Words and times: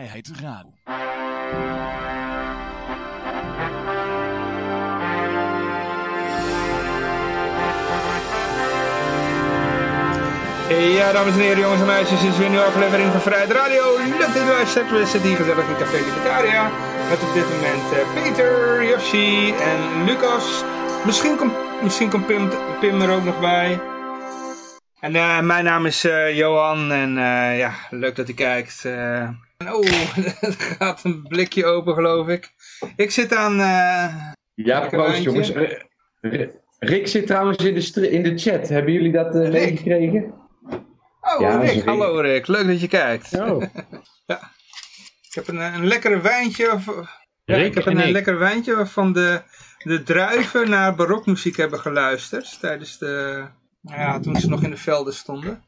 Vrijheid 0.00 0.30
Radio. 0.40 0.72
Ja, 10.96 11.12
dames 11.12 11.34
en 11.34 11.40
heren, 11.40 11.58
jongens 11.58 11.80
en 11.80 11.86
meisjes, 11.86 12.20
dit 12.20 12.30
is 12.30 12.36
weer 12.36 12.46
een 12.46 12.52
nieuwe 12.52 12.66
aflevering 12.66 13.10
van 13.10 13.20
Vrijheid 13.20 13.50
Radio. 13.50 13.96
Leuk 13.96 14.20
dat 14.20 14.42
u 14.42 14.48
luistert. 14.48 14.90
We 14.90 15.06
zitten 15.06 15.28
hier 15.28 15.36
gezellig 15.36 15.68
in 15.68 15.76
Café 15.76 15.96
Libertaria. 15.96 16.70
Met 17.08 17.22
op 17.22 17.34
dit 17.34 17.48
moment 17.48 17.92
eh, 17.92 18.14
Peter, 18.14 18.84
Yoshi 18.84 19.54
en 19.54 20.04
Lucas. 20.04 20.64
Misschien 21.04 21.36
komt, 21.36 21.52
misschien 21.82 22.10
komt 22.10 22.26
Pim, 22.80 23.00
er 23.00 23.10
ook 23.10 23.24
nog 23.24 23.40
bij. 23.40 23.80
En 25.00 25.14
eh, 25.14 25.40
mijn 25.40 25.64
naam 25.64 25.86
is 25.86 26.04
eh, 26.04 26.36
Johan 26.36 26.92
en 26.92 27.14
ja, 27.56 27.72
leuk 27.90 28.16
dat 28.16 28.28
u 28.28 28.34
kijkt. 28.34 28.84
Eh. 29.66 29.74
oh, 29.74 30.16
er 30.40 30.52
gaat 30.78 31.04
een 31.04 31.22
blikje 31.22 31.64
open 31.66 31.94
geloof 31.94 32.28
ik. 32.28 32.50
Ik 32.96 33.10
zit 33.10 33.34
aan... 33.34 33.52
eh, 33.52 34.26
Ja, 34.54 34.80
Lekker 34.80 34.98
proost 35.02 35.22
jongens. 35.22 35.52
Eh, 35.52 36.48
Rick 36.78 37.06
zit 37.08 37.26
trouwens 37.26 37.64
in 37.64 37.74
de, 37.74 38.10
in 38.10 38.22
de 38.22 38.38
chat. 38.38 38.68
Hebben 38.68 38.92
jullie 38.92 39.12
dat 39.12 39.34
eh, 39.34 39.40
Rick? 39.42 39.52
meegekregen? 39.52 40.34
Oh, 41.20 41.40
Ja, 41.40 41.56
Rick. 41.60 41.70
Rick. 41.70 41.84
Hallo 41.84 42.20
Rick, 42.20 42.46
leuk 42.46 42.66
dat 42.66 42.80
je 42.80 42.88
kijkt. 42.88 43.38
Oh. 43.40 43.62
Ik 45.30 45.36
heb 45.36 45.48
een, 45.48 45.58
een 45.60 45.86
lekkere 45.86 46.20
wijntje. 46.20 46.72
Of, 46.72 46.86
ja, 47.44 47.56
Rick 47.56 47.66
ik 47.66 47.74
heb 47.74 47.86
en 47.86 47.98
een, 47.98 48.06
ik. 48.06 48.12
lekker 48.12 48.38
wijntje 48.38 48.74
waarvan 48.76 49.12
de, 49.12 49.42
de 49.78 50.02
druiven 50.02 50.70
naar 50.70 50.94
barokmuziek 50.94 51.56
hebben 51.56 51.80
geluisterd. 51.80 52.60
Tijdens 52.60 52.98
de, 52.98 53.44
nou 53.80 54.00
ja, 54.00 54.20
toen 54.20 54.36
ze 54.36 54.48
nog 54.48 54.62
in 54.62 54.70
de 54.70 54.76
velden 54.76 55.14
stonden. 55.14 55.62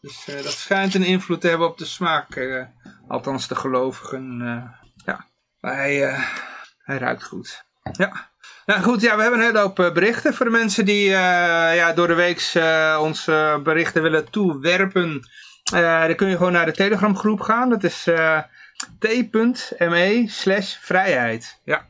Dus 0.00 0.28
eh, 0.28 0.42
dat 0.42 0.52
schijnt 0.52 0.94
een 0.94 1.04
invloed 1.04 1.40
te 1.40 1.48
hebben 1.48 1.68
op 1.68 1.78
de 1.78 1.84
smaak. 1.84 2.34
eh, 2.34 2.64
althans 3.08 3.48
de 3.48 3.54
gelovigen. 3.54 4.40
eh, 4.42 4.90
ja, 5.04 5.26
hij, 5.60 6.18
hij 6.78 6.98
ruikt 6.98 7.24
goed. 7.24 7.64
Ja. 7.92 8.30
Nou 8.66 8.82
goed, 8.82 9.00
ja, 9.00 9.16
we 9.16 9.22
hebben 9.22 9.40
een 9.40 9.46
hele 9.46 9.58
hoop 9.58 9.74
berichten 9.76 10.34
voor 10.34 10.46
de 10.46 10.52
mensen 10.52 10.84
die 10.84 11.04
ja, 11.10 11.92
door 11.92 12.06
de 12.06 12.14
week 12.14 12.52
onze 13.00 13.60
berichten 13.62 14.02
willen 14.02 14.30
toewerpen. 14.30 15.28
Dan 15.62 16.14
kun 16.14 16.28
je 16.28 16.36
gewoon 16.36 16.52
naar 16.52 16.66
de 16.66 16.72
Telegram 16.72 17.16
groep 17.16 17.40
gaan. 17.40 17.68
Dat 17.68 17.84
is 17.84 18.02
t.me 18.98 20.24
slash 20.26 20.76
vrijheid. 20.80 21.60
Ja. 21.64 21.86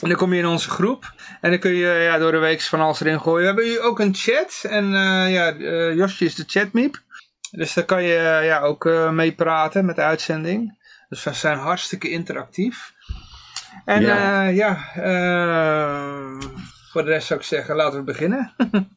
En 0.00 0.08
dan 0.08 0.16
kom 0.16 0.32
je 0.32 0.38
in 0.38 0.46
onze 0.46 0.70
groep. 0.70 1.12
En 1.40 1.50
dan 1.50 1.58
kun 1.58 1.74
je 1.74 1.86
ja, 1.88 2.18
door 2.18 2.32
de 2.32 2.38
week 2.38 2.60
van 2.62 2.80
alles 2.80 3.00
erin 3.00 3.20
gooien. 3.20 3.40
We 3.40 3.46
hebben 3.46 3.64
hier 3.64 3.82
ook 3.82 3.98
een 3.98 4.14
chat. 4.14 4.64
En 4.68 4.84
eh, 4.94 5.32
ja, 5.32 5.52
Josje 5.92 6.24
is 6.24 6.34
de 6.34 6.44
chatmiep. 6.46 7.00
Dus 7.52 7.74
daar 7.74 7.84
kan 7.84 8.02
je 8.02 8.16
eh, 8.16 8.46
ja, 8.46 8.60
ook 8.60 8.86
eh 8.86 9.10
mee 9.10 9.32
praten 9.32 9.84
met 9.84 9.96
de 9.96 10.02
uitzending. 10.02 10.78
Dus 11.08 11.24
we 11.24 11.32
zijn 11.32 11.58
hartstikke 11.58 12.10
interactief. 12.10 12.92
En 13.84 14.02
Ja. 14.02 14.42
ja, 14.42 14.46
ja 14.46 14.78
eh, 14.94 16.48
voor 16.90 17.04
de 17.04 17.10
rest 17.10 17.26
zou 17.26 17.40
ik 17.40 17.46
zeggen, 17.46 17.76
laten 17.76 17.98
we 17.98 18.04
beginnen. 18.04 18.52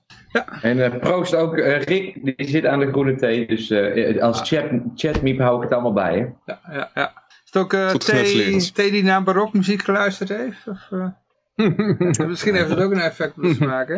En 0.61 0.79
eh, 0.83 0.99
proost 0.99 1.35
ook 1.35 1.57
Rick, 1.57 2.19
die 2.37 2.47
zit 2.49 2.65
aan 2.65 2.79
de 2.79 2.87
groene 2.87 3.15
thee. 3.15 3.47
Dus 3.47 3.69
eh, 3.69 4.21
als 4.21 4.41
chat, 4.49 4.65
chatmeep 4.95 5.39
hou 5.39 5.55
ik 5.57 5.63
het 5.63 5.71
allemaal 5.71 5.93
bij. 5.93 6.13
Hè? 6.13 6.53
Ja, 6.53 6.59
ja, 6.71 6.91
ja. 6.93 7.13
Is 7.27 7.41
het 7.45 7.57
ook 7.57 7.73
eh 7.73 7.89
Goed 7.89 8.01
T 8.05 8.09
genutseld. 8.09 8.73
T 8.75 8.77
die 8.77 9.03
naar 9.03 9.23
barokmuziek 9.23 9.83
geluisterd 9.83 10.29
heeft? 10.29 10.67
Of, 10.67 10.91
eh? 10.91 11.07
Misschien 12.27 12.55
heeft 12.55 12.69
het 12.69 12.79
ook 12.79 12.91
een 12.91 12.99
effect 12.99 13.37
op 13.37 13.43
de 13.43 13.53
smaak, 13.53 13.87
hè? 13.87 13.95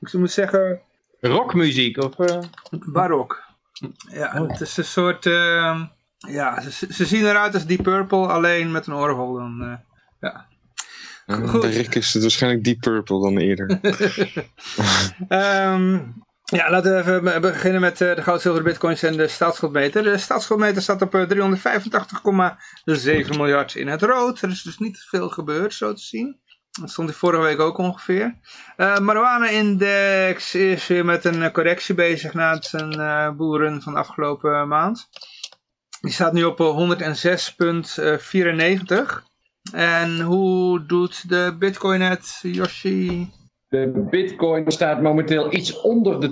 Ik 0.00 0.12
moet 0.12 0.30
zeggen, 0.30 0.80
Rockmuziek 1.20 2.02
of... 2.02 2.18
eh, 2.18 2.38
barok. 2.70 3.42
Ja, 4.10 4.46
het 4.46 4.60
is 4.60 4.76
een 4.76 4.84
soort... 4.84 5.26
eh, 5.26 5.80
ja, 6.18 6.60
ze, 6.60 6.86
ze 6.92 7.06
zien 7.06 7.26
eruit 7.26 7.54
als 7.54 7.66
Deep 7.66 7.82
Purple, 7.82 8.26
alleen 8.26 8.72
met 8.72 8.86
een 8.86 8.92
orgel. 8.94 9.32
Dan, 9.34 9.62
eh, 9.62 9.76
ja. 10.20 10.48
Goed. 11.46 11.60
Bij 11.60 11.70
Rick 11.70 11.94
is 11.94 12.12
het 12.12 12.22
waarschijnlijk 12.22 12.64
Deep 12.64 12.80
Purple 12.80 13.20
dan 13.20 13.38
eerder. 13.38 13.80
Ehm, 15.28 15.94
ja, 16.44 16.70
laten 16.70 16.92
we 16.92 16.98
even 17.00 17.24
be- 17.24 17.40
beginnen 17.40 17.80
met 17.80 18.00
eh, 18.00 18.14
de 18.14 18.22
goud, 18.22 18.40
zilver, 18.40 18.62
bitcoins 18.62 19.02
en 19.02 19.16
de 19.16 19.28
staatsschuldmeter. 19.28 20.02
De 20.02 20.18
staatsschuldmeter 20.18 20.82
staat 20.82 21.02
op 21.02 21.14
eh, 21.14 21.28
385,7 23.24 23.36
miljard 23.36 23.74
in 23.74 23.88
het 23.88 24.02
rood. 24.02 24.42
Er 24.42 24.50
is 24.50 24.62
dus 24.62 24.78
niet 24.78 24.98
veel 25.08 25.28
gebeurd, 25.28 25.74
zo 25.74 25.92
te 25.92 26.02
zien. 26.02 26.40
Dat 26.80 26.90
stond 26.90 27.08
die 27.08 27.16
vorige 27.16 27.42
week 27.42 27.60
ook 27.60 27.78
ongeveer. 27.78 28.38
Eh 28.76 28.98
marijuana-index 28.98 30.54
is 30.54 30.86
weer 30.86 31.04
met 31.04 31.24
een 31.24 31.42
eh, 31.42 31.52
correctie 31.52 31.94
bezig 31.94 32.34
na 32.34 32.54
het 32.54 32.74
eh, 32.74 33.30
boeren 33.30 33.82
van 33.82 33.92
de 33.92 33.98
afgelopen 33.98 34.68
maand. 34.68 35.08
Die 36.00 36.12
staat 36.12 36.32
nu 36.32 36.44
op 36.44 36.60
eh, 36.60 36.76
106,94. 36.76 36.82
En 39.72 40.20
hoe 40.20 40.86
doet 40.86 41.28
de 41.28 41.56
bitcoin 41.58 42.00
het, 42.00 42.38
Yoshi? 42.42 43.28
De 43.68 44.06
bitcoin 44.10 44.70
staat 44.70 45.02
momenteel 45.02 45.54
iets 45.54 45.80
onder 45.80 46.20
de 46.20 46.28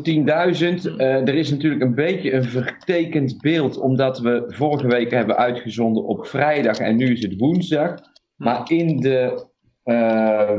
10.000. 0.91 0.97
Eh, 0.97 1.15
er 1.15 1.35
is 1.35 1.51
natuurlijk 1.51 1.83
een 1.83 1.95
beetje 1.95 2.33
een 2.33 2.45
vertekend 2.45 3.41
beeld, 3.41 3.77
omdat 3.77 4.19
we 4.19 4.45
vorige 4.47 4.87
week 4.87 5.11
hebben 5.11 5.37
uitgezonden 5.37 6.05
op 6.05 6.27
vrijdag 6.27 6.79
en 6.79 6.97
nu 6.97 7.13
is 7.13 7.23
het 7.23 7.35
woensdag. 7.37 7.95
Maar 8.37 8.71
in 8.71 9.01
de 9.01 9.48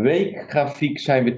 weekgrafiek 0.02 1.00
zijn 1.00 1.24
we 1.24 1.32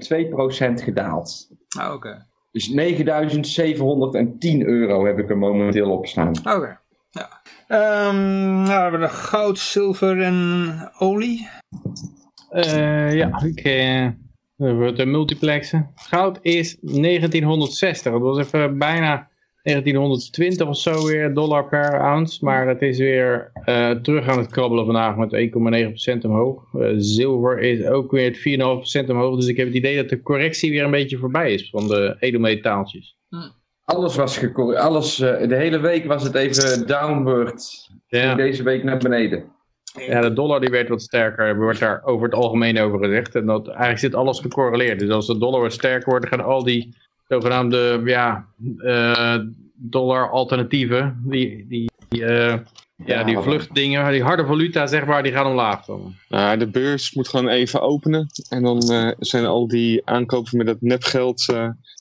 2% 0.80 0.82
gedaald. 0.84 1.48
Ah, 1.78 1.94
oké. 1.94 2.26
Dus 2.50 2.68
9710 2.68 4.62
euro 4.66 5.06
heb 5.06 5.18
ik 5.18 5.30
er 5.30 5.38
momenteel 5.38 5.90
op 5.90 6.06
staan. 6.06 6.28
Oké, 6.38 6.78
ja. 7.10 7.28
Ehm, 7.68 8.52
nou, 8.52 8.66
we 8.66 8.72
hebben 8.72 9.00
nog 9.00 9.28
goud, 9.28 9.58
zilver 9.58 10.22
en 10.22 10.90
olie. 10.98 11.48
eh, 12.50 13.14
ja, 13.14 13.42
ik... 13.42 13.60
eh 13.60 14.06
wordt 14.56 14.98
een 14.98 15.10
multiplexen. 15.10 15.90
Goud 15.94 16.38
is 16.42 16.76
1960. 16.80 18.12
Dat 18.12 18.20
was 18.20 18.38
even 18.38 18.78
bijna 18.78 19.28
1920 19.62 20.68
of 20.68 20.76
zo 20.76 21.06
weer 21.06 21.34
dollar 21.34 21.68
per 21.68 22.00
ounce. 22.00 22.44
Maar 22.44 22.68
het 22.68 22.82
is 22.82 22.98
weer 22.98 23.50
eh, 23.64 23.90
terug 23.90 24.28
aan 24.28 24.38
het 24.38 24.50
krabbelen 24.50 24.84
vandaag 24.84 25.16
met 25.16 25.32
1,9% 26.16 26.24
omhoog. 26.24 26.74
Eh, 26.74 26.88
zilver 26.96 27.58
is 27.58 27.84
ook 27.84 28.10
weer 28.10 28.34
4,5% 29.04 29.10
omhoog. 29.10 29.36
Dus 29.36 29.46
ik 29.46 29.56
heb 29.56 29.66
het 29.66 29.76
idee 29.76 29.96
dat 29.96 30.08
de 30.08 30.22
correctie 30.22 30.70
weer 30.70 30.84
een 30.84 30.90
beetje 30.90 31.18
voorbij 31.18 31.52
is 31.52 31.70
van 31.70 31.88
de 31.88 32.16
edelmetaaltjes. 32.18 33.16
Alles 33.84 34.16
was 34.16 34.38
gecorrigeerd. 34.38 34.84
Alles, 34.84 35.20
eh, 35.20 35.48
de 35.48 35.56
hele 35.56 35.80
week 35.80 36.04
was 36.04 36.22
het 36.22 36.34
even 36.34 36.86
downward. 36.86 37.90
Ja. 38.06 38.34
Deze 38.34 38.62
week 38.62 38.84
naar 38.84 38.98
beneden. 38.98 39.44
Ja, 40.06 40.20
de 40.20 40.32
dollar 40.32 40.60
die 40.60 40.70
werd 40.70 40.88
wat 40.88 41.02
sterker, 41.02 41.56
wordt 41.56 41.78
daar 41.78 42.04
over 42.04 42.24
het 42.24 42.34
algemeen 42.34 42.78
over 42.78 42.98
gezegd. 42.98 43.34
En 43.34 43.46
dat 43.46 43.68
eigenlijk 43.68 43.98
zit 43.98 44.14
alles 44.14 44.40
gecorreleerd. 44.40 44.98
Dus 44.98 45.10
als 45.10 45.26
de 45.26 45.38
dollar 45.38 45.60
wat 45.60 45.72
sterker 45.72 46.10
wordt, 46.10 46.30
dan 46.30 46.38
gaan 46.38 46.48
al 46.48 46.64
die 46.64 46.96
zogenaamde 47.32 48.00
ja, 48.04 48.46
eh, 48.76 49.38
dollar 49.74 50.30
alternatieven, 50.30 51.22
die, 51.24 51.66
die, 51.68 51.90
eh, 52.24 52.58
ja, 53.06 53.24
die 53.24 53.38
vluchtdingen, 53.38 54.12
die 54.12 54.22
harde 54.22 54.46
valuta 54.46 54.86
zeg 54.86 55.06
maar, 55.06 55.22
die 55.22 55.32
gaan 55.32 55.46
omlaag 55.46 55.84
komen. 55.84 56.18
Nou, 56.28 56.58
de 56.58 56.70
beurs 56.70 57.14
moet 57.14 57.28
gewoon 57.28 57.48
even 57.48 57.80
openen. 57.80 58.26
En 58.48 58.62
dan 58.62 58.80
eh, 58.90 59.10
zijn 59.18 59.44
al 59.44 59.68
die 59.68 60.02
aankopen 60.04 60.56
met 60.56 60.66
dat 60.66 60.80
nepgeld 60.80 61.44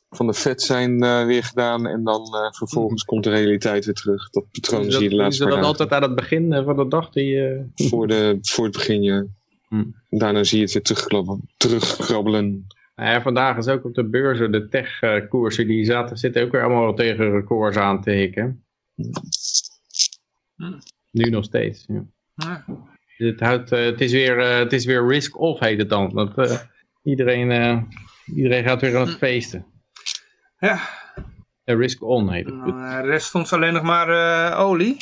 van 0.09 0.27
de 0.27 0.33
Fed 0.33 0.61
zijn 0.61 1.03
eh, 1.03 1.25
weer 1.25 1.43
gedaan. 1.43 1.87
En 1.87 2.03
dan 2.03 2.27
vervolgens 2.57 3.03
komt 3.03 3.23
de 3.23 3.29
realiteit 3.29 3.85
weer 3.85 3.93
terug. 3.93 4.29
Dat 4.29 4.45
patroon 4.51 4.83
Dus 4.83 4.93
zie 4.93 5.03
je 5.03 5.09
de 5.09 5.15
dat, 5.15 5.23
laatste 5.23 5.43
dat 5.43 5.53
paar 5.53 5.61
dagen. 5.61 5.79
altijd 5.79 6.01
aan 6.01 6.09
het 6.09 6.19
begin 6.19 6.63
van 6.63 6.75
de 6.75 6.87
dag. 6.87 7.09
Die, 7.09 7.39
Voor, 7.75 8.07
de, 8.07 8.37
voor 8.41 8.63
het 8.63 8.73
begin, 8.73 9.03
ja. 9.03 9.25
Hm. 9.67 9.83
Daarna 10.09 10.43
zie 10.43 10.57
je 10.57 10.63
het 10.63 10.73
weer 10.73 10.83
terugkrabbelen. 10.83 11.49
terugkrabbelen. 11.57 12.67
Nou 13.01 13.13
ja, 13.13 13.21
vandaag 13.21 13.57
is 13.57 13.67
ook 13.67 13.85
op 13.85 13.93
de 13.93 14.09
beurzen, 14.09 14.51
de 14.51 14.67
techkoersen, 14.67 15.67
die 15.67 15.85
zaten, 15.85 16.17
zitten 16.17 16.43
ook 16.43 16.51
weer 16.51 16.63
allemaal 16.63 16.93
tegen 16.93 17.31
records 17.31 17.77
aan 17.77 18.01
te 18.01 18.11
hikken. 18.11 18.65
Hm. 20.55 20.79
Nu 21.11 21.29
nog 21.29 21.43
steeds, 21.43 21.85
ja. 21.87 22.05
Ja. 22.33 22.65
Het, 23.17 23.39
houdt, 23.39 23.71
eh, 23.71 23.85
het, 23.85 24.01
is 24.01 24.11
weer, 24.11 24.39
eh, 24.39 24.57
het 24.57 24.73
is 24.73 24.85
weer 24.85 25.07
risk-off 25.07 25.59
heet 25.59 25.77
het 25.77 25.89
dan. 25.89 26.09
Dat, 26.09 26.37
eh, 26.37 26.59
iedereen, 27.03 27.87
iedereen 28.35 28.63
gaat 28.63 28.81
weer 28.81 28.97
aan 28.97 29.07
het 29.07 29.17
feesten. 29.17 29.65
ja. 30.59 30.79
Risk-on 31.63 32.31
heet 32.31 32.45
het. 32.45 32.65
De 32.65 33.01
rest 33.01 33.27
stond 33.27 33.53
alleen 33.53 33.73
nog 33.73 33.83
maar 33.83 34.57
olie. 34.57 34.97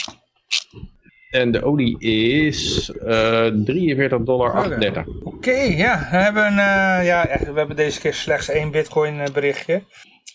En 1.30 1.52
de 1.52 1.64
olie 1.64 2.00
is 2.00 2.92
eh 3.06 3.46
43 3.46 4.24
dollar 4.24 4.52
38. 4.54 5.06
Oké, 5.24 5.52
ja. 5.52 6.08
We 6.12 6.18
hebben, 6.18 6.48
eh, 6.48 7.06
ja, 7.06 7.28
we 7.54 7.58
hebben 7.60 7.76
deze 7.76 8.00
keer 8.00 8.14
slechts 8.14 8.50
één 8.50 8.72
bitcoin 8.72 9.20
eh, 9.20 9.34
berichtje. 9.34 9.84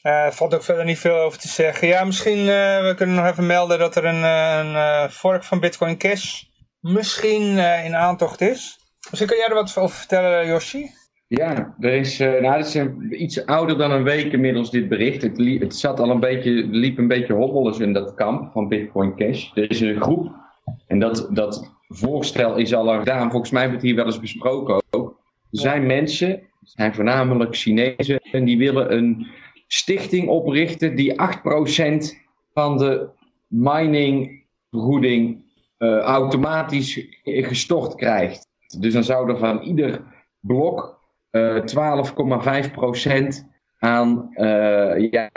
Eh, 0.02 0.12
Er 0.24 0.32
valt 0.32 0.54
ook 0.54 0.62
verder 0.64 0.84
niet 0.84 0.98
veel 0.98 1.16
over 1.18 1.38
te 1.38 1.48
zeggen. 1.48 1.88
Ja, 1.88 2.04
misschien 2.04 2.38
eh, 2.38 2.86
we 2.86 2.92
kunnen 2.96 3.14
nog 3.16 3.26
even 3.26 3.46
melden 3.46 3.78
dat 3.78 3.96
er 3.96 4.04
een, 4.04 4.22
een 4.24 4.74
eh, 4.74 5.08
fork 5.08 5.44
van 5.44 5.60
Bitcoin 5.60 5.98
Cash 5.98 6.42
misschien 6.80 7.58
eh, 7.58 7.84
in 7.84 7.96
aantocht 7.96 8.40
is. 8.40 8.78
Misschien 9.10 9.28
kan 9.28 9.38
jij 9.38 9.48
er 9.48 9.54
wat 9.54 9.76
over 9.78 9.96
vertellen, 9.96 10.46
Yoshi? 10.46 10.86
Ja, 11.26 11.74
er 11.80 11.92
is, 11.92 12.20
eh, 12.20 12.28
nou, 12.40 12.56
het 12.56 12.66
is 12.66 12.74
een- 12.74 13.22
iets 13.22 13.46
ouder 13.46 13.78
dan 13.78 13.90
een 13.90 14.02
week 14.04 14.32
inmiddels 14.32 14.70
dit 14.70 14.88
bericht. 14.88 15.22
Het, 15.22 15.38
li- 15.38 15.58
het 15.58 15.76
zat 15.76 16.00
al 16.00 16.10
een 16.10 16.20
beetje, 16.20 16.50
liep 16.70 16.98
een 16.98 17.08
beetje 17.08 17.32
hobbelens 17.32 17.78
in 17.78 17.92
dat 17.92 18.14
kamp 18.14 18.52
van 18.52 18.68
Bitcoin 18.68 19.16
Cash. 19.16 19.50
Er 19.54 19.70
is 19.70 19.80
een 19.80 20.00
groep 20.02 20.32
en 20.86 20.98
dat, 20.98 21.28
dat 21.30 21.72
voorstel 21.88 22.56
is 22.56 22.74
al 22.74 22.98
gedaan. 22.98 23.30
Volgens 23.30 23.50
mij 23.50 23.68
wordt 23.68 23.82
hier 23.82 23.94
wel 23.94 24.04
eens 24.04 24.20
besproken 24.20 24.82
ook. 24.90 25.22
Er 25.50 25.58
zijn 25.58 25.86
mensen, 25.86 26.42
zijn 26.62 26.94
voornamelijk 26.94 27.56
Chinezen, 27.56 28.20
en 28.20 28.44
die 28.44 28.58
willen 28.58 28.92
een 28.96 29.26
stichting 29.66 30.28
oprichten 30.28 30.96
die 30.96 31.12
8% 31.12 31.16
van 32.52 32.78
de 32.78 33.08
miningvergoeding 33.46 35.42
uh, 35.78 35.98
automatisch 35.98 37.06
gestort 37.22 37.94
krijgt. 37.94 38.48
Dus 38.78 38.92
dan 38.92 39.04
zou 39.04 39.30
er 39.30 39.38
van 39.38 39.60
ieder 39.60 40.02
blok 40.40 41.02
uh, 41.30 41.56
12,5% 41.56 41.66
aan 43.78 44.30
uh, 44.34 45.10
ja, 45.10 45.30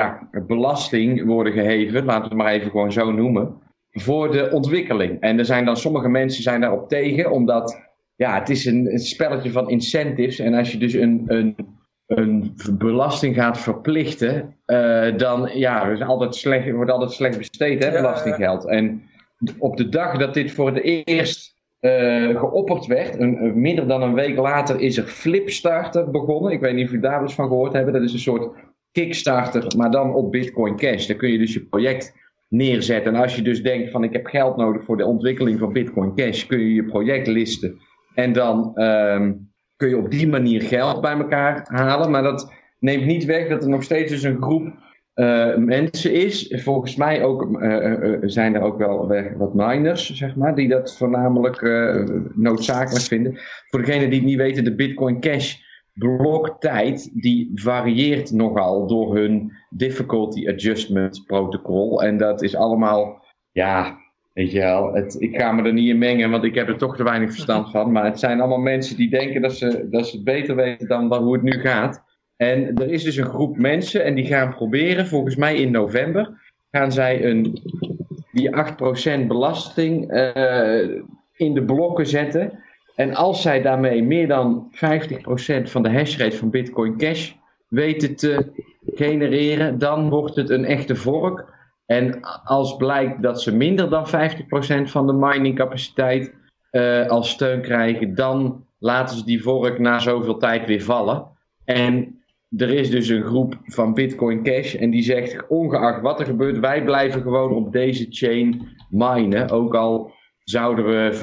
belasting 0.47 1.25
worden 1.25 1.53
geheven, 1.53 2.05
laten 2.05 2.21
we 2.21 2.27
het 2.27 2.37
maar 2.37 2.51
even 2.51 2.71
gewoon 2.71 2.91
zo 2.91 3.11
noemen, 3.11 3.61
voor 4.01 4.31
de 4.31 4.49
ontwikkeling. 4.51 5.19
En 5.19 5.39
er 5.39 5.45
zijn 5.45 5.65
dan 5.65 5.77
sommige 5.77 6.09
mensen 6.09 6.43
zijn 6.43 6.61
daarop 6.61 6.89
tegen, 6.89 7.31
omdat 7.31 7.85
ja, 8.15 8.39
het 8.39 8.49
is 8.49 8.65
een, 8.65 8.91
een 8.91 8.99
spelletje 8.99 9.51
van 9.51 9.69
incentives. 9.69 10.39
En 10.39 10.53
als 10.53 10.71
je 10.71 10.77
dus 10.77 10.93
een, 10.93 11.23
een, 11.27 11.55
een 12.05 12.55
belasting 12.71 13.35
gaat 13.35 13.59
verplichten, 13.59 14.55
uh, 14.65 15.17
dan 15.17 15.49
ja, 15.53 15.87
is 15.87 16.01
altijd 16.01 16.35
slecht, 16.35 16.71
wordt 16.71 16.91
altijd 16.91 17.11
slecht 17.11 17.37
besteed, 17.37 17.83
hè, 17.83 17.91
belastinggeld. 17.91 18.67
En 18.67 19.01
op 19.57 19.77
de 19.77 19.89
dag 19.89 20.17
dat 20.17 20.33
dit 20.33 20.51
voor 20.51 20.73
het 20.73 20.83
eerst 20.83 21.55
uh, 21.81 22.39
geopperd 22.39 22.85
werd, 22.85 23.19
een, 23.19 23.61
minder 23.61 23.87
dan 23.87 24.01
een 24.01 24.13
week 24.13 24.37
later, 24.37 24.79
is 24.79 24.97
er 24.97 25.07
Flipstarter 25.07 26.11
begonnen. 26.11 26.51
Ik 26.51 26.59
weet 26.59 26.73
niet 26.73 26.85
of 26.85 26.91
jullie 26.91 27.07
daar 27.07 27.21
eens 27.21 27.35
van 27.35 27.47
gehoord 27.47 27.73
hebben. 27.73 27.93
Dat 27.93 28.03
is 28.03 28.13
een 28.13 28.19
soort 28.19 28.49
Kickstarter, 28.91 29.77
maar 29.77 29.91
dan 29.91 30.13
op 30.13 30.31
Bitcoin 30.31 30.75
Cash. 30.75 31.07
Dan 31.07 31.17
kun 31.17 31.31
je 31.31 31.37
dus 31.37 31.53
je 31.53 31.65
project 31.65 32.13
neerzetten. 32.47 33.15
En 33.15 33.21
als 33.21 33.35
je 33.35 33.41
dus 33.41 33.63
denkt 33.63 33.91
van 33.91 34.03
ik 34.03 34.13
heb 34.13 34.25
geld 34.25 34.57
nodig 34.57 34.83
voor 34.83 34.97
de 34.97 35.05
ontwikkeling 35.05 35.59
van 35.59 35.73
Bitcoin 35.73 36.15
Cash, 36.15 36.45
kun 36.45 36.59
je 36.59 36.73
je 36.73 36.83
project 36.83 37.27
listen. 37.27 37.79
En 38.15 38.33
dan 38.33 38.71
um, 38.81 39.49
kun 39.75 39.89
je 39.89 39.97
op 39.97 40.11
die 40.11 40.27
manier 40.27 40.61
geld 40.61 41.01
bij 41.01 41.17
elkaar 41.17 41.65
halen. 41.67 42.11
Maar 42.11 42.23
dat 42.23 42.53
neemt 42.79 43.05
niet 43.05 43.25
weg 43.25 43.47
dat 43.47 43.63
er 43.63 43.69
nog 43.69 43.83
steeds 43.83 44.11
dus 44.11 44.23
een 44.23 44.41
groep 44.41 44.73
uh, 45.15 45.55
mensen 45.55 46.13
is. 46.13 46.53
Volgens 46.63 46.95
mij 46.95 47.23
ook, 47.23 47.61
uh, 47.61 48.17
zijn 48.21 48.55
er 48.55 48.61
ook 48.61 48.77
wel 48.77 49.07
wat 49.37 49.53
miners, 49.53 50.13
zeg 50.13 50.35
maar, 50.35 50.55
die 50.55 50.67
dat 50.67 50.97
voornamelijk 50.97 51.61
noodzakelijk 52.35 53.05
vinden. 53.05 53.37
Voor 53.69 53.79
degenen 53.79 54.09
die 54.09 54.19
het 54.19 54.27
niet 54.27 54.37
weten, 54.37 54.63
de 54.63 54.75
Bitcoin 54.75 55.19
Cash 55.19 55.55
bloktijd 55.97 57.21
die 57.21 57.51
varieert 57.55 58.31
nogal 58.31 58.87
door 58.87 59.15
hun 59.15 59.51
difficulty 59.69 60.47
adjustment 60.47 61.23
protocol. 61.25 62.03
En 62.03 62.17
dat 62.17 62.41
is 62.41 62.55
allemaal, 62.55 63.23
ja, 63.51 63.97
weet 64.33 64.51
je 64.51 64.59
wel, 64.59 64.93
het, 64.93 65.15
ik 65.19 65.35
ga 65.35 65.51
me 65.51 65.63
er 65.63 65.73
niet 65.73 65.89
in 65.89 65.97
mengen, 65.97 66.29
want 66.29 66.43
ik 66.43 66.55
heb 66.55 66.67
er 66.67 66.77
toch 66.77 66.95
te 66.95 67.03
weinig 67.03 67.31
verstand 67.31 67.71
van. 67.75 67.91
Maar 67.91 68.05
het 68.05 68.19
zijn 68.19 68.39
allemaal 68.39 68.57
mensen 68.57 68.97
die 68.97 69.09
denken 69.09 69.41
dat 69.41 69.53
ze, 69.53 69.87
dat 69.89 70.07
ze 70.07 70.15
het 70.15 70.25
beter 70.25 70.55
weten 70.55 70.87
dan, 70.87 71.09
dan 71.09 71.23
hoe 71.23 71.33
het 71.33 71.43
nu 71.43 71.59
gaat. 71.59 72.03
En 72.35 72.75
er 72.75 72.89
is 72.89 73.03
dus 73.03 73.15
een 73.15 73.25
groep 73.25 73.57
mensen 73.57 74.03
en 74.03 74.15
die 74.15 74.25
gaan 74.25 74.55
proberen, 74.55 75.07
volgens 75.07 75.35
mij 75.35 75.55
in 75.55 75.71
november, 75.71 76.41
gaan 76.71 76.91
zij 76.91 77.25
een, 77.25 77.61
die 78.31 78.49
8% 79.23 79.27
belasting 79.27 80.13
uh, 80.13 81.01
in 81.33 81.53
de 81.53 81.63
blokken 81.65 82.07
zetten. 82.07 82.59
En 82.97 83.15
als 83.15 83.41
zij 83.41 83.61
daarmee 83.61 84.03
meer 84.03 84.27
dan 84.27 84.71
50% 84.71 84.77
van 85.63 85.83
de 85.83 85.91
hashrate 85.91 86.37
van 86.37 86.49
Bitcoin 86.49 86.97
Cash 86.97 87.31
weten 87.67 88.15
te 88.15 88.51
genereren, 88.85 89.77
dan 89.77 90.09
wordt 90.09 90.35
het 90.35 90.49
een 90.49 90.65
echte 90.65 90.95
vork. 90.95 91.45
En 91.85 92.21
als 92.43 92.75
blijkt 92.75 93.21
dat 93.21 93.41
ze 93.41 93.55
minder 93.55 93.89
dan 93.89 94.05
50% 94.07 94.09
van 94.83 95.07
de 95.07 95.13
miningcapaciteit 95.13 96.33
uh, 96.71 97.07
als 97.07 97.29
steun 97.29 97.61
krijgen, 97.61 98.15
dan 98.15 98.65
laten 98.79 99.17
ze 99.17 99.25
die 99.25 99.43
vork 99.43 99.79
na 99.79 99.99
zoveel 99.99 100.37
tijd 100.37 100.65
weer 100.65 100.81
vallen. 100.81 101.27
En 101.65 102.21
er 102.57 102.69
is 102.69 102.89
dus 102.89 103.07
een 103.07 103.23
groep 103.23 103.57
van 103.63 103.93
Bitcoin 103.93 104.43
Cash 104.43 104.75
en 104.75 104.89
die 104.89 105.03
zegt, 105.03 105.47
ongeacht 105.47 106.01
wat 106.01 106.19
er 106.19 106.25
gebeurt, 106.25 106.59
wij 106.59 106.83
blijven 106.83 107.21
gewoon 107.21 107.51
op 107.51 107.71
deze 107.71 108.05
chain 108.09 108.67
minen. 108.89 109.49
Ook 109.49 109.75
al 109.75 110.11
zouden 110.49 110.85
we 110.85 111.17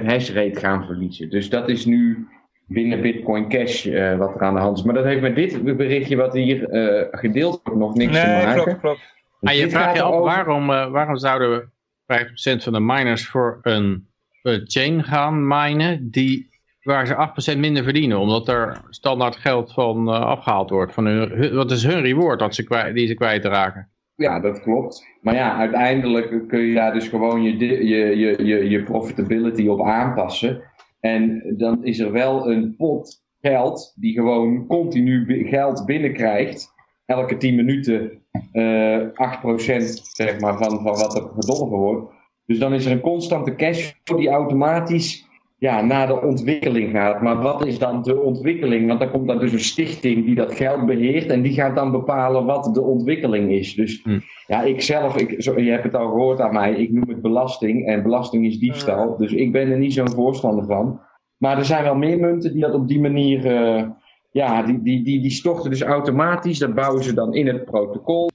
75% 0.00 0.04
hashrate 0.04 0.60
gaan 0.60 0.84
verliezen. 0.86 1.30
Dus 1.30 1.48
dat 1.48 1.68
is 1.68 1.84
nu 1.84 2.28
binnen 2.66 3.00
Bitcoin 3.00 3.48
Cash 3.48 3.86
uh, 3.86 4.16
wat 4.16 4.34
er 4.34 4.40
aan 4.40 4.54
de 4.54 4.60
hand 4.60 4.78
is. 4.78 4.84
Maar 4.84 4.94
dat 4.94 5.04
heeft 5.04 5.20
met 5.20 5.36
dit 5.36 5.76
berichtje 5.76 6.16
wat 6.16 6.32
hier 6.32 6.70
uh, 6.70 7.02
gedeeld 7.10 7.60
wordt 7.64 7.78
nog 7.78 7.94
niks 7.94 8.12
nee, 8.12 8.22
te 8.22 8.46
maken. 8.46 8.62
Klopt, 8.62 8.80
klopt. 8.80 9.00
Ah, 9.40 9.54
je 9.54 9.70
vraagt 9.70 9.96
je 9.96 10.02
af 10.02 10.20
waarom, 10.20 10.70
uh, 10.70 10.90
waarom 10.90 11.16
zouden 11.16 11.62
50% 11.62 11.66
van 12.62 12.72
de 12.72 12.80
miners 12.80 13.28
voor 13.28 13.58
een 13.62 14.08
chain 14.64 15.04
gaan 15.04 15.46
minen 15.46 16.10
die 16.10 16.52
waar 16.82 17.06
ze 17.06 17.54
8% 17.54 17.58
minder 17.58 17.82
verdienen, 17.82 18.18
omdat 18.18 18.48
er 18.48 18.80
standaard 18.90 19.36
geld 19.36 19.72
van 19.72 20.08
uh, 20.08 20.20
afgehaald 20.20 20.70
wordt. 20.70 20.92
Van 20.92 21.04
hun, 21.04 21.54
wat 21.54 21.70
is 21.70 21.84
hun 21.84 22.00
reward 22.00 22.38
dat 22.38 22.54
ze 22.54 22.64
kwijt, 22.64 22.94
die 22.94 23.06
ze 23.06 23.14
kwijtraken? 23.14 23.88
Ja, 24.16 24.40
dat 24.40 24.60
klopt. 24.60 25.06
Maar 25.20 25.34
ja, 25.34 25.56
uiteindelijk 25.56 26.48
kun 26.48 26.60
je 26.60 26.74
daar 26.74 26.92
dus 26.92 27.08
gewoon 27.08 27.42
je, 27.42 27.58
je, 27.58 28.16
je, 28.16 28.44
je, 28.44 28.68
je 28.68 28.82
profitability 28.82 29.66
op 29.66 29.82
aanpassen. 29.82 30.62
En 31.00 31.54
dan 31.56 31.84
is 31.84 31.98
er 31.98 32.12
wel 32.12 32.50
een 32.50 32.76
pot 32.76 33.22
geld 33.40 33.94
die 33.96 34.12
gewoon 34.12 34.66
continu 34.66 35.46
geld 35.48 35.86
binnenkrijgt. 35.86 36.72
Elke 37.06 37.36
10 37.36 37.54
minuten 37.54 38.22
uh, 38.52 39.00
8% 39.00 39.06
zeg 40.12 40.40
maar, 40.40 40.58
van, 40.58 40.70
van 40.70 40.96
wat 40.96 41.16
er 41.16 41.28
gedolven 41.34 41.78
wordt. 41.78 42.12
Dus 42.46 42.58
dan 42.58 42.74
is 42.74 42.86
er 42.86 42.92
een 42.92 43.00
constante 43.00 43.54
cash 43.54 43.92
die 44.04 44.28
automatisch 44.28 45.28
ja, 45.56 45.80
naar 45.80 46.06
de 46.06 46.20
ontwikkeling 46.20 46.90
gaat. 46.90 47.22
Maar 47.22 47.42
wat 47.42 47.66
is 47.66 47.78
dan 47.78 48.02
de 48.02 48.20
ontwikkeling? 48.20 48.86
Want 48.86 49.00
dan 49.00 49.10
komt 49.10 49.26
dan 49.26 49.38
dus 49.38 49.52
een 49.52 49.60
stichting 49.60 50.24
die 50.24 50.34
dat 50.34 50.54
geld 50.54 50.86
beheert 50.86 51.30
en 51.30 51.42
die 51.42 51.52
gaat 51.52 51.74
dan 51.74 51.90
bepalen 51.90 52.44
wat 52.44 52.74
de 52.74 52.82
ontwikkeling 52.82 53.50
is. 53.50 53.74
Dus 53.74 54.02
hm. 54.02 54.18
ja, 54.46 54.62
ik 54.62 54.80
zelf, 54.80 55.16
ik, 55.16 55.42
zo, 55.42 55.60
je 55.60 55.70
hebt 55.70 55.84
het 55.84 55.94
al 55.94 56.08
gehoord 56.08 56.40
aan 56.40 56.52
mij, 56.52 56.74
ik 56.74 56.92
noem 56.92 57.08
het 57.08 57.22
belasting 57.22 57.86
en 57.86 58.02
belasting 58.02 58.46
is 58.46 58.58
diefstal. 58.58 59.16
Dus 59.16 59.32
ik 59.32 59.52
ben 59.52 59.70
er 59.70 59.78
niet 59.78 59.92
zo'n 59.92 60.10
voorstander 60.10 60.64
van. 60.64 61.00
Maar 61.36 61.58
er 61.58 61.64
zijn 61.64 61.84
wel 61.84 61.94
meer 61.94 62.18
munten 62.18 62.52
die 62.52 62.60
dat 62.60 62.74
op 62.74 62.88
die 62.88 63.00
manier, 63.00 63.46
uh, 63.46 63.84
ja, 64.30 64.62
die, 64.62 64.82
die, 64.82 65.04
die, 65.04 65.20
die 65.20 65.30
storten 65.30 65.70
dus 65.70 65.82
automatisch. 65.82 66.58
Dat 66.58 66.74
bouwen 66.74 67.02
ze 67.02 67.14
dan 67.14 67.34
in 67.34 67.46
het 67.46 67.64
protocol. 67.64 68.30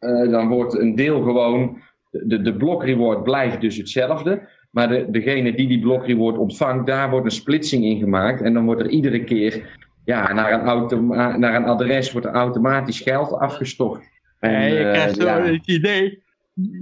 Uh, 0.00 0.30
dan 0.30 0.48
wordt 0.48 0.78
een 0.78 0.94
deel 0.94 1.22
gewoon, 1.22 1.76
de, 2.10 2.42
de 2.42 2.56
blok 2.56 2.84
reward 2.84 3.22
blijft 3.22 3.60
dus 3.60 3.76
hetzelfde. 3.76 4.48
Maar 4.72 4.88
de, 4.88 5.06
degene 5.10 5.54
die 5.54 5.68
die 5.68 5.80
blokreward 5.80 6.38
ontvangt, 6.38 6.86
daar 6.86 7.10
wordt 7.10 7.26
een 7.26 7.32
splitsing 7.32 7.84
in 7.84 7.98
gemaakt. 7.98 8.42
En 8.42 8.54
dan 8.54 8.64
wordt 8.64 8.80
er 8.80 8.88
iedere 8.88 9.24
keer 9.24 9.78
ja, 10.04 10.32
naar, 10.32 10.52
een 10.52 10.60
automa 10.60 11.36
naar 11.36 11.54
een 11.54 11.64
adres 11.64 12.12
wordt 12.12 12.26
er 12.26 12.32
automatisch 12.32 13.00
geld 13.00 13.32
afgestort. 13.32 14.02
En, 14.38 14.52
ja, 14.52 14.66
je 14.66 14.74
krijgt 14.74 15.18
uh, 15.18 15.34
zo 15.36 15.42
het 15.42 15.68
idee 15.68 16.22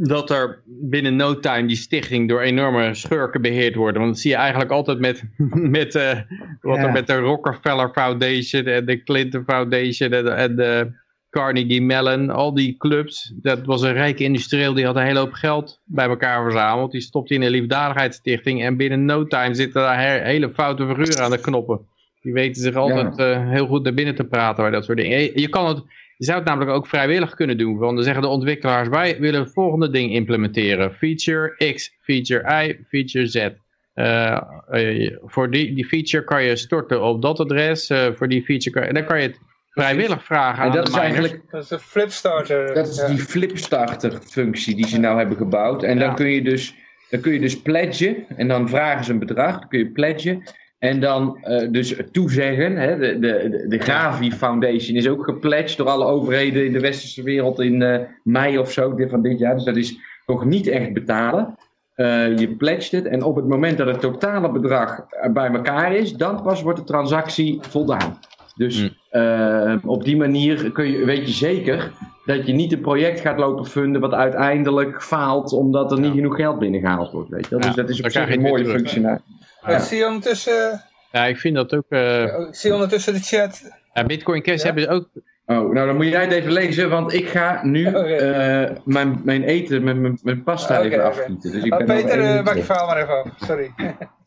dat 0.03 0.31
er 0.31 0.63
binnen 0.67 1.17
no 1.17 1.41
time 1.41 1.67
die 1.67 1.77
stichting 1.77 2.29
door 2.29 2.41
enorme 2.41 2.95
schurken 2.95 3.43
beheerd 3.43 3.75
wordt. 3.75 3.97
Want 3.97 4.09
dat 4.09 4.19
zie 4.19 4.31
je 4.31 4.37
eigenlijk 4.37 4.71
altijd 4.71 4.99
met, 4.99 5.23
met 5.79 5.95
uh, 5.95 6.21
wat 6.61 6.77
ja. 6.77 6.87
er 6.87 6.93
met 6.93 7.07
de 7.07 7.19
Rockefeller 7.19 7.91
Foundation 7.93 8.65
en 8.65 8.87
de 8.87 9.03
Clinton 9.03 9.45
Foundation 9.47 10.13
en 10.13 10.57
de 10.57 10.93
Carnegie 11.31 11.83
Mellon, 11.83 12.31
al 12.31 12.55
die 12.55 12.77
clubs. 12.77 13.33
Dat 13.43 13.67
was 13.67 13.83
een 13.83 13.93
rijke 13.93 14.25
industrieel, 14.25 14.75
die 14.75 14.85
had 14.85 14.97
een 14.97 15.05
hele 15.05 15.19
hoop 15.19 15.33
geld 15.33 15.81
bij 15.85 16.09
elkaar 16.09 16.43
verzameld. 16.43 16.93
Die 16.93 17.01
stopte 17.01 17.35
in 17.35 17.43
een 17.43 17.51
liefdadigheidsstichting 17.51 18.63
en 18.63 18.77
binnen 18.77 19.05
no 19.05 19.27
time 19.27 19.55
zitten 19.55 19.83
daar 19.83 20.25
hele 20.25 20.51
foute 20.51 20.87
figuren 20.87 21.25
aan 21.25 21.31
de 21.31 21.41
knoppen. 21.41 21.81
Die 22.21 22.33
weten 22.33 22.63
zich 22.63 22.75
altijd 22.75 23.17
ja. 23.17 23.31
uh, 23.31 23.51
heel 23.51 23.67
goed 23.67 23.83
naar 23.83 23.95
binnen 23.95 24.15
te 24.15 24.25
praten 24.25 24.63
bij 24.63 24.73
dat 24.73 24.85
soort 24.85 24.99
dingen. 24.99 25.21
Je, 25.21 25.41
je, 25.41 25.49
kan 25.49 25.69
het, 25.69 25.83
je 26.17 26.25
zou 26.25 26.39
het 26.39 26.47
namelijk 26.49 26.71
ook 26.71 26.87
vrijwillig 26.87 27.35
kunnen 27.35 27.59
doen. 27.59 27.79
Want 27.79 27.95
dan 27.95 28.05
zeggen 28.05 28.23
de 28.23 28.29
ontwikkelaars, 28.29 28.89
wij 28.89 29.21
willen 29.21 29.41
het 29.41 29.53
volgende 29.53 29.91
ding 29.91 30.13
implementeren. 30.13 30.95
Feature 30.95 31.73
X, 31.75 31.93
feature 32.01 32.65
Y, 32.67 32.85
feature 32.89 33.27
Z. 33.27 33.49
Uh, 33.95 34.41
uh, 34.71 35.17
voor 35.23 35.51
die, 35.51 35.75
die 35.75 35.87
feature 35.87 36.25
kan 36.25 36.45
je 36.45 36.57
storten 36.57 37.03
op 37.03 37.23
dat 37.23 37.41
adres. 37.41 37.93
voor 38.15 38.29
die 38.29 38.43
feature 38.43 38.71
kan, 38.71 38.89
en 38.89 38.95
dan 38.95 39.05
kan 39.05 39.21
je 39.21 39.27
het 39.27 39.39
vrijwillig 39.71 40.25
vragen 40.25 40.65
en 40.65 40.73
dat 40.73 40.89
is 40.89 40.95
eigenlijk 40.95 41.43
Dat 41.51 41.63
is 41.63 41.71
een 41.71 41.79
flipstarter. 41.79 42.75
Dat 42.75 42.89
is 42.89 42.97
ja. 42.97 43.07
die 43.07 43.19
flipstarter 43.19 44.19
functie 44.23 44.77
die 44.77 44.87
ze 44.87 44.99
nou 44.99 45.19
hebben 45.19 45.37
gebouwd. 45.37 45.83
En 45.83 45.99
ja. 45.99 46.07
dan 46.07 46.15
kun 46.15 46.31
je 46.31 46.43
dus 46.43 46.75
dan 47.11 47.21
kun 47.21 47.33
je 47.33 47.41
dus 47.41 47.63
pledgen 47.63 48.25
en 48.37 48.49
dan 48.49 48.69
vragen 48.69 49.05
ze 49.05 49.13
een 49.13 49.19
bedrag, 49.19 49.59
dan 49.59 49.69
kun 49.69 49.79
je 49.79 49.91
pledgen 49.91 50.43
en 50.79 51.01
dan 51.01 51.39
uh, 51.45 51.71
dus 51.71 51.97
toezeggen. 52.13 52.77
Hè, 52.77 52.99
de, 52.99 53.19
de, 53.19 53.65
de 53.69 53.81
Gavi 53.81 54.33
Foundation 54.33 54.97
is 54.97 55.09
ook 55.09 55.25
gepledged 55.25 55.77
door 55.77 55.89
alle 55.89 56.05
overheden 56.05 56.65
in 56.65 56.73
de 56.73 56.81
westerse 56.81 57.23
wereld 57.23 57.61
in 57.61 57.81
uh, 57.81 57.99
mei 58.23 58.59
of 58.59 58.73
zo 58.73 58.95
van 58.97 59.23
dit 59.23 59.39
jaar. 59.39 59.55
Dus 59.55 59.65
dat 59.65 59.77
is 59.77 59.99
nog 60.27 60.45
niet 60.45 60.67
echt 60.67 60.93
betalen. 60.93 61.59
Uh, 61.97 62.39
je 62.39 62.57
pledgt 62.57 62.93
het 62.93 63.07
en 63.07 63.23
op 63.23 63.37
het 63.37 63.49
moment 63.49 63.79
dat 63.79 63.87
het 63.87 64.01
totale 64.01 64.53
bedrag 64.53 65.07
bij 65.33 65.51
elkaar 65.51 65.95
is, 65.95 66.13
dan 66.13 66.43
pas 66.43 66.63
wordt 66.63 66.79
de 66.79 66.85
transactie 66.85 67.59
voldaan. 67.61 68.19
Dus 68.55 68.83
mm. 68.83 68.97
Uh, 69.11 69.75
op 69.85 70.05
die 70.05 70.17
manier 70.17 70.73
kun 70.73 70.91
je, 70.91 71.05
weet 71.05 71.27
je 71.27 71.33
zeker 71.33 71.93
dat 72.25 72.47
je 72.47 72.53
niet 72.53 72.73
een 72.73 72.81
project 72.81 73.21
gaat 73.21 73.39
lopen 73.39 73.67
funden 73.67 74.01
wat 74.01 74.13
uiteindelijk 74.13 75.03
faalt 75.03 75.53
omdat 75.53 75.93
er 75.93 76.01
niet 76.01 76.13
genoeg 76.15 76.37
geld 76.37 76.59
binnengehaald 76.59 77.13
wordt. 77.13 77.29
Weet 77.31 77.49
je? 77.49 77.57
Ja, 77.57 77.63
dus 77.63 77.75
dat 77.75 77.89
is 77.89 78.01
op 78.03 78.11
zich 78.11 78.31
een 78.31 78.41
mooie 78.41 78.65
functie. 78.67 79.01
Ja, 79.01 79.21
ik 79.67 79.79
zie 79.79 80.07
ondertussen, 80.07 80.83
Ja, 81.13 81.25
ik 81.27 81.37
vind 81.39 81.55
dat 81.55 81.75
ook... 81.75 81.85
eh, 81.89 82.23
ik 82.23 82.55
zie 82.55 82.73
ondertussen 82.73 83.13
de 83.13 83.21
chat. 83.21 83.63
ja, 83.93 84.05
Bitcoin 84.05 84.43
Cash 84.43 84.59
Ja. 84.59 84.65
hebben 84.65 84.83
ze 84.83 84.89
ook... 84.91 85.09
Oh, 85.47 85.73
nou 85.73 85.87
dan 85.87 85.97
moet 85.97 86.07
jij 86.07 86.23
het 86.23 86.33
even 86.33 86.53
lezen, 86.53 86.91
want 86.91 87.13
ik 87.13 87.29
ga 87.29 87.61
nu 87.63 87.87
Oké. 87.89 87.99
eh, 87.99 88.77
mijn, 88.85 89.21
mijn 89.25 89.43
eten, 89.43 89.85
mijn, 89.85 90.01
mijn, 90.01 90.19
mijn 90.23 90.43
pasta 90.43 90.77
Oké, 90.79 90.87
even 90.87 91.05
afgieten. 91.05 91.53
Dus 91.53 91.65
ik 91.65 91.73
Oh, 91.73 91.79
ben 91.79 91.87
Peter, 91.87 92.21
eh, 92.37 92.45
maak 92.45 92.57
je 92.57 92.63
verhaal 92.65 92.87
maar 92.87 93.03
even 93.03 93.15
af. 93.15 93.27
Sorry. 93.47 93.71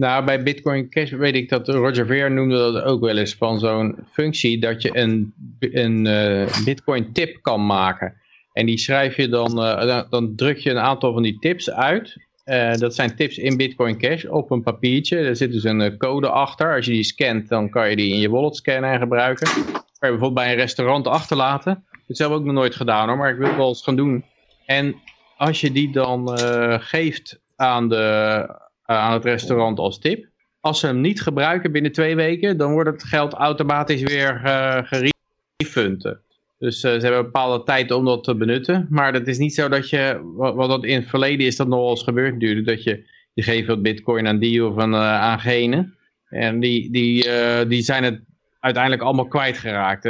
Nou, 0.00 0.24
bij 0.24 0.42
Bitcoin 0.42 0.90
Cash 0.90 1.10
weet 1.10 1.34
ik 1.34 1.48
dat 1.48 1.68
Roger 1.68 2.06
Ver 2.06 2.30
noemde 2.30 2.56
dat 2.56 2.82
ook 2.82 3.00
wel 3.00 3.16
eens 3.16 3.34
van 3.34 3.58
zo'n 3.58 3.98
functie 4.12 4.60
dat 4.60 4.82
je 4.82 4.96
een, 4.96 5.34
een 5.58 6.06
eh, 6.06 6.64
Bitcoin 6.64 7.12
tip 7.12 7.38
kan 7.42 7.66
maken. 7.66 8.14
En 8.52 8.66
die 8.66 8.78
schrijf 8.78 9.16
je 9.16 9.28
dan, 9.28 9.62
eh, 9.62 9.86
dan, 9.86 10.06
dan 10.10 10.36
druk 10.36 10.58
je 10.58 10.70
een 10.70 10.78
aantal 10.78 11.12
van 11.12 11.22
die 11.22 11.38
tips 11.38 11.70
uit. 11.70 12.16
Eh, 12.44 12.72
dat 12.72 12.94
zijn 12.94 13.16
tips 13.16 13.38
in 13.38 13.56
Bitcoin 13.56 13.98
Cash 13.98 14.24
op 14.24 14.50
een 14.50 14.62
papiertje. 14.62 15.18
Er 15.18 15.36
zit 15.36 15.52
dus 15.52 15.64
een 15.64 15.96
code 15.96 16.28
achter. 16.28 16.74
Als 16.74 16.86
je 16.86 16.92
die 16.92 17.02
scant, 17.02 17.48
dan 17.48 17.70
kan 17.70 17.90
je 17.90 17.96
die 17.96 18.12
in 18.12 18.20
je 18.20 18.30
wallet 18.30 18.56
scannen 18.56 18.90
en 18.90 18.98
gebruiken. 18.98 19.46
Kan 19.46 19.62
je 19.72 19.82
bijvoorbeeld 19.98 20.34
bij 20.34 20.50
een 20.50 20.58
restaurant 20.58 21.06
achterlaten. 21.06 21.84
Dat 22.06 22.18
heb 22.18 22.28
ik 22.28 22.34
ook 22.34 22.44
nog 22.44 22.54
nooit 22.54 22.74
gedaan 22.74 23.08
hoor, 23.08 23.16
maar 23.16 23.30
ik 23.30 23.38
wil 23.38 23.48
het 23.48 23.56
wel 23.56 23.68
eens 23.68 23.82
gaan 23.82 23.96
doen. 23.96 24.24
En 24.66 24.94
als 25.36 25.60
je 25.60 25.72
die 25.72 25.92
dan 25.92 26.38
geeft 26.80 27.40
aan, 27.56 27.88
de, 27.88 28.68
aan 28.98 29.12
het 29.12 29.24
restaurant 29.24 29.78
als 29.78 29.98
tip. 29.98 30.26
Als 30.60 30.80
ze 30.80 30.86
hem 30.86 31.00
niet 31.00 31.22
gebruiken 31.22 31.72
binnen 31.72 31.92
twee 31.92 32.16
weken, 32.16 32.56
dan 32.56 32.72
wordt 32.72 32.90
het 32.90 33.04
geld 33.04 33.32
automatisch 33.32 34.02
weer 34.02 34.42
uh, 34.44 34.78
gerefund. 34.82 36.14
Dus 36.58 36.84
uh, 36.84 36.92
ze 36.92 36.98
hebben 36.98 37.18
een 37.18 37.24
bepaalde 37.24 37.64
tijd 37.64 37.90
om 37.90 38.04
dat 38.04 38.24
te 38.24 38.34
benutten. 38.34 38.86
Maar 38.90 39.12
het 39.12 39.28
is 39.28 39.38
niet 39.38 39.54
zo 39.54 39.68
dat 39.68 39.90
je, 39.90 40.20
wat, 40.36 40.54
wat 40.54 40.68
dat 40.68 40.84
in 40.84 40.94
het 40.94 41.08
verleden 41.08 41.46
is 41.46 41.56
dat 41.56 41.68
nog 41.68 41.78
wel 41.78 41.90
eens 41.90 42.02
gebeurd 42.02 42.32
natuurlijk, 42.32 42.66
dat 42.66 42.82
je, 42.82 43.04
je 43.32 43.42
geeft 43.42 43.66
wat 43.66 43.82
bitcoin 43.82 44.26
aan 44.26 44.38
die 44.38 44.66
of 44.66 44.78
aan, 44.78 45.40
gene. 45.40 45.90
En 46.28 46.60
die, 46.60 46.90
die, 46.90 47.28
die 47.66 47.82
zijn 47.82 48.04
het 48.04 48.20
uiteindelijk 48.60 49.02
allemaal 49.02 49.28
kwijtgeraakt. 49.28 50.08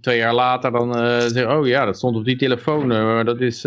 Twee 0.00 0.18
jaar 0.18 0.34
later 0.34 0.72
dan 0.72 0.94
zeggen 1.30 1.58
oh 1.58 1.66
ja, 1.66 1.84
dat 1.84 1.96
stond 1.96 2.16
op 2.16 2.24
die 2.24 2.36
telefoon, 2.36 2.86
maar 2.86 3.24
dat 3.24 3.40
is, 3.40 3.60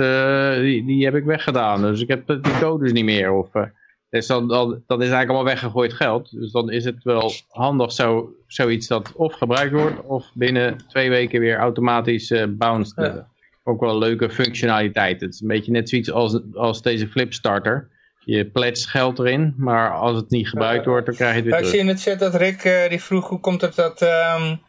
die, 0.61 0.85
die 0.85 1.05
heb 1.05 1.15
ik 1.15 1.23
weggedaan. 1.23 1.81
Dus 1.81 2.01
ik 2.01 2.07
heb 2.07 2.27
die 2.27 2.59
codes 2.59 2.91
niet 2.91 3.05
meer. 3.05 3.31
Of, 3.31 3.49
dus 4.09 4.27
dan, 4.27 4.51
is 4.51 4.83
eigenlijk 4.87 5.29
allemaal 5.29 5.43
weggegooid 5.43 5.93
geld. 5.93 6.31
Dus 6.31 6.51
dan 6.51 6.71
is 6.71 6.85
het 6.85 7.03
wel 7.03 7.31
handig 7.49 7.91
zo, 7.91 8.29
zoiets 8.47 8.87
dat 8.87 9.11
of 9.15 9.33
gebruikt 9.33 9.73
wordt, 9.73 10.01
of 10.01 10.25
binnen 10.33 10.77
twee 10.87 11.09
weken 11.09 11.39
weer 11.39 11.57
automatisch 11.57 12.31
uh, 12.31 12.43
bounced. 12.49 12.93
Ja. 12.95 13.27
Ook 13.63 13.79
wel 13.79 13.89
een 13.89 13.97
leuke 13.97 14.29
functionaliteit. 14.29 15.21
Het 15.21 15.33
is 15.33 15.41
een 15.41 15.47
beetje 15.47 15.71
net 15.71 15.89
zoiets 15.89 16.11
als, 16.11 16.39
als 16.53 16.81
deze 16.81 17.07
Flipstarter. 17.07 17.89
Je 18.19 18.45
pledgt 18.45 18.85
geld 18.85 19.19
erin, 19.19 19.53
maar 19.57 19.91
als 19.91 20.15
het 20.15 20.29
niet 20.29 20.49
gebruikt 20.49 20.85
wordt, 20.85 21.05
dan 21.05 21.15
krijg 21.15 21.31
je 21.31 21.37
het 21.37 21.45
weer 21.45 21.53
Ja, 21.53 21.59
terug. 21.59 21.73
Ik 21.73 21.79
zie 21.79 21.89
in 21.89 21.95
de 21.95 22.01
chat 22.01 22.31
dat 22.31 22.41
Rick 22.41 22.63
uh, 22.63 22.89
die 22.89 23.03
vroeg 23.03 23.27
hoe 23.27 23.39
komt 23.39 23.61
het 23.61 23.75
dat 23.75 24.01
um, 24.01 24.59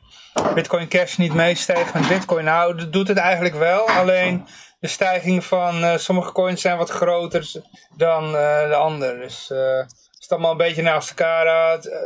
Bitcoin 0.54 0.88
Cash 0.88 1.16
niet 1.16 1.34
meestijgt 1.34 1.94
met 1.94 2.08
Bitcoin. 2.08 2.44
Nou, 2.44 2.76
dat 2.76 2.92
doet 2.92 3.08
het 3.08 3.16
eigenlijk 3.16 3.54
wel. 3.54 3.88
Alleen 3.88 4.44
de 4.78 4.88
stijging 4.88 5.44
van 5.44 5.82
uh, 5.82 5.96
sommige 5.96 6.32
coins 6.32 6.60
zijn 6.60 6.78
wat 6.78 6.90
groter 6.90 7.52
dan 7.96 8.24
uh, 8.24 8.68
de 8.68 8.74
andere. 8.74 9.18
Dus 9.18 9.50
als 9.50 10.20
het 10.20 10.32
allemaal 10.32 10.50
een 10.50 10.56
beetje 10.56 10.82
naast 10.82 11.08
elkaar 11.08 11.46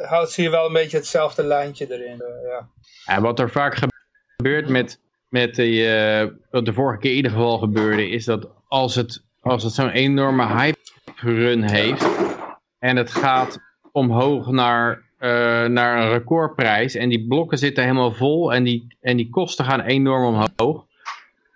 houdt, 0.02 0.30
zie 0.30 0.44
je 0.44 0.50
wel 0.50 0.66
een 0.66 0.72
beetje 0.72 0.96
hetzelfde 0.96 1.44
lijntje 1.44 1.86
erin. 1.90 2.22
ja. 2.44 2.68
En 3.14 3.22
wat 3.22 3.38
er 3.38 3.50
vaak 3.50 3.78
gebeurt 4.36 4.68
met, 4.68 5.00
met 5.28 5.54
die, 5.54 5.88
wat 6.50 6.64
de 6.64 6.72
vorige 6.72 6.98
keer 6.98 7.10
in 7.10 7.16
ieder 7.16 7.30
geval 7.30 7.58
gebeurde, 7.58 8.08
is 8.08 8.24
dat 8.24 8.48
als 8.68 8.94
het, 8.94 9.22
als 9.40 9.62
het 9.62 9.72
zo'n 9.72 9.90
enorme 9.90 10.46
hype 10.46 10.78
run 11.16 11.70
heeft 11.70 12.06
en 12.78 12.96
het 12.96 13.10
gaat 13.10 13.58
omhoog 13.92 14.50
naar, 14.50 15.02
uh, 15.18 15.64
naar 15.64 16.02
een 16.02 16.10
recordprijs 16.10 16.94
en 16.94 17.08
die 17.08 17.26
blokken 17.26 17.58
zitten 17.58 17.82
helemaal 17.82 18.12
vol 18.12 18.52
en 18.52 18.64
die, 18.64 18.96
en 19.00 19.16
die 19.16 19.30
kosten 19.30 19.64
gaan 19.64 19.80
enorm 19.80 20.24
omhoog, 20.24 20.84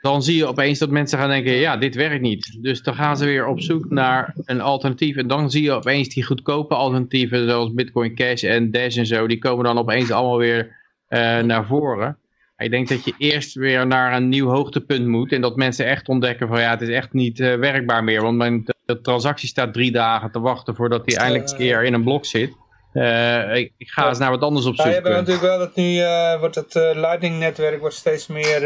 dan 0.07 0.23
zie 0.23 0.37
je 0.37 0.47
opeens 0.47 0.79
dat 0.79 0.91
mensen 0.91 1.19
gaan 1.19 1.29
denken, 1.29 1.53
ja, 1.53 1.77
dit 1.77 1.95
werkt 1.95 2.21
niet. 2.21 2.59
Dus 2.61 2.83
dan 2.83 2.95
gaan 2.95 3.17
ze 3.17 3.25
weer 3.25 3.47
op 3.47 3.61
zoek 3.61 3.91
naar 3.91 4.35
een 4.45 4.61
alternatief 4.61 5.17
en 5.17 5.27
dan 5.27 5.51
zie 5.51 5.63
je 5.63 5.73
opeens 5.73 6.09
die 6.09 6.25
goedkope 6.25 6.75
alternatieven 6.75 7.49
zoals 7.49 7.75
Bitcoin 7.75 8.15
Cash 8.15 8.43
en 8.43 8.71
Dash 8.71 8.97
en 8.97 9.07
zo, 9.07 9.27
die 9.27 9.39
komen 9.39 9.65
dan 9.65 9.79
opeens 9.79 10.11
allemaal 10.11 10.39
weer 10.39 10.77
uh, 11.09 11.39
naar 11.39 11.67
voren. 11.67 12.19
Ik 12.57 12.71
denk 12.71 12.89
dat 12.89 13.05
je 13.05 13.15
eerst 13.19 13.55
weer 13.55 13.87
naar 13.87 14.17
een 14.17 14.29
nieuw 14.29 14.49
hoogtepunt 14.49 15.07
moet 15.07 15.33
en 15.33 15.41
dat 15.41 15.57
mensen 15.57 15.87
echt 15.87 16.09
ontdekken 16.09 16.49
van 16.49 16.61
ja, 16.61 16.71
het 16.71 16.83
is 16.83 16.89
echt 16.89 17.13
niet 17.13 17.39
uh, 17.39 17.55
werkbaar 17.55 18.05
meer, 18.05 18.23
want 18.23 18.37
mijn 18.37 18.65
de 18.85 19.01
transactie 19.01 19.49
staat 19.49 19.73
drie 19.73 19.93
dagen 19.93 20.31
te 20.31 20.41
wachten 20.41 20.75
voordat 20.75 21.05
die 21.05 21.19
eindelijk 21.19 21.51
een 21.51 21.57
keer 21.57 21.85
in 21.85 21.95
een 21.95 22.05
blok 22.05 22.25
zit. 22.25 22.53
Uh, 22.93 23.55
ik, 23.55 23.73
ik, 23.77 23.89
ga 23.89 24.09
eens 24.09 24.19
naar 24.19 24.31
wat 24.31 24.41
anders 24.41 24.67
op 24.67 24.75
zoek. 24.75 24.85
Ja, 24.85 24.91
je 24.91 25.01
hebt 25.01 25.09
natuurlijk 25.09 25.41
wel 25.41 25.59
dat 25.59 25.77
nu 25.77 26.03
wordt 26.41 26.55
het 26.55 26.75
Lightning 26.75 27.39
netwerk 27.39 27.81
wordt 27.81 27.95
steeds 27.95 28.27
meer 28.27 28.61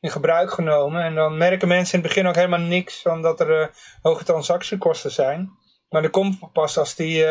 in 0.00 0.10
gebruik 0.10 0.50
genomen. 0.50 1.02
En 1.02 1.14
dan 1.14 1.36
merken 1.36 1.68
mensen 1.68 1.94
in 1.94 2.04
het 2.04 2.08
begin 2.08 2.28
ook 2.28 2.34
helemaal 2.34 2.60
niks 2.60 3.02
omdat 3.02 3.40
er 3.40 3.70
hoge 4.02 4.24
transactiekosten 4.24 5.10
zijn. 5.10 5.50
Maar 5.88 6.02
dat 6.02 6.10
komt 6.10 6.52
pas 6.52 6.78
als 6.78 6.94
die, 6.94 7.24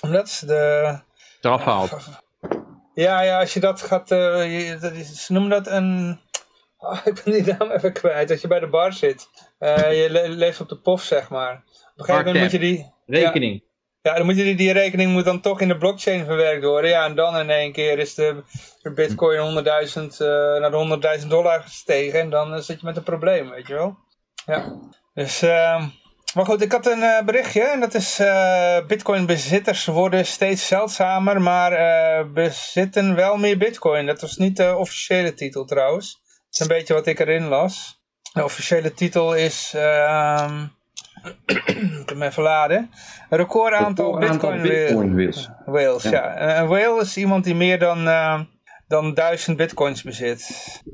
dat 0.00 0.26
is 0.26 0.38
de... 0.38 0.98
Eraf 1.40 1.64
haalt. 1.64 1.96
Ja, 2.94 3.20
ja, 3.20 3.40
als 3.40 3.54
je 3.54 3.60
dat 3.60 3.82
gaat, 3.82 4.08
je, 4.08 4.76
dat 4.80 4.92
is, 4.92 5.24
ze 5.24 5.32
noemen 5.32 5.50
dat 5.50 5.66
een... 5.66 6.20
Oh, 6.78 6.98
ik 7.04 7.22
ben 7.24 7.32
die 7.32 7.54
naam 7.54 7.70
even 7.70 7.92
kwijt, 7.92 8.28
dat 8.28 8.40
je 8.40 8.48
bij 8.48 8.60
de 8.60 8.68
bar 8.68 8.92
zit. 8.92 9.28
Uh, 9.60 10.02
je 10.02 10.10
le 10.10 10.28
leeft 10.28 10.60
op 10.60 10.68
de 10.68 10.78
pof, 10.78 11.02
zeg 11.02 11.28
maar. 11.28 11.52
Op 11.52 11.62
een 11.96 12.04
gegeven 12.04 12.24
moment 12.24 12.42
moet 12.42 12.52
je 12.52 12.58
die... 12.58 12.92
Rekening. 13.06 13.62
Ja, 13.62 13.67
ja, 14.02 14.14
dan 14.14 14.24
moet 14.24 14.36
je 14.36 14.54
die, 14.54 14.72
rekening 14.72 15.12
moet 15.12 15.24
dan 15.24 15.40
toch 15.40 15.60
in 15.60 15.68
de 15.68 15.76
blockchain 15.76 16.24
verwerkt 16.24 16.64
worden. 16.64 16.90
Ja, 16.90 17.04
en 17.04 17.14
dan 17.14 17.36
in 17.36 17.50
één 17.50 17.72
keer 17.72 17.98
is 17.98 18.14
de, 18.14 18.42
bitcoin 18.94 19.38
100.000 19.38 19.42
uh, 19.42 20.28
naar 20.60 20.70
de 20.70 21.18
100.000 21.20 21.26
dollar 21.26 21.62
gestegen. 21.62 22.20
En 22.20 22.30
dan 22.30 22.54
uh, 22.54 22.60
zit 22.60 22.80
je 22.80 22.86
met 22.86 22.96
een 22.96 23.02
probleem, 23.02 23.50
weet 23.50 23.66
je 23.66 23.74
wel. 23.74 23.98
Ja, 24.46 24.74
dus... 25.14 25.42
Uh, 25.42 25.86
maar 26.34 26.44
goed, 26.44 26.62
ik 26.62 26.72
had 26.72 26.86
een 26.86 26.98
uh, 26.98 27.22
berichtje 27.22 27.62
en 27.62 27.80
dat 27.80 27.94
is 27.94 28.20
uh, 28.20 28.86
bitcoin 28.86 29.26
bezitters 29.26 29.86
worden 29.86 30.26
steeds 30.26 30.66
zeldzamer, 30.66 31.40
maar 31.40 32.32
bezitten 32.32 33.14
wel 33.14 33.36
meer 33.36 33.58
bitcoin. 33.58 34.06
Dat 34.06 34.20
was 34.20 34.36
niet 34.36 34.56
de 34.56 34.76
officiële 34.76 35.34
titel 35.34 35.64
trouwens. 35.64 36.20
Dat 36.22 36.46
is 36.50 36.60
een 36.60 36.76
beetje 36.76 36.94
wat 36.94 37.06
ik 37.06 37.18
erin 37.18 37.48
las. 37.48 37.98
De 38.32 38.44
officiële 38.44 38.94
titel 38.94 39.34
is, 39.34 39.72
uh, 39.76 40.62
ik 41.46 42.02
hem 42.08 42.22
even 42.22 42.42
laden, 42.42 42.90
een 43.30 43.38
record 43.38 43.72
aantal 43.72 44.18
bitcoin, 44.18 44.62
bitcoin 44.62 45.14
whales. 45.16 45.50
whales 45.66 46.02
ja. 46.02 46.10
ja. 46.10 46.60
Een 46.60 46.66
whale 46.68 47.00
is 47.00 47.16
iemand 47.16 47.44
die 47.44 47.54
meer 47.54 47.78
dan, 47.78 48.06
uh, 48.06 48.40
dan 48.88 49.14
duizend 49.14 49.56
bitcoins 49.56 50.02
bezit. 50.02 50.48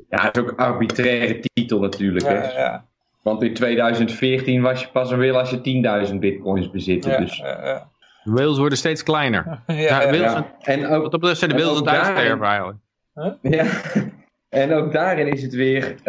Ja, 0.09 0.23
dat 0.23 0.35
is 0.35 0.41
ook 0.41 0.49
een 0.49 0.57
arbitraire 0.57 1.39
titel 1.53 1.79
natuurlijk. 1.79 2.25
Ja, 2.25 2.31
hè? 2.31 2.59
ja. 2.61 2.85
Want 3.21 3.43
in 3.43 3.53
2014 3.53 4.61
was 4.61 4.81
je 4.81 4.87
pas 4.87 5.11
een 5.11 5.17
whale 5.17 5.39
als 5.39 5.49
je 5.49 6.07
10.000 6.11 6.15
bitcoins 6.19 6.69
bezit. 6.71 7.05
Ja, 7.05 7.17
dus. 7.17 7.37
ja, 7.37 7.65
ja. 7.65 7.89
Whales 8.23 8.57
worden 8.57 8.77
steeds 8.77 9.03
kleiner. 9.03 9.43
Ja, 9.67 9.73
Ja, 9.73 9.81
ja. 9.81 9.97
whales 9.99 10.19
Ja. 10.19 10.29
zijn- 10.59 10.79
En 10.79 10.87
ook, 10.87 11.01
Wat 11.01 11.11
dat 11.11 11.19
betreft 11.19 11.39
zijn 11.39 11.51
de 11.51 11.57
whales 11.57 11.77
aan 11.79 11.85
het 11.85 11.93
daarin- 11.93 12.15
uitsterven 12.15 12.45
eigenlijk. 12.47 12.77
Ja, 13.41 13.65
en 14.61 14.73
ook 14.73 14.91
daarin 14.93 15.27
is 15.27 15.41
het 15.41 15.53
weer 15.53 15.83
eh, 15.91 16.03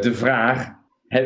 de 0.00 0.10
vraag: 0.14 0.70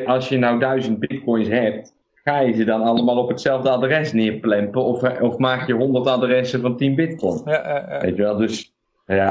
als 0.07 0.29
je 0.29 0.39
nou 0.39 0.59
duizend 0.59 0.99
bitcoins 0.99 1.49
hebt, 1.49 1.95
ga 2.25 2.41
je 2.41 2.53
ze 2.53 2.65
dan 2.65 2.83
allemaal 2.83 3.17
op 3.17 3.29
hetzelfde 3.29 3.71
adres 3.71 4.13
neerplempen? 4.13 4.85
Of, 4.85 5.03
eh, 5.03 5.23
of 5.23 5.39
maak 5.39 5.67
je 5.67 5.73
100 5.73 6.07
adressen 6.07 6.61
van 6.61 6.77
10 6.77 6.95
bitcoin? 6.95 7.41
Ja, 7.45 7.53
ja, 7.53 7.87
ja. 7.89 8.01
Weet 8.01 8.17
je 8.17 8.23
wel, 8.23 8.37
dus 8.37 8.73
ja. 9.07 9.15
ja 9.17 9.31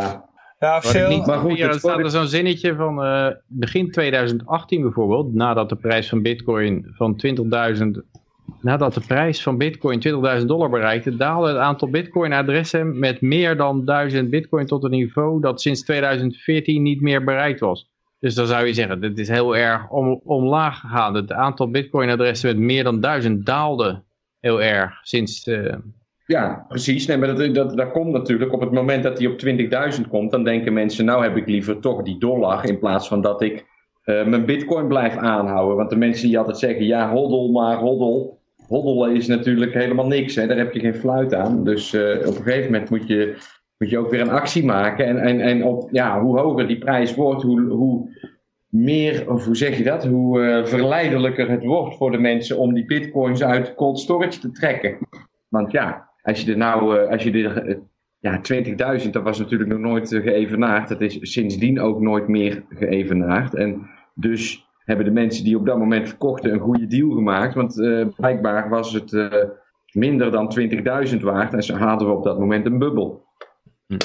Wat 0.60 0.70
ik 0.70 0.78
officieel, 0.78 1.10
niet 1.10 1.26
maar 1.26 1.38
goed, 1.38 1.58
ja, 1.58 1.68
er 1.68 1.74
staat 1.74 2.00
er 2.00 2.10
zo'n 2.10 2.28
zinnetje 2.28 2.76
van 2.76 3.04
eh, 3.04 3.28
begin 3.48 3.92
2018 3.92 4.82
bijvoorbeeld, 4.82 5.34
nadat 5.34 5.70
de 5.70 5.76
prijs 5.76 6.10
van 6.10 6.22
bitcoin 6.22 6.88
van 6.92 7.22
20.000, 7.76 8.02
nadat 8.62 8.94
de 8.94 9.02
prijs 9.08 9.44
van 9.44 9.58
bitcoin 9.58 10.00
20.000 10.40 10.46
dollar 10.46 10.70
bereikte, 10.70 11.16
daalde 11.16 11.48
het 11.48 11.58
aantal 11.58 11.90
bitcoin 11.90 12.34
adressen 12.34 13.00
met 13.00 13.22
meer 13.22 13.58
dan 13.58 13.86
1000 13.86 14.30
bitcoin 14.30 14.66
tot 14.66 14.84
een 14.84 14.92
niveau 14.92 15.42
dat 15.42 15.62
sinds 15.62 15.84
2014 15.84 16.82
niet 16.82 17.02
meer 17.02 17.24
bereikt 17.24 17.60
was. 17.60 17.91
Dus 18.22 18.36
dan 18.36 18.48
zou 18.48 18.66
je 18.66 18.74
zeggen, 18.74 19.02
dit 19.02 19.20
is 19.20 19.28
heel 19.28 19.56
erg 19.58 19.90
om, 19.90 20.22
omlaag 20.24 20.80
gegaan. 20.80 21.16
Het 21.16 21.32
aantal 21.32 21.70
bitcoin 21.70 22.10
adressen 22.10 22.50
met 22.50 22.66
meer 22.66 22.84
dan 22.84 23.00
1000 23.00 23.46
daalde 23.46 24.04
heel 24.40 24.62
erg 24.62 25.00
sinds... 25.02 25.44
eh, 25.44 25.76
Ja, 26.26 26.66
precies. 26.68 27.06
Nee, 27.06 27.18
maar 27.18 27.36
dat, 27.36 27.78
dat, 27.78 27.92
komt 27.92 28.12
natuurlijk 28.12 28.54
op 28.54 28.62
het 28.62 28.72
moment 28.72 29.04
dat 29.04 29.18
hij 29.18 29.28
op 29.28 29.40
20.000 30.02 30.08
komt, 30.10 30.32
dan 30.32 30.44
denken 30.44 30.74
mensen, 30.74 31.06
nou 31.06 31.24
heb 31.24 31.38
ik 31.38 31.48
liever 31.48 31.80
toch 31.80 32.04
die 32.04 32.20
dollar 32.20 32.66
in 32.66 32.80
plaats 32.80 33.08
van 33.08 33.22
dat 33.22 33.42
ik 33.42 33.66
eh, 34.04 34.26
mijn 34.26 34.46
bitcoin 34.46 34.88
blijf 34.88 35.18
aanhouden. 35.18 35.78
Want 35.78 35.90
de 35.90 35.96
mensen 35.96 36.28
die 36.28 36.38
altijd 36.38 36.58
zeggen, 36.58 36.86
ja, 36.86 37.12
hoddel 37.12 37.52
maar, 37.52 37.78
hoddel. 37.78 38.40
Hoddelen 38.68 39.16
is 39.16 39.28
natuurlijk 39.28 39.74
helemaal 39.74 40.08
niks, 40.08 40.36
hè. 40.36 40.48
daar 40.48 40.58
heb 40.58 40.74
je 40.74 40.80
geen 40.80 40.96
fluit 40.96 41.34
aan. 41.34 41.64
Dus 41.64 41.94
eh, 41.94 42.28
op 42.28 42.36
een 42.36 42.44
gegeven 42.44 42.72
moment 42.72 42.90
moet 42.90 43.08
je 43.08 43.36
moet 43.82 43.90
je 43.90 43.98
ook 43.98 44.10
weer 44.10 44.22
een 44.22 44.30
actie 44.30 44.66
maken. 44.66 45.06
En, 45.06 45.18
en, 45.18 45.40
en 45.40 45.64
op, 45.64 45.90
ja, 45.92 46.22
hoe 46.22 46.40
hoger 46.40 46.68
die 46.68 46.78
prijs 46.78 47.16
wordt, 47.16 47.42
hoe, 47.42 47.62
hoe 47.62 48.10
meer, 48.70 49.32
of 49.32 49.46
hoe 49.46 49.56
zeg 49.56 49.78
je 49.78 49.84
dat, 49.84 50.06
hoe 50.06 50.42
eh, 50.42 50.66
verleidelijker 50.66 51.50
het 51.50 51.64
wordt 51.64 51.98
voor 51.98 52.12
de 52.12 52.18
mensen 52.18 52.58
om 52.58 52.74
die 52.74 52.86
bitcoins 52.86 53.44
uit 53.44 53.76
cold 53.76 54.00
storage 54.00 54.40
te 54.40 54.52
trekken. 54.52 54.98
Want 55.48 55.72
ja, 55.72 56.10
als 56.22 56.42
je 56.42 56.52
er 56.52 56.58
nou, 56.58 56.98
eh, 56.98 57.10
als 57.10 57.24
je 57.24 57.32
er, 57.32 57.68
eh, 57.68 57.76
ja, 58.20 58.42
20.000, 58.42 59.14
dat 59.14 59.24
was 59.24 59.40
natuurlijk 59.40 59.70
nog 59.70 59.80
nooit 59.80 60.10
geëvenaard. 60.10 60.90
Dat 60.90 61.02
is 61.02 61.18
sindsdien 61.22 61.80
ook 61.80 62.02
nooit 62.02 62.28
meer 62.28 62.64
geëvenaard. 62.70 63.54
En 63.54 63.90
dus 64.16 64.68
hebben 64.86 65.06
de 65.06 65.12
mensen 65.12 65.44
die 65.44 65.58
op 65.58 65.66
dat 65.66 65.78
moment 65.78 66.08
verkochten 66.08 66.54
een 66.54 66.60
goede 66.60 66.88
deal 66.88 67.10
gemaakt. 67.10 67.54
Want 67.54 67.76
blijkbaar 68.16 68.70
was 68.70 68.94
het 68.94 69.30
minder 69.92 70.32
dan 70.32 70.50
20.000 70.50 71.22
waard 71.22 71.54
en 71.54 71.64
ze 71.64 71.76
hadden 71.76 72.08
we 72.08 72.14
op 72.14 72.24
dat 72.24 72.40
moment 72.40 72.66
een 72.66 72.80
bubbel. 72.80 73.30
Hm. 73.92 73.98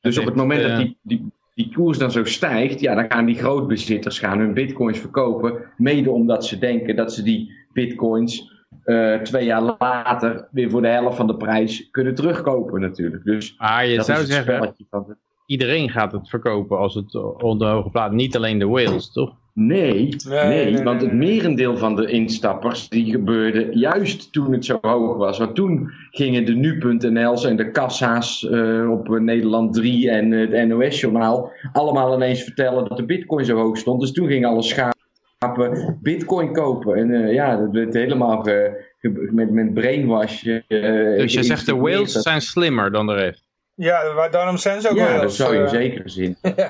Dus 0.00 0.18
op 0.18 0.24
het 0.24 0.34
moment 0.34 0.62
dat 0.62 0.70
eh, 0.70 0.76
die, 0.76 0.98
die, 1.02 1.32
die 1.54 1.72
koers 1.74 1.98
dan 1.98 2.10
zo 2.10 2.24
stijgt, 2.24 2.80
ja, 2.80 2.94
dan 2.94 3.10
gaan 3.10 3.24
die 3.24 3.34
grootbezitters 3.34 4.18
gaan 4.18 4.38
hun 4.38 4.54
bitcoins 4.54 4.98
verkopen. 4.98 5.62
Mede 5.76 6.10
omdat 6.10 6.46
ze 6.46 6.58
denken 6.58 6.96
dat 6.96 7.12
ze 7.12 7.22
die 7.22 7.52
bitcoins 7.72 8.52
eh, 8.84 9.16
twee 9.16 9.44
jaar 9.44 9.76
later 9.78 10.48
weer 10.50 10.70
voor 10.70 10.82
de 10.82 10.88
helft 10.88 11.16
van 11.16 11.26
de 11.26 11.36
prijs 11.36 11.90
kunnen 11.90 12.14
terugkopen 12.14 12.80
natuurlijk. 12.80 13.24
Dus 13.24 13.54
Maar 13.58 13.86
je 13.86 13.96
dat 13.96 14.06
zou 14.06 14.24
zeggen, 14.24 14.54
spelletje 14.54 14.86
van 14.90 15.04
de... 15.08 15.16
iedereen 15.46 15.90
gaat 15.90 16.12
het 16.12 16.28
verkopen 16.28 16.78
als 16.78 16.94
het 16.94 17.14
onder 17.42 17.68
hoge 17.68 17.90
plaat. 17.90 18.12
Niet 18.12 18.36
alleen 18.36 18.58
de 18.58 18.66
whales, 18.66 19.12
toch? 19.12 19.39
Nee, 19.54 19.92
Nee, 20.28 20.44
nee, 20.46 20.72
nee, 20.72 20.82
want 20.82 21.00
het 21.00 21.12
merendeel 21.12 21.76
van 21.76 21.96
de 21.96 22.06
instappers 22.10 22.88
die 22.88 23.10
gebeurde 23.10 23.68
juist 23.72 24.32
toen 24.32 24.52
het 24.52 24.64
zo 24.64 24.78
hoog 24.80 25.16
was. 25.16 25.38
Want 25.38 25.54
toen 25.54 25.90
gingen 26.10 26.44
de 26.44 26.52
nu.nl's 26.52 27.44
en 27.44 27.56
de 27.56 27.70
kassa's 27.70 28.48
eh, 28.48 28.90
op 28.90 29.14
eh, 29.14 29.20
Nederland 29.20 29.74
3 29.74 30.10
en 30.10 30.30
het 30.30 30.68
NOS-journaal 30.68 31.52
allemaal 31.72 32.14
ineens 32.14 32.42
vertellen 32.42 32.88
dat 32.88 32.96
de 32.96 33.04
bitcoin 33.04 33.44
zo 33.44 33.56
hoog 33.56 33.76
stond. 33.76 34.00
Dus 34.00 34.12
toen 34.12 34.26
gingen 34.28 34.48
alle 34.48 34.62
schapen 34.62 35.98
bitcoin 36.02 36.52
kopen. 36.52 36.94
En 36.94 37.14
eh, 37.24 37.32
ja, 37.32 37.56
dat 37.56 37.70
werd 37.72 37.94
helemaal 37.94 38.42
ge- 38.42 38.84
ge- 38.98 39.28
met, 39.32 39.50
met 39.50 39.74
brainwash. 39.74 40.42
Dus 40.42 41.32
je 41.32 41.42
zegt 41.42 41.66
de 41.66 41.76
whales 41.76 42.12
dat- 42.12 42.22
zijn 42.22 42.40
slimmer 42.40 42.92
dan 42.92 43.06
de 43.06 43.14
rest. 43.14 43.48
Ja, 43.74 44.14
waar- 44.14 44.30
daarom 44.30 44.56
zijn 44.56 44.80
ze 44.80 44.88
ook 44.90 44.96
Ja, 44.96 45.04
wel 45.04 45.14
dat 45.14 45.22
eens, 45.22 45.36
zou 45.36 45.52
je 45.52 45.58
in 45.58 45.64
eh, 45.64 45.70
zekere 45.70 46.08
zin. 46.08 46.36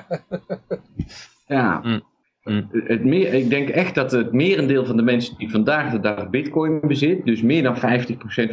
Ja. 1.47 1.81
Mm. 1.83 2.03
Mm. 2.45 2.69
Het 2.73 3.05
meer, 3.05 3.35
ik 3.35 3.51
denk 3.51 3.69
echt 3.69 3.95
dat 3.95 4.13
het 4.13 4.33
merendeel 4.33 4.85
van 4.85 4.97
de 4.97 5.03
mensen 5.03 5.39
die 5.39 5.51
vandaag 5.51 5.93
de 5.93 6.01
dag 6.01 6.31
bitcoin 6.31 6.81
bezit, 6.81 7.25
dus 7.25 7.43
meer 7.43 7.63
dan 7.63 7.77
50% 7.77 7.81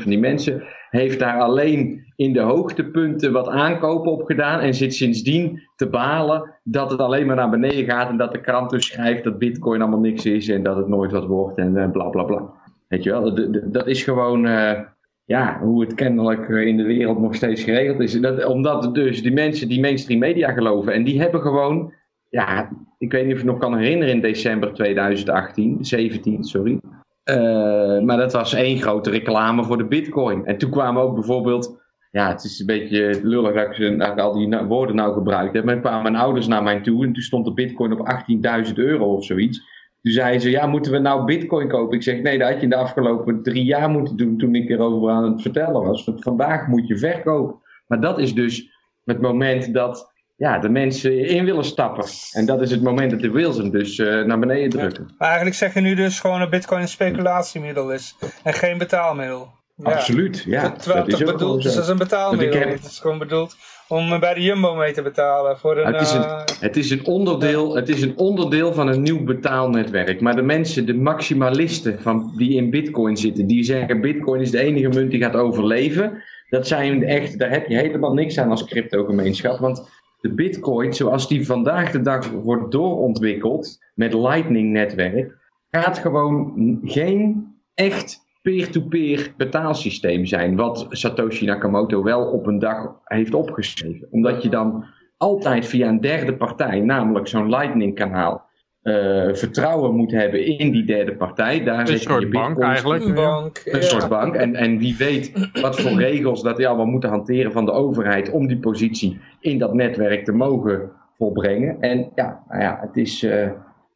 van 0.01 0.09
die 0.09 0.19
mensen, 0.19 0.63
heeft 0.89 1.19
daar 1.19 1.39
alleen 1.39 2.05
in 2.15 2.33
de 2.33 2.39
hoogtepunten 2.39 3.31
wat 3.31 3.47
aankopen 3.47 4.11
op 4.11 4.23
gedaan 4.23 4.59
en 4.59 4.73
zit 4.73 4.95
sindsdien 4.95 5.61
te 5.75 5.87
balen 5.87 6.55
dat 6.63 6.91
het 6.91 6.99
alleen 6.99 7.25
maar 7.25 7.35
naar 7.35 7.49
beneden 7.49 7.85
gaat 7.85 8.09
en 8.09 8.17
dat 8.17 8.31
de 8.31 8.41
krant 8.41 8.69
dus 8.69 8.85
schrijft 8.85 9.23
dat 9.23 9.37
bitcoin 9.37 9.81
allemaal 9.81 9.99
niks 9.99 10.25
is 10.25 10.49
en 10.49 10.63
dat 10.63 10.77
het 10.77 10.87
nooit 10.87 11.11
wat 11.11 11.25
wordt 11.25 11.57
en 11.57 11.77
eh, 11.77 11.91
bla 11.91 12.09
bla 12.09 12.23
bla. 12.23 12.51
Weet 12.87 13.03
je 13.03 13.09
wel, 13.09 13.33
d- 13.33 13.53
d- 13.53 13.73
dat 13.73 13.87
is 13.87 14.03
gewoon 14.03 14.45
eh, 14.45 14.79
ja, 15.25 15.59
hoe 15.59 15.81
het 15.81 15.93
kennelijk 15.93 16.49
eh, 16.49 16.65
in 16.65 16.77
de 16.77 16.83
wereld 16.83 17.19
nog 17.19 17.35
steeds 17.35 17.63
geregeld 17.63 17.99
is. 17.99 18.19
Dat, 18.19 18.45
omdat 18.45 18.95
dus 18.95 19.21
die 19.21 19.33
mensen 19.33 19.67
die 19.67 19.79
mainstream 19.79 20.19
media 20.19 20.51
geloven 20.51 20.93
en 20.93 21.03
die 21.03 21.21
hebben 21.21 21.41
gewoon, 21.41 21.93
ja, 22.29 22.69
ik 22.97 23.11
weet 23.11 23.25
niet 23.25 23.33
of 23.33 23.39
je 23.41 23.45
het 23.45 23.53
nog 23.53 23.61
kan 23.69 23.77
herinneren 23.77 24.13
in 24.13 24.21
december 24.21 24.73
2018, 24.73 25.85
17, 25.85 26.43
sorry. 26.43 26.79
Eh, 27.23 27.99
maar 27.99 28.17
dat 28.17 28.33
was 28.33 28.53
één 28.53 28.77
grote 28.81 29.09
reclame 29.09 29.63
voor 29.63 29.77
de 29.77 29.85
bitcoin. 29.85 30.45
En 30.45 30.57
toen 30.57 30.69
kwamen 30.69 31.01
ook 31.01 31.13
bijvoorbeeld, 31.13 31.81
ja, 32.11 32.27
het 32.29 32.43
is 32.43 32.59
een 32.59 32.65
beetje 32.65 33.19
lullig 33.23 33.53
dat 33.53 33.65
ik, 33.65 33.73
ze- 33.73 34.13
al 34.15 34.33
die 34.33 34.57
woorden 34.57 34.95
nou 34.95 35.13
gebruikt 35.13 35.53
heb, 35.53 35.63
maar 35.65 35.79
kwamen 35.79 36.03
mijn 36.11 36.23
ouders 36.23 36.47
naar 36.47 36.63
mij 36.63 36.81
toe 36.81 37.05
en 37.05 37.13
toen 37.13 37.23
stond 37.23 37.45
de 37.45 37.53
bitcoin 37.53 37.91
op 37.91 38.07
18.000 38.07 38.77
euro 38.77 39.13
of 39.15 39.25
zoiets. 39.25 39.57
Toen 40.01 40.11
zeiden 40.11 40.41
ze, 40.41 40.49
ja, 40.49 40.67
moeten 40.67 40.91
we 40.91 40.97
nou 40.99 41.25
bitcoin 41.25 41.67
kopen? 41.67 41.95
Ik 41.95 42.03
zeg, 42.03 42.21
nee, 42.21 42.37
dat 42.37 42.47
had 42.47 42.57
je 42.57 42.63
in 42.63 42.69
de 42.69 42.75
afgelopen 42.75 43.43
drie 43.43 43.63
jaar 43.63 43.89
moeten 43.89 44.17
doen 44.17 44.37
toen 44.37 44.55
ik 44.55 44.69
erover 44.69 45.09
aan 45.09 45.31
het 45.31 45.41
vertellen 45.41 45.83
was. 45.83 46.05
Want 46.05 46.23
vandaag 46.23 46.67
moet 46.67 46.87
je 46.87 46.97
verkopen. 46.97 47.55
Maar 47.87 48.01
dat 48.01 48.19
is 48.19 48.33
dus 48.33 48.69
het 49.03 49.21
moment 49.21 49.73
dat 49.73 50.13
ja, 50.37 50.59
de 50.59 50.69
mensen 50.69 51.19
in 51.27 51.45
willen 51.45 51.65
stappen. 51.65 52.05
En 52.31 52.45
dat 52.45 52.61
is 52.61 52.71
het 52.71 52.81
moment 52.81 53.11
dat 53.11 53.19
de 53.19 53.31
wheels 53.31 53.57
hem 53.57 53.69
dus 53.71 53.99
eh, 53.99 54.23
naar 54.23 54.39
beneden 54.39 54.69
drukken. 54.69 55.09
Maar 55.17 55.27
eigenlijk 55.27 55.57
zeg 55.57 55.73
je 55.73 55.79
nu 55.81 55.95
dus 55.95 56.19
gewoon 56.19 56.39
dat 56.39 56.49
bitcoin 56.49 56.81
een 56.81 56.87
speculatiemiddel 56.87 57.91
is. 57.93 58.15
En 58.43 58.53
geen 58.53 58.77
betaalmiddel. 58.77 59.55
Ja. 59.75 59.91
Absoluut, 59.91 60.43
ja. 60.47 60.71
Terwijl 60.71 61.03
dat 61.03 61.11
het 61.11 61.21
is 61.21 61.27
ook 61.27 61.37
bedoeld 61.37 61.65
is 61.65 61.77
als 61.77 61.87
een 61.87 61.97
betaalmiddel. 61.97 62.59
Heb- 62.59 62.69
Het 62.71 62.85
is 62.85 62.99
gewoon 62.99 63.17
bedoeld 63.17 63.55
om 63.87 64.13
eh, 64.13 64.19
bij 64.19 64.33
de 64.33 64.41
Jumbo 64.41 64.75
mee 64.75 64.93
te 64.93 65.01
betalen. 65.01 65.57
Voor 65.57 65.77
een, 65.77 65.85
Het 65.93 66.01
is 66.01 66.11
een- 66.11 66.23
eh, 66.23 66.41
Het 66.59 66.77
is, 66.77 66.89
een 66.91 67.05
onderdeel, 67.05 67.75
het 67.75 67.89
is 67.89 68.01
een 68.01 68.17
onderdeel 68.17 68.73
van 68.73 68.87
een 68.87 69.01
nieuw 69.01 69.23
betaalnetwerk. 69.23 70.21
Maar 70.21 70.35
de 70.35 70.41
mensen, 70.41 70.85
de 70.85 70.93
maximalisten 70.93 72.01
van, 72.01 72.33
die 72.37 72.55
in 72.55 72.69
bitcoin 72.69 73.17
zitten, 73.17 73.47
die 73.47 73.63
zeggen 73.63 74.01
bitcoin 74.01 74.41
is 74.41 74.51
de 74.51 74.59
enige 74.59 74.87
munt 74.89 75.11
die 75.11 75.21
gaat 75.21 75.35
overleven. 75.35 76.23
Dat 76.49 76.67
zijn 76.67 77.03
echt, 77.03 77.39
daar 77.39 77.49
heb 77.51 77.67
je 77.67 77.77
helemaal 77.77 78.13
niks 78.13 78.37
aan 78.39 78.49
als 78.49 78.65
crypto-gemeenschap. 78.65 79.59
Want 79.59 79.89
de 80.21 80.33
bitcoin, 80.33 80.93
zoals 80.93 81.27
die 81.27 81.45
vandaag 81.45 81.91
de 81.91 82.01
dag 82.01 82.29
wordt 82.29 82.71
doorontwikkeld 82.71 83.79
met 83.93 84.13
Lightning-netwerk, 84.13 85.37
gaat 85.71 85.97
gewoon 85.97 86.53
geen 86.83 87.55
echt 87.73 88.25
peer-to-peer 88.41 89.33
betaalsysteem 89.37 90.25
zijn. 90.25 90.55
Wat 90.55 90.85
Satoshi 90.89 91.45
Nakamoto 91.45 92.03
wel 92.03 92.25
op 92.25 92.47
een 92.47 92.59
dag 92.59 92.99
heeft 93.03 93.33
opgeschreven. 93.33 94.07
Omdat 94.11 94.43
je 94.43 94.49
dan 94.49 94.85
altijd 95.17 95.65
via 95.65 95.87
een 95.87 96.01
derde 96.01 96.33
partij, 96.33 96.79
namelijk 96.79 97.27
zo'n 97.27 97.49
Lightning-kanaal, 97.49 98.46
eh, 98.87 99.33
vertrouwen 99.35 99.95
moet 99.95 100.11
hebben 100.11 100.45
in 100.45 100.71
die 100.71 100.85
derde 100.85 101.15
partij. 101.15 101.63
Daar 101.63 101.89
Een 101.89 101.99
soort 101.99 102.21
je 102.21 102.27
bank 102.29 102.59
eigenlijk. 102.59 103.03
een 103.03 103.13
bank. 103.13 103.61
een 103.65 103.79
ja. 103.81 103.85
soort 103.87 104.09
bank. 104.09 104.35
En, 104.35 104.55
en 104.55 104.77
wie 104.77 104.97
weet 104.97 105.49
wat 105.61 105.79
voor 105.81 105.91
regels 106.09 106.41
dat 106.41 106.57
die 106.57 106.67
allemaal 106.67 106.85
moeten 106.85 107.09
hanteren 107.09 107.51
van 107.51 107.65
de 107.65 107.71
overheid 107.71 108.29
om 108.29 108.47
die 108.47 108.59
positie 108.59 109.19
in 109.39 109.57
dat 109.57 109.73
netwerk 109.73 110.25
te 110.25 110.31
mogen 110.31 110.91
volbrengen. 111.17 111.77
En 111.81 112.11
ja, 112.15 112.43
nou 112.47 112.61
ja, 112.61 112.77
het 112.81 112.97
is. 112.97 113.23
eh, 113.23 113.41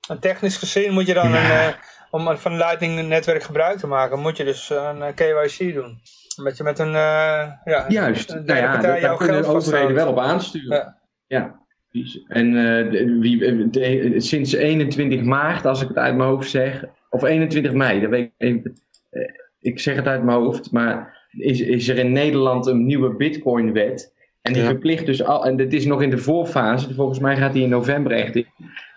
En 0.10 0.20
technisch 0.20 0.58
gezien 0.58 0.94
moet 0.94 1.08
je 1.08 1.14
dan, 1.14 1.30
Ja. 1.30 1.68
een, 1.68 1.74
eh, 1.74 1.74
om 2.12 2.38
van 2.38 2.58
Lightning 2.58 3.08
netwerk 3.08 3.44
gebruik 3.44 3.78
te 3.78 3.88
maken, 3.88 4.20
moet 4.20 4.38
je 4.38 4.44
dus 4.44 4.70
een 4.70 5.14
KYC 5.14 5.74
doen. 5.74 5.98
Omdat 6.38 6.58
je 6.58 6.64
met 6.64 6.80
een, 6.80 6.96
eh, 6.96 7.52
ja, 7.64 7.86
juist. 7.88 8.32
een 8.32 8.46
Nou 8.46 8.60
ja, 8.60 8.78
daar, 8.78 9.18
kunnen 9.18 9.46
overheden 9.46 9.96
wel 9.96 10.08
op 10.08 10.20
aansturen. 10.20 10.96
Ja. 11.28 11.60
En 12.28 12.48
eh, 12.48 12.92
de- 12.92 13.18
wie, 13.20 13.46
eh, 13.46 13.66
de- 13.72 14.14
sinds 14.20 14.54
21 14.54 15.24
maart, 15.24 15.66
als 15.66 15.82
ik 15.82 15.88
het 15.88 15.98
uit 15.98 16.16
mijn 16.16 16.30
hoofd 16.30 16.50
zeg, 16.50 16.86
of 17.10 17.24
21 17.24 17.74
mei, 17.74 18.00
dat 18.02 18.10
weet 18.10 18.32
ik, 18.38 18.72
eh, 19.10 19.22
ik 19.60 19.80
zeg 19.80 19.96
het 19.96 20.08
uit 20.08 20.24
mijn 20.24 20.38
hoofd, 20.38 20.72
maar 20.72 21.20
is, 21.32 21.62
is 21.62 21.90
er 21.90 21.98
in 21.98 22.12
Nederland 22.12 22.66
een 22.68 22.86
nieuwe 22.86 23.16
Bitcoin-wet. 23.16 24.14
En 24.42 24.54
die 24.54 24.62
Ja. 24.62 24.68
verplicht 24.68 25.06
dus 25.06 25.24
al, 25.24 25.46
en 25.46 25.56
dit 25.58 25.74
is 25.74 25.86
nog 25.86 26.02
in 26.02 26.10
de 26.10 26.18
voorfase, 26.18 26.94
volgens 26.94 27.20
mij 27.20 27.38
gaat 27.38 27.54
die 27.54 27.64
in 27.64 27.70
november 27.70 28.12
echt 28.12 28.36
in. 28.36 28.46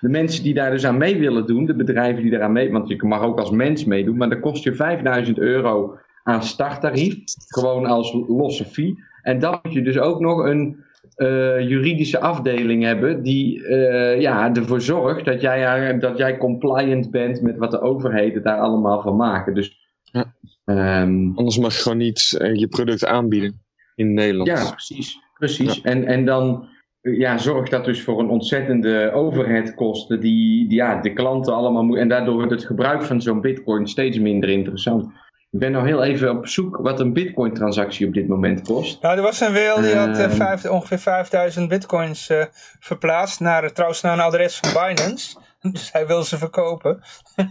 De 0.00 0.08
mensen 0.08 0.42
die 0.42 0.54
daar 0.54 0.70
dus 0.70 0.86
aan 0.86 0.96
mee 0.98 1.18
willen 1.18 1.46
doen, 1.46 1.64
de 1.66 1.74
bedrijven 1.76 2.22
die 2.22 2.30
daaraan 2.30 2.52
mee, 2.52 2.70
want 2.70 2.88
je 2.88 2.96
mag 3.04 3.22
ook 3.22 3.38
als 3.38 3.50
mens 3.50 3.84
meedoen, 3.84 4.16
maar 4.16 4.28
dan 4.28 4.40
kost 4.40 4.64
je 4.64 4.74
5000 4.74 5.38
euro 5.38 5.98
aan 6.22 6.42
starttarief, 6.42 7.14
gewoon 7.48 7.86
als 7.86 8.12
losse 8.28 8.64
fee. 8.64 8.94
En 9.22 9.38
dan 9.38 9.58
moet 9.62 9.72
je 9.72 9.82
dus 9.82 9.98
ook 9.98 10.20
nog 10.20 10.44
een 10.44 10.83
eh, 11.14 11.68
juridische 11.68 12.20
afdeling 12.20 12.82
hebben 12.82 13.22
die 13.22 13.66
eh, 13.66 14.20
ja, 14.20 14.54
ervoor 14.54 14.80
zorgt 14.80 15.24
dat 15.24 15.40
jij, 15.40 15.98
dat 15.98 16.18
jij 16.18 16.36
compliant 16.36 17.10
bent 17.10 17.42
met 17.42 17.56
wat 17.56 17.70
de 17.70 17.80
overheden 17.80 18.42
daar 18.42 18.58
allemaal 18.58 19.02
van 19.02 19.16
maken. 19.16 19.54
Dus 19.54 19.82
Ja. 20.02 20.34
ehm, 20.64 21.30
Anders 21.34 21.58
mag 21.58 21.74
je 21.74 21.82
gewoon 21.82 21.98
niet 21.98 22.36
eh, 22.38 22.54
je 22.54 22.68
product 22.68 23.06
aanbieden 23.06 23.62
in 23.94 24.14
Nederland. 24.14 24.48
ja, 24.48 24.70
precies. 24.70 25.18
precies. 25.38 25.80
En, 25.80 26.04
en 26.04 26.24
dan 26.24 26.68
ja, 27.00 27.38
zorgt 27.38 27.70
dat 27.70 27.84
dus 27.84 28.02
voor 28.02 28.20
een 28.20 28.28
ontzettende 28.28 29.10
overheadkosten 29.12 30.20
die, 30.20 30.68
die 30.68 30.76
ja, 30.76 31.00
de 31.00 31.12
klanten 31.12 31.54
allemaal 31.54 31.82
moeten. 31.82 32.02
En 32.02 32.08
daardoor 32.08 32.34
wordt 32.34 32.50
het 32.50 32.64
gebruik 32.64 33.02
van 33.02 33.22
zo'n 33.22 33.40
bitcoin 33.40 33.86
steeds 33.86 34.18
minder 34.18 34.48
interessant. 34.48 35.06
Ik 35.54 35.60
ben 35.60 35.72
nou 35.72 35.86
heel 35.86 36.02
even 36.02 36.30
op 36.30 36.46
zoek 36.46 36.76
wat 36.76 37.00
een 37.00 37.12
bitcoin 37.12 37.54
transactie 37.54 38.06
op 38.06 38.14
dit 38.14 38.28
moment 38.28 38.62
kost. 38.62 39.02
Nou, 39.02 39.16
er 39.16 39.22
was 39.22 39.40
een 39.40 39.52
whale 39.52 39.82
die 39.82 39.94
had 39.96 40.16
eh, 40.18 40.24
Ehm. 40.24 40.30
vijf- 40.34 40.64
ongeveer 40.68 40.98
5000 40.98 41.68
bitcoins 41.68 42.28
eh, 42.28 42.44
verplaatst 42.80 43.40
naar, 43.40 43.72
trouwens 43.72 44.00
naar 44.00 44.12
een 44.12 44.20
adres 44.20 44.56
van 44.62 44.72
Binance. 44.72 45.36
Dus 45.72 45.92
hij 45.92 46.06
wil 46.06 46.22
ze 46.22 46.38
verkopen. 46.38 47.00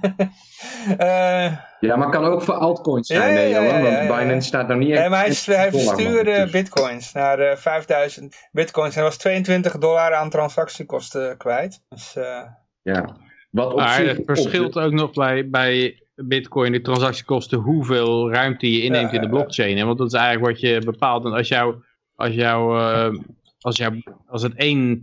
Eh, 0.98 1.52
Ja, 1.80 1.96
maar 1.96 2.10
kan 2.10 2.26
ook 2.26 2.42
voor 2.44 2.54
altcoins 2.54 3.08
zijn, 3.08 3.50
ja, 3.50 3.60
Want 3.64 3.72
ja, 3.86 4.02
ja. 4.04 4.18
Binance 4.20 4.48
staat 4.48 4.68
nog 4.68 4.78
niet 4.78 4.90
echt... 4.90 5.00
nee, 5.00 5.10
maar 5.10 5.20
hij, 5.20 5.28
in 5.28 5.54
hij 5.54 5.72
verstuurde 5.72 6.36
dus- 6.36 6.52
bitcoins 6.52 7.12
naar 7.14 7.40
eh 7.40 7.58
5000 7.58 8.36
bitcoins. 8.52 8.94
En 8.96 9.02
er 9.02 9.08
was 9.08 9.18
22 9.18 9.78
dollar 9.78 10.14
aan 10.14 10.30
transactiekosten 10.30 11.38
kwijt. 11.38 11.82
Dus 11.90 12.16
eh, 12.16 12.42
Ja. 12.82 13.16
Wat 13.52 13.74
op 13.74 13.82
zich 13.88 14.18
verschilt 14.26 14.80
ook 14.80 14.92
nog 14.92 15.12
bij, 15.14 15.50
bij 15.50 16.03
Bitcoin, 16.16 16.72
de 16.72 16.82
transactiekosten, 16.82 17.60
hoeveel 17.60 18.32
ruimte 18.32 18.72
je 18.72 18.82
inneemt 18.82 19.10
Ja, 19.12 19.16
in 19.16 19.22
de 19.22 19.30
blockchain. 19.30 19.78
hè? 19.78 19.86
Want 19.86 19.98
dat 19.98 20.08
is 20.08 20.20
eigenlijk 20.20 20.46
wat 20.46 20.60
je 20.60 20.82
bepaalt. 20.86 21.26
En 21.26 21.32
als 21.34 21.48
jouw 21.48 21.82
als 22.16 22.34
jouw 22.34 22.78
eh, 22.80 23.14
als, 23.60 23.78
jij, 23.78 24.04
als 24.28 24.42
het 24.44 24.54
1 24.56 25.02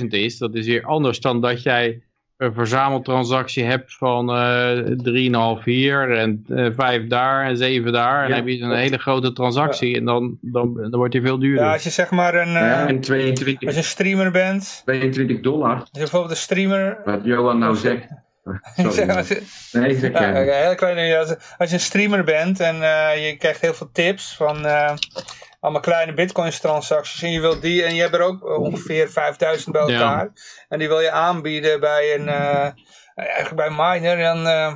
20.000 0.00 0.04
is, 0.06 0.38
dat 0.38 0.54
is 0.54 0.66
weer 0.66 0.84
anders 0.84 1.20
dan 1.20 1.40
dat 1.40 1.62
jij 1.62 2.02
een 2.36 2.54
verzameltransactie 2.54 3.64
hebt 3.64 3.94
van 3.96 4.30
eh 4.30 5.58
3,5 5.58 5.64
hier 5.64 6.16
en 6.16 6.44
eh 6.48 6.66
5 6.76 7.06
daar 7.06 7.44
en 7.44 7.56
7 7.56 7.92
daar. 7.92 8.22
En 8.22 8.28
Ja, 8.28 8.36
dan 8.36 8.46
heb 8.46 8.54
je 8.56 8.62
een 8.64 8.76
hele 8.76 8.98
grote 8.98 9.32
transactie 9.32 9.96
en 9.96 10.04
dan, 10.04 10.38
dan, 10.40 10.74
dan 10.74 10.96
wordt 10.96 11.12
die 11.12 11.22
veel 11.22 11.38
duurder. 11.38 11.64
Ja, 11.64 11.72
als 11.72 11.82
je 11.82 11.90
zeg 11.90 12.10
maar 12.10 12.34
een, 12.34 12.48
eh, 12.48 12.54
Ja, 12.54 12.86
en 12.88 12.96
als 12.96 13.06
22, 13.06 13.70
je 13.70 13.76
een 13.76 13.84
streamer 13.84 14.30
bent, 14.30 14.82
22 14.84 15.40
dollar, 15.40 15.76
als 15.78 15.88
je 15.92 15.98
bijvoorbeeld 15.98 16.30
een 16.32 16.36
streamer... 16.36 16.98
wat 17.04 17.20
Johan 17.24 17.58
nou 17.58 17.76
zegt. 17.76 18.06
Sorry. 18.76 19.10
als 19.16 19.28
je, 19.28 19.42
Nee, 19.72 19.98
zeg 19.98 20.12
Ja, 20.12 20.32
heel 20.32 20.74
klein. 20.74 21.16
Als, 21.18 21.34
als 21.58 21.68
je 21.68 21.74
een 21.74 21.80
streamer 21.80 22.24
bent 22.24 22.60
en 22.60 22.74
eh, 22.82 23.26
je 23.28 23.36
krijgt 23.36 23.60
heel 23.60 23.74
veel 23.74 23.90
tips 23.92 24.34
van 24.36 24.66
eh, 24.66 24.94
allemaal 25.60 25.80
kleine 25.80 26.14
bitcoins 26.14 26.60
transacties 26.60 27.22
en 27.22 27.30
je 27.32 27.40
wilt 27.40 27.62
die 27.62 27.82
en 27.84 27.94
je 27.94 28.00
hebt 28.00 28.14
er 28.14 28.20
ook 28.22 28.58
ongeveer 28.58 29.10
5000 29.10 29.72
bij 29.72 29.86
Ja. 29.86 29.92
elkaar 29.92 30.30
en 30.68 30.78
die 30.78 30.88
wil 30.88 31.00
je 31.00 31.10
aanbieden 31.10 31.80
bij 31.80 32.14
een 32.18 32.28
eh, 32.28 32.68
eigenlijk 33.14 33.56
bij 33.56 33.66
een 33.66 33.76
miner 34.00 34.16
dan 34.18 34.46
eh, 34.46 34.74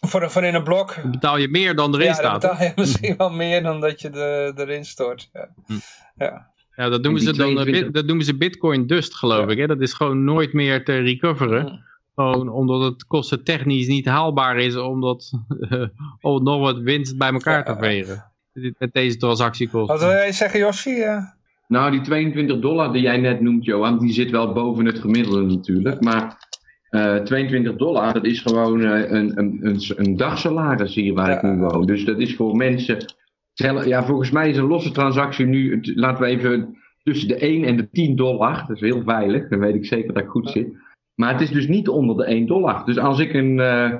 voor, 0.00 0.30
voor 0.30 0.44
in 0.44 0.54
een 0.54 0.64
blok 0.64 0.94
Dan 1.02 1.10
betaal 1.10 1.36
je 1.36 1.48
meer 1.48 1.74
dan 1.74 1.94
erin 1.94 2.06
ja, 2.06 2.12
dan 2.12 2.16
staat. 2.24 2.40
betaal 2.40 2.62
je 2.66 2.72
misschien 2.82 3.16
wel 3.16 3.30
meer 3.30 3.62
dan 3.62 3.80
dat 3.80 4.00
je 4.00 4.10
de, 4.10 4.52
erin 4.56 4.84
stort. 4.84 5.28
Ja. 5.32 5.48
Hm. 5.66 5.72
Ja. 6.16 6.48
Ja, 6.74 6.88
dat 6.88 7.02
noemen, 7.02 7.20
En 7.20 7.26
ze 7.26 7.32
dan, 7.36 7.46
22 7.54 7.84
bit- 7.84 7.94
dat 7.94 8.04
noemen 8.06 8.24
ze 8.24 8.36
bitcoin 8.36 8.86
dust, 8.86 9.14
geloof 9.14 9.44
Ja. 9.46 9.50
ik. 9.52 9.58
Hè? 9.58 9.66
Dat 9.66 9.80
is 9.80 9.92
gewoon 9.92 10.24
nooit 10.24 10.52
meer 10.52 10.84
te 10.84 10.98
recoveren. 10.98 11.88
Gewoon 12.20 12.48
omdat 12.48 12.80
het 12.80 13.06
kostentechnisch 13.06 13.86
niet 13.86 14.06
haalbaar 14.06 14.58
is 14.58 14.76
om, 14.76 15.00
dat, 15.00 15.30
om 16.20 16.42
nog 16.42 16.60
wat 16.60 16.78
winst 16.78 17.18
bij 17.18 17.32
elkaar 17.32 17.64
te 17.64 17.76
vegen. 17.78 18.24
Met 18.78 18.92
deze 18.92 19.16
transactiekosten. 19.16 19.96
Wat 19.96 20.04
wil 20.04 20.16
jij 20.16 20.32
zeggen, 20.32 20.60
Jossi? 20.60 21.00
Eh, 21.00 21.18
Nou, 21.68 21.90
die 21.90 22.00
22 22.00 22.58
dollar 22.60 22.92
die 22.92 23.02
jij 23.02 23.16
net 23.16 23.40
noemt, 23.40 23.64
Johan, 23.64 23.98
die 23.98 24.12
zit 24.12 24.30
wel 24.30 24.52
boven 24.52 24.84
het 24.84 24.98
gemiddelde 24.98 25.42
natuurlijk. 25.42 26.00
Maar 26.00 26.48
eh 26.90 27.16
22 27.16 27.76
dollar, 27.76 28.12
dat 28.12 28.24
is 28.24 28.40
gewoon 28.40 28.80
eh, 28.84 29.10
een, 29.10 29.38
een, 29.38 29.58
een, 29.62 29.80
een 29.96 30.16
dagsalaris 30.16 30.94
hier 30.94 31.14
waar 31.14 31.30
ik 31.30 31.42
nu 31.42 31.56
woon. 31.56 31.86
Dus 31.86 32.04
dat 32.04 32.18
is 32.18 32.36
voor 32.36 32.56
mensen... 32.56 33.14
Ja, 33.84 34.04
volgens 34.04 34.30
mij 34.30 34.50
is 34.50 34.56
een 34.56 34.66
losse 34.66 34.90
transactie 34.90 35.46
nu, 35.46 35.80
laten 35.94 36.22
we 36.24 36.28
even, 36.28 36.76
tussen 37.02 37.28
de 37.28 37.36
1 37.36 37.64
en 37.64 37.76
de 37.76 37.90
10 37.90 38.16
dollar. 38.16 38.64
Dat 38.66 38.76
is 38.76 38.80
heel 38.82 39.02
veilig, 39.02 39.48
dan 39.48 39.58
weet 39.58 39.74
ik 39.74 39.86
zeker 39.86 40.14
dat 40.14 40.22
ik 40.22 40.28
goed 40.28 40.50
zit. 40.50 40.68
Maar 41.20 41.32
het 41.32 41.40
is 41.40 41.50
dus 41.50 41.68
niet 41.68 41.88
onder 41.88 42.16
de 42.16 42.24
1 42.24 42.46
dollar. 42.46 42.84
Dus 42.84 42.98
als 42.98 43.18
ik 43.18 43.32
een, 43.34 43.60
eh, 43.60 43.92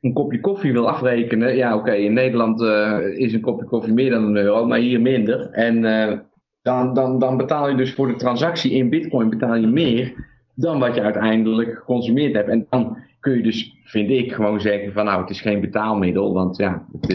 een 0.00 0.12
kopje 0.12 0.40
koffie 0.40 0.72
wil 0.72 0.88
afrekenen, 0.88 1.56
ja 1.56 1.76
oké, 1.76 1.92
in 1.92 2.12
Nederland 2.12 2.62
eh, 2.62 2.98
is 3.14 3.32
een 3.32 3.40
kopje 3.40 3.66
koffie 3.66 3.92
meer 3.92 4.10
dan 4.10 4.24
een 4.24 4.36
euro, 4.36 4.66
maar 4.66 4.78
hier 4.78 5.00
minder. 5.00 5.50
En 5.50 5.84
eh, 5.84 6.18
dan, 6.62 6.94
dan, 6.94 7.18
dan 7.18 7.36
betaal 7.36 7.68
je 7.68 7.76
dus 7.76 7.94
voor 7.94 8.06
de 8.06 8.14
transactie 8.14 8.72
in 8.72 8.90
bitcoin 8.90 9.30
betaal 9.30 9.54
je 9.54 9.66
meer 9.66 10.14
dan 10.54 10.78
wat 10.78 10.94
je 10.94 11.02
uiteindelijk 11.02 11.74
geconsumeerd 11.74 12.34
hebt. 12.34 12.48
En 12.48 12.66
dan 12.70 12.96
kun 13.20 13.36
je 13.36 13.42
dus, 13.42 13.76
vind 13.84 14.10
ik, 14.10 14.32
gewoon 14.32 14.60
zeggen 14.60 14.92
van 14.92 15.04
nou, 15.04 15.20
het 15.20 15.30
is 15.30 15.40
geen 15.40 15.60
betaalmiddel, 15.60 16.32
want 16.32 16.56
ja, 16.56 16.86
het, 17.00 17.12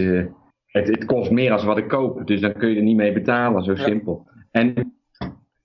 het, 0.66 0.88
het 0.88 1.06
kost 1.06 1.32
meer 1.32 1.50
dan 1.50 1.66
wat 1.66 1.78
ik 1.78 1.88
koop. 1.88 2.28
Dus 2.28 2.42
dan 2.42 2.54
kun 2.54 2.70
je 2.70 2.76
er 2.76 2.84
niet 2.84 2.96
mee 2.96 3.14
betalen, 3.14 3.64
zo 3.64 3.76
simpel. 3.76 4.28
En 4.52 4.94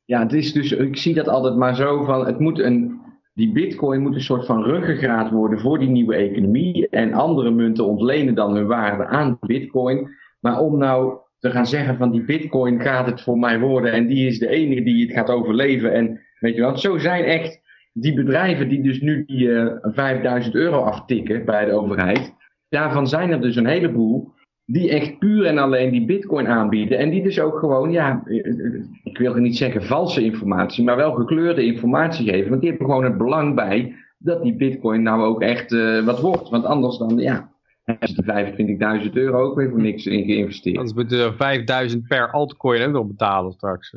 ja, 0.04 0.22
het 0.22 0.32
is 0.32 0.52
dus, 0.52 0.72
ik 0.72 0.96
zie 0.96 1.14
dat 1.14 1.28
altijd 1.28 1.56
maar 1.56 1.74
zo 1.74 2.04
van, 2.04 2.26
het 2.26 2.38
moet 2.38 2.58
een, 2.58 3.06
die 3.38 3.52
bitcoin 3.52 4.00
moet 4.00 4.14
een 4.14 4.20
soort 4.20 4.46
van 4.46 4.62
ruggengraat 4.62 5.30
worden 5.30 5.60
voor 5.60 5.78
die 5.78 5.88
nieuwe 5.88 6.14
economie. 6.14 6.88
En 6.88 7.12
andere 7.12 7.50
munten 7.50 7.86
ontlenen 7.86 8.34
dan 8.34 8.54
hun 8.54 8.66
waarde 8.66 9.06
aan 9.06 9.38
bitcoin. 9.40 10.08
Maar 10.40 10.60
om 10.60 10.78
nou 10.78 11.18
te 11.38 11.50
gaan 11.50 11.66
zeggen 11.66 11.96
van 11.96 12.10
die 12.10 12.24
bitcoin 12.24 12.80
gaat 12.80 13.06
het 13.06 13.22
voor 13.22 13.38
mij 13.38 13.60
worden 13.60 13.92
en 13.92 14.06
die 14.06 14.26
is 14.26 14.38
de 14.38 14.48
enige 14.48 14.82
die 14.82 15.06
het 15.06 15.12
gaat 15.12 15.30
overleven. 15.30 15.92
En 15.92 16.20
weet 16.40 16.54
je 16.54 16.62
wat, 16.62 16.80
zo 16.80 16.98
zijn 16.98 17.24
echt 17.24 17.60
die 17.92 18.14
bedrijven 18.14 18.68
die 18.68 18.82
dus 18.82 19.00
nu 19.00 19.24
die 19.24 19.52
eh 19.52 19.76
5000 19.80 20.54
euro 20.54 20.80
aftikken 20.80 21.44
bij 21.44 21.64
de 21.64 21.72
overheid. 21.72 22.34
Daarvan 22.68 23.08
zijn 23.08 23.30
er 23.30 23.40
dus 23.40 23.56
een 23.56 23.66
heleboel 23.66 24.32
die 24.70 24.90
echt 24.90 25.18
puur 25.18 25.44
en 25.44 25.58
alleen 25.58 25.90
die 25.90 26.04
bitcoin 26.04 26.46
aanbieden. 26.46 26.98
En 26.98 27.10
die 27.10 27.22
dus 27.22 27.40
ook 27.40 27.58
gewoon, 27.58 27.90
ja, 27.90 28.22
ik 29.04 29.18
wil 29.18 29.34
niet 29.34 29.56
zeggen 29.56 29.82
valse 29.82 30.22
informatie, 30.22 30.84
maar 30.84 30.96
wel 30.96 31.12
gekleurde 31.12 31.64
informatie 31.64 32.30
geven. 32.30 32.48
Want 32.48 32.60
die 32.60 32.70
hebben 32.70 32.88
gewoon 32.88 33.04
het 33.04 33.18
belang 33.18 33.54
bij 33.54 33.94
dat 34.18 34.42
die 34.42 34.56
bitcoin 34.56 35.02
nou 35.02 35.22
ook 35.22 35.42
echt 35.42 35.72
eh, 35.72 36.04
wat 36.04 36.20
wordt. 36.20 36.48
Want 36.48 36.64
anders 36.64 36.98
dan, 36.98 37.18
ja, 37.18 37.50
is 38.00 38.14
de 38.14 39.04
25.000 39.06 39.12
euro 39.12 39.42
ook 39.42 39.56
weer 39.56 39.70
voor 39.70 39.80
niks 39.80 40.06
in 40.06 40.24
geïnvesteerd. 40.24 40.76
Anders 40.76 40.96
moeten 40.96 41.18
er 41.18 41.34
5000 41.34 42.08
per 42.08 42.30
altcoin 42.30 42.82
ook 42.82 42.92
nog 42.92 43.06
betalen 43.06 43.52
straks. 43.52 43.94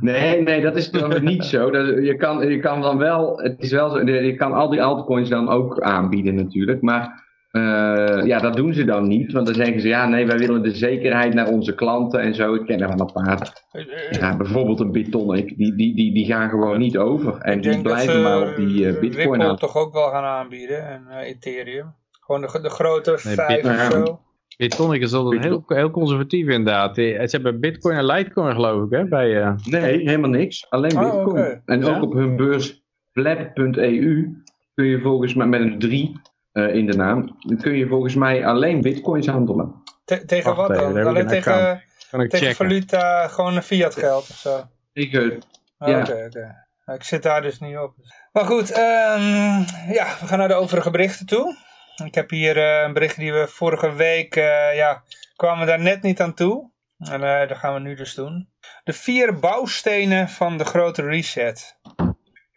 Nee, 0.00 0.42
nee, 0.42 0.60
dat 0.60 0.76
is 0.76 0.90
dan 0.90 1.24
niet 1.24 1.44
zo. 1.44 1.70
Dat, 1.70 1.86
je, 1.86 2.16
kan, 2.16 2.48
je 2.48 2.58
kan 2.58 2.80
dan 2.80 2.98
wel, 2.98 3.38
het 3.38 3.60
is 3.60 3.70
wel 3.70 3.90
zo, 3.90 4.06
je 4.10 4.34
kan 4.34 4.52
al 4.52 4.70
die 4.70 4.82
altcoins 4.82 5.28
dan 5.28 5.48
ook 5.48 5.80
aanbieden 5.80 6.34
natuurlijk, 6.34 6.80
maar 6.80 7.27
eh, 7.50 8.20
ja, 8.24 8.38
dat 8.38 8.56
doen 8.56 8.74
ze 8.74 8.84
dan 8.84 9.08
niet, 9.08 9.32
want 9.32 9.46
dan 9.46 9.54
zeggen 9.54 9.80
ze, 9.80 9.88
ja, 9.88 10.08
nee, 10.08 10.26
wij 10.26 10.38
willen 10.38 10.62
de 10.62 10.70
zekerheid 10.74 11.34
naar 11.34 11.48
onze 11.48 11.74
klanten 11.74 12.20
en 12.20 12.34
zo. 12.34 12.54
Ik 12.54 12.66
ken 12.66 12.80
er 12.80 12.88
wel 12.88 13.00
een 13.00 13.12
paar, 13.12 13.52
eh, 13.72 13.82
eh, 13.82 14.20
ja, 14.20 14.36
bijvoorbeeld 14.36 14.80
een 14.80 14.92
Bitonic, 14.92 15.56
die, 15.56 15.74
die, 15.76 15.94
die, 15.94 16.12
die 16.14 16.26
gaan 16.26 16.48
gewoon 16.48 16.78
niet 16.78 16.98
over 16.98 17.38
en 17.40 17.56
ik 17.56 17.62
die 17.62 17.70
denk 17.72 17.84
dat 17.84 17.92
blijven 17.92 18.14
ze 18.14 18.20
maar 18.20 18.48
op 18.50 18.56
die 18.56 18.84
eh, 18.84 18.90
Ripple 18.90 19.08
bitcoin 19.08 19.42
aan. 19.42 19.56
toch 19.56 19.76
ook 19.76 19.92
wel 19.92 20.10
gaan 20.10 20.24
aanbieden 20.24 20.88
en 20.88 21.02
eh, 21.10 21.28
Ethereum. 21.28 21.94
Gewoon 22.20 22.40
de, 22.40 22.58
de 22.62 22.70
grote 22.70 23.18
Nee, 23.24 23.34
vijf 23.34 23.64
of 23.64 23.92
zo. 23.92 24.20
Bitonic 24.56 25.02
is 25.02 25.12
altijd 25.12 25.42
heel, 25.44 25.62
heel 25.66 25.90
conservatief 25.90 26.46
inderdaad. 26.48 26.94
Ze 26.94 27.28
hebben 27.30 27.60
bitcoin 27.60 27.96
en 27.96 28.06
litecoin 28.06 28.54
geloof 28.54 28.84
ik 28.84 28.90
hè, 28.98 29.04
bij... 29.04 29.42
eh, 29.42 29.54
Nee, 29.64 29.96
helemaal 29.98 30.30
niks. 30.30 30.66
Alleen 30.70 30.96
Oh, 30.96 31.24
bitcoin. 31.24 31.62
En 31.64 31.84
ook 31.84 32.02
op 32.02 32.12
hun 32.12 32.36
beurs 32.36 32.82
blab.eu 33.12 34.32
kun 34.74 34.84
je 34.86 35.00
volgens 35.00 35.34
mij 35.34 35.46
met 35.46 35.60
een 35.60 35.78
3 35.78 36.20
in 36.66 36.86
de 36.86 36.96
naam, 36.96 37.36
dan 37.38 37.56
kun 37.56 37.76
je 37.76 37.86
volgens 37.86 38.14
mij 38.14 38.46
alleen 38.46 38.80
bitcoins 38.80 39.26
handelen. 39.26 39.82
Te- 40.04 40.24
tegen 40.24 40.56
wat 40.56 40.68
dan? 40.68 40.96
ik 40.98 41.04
Alleen 41.06 41.22
een 41.22 41.26
tegen, 41.28 41.72
ik 41.72 42.08
tegen 42.10 42.28
checken. 42.38 42.54
valuta, 42.54 43.28
gewoon 43.28 43.56
een 43.56 43.62
fiat 43.62 43.94
geld 43.94 44.30
of 44.30 44.36
zo. 44.36 44.62
Tegen, 44.92 45.42
Oh, 45.78 45.88
Ja. 45.88 45.98
Oké, 46.00 46.24
oké. 46.26 46.66
Nou, 46.84 46.98
Ik 46.98 47.04
zit 47.04 47.22
daar 47.22 47.42
dus 47.42 47.58
niet 47.60 47.76
op. 47.78 47.94
Maar 48.32 48.44
goed, 48.44 48.70
ehm, 48.70 49.58
ja, 49.92 50.06
we 50.20 50.26
gaan 50.26 50.38
naar 50.38 50.48
de 50.48 50.54
overige 50.54 50.90
berichten 50.90 51.26
toe. 51.26 51.56
Ik 52.04 52.14
heb 52.14 52.30
hier 52.30 52.56
eh, 52.56 52.82
een 52.82 52.92
bericht 52.92 53.16
die 53.16 53.32
we 53.32 53.46
vorige 53.48 53.92
week, 53.92 54.36
eh, 54.36 54.74
ja, 54.76 55.02
kwamen 55.36 55.66
daar 55.66 55.80
net 55.80 56.02
niet 56.02 56.20
aan 56.20 56.34
toe. 56.34 56.70
En 56.98 57.22
eh, 57.40 57.48
dat 57.48 57.58
gaan 57.58 57.74
we 57.74 57.80
nu 57.80 57.94
dus 57.94 58.14
doen. 58.14 58.48
De 58.84 58.92
vier 58.92 59.38
bouwstenen 59.38 60.28
van 60.28 60.58
de 60.58 60.64
grote 60.64 61.02
reset. 61.02 61.76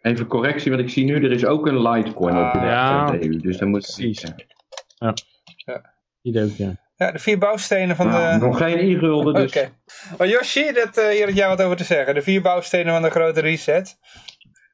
Even 0.02 0.26
correctie, 0.26 0.70
want 0.70 0.82
ik 0.82 0.90
zie 0.90 1.04
nu, 1.04 1.14
er 1.14 1.32
is 1.32 1.44
ook 1.44 1.66
een 1.66 1.82
Litecoin 1.82 2.36
op 2.36 2.52
de 2.52 2.58
Ah, 2.58 2.64
ja. 2.64 3.14
EU, 3.14 3.36
dus 3.36 3.58
dan 3.58 3.68
moet 3.68 3.80
Precies. 3.80 4.32
Ja. 4.98 5.14
Die 6.22 6.42
ook, 6.42 6.50
ja. 6.50 6.76
Ja, 6.96 7.12
de 7.12 7.18
vier 7.18 7.38
bouwstenen 7.38 7.96
van 7.96 8.06
Nou, 8.06 8.38
de... 8.38 8.46
Nog 8.46 8.56
geen 8.56 8.78
e-gulden, 8.78 9.34
dus 9.34 9.56
Oké. 9.56 9.68
Maar 10.18 10.28
Yoshi, 10.28 10.72
dat, 10.72 10.96
eh, 10.96 11.08
hier 11.08 11.26
had 11.26 11.36
jij 11.36 11.48
wat 11.48 11.62
over 11.62 11.76
te 11.76 11.84
zeggen. 11.84 12.14
De 12.14 12.22
vier 12.22 12.42
bouwstenen 12.42 12.92
van 12.92 13.02
de 13.02 13.10
grote 13.10 13.40
reset. 13.40 13.98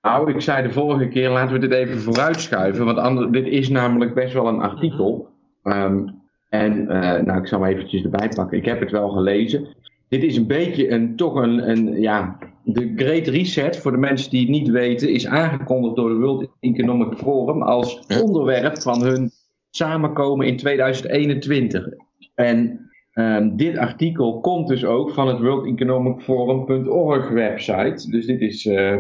Nou, 0.03 0.35
ik 0.35 0.41
zei 0.41 0.63
de 0.63 0.73
vorige 0.73 1.09
keer, 1.09 1.29
laten 1.29 1.53
we 1.53 1.59
dit 1.59 1.73
even 1.73 2.01
vooruitschuiven. 2.01 2.95
Want 2.95 3.33
dit 3.33 3.47
is 3.47 3.69
namelijk 3.69 4.15
best 4.15 4.33
wel 4.33 4.49
een 4.49 4.61
artikel. 4.61 5.29
Ehm, 5.63 6.09
en, 6.49 6.89
eh, 6.89 7.23
nou, 7.25 7.41
ik 7.41 7.47
zal 7.47 7.63
hem 7.63 7.71
eventjes 7.73 8.03
erbij 8.03 8.29
pakken. 8.29 8.59
Ik 8.59 8.65
heb 8.65 8.81
het 8.81 8.91
wel 8.91 9.09
gelezen. 9.09 9.69
Dit 10.09 10.23
is 10.23 10.37
een 10.37 10.47
beetje 10.47 10.91
een, 10.91 11.17
toch 11.17 11.35
een, 11.35 11.71
een, 11.71 12.01
ja, 12.01 12.39
de 12.73 12.93
Great 12.97 13.27
Reset, 13.27 13.79
voor 13.79 13.91
de 13.91 13.99
mensen 13.99 14.31
die 14.31 14.41
het 14.41 14.49
niet 14.49 14.69
weten, 14.69 15.09
is 15.09 15.27
aangekondigd 15.27 15.97
door 15.97 16.09
de 16.09 16.15
World 16.15 16.51
Economic 16.61 17.19
Forum 17.19 17.63
als 17.63 18.07
onderwerp 18.23 18.83
van 18.83 19.03
hun 19.03 19.31
samenkomen 19.71 20.47
in 20.47 20.57
2021. 20.57 21.89
En 22.35 22.81
ehm, 23.13 23.57
dit 23.57 23.77
artikel 23.77 24.41
komt 24.41 24.69
dus 24.69 24.85
ook 24.85 25.11
van 25.11 25.29
het 25.29 25.39
World 25.39 25.67
Economic 25.67 26.21
Forum.org 26.21 27.29
website. 27.29 28.11
Dus 28.11 28.27
dit 28.27 28.41
is 28.41 28.67
eh, 28.67 28.97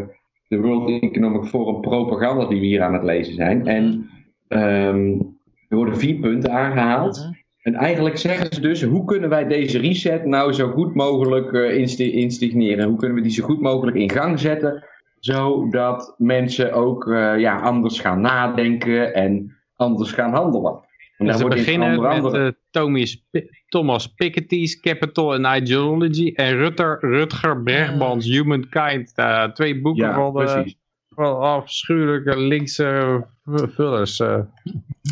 de 0.49 0.61
World 0.61 1.03
Economic 1.03 1.45
Forum 1.45 1.81
propaganda 1.81 2.47
die 2.47 2.61
we 2.61 2.67
hier 2.67 2.83
aan 2.83 2.95
het 2.95 3.05
lezen 3.05 3.35
zijn. 3.35 3.67
En 3.67 4.11
ehm, 4.49 5.21
er 5.69 5.77
worden 5.77 5.97
vier 5.97 6.15
punten 6.15 6.53
aangehaald. 6.53 7.31
En 7.63 7.75
eigenlijk 7.75 8.17
zeggen 8.19 8.55
ze 8.55 8.61
dus, 8.61 8.83
hoe 8.83 9.05
kunnen 9.05 9.29
wij 9.29 9.47
deze 9.47 9.79
reset 9.79 10.25
nou 10.25 10.53
zo 10.53 10.71
goed 10.71 10.95
mogelijk 10.95 11.53
eh, 11.53 11.77
insti- 11.79 12.13
instigneren? 12.13 12.89
Hoe 12.89 12.97
kunnen 12.99 13.17
we 13.17 13.23
die 13.23 13.33
zo 13.33 13.45
goed 13.45 13.61
mogelijk 13.61 13.97
in 13.97 14.11
gang 14.11 14.39
zetten? 14.41 14.85
Zodat 15.21 16.15
mensen 16.19 16.73
ook 16.73 17.07
eh, 17.11 17.39
ja, 17.39 17.61
anders 17.61 18.01
gaan 18.01 18.21
nadenken 18.21 19.15
en 19.15 19.57
anders 19.77 20.13
gaan 20.13 20.33
handelen. 20.35 20.87
En 21.17 21.27
Dus 21.27 21.37
ze 21.37 21.43
in 21.43 21.49
beginnen 21.49 21.97
onder 21.97 22.23
met 22.23 22.33
eh, 22.35 22.49
Thomas, 22.71 23.27
Pi- 23.31 23.49
Thomas 23.69 24.15
Piketty's 24.15 24.81
Capital 24.81 25.35
and 25.45 25.61
Ideology 25.63 26.33
en 26.35 26.57
Rutter, 26.57 26.99
Rutger 27.01 27.63
Bregmans 27.63 28.27
Humankind. 28.27 29.13
eh, 29.15 29.45
twee 29.45 29.81
boeken 29.81 30.07
ja, 30.07 30.15
van, 30.15 30.33
de, 30.35 30.45
precies. 30.45 30.79
Van 31.19 31.39
afschuwelijke 31.39 32.39
linkse 32.39 33.25
vullers. 33.45 34.21
eh. 34.21 34.41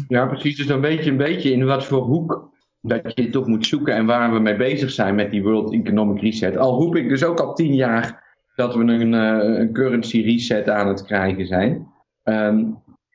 Ja, 0.09 0.27
precies. 0.27 0.57
Dus 0.57 0.67
dan 0.67 0.81
weet 0.81 1.05
je 1.05 1.11
een 1.11 1.17
beetje 1.17 1.53
in 1.53 1.65
wat 1.65 1.85
voor 1.85 2.03
hoek 2.03 2.55
dat 2.81 3.13
je 3.15 3.31
toch 3.31 3.47
moet 3.47 3.67
zoeken 3.67 3.95
en 3.95 4.07
waar 4.07 4.33
we 4.33 4.39
mee 4.39 4.57
bezig 4.57 4.91
zijn 4.91 5.15
met 5.15 5.31
die 5.31 5.43
World 5.43 5.73
Economic 5.73 6.23
Reset. 6.23 6.57
Al 6.57 6.79
roep 6.79 6.97
ik 6.97 7.09
dus 7.09 7.25
ook 7.25 7.41
al 7.41 7.55
tien 7.55 7.75
jaar 7.75 8.25
dat 8.55 8.75
we 8.75 8.81
een, 8.81 9.15
eh, 9.15 9.59
een 9.59 9.73
currency 9.73 10.21
reset 10.21 10.69
aan 10.69 10.89
het 10.89 11.05
krijgen 11.05 11.47
zijn. 11.47 11.87
Ehm, 12.23 12.65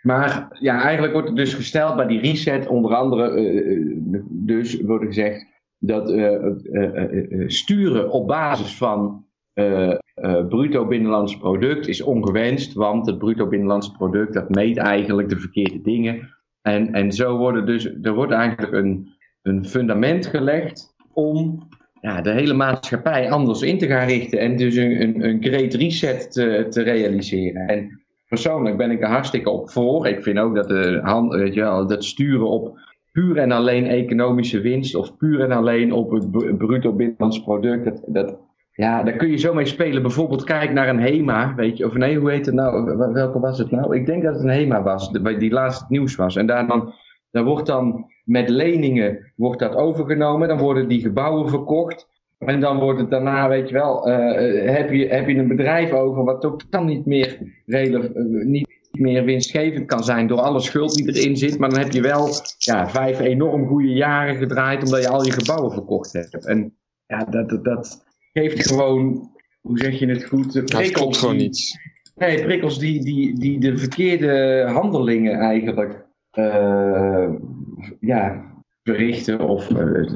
maar 0.01 0.57
ja, 0.59 0.81
eigenlijk 0.81 1.13
wordt 1.13 1.27
het 1.27 1.37
dus 1.37 1.53
gesteld 1.53 1.95
bij 1.95 2.07
die 2.07 2.19
reset, 2.19 2.67
onder 2.67 2.95
andere, 2.95 3.29
eh, 3.31 4.21
dus 4.29 4.81
wordt 4.81 5.01
er 5.01 5.07
gezegd 5.07 5.45
dat 5.77 6.11
eh, 6.11 6.35
eh, 6.35 7.47
sturen 7.47 8.11
op 8.11 8.27
basis 8.27 8.77
van 8.77 9.25
eh, 9.53 9.91
eh, 10.13 10.47
bruto 10.47 10.87
binnenlands 10.87 11.37
product 11.37 11.87
is 11.87 12.01
ongewenst, 12.01 12.73
want 12.73 13.05
het 13.05 13.17
bruto 13.17 13.47
binnenlands 13.47 13.91
product 13.91 14.33
dat 14.33 14.49
meet 14.49 14.77
eigenlijk 14.77 15.29
de 15.29 15.39
verkeerde 15.39 15.81
dingen. 15.81 16.29
En, 16.61 16.93
en 16.93 17.11
zo 17.11 17.37
wordt 17.37 17.65
dus, 17.65 17.89
er 18.01 18.13
wordt 18.13 18.31
eigenlijk 18.31 18.73
een, 18.73 19.07
een 19.41 19.65
fundament 19.65 20.25
gelegd 20.25 20.95
om 21.13 21.67
ja, 22.01 22.21
de 22.21 22.31
hele 22.31 22.53
maatschappij 22.53 23.31
anders 23.31 23.61
in 23.61 23.77
te 23.77 23.87
gaan 23.87 24.07
richten 24.07 24.39
en 24.39 24.57
dus 24.57 24.75
een, 24.75 25.01
een, 25.01 25.23
een 25.23 25.43
great 25.43 25.73
reset 25.73 26.31
te, 26.31 26.65
te 26.69 26.81
realiseren. 26.81 27.67
En 27.67 28.01
persoonlijk 28.27 28.77
ben 28.77 28.91
ik 28.91 29.01
er 29.01 29.07
hartstikke 29.07 29.49
op 29.49 29.69
voor. 29.69 30.07
Ik 30.07 30.23
vind 30.23 30.39
ook 30.39 30.55
dat, 30.55 30.67
de 30.67 30.99
hand, 31.03 31.33
weet 31.33 31.53
je 31.53 31.61
wel, 31.61 31.87
dat 31.87 32.03
sturen 32.03 32.47
op 32.49 32.79
puur 33.11 33.37
en 33.37 33.51
alleen 33.51 33.85
economische 33.85 34.61
winst 34.61 34.95
of 34.95 35.17
puur 35.17 35.39
en 35.39 35.51
alleen 35.51 35.93
op 35.93 36.11
het 36.11 36.31
br- 36.31 36.53
bruto 36.53 36.93
binnenlands 36.93 37.43
product, 37.43 37.85
dat, 37.85 38.03
dat, 38.07 38.37
ja, 38.71 39.03
daar 39.03 39.15
kun 39.15 39.29
je 39.29 39.37
zo 39.37 39.53
mee 39.53 39.65
spelen. 39.65 40.01
Bijvoorbeeld 40.01 40.43
kijk 40.43 40.71
naar 40.71 40.89
een 40.89 40.99
HEMA, 40.99 41.55
weet 41.55 41.77
je, 41.77 41.85
of 41.85 41.93
nee, 41.93 42.17
hoe 42.17 42.31
heet 42.31 42.45
het 42.45 42.55
nou, 42.55 42.97
Wel- 42.97 43.13
welke 43.13 43.39
was 43.39 43.57
het 43.57 43.71
nou? 43.71 43.95
Ik 43.95 44.05
denk 44.05 44.23
dat 44.23 44.33
het 44.33 44.43
een 44.43 44.49
HEMA 44.49 44.83
was, 44.83 45.11
die 45.11 45.51
laatst 45.51 45.89
nieuws 45.89 46.15
was. 46.15 46.35
En 46.35 46.45
daar 46.45 46.67
dan, 46.67 46.93
wordt 47.31 47.67
dan 47.67 48.05
met 48.23 48.49
leningen 48.49 49.31
wordt 49.35 49.59
dat 49.59 49.75
overgenomen, 49.75 50.47
dan 50.47 50.57
worden 50.57 50.87
die 50.87 51.01
gebouwen 51.01 51.49
verkocht. 51.49 52.09
En 52.37 52.59
dan 52.59 52.79
wordt 52.79 52.99
het 52.99 53.09
daarna, 53.09 53.47
weet 53.49 53.67
je 53.67 53.73
wel, 53.73 54.07
eh, 54.07 54.67
eh, 54.67 54.75
heb, 54.75 54.91
je, 54.91 55.07
heb 55.07 55.27
je 55.27 55.35
een 55.35 55.47
bedrijf 55.47 55.91
over 55.91 56.23
wat 56.23 56.41
totaal 56.41 56.83
niet 56.83 57.05
meer, 57.05 57.37
rele- 57.65 58.11
eh, 58.13 58.45
niet 58.45 58.67
meer 58.91 59.23
winstgevend 59.23 59.85
kan 59.85 60.03
zijn 60.03 60.27
door 60.27 60.39
alle 60.39 60.59
schuld 60.59 60.95
die 60.95 61.15
erin 61.15 61.37
zit. 61.37 61.59
Maar 61.59 61.69
dan 61.69 61.79
heb 61.79 61.91
je 61.91 62.01
wel 62.01 62.29
ja, 62.57 62.89
vijf 62.89 63.19
enorm 63.19 63.67
goede 63.67 63.93
jaren 63.93 64.35
gedraaid 64.35 64.83
omdat 64.83 65.01
je 65.01 65.09
al 65.09 65.25
je 65.25 65.31
gebouwen 65.31 65.71
verkocht 65.71 66.13
hebt. 66.13 66.45
En 66.45 66.77
ja, 67.05 67.25
dat, 67.25 67.49
dat, 67.49 67.63
dat 67.63 68.05
geeft 68.33 68.67
gewoon, 68.67 69.29
hoe 69.61 69.77
zeg 69.77 69.99
je 69.99 70.07
het 70.07 70.25
goed? 70.25 70.53
Het 70.53 70.91
klopt 70.91 71.17
gewoon 71.17 71.37
die- 71.37 71.47
niet. 71.47 71.79
Nee, 72.15 72.43
prikkels 72.43 72.79
die, 72.79 73.03
die, 73.03 73.39
die 73.39 73.59
de 73.59 73.77
verkeerde 73.77 74.63
handelingen 74.67 75.39
eigenlijk 75.39 76.05
eh, 76.31 77.29
ja, 77.99 78.51
verrichten 78.83 79.39
of 79.39 79.69
eh, 79.69 80.11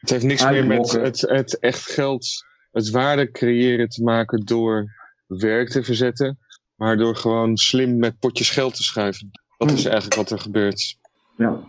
Het 0.00 0.10
heeft 0.10 0.24
niks 0.24 0.50
meer 0.50 0.66
met 0.66 0.92
het, 0.92 1.20
het 1.20 1.58
echt 1.58 1.90
geld, 1.90 2.26
het 2.72 2.90
waarde 2.90 3.30
creëren 3.30 3.88
te 3.88 4.02
maken 4.02 4.44
door 4.44 4.90
werk 5.26 5.68
te 5.68 5.82
verzetten, 5.82 6.38
maar 6.74 6.96
door 6.96 7.16
gewoon 7.16 7.56
slim 7.56 7.98
met 7.98 8.18
potjes 8.18 8.50
geld 8.50 8.76
te 8.76 8.82
schuiven. 8.82 9.30
Dat 9.56 9.70
is 9.70 9.84
eigenlijk 9.84 10.14
wat 10.14 10.30
er 10.30 10.38
gebeurt. 10.38 10.96
Ja. 11.36 11.60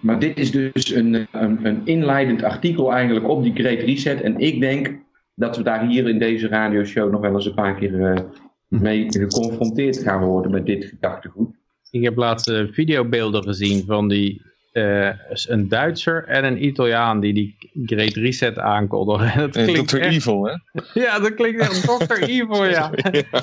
Maar 0.00 0.18
dit 0.18 0.38
is 0.38 0.50
dus 0.50 0.90
een, 0.90 1.26
een, 1.32 1.66
een 1.66 1.80
inleidend 1.84 2.42
artikel 2.42 2.92
eigenlijk 2.92 3.28
op 3.28 3.42
die 3.42 3.54
Great 3.54 3.78
Reset. 3.80 4.20
En 4.20 4.38
ik 4.38 4.60
denk 4.60 4.98
dat 5.34 5.56
we 5.56 5.62
daar 5.62 5.86
hier 5.86 6.08
in 6.08 6.18
deze 6.18 6.48
radioshow 6.48 7.10
nog 7.10 7.20
wel 7.20 7.34
eens 7.34 7.46
een 7.46 7.54
paar 7.54 7.74
keer 7.74 8.12
eh, 8.12 8.22
mee 8.68 9.06
geconfronteerd 9.08 9.98
gaan 9.98 10.22
worden 10.24 10.50
met 10.50 10.66
dit 10.66 10.84
gedachtegoed. 10.84 11.54
Ik 11.90 12.02
heb 12.04 12.16
laatst 12.16 12.48
eh, 12.48 12.64
videobeelden 12.70 13.42
gezien 13.42 13.84
van 13.86 14.08
die, 14.08 14.42
eh, 14.72 15.10
een 15.46 15.68
Duitser 15.68 16.24
en 16.24 16.44
een 16.44 16.64
Italiaan 16.64 17.20
die 17.20 17.32
die 17.34 17.56
Great 17.86 18.14
Reset 18.14 18.58
aankondigen. 18.58 19.38
Dat 19.40 19.50
klinkt 19.50 19.88
Dr. 19.88 19.96
echt- 19.98 20.14
Evil, 20.14 20.44
hè? 20.44 20.54
Ja, 21.00 21.18
dat 21.18 21.34
klinkt 21.34 21.60
echt 21.60 21.82
Dr. 21.82 22.22
Evil, 22.28 22.64
ja. 22.64 22.90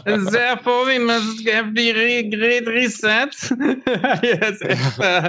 Therefore 0.04 0.86
we 0.86 1.04
must 1.06 1.52
have 1.52 1.71
the 1.73 1.91
re- 1.91 2.28
Great 2.38 2.67
Reset. 2.67 3.52
ja, 4.21 4.38
het 4.45 4.62
is 4.62 4.67
echt... 4.67 5.00
eh, 5.00 5.26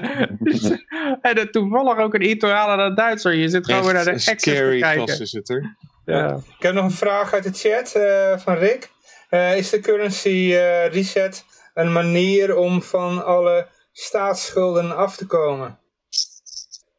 en 1.40 1.50
toevallig 1.50 1.98
ook 1.98 2.14
een 2.14 2.30
Italiaan 2.30 2.78
en 2.80 2.86
een 2.86 2.94
Duitser. 2.94 3.34
Je 3.34 3.48
zit 3.48 3.66
gewoon 3.66 3.84
weer 3.84 3.92
naar 3.94 4.04
de 4.04 4.10
Echt 4.10 4.40
scary 4.40 4.80
kijken. 4.80 5.04
klas 5.04 5.20
is 5.20 5.32
het 5.32 5.48
er. 5.48 5.76
Ja. 6.16 6.34
Ik 6.56 6.62
heb 6.62 6.74
nog 6.74 6.84
een 6.84 6.90
vraag 6.90 7.32
uit 7.32 7.42
de 7.42 7.52
chat 7.52 7.92
eh, 7.92 8.38
van 8.38 8.54
Rick. 8.54 8.90
Eh, 9.28 9.56
is 9.56 9.70
de 9.70 9.80
currency 9.80 10.52
eh, 10.54 10.86
reset 10.86 11.44
een 11.74 11.92
manier 11.92 12.56
om 12.56 12.82
van 12.82 13.24
alle 13.24 13.66
staatsschulden 13.92 14.96
af 14.96 15.16
te 15.16 15.26
komen? 15.26 15.78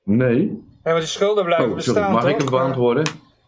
Nee. 0.04 0.68
Ja, 0.84 0.92
want 0.92 1.00
die 1.00 1.08
schulden 1.08 1.46
blijven 1.46 1.66
Oh, 1.72 1.78
sorry, 1.78 1.94
bestaan, 1.94 2.12
mag 2.12 2.22
toch? 2.22 2.32
ik 2.32 2.38
hem 2.38 2.50
beantwoorden? 2.50 3.04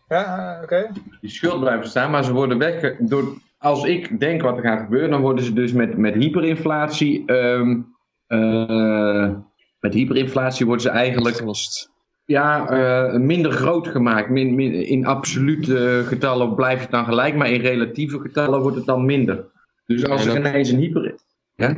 Ja, 0.07 0.59
oké. 0.63 0.91
Die 1.21 1.29
schuld 1.29 1.59
blijven 1.59 1.87
staan, 1.89 2.11
maar 2.11 2.23
ze 2.23 2.33
worden 2.33 2.57
weg. 2.57 2.95
Door, 2.99 3.37
als 3.57 3.83
ik 3.83 4.19
denk 4.19 4.41
wat 4.41 4.57
er 4.57 4.63
gaat 4.63 4.79
gebeuren, 4.79 5.09
dan 5.09 5.21
worden 5.21 5.43
ze 5.43 5.53
dus 5.53 5.71
met, 5.71 5.97
met 5.97 6.13
hyperinflatie. 6.13 7.25
ehm, 7.25 7.79
eh, 8.27 9.29
met 9.79 9.93
hyperinflatie 9.93 10.65
worden 10.65 10.83
ze 10.83 10.89
eigenlijk 10.89 11.35
Opgelost. 11.35 11.90
Ja, 12.25 12.69
eh, 12.69 13.19
minder 13.19 13.51
groot 13.51 13.87
gemaakt. 13.87 14.29
Min, 14.29 14.55
min- 14.55 14.87
in 14.87 15.05
absolute 15.05 16.03
getallen 16.07 16.55
blijft 16.55 16.81
het 16.81 16.91
dan 16.91 17.05
gelijk, 17.05 17.35
maar 17.35 17.51
in 17.51 17.61
relatieve 17.61 18.19
getallen 18.19 18.61
wordt 18.61 18.77
het 18.77 18.85
dan 18.85 19.05
minder. 19.05 19.45
Dus 19.85 20.05
als 20.05 20.25
er 20.25 20.37
ineens 20.37 20.69
een 20.69 20.79
hyper. 20.79 21.15
Ja? 21.55 21.69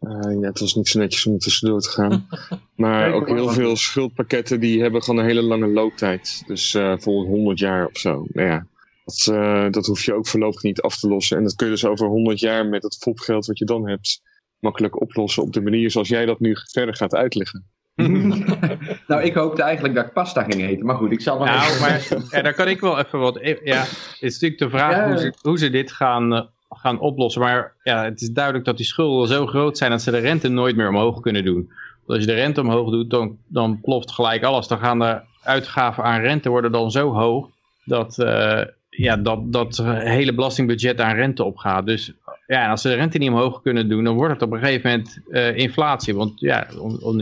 Eh, 0.00 0.40
ja, 0.40 0.48
het 0.48 0.60
was 0.60 0.74
niet 0.74 0.88
zo 0.88 0.98
netjes 0.98 1.26
om 1.26 1.38
tussendoor 1.38 1.80
te 1.80 1.90
gaan. 1.90 2.26
Maar 2.76 3.12
ook 3.12 3.28
heel 3.28 3.48
veel 3.48 3.76
schuldpakketten 3.76 4.60
die 4.60 4.82
hebben 4.82 5.02
gewoon 5.02 5.20
een 5.20 5.26
hele 5.26 5.42
lange 5.42 5.66
looptijd. 5.66 6.42
Dus 6.46 6.74
eh 6.74 6.94
voor 6.98 7.24
100 7.24 7.58
jaar 7.58 7.86
of 7.86 7.98
zo. 7.98 8.26
Nou 8.32 8.48
ja, 8.48 8.66
dat, 9.04 9.72
dat 9.72 9.86
hoef 9.86 10.04
je 10.04 10.14
ook 10.14 10.26
voorlopig 10.26 10.62
niet 10.62 10.80
af 10.80 10.98
te 10.98 11.08
lossen. 11.08 11.36
En 11.36 11.42
dat 11.42 11.54
kun 11.54 11.66
je 11.66 11.72
dus 11.72 11.84
over 11.84 12.06
100 12.06 12.40
jaar 12.40 12.66
met 12.66 12.82
het 12.82 12.96
fopgeld 12.96 13.46
wat 13.46 13.58
je 13.58 13.64
dan 13.64 13.88
hebt 13.88 14.22
makkelijk 14.58 15.00
oplossen 15.00 15.42
op 15.42 15.52
de 15.52 15.60
manier 15.60 15.90
zoals 15.90 16.08
jij 16.08 16.26
dat 16.26 16.40
nu 16.40 16.56
verder 16.72 16.96
gaat 16.96 17.14
uitleggen. 17.14 17.64
nou, 19.08 19.22
ik 19.22 19.34
hoopte 19.34 19.62
eigenlijk 19.62 19.94
dat 19.94 20.04
ik 20.06 20.12
pasta 20.12 20.42
ging 20.42 20.62
eten, 20.62 20.86
maar 20.86 20.96
goed, 20.96 21.12
ik 21.12 21.20
zal 21.20 21.38
Nou, 21.44 21.70
even- 21.70 21.80
maar 21.80 22.06
ja, 22.30 22.42
daar 22.42 22.54
kan 22.54 22.68
ik 22.68 22.80
wel 22.80 22.98
even 22.98 23.18
wat... 23.18 23.38
Ja, 23.64 23.78
het 23.80 24.16
is 24.20 24.32
natuurlijk 24.32 24.58
de 24.60 24.70
vraag 24.70 24.96
Ja. 24.96 25.08
hoe, 25.08 25.18
ze, 25.18 25.32
hoe 25.42 25.58
ze 25.58 25.70
dit 25.70 25.92
gaan, 25.92 26.34
eh, 26.34 26.42
gaan 26.70 27.00
oplossen. 27.00 27.40
Maar 27.42 27.72
ja, 27.82 28.04
het 28.04 28.20
is 28.20 28.30
duidelijk 28.30 28.64
dat 28.64 28.76
die 28.76 28.86
schulden 28.86 29.28
zo 29.28 29.46
groot 29.46 29.78
zijn 29.78 29.90
dat 29.90 30.02
ze 30.02 30.10
de 30.10 30.18
rente 30.18 30.48
nooit 30.48 30.76
meer 30.76 30.88
omhoog 30.88 31.20
kunnen 31.20 31.44
doen. 31.44 31.70
Want 32.06 32.18
als 32.18 32.20
je 32.20 32.26
de 32.26 32.40
rente 32.40 32.60
omhoog 32.60 32.90
doet, 32.90 33.10
dan, 33.10 33.36
dan 33.46 33.80
ploft 33.80 34.10
gelijk 34.12 34.42
alles. 34.44 34.66
Dan 34.68 34.78
gaan 34.78 34.98
de 34.98 35.20
uitgaven 35.42 36.04
aan 36.04 36.20
rente 36.20 36.48
worden 36.48 36.72
dan 36.72 36.90
zo 36.90 37.12
hoog 37.12 37.48
dat, 37.84 38.18
eh, 38.18 38.60
ja, 38.90 39.16
dat, 39.16 39.52
dat 39.52 39.82
hele 39.86 40.34
belastingbudget 40.34 41.00
aan 41.00 41.14
rente 41.14 41.44
opgaat. 41.44 41.86
Dus 41.86 42.12
ja, 42.46 42.70
als 42.70 42.82
ze 42.82 42.88
de 42.88 42.94
rente 42.94 43.18
niet 43.18 43.30
omhoog 43.30 43.62
kunnen 43.62 43.88
doen, 43.88 44.04
dan 44.04 44.14
wordt 44.14 44.32
het 44.32 44.42
op 44.42 44.52
een 44.52 44.58
gegeven 44.58 44.90
moment 44.90 45.18
eh, 45.30 45.56
inflatie. 45.56 46.14
Want 46.14 46.40
ja, 46.40 46.66
om, 46.78 46.98
om 47.00 47.20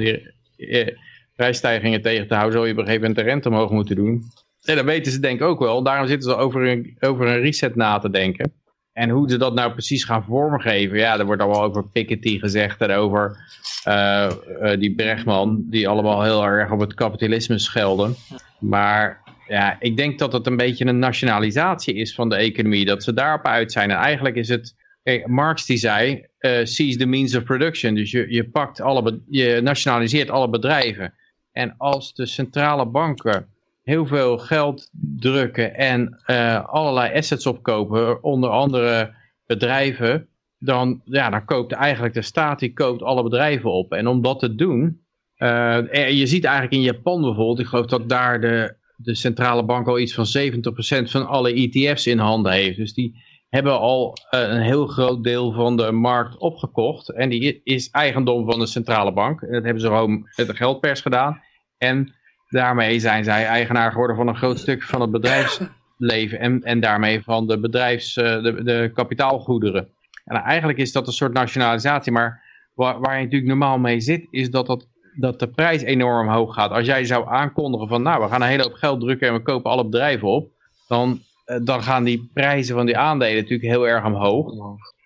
prijsstijgingen 1.36 2.02
tegen 2.02 2.28
te 2.28 2.34
houden, 2.34 2.52
zou 2.52 2.66
je 2.66 2.72
op 2.72 2.78
een 2.78 2.84
gegeven 2.84 3.08
moment 3.08 3.26
de 3.26 3.32
rente 3.32 3.48
omhoog 3.48 3.70
moeten 3.70 3.96
doen. 3.96 4.22
En 4.64 4.76
dat 4.76 4.84
weten 4.84 5.12
ze 5.12 5.20
denk 5.20 5.40
ik 5.40 5.46
ook 5.46 5.58
wel. 5.58 5.82
Daarom 5.82 6.06
zitten 6.06 6.30
ze 6.30 6.36
over 6.36 6.66
een, 6.66 6.96
over 7.00 7.26
een 7.26 7.40
reset 7.40 7.76
na 7.76 7.98
te 7.98 8.10
denken. 8.10 8.52
En 8.92 9.10
hoe 9.10 9.30
ze 9.30 9.36
dat 9.36 9.54
nou 9.54 9.72
precies 9.72 10.04
gaan 10.04 10.24
vormgeven. 10.24 10.98
Ja, 10.98 11.18
er 11.18 11.26
wordt 11.26 11.42
al 11.42 11.48
wel 11.48 11.62
over 11.62 11.88
Piketty 11.88 12.38
gezegd 12.38 12.80
en 12.80 12.90
over 12.90 13.36
eh, 13.84 14.24
eh, 14.24 14.80
die 14.80 14.94
Brechtman. 14.94 15.64
Die 15.70 15.88
allemaal 15.88 16.22
heel 16.22 16.44
erg 16.44 16.70
op 16.70 16.80
het 16.80 16.94
kapitalisme 16.94 17.58
schelden. 17.58 18.14
Maar 18.60 19.22
ja, 19.46 19.76
ik 19.80 19.96
denk 19.96 20.18
dat 20.18 20.32
het 20.32 20.46
een 20.46 20.56
beetje 20.56 20.86
een 20.86 20.98
nationalisatie 20.98 21.94
is 21.94 22.14
van 22.14 22.28
de 22.28 22.36
economie. 22.36 22.84
Dat 22.84 23.02
ze 23.02 23.12
daarop 23.12 23.46
uit 23.46 23.72
zijn. 23.72 23.90
En 23.90 23.96
eigenlijk 23.96 24.36
is 24.36 24.48
het... 24.48 24.74
Marx 25.26 25.66
die 25.66 25.76
zei, 25.76 26.27
eh 26.38 26.64
seize 26.64 26.98
the 26.98 27.06
means 27.06 27.36
of 27.36 27.44
production. 27.44 27.94
Dus 27.94 28.10
je, 28.10 28.26
je, 28.32 28.48
pakt 28.48 28.80
alle, 28.80 29.20
je 29.28 29.60
nationaliseert 29.62 30.30
alle 30.30 30.48
bedrijven. 30.48 31.14
En 31.52 31.74
als 31.76 32.14
de 32.14 32.26
centrale 32.26 32.86
banken 32.86 33.46
heel 33.82 34.06
veel 34.06 34.38
geld 34.38 34.90
drukken 35.16 35.74
en 35.74 36.22
eh, 36.24 36.64
allerlei 36.64 37.14
assets 37.14 37.46
opkopen, 37.46 38.22
onder 38.22 38.50
andere 38.50 39.14
bedrijven, 39.46 40.28
dan, 40.58 41.00
ja, 41.04 41.30
dan 41.30 41.44
koopt 41.44 41.72
eigenlijk 41.72 42.14
de 42.14 42.22
staat 42.22 42.58
die 42.58 42.72
koopt 42.72 43.02
alle 43.02 43.22
bedrijven 43.22 43.72
op. 43.72 43.92
En 43.92 44.06
om 44.06 44.22
dat 44.22 44.38
te 44.38 44.54
doen, 44.54 45.00
en 45.38 46.16
je 46.16 46.26
ziet 46.26 46.44
eigenlijk 46.44 46.74
in 46.74 46.94
Japan 46.94 47.20
bijvoorbeeld, 47.20 47.58
ik 47.58 47.66
geloof 47.66 47.86
dat 47.86 48.08
daar 48.08 48.40
de, 48.40 48.74
de 48.96 49.14
centrale 49.14 49.64
bank 49.64 49.86
al 49.86 49.98
iets 49.98 50.14
van 50.14 50.26
70% 51.06 51.10
van 51.10 51.26
alle 51.26 51.52
ETF's 51.52 52.06
in 52.06 52.18
handen 52.18 52.52
heeft. 52.52 52.76
Dus 52.76 52.94
die 52.94 53.14
hebben 53.48 53.78
al 53.78 54.16
eh, 54.30 54.40
een 54.40 54.60
heel 54.60 54.86
groot 54.86 55.24
deel 55.24 55.52
van 55.52 55.76
de 55.76 55.92
markt 55.92 56.36
opgekocht. 56.36 57.08
En 57.08 57.28
die 57.28 57.60
is 57.64 57.90
eigendom 57.90 58.50
van 58.50 58.58
de 58.58 58.66
centrale 58.66 59.12
bank. 59.12 59.40
En 59.40 59.52
dat 59.52 59.64
hebben 59.64 59.82
ze 59.82 59.88
gewoon 59.88 60.28
met 60.36 60.46
de 60.46 60.56
geldpers 60.56 61.00
gedaan. 61.00 61.42
En 61.78 62.14
daarmee 62.48 62.98
zijn 62.98 63.24
zij 63.24 63.46
eigenaar 63.46 63.90
geworden 63.90 64.16
van 64.16 64.28
een 64.28 64.36
groot 64.36 64.58
stuk 64.58 64.82
van 64.82 65.00
het 65.00 65.10
bedrijfsleven. 65.10 66.38
En, 66.38 66.62
en 66.62 66.80
daarmee 66.80 67.22
van 67.22 67.46
de 67.46 67.60
bedrijfs, 67.60 68.16
eh, 68.16 68.42
de, 68.42 68.62
de 68.62 68.90
kapitaalgoederen. 68.94 69.88
En 70.24 70.36
eigenlijk 70.36 70.78
is 70.78 70.92
dat 70.92 71.06
een 71.06 71.12
soort 71.12 71.32
nationalisatie. 71.32 72.12
Maar 72.12 72.46
waar, 72.74 73.16
je 73.16 73.22
natuurlijk 73.22 73.46
normaal 73.46 73.78
mee 73.78 74.00
zit, 74.00 74.26
is 74.30 74.50
dat, 74.50 74.66
dat, 74.66 74.88
dat 75.16 75.38
de 75.38 75.48
prijs 75.48 75.82
enorm 75.82 76.28
hoog 76.28 76.54
gaat. 76.54 76.70
Als 76.70 76.86
jij 76.86 77.04
zou 77.04 77.28
aankondigen 77.28 77.88
van, 77.88 78.02
nou, 78.02 78.22
we 78.22 78.28
gaan 78.28 78.42
een 78.42 78.48
hele 78.48 78.62
hoop 78.62 78.74
geld 78.74 79.00
drukken 79.00 79.28
en 79.28 79.34
we 79.34 79.42
kopen 79.42 79.70
alle 79.70 79.84
bedrijven 79.84 80.28
op. 80.28 80.50
Dan 80.88 81.20
dan 81.62 81.82
gaan 81.82 82.04
die 82.04 82.30
prijzen 82.34 82.74
van 82.74 82.86
die 82.86 82.96
aandelen 82.96 83.34
natuurlijk 83.34 83.70
heel 83.70 83.88
erg 83.88 84.04
omhoog. 84.04 84.52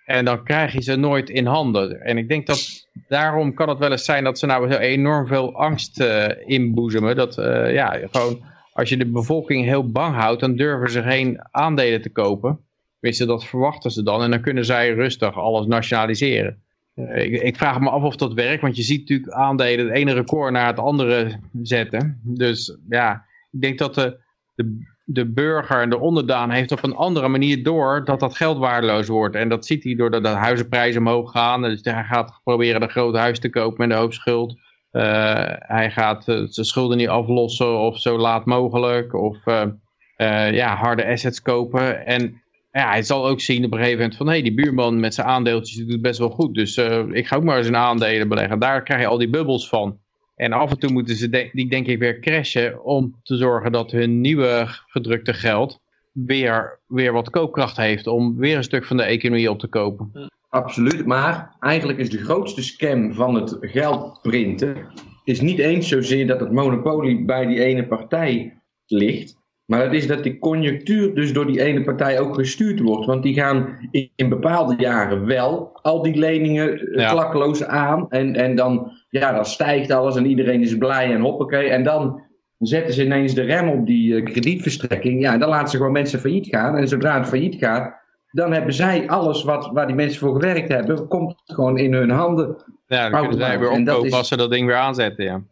En 0.04 0.24
dan 0.24 0.44
krijg 0.44 0.72
je 0.72 0.82
ze 0.82 0.96
nooit 0.96 1.30
in 1.30 1.46
handen. 1.46 2.00
En 2.00 2.18
ik 2.18 2.28
denk 2.28 2.46
dat 2.46 2.88
daarom 3.08 3.54
kan 3.54 3.68
het 3.68 3.78
wel 3.78 3.90
eens 3.90 4.04
zijn 4.04 4.24
dat 4.24 4.38
ze 4.38 4.46
nou 4.46 4.70
zo 4.70 4.78
enorm 4.78 5.26
veel 5.26 5.54
angst 5.54 6.00
uh, 6.00 6.26
inboezemen. 6.46 7.16
Dat 7.16 7.38
uh, 7.38 7.72
ja, 7.72 7.98
gewoon 8.10 8.42
als 8.72 8.88
je 8.88 8.96
de 8.96 9.06
bevolking 9.06 9.64
heel 9.64 9.90
bang 9.90 10.14
houdt, 10.14 10.40
dan 10.40 10.56
durven 10.56 10.90
ze 10.90 11.02
geen 11.02 11.38
aandelen 11.50 12.02
te 12.02 12.10
kopen. 12.10 12.58
Tenminste, 13.00 13.26
dat 13.26 13.44
verwachten 13.44 13.90
ze 13.90 14.02
dan. 14.02 14.22
En 14.22 14.30
dan 14.30 14.40
kunnen 14.40 14.64
zij 14.64 14.94
rustig 14.94 15.38
alles 15.38 15.66
nationaliseren. 15.66 16.62
Uh, 16.94 17.24
ik, 17.24 17.42
ik, 17.42 17.56
vraag 17.56 17.80
me 17.80 17.90
af 17.90 18.02
of 18.02 18.16
dat 18.16 18.32
werkt, 18.32 18.62
want 18.62 18.76
je 18.76 18.82
ziet 18.82 19.00
natuurlijk 19.00 19.32
aandelen 19.32 19.86
het 19.86 19.94
ene 19.94 20.12
record 20.12 20.52
naar 20.52 20.66
het 20.66 20.78
andere 20.78 21.40
zetten. 21.62 22.20
Dus 22.22 22.76
ja, 22.88 23.24
ik 23.50 23.60
denk 23.60 23.78
dat 23.78 23.94
de, 23.94 24.16
de, 24.54 24.91
de 25.04 25.32
burger 25.32 25.80
en 25.80 25.90
de 25.90 25.98
onderdaan 25.98 26.50
heeft 26.50 26.72
op 26.72 26.82
een 26.82 26.94
andere 26.94 27.28
manier 27.28 27.62
door 27.62 28.04
dat 28.04 28.20
dat 28.20 28.36
geld 28.36 28.58
waardeloos 28.58 29.08
wordt. 29.08 29.34
En 29.34 29.48
dat 29.48 29.66
ziet 29.66 29.84
hij 29.84 29.94
doordat 29.94 30.22
de 30.22 30.28
huizenprijzen 30.28 31.00
omhoog 31.00 31.30
gaan. 31.30 31.62
Dus 31.62 31.80
hij 31.82 32.04
gaat 32.04 32.40
proberen 32.44 32.82
een 32.82 32.90
groot 32.90 33.16
huis 33.16 33.38
te 33.38 33.50
kopen 33.50 33.76
met 33.78 33.96
een 33.96 34.02
hoop 34.02 34.12
schuld. 34.12 34.56
Uh, 34.92 35.02
hij 35.48 35.90
gaat 35.90 36.28
uh, 36.28 36.36
zijn 36.48 36.66
schulden 36.66 36.96
niet 36.96 37.08
aflossen 37.08 37.78
of 37.78 38.00
zo 38.00 38.18
laat 38.18 38.44
mogelijk. 38.44 39.14
Of 39.14 39.36
uh, 39.46 40.52
ja, 40.52 40.76
harde 40.76 41.06
assets 41.06 41.42
kopen. 41.42 42.06
En 42.06 42.42
ja, 42.72 42.88
hij 42.88 43.02
zal 43.02 43.28
ook 43.28 43.40
zien 43.40 43.64
op 43.64 43.72
een 43.72 43.78
gegeven 43.78 43.98
moment 43.98 44.16
van... 44.16 44.26
hey, 44.26 44.42
die 44.42 44.54
buurman 44.54 45.00
met 45.00 45.14
zijn 45.14 45.26
aandeeltjes 45.26 45.86
doet 45.86 46.02
best 46.02 46.18
wel 46.18 46.30
goed. 46.30 46.54
Dus 46.54 46.76
ik 47.12 47.26
ga 47.26 47.36
ook 47.36 47.44
maar 47.44 47.58
eens 47.58 47.66
een 47.66 47.76
aandelen 47.76 48.28
beleggen. 48.28 48.58
Daar 48.58 48.82
krijg 48.82 49.00
je 49.00 49.06
al 49.06 49.18
die 49.18 49.30
bubbels 49.30 49.68
van. 49.68 49.98
En 50.42 50.52
af 50.52 50.70
en 50.70 50.78
toe 50.78 50.92
moeten 50.92 51.16
ze 51.16 51.50
die 51.52 51.68
denk 51.68 51.86
ik 51.86 51.98
weer 51.98 52.20
crashen... 52.20 52.84
om 52.84 53.20
te 53.22 53.36
zorgen 53.36 53.72
dat 53.72 53.90
hun 53.90 54.20
nieuwe 54.20 54.64
gedrukte 54.66 55.34
geld... 55.34 55.80
weer, 56.12 56.80
weer 56.86 57.12
wat 57.12 57.30
koopkracht 57.30 57.76
heeft... 57.76 58.06
om 58.06 58.36
weer 58.36 58.56
een 58.56 58.62
stuk 58.62 58.84
van 58.84 58.96
de 58.96 59.02
economie 59.02 59.50
op 59.50 59.58
te 59.58 59.66
kopen. 59.66 60.30
Absoluut, 60.48 61.06
maar 61.06 61.56
eigenlijk 61.60 61.98
is 61.98 62.10
de 62.10 62.24
grootste 62.24 62.62
scam 62.62 63.14
van 63.14 63.34
het 63.34 63.56
geld 63.60 64.18
printen... 64.22 64.86
is 65.24 65.40
niet 65.40 65.58
eens 65.58 65.88
zozeer 65.88 66.26
dat 66.26 66.40
het 66.40 66.52
monopolie 66.52 67.24
bij 67.24 67.46
die 67.46 67.60
ene 67.60 67.86
partij 67.86 68.60
ligt... 68.86 69.36
Maar 69.72 69.82
het 69.82 69.92
is 69.92 70.06
dat 70.06 70.22
die 70.22 70.38
conjunctuur 70.38 71.14
dus 71.14 71.32
door 71.32 71.46
die 71.46 71.62
ene 71.62 71.82
partij 71.82 72.20
ook 72.20 72.34
gestuurd 72.34 72.80
wordt. 72.80 73.06
Want 73.06 73.22
die 73.22 73.34
gaan 73.34 73.78
in, 74.16 74.28
bepaalde 74.28 74.74
jaren 74.78 75.26
wel 75.26 75.78
al 75.82 76.02
die 76.02 76.16
leningen 76.16 76.88
ja. 76.94 77.10
klakkeloos 77.10 77.64
aan. 77.64 78.10
En, 78.10 78.34
en 78.34 78.54
dan, 78.54 78.92
ja, 79.08 79.32
dan 79.32 79.44
stijgt 79.44 79.90
alles 79.90 80.16
en 80.16 80.26
iedereen 80.26 80.62
is 80.62 80.76
blij 80.76 81.12
en 81.12 81.20
hoppakee. 81.20 81.68
En 81.68 81.84
dan 81.84 82.22
zetten 82.58 82.94
ze 82.94 83.04
ineens 83.04 83.34
de 83.34 83.42
rem 83.42 83.68
op 83.68 83.86
die 83.86 84.14
uh, 84.14 84.24
kredietverstrekking. 84.24 85.20
Ja, 85.20 85.32
en 85.32 85.40
dan 85.40 85.48
laten 85.48 85.68
ze 85.68 85.76
gewoon 85.76 85.92
mensen 85.92 86.20
failliet 86.20 86.46
gaan. 86.46 86.76
En 86.76 86.88
zodra 86.88 87.18
het 87.18 87.28
failliet 87.28 87.54
gaat, 87.54 87.94
dan 88.30 88.52
hebben 88.52 88.74
zij 88.74 89.08
alles 89.08 89.44
wat, 89.44 89.70
waar 89.72 89.86
die 89.86 89.96
mensen 89.96 90.18
voor 90.18 90.32
gewerkt 90.32 90.68
hebben, 90.68 91.08
komt 91.08 91.34
gewoon 91.44 91.78
in 91.78 91.92
hun 91.92 92.10
handen. 92.10 92.56
Ja, 92.86 93.10
dan 93.10 93.20
kunnen 93.20 93.38
zij 93.38 93.58
weer 93.58 93.70
opkopen 93.70 94.06
is... 94.06 94.12
als 94.12 94.28
ze 94.28 94.36
dat 94.36 94.50
ding 94.50 94.66
weer 94.66 94.76
aanzetten, 94.76 95.24
ja. 95.24 95.42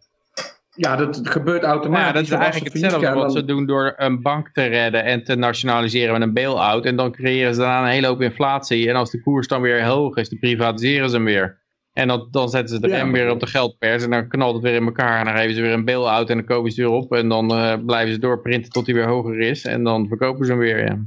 Ja, 0.76 0.96
dat 0.96 1.20
gebeurt 1.22 1.62
automatisch. 1.62 2.06
Ja, 2.06 2.12
dat 2.12 2.22
is 2.22 2.30
eigenlijk 2.30 2.72
hetzelfde 2.72 3.12
wat 3.12 3.32
ze 3.32 3.44
doen 3.44 3.66
door 3.66 3.94
een 3.96 4.22
bank 4.22 4.50
te 4.52 4.64
redden 4.64 5.04
en 5.04 5.24
te 5.24 5.34
nationaliseren 5.34 6.12
met 6.12 6.22
een 6.22 6.34
bail-out. 6.34 6.84
En 6.84 6.96
dan 6.96 7.12
creëren 7.12 7.54
ze 7.54 7.60
daarna 7.60 7.82
een 7.82 7.92
hele 7.92 8.06
hoop 8.06 8.20
inflatie. 8.20 8.88
En 8.88 8.96
als 8.96 9.10
de 9.10 9.22
koers 9.22 9.48
dan 9.48 9.60
weer 9.60 9.84
hoog 9.84 10.16
is, 10.16 10.28
dan 10.28 10.38
privatiseren 10.38 11.10
ze 11.10 11.16
hem 11.16 11.24
weer. 11.24 11.58
En 11.92 12.08
dan, 12.08 12.28
dan 12.30 12.48
zetten 12.48 12.74
ze 12.74 12.80
de 12.80 12.88
rem 12.88 13.06
ja. 13.06 13.12
weer 13.12 13.30
op 13.30 13.40
de 13.40 13.46
geldpers 13.46 14.02
en 14.02 14.10
dan 14.10 14.28
knalt 14.28 14.54
het 14.54 14.62
weer 14.62 14.74
in 14.74 14.84
elkaar. 14.84 15.18
En 15.18 15.24
dan 15.24 15.36
geven 15.36 15.54
ze 15.54 15.62
weer 15.62 15.72
een 15.72 15.84
bail-out 15.84 16.30
en 16.30 16.36
dan 16.36 16.46
kopen 16.46 16.70
ze 16.70 16.82
weer 16.82 16.90
op. 16.90 17.12
En 17.12 17.28
dan 17.28 17.52
uh, 17.52 17.74
blijven 17.86 18.12
ze 18.12 18.20
doorprinten 18.20 18.70
tot 18.70 18.86
hij 18.86 18.94
weer 18.94 19.06
hoger 19.06 19.40
is. 19.40 19.64
En 19.64 19.84
dan 19.84 20.08
verkopen 20.08 20.46
ze 20.46 20.52
hem 20.52 20.60
weer, 20.60 20.84
ja. 20.84 20.98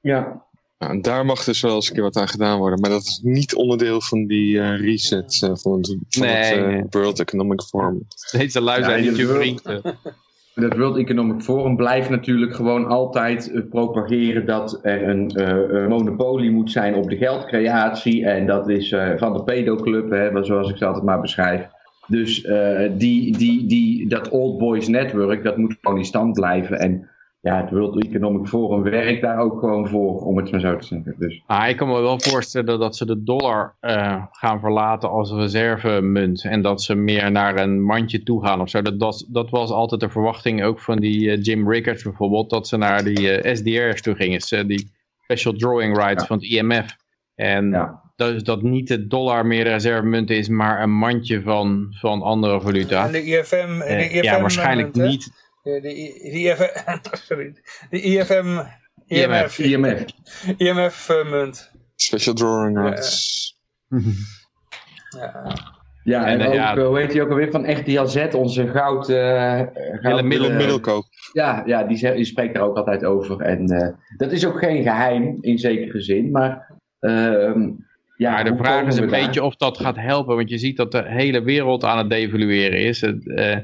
Ja, 0.00 0.42
nou, 0.86 1.00
daar 1.00 1.26
mag 1.26 1.44
dus 1.44 1.60
wel 1.60 1.74
eens 1.74 1.88
een 1.88 1.94
keer 1.94 2.02
wat 2.02 2.16
aan 2.16 2.28
gedaan 2.28 2.58
worden. 2.58 2.80
Maar 2.80 2.90
dat 2.90 3.02
is 3.02 3.20
niet 3.22 3.54
onderdeel 3.54 4.00
van 4.00 4.26
die 4.26 4.54
uh, 4.54 4.80
reset 4.80 5.40
uh, 5.44 5.50
van 5.54 5.78
het, 5.78 5.96
van 6.08 6.26
nee, 6.26 6.34
het 6.34 6.56
uh, 6.56 6.66
nee. 6.66 6.84
World 6.90 7.20
Economic 7.20 7.60
Forum. 7.60 8.06
Deze 8.30 8.60
lui 8.60 8.84
zijn 8.84 9.02
Ja, 9.04 9.10
niet 9.10 9.18
je 9.18 9.26
dat 9.26 9.36
vriend. 9.36 9.62
Het 10.54 10.76
World 10.76 10.96
Economic 10.96 11.40
Forum 11.40 11.76
blijft 11.76 12.10
natuurlijk 12.10 12.54
gewoon 12.54 12.86
altijd 12.86 13.52
eh, 13.52 13.62
propageren 13.70 14.46
dat 14.46 14.78
er 14.82 15.08
een, 15.08 15.30
eh, 15.30 15.86
monopolie 15.86 16.50
moet 16.50 16.70
zijn 16.70 16.94
op 16.94 17.10
de 17.10 17.16
geldcreatie. 17.16 18.26
En 18.26 18.46
dat 18.46 18.68
is 18.68 18.92
eh, 18.92 19.10
van 19.16 19.32
de 19.32 19.42
pedoclub, 19.42 20.10
hè, 20.10 20.44
zoals 20.44 20.70
ik 20.70 20.76
ze 20.76 20.86
altijd 20.86 21.04
maar 21.04 21.20
beschrijf. 21.20 21.68
Dus 22.06 22.42
eh, 22.44 22.90
die, 22.96 23.36
die, 23.36 23.66
die, 23.66 24.08
dat 24.08 24.28
Old 24.28 24.58
Boys 24.58 24.88
Network, 24.88 25.44
dat 25.44 25.56
moet 25.56 25.76
gewoon 25.80 25.98
in 25.98 26.04
stand 26.04 26.32
blijven. 26.32 26.78
En 26.78 27.08
ja, 27.42 27.60
het 27.60 27.70
World 27.70 28.04
Economic 28.04 28.46
Forum 28.46 28.82
werkt 28.82 29.22
daar 29.22 29.38
ook 29.38 29.58
gewoon 29.60 29.88
voor, 29.88 30.20
om 30.24 30.36
het 30.36 30.50
maar 30.50 30.60
zo 30.60 30.76
te 30.76 30.86
zeggen. 30.86 31.14
Dus, 31.18 31.42
Ah, 31.46 31.68
ik 31.68 31.76
kan 31.76 31.88
me 31.88 32.00
wel 32.00 32.20
voorstellen 32.20 32.78
dat 32.78 32.96
ze 32.96 33.06
de 33.06 33.22
dollar 33.22 33.76
eh, 33.80 34.24
gaan 34.30 34.60
verlaten 34.60 35.10
als 35.10 35.32
reservemunt. 35.32 36.44
En 36.44 36.62
dat 36.62 36.82
ze 36.82 36.94
meer 36.94 37.30
naar 37.30 37.56
een 37.58 37.82
mandje 37.82 38.22
toe 38.22 38.44
gaan 38.44 38.60
of 38.60 38.68
zo. 38.68 38.82
Dat, 38.82 39.00
dat, 39.00 39.26
dat 39.28 39.50
was 39.50 39.70
altijd 39.70 40.00
de 40.00 40.08
verwachting 40.10 40.64
ook 40.64 40.80
van 40.80 40.98
die 40.98 41.30
eh, 41.30 41.42
Jim 41.42 41.70
Rickards 41.70 42.02
bijvoorbeeld. 42.02 42.50
Dat 42.50 42.68
ze 42.68 42.76
naar 42.76 43.04
die 43.04 43.30
eh, 43.30 43.54
SDR's 43.54 44.02
toe 44.02 44.14
gingen. 44.14 44.38
Dus, 44.38 44.48
die 44.66 44.90
Special 45.22 45.52
Drawing 45.54 45.96
Rights 45.96 46.20
Ja. 46.20 46.26
van 46.26 46.36
het 46.36 46.46
IMF. 46.46 46.96
En 47.34 47.70
ja. 47.70 48.00
dat, 48.16 48.44
dat 48.44 48.62
niet 48.62 48.88
de 48.88 49.06
dollar 49.06 49.46
meer 49.46 49.64
de 49.64 49.70
reservemunt 49.70 50.30
is, 50.30 50.48
maar 50.48 50.82
een 50.82 50.92
mandje 50.98 51.42
van, 51.42 51.86
van 51.90 52.22
andere 52.22 52.60
valuta. 52.60 53.06
En 53.06 53.12
de 53.12 53.22
IFM, 53.24 53.78
de 53.78 53.84
Eh, 53.84 54.14
IFM 54.14 54.24
ja, 54.24 54.40
waarschijnlijk 54.40 54.94
moment, 54.96 55.12
niet. 55.12 55.41
De, 55.62 55.80
de, 55.80 55.80
de 56.22 56.30
IFM, 56.38 56.98
sorry, 57.26 57.52
de 57.90 58.00
IFM, 58.00 58.60
IMF. 59.06 59.58
IMF, 59.58 59.58
IMF. 59.58 60.04
IMF 60.56 61.08
eh, 61.08 61.30
munt. 61.30 61.70
Special 61.96 62.34
drawing 62.34 62.76
Ja. 62.78 62.82
rights. 62.88 63.56
Ja. 65.16 65.52
Ja, 66.04 66.26
en, 66.26 66.32
En, 66.32 66.40
eh, 66.40 66.46
ook, 66.48 66.54
ja. 66.54 66.76
eh, 66.76 66.86
hoe 66.86 66.98
heet 66.98 67.10
die 67.10 67.22
ook 67.22 67.30
alweer, 67.30 67.50
van 67.50 67.70
RTLZ, 67.72 68.26
onze 68.34 68.68
goud... 68.68 69.08
eh 69.08 69.60
goud 70.00 70.24
middel- 70.24 70.50
eh, 70.50 70.56
Middelkoop. 70.56 71.04
Ja, 71.32 71.62
ja 71.66 71.84
die, 71.84 71.96
zegt- 71.96 72.16
die 72.16 72.24
spreekt 72.24 72.54
daar 72.54 72.62
ook 72.62 72.76
altijd 72.76 73.04
over. 73.04 73.40
En 73.40 73.66
eh, 73.66 73.88
dat 74.16 74.32
is 74.32 74.46
ook 74.46 74.58
geen 74.58 74.82
geheim, 74.82 75.38
in 75.40 75.58
zekere 75.58 76.00
zin. 76.00 76.30
Maar, 76.30 76.70
ehm, 77.00 77.68
ja, 78.16 78.30
maar 78.32 78.44
de 78.44 78.56
vraag 78.56 78.86
is 78.86 78.96
een 78.96 79.08
daar? 79.08 79.20
beetje 79.24 79.42
of 79.42 79.56
dat 79.56 79.78
gaat 79.78 79.96
helpen. 79.96 80.36
Want 80.36 80.50
je 80.50 80.58
ziet 80.58 80.76
dat 80.76 80.92
de 80.92 81.02
hele 81.06 81.42
wereld 81.42 81.84
aan 81.84 81.98
het 81.98 82.10
devalueren 82.10 82.78
is. 82.78 83.00
Het, 83.00 83.28
eh, 83.34 83.56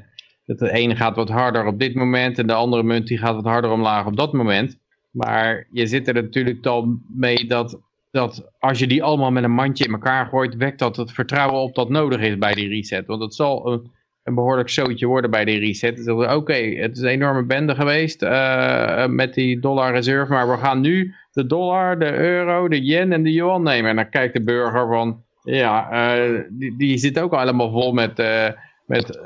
dat 0.48 0.58
de 0.58 0.72
ene 0.72 0.96
gaat 0.96 1.16
wat 1.16 1.28
harder 1.28 1.66
op 1.66 1.78
dit 1.78 1.94
moment. 1.94 2.38
En 2.38 2.46
de 2.46 2.52
andere 2.52 2.82
munt 2.82 3.06
die 3.06 3.18
gaat 3.18 3.34
wat 3.34 3.44
harder 3.44 3.70
omlaag 3.70 4.06
op 4.06 4.16
dat 4.16 4.32
moment. 4.32 4.78
Maar 5.10 5.66
je 5.72 5.86
zit 5.86 6.08
er 6.08 6.14
natuurlijk 6.14 6.62
dan 6.62 7.02
mee 7.08 7.46
dat, 7.46 7.80
dat 8.10 8.50
als 8.58 8.78
je 8.78 8.86
die 8.86 9.02
allemaal 9.02 9.30
met 9.30 9.44
een 9.44 9.50
mandje 9.50 9.84
in 9.84 9.92
elkaar 9.92 10.26
gooit. 10.26 10.56
Wekt 10.56 10.78
dat 10.78 10.96
het 10.96 11.12
vertrouwen 11.12 11.60
op 11.60 11.74
dat 11.74 11.88
nodig 11.88 12.20
is 12.20 12.38
bij 12.38 12.54
die 12.54 12.68
reset. 12.68 13.06
Want 13.06 13.22
het 13.22 13.34
zal 13.34 13.72
een, 13.72 13.90
een 14.24 14.34
behoorlijk 14.34 14.68
zootje 14.68 15.06
worden 15.06 15.30
bij 15.30 15.44
die 15.44 15.58
reset. 15.58 15.96
Dus 15.96 16.08
Oké, 16.08 16.54
het 16.54 16.96
is 16.96 17.02
een 17.02 17.08
enorme 17.08 17.44
bende 17.44 17.74
geweest 17.74 18.22
eh, 18.22 19.06
met 19.06 19.34
die 19.34 19.60
dollar 19.60 19.92
reserve. 19.92 20.32
Maar 20.32 20.50
we 20.50 20.56
gaan 20.56 20.80
nu 20.80 21.14
de 21.32 21.46
dollar, 21.46 21.98
de 21.98 22.12
euro, 22.18 22.68
de 22.68 22.84
yen 22.84 23.12
en 23.12 23.22
de 23.22 23.32
yuan 23.32 23.62
nemen. 23.62 23.90
En 23.90 23.96
dan 23.96 24.10
kijkt 24.10 24.34
de 24.34 24.42
burger 24.42 24.88
van, 24.88 25.22
ja, 25.42 25.90
eh, 25.90 26.40
die, 26.50 26.76
die 26.76 26.98
zit 26.98 27.18
ook 27.18 27.32
allemaal 27.32 27.70
vol 27.70 27.92
met, 27.92 28.18
eh, 28.18 28.48
met 28.86 29.18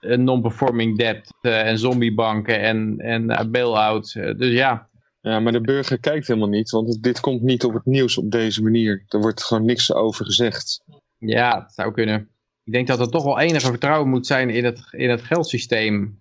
non-performing 0.00 0.98
debt 0.98 1.34
eh, 1.40 1.66
en 1.68 1.78
zombiebanken 1.78 2.60
en, 2.60 2.98
en 2.98 3.30
eh, 3.30 3.46
bail-outs. 3.46 4.14
Eh, 4.14 4.36
dus 4.36 4.52
ja, 4.52 4.88
Ja, 5.20 5.40
maar 5.40 5.52
de 5.52 5.60
burger 5.60 5.98
kijkt 6.00 6.26
helemaal 6.26 6.48
niet, 6.48 6.70
want 6.70 7.02
dit 7.02 7.20
komt 7.20 7.42
niet 7.42 7.64
op 7.64 7.74
het 7.74 7.84
nieuws 7.84 8.18
op 8.18 8.30
deze 8.30 8.62
manier. 8.62 9.04
Er 9.08 9.20
wordt 9.20 9.42
gewoon 9.44 9.64
niks 9.64 9.92
over 9.92 10.24
gezegd. 10.24 10.84
ja, 11.18 11.62
het 11.62 11.72
zou 11.72 11.92
kunnen. 11.92 12.28
Ik 12.64 12.72
denk 12.72 12.86
dat 12.86 13.00
er 13.00 13.10
toch 13.10 13.24
wel 13.24 13.38
enige 13.40 13.66
vertrouwen 13.66 14.08
moet 14.08 14.26
zijn 14.26 14.50
in 14.50 14.64
het, 14.64 14.88
in 14.90 15.10
het 15.10 15.22
geldsysteem. 15.22 16.18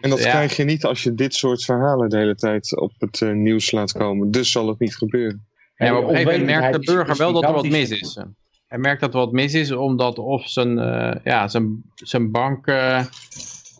En 0.00 0.10
dat 0.10 0.18
Ja. 0.22 0.30
krijg 0.30 0.56
je 0.56 0.64
niet 0.64 0.84
als 0.84 1.02
je 1.02 1.14
dit 1.14 1.34
soort 1.34 1.64
verhalen 1.64 2.08
de 2.08 2.16
hele 2.16 2.34
tijd 2.34 2.76
op 2.80 2.92
het 2.98 3.22
eh, 3.22 3.32
nieuws 3.32 3.70
laat 3.70 3.92
komen. 3.92 4.30
Dus 4.30 4.50
zal 4.52 4.68
het 4.68 4.78
niet 4.78 4.96
gebeuren. 4.96 5.46
Ja, 5.74 5.90
maar 5.92 6.02
op 6.02 6.08
een 6.08 6.16
gegeven 6.16 6.40
moment 6.40 6.60
merkt 6.60 6.78
de 6.78 6.92
burger 6.92 7.16
wel 7.16 7.32
dat 7.32 7.42
er 7.42 7.52
wat 7.52 7.68
mis 7.68 7.90
is. 7.90 8.18
Hij 8.68 8.78
merkt 8.78 9.00
dat 9.00 9.12
er 9.12 9.18
wat 9.18 9.32
mis 9.32 9.54
is, 9.54 9.72
omdat 9.72 10.18
of 10.18 10.48
zijn, 10.48 10.78
eh, 10.78 11.16
ja, 11.24 11.48
zijn, 11.48 11.82
zijn 11.94 12.30
bank 12.30 12.66
eh, 12.66 13.04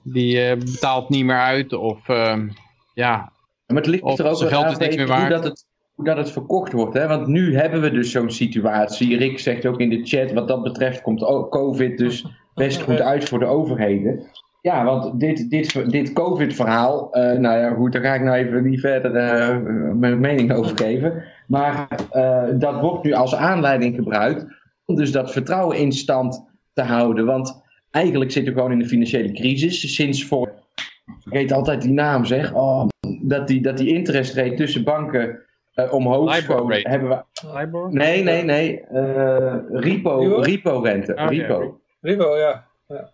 die 0.02 0.40
eh, 0.40 0.58
betaalt 0.58 1.08
niet 1.08 1.24
meer 1.24 1.40
uit, 1.40 1.72
of 1.72 2.08
eh, 2.08 2.36
ja, 2.94 3.32
Maar 3.66 3.76
het 3.76 3.86
ligt 3.86 4.02
Of 4.02 4.18
er 4.18 4.26
ook 4.26 4.36
zijn 4.36 4.50
geld 4.50 4.70
is 4.70 4.76
niks 4.76 4.96
meer 4.96 5.06
hoe 5.06 5.16
waard. 5.16 5.30
dat, 5.30 5.44
het, 5.44 5.66
hoe 5.94 6.04
dat 6.04 6.16
het 6.16 6.30
verkocht 6.30 6.72
wordt. 6.72 6.94
Hè? 6.94 7.06
Want 7.06 7.26
nu 7.26 7.56
hebben 7.56 7.80
we 7.80 7.90
dus 7.90 8.10
zo'n 8.10 8.30
situatie. 8.30 9.16
Rick 9.16 9.38
zegt 9.38 9.66
ook 9.66 9.80
in 9.80 9.90
de 9.90 10.04
chat, 10.04 10.32
wat 10.32 10.48
dat 10.48 10.62
betreft 10.62 11.02
komt 11.02 11.48
COVID 11.50 11.98
dus 11.98 12.26
best 12.54 12.82
goed 12.82 13.00
uit 13.00 13.28
voor 13.28 13.38
de 13.38 13.46
overheden. 13.46 14.22
Ja, 14.60 14.84
want 14.84 15.20
dit, 15.20 15.50
dit, 15.50 15.90
dit 15.90 16.12
COVID-verhaal, 16.12 17.08
nou 17.12 17.58
ja 17.58 17.70
goed, 17.70 17.92
daar 17.92 18.02
ga 18.02 18.14
ik 18.14 18.22
nou 18.22 18.36
even 18.36 18.64
niet 18.64 18.80
verder 18.80 19.12
mijn 19.96 20.20
mening 20.20 20.52
over 20.52 20.76
geven. 20.76 21.24
Maar 21.46 21.88
dat 22.58 22.80
wordt 22.80 23.04
nu 23.04 23.12
als 23.12 23.34
aanleiding 23.34 23.94
gebruikt 23.94 24.57
om 24.88 24.96
dus 24.96 25.12
dat 25.12 25.32
vertrouwen 25.32 25.76
in 25.76 25.92
stand 25.92 26.44
te 26.72 26.82
houden. 26.82 27.24
Want 27.26 27.62
eigenlijk 27.90 28.32
zitten 28.32 28.52
we 28.52 28.58
gewoon 28.58 28.74
in 28.74 28.80
een 28.80 28.88
financiële 28.88 29.32
crisis 29.32 29.94
sinds 29.94 30.24
voor, 30.24 30.48
ik 31.06 31.14
vergeet 31.20 31.52
altijd 31.52 31.82
die 31.82 31.92
naam 31.92 32.24
zeg, 32.24 32.54
oh, 32.54 32.86
dat 33.20 33.48
die, 33.48 33.60
dat 33.60 33.76
die 33.76 33.88
interest 33.88 34.34
rate 34.34 34.54
tussen 34.54 34.84
banken 34.84 35.38
eh, 35.74 35.92
omhoog 35.92 36.34
schoot, 36.34 36.80
hebben 36.82 37.08
we... 37.08 37.22
Libor? 37.58 37.92
Nee, 37.92 38.22
nee, 38.22 38.42
nee. 38.42 38.80
eh, 38.80 39.54
repo, 39.70 40.40
repo 40.40 40.80
rente. 40.80 41.16
Ah, 41.16 41.30
repo. 41.30 41.54
oké. 41.54 41.74
Ribo, 42.00 42.36
ja. 42.36 42.66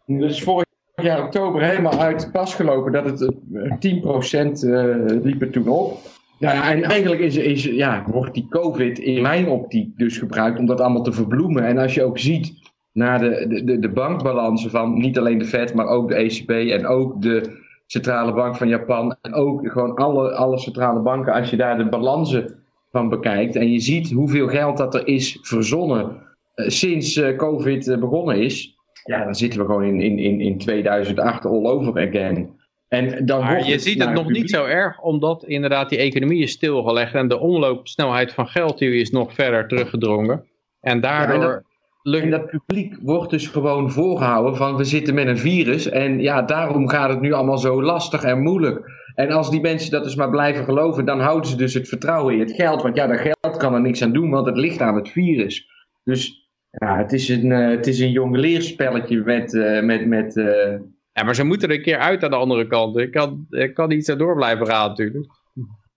Dus 0.07 0.43
vorig 0.43 0.67
jaar 0.95 1.23
oktober 1.23 1.63
helemaal 1.63 2.01
uit 2.01 2.21
de 2.21 2.31
pas 2.31 2.55
gelopen 2.55 2.93
dat 2.93 3.05
het 3.05 3.23
eh, 3.23 4.49
10% 4.49 4.51
eh 4.63 4.95
liep 5.23 5.43
er 5.43 5.51
toen 5.51 5.69
op. 5.69 5.99
Ja, 6.45 6.71
en 6.73 6.83
eigenlijk 6.83 7.21
is, 7.21 7.37
is, 7.37 7.65
ja, 7.65 8.05
wordt 8.07 8.35
die 8.35 8.47
COVID 8.49 8.99
in 8.99 9.23
mijn 9.23 9.49
optiek 9.49 9.99
dus 9.99 10.19
gebruikt 10.19 10.59
om 10.59 10.67
dat 10.67 10.81
allemaal 10.81 11.03
te 11.03 11.13
verbloemen. 11.13 11.65
En 11.65 11.79
als 11.79 11.95
je 11.95 12.05
ook 12.05 12.19
ziet 12.19 12.53
naar 12.93 13.19
de, 13.19 13.63
de- 13.65 13.79
de, 13.79 13.89
bankbalansen 13.89 14.71
van 14.71 14.99
niet 14.99 15.19
alleen 15.19 15.39
de 15.39 15.45
Fed, 15.45 15.75
maar 15.75 15.87
ook 15.87 16.09
de 16.09 16.15
ECB 16.15 16.51
en 16.51 16.87
ook 16.87 17.23
de 17.23 17.63
Centrale 17.87 18.33
Bank 18.33 18.57
van 18.57 18.69
Japan. 18.69 19.17
En 19.23 19.35
ook 19.35 19.71
gewoon 19.73 19.95
alle, 19.95 20.33
alle 20.35 20.59
centrale 20.59 21.01
banken, 21.01 21.33
als 21.33 21.51
je 21.51 21.57
daar 21.57 21.79
de 21.79 21.89
balansen 21.89 22.55
van 22.91 23.09
bekijkt 23.09 23.57
en 23.57 23.73
je 23.73 23.81
ziet 23.81 24.11
hoeveel 24.11 24.49
geld 24.49 24.77
dat 24.77 24.95
er 24.95 25.07
is 25.07 25.39
verzonnen 25.43 26.17
eh, 26.55 26.69
sinds 26.69 27.17
eh, 27.17 27.37
COVID 27.37 27.89
eh, 27.89 27.99
begonnen 27.99 28.39
is. 28.39 28.77
Ja, 29.05 29.25
dan 29.25 29.35
zitten 29.35 29.61
we 29.61 29.67
gewoon 29.67 29.85
in, 29.85 30.19
in, 30.19 30.41
in 30.41 30.59
2008 30.59 31.45
all 31.45 31.67
over 31.67 32.09
again. 32.09 32.49
En 32.95 33.27
dan 33.27 33.41
Maar 33.41 33.67
je 33.67 33.79
ziet 33.79 34.05
het 34.05 34.13
nog 34.13 34.31
niet 34.31 34.51
zo 34.51 34.65
erg, 34.65 35.01
omdat 35.01 35.45
inderdaad 35.45 35.89
die 35.89 35.99
economie 35.99 36.43
is 36.43 36.51
stilgelegd 36.51 37.15
en 37.15 37.29
de 37.29 37.39
omloopsnelheid 37.39 38.33
van 38.33 38.47
geld 38.47 38.79
die 38.79 39.01
is 39.01 39.11
nog 39.11 39.35
verder 39.35 39.69
teruggedrongen. 39.69 40.45
En 40.81 41.01
daardoor 41.01 41.43
Ja, 41.43 41.55
en 41.55 41.65
lukt 42.03 42.25
En 42.25 42.31
dat 42.31 42.47
publiek 42.47 42.97
wordt 43.03 43.31
dus 43.31 43.47
gewoon 43.47 43.91
voorgehouden 43.91 44.57
van 44.57 44.77
we 44.77 44.85
zitten 44.85 45.15
met 45.15 45.27
een 45.27 45.39
virus 45.39 45.89
en 45.89 46.21
ja, 46.21 46.43
daarom 46.43 46.89
gaat 46.89 47.11
het 47.11 47.21
nu 47.21 47.33
allemaal 47.33 47.59
zo 47.59 47.83
lastig 47.83 48.23
en 48.23 48.43
moeilijk. 48.43 49.03
En 49.15 49.31
als 49.31 49.51
die 49.51 49.61
mensen 49.61 49.91
dat 49.91 50.05
dus 50.05 50.15
maar 50.15 50.31
blijven 50.31 50.65
geloven, 50.65 51.05
dan 51.05 51.21
houden 51.21 51.51
ze 51.51 51.57
dus 51.57 51.75
het 51.75 51.89
vertrouwen 51.89 52.35
in 52.35 52.41
het 52.41 52.53
geld. 52.53 52.83
Want 52.83 52.97
ja, 52.97 53.07
dat 53.07 53.19
geld 53.19 53.57
kan 53.57 53.75
er 53.75 53.81
niks 53.81 54.03
aan 54.03 54.13
doen, 54.13 54.31
want 54.31 54.47
het 54.47 54.57
ligt 54.57 54.81
aan 54.81 54.97
het 54.97 55.09
virus. 55.09 55.69
Dus 56.05 56.49
ja, 56.71 56.97
het 56.97 57.13
is 57.13 57.29
een, 57.29 57.53
eh, 57.53 57.69
het 57.69 57.87
is 57.87 58.01
een 58.01 58.11
jongeleerspelletje 58.11 59.23
met, 59.25 59.55
eh, 59.55 59.83
met, 59.83 60.07
met 60.07 60.37
eh, 60.37 60.75
Ja, 61.15 61.25
maar 61.25 61.35
ze 61.35 61.45
moeten 61.45 61.69
er 61.69 61.75
een 61.75 61.83
keer 61.83 61.99
uit 61.99 62.25
aan 62.25 62.31
de 62.31 62.37
andere 62.37 62.67
kant. 62.67 62.99
Ik 62.99 63.11
kan, 63.11 63.47
ik 63.51 63.75
kan 63.75 63.89
niet 63.89 64.05
zo 64.05 64.17
door 64.17 64.35
blijven 64.35 64.67
gaan 64.67 64.89
natuurlijk. 64.89 65.27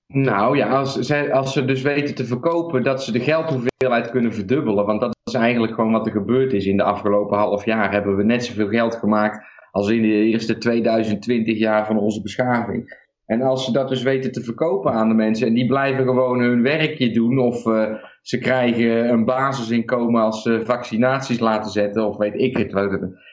Nou 0.07 0.57
ja, 0.57 0.69
als, 0.69 1.11
als 1.31 1.53
ze 1.53 1.65
dus 1.65 1.81
weten 1.81 2.15
te 2.15 2.25
verkopen 2.25 2.83
dat 2.83 3.03
ze 3.03 3.11
de 3.11 3.19
geldhoeveelheid 3.19 4.11
kunnen 4.11 4.33
verdubbelen. 4.33 4.85
Want 4.85 5.01
dat 5.01 5.15
is 5.23 5.33
eigenlijk 5.33 5.73
gewoon 5.73 5.91
wat 5.91 6.05
er 6.05 6.11
gebeurd 6.11 6.53
is 6.53 6.65
in 6.65 6.77
de 6.77 6.83
afgelopen 6.83 7.37
half 7.37 7.65
jaar. 7.65 7.91
Hebben 7.91 8.15
we 8.15 8.23
net 8.23 8.45
zoveel 8.45 8.67
geld 8.67 8.95
gemaakt 8.95 9.45
als 9.71 9.89
in 9.89 10.01
de 10.01 10.07
eerste 10.07 10.57
2020 10.57 11.57
jaar 11.57 11.85
van 11.85 11.99
onze 11.99 12.21
beschaving. 12.21 13.05
En 13.25 13.41
als 13.41 13.65
ze 13.65 13.71
dat 13.71 13.89
dus 13.89 14.03
weten 14.03 14.31
te 14.31 14.43
verkopen 14.43 14.91
aan 14.91 15.07
de 15.07 15.13
mensen 15.13 15.47
en 15.47 15.53
die 15.53 15.67
blijven 15.67 16.05
gewoon 16.05 16.39
hun 16.39 16.61
werkje 16.61 17.11
doen. 17.11 17.39
Of 17.39 17.65
eh, 17.65 17.93
ze 18.21 18.37
krijgen 18.37 19.09
een 19.09 19.25
basisinkomen 19.25 20.21
als 20.21 20.41
ze 20.41 20.61
vaccinaties 20.63 21.39
laten 21.39 21.71
zetten 21.71 22.07
of 22.07 22.17
weet 22.17 22.35
ik 22.35 22.57
het. 22.57 22.71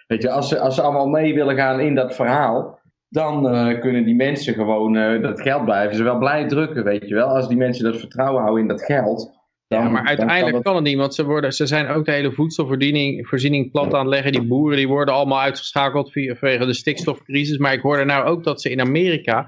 Weet 0.06 0.22
je, 0.22 0.30
als 0.30 0.48
ze, 0.48 0.58
als 0.60 0.74
ze 0.74 0.82
allemaal 0.82 1.06
mee 1.06 1.34
willen 1.34 1.56
gaan 1.56 1.80
in 1.80 1.94
dat 1.94 2.14
verhaal 2.14 2.82
dan 3.08 3.48
eh, 3.48 3.80
kunnen 3.80 4.04
die 4.04 4.14
mensen 4.14 4.54
gewoon 4.54 4.96
eh, 4.96 5.22
dat 5.22 5.40
geld 5.40 5.64
blijven 5.64 5.96
ze 5.96 6.02
wel 6.02 6.18
blij 6.18 6.48
drukken, 6.48 6.84
weet 6.84 7.08
je 7.08 7.14
wel. 7.14 7.26
Als 7.28 7.48
die 7.48 7.56
mensen 7.56 7.84
dat 7.84 7.96
vertrouwen 8.00 8.42
houden 8.42 8.62
in 8.62 8.68
dat 8.68 8.84
geld. 8.84 9.32
Dan, 9.68 9.82
Ja, 9.82 9.88
maar 9.88 10.06
uiteindelijk 10.06 10.52
kan 10.52 10.62
kan 10.62 10.74
het 10.74 10.84
niet, 10.84 10.96
want 10.96 11.14
ze, 11.14 11.24
worden, 11.24 11.52
ze 11.52 11.66
zijn 11.66 11.88
ook 11.88 12.04
de 12.04 12.12
hele 12.12 12.32
voedselvoorziening 12.32 13.28
voorziening 13.28 13.70
plat 13.70 13.94
aan 13.94 14.00
het 14.00 14.08
leggen. 14.08 14.32
Die 14.32 14.42
boeren 14.46 14.76
die 14.76 14.88
worden 14.88 15.14
allemaal 15.14 15.40
uitgeschakeld 15.40 16.12
via- 16.12 16.34
vanwege 16.34 16.66
de 16.66 16.74
stikstofcrisis. 16.74 17.58
Maar 17.58 17.72
ik 17.72 17.80
hoorde 17.80 18.04
nou 18.04 18.24
ook 18.24 18.44
dat 18.44 18.60
ze 18.60 18.70
in 18.70 18.80
Amerika 18.80 19.46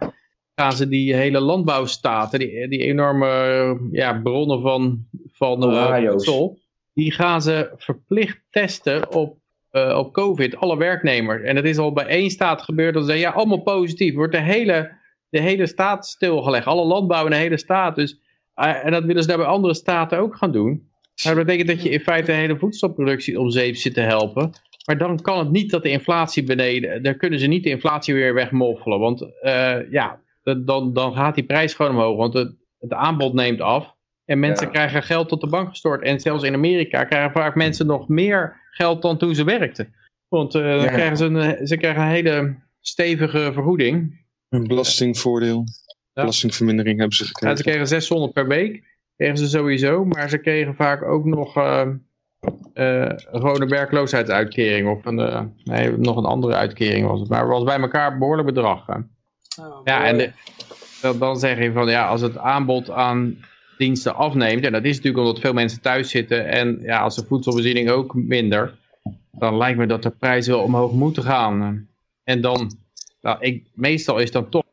gaan 0.55 0.73
ze 0.73 0.89
die 0.89 1.15
hele 1.15 1.41
landbouwstaten, 1.41 2.39
die, 2.39 2.69
die 2.69 2.81
enorme 2.81 3.27
eh, 3.29 3.75
ja, 3.91 4.21
bronnen 4.23 4.61
van, 4.61 5.07
van 5.33 5.63
eh, 5.63 5.69
Ohio's. 5.89 6.13
voedsel, 6.13 6.59
die 6.95 7.13
gaan 7.13 7.43
ze 7.43 7.73
verplicht 7.77 8.41
testen 8.51 9.13
op, 9.15 9.37
eh, 9.77 9.99
op 9.99 10.13
COVID, 10.13 10.57
alle 10.57 10.77
werknemers. 10.77 11.43
En 11.43 11.57
het 11.57 11.65
is 11.65 11.79
al 11.79 11.93
bij 11.93 12.07
één 12.07 12.31
staat 12.31 12.63
gebeurd 12.63 12.95
dat 12.95 13.07
ze 13.07 13.15
ja, 13.15 13.31
allemaal 13.31 13.63
positief. 13.63 14.15
Wordt 14.15 14.33
de 14.33 14.41
hele, 14.41 14.93
de 15.29 15.41
hele 15.41 15.67
staat 15.67 16.07
stilgelegd, 16.07 16.67
alle 16.67 16.85
landbouw 16.85 17.25
in 17.25 17.31
de 17.31 17.37
hele 17.37 17.59
staat. 17.59 17.97
Dus 17.97 18.21
eh, 18.55 18.85
en 18.85 18.91
dat 18.93 19.05
willen 19.05 19.23
ze 19.23 19.29
daar 19.29 19.37
bij 19.37 19.47
andere 19.47 19.75
staten 19.75 20.19
ook 20.19 20.37
gaan 20.37 20.53
doen. 20.53 20.89
Dat 21.25 21.35
betekent 21.35 21.69
dat 21.69 21.83
je 21.83 21.89
in 21.91 22.01
feite 22.01 22.27
de 22.31 22.37
hele 22.37 22.57
voedselproductie 22.59 23.41
om 23.41 23.51
zeep 23.51 23.77
zit 23.77 23.95
te 23.95 24.01
helpen. 24.01 24.51
Maar 24.87 24.99
dan 24.99 25.21
kan 25.21 25.39
het 25.39 25.51
niet 25.51 25.71
dat 25.71 25.83
de 25.83 25.89
inflatie 25.91 26.43
beneden... 26.45 27.03
Dan 27.03 27.17
kunnen 27.17 27.39
ze 27.39 27.47
niet 27.47 27.65
de 27.65 27.71
inflatie 27.71 28.15
weer 28.15 28.35
wegmoffelen. 28.35 28.99
Want 28.99 29.41
eh, 29.41 29.91
ja, 29.91 30.21
dat- 30.43 30.67
dan, 30.67 30.93
dan 30.93 31.15
gaat 31.15 31.35
die 31.35 31.45
prijs 31.45 31.75
gewoon 31.75 31.93
omhoog. 31.93 32.17
Want 32.17 32.35
het, 32.35 32.55
het 32.79 32.93
aanbod 32.93 33.35
neemt 33.35 33.61
af. 33.61 33.95
En 34.27 34.39
mensen 34.39 34.67
Ja. 34.67 34.73
krijgen 34.73 35.03
geld 35.03 35.29
tot 35.29 35.41
de 35.41 35.47
bank 35.47 35.69
gestort. 35.69 36.03
En 36.03 36.21
zelfs 36.21 36.43
in 36.45 36.55
Amerika 36.55 37.05
krijgen 37.05 37.33
vaak 37.33 37.55
mensen 37.55 37.87
nog 37.87 38.09
meer 38.09 38.57
geld 38.71 39.03
dan 39.03 39.19
toen 39.19 39.35
ze 39.35 39.45
werkten. 39.45 39.95
Want 40.29 40.55
eh, 40.55 40.63
dan 40.63 40.81
Ja. 40.81 40.89
krijgen 40.89 41.17
ze, 41.17 41.25
een, 41.25 41.67
ze 41.67 41.77
krijgen 41.77 42.03
een 42.03 42.09
hele 42.09 42.55
stevige 42.81 43.51
vergoeding. 43.53 44.25
Een 44.49 44.67
belastingvoordeel. 44.67 45.65
Belastingvermindering 46.13 46.99
hebben 46.99 47.17
ze 47.17 47.23
Ja, 47.25 47.29
gekregen. 47.29 47.57
ze 47.57 47.63
kregen 47.63 47.87
600 47.87 48.33
per 48.33 48.47
week, 48.49 48.85
kregen 49.17 49.37
ze 49.39 49.49
sowieso, 49.49 50.05
maar 50.05 50.29
ze 50.29 50.39
kregen 50.39 50.75
vaak 50.75 51.03
ook 51.05 51.25
nog 51.25 51.57
eh, 51.57 51.81
eh, 52.75 53.11
gewoon 53.17 53.61
een 53.63 53.69
werkloosheidsuitkering 53.69 54.89
of 54.89 55.05
een, 55.05 55.19
eh, 55.19 55.43
nee, 55.65 55.91
nog 55.97 56.17
een 56.17 56.25
andere 56.25 56.55
uitkering 56.55 57.07
was 57.07 57.21
het. 57.21 57.29
Maar 57.29 57.41
het 57.41 57.49
was 57.49 57.65
bij 57.65 57.81
elkaar 57.81 58.13
een 58.13 58.19
behoorlijk 58.19 58.47
bedrag. 58.49 58.89
Oh, 58.89 59.81
Ja, 59.85 60.05
en 60.05 60.17
de, 60.19 60.33
dan 61.19 61.37
zeg 61.39 61.59
je 61.59 61.73
van 61.73 61.89
ja, 61.89 62.07
als 62.09 62.21
het 62.21 62.39
aanbod 62.39 62.91
aan 62.91 63.39
diensten 63.79 64.15
afneemt, 64.15 64.65
en 64.65 64.73
dat 64.73 64.85
is 64.85 64.97
natuurlijk 64.97 65.25
omdat 65.25 65.41
veel 65.41 65.53
mensen 65.53 65.81
thuis 65.81 66.11
zitten 66.11 66.47
en 66.49 66.79
ja, 66.83 66.99
als 67.01 67.17
de 67.17 67.25
voedselvoorziening 67.27 67.91
ook 67.91 68.15
minder, 68.15 68.75
dan 69.33 69.57
lijkt 69.57 69.79
me 69.79 69.87
dat 69.87 70.03
de 70.03 70.11
prijzen 70.11 70.53
wel 70.53 70.63
omhoog 70.63 70.93
moeten 70.93 71.23
gaan. 71.23 71.89
En 72.25 72.41
dan, 72.41 72.71
nou, 73.21 73.37
ik, 73.41 73.65
meestal 73.75 74.19
is 74.19 74.31
dan 74.31 74.49
toch 74.49 74.65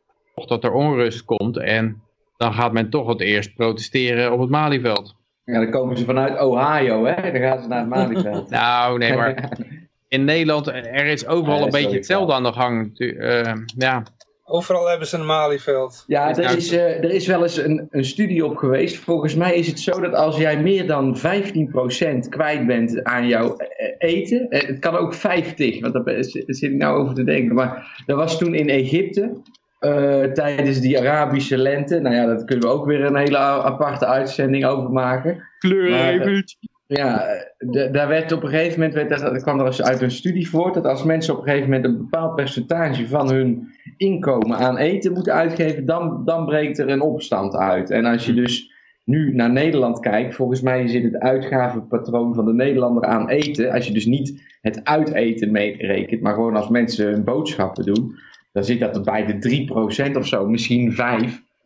dat 0.47 0.63
er 0.63 0.71
onrust 0.71 1.25
komt 1.25 1.57
en 1.57 2.01
dan 2.37 2.53
gaat 2.53 2.73
men 2.73 2.89
toch 2.89 3.07
het 3.07 3.21
eerst 3.21 3.55
protesteren 3.55 4.31
op 4.33 4.39
het 4.39 4.49
Malieveld. 4.49 5.15
Ja, 5.45 5.53
dan 5.59 5.69
komen 5.69 5.97
ze 5.97 6.05
vanuit 6.05 6.41
Ohio, 6.41 7.05
hè? 7.05 7.31
Dan 7.31 7.41
gaan 7.41 7.61
ze 7.61 7.67
naar 7.67 7.79
het 7.79 7.89
Malieveld. 7.89 8.49
Nou, 8.59 8.97
nee, 8.97 9.13
maar 9.15 9.49
in 10.07 10.25
Nederland, 10.25 10.67
er 10.67 11.05
is 11.05 11.25
overal 11.27 11.57
Ja, 11.59 11.65
een 11.65 11.71
beetje 11.71 11.95
hetzelfde 11.95 12.33
aan 12.33 12.43
de 12.43 12.53
gang. 12.53 12.99
eh, 12.99 13.53
ja, 13.77 14.03
Overal 14.45 14.89
hebben 14.89 15.07
ze 15.07 15.17
een 15.17 15.25
Malieveld. 15.25 16.03
Ja, 16.07 16.35
er 16.37 16.57
is, 16.57 16.71
eh, 16.71 16.97
er 16.97 17.11
is 17.11 17.27
wel 17.27 17.41
eens 17.41 17.57
een, 17.57 17.87
een 17.89 18.05
studie 18.05 18.45
op 18.45 18.57
geweest. 18.57 18.95
Volgens 18.95 19.35
mij 19.35 19.55
is 19.55 19.67
het 19.67 19.79
zo 19.79 19.99
dat 19.99 20.13
als 20.13 20.37
jij 20.37 20.61
meer 20.61 20.87
dan 20.87 21.17
15% 21.17 22.29
kwijt 22.29 22.67
bent 22.67 23.03
aan 23.03 23.27
jouw 23.27 23.57
eh, 23.57 23.95
eten, 23.97 24.49
eh, 24.49 24.67
het 24.67 24.79
kan 24.79 24.95
ook 24.95 25.13
50, 25.13 25.81
want 25.81 25.93
daar 25.93 26.23
zit 26.23 26.61
ik 26.61 26.73
nou 26.73 26.99
over 26.99 27.13
te 27.15 27.23
denken. 27.23 27.55
Maar 27.55 28.03
dat 28.05 28.17
was 28.17 28.37
toen 28.37 28.55
in 28.55 28.69
Egypte, 28.69 29.41
eh, 29.83 30.23
tijdens 30.23 30.79
die 30.79 30.99
Arabische 30.99 31.57
lente. 31.57 31.99
Nou 31.99 32.15
ja, 32.15 32.25
daar 32.25 32.45
kunnen 32.45 32.67
we 32.67 32.73
ook 32.73 32.85
weer 32.85 33.03
een 33.03 33.15
hele 33.15 33.37
aparte 33.37 34.05
uitzending 34.05 34.65
over 34.65 34.91
maken. 34.91 35.49
Maar, 35.89 36.43
Ja, 36.85 37.25
de- 37.57 37.89
daar 37.91 38.07
werd 38.07 38.31
op 38.31 38.43
een 38.43 38.49
gegeven 38.49 38.79
moment, 38.79 38.93
werd, 38.93 39.09
dat, 39.09 39.41
kwam 39.41 39.59
er 39.59 39.83
uit 39.83 40.01
een 40.01 40.11
studie 40.11 40.49
voort, 40.49 40.73
dat 40.73 40.85
als 40.85 41.03
mensen 41.03 41.33
op 41.33 41.39
een 41.39 41.47
gegeven 41.47 41.69
moment 41.69 41.85
een 41.85 41.97
bepaald 41.97 42.35
percentage 42.35 43.07
van 43.07 43.31
hun 43.31 43.67
inkomen 43.97 44.57
aan 44.57 44.77
eten 44.77 45.13
moeten 45.13 45.33
uitgeven, 45.33 45.85
dan, 45.85 46.21
dan 46.25 46.45
breekt 46.45 46.77
er 46.79 46.89
een 46.89 47.01
opstand 47.01 47.55
uit. 47.55 47.89
En 47.89 48.05
als 48.05 48.25
je 48.25 48.33
dus 48.33 48.71
nu 49.05 49.33
naar 49.35 49.51
Nederland 49.51 49.99
kijkt, 49.99 50.35
volgens 50.35 50.61
mij 50.61 50.87
zit 50.87 51.03
het 51.03 51.17
uitgavenpatroon 51.17 52.33
van 52.33 52.45
de 52.45 52.53
Nederlander 52.53 53.03
aan 53.03 53.29
eten, 53.29 53.71
als 53.71 53.87
je 53.87 53.93
dus 53.93 54.05
niet 54.05 54.57
het 54.61 54.83
uiteten 54.83 55.51
meerekent, 55.51 56.21
maar 56.21 56.33
gewoon 56.33 56.55
als 56.55 56.69
mensen 56.69 57.11
hun 57.11 57.23
boodschappen 57.23 57.85
doen, 57.85 58.15
dan 58.51 58.63
zit 58.63 58.79
dat 58.79 59.03
bij 59.03 59.25
de 59.25 59.67
3% 60.11 60.17
of 60.17 60.27
zo, 60.27 60.47
misschien 60.47 60.91
5%. 60.91 60.95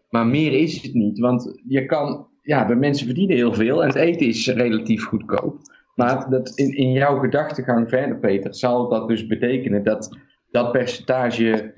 Maar 0.10 0.28
meer 0.28 0.54
is 0.54 0.82
het 0.82 0.94
niet, 0.94 1.20
want 1.20 1.62
je 1.68 1.86
kan, 1.86 2.27
ja, 2.48 2.64
de 2.66 2.76
mensen 2.76 3.06
verdienen 3.06 3.36
heel 3.36 3.54
veel 3.54 3.82
en 3.82 3.88
het 3.88 3.98
eten 3.98 4.28
is 4.28 4.48
relatief 4.48 5.06
goedkoop. 5.06 5.56
Maar 5.96 6.30
dat 6.30 6.52
in, 6.56 6.78
in 6.78 6.92
jouw 6.92 7.20
gedachtegang 7.20 7.90
verder, 7.90 8.18
Peter, 8.18 8.56
zal 8.56 8.90
dat 8.90 9.08
dus 9.08 9.28
betekenen 9.28 9.84
dat 9.84 10.18
dat 10.52 10.72
percentage, 10.72 11.74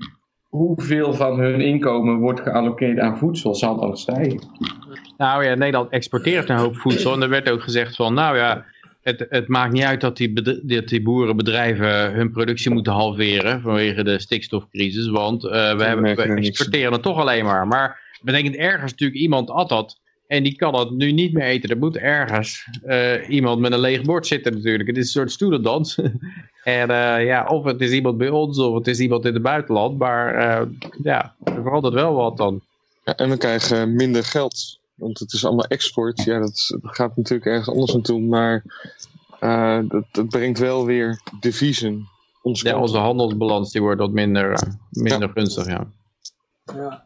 hoeveel 0.48 1.14
van 1.14 1.38
hun 1.38 1.60
inkomen 1.60 2.18
wordt 2.18 2.40
gealloceerd 2.40 2.98
aan 2.98 3.18
voedsel, 3.18 3.54
zal 3.54 3.80
dan 3.80 3.96
stijgen. 3.96 4.40
Nou 5.16 5.44
ja, 5.44 5.54
Nederland 5.54 5.90
exporteert 5.90 6.48
een 6.48 6.56
hoop 6.56 6.76
voedsel. 6.76 7.12
En 7.12 7.22
er 7.22 7.28
werd 7.28 7.50
ook 7.50 7.62
gezegd 7.62 7.96
van, 7.96 8.14
nou 8.14 8.36
ja, 8.36 8.64
het, 9.02 9.26
het 9.28 9.48
maakt 9.48 9.72
niet 9.72 9.84
uit 9.84 10.00
dat 10.00 10.16
die, 10.16 10.32
dat 10.66 10.88
die 10.88 11.02
boerenbedrijven 11.02 12.12
hun 12.12 12.30
productie 12.30 12.70
moeten 12.70 12.92
halveren 12.92 13.60
vanwege 13.60 14.04
de 14.04 14.18
stikstofcrisis. 14.18 15.08
Want 15.08 15.44
eh, 15.44 15.50
we, 15.50 15.84
hebben, 15.84 16.16
we 16.16 16.22
er 16.22 16.36
exporteren 16.36 16.92
het 16.92 17.02
toch 17.02 17.18
alleen 17.18 17.44
maar. 17.44 17.66
Maar 17.66 18.08
het 18.12 18.22
betekent 18.22 18.56
ergens 18.56 18.90
natuurlijk 18.90 19.20
iemand 19.20 19.50
at 19.50 19.68
dat. 19.68 19.99
En 20.30 20.42
die 20.42 20.56
kan 20.56 20.74
het 20.74 20.90
nu 20.90 21.12
niet 21.12 21.32
meer 21.32 21.44
eten. 21.44 21.70
Er 21.70 21.78
moet 21.78 21.96
ergens 21.96 22.68
eh, 22.82 23.28
iemand 23.28 23.60
met 23.60 23.72
een 23.72 23.80
leeg 23.80 24.02
bord 24.02 24.26
zitten 24.26 24.52
natuurlijk. 24.52 24.88
Het 24.88 24.96
is 24.96 25.02
een 25.04 25.10
soort 25.10 25.32
stoelendans. 25.32 25.94
en 26.64 26.90
eh, 26.90 27.24
ja, 27.24 27.46
of 27.46 27.64
het 27.64 27.80
is 27.80 27.90
iemand 27.90 28.18
bij 28.18 28.28
ons 28.28 28.58
of 28.58 28.74
het 28.74 28.86
is 28.86 28.98
iemand 28.98 29.24
in 29.24 29.34
het 29.34 29.42
buitenland. 29.42 29.98
Maar 29.98 30.34
eh, 30.34 30.66
ja, 31.02 31.34
er 31.44 31.62
verandert 31.62 31.94
wel 31.94 32.14
wat 32.14 32.36
dan. 32.36 32.60
Ja, 33.04 33.16
en 33.16 33.30
we 33.30 33.36
krijgen 33.36 33.94
minder 33.94 34.24
geld. 34.24 34.78
Want 34.94 35.18
het 35.18 35.32
is 35.32 35.44
allemaal 35.44 35.64
export. 35.64 36.22
Ja, 36.22 36.38
dat, 36.38 36.78
gaat 36.82 37.16
natuurlijk 37.16 37.50
ergens 37.50 37.68
anders 37.68 37.92
naartoe. 37.92 38.20
Maar 38.20 38.64
eh, 39.40 39.78
dat, 39.88 40.04
dat 40.12 40.28
brengt 40.28 40.58
wel 40.58 40.84
weer 40.84 41.20
deviezen. 41.40 42.08
Ons 42.42 42.60
Ja, 42.60 42.78
onze 42.80 42.98
handelsbalans 42.98 43.72
die 43.72 43.82
wordt 43.82 44.00
wat 44.00 44.12
minder, 44.12 44.62
minder 44.90 45.28
gunstig, 45.28 45.66
ja. 45.66 45.86
Ja. 46.64 47.02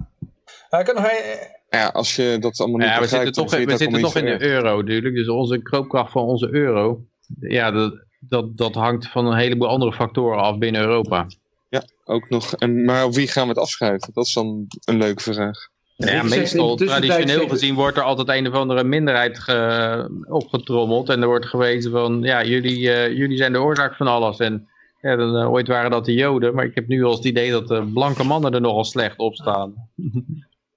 Ik 0.79 0.85
kan 0.85 0.95
nog 0.95 1.05
een, 1.05 1.53
Ja, 1.75 1.87
als 1.89 2.16
je 2.16 2.37
dat 2.41 2.61
allemaal 2.61 2.79
niet 2.79 2.89
Ja, 2.89 3.01
we 3.01 3.07
zitten 3.07 3.33
toch, 3.33 3.51
we 3.51 3.77
zitten 3.77 4.01
toch 4.01 4.16
in 4.16 4.25
de 4.25 4.43
euro 4.43 4.77
natuurlijk. 4.77 5.14
Dus 5.14 5.29
onze 5.29 5.62
koopkracht 5.62 6.12
van 6.12 6.22
onze 6.25 6.49
euro, 6.53 7.05
ja, 7.41 7.70
dat, 7.70 7.95
dat, 8.20 8.57
dat 8.57 8.75
hangt 8.75 9.09
van 9.09 9.27
een 9.27 9.37
heleboel 9.37 9.68
andere 9.68 9.93
factoren 9.93 10.39
af 10.43 10.59
binnen 10.59 10.81
Europa. 10.81 11.27
erg. 11.70 11.83
Ook 12.05 12.29
nog. 12.29 12.55
En, 12.55 12.85
maar 12.85 13.05
op 13.05 13.14
wie 13.14 13.29
gaan 13.29 13.43
we 13.43 13.49
het 13.49 13.59
afschuiven? 13.59 14.11
Dat 14.12 14.27
is 14.27 14.33
dan 14.33 14.66
een 14.85 14.97
leuke 14.99 15.22
vraag. 15.22 15.59
Ja, 15.97 16.22
meestal, 16.22 16.77
traditioneel 16.77 17.49
gezien, 17.49 17.75
wordt 17.75 17.97
er 17.97 18.03
altijd 18.03 18.29
een 18.29 18.49
of 18.49 18.55
andere 18.55 18.85
minderheid 18.85 19.39
ge- 19.39 20.25
opgetrommeld. 20.29 21.09
En 21.09 21.20
er 21.22 21.27
wordt 21.27 21.47
gewezen 21.47 21.91
van, 21.91 22.22
ja, 22.22 22.45
jullie, 22.45 22.91
eh, 22.93 23.16
jullie 23.16 23.37
zijn 23.37 23.53
de 23.53 23.61
oorzaak 23.61 23.97
van 23.97 24.07
alles. 24.07 24.39
En 24.39 24.68
ja, 25.01 25.16
dan, 25.16 25.37
eh, 25.37 25.51
ooit 25.53 25.68
waren 25.68 25.91
dat 25.91 26.05
de 26.05 26.12
Joden, 26.14 26.55
maar 26.55 26.64
ik 26.64 26.75
heb 26.75 26.87
nu 26.87 27.05
al 27.05 27.14
het 27.14 27.25
idee 27.25 27.51
dat 27.51 27.68
de 27.68 27.91
blanke 27.93 28.25
mannen 28.25 28.55
er 28.55 28.61
nogal 28.61 28.85
slecht 28.85 29.18
op 29.18 29.35
staan. 29.35 29.75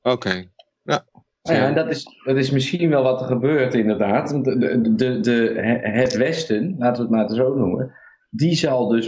Oké. 0.01 0.49
Nou 1.47 1.59
ja, 1.59 1.67
en 1.67 1.75
dat 1.75 1.89
is, 1.89 2.07
dat 2.23 2.35
is 2.35 2.51
misschien 2.51 2.89
wel 2.89 3.03
wat 3.03 3.21
er 3.21 3.27
gebeurt 3.27 3.73
inderdaad. 3.73 4.31
Want 4.31 4.45
de, 4.45 4.93
de, 4.95 5.19
de, 5.19 5.53
het 5.81 6.17
Westen, 6.17 6.75
laten 6.77 7.09
we 7.09 7.17
het 7.17 7.27
maar 7.27 7.37
zo 7.37 7.55
noemen, 7.55 7.91
die 8.29 8.55
zal 8.55 8.87
dus 8.87 9.07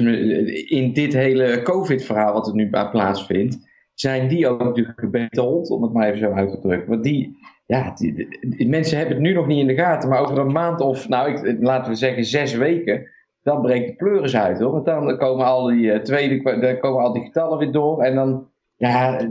in 0.69 0.93
dit 0.93 1.13
hele 1.13 1.61
COVID-verhaal 1.61 2.33
wat 2.33 2.47
er 2.47 2.53
nu 2.53 2.69
plaatsvindt, 2.69 3.57
zijn 3.93 4.27
die 4.27 4.47
ook 4.47 4.63
natuurlijk 4.63 4.99
gebeteld, 4.99 5.69
om 5.69 5.83
het 5.83 5.93
maar 5.93 6.07
even 6.07 6.19
zo 6.19 6.31
uit 6.31 6.51
te 6.51 6.59
drukken. 6.59 6.89
Want 6.89 7.03
die, 7.03 7.37
ja, 7.65 7.93
die, 7.95 8.67
mensen 8.67 8.97
hebben 8.97 9.15
het 9.15 9.25
nu 9.25 9.33
nog 9.33 9.47
niet 9.47 9.59
in 9.59 9.67
de 9.67 9.75
gaten, 9.75 10.09
maar 10.09 10.21
over 10.21 10.37
een 10.37 10.51
maand 10.51 10.81
of, 10.81 11.07
nou, 11.07 11.47
ik, 11.47 11.57
laten 11.61 11.91
we 11.91 11.97
zeggen 11.97 12.25
zes 12.25 12.53
weken, 12.53 13.07
dan 13.43 13.61
breekt 13.61 13.87
de 13.87 13.95
pleuris 13.95 14.35
uit 14.35 14.59
hoor. 14.59 14.71
Want 14.71 14.85
dan 14.85 15.17
komen 15.17 15.45
al 15.45 15.65
die 15.65 15.91
eh, 15.91 16.01
tweede, 16.01 16.59
dan 16.59 16.79
komen 16.79 17.03
al 17.03 17.13
die 17.13 17.23
getallen 17.23 17.57
weer 17.57 17.71
door 17.71 18.01
en 18.01 18.15
dan, 18.15 18.47
ja, 18.75 19.29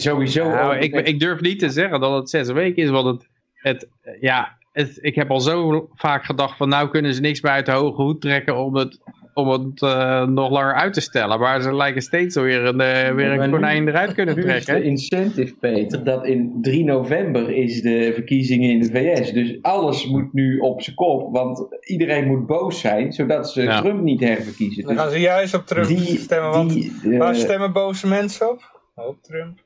sowieso. 0.00 0.48
Nou, 0.48 0.76
ik, 0.76 0.94
ik 0.94 1.20
durf 1.20 1.40
niet 1.40 1.58
te 1.58 1.68
zeggen 1.70 2.00
dat 2.00 2.14
het 2.14 2.30
zes 2.30 2.48
weken 2.50 2.82
is, 2.82 2.90
want 2.90 3.06
het, 3.06 3.28
het 3.54 3.88
ja, 4.20 4.56
het, 4.72 4.98
ik 5.00 5.14
heb 5.14 5.30
al 5.30 5.40
zo 5.40 5.88
vaak 5.94 6.24
gedacht 6.24 6.56
van 6.56 6.68
nou 6.68 6.88
kunnen 6.88 7.14
ze 7.14 7.20
niks 7.20 7.40
meer 7.40 7.52
uit 7.52 7.66
de 7.66 7.72
hoge 7.72 8.02
hoed 8.02 8.20
trekken 8.20 8.56
om 8.56 8.74
het, 8.76 8.98
om 9.34 9.48
het 9.48 9.82
eh, 9.82 10.26
nog 10.26 10.50
langer 10.50 10.74
uit 10.74 10.92
te 10.92 11.00
stellen. 11.00 11.38
Maar 11.40 11.62
ze 11.62 11.74
lijken 11.74 12.02
steeds 12.02 12.36
alweer 12.36 12.64
een, 12.64 12.80
eh, 12.80 13.14
weer 13.14 13.30
een 13.30 13.40
nu- 13.40 13.50
konijn 13.50 13.88
eruit 13.88 14.14
kunnen 14.14 14.34
Nu 14.36 14.42
is 14.42 14.58
de 14.58 14.64
trekken. 14.64 14.84
incentive, 14.90 15.54
Peter, 15.60 16.04
dat 16.04 16.26
in 16.26 16.58
3 16.62 16.84
november 16.84 17.50
is 17.50 17.82
de 17.82 18.10
verkiezingen 18.14 18.70
in 18.70 18.80
de 18.80 18.90
VS. 18.90 19.32
Dus 19.32 19.58
alles 19.62 20.06
moet 20.06 20.32
nu 20.32 20.58
op 20.58 20.82
zijn 20.82 20.96
kop, 20.96 21.32
want 21.32 21.66
iedereen 21.80 22.26
moet 22.26 22.46
boos 22.46 22.80
zijn, 22.80 23.12
zodat 23.12 23.50
ze 23.50 23.62
Ja. 23.62 23.80
Trump 23.80 24.02
niet 24.02 24.20
herverkiezen. 24.20 24.82
dan 24.84 24.92
Dus 24.94 25.02
gaan 25.02 25.12
ze 25.12 25.20
juist 25.20 25.54
op 25.54 25.66
Trump 25.66 25.86
die, 25.86 26.18
stemmen. 26.18 26.50
Want 26.50 26.72
die, 26.72 26.92
eh, 27.12 27.18
waar 27.18 27.34
stemmen 27.34 27.72
boze 27.72 28.06
mensen 28.06 28.50
op? 28.50 28.76
Op 28.94 29.22
Trump. 29.22 29.58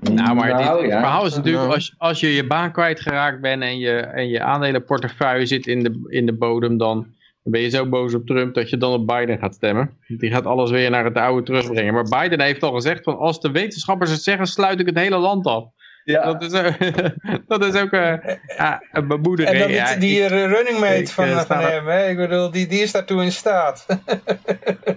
Nou, 0.00 0.34
maar 0.34 0.46
dit, 0.56 0.66
nou, 0.66 0.80
het 0.82 0.90
ja. 0.90 0.98
verhaal 1.00 1.26
is 1.26 1.34
natuurlijk, 1.34 1.62
Nou. 1.64 1.74
als, 1.74 1.94
als 1.98 2.20
je 2.20 2.34
je 2.34 2.46
baan 2.46 2.72
kwijtgeraakt 2.72 3.40
bent 3.40 3.62
en 3.62 3.78
je, 3.78 3.96
en 3.98 4.28
je 4.28 4.42
aandelenportefeuille 4.42 5.46
zit 5.46 5.66
in 5.66 5.82
de, 5.82 6.06
in 6.08 6.26
de 6.26 6.32
bodem, 6.32 6.76
dan 6.76 7.06
ben 7.42 7.60
je 7.60 7.68
zo 7.70 7.86
boos 7.88 8.14
op 8.14 8.26
Trump 8.26 8.54
dat 8.54 8.70
je 8.70 8.76
dan 8.76 8.92
op 8.92 9.06
Biden 9.06 9.38
gaat 9.38 9.54
stemmen. 9.54 9.90
Die 10.06 10.30
gaat 10.30 10.46
alles 10.46 10.70
weer 10.70 10.90
naar 10.90 11.04
het 11.04 11.16
oude 11.16 11.42
terugbrengen. 11.42 11.94
Maar 11.94 12.20
Biden 12.20 12.40
heeft 12.40 12.62
al 12.62 12.72
gezegd 12.72 13.02
van 13.04 13.18
als 13.18 13.40
de 13.40 13.50
wetenschappers 13.50 14.10
het 14.10 14.22
zeggen, 14.22 14.46
sluit 14.46 14.80
ik 14.80 14.86
het 14.86 14.98
hele 14.98 15.16
land 15.16 15.46
af. 15.46 15.64
Ja, 16.04 16.24
Dat 16.32 16.42
is, 16.42 16.52
ook- 16.54 16.78
dat 17.48 17.64
is 17.64 17.80
ook 17.82 17.90
eh, 17.92 18.14
ja, 18.56 18.82
een 18.92 19.08
bemoediging. 19.08 19.54
En 19.54 19.60
dan 19.60 19.68
die, 19.68 19.76
Ja, 19.76 19.96
die 19.96 20.20
ik- 20.20 20.30
eh, 20.30 20.44
running 20.46 20.78
mate 20.80 20.94
ik, 20.96 21.08
van, 21.08 21.24
eh, 21.24 21.38
van 21.40 21.58
hem, 21.58 21.86
hè? 21.86 22.08
ik 22.08 22.16
bedoel, 22.16 22.50
die, 22.50 22.66
die 22.66 22.80
is 22.82 22.92
daartoe 22.92 23.22
in 23.22 23.32
staat. 23.32 23.86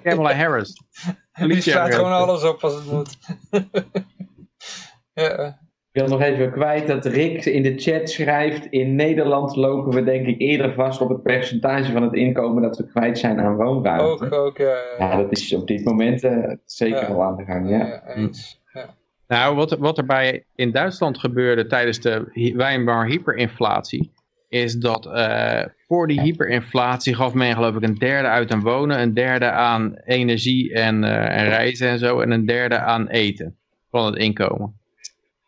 Kamala 0.04 0.34
Harris. 0.34 0.74
die 1.34 1.62
slaat 1.62 1.96
gewoon 1.96 2.12
alles 2.12 2.44
op 2.44 2.64
als 2.64 2.76
het 2.76 2.92
moet. 2.92 3.18
ja, 5.14 5.48
ik 5.92 6.02
wil 6.02 6.08
nog 6.08 6.22
even 6.22 6.52
kwijt 6.52 6.88
dat 6.88 7.06
Rick 7.06 7.46
in 7.46 7.64
de 7.64 7.78
chat 7.78 8.10
schrijft, 8.10 8.66
in 8.66 8.96
Nederland 8.96 9.56
lopen 9.56 9.94
we 9.94 10.04
denk 10.04 10.28
ik 10.28 10.40
eerder 10.40 10.74
vast 10.74 11.02
op 11.02 11.10
het 11.10 11.24
percentage 11.24 11.92
van 11.92 12.04
het 12.04 12.14
inkomen 12.14 12.62
dat 12.62 12.78
we 12.78 12.88
kwijt 12.88 13.20
zijn 13.20 13.40
aan 13.40 13.56
woonruimte. 13.56 14.26
ook, 14.26 14.34
ook, 14.34 14.58
ja. 14.58 14.78
Ja, 14.98 15.16
dat 15.16 15.32
is 15.32 15.54
op 15.54 15.68
dit 15.68 15.84
moment 15.84 16.24
eh, 16.24 16.52
zeker 16.66 17.02
Ja. 17.02 17.08
al 17.08 17.24
aan 17.24 17.36
de 17.36 17.46
gang, 17.46 17.70
ja. 17.70 17.78
ja, 17.78 18.16
eens. 18.16 18.62
Nou, 19.28 19.56
wat, 19.56 19.72
wat 19.78 19.98
er 19.98 20.06
bij 20.06 20.46
in 20.56 20.72
Duitsland 20.72 21.18
gebeurde 21.20 21.68
tijdens 21.68 22.00
de 22.00 22.52
Weimar 22.56 23.06
hyperinflatie, 23.08 24.12
is 24.54 24.76
dat 24.76 25.06
eh, 25.06 25.64
voor 25.88 26.08
die 26.08 26.22
hyperinflatie 26.22 27.16
gaf 27.16 27.34
men 27.34 27.54
geloof 27.54 27.76
ik 27.76 27.84
een 27.84 27.98
derde 27.98 28.28
uit 28.28 28.52
aan 28.52 28.62
wonen, 28.62 29.02
een 29.02 29.14
derde 29.14 29.52
aan 29.52 29.96
energie 30.06 30.74
en, 30.74 31.04
eh, 31.04 31.42
en 31.42 31.50
reizen 31.50 31.88
en 31.88 32.00
zo, 32.00 32.20
en 32.20 32.32
een 32.32 32.46
derde 32.46 32.80
aan 32.80 33.08
eten 33.08 33.56
van 33.92 34.06
het 34.06 34.16
inkomen. 34.16 34.80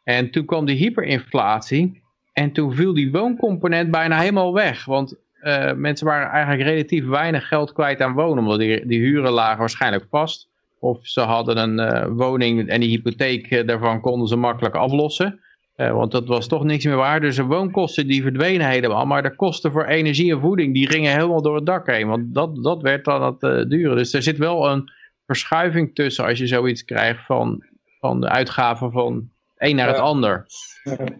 En 0.03 0.31
toen 0.31 0.45
kwam 0.45 0.65
die 0.65 0.75
hyperinflatie 0.75 2.01
en 2.33 2.51
toen 2.51 2.73
viel 2.73 2.93
die 2.93 3.11
wooncomponent 3.11 3.91
bijna 3.91 4.19
helemaal 4.19 4.53
weg, 4.53 4.85
want 4.85 5.15
eh, 5.39 5.73
mensen 5.73 6.07
waren 6.07 6.29
eigenlijk 6.29 6.69
relatief 6.69 7.05
weinig 7.05 7.47
geld 7.47 7.73
kwijt 7.73 8.01
aan 8.01 8.13
wonen, 8.13 8.43
omdat 8.43 8.59
die, 8.59 8.85
die 8.85 8.99
huren 8.99 9.31
lagen 9.31 9.59
waarschijnlijk 9.59 10.05
vast. 10.09 10.49
Of 10.79 10.99
ze 11.01 11.21
hadden 11.21 11.57
een 11.57 12.07
woning 12.15 12.67
en 12.67 12.79
die 12.79 12.89
hypotheek 12.89 13.67
daarvan 13.67 14.01
konden 14.01 14.27
ze 14.27 14.35
makkelijk 14.35 14.75
aflossen. 14.75 15.39
Eh, 15.75 15.91
want 15.91 16.11
dat 16.11 16.27
was 16.27 16.47
toch 16.47 16.63
niks 16.63 16.85
meer 16.85 16.95
waard. 16.95 17.21
Dus 17.21 17.35
de 17.35 17.43
woonkosten 17.43 18.07
die 18.07 18.21
verdwenen 18.21 18.67
helemaal. 18.69 19.05
Maar 19.05 19.23
de 19.23 19.35
kosten 19.35 19.71
voor 19.71 19.85
energie 19.85 20.33
en 20.33 20.39
voeding 20.39 20.73
die 20.73 20.89
gingen 20.89 21.11
helemaal 21.13 21.41
door 21.41 21.55
het 21.55 21.65
dak 21.65 21.87
heen. 21.87 22.07
Want 22.07 22.33
dat, 22.33 22.63
dat 22.63 22.81
werd 22.81 23.05
dan 23.05 23.23
het 23.23 23.43
eh 23.43 23.69
duren. 23.69 23.97
Dus 23.97 24.13
er 24.13 24.21
zit 24.23 24.37
wel 24.37 24.69
een 24.69 24.91
verschuiving 25.25 25.95
tussen 25.95 26.25
als 26.25 26.39
je 26.39 26.47
zoiets 26.47 26.83
krijgt 26.85 27.25
van, 27.25 27.63
van 27.99 28.21
de 28.21 28.29
uitgaven 28.29 28.91
van 28.91 29.29
een 29.57 29.75
naar 29.75 29.87
het 29.87 29.95
Ja. 29.97 30.01
ander. 30.01 30.45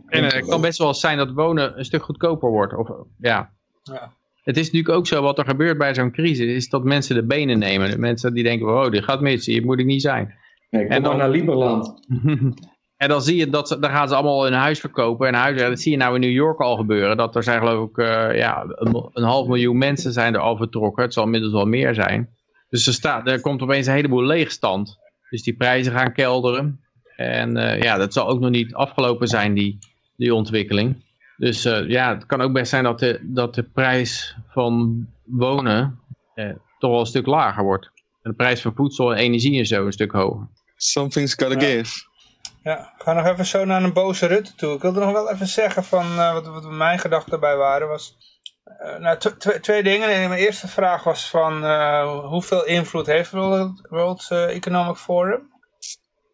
En 0.07 0.23
eh, 0.23 0.31
het 0.31 0.45
kan 0.47 0.61
best 0.61 0.77
wel 0.77 0.93
zijn 0.93 1.17
dat 1.17 1.31
wonen 1.31 1.77
een 1.77 1.85
stuk 1.85 2.03
goedkoper 2.03 2.49
wordt. 2.49 2.73
Of, 2.73 2.89
ja. 3.19 3.51
Ja. 3.83 4.13
Het 4.43 4.57
is 4.57 4.65
natuurlijk 4.65 4.95
ook 4.95 5.07
zo, 5.07 5.21
wat 5.21 5.37
er 5.37 5.45
gebeurt 5.45 5.77
bij 5.77 5.93
zo'n 5.93 6.11
crisis, 6.11 6.45
is 6.55 6.69
dat 6.69 6.83
mensen 6.83 7.15
de 7.15 7.25
benen 7.25 7.59
nemen. 7.59 7.89
De 7.89 7.97
mensen 7.97 8.33
die 8.33 8.43
denken, 8.43 8.67
wow, 8.67 8.91
dit 8.91 9.03
gaat 9.03 9.21
mis, 9.21 9.45
hier 9.45 9.65
moet 9.65 9.79
ik 9.79 9.85
niet 9.85 10.01
zijn. 10.01 10.33
Nee, 10.69 10.83
kom 10.83 10.91
En 10.91 11.03
dan- 11.03 11.17
naar 11.17 11.29
Lieberland. 11.29 11.93
en 12.97 13.09
dan 13.09 13.21
zie 13.21 13.35
je 13.35 13.49
dat, 13.49 13.67
ze, 13.67 13.79
dan 13.79 13.89
gaan 13.89 14.07
ze 14.07 14.15
allemaal 14.15 14.43
hun 14.43 14.53
huis 14.53 14.79
verkopen. 14.79 15.27
En 15.27 15.33
huizen, 15.33 15.69
dat 15.69 15.79
zie 15.79 15.91
je 15.91 15.97
nou 15.97 16.15
in 16.15 16.21
New 16.21 16.31
York 16.31 16.59
al 16.59 16.75
gebeuren. 16.75 17.17
Dat 17.17 17.35
er 17.35 17.43
zijn 17.43 17.59
geloof 17.59 17.89
ik, 17.89 17.97
eh, 17.97 18.37
ja, 18.37 18.63
een, 18.67 19.09
een 19.13 19.23
half 19.23 19.47
miljoen 19.47 19.77
mensen 19.77 20.13
zijn 20.13 20.33
er 20.33 20.39
al 20.39 20.57
vertrokken. 20.57 21.03
Het 21.03 21.13
zal 21.13 21.23
inmiddels 21.23 21.53
wel 21.53 21.65
meer 21.65 21.93
zijn. 21.93 22.29
Dus 22.69 22.87
er, 22.87 22.93
staat, 22.93 23.27
er 23.27 23.41
komt 23.41 23.61
opeens 23.61 23.87
een 23.87 23.93
heleboel 23.93 24.23
leegstand. 24.23 24.97
Dus 25.29 25.43
die 25.43 25.55
prijzen 25.55 25.93
gaan 25.93 26.13
kelderen. 26.13 26.79
En 27.15 27.57
eh, 27.57 27.81
ja, 27.81 27.97
dat 27.97 28.13
zal 28.13 28.27
ook 28.27 28.39
nog 28.39 28.49
niet 28.49 28.73
afgelopen 28.73 29.27
zijn, 29.27 29.53
die, 29.53 29.77
die 30.17 30.33
ontwikkeling. 30.33 31.03
Dus 31.37 31.65
eh, 31.65 31.89
ja, 31.89 32.13
het 32.13 32.25
kan 32.25 32.41
ook 32.41 32.53
best 32.53 32.69
zijn 32.69 32.83
dat 32.83 32.99
de, 32.99 33.19
dat 33.23 33.55
de 33.55 33.63
prijs 33.63 34.35
van 34.47 35.05
wonen 35.23 35.99
eh, 36.33 36.49
toch 36.79 36.91
wel 36.91 36.99
een 36.99 37.05
stuk 37.05 37.25
lager 37.25 37.63
wordt. 37.63 37.85
En 38.21 38.31
de 38.31 38.37
prijs 38.37 38.61
van 38.61 38.73
voedsel 38.75 39.11
en 39.11 39.17
energie 39.17 39.59
en 39.59 39.65
zo 39.65 39.85
een 39.85 39.91
stuk 39.91 40.11
hoger. 40.11 40.47
Something's 40.75 41.33
gotta 41.33 41.59
Ja. 41.59 41.65
give. 41.67 42.03
Ja, 42.65 42.93
we 42.97 43.03
gaan 43.03 43.15
nog 43.15 43.25
even 43.25 43.45
zo 43.45 43.65
naar 43.65 43.83
een 43.83 43.93
boze 43.93 44.25
Rutte 44.25 44.55
toe. 44.55 44.75
Ik 44.75 44.81
wilde 44.81 44.99
nog 44.99 45.11
wel 45.11 45.31
even 45.31 45.47
zeggen 45.47 45.83
van 45.83 46.05
eh, 46.05 46.33
wat, 46.33 46.47
wat 46.47 46.69
mijn 46.71 46.99
gedachten 46.99 47.31
daarbij 47.31 47.55
waren. 47.57 47.87
Was, 47.87 48.17
eh, 48.63 48.97
nou, 48.99 49.17
tw- 49.17 49.27
tw- 49.37 49.49
twee 49.49 49.83
dingen. 49.83 50.09
En 50.09 50.29
mijn 50.29 50.41
eerste 50.41 50.67
vraag 50.67 51.03
was 51.03 51.29
van 51.29 51.63
eh, 51.63 52.23
hoeveel 52.25 52.65
invloed 52.65 53.05
heeft 53.05 53.31
World, 53.31 53.87
World 53.89 54.27
Economic 54.31 54.95
Forum? 54.95 55.51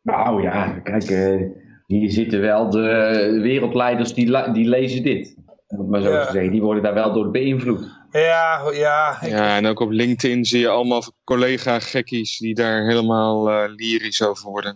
Nou 0.03 0.41
ja, 0.41 0.79
kijk, 0.84 1.03
eh, 1.09 1.41
hier 1.88 2.11
zitten 2.11 2.41
wel 2.41 2.69
de 2.69 3.39
wereldleiders 3.41 4.13
die, 4.13 4.51
die 4.51 4.67
lezen 4.69 5.03
dit. 5.03 5.36
Om 5.67 5.89
maar 5.89 6.01
zo 6.01 6.11
Ja. 6.11 6.25
te 6.25 6.32
zeggen. 6.32 6.51
Die 6.51 6.61
worden 6.61 6.84
daar 6.84 6.93
wel 6.93 7.13
door 7.13 7.32
beïnvloed. 7.32 7.99
Ja, 8.11 8.61
ja. 8.73 9.21
Ik, 9.21 9.29
Ja, 9.29 9.55
en 9.55 9.65
ook 9.65 9.79
op 9.79 9.89
LinkedIn 9.89 10.45
zie 10.45 10.59
je 10.59 10.67
allemaal 10.69 11.03
collega-gekkies 11.23 12.38
die 12.38 12.53
daar 12.55 12.86
helemaal 12.86 13.49
eh, 13.51 13.69
lyrisch 13.75 14.23
over 14.23 14.49
worden. 14.49 14.75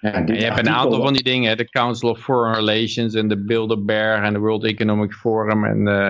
Ja, 0.00 0.22
je 0.26 0.44
hebt 0.44 0.58
een 0.58 0.68
aantal 0.68 1.02
van 1.02 1.12
die 1.12 1.22
dingen, 1.22 1.56
de 1.56 1.68
Council 1.68 2.10
of 2.10 2.18
Foreign 2.18 2.54
Relations 2.54 3.14
en 3.14 3.28
de 3.28 3.44
Bilderberg 3.44 4.24
en 4.24 4.32
de 4.32 4.38
World 4.38 4.64
Economic 4.64 5.12
Forum. 5.12 5.64
En 5.64 5.88
eh, 5.88 6.06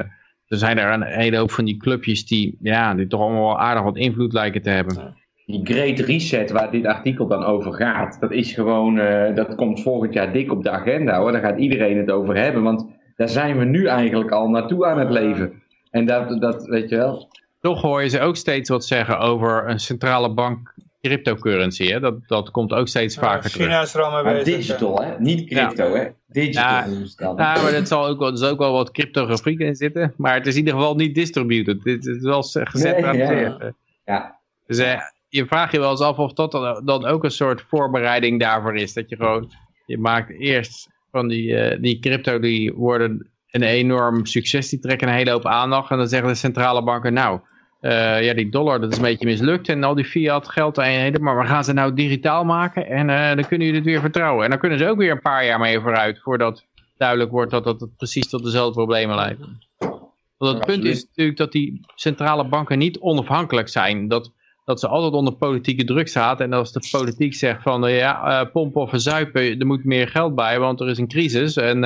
er 0.47 0.59
zijn 0.59 0.78
er 0.78 0.93
een 0.93 1.03
hele 1.03 1.36
hoop 1.36 1.51
van 1.51 1.64
die 1.64 1.76
clubjes 1.76 2.26
die, 2.26 2.57
ja, 2.61 2.95
die 2.95 3.07
toch 3.07 3.20
allemaal 3.20 3.47
wel 3.47 3.59
aardig 3.59 3.82
wat 3.82 3.97
invloed 3.97 4.32
lijken 4.32 4.62
te 4.62 4.70
hebben. 4.70 5.14
Die 5.47 5.61
Great 5.64 5.99
Reset 5.99 6.51
waar 6.51 6.70
dit 6.70 6.86
artikel 6.86 7.26
dan 7.26 7.45
over 7.45 7.74
gaat, 7.74 8.20
dat 8.20 8.32
is 8.32 8.53
gewoon, 8.53 8.99
eh, 8.99 9.34
dat 9.34 9.55
komt 9.55 9.82
volgend 9.82 10.14
jaar 10.14 10.32
dik 10.32 10.53
op 10.53 10.62
de 10.62 10.70
agenda 10.70 11.18
hoor. 11.18 11.32
Daar 11.32 11.41
gaat 11.41 11.59
iedereen 11.59 11.97
het 11.97 12.11
over 12.11 12.36
hebben, 12.36 12.62
want 12.62 12.86
daar 13.16 13.28
zijn 13.28 13.59
we 13.59 13.64
nu 13.64 13.86
eigenlijk 13.86 14.30
al 14.30 14.49
naartoe 14.49 14.86
aan 14.86 14.99
het 14.99 15.11
leven. 15.11 15.62
En 15.91 16.07
dat, 16.07 16.41
dat 16.41 16.66
weet 16.66 16.88
je 16.88 16.97
wel. 16.97 17.28
Toch 17.61 17.82
hoor 17.82 18.03
je 18.03 18.09
ze 18.09 18.20
ook 18.20 18.36
steeds 18.36 18.68
wat 18.68 18.84
zeggen 18.84 19.18
over 19.18 19.68
een 19.68 19.80
centrale 19.80 20.34
bank 20.34 20.74
cryptocurrency. 21.01 21.86
Hè? 21.86 22.01
Dat, 22.01 22.14
dat 22.26 22.51
komt 22.51 22.72
ook 22.72 22.88
steeds 22.88 23.14
Ja, 23.14 23.20
vaker 23.20 23.51
terug. 23.51 23.66
China 23.66 23.80
is 23.82 23.94
er 23.94 24.03
al 24.03 24.12
mee 24.12 24.22
Maar 24.22 24.42
bezig. 24.42 24.55
digital, 24.57 25.03
hè? 25.03 25.18
Niet 25.18 25.48
crypto, 25.51 25.94
hè? 25.94 26.09
Digital 26.26 26.62
Ja. 26.62 26.86
noemen 26.86 27.09
ze 27.09 27.14
het 27.16 27.18
dan. 27.18 27.36
Ja, 27.46 27.62
maar 27.62 27.72
er, 27.72 27.86
zal 27.86 28.07
ook 28.07 28.18
wel, 28.18 28.30
er 28.30 28.36
zal 28.38 28.51
ook 28.51 28.59
wel 28.59 28.72
wat 28.72 28.90
cryptografie 28.90 29.59
in 29.59 29.74
zitten. 29.76 30.14
Maar 30.16 30.34
het 30.34 30.46
is 30.46 30.53
in 30.53 30.59
ieder 30.59 30.74
geval 30.74 30.94
niet 30.94 31.14
distributed. 31.14 31.84
Het 31.84 32.07
is 32.07 32.22
wel 32.22 32.42
gecentraliseerd. 32.42 33.59
Nee, 33.59 33.70
Ja. 34.05 34.38
Dus 34.66 34.78
eh, 34.78 35.01
je 35.28 35.46
vraagt 35.46 35.72
je 35.72 35.78
wel 35.78 35.90
eens 35.90 36.01
af 36.01 36.16
of 36.16 36.32
dat 36.32 36.53
dan, 36.53 36.82
dan 36.84 37.05
ook 37.07 37.24
een 37.24 37.30
soort 37.30 37.64
voorbereiding 37.68 38.40
daarvoor 38.40 38.76
is. 38.76 38.92
Dat 38.92 39.09
je 39.09 39.16
gewoon, 39.16 39.51
je 39.86 39.98
maakt 39.98 40.30
eerst 40.30 40.88
van 41.11 41.28
die, 41.28 41.57
eh, 41.57 41.80
die 41.80 41.98
crypto, 41.98 42.38
die 42.38 42.72
worden 42.72 43.28
een 43.51 43.62
enorm 43.62 44.26
succes. 44.26 44.68
Die 44.68 44.78
trekken 44.78 45.09
een 45.09 45.14
hele 45.14 45.30
hoop 45.30 45.46
aandacht. 45.46 45.90
En 45.90 45.96
dan 45.96 46.09
zeggen 46.09 46.28
de 46.28 46.34
centrale 46.34 46.82
banken, 46.82 47.12
nou, 47.12 47.40
eh, 47.81 48.24
ja, 48.24 48.35
die 48.35 48.49
dollar, 48.49 48.81
dat 48.81 48.91
is 48.91 48.97
een 48.97 49.03
beetje 49.03 49.26
mislukt. 49.26 49.68
En 49.68 49.85
al 49.85 49.95
die 49.95 50.05
fiat 50.05 50.49
geld 50.49 50.78
eenheden. 50.78 51.22
Maar 51.22 51.39
we 51.39 51.47
gaan 51.47 51.64
ze 51.64 51.72
nou 51.72 51.95
digitaal 51.95 52.45
maken. 52.45 52.87
En 52.87 53.11
eh, 53.11 53.35
dan 53.35 53.47
kunnen 53.47 53.66
jullie 53.66 53.83
het 53.83 53.91
weer 53.91 54.01
vertrouwen. 54.01 54.45
En 54.45 54.51
dan 54.51 54.59
kunnen 54.59 54.78
ze 54.78 54.89
ook 54.89 54.99
weer 54.99 55.11
een 55.11 55.20
paar 55.20 55.45
jaar 55.45 55.59
mee 55.59 55.81
vooruit. 55.81 56.18
Voordat 56.18 56.64
duidelijk 56.97 57.31
wordt 57.31 57.51
dat 57.51 57.64
dat 57.64 57.81
het 57.81 57.97
precies 57.97 58.28
tot 58.28 58.45
dezelfde 58.45 58.72
problemen 58.72 59.16
leidt. 59.16 59.41
Want 60.37 60.57
het 60.57 60.66
punt 60.66 60.85
is 60.85 61.07
natuurlijk 61.07 61.39
dat 61.39 61.53
die 61.53 61.81
centrale 61.95 62.49
banken 62.49 62.78
niet 62.78 62.99
onafhankelijk 62.99 63.68
zijn. 63.68 64.09
Dat, 64.09 64.33
dat 64.64 64.81
ze 64.81 64.89
altijd 64.89 65.12
onder 65.12 65.33
politieke 65.33 65.85
druk 65.85 66.09
staat. 66.09 66.41
En 66.41 66.53
als 66.53 66.72
de 66.72 66.89
politiek 66.91 67.35
zegt 67.35 67.62
van 67.62 67.87
eh, 67.87 67.99
ja, 67.99 68.41
eh, 68.41 68.51
pompen 68.53 68.81
of 68.81 68.91
verzuipen, 68.91 69.59
er 69.59 69.66
moet 69.66 69.85
meer 69.85 70.09
geld 70.09 70.35
bij, 70.35 70.59
want 70.59 70.81
er 70.81 70.89
is 70.89 70.99
een 70.99 71.09
crisis. 71.09 71.57
En 71.57 71.85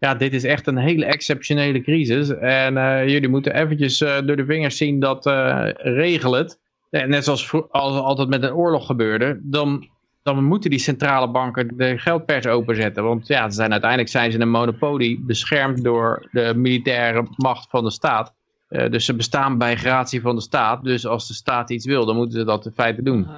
ja, 0.00 0.14
dit 0.14 0.32
is 0.32 0.44
echt 0.44 0.66
een 0.66 0.76
hele 0.76 1.04
exceptionele 1.04 1.80
crisis. 1.80 2.28
En 2.28 2.76
eh, 2.76 3.08
jullie 3.08 3.28
moeten 3.28 3.54
eventjes 3.54 4.00
eh, 4.00 4.16
door 4.24 4.36
de 4.36 4.44
vingers 4.44 4.76
zien 4.76 5.00
dat 5.00 5.26
eh 5.26 5.68
regel 5.74 6.32
het. 6.32 6.58
Net 6.90 7.24
zoals 7.24 7.52
als 7.70 8.00
altijd 8.00 8.28
met 8.28 8.42
een 8.42 8.54
oorlog 8.54 8.86
gebeurde. 8.86 9.40
Dan, 9.42 9.88
dan 10.22 10.44
moeten 10.44 10.70
die 10.70 10.78
centrale 10.78 11.30
banken 11.30 11.76
de 11.76 11.98
geldpers 11.98 12.46
openzetten. 12.46 13.04
Want 13.04 13.26
ja, 13.26 13.48
ze 13.48 13.54
zijn, 13.54 13.70
uiteindelijk 13.70 14.10
zijn 14.10 14.32
ze 14.32 14.40
een 14.40 14.50
monopolie 14.50 15.20
beschermd 15.20 15.84
door 15.84 16.28
de 16.32 16.52
militaire 16.56 17.26
macht 17.36 17.70
van 17.70 17.84
de 17.84 17.90
staat. 17.90 18.34
Eh, 18.68 18.90
dus 18.90 19.04
ze 19.04 19.14
bestaan 19.14 19.58
bij 19.58 19.76
gratie 19.76 20.20
van 20.20 20.34
de 20.34 20.40
staat. 20.40 20.84
Dus 20.84 21.06
als 21.06 21.28
de 21.28 21.34
staat 21.34 21.70
iets 21.70 21.86
wil, 21.86 22.06
dan 22.06 22.16
moeten 22.16 22.38
ze 22.38 22.44
dat 22.44 22.66
in 22.66 22.72
feite 22.72 23.02
doen. 23.02 23.28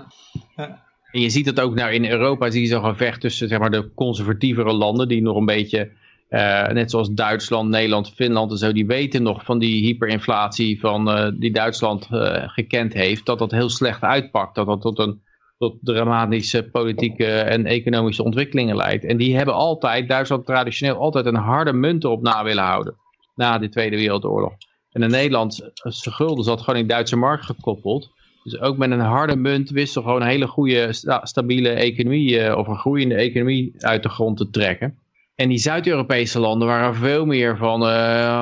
En 1.10 1.20
je 1.20 1.30
ziet 1.30 1.46
het 1.46 1.60
ook 1.60 1.74
nou 1.74 1.92
in 1.92 2.10
Europa, 2.10 2.50
zie 2.50 2.62
je 2.62 2.68
zo'n 2.68 2.84
gevecht 2.84 3.20
tussen 3.20 3.48
zeg 3.48 3.58
maar, 3.58 3.70
de 3.70 3.90
conservatievere 3.94 4.72
landen, 4.72 5.08
die 5.08 5.22
nog 5.22 5.36
een 5.36 5.44
beetje, 5.44 5.90
eh, 6.32 6.68
net 6.68 6.90
zoals 6.90 7.10
Duitsland, 7.10 7.68
Nederland, 7.68 8.12
Finland 8.14 8.50
en 8.50 8.56
zo, 8.56 8.72
die 8.72 8.86
weten 8.86 9.22
nog 9.22 9.44
van 9.44 9.58
die 9.58 9.84
hyperinflatie 9.84 10.80
van, 10.80 11.10
eh, 11.10 11.30
die 11.34 11.52
Duitsland 11.52 12.08
eh, 12.10 12.42
gekend 12.48 12.92
heeft, 12.92 13.26
dat 13.26 13.38
dat 13.38 13.50
heel 13.50 13.68
slecht 13.68 14.02
uitpakt. 14.02 14.54
Dat 14.54 14.66
dat 14.66 14.80
tot 14.80 14.98
een 14.98 15.20
tot 15.58 15.76
dramatische 15.82 16.62
politieke 16.62 17.26
en 17.26 17.66
economische 17.66 18.22
ontwikkelingen 18.22 18.76
leidt. 18.76 19.04
En 19.04 19.16
die 19.16 19.36
hebben 19.36 19.54
altijd, 19.54 20.08
Duitsland 20.08 20.46
traditioneel, 20.46 20.96
altijd 20.96 21.26
een 21.26 21.34
harde 21.34 21.72
munt 21.72 22.04
erop 22.04 22.22
na 22.22 22.44
willen 22.44 22.64
houden. 22.64 22.94
Na 23.34 23.58
de 23.58 23.68
Tweede 23.68 23.96
Wereldoorlog. 23.96 24.52
En 24.92 25.02
in 25.02 25.10
Nederland, 25.10 25.70
zijn 25.74 26.14
gulden 26.14 26.44
zat 26.44 26.60
gewoon 26.60 26.80
in 26.80 26.86
de 26.86 26.92
Duitse 26.92 27.16
markt 27.16 27.44
gekoppeld. 27.44 28.10
Dus 28.42 28.60
ook 28.60 28.76
met 28.76 28.90
een 28.90 29.00
harde 29.00 29.36
munt 29.36 29.70
wist 29.70 29.92
ze 29.92 30.00
gewoon 30.00 30.22
een 30.22 30.28
hele 30.28 30.46
goede, 30.46 30.92
sta- 30.92 31.26
stabiele 31.26 31.68
economie, 31.68 32.56
of 32.56 32.66
een 32.66 32.78
groeiende 32.78 33.14
economie 33.14 33.72
uit 33.78 34.02
de 34.02 34.08
grond 34.08 34.36
te 34.36 34.50
trekken. 34.50 34.96
En 35.34 35.48
die 35.48 35.58
Zuid-Europese 35.58 36.38
landen 36.38 36.68
waren 36.68 36.94
veel 36.94 37.26
meer 37.26 37.56
van, 37.56 37.80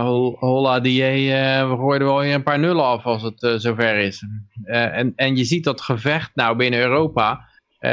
hol- 0.06 0.36
holla 0.38 0.80
die, 0.80 1.02
eh, 1.02 1.70
we 1.70 1.76
gooien 1.76 2.04
wel 2.04 2.18
weer 2.18 2.34
een 2.34 2.42
paar 2.42 2.58
nullen 2.58 2.84
af 2.84 3.04
als 3.04 3.22
het 3.22 3.42
eh, 3.42 3.54
zover 3.56 3.96
is. 3.96 4.24
En, 4.64 5.12
en 5.16 5.36
je 5.36 5.44
ziet 5.44 5.64
dat 5.64 5.80
gevecht 5.80 6.30
nou 6.34 6.56
binnen 6.56 6.80
Europa, 6.80 7.48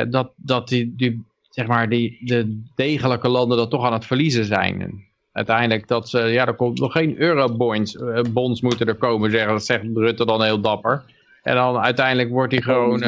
dat, 0.10 0.32
dat 0.36 0.68
die, 0.68 0.94
die, 0.96 1.26
zeg 1.50 1.68
maar 1.68 1.90
die, 1.90 2.18
de 2.22 2.62
degelijke 2.76 3.28
landen 3.28 3.58
dat 3.58 3.70
toch 3.70 3.86
aan 3.86 3.94
het 3.94 4.06
verliezen 4.06 4.46
zijn. 4.46 4.82
En 4.82 5.04
uiteindelijk 5.32 5.88
dat 5.88 6.10
ze, 6.10 6.20
ja, 6.20 6.48
er 6.48 6.56
komt 6.56 6.80
nog 6.80 6.92
geen 6.92 7.20
eurobonds 7.22 7.98
bonds 8.34 8.62
moeten 8.62 8.88
er 8.88 8.96
komen, 8.96 9.32
zeggen, 9.32 9.52
dat 9.52 9.66
zegt 9.66 9.84
Rutte 9.94 10.26
dan 10.26 10.44
heel 10.44 10.62
dapper. 10.62 11.04
En 11.44 11.56
dan 11.56 11.78
uiteindelijk 11.78 12.30
wordt 12.30 12.52
hij 12.54 12.62
gewoon, 12.62 13.00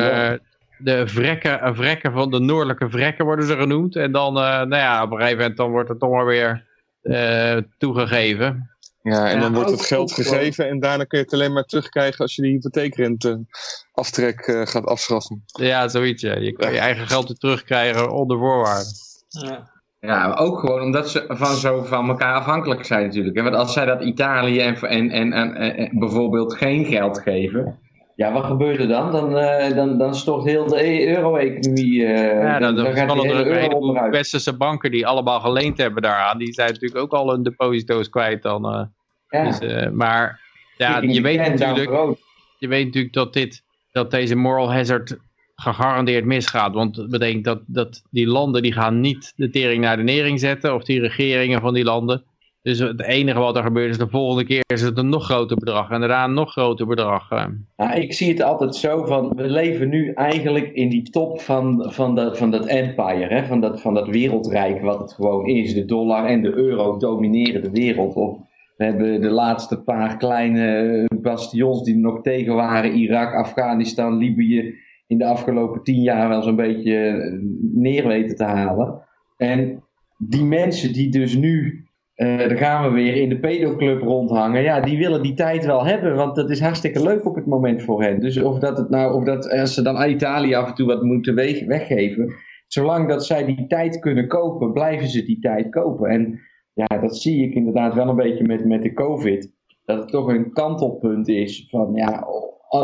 de 0.80 1.08
vrekken, 1.08 1.62
eh, 1.62 1.76
vrekken 1.76 2.12
van 2.12 2.32
de 2.32 2.40
noordelijke 2.40 2.90
vrekken 2.90 3.26
worden 3.26 3.46
ze 3.46 3.56
genoemd. 3.56 3.96
En 3.96 4.12
dan, 4.12 4.38
eh, 4.38 4.44
nou 4.44 4.76
ja, 4.76 5.04
op 5.04 5.12
een 5.12 5.18
gegeven 5.18 5.38
moment 5.38 5.58
dan 5.58 5.72
wordt 5.72 5.90
het 5.90 6.00
toch 6.00 6.12
maar 6.12 6.26
weer 6.26 6.68
eh, 7.02 7.58
toegegeven. 7.78 8.70
Ja, 9.02 9.30
en 9.30 9.36
Ja, 9.36 9.42
dan 9.42 9.54
wordt 9.54 9.70
het 9.70 9.86
geld 9.86 10.12
gegeven 10.12 10.68
en 10.68 10.80
daarna 10.80 11.04
kun 11.04 11.18
je 11.18 11.24
het 11.24 11.34
alleen 11.34 11.54
maar 11.54 11.64
terugkrijgen 11.64 12.20
als 12.20 12.36
je 12.36 12.42
die 12.42 12.52
hypotheekrente 12.52 13.46
aftrek 13.94 14.40
eh, 14.40 14.66
gaat 14.66 14.86
afschaffen. 14.86 15.44
Ja, 15.46 15.88
zoiets. 15.88 16.22
Ja. 16.22 16.36
Je 16.36 16.52
kan 16.52 16.72
je 16.72 16.80
eigen 16.80 17.08
geld 17.08 17.28
weer 17.28 17.38
terugkrijgen 17.38 18.12
onder 18.12 18.38
voorwaarden. 18.38 18.92
Ja. 19.28 19.78
Ja, 20.00 20.28
maar 20.28 20.38
ook 20.38 20.60
gewoon 20.60 20.82
omdat 20.82 21.10
ze 21.10 21.26
van 21.28 21.56
zo 21.56 21.84
van 21.84 22.10
elkaar 22.10 22.34
afhankelijk 22.34 22.86
zijn 22.86 23.06
natuurlijk. 23.06 23.42
Want 23.42 23.56
als 23.56 23.74
zij 23.74 23.86
dat 23.86 24.02
Italië 24.02 24.60
en, 24.60 24.82
en, 24.82 25.12
en, 25.12 25.34
en, 25.34 25.56
en 25.56 26.00
bijvoorbeeld 26.00 26.54
geen 26.54 26.86
geld 26.86 27.20
geven, 27.20 27.80
ja, 28.20 28.32
wat 28.32 28.46
gebeurt 28.46 28.80
er 28.80 28.88
dan? 28.88 29.12
Dan, 29.12 29.38
eh, 29.38 29.76
dan, 29.76 29.98
dan 29.98 30.16
stort 30.16 30.46
heel 30.46 30.68
de 30.68 31.08
euro-economie, 31.08 32.06
eh, 32.06 32.42
Ja, 32.42 32.60
dan, 32.60 32.76
dan, 32.76 32.84
dan 32.84 32.96
gaat 32.96 33.24
er 33.24 33.48
een 33.48 33.58
heleboel 33.58 34.10
westerse 34.10 34.58
banken 34.58 34.92
die 34.92 35.08
allemaal 35.08 35.40
geleend 35.40 35.78
hebben 35.78 36.02
daaraan. 36.02 36.38
Die 36.38 36.54
zijn 36.54 36.72
natuurlijk 36.72 37.02
ook 37.02 37.12
al 37.14 37.30
hun 37.32 37.44
deposito's 37.44 38.10
kwijt 38.10 38.42
dan. 38.42 38.66
eh. 38.66 38.82
Ja, 39.30 39.44
Dus, 39.44 39.90
maar 39.94 40.40
ja, 40.78 41.02
je 41.02 41.22
weet 41.22 41.38
natuurlijk... 41.38 42.18
je 42.58 42.68
weet 42.68 42.86
natuurlijk 42.86 43.14
dat, 43.14 43.34
dit, 43.34 43.64
dat 43.92 44.12
deze 44.12 44.36
moral 44.36 44.72
hazard 44.72 45.18
gegarandeerd 45.56 46.26
misgaat. 46.26 46.74
Want 46.74 46.96
dat 46.96 47.10
betekent 47.10 47.44
dat, 47.44 47.62
dat 47.66 48.04
die 48.10 48.28
landen 48.28 48.62
die 48.62 48.74
gaan 48.74 49.00
niet 49.00 49.34
de 49.36 49.50
tering 49.50 49.82
naar 49.82 49.98
de 49.98 50.04
nering 50.04 50.40
zetten. 50.40 50.76
Of 50.76 50.84
die 50.84 51.00
regeringen 51.00 51.62
van 51.62 51.74
die 51.74 51.84
landen. 51.84 52.24
Dus 52.62 52.80
het 52.80 53.02
enige 53.02 53.40
wat 53.40 53.58
er 53.58 53.64
gebeurt 53.64 53.90
is 53.90 53.98
de 53.98 54.08
volgende 54.08 54.46
keer 54.46 54.64
is 54.74 54.82
het 54.82 54.98
een 54.98 55.10
nog 55.10 55.26
groter 55.26 55.58
bedrag. 55.58 55.90
En 55.90 56.00
daarna 56.00 56.24
een 56.24 56.34
nog 56.34 56.52
groter 56.52 56.88
bedrag. 56.88 57.32
eh. 57.32 57.46
Ja, 57.78 57.94
ik 57.94 58.14
zie 58.14 58.30
het 58.30 58.42
altijd 58.42 58.76
zo 58.76 59.06
van, 59.06 59.34
we 59.36 59.50
leven 59.50 59.90
nu 59.90 60.12
eigenlijk 60.14 60.72
in 60.74 60.90
die 60.90 61.10
top 61.10 61.42
van, 61.42 61.86
van, 61.92 62.16
dat, 62.16 62.38
van 62.38 62.52
dat 62.52 62.66
empire, 62.66 63.28
hè? 63.28 63.46
Van, 63.46 63.62
dat, 63.62 63.82
van 63.82 63.94
dat 63.94 64.08
wereldrijk 64.08 64.82
wat 64.82 65.00
het 65.00 65.14
gewoon 65.14 65.48
is. 65.48 65.74
De 65.74 65.86
dollar 65.86 66.26
en 66.26 66.42
de 66.42 66.54
euro 66.54 66.98
domineren 66.98 67.62
de 67.62 67.72
wereld. 67.72 68.16
Of 68.16 68.38
we 68.78 68.86
hebben 68.86 69.22
de 69.22 69.30
laatste 69.30 69.84
paar 69.84 70.18
kleine 70.18 71.06
bastions 71.22 71.84
die 71.84 71.94
er 71.94 72.00
nog 72.02 72.22
tegen 72.22 72.56
waren, 72.56 72.94
Irak, 72.94 73.34
Afghanistan, 73.34 74.18
Libië, 74.18 74.74
in 75.08 75.18
de 75.18 75.26
afgelopen 75.26 75.84
tien 75.84 76.02
jaar 76.02 76.30
wel 76.30 76.42
zo'n 76.42 76.56
beetje 76.56 76.96
eh, 76.96 77.38
neer 77.74 78.08
weten 78.08 78.36
te 78.36 78.44
halen. 78.44 79.02
En 79.38 79.84
die 80.18 80.44
mensen 80.44 80.94
die 80.94 81.10
dus 81.10 81.36
nu 81.36 81.84
eh 82.20 82.38
daar 82.38 82.58
gaan 82.58 82.84
we 82.84 82.96
weer 82.96 83.16
in 83.16 83.30
de 83.30 83.40
pedoclub 83.40 84.02
rondhangen. 84.02 84.62
Ja, 84.62 84.80
die 84.80 84.98
willen 84.98 85.22
die 85.22 85.34
tijd 85.34 85.66
wel 85.66 85.86
hebben, 85.86 86.16
want 86.16 86.36
dat 86.36 86.50
is 86.50 86.60
hartstikke 86.60 87.04
leuk 87.04 87.26
op 87.26 87.36
het 87.36 87.46
moment 87.46 87.84
voor 87.84 88.02
hen. 88.04 88.20
Dus 88.20 88.42
of 88.42 88.60
dat 88.60 88.78
het 88.78 88.90
nou, 88.90 89.16
of 89.16 89.24
dat 89.24 89.50
als 89.52 89.74
ze 89.74 89.82
dan 89.82 89.98
aan 89.98 90.10
Italië 90.10 90.54
af 90.54 90.68
en 90.68 90.74
toe 90.76 90.88
wat 90.88 91.04
moeten 91.04 91.36
weg- 91.36 91.66
weggeven, 91.66 92.34
zolang 92.68 93.08
dat 93.08 93.26
zij 93.26 93.46
die 93.46 93.68
tijd 93.68 94.00
kunnen 94.00 94.28
kopen, 94.28 94.74
blijven 94.74 95.08
ze 95.08 95.24
die 95.26 95.40
tijd 95.40 95.70
kopen. 95.70 96.10
En 96.10 96.40
ja, 96.74 96.86
dat 97.02 97.18
zie 97.18 97.44
ik 97.48 97.54
inderdaad 97.54 97.94
wel 97.94 98.08
een 98.10 98.16
beetje 98.16 98.48
met, 98.48 98.66
met 98.66 98.84
de 98.84 98.94
COVID. 98.94 99.52
Dat 99.86 100.00
het 100.00 100.10
toch 100.10 100.28
een 100.28 100.52
kantelpunt 100.52 101.28
is 101.28 101.68
van 101.70 101.92
ja, 101.94 102.28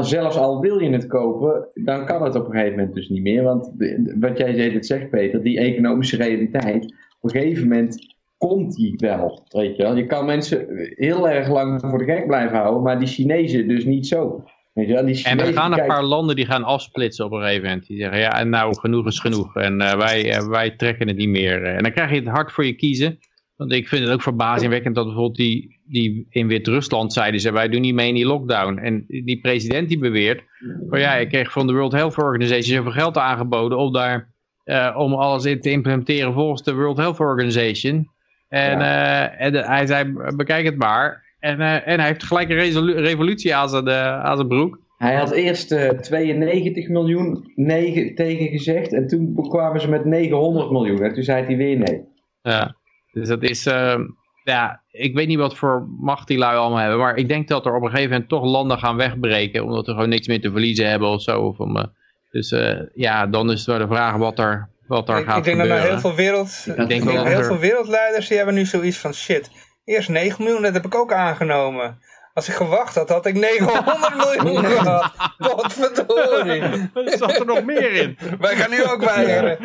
zelfs 0.01 0.37
al 0.37 0.59
wil 0.61 0.79
je 0.79 0.89
het 0.89 1.07
kopen, 1.07 1.67
dan 1.73 2.05
kan 2.05 2.23
het 2.23 2.35
op 2.35 2.45
een 2.45 2.51
gegeven 2.51 2.77
moment 2.77 2.93
dus 2.95 3.09
niet 3.09 3.21
meer. 3.23 3.43
Want 3.43 3.71
de- 3.77 4.15
wat 4.19 4.37
jij 4.37 4.83
zegt 4.83 5.09
Peter, 5.09 5.43
die 5.43 5.59
economische 5.59 6.17
realiteit, 6.17 6.83
op 7.19 7.33
een 7.33 7.41
gegeven 7.41 7.67
moment 7.67 8.14
komt 8.47 8.75
die 8.75 8.93
wel. 8.97 9.45
Weet 9.49 9.75
je, 9.75 9.83
wel. 9.83 9.95
je 9.95 10.05
kan 10.05 10.25
mensen 10.25 10.65
heel 10.95 11.29
erg 11.29 11.49
lang 11.49 11.81
voor 11.81 11.97
de 11.97 12.05
gek 12.05 12.27
blijven 12.27 12.57
houden, 12.57 12.83
maar 12.83 12.99
die 12.99 13.07
Chinezen 13.07 13.67
dus 13.67 13.85
niet 13.85 14.07
zo. 14.07 14.43
Weet 14.73 14.87
je, 14.87 14.93
wel. 14.93 15.05
die 15.05 15.15
En 15.15 15.21
Chinezen 15.21 15.47
er 15.47 15.53
gaan 15.53 15.79
een 15.79 15.85
paar 15.85 16.03
landen 16.03 16.35
die 16.35 16.45
gaan 16.45 16.63
afsplitsen 16.63 17.25
op 17.25 17.31
een 17.31 17.41
gegeven 17.41 17.63
moment. 17.63 17.87
Die 17.87 17.97
zeggen, 17.97 18.19
ja, 18.19 18.39
en 18.39 18.49
nou, 18.49 18.79
genoeg 18.79 19.07
is 19.07 19.19
genoeg. 19.19 19.55
En 19.55 19.81
eh, 19.81 19.97
wij, 19.97 20.31
eh, 20.31 20.47
wij 20.47 20.69
trekken 20.69 21.07
het 21.07 21.17
niet 21.17 21.29
meer. 21.29 21.63
En 21.63 21.83
dan 21.83 21.91
krijg 21.91 22.09
je 22.09 22.15
het 22.15 22.27
hard 22.27 22.51
voor 22.51 22.65
je 22.65 22.73
kiezen. 22.73 23.19
Want 23.55 23.71
ik 23.71 23.87
vind 23.87 24.03
het 24.03 24.13
ook 24.13 24.21
verbazingwekkend 24.21 24.95
dat 24.95 25.05
bijvoorbeeld 25.05 25.35
die, 25.35 25.79
die 25.85 26.27
in 26.29 26.47
Wit-Rusland 26.47 27.13
zeiden 27.13 27.39
ze, 27.39 27.51
wij 27.51 27.69
doen 27.69 27.81
niet 27.81 27.93
mee 27.93 28.07
in 28.07 28.13
die 28.13 28.25
lockdown. 28.25 28.77
En 28.77 29.05
die 29.07 29.39
president 29.39 29.89
die 29.89 29.99
beweert, 29.99 30.43
van 30.89 30.99
ja, 30.99 31.15
ik 31.15 31.29
kreeg 31.29 31.51
van 31.51 31.67
de 31.67 31.73
World 31.73 31.91
Health 31.91 32.17
Organization 32.17 32.75
zoveel 32.75 32.91
geld 32.91 33.17
aangeboden 33.17 33.77
om 33.77 33.93
daar, 33.93 34.33
eh, 34.63 34.95
om 34.97 35.13
alles 35.13 35.45
in 35.45 35.61
te 35.61 35.71
implementeren 35.71 36.33
volgens 36.33 36.63
de 36.63 36.73
World 36.73 36.97
Health 36.97 37.19
Organization. 37.19 38.09
En, 38.49 38.81
eh, 38.81 39.41
en 39.41 39.51
de- 39.51 39.65
hij 39.65 39.85
zei, 39.85 40.13
bekijk 40.35 40.65
het 40.65 40.77
maar. 40.77 41.23
En, 41.39 41.61
eh, 41.61 41.87
en 41.87 41.99
hij 41.99 42.07
heeft 42.07 42.23
gelijk 42.23 42.49
een 42.49 42.93
revolutie 42.93 43.55
aan 43.55 43.69
zijn, 43.69 43.87
eh, 43.87 44.23
aan 44.23 44.35
zijn 44.35 44.47
broek. 44.47 44.79
Hij 44.97 45.15
had 45.15 45.31
eerst 45.31 45.71
eh, 45.71 45.89
92 45.89 46.87
miljoen 46.87 47.51
nee 47.55 48.13
tegen 48.13 48.47
gezegd 48.47 48.93
en 48.93 49.07
toen 49.07 49.47
kwamen 49.49 49.81
ze 49.81 49.89
met 49.89 50.05
900 50.05 50.71
miljoen 50.71 51.01
en 51.03 51.13
toen 51.13 51.23
zei 51.23 51.45
hij 51.45 51.57
weer 51.57 51.77
nee. 51.77 52.01
Ja, 52.41 52.75
dus 53.11 53.27
dat 53.27 53.43
is, 53.43 53.65
ehm, 53.65 54.01
ja, 54.43 54.81
ik 54.91 55.15
weet 55.15 55.27
niet 55.27 55.37
wat 55.37 55.57
voor 55.57 55.87
macht 55.99 56.27
die 56.27 56.37
lui 56.37 56.57
allemaal 56.57 56.79
hebben, 56.79 56.99
maar 56.99 57.15
ik 57.15 57.27
denk 57.27 57.47
dat 57.47 57.65
er 57.65 57.75
op 57.75 57.81
een 57.83 57.89
gegeven 57.89 58.11
moment 58.11 58.29
toch 58.29 58.43
landen 58.43 58.77
gaan 58.79 58.95
wegbreken, 58.95 59.63
omdat 59.63 59.87
er 59.87 59.93
gewoon 59.93 60.09
niks 60.09 60.27
meer 60.27 60.41
te 60.41 60.51
verliezen 60.51 60.89
hebben 60.89 61.09
of 61.09 61.21
zo. 61.21 61.41
Of 61.41 61.59
om, 61.59 61.91
Dus 62.31 62.55
ja, 62.93 63.27
dan 63.27 63.51
is 63.51 63.57
het 63.57 63.67
wel 63.67 63.87
de 63.87 63.93
vraag 63.95 64.15
wat 64.15 64.39
er, 64.39 64.69
wat 64.87 65.09
er 65.09 65.17
Ik, 65.17 65.25
gaat 65.25 65.37
ik 65.37 65.43
denk 65.43 65.57
dat 65.57 65.65
gebeuren. 65.67 65.75
nou 65.77 65.89
heel 65.89 65.99
veel, 65.99 66.15
wereld, 66.15 66.63
ik 66.65 66.87
denk 66.87 67.03
heel 67.09 67.25
er- 67.25 67.45
veel 67.45 67.57
wereldleiders 67.59 68.27
die 68.27 68.37
hebben 68.37 68.55
nu 68.55 68.65
zoiets 68.65 68.97
van 68.97 69.13
shit. 69.13 69.49
Eerst 69.85 70.09
9 70.09 70.43
miljoen, 70.43 70.61
dat 70.61 70.73
heb 70.73 70.85
ik 70.85 70.95
ook 70.95 71.13
aangenomen. 71.13 71.99
Als 72.33 72.47
ik 72.47 72.53
gewacht 72.53 72.95
had, 72.95 73.09
had 73.09 73.25
ik 73.25 73.33
900 73.35 74.15
miljoen 74.43 74.65
gehad. 74.65 75.11
Wat 75.37 75.73
verdorie. 75.73 76.61
Er 76.93 77.17
zat 77.17 77.39
er 77.39 77.45
nog 77.45 77.63
meer 77.63 77.91
in. 77.93 78.17
Wij 78.39 78.55
gaan 78.55 78.69
nu 78.69 78.83
ook 78.85 79.03
weigeren. 79.03 79.57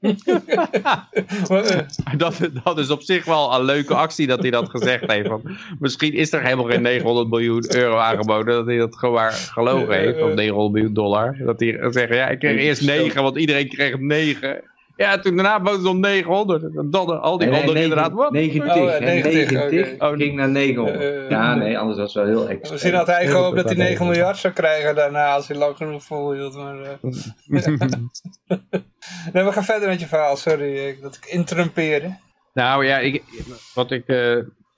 Dat, 2.16 2.50
dat 2.64 2.78
is 2.78 2.90
op 2.90 3.02
zich 3.02 3.24
wel 3.24 3.54
een 3.54 3.64
leuke 3.64 3.94
actie 3.94 4.26
dat 4.26 4.40
hij 4.40 4.50
dat 4.50 4.70
gezegd 4.70 5.12
heeft. 5.12 5.28
Want 5.28 5.42
misschien 5.78 6.12
is 6.12 6.32
er 6.32 6.42
helemaal 6.42 6.64
geen 6.64 6.82
900 6.82 7.28
miljoen 7.28 7.76
euro 7.76 7.96
aangeboden. 7.96 8.54
Dat 8.54 8.66
hij 8.66 8.76
dat 8.76 8.96
gewoon 8.96 9.30
gelogen 9.30 9.94
heeft. 9.94 10.22
Of 10.22 10.34
900 10.34 10.72
miljoen 10.72 10.94
dollar. 10.94 11.36
Dat 11.38 11.60
hij 11.60 11.78
zegt, 11.90 12.14
ja, 12.14 12.28
ik 12.28 12.38
kreeg 12.38 12.60
eerst 12.60 12.86
9, 12.86 13.22
want 13.22 13.36
iedereen 13.36 13.68
kreeg 13.68 13.98
9. 13.98 14.62
Ja, 14.98 15.18
toen 15.18 15.36
daarna 15.36 15.60
bood 15.60 15.80
ze 15.80 15.88
om 15.88 16.00
900. 16.00 16.62
En 16.62 16.90
dan 16.90 17.20
al 17.20 17.38
die 17.38 17.48
Nee, 17.48 17.56
nee, 17.56 17.60
anderen 17.68 17.74
negen- 17.74 17.82
inderdaad, 17.82 18.12
wat? 18.12 18.32
90, 18.32 18.70
Oh, 18.76 18.76
ja, 18.76 18.90
hè, 18.90 19.00
90, 19.00 19.50
90 19.50 19.92
oké. 19.94 20.04
Oh, 20.04 20.16
ging 20.16 20.34
naar 20.36 20.48
900. 20.48 21.00
Eh, 21.00 21.30
ja, 21.30 21.54
nee, 21.54 21.78
anders 21.78 21.98
was 21.98 22.14
het 22.14 22.24
wel 22.24 22.32
heel 22.34 22.48
extra. 22.48 22.72
Misschien 22.72 22.94
had 22.94 23.06
hij 23.06 23.26
gehoopt 23.26 23.56
dat 23.56 23.64
hij 23.64 23.74
9 23.76 24.06
miljard 24.06 24.36
zou 24.36 24.52
krijgen 24.54 24.94
daarna 24.94 25.32
als 25.34 25.48
hij 25.48 25.56
lang 25.56 25.76
genoeg 25.76 26.02
volhield. 26.02 26.54
Maar, 26.56 26.80
eh. 26.82 26.90
nee, 29.32 29.44
we 29.44 29.52
gaan 29.52 29.64
verder 29.64 29.88
met 29.88 30.00
je 30.00 30.06
verhaal. 30.06 30.36
Sorry 30.36 30.86
eh, 30.86 31.02
dat 31.02 31.16
ik 31.16 31.26
interrumpeerde. 31.32 32.16
Nou 32.54 32.84
ja, 32.86 32.98
ik, 32.98 33.22
wat 33.74 33.90
ik, 33.90 34.06
eh, 34.06 34.36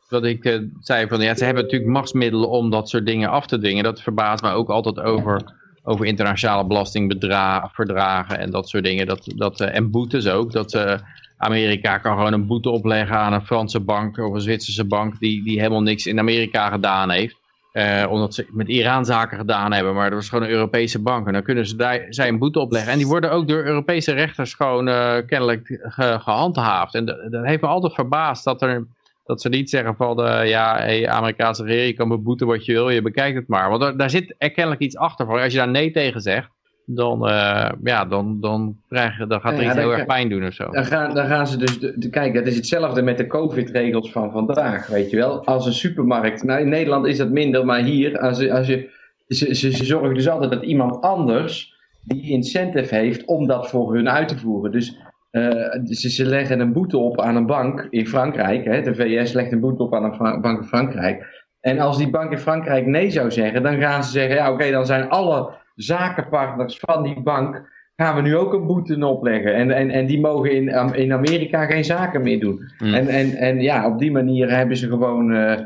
wat 0.08 0.24
ik 0.24 0.44
eh, 0.44 0.58
zei 0.80 1.08
van 1.08 1.20
ja, 1.20 1.34
ze 1.34 1.44
hebben 1.44 1.62
natuurlijk 1.62 1.90
machtsmiddelen 1.90 2.48
om 2.48 2.70
dat 2.70 2.88
soort 2.88 3.06
dingen 3.06 3.28
af 3.30 3.46
te 3.46 3.58
dwingen. 3.58 3.84
Dat 3.84 4.00
verbaast 4.02 4.42
me 4.42 4.50
ook 4.52 4.68
altijd 4.68 5.00
over, 5.00 5.52
over 5.82 6.06
internationale 6.06 6.66
belastingverdragen 6.66 8.38
en 8.38 8.50
dat 8.50 8.68
soort 8.68 8.84
dingen. 8.84 9.06
Dat, 9.06 9.32
dat, 9.36 9.60
eh, 9.60 9.74
en 9.74 9.90
boetes 9.90 10.28
ook. 10.28 10.52
Dat 10.52 10.74
eh, 10.74 10.94
Amerika 11.36 11.98
kan 11.98 12.16
gewoon 12.16 12.32
een 12.32 12.46
boete 12.46 12.70
opleggen 12.70 13.16
aan 13.16 13.32
een 13.32 13.46
Franse 13.46 13.80
bank 13.80 14.18
of 14.18 14.34
een 14.34 14.40
Zwitserse 14.40 14.84
bank 14.84 15.18
die, 15.18 15.44
die 15.44 15.58
helemaal 15.58 15.82
niks 15.82 16.06
in 16.06 16.18
Amerika 16.18 16.70
gedaan 16.70 17.10
heeft. 17.10 17.36
Eh, 17.72 18.06
omdat 18.08 18.34
ze 18.34 18.46
met 18.50 18.68
Iran 18.68 19.04
zaken 19.04 19.38
gedaan 19.38 19.72
hebben, 19.72 19.94
maar 19.94 20.10
dat 20.10 20.18
was 20.18 20.28
gewoon 20.28 20.44
een 20.44 20.50
Europese 20.50 20.98
bank. 20.98 21.26
En 21.26 21.32
dan 21.32 21.42
kunnen 21.42 21.66
ze 21.66 21.76
daar, 21.76 22.06
zij 22.08 22.28
een 22.28 22.38
boete 22.38 22.60
opleggen. 22.60 22.92
En 22.92 22.98
die 22.98 23.06
worden 23.06 23.32
ook 23.32 23.48
door 23.48 23.64
Europese 23.64 24.12
rechters 24.12 24.54
gewoon 24.54 24.84
kennelijk 25.26 25.80
ge- 25.82 26.18
gehandhaafd. 26.20 26.94
En 26.94 27.04
dat 27.04 27.44
heeft 27.44 27.60
me 27.62 27.68
altijd 27.68 27.94
verbaasd 27.94 28.44
dat, 28.44 28.62
er, 28.62 28.86
dat 29.30 29.40
ze 29.40 29.48
niet 29.48 29.70
zeggen 29.70 29.96
van... 29.96 30.24
eh, 30.24 30.48
ja, 30.48 30.76
hey, 30.76 31.08
Amerikaanse 31.08 31.62
regering, 31.64 31.88
je 31.90 31.96
kan 31.96 32.08
beboeten 32.08 32.46
wat 32.46 32.64
je 32.64 32.72
wil, 32.72 32.88
je 32.90 33.02
bekijkt 33.02 33.36
het 33.36 33.48
maar. 33.48 33.68
Want 33.68 33.80
daar, 33.80 33.96
daar 33.96 34.10
zit 34.10 34.34
er 34.38 34.50
kennelijk 34.50 34.82
iets 34.82 34.96
achter. 34.96 35.26
Voor. 35.26 35.40
Als 35.40 35.52
je 35.52 35.58
daar 35.58 35.68
nee 35.68 35.90
tegen 35.90 36.20
zegt, 36.20 36.48
dan, 36.84 37.28
eh, 37.28 37.70
ja, 37.82 38.04
dan, 38.04 38.40
dan, 38.40 38.76
krijg, 38.88 39.18
je- 39.18 39.26
dan 39.26 39.40
gaat 39.40 39.52
er 39.52 39.62
Ja, 39.62 39.66
iets 39.68 39.78
heel 39.78 39.92
erg 39.92 40.06
pijn 40.06 40.28
doen 40.28 40.46
of 40.46 40.52
zo. 40.52 40.70
Dan 40.70 40.84
gaan, 40.84 41.14
dan 41.14 41.26
gaan 41.26 41.46
ze 41.46 41.56
dus, 41.56 41.78
de, 41.78 41.98
de- 41.98 42.10
kijk, 42.10 42.34
het 42.34 42.46
is 42.46 42.56
hetzelfde 42.56 43.02
met 43.02 43.16
de 43.18 43.26
COVID-regels 43.26 44.12
van 44.12 44.30
vandaag, 44.30 44.86
weet 44.86 45.10
je 45.10 45.16
wel. 45.16 45.44
Als 45.44 45.66
een 45.66 45.72
supermarkt, 45.72 46.42
nou 46.42 46.60
in 46.60 46.68
Nederland 46.68 47.06
is 47.06 47.16
dat 47.18 47.30
minder, 47.30 47.64
maar 47.64 47.82
hier, 47.82 48.18
als, 48.18 48.48
als 48.48 48.66
je, 48.66 48.90
ze, 49.28 49.54
ze, 49.54 49.70
ze 49.72 49.84
zorgen 49.84 50.14
dus 50.14 50.28
altijd 50.28 50.50
dat 50.50 50.62
iemand 50.62 51.00
anders 51.00 51.74
die 52.02 52.30
incentive 52.30 52.94
heeft 52.94 53.24
om 53.24 53.46
dat 53.46 53.68
voor 53.70 53.94
hun 53.94 54.08
uit 54.10 54.28
te 54.28 54.38
voeren. 54.38 54.72
Dus 54.72 54.96
eh, 55.30 55.80
ze, 55.84 56.10
ze 56.10 56.26
leggen 56.26 56.60
een 56.60 56.72
boete 56.72 56.98
op 56.98 57.20
aan 57.20 57.36
een 57.36 57.46
bank 57.46 57.86
in 57.90 58.06
Frankrijk, 58.06 58.64
hè, 58.64 58.82
de 58.82 58.94
VS 58.94 59.32
legt 59.32 59.52
een 59.52 59.60
boete 59.60 59.82
op 59.82 59.94
aan 59.94 60.04
een 60.04 60.40
bank 60.40 60.58
in 60.60 60.68
Frankrijk. 60.68 61.48
En 61.60 61.78
als 61.78 61.98
die 61.98 62.10
bank 62.10 62.30
in 62.30 62.38
Frankrijk 62.38 62.86
nee 62.86 63.10
zou 63.10 63.30
zeggen, 63.30 63.62
dan 63.62 63.80
gaan 63.80 64.04
ze 64.04 64.10
zeggen, 64.10 64.36
ja 64.36 64.52
oké, 64.52 64.70
dan 64.70 64.86
zijn 64.86 65.08
alle 65.08 65.50
zakenpartners 65.74 66.78
van 66.78 67.02
die 67.02 67.22
bank 67.22 67.68
gaan 67.96 68.14
we 68.14 68.22
nu 68.22 68.36
ook 68.36 68.52
een 68.52 68.66
boete 68.66 69.06
opleggen. 69.06 69.54
En, 69.54 69.70
en, 69.70 69.90
en 69.90 70.06
die 70.06 70.20
mogen 70.20 70.52
in, 70.52 70.94
in 70.94 71.12
Amerika 71.12 71.64
geen 71.64 71.84
zaken 71.84 72.22
meer 72.22 72.40
doen. 72.40 72.70
Hmm. 72.78 72.94
En, 72.94 73.08
en, 73.08 73.34
en 73.34 73.60
ja, 73.60 73.86
op 73.86 73.98
die 73.98 74.12
manier 74.12 74.56
hebben 74.56 74.76
ze 74.76 74.88
gewoon 74.88 75.32
eh, 75.32 75.60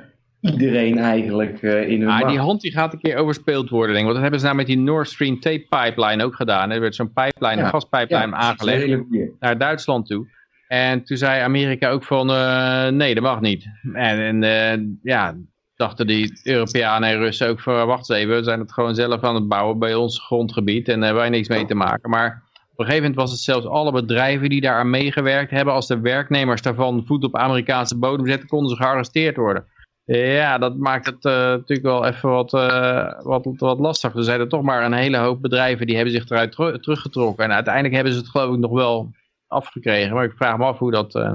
iedereen 0.53 0.99
eigenlijk 0.99 1.62
eh, 1.62 1.88
in 1.88 2.01
hun 2.01 2.11
Ah, 2.11 2.28
die 2.28 2.38
hand 2.38 2.61
die 2.61 2.72
gaat 2.72 2.92
een 2.92 3.01
keer 3.01 3.16
overspeeld 3.16 3.70
worden, 3.70 3.95
denk 3.95 3.99
ik. 3.99 4.12
Want 4.12 4.14
dat 4.14 4.22
hebben 4.22 4.40
ze 4.40 4.45
nou 4.47 4.57
met 4.57 4.66
die 4.66 4.78
Nord 4.78 5.09
Stream 5.09 5.40
tape 5.40 5.66
pipeline 5.68 6.24
ook 6.24 6.34
gedaan. 6.34 6.70
Er 6.70 6.80
werd 6.80 6.95
zo'n 6.95 7.12
pipeline, 7.12 7.57
Ja, 7.57 7.64
een 7.64 7.70
gaspipeline 7.70 8.26
Ja, 8.26 8.36
aangelegd. 8.36 9.03
naar 9.40 9.59
Duitsland 9.59 10.07
toe. 10.07 10.26
En 10.68 11.05
toen 11.05 11.16
zei 11.16 11.42
Amerika 11.42 11.90
ook 11.90 12.05
van, 12.05 12.30
eh, 12.30 12.88
nee, 12.88 13.14
dat 13.14 13.22
mag 13.22 13.40
niet. 13.40 13.66
En, 13.92 14.18
en 14.18 14.42
eh, 14.42 14.80
ja, 15.03 15.34
dachten 15.76 16.07
die 16.07 16.40
Europeanen 16.42 17.09
en 17.09 17.18
Russen 17.18 17.49
ook 17.49 17.61
van, 17.61 17.86
wacht 17.86 18.11
eens 18.11 18.18
even, 18.18 18.36
we 18.36 18.42
zijn 18.42 18.61
het 18.61 18.72
gewoon 18.72 18.95
zelf 18.95 19.22
aan 19.22 19.34
het 19.34 19.49
bouwen 19.49 19.78
bij 19.78 19.95
ons 19.95 20.24
grondgebied 20.24 20.88
en 20.88 20.95
daar 20.95 21.05
hebben 21.05 21.22
wij 21.22 21.30
niks 21.30 21.49
mee 21.49 21.66
te 21.66 21.74
maken. 21.74 22.11
Maar 22.11 22.42
op 22.72 22.78
een 22.80 22.84
gegeven 22.84 23.03
moment 23.03 23.20
was 23.20 23.30
het 23.30 23.40
zelfs 23.40 23.66
alle 23.66 23.92
bedrijven 23.92 24.49
die 24.49 24.61
daar 24.61 24.78
aan 24.78 24.90
meegewerkt 24.90 25.51
hebben, 25.51 25.74
als 25.74 25.86
de 25.86 26.01
werknemers 26.01 26.62
daarvan 26.62 27.03
voet 27.07 27.24
op 27.24 27.36
Amerikaanse 27.36 27.99
bodem 27.99 28.26
zetten, 28.26 28.49
konden 28.49 28.70
ze 28.70 28.82
gearresteerd 28.82 29.36
worden. 29.36 29.64
Ja, 30.07 30.59
dat 30.59 30.77
maakt 30.77 31.07
het 31.07 31.25
eh, 31.25 31.33
natuurlijk 31.33 31.83
wel 31.83 32.07
even 32.07 32.29
wat, 32.29 32.55
eh, 32.55 33.23
wat, 33.23 33.49
wat 33.57 33.79
lastig. 33.79 34.15
Er 34.15 34.25
zijn 34.25 34.41
er 34.41 34.49
toch 34.49 34.63
maar 34.63 34.85
een 34.85 34.93
hele 34.93 35.17
hoop 35.17 35.43
bedrijven 35.43 35.87
die 35.87 35.97
hebben 35.97 36.15
zich 36.15 36.31
eruit 36.31 36.53
teru- 36.53 36.79
teruggetrokken. 36.79 37.45
En 37.45 37.53
uiteindelijk 37.53 37.95
hebben 37.95 38.13
ze 38.13 38.19
het 38.19 38.29
geloof 38.29 38.55
ik 38.55 38.61
nog 38.61 38.73
wel 38.73 39.11
afgekregen. 39.47 40.15
Maar 40.15 40.25
ik 40.25 40.37
vraag 40.37 40.59
me 40.59 40.65
af 40.65 40.79
hoe 40.79 40.91
dat... 40.91 41.15
eh, 41.15 41.33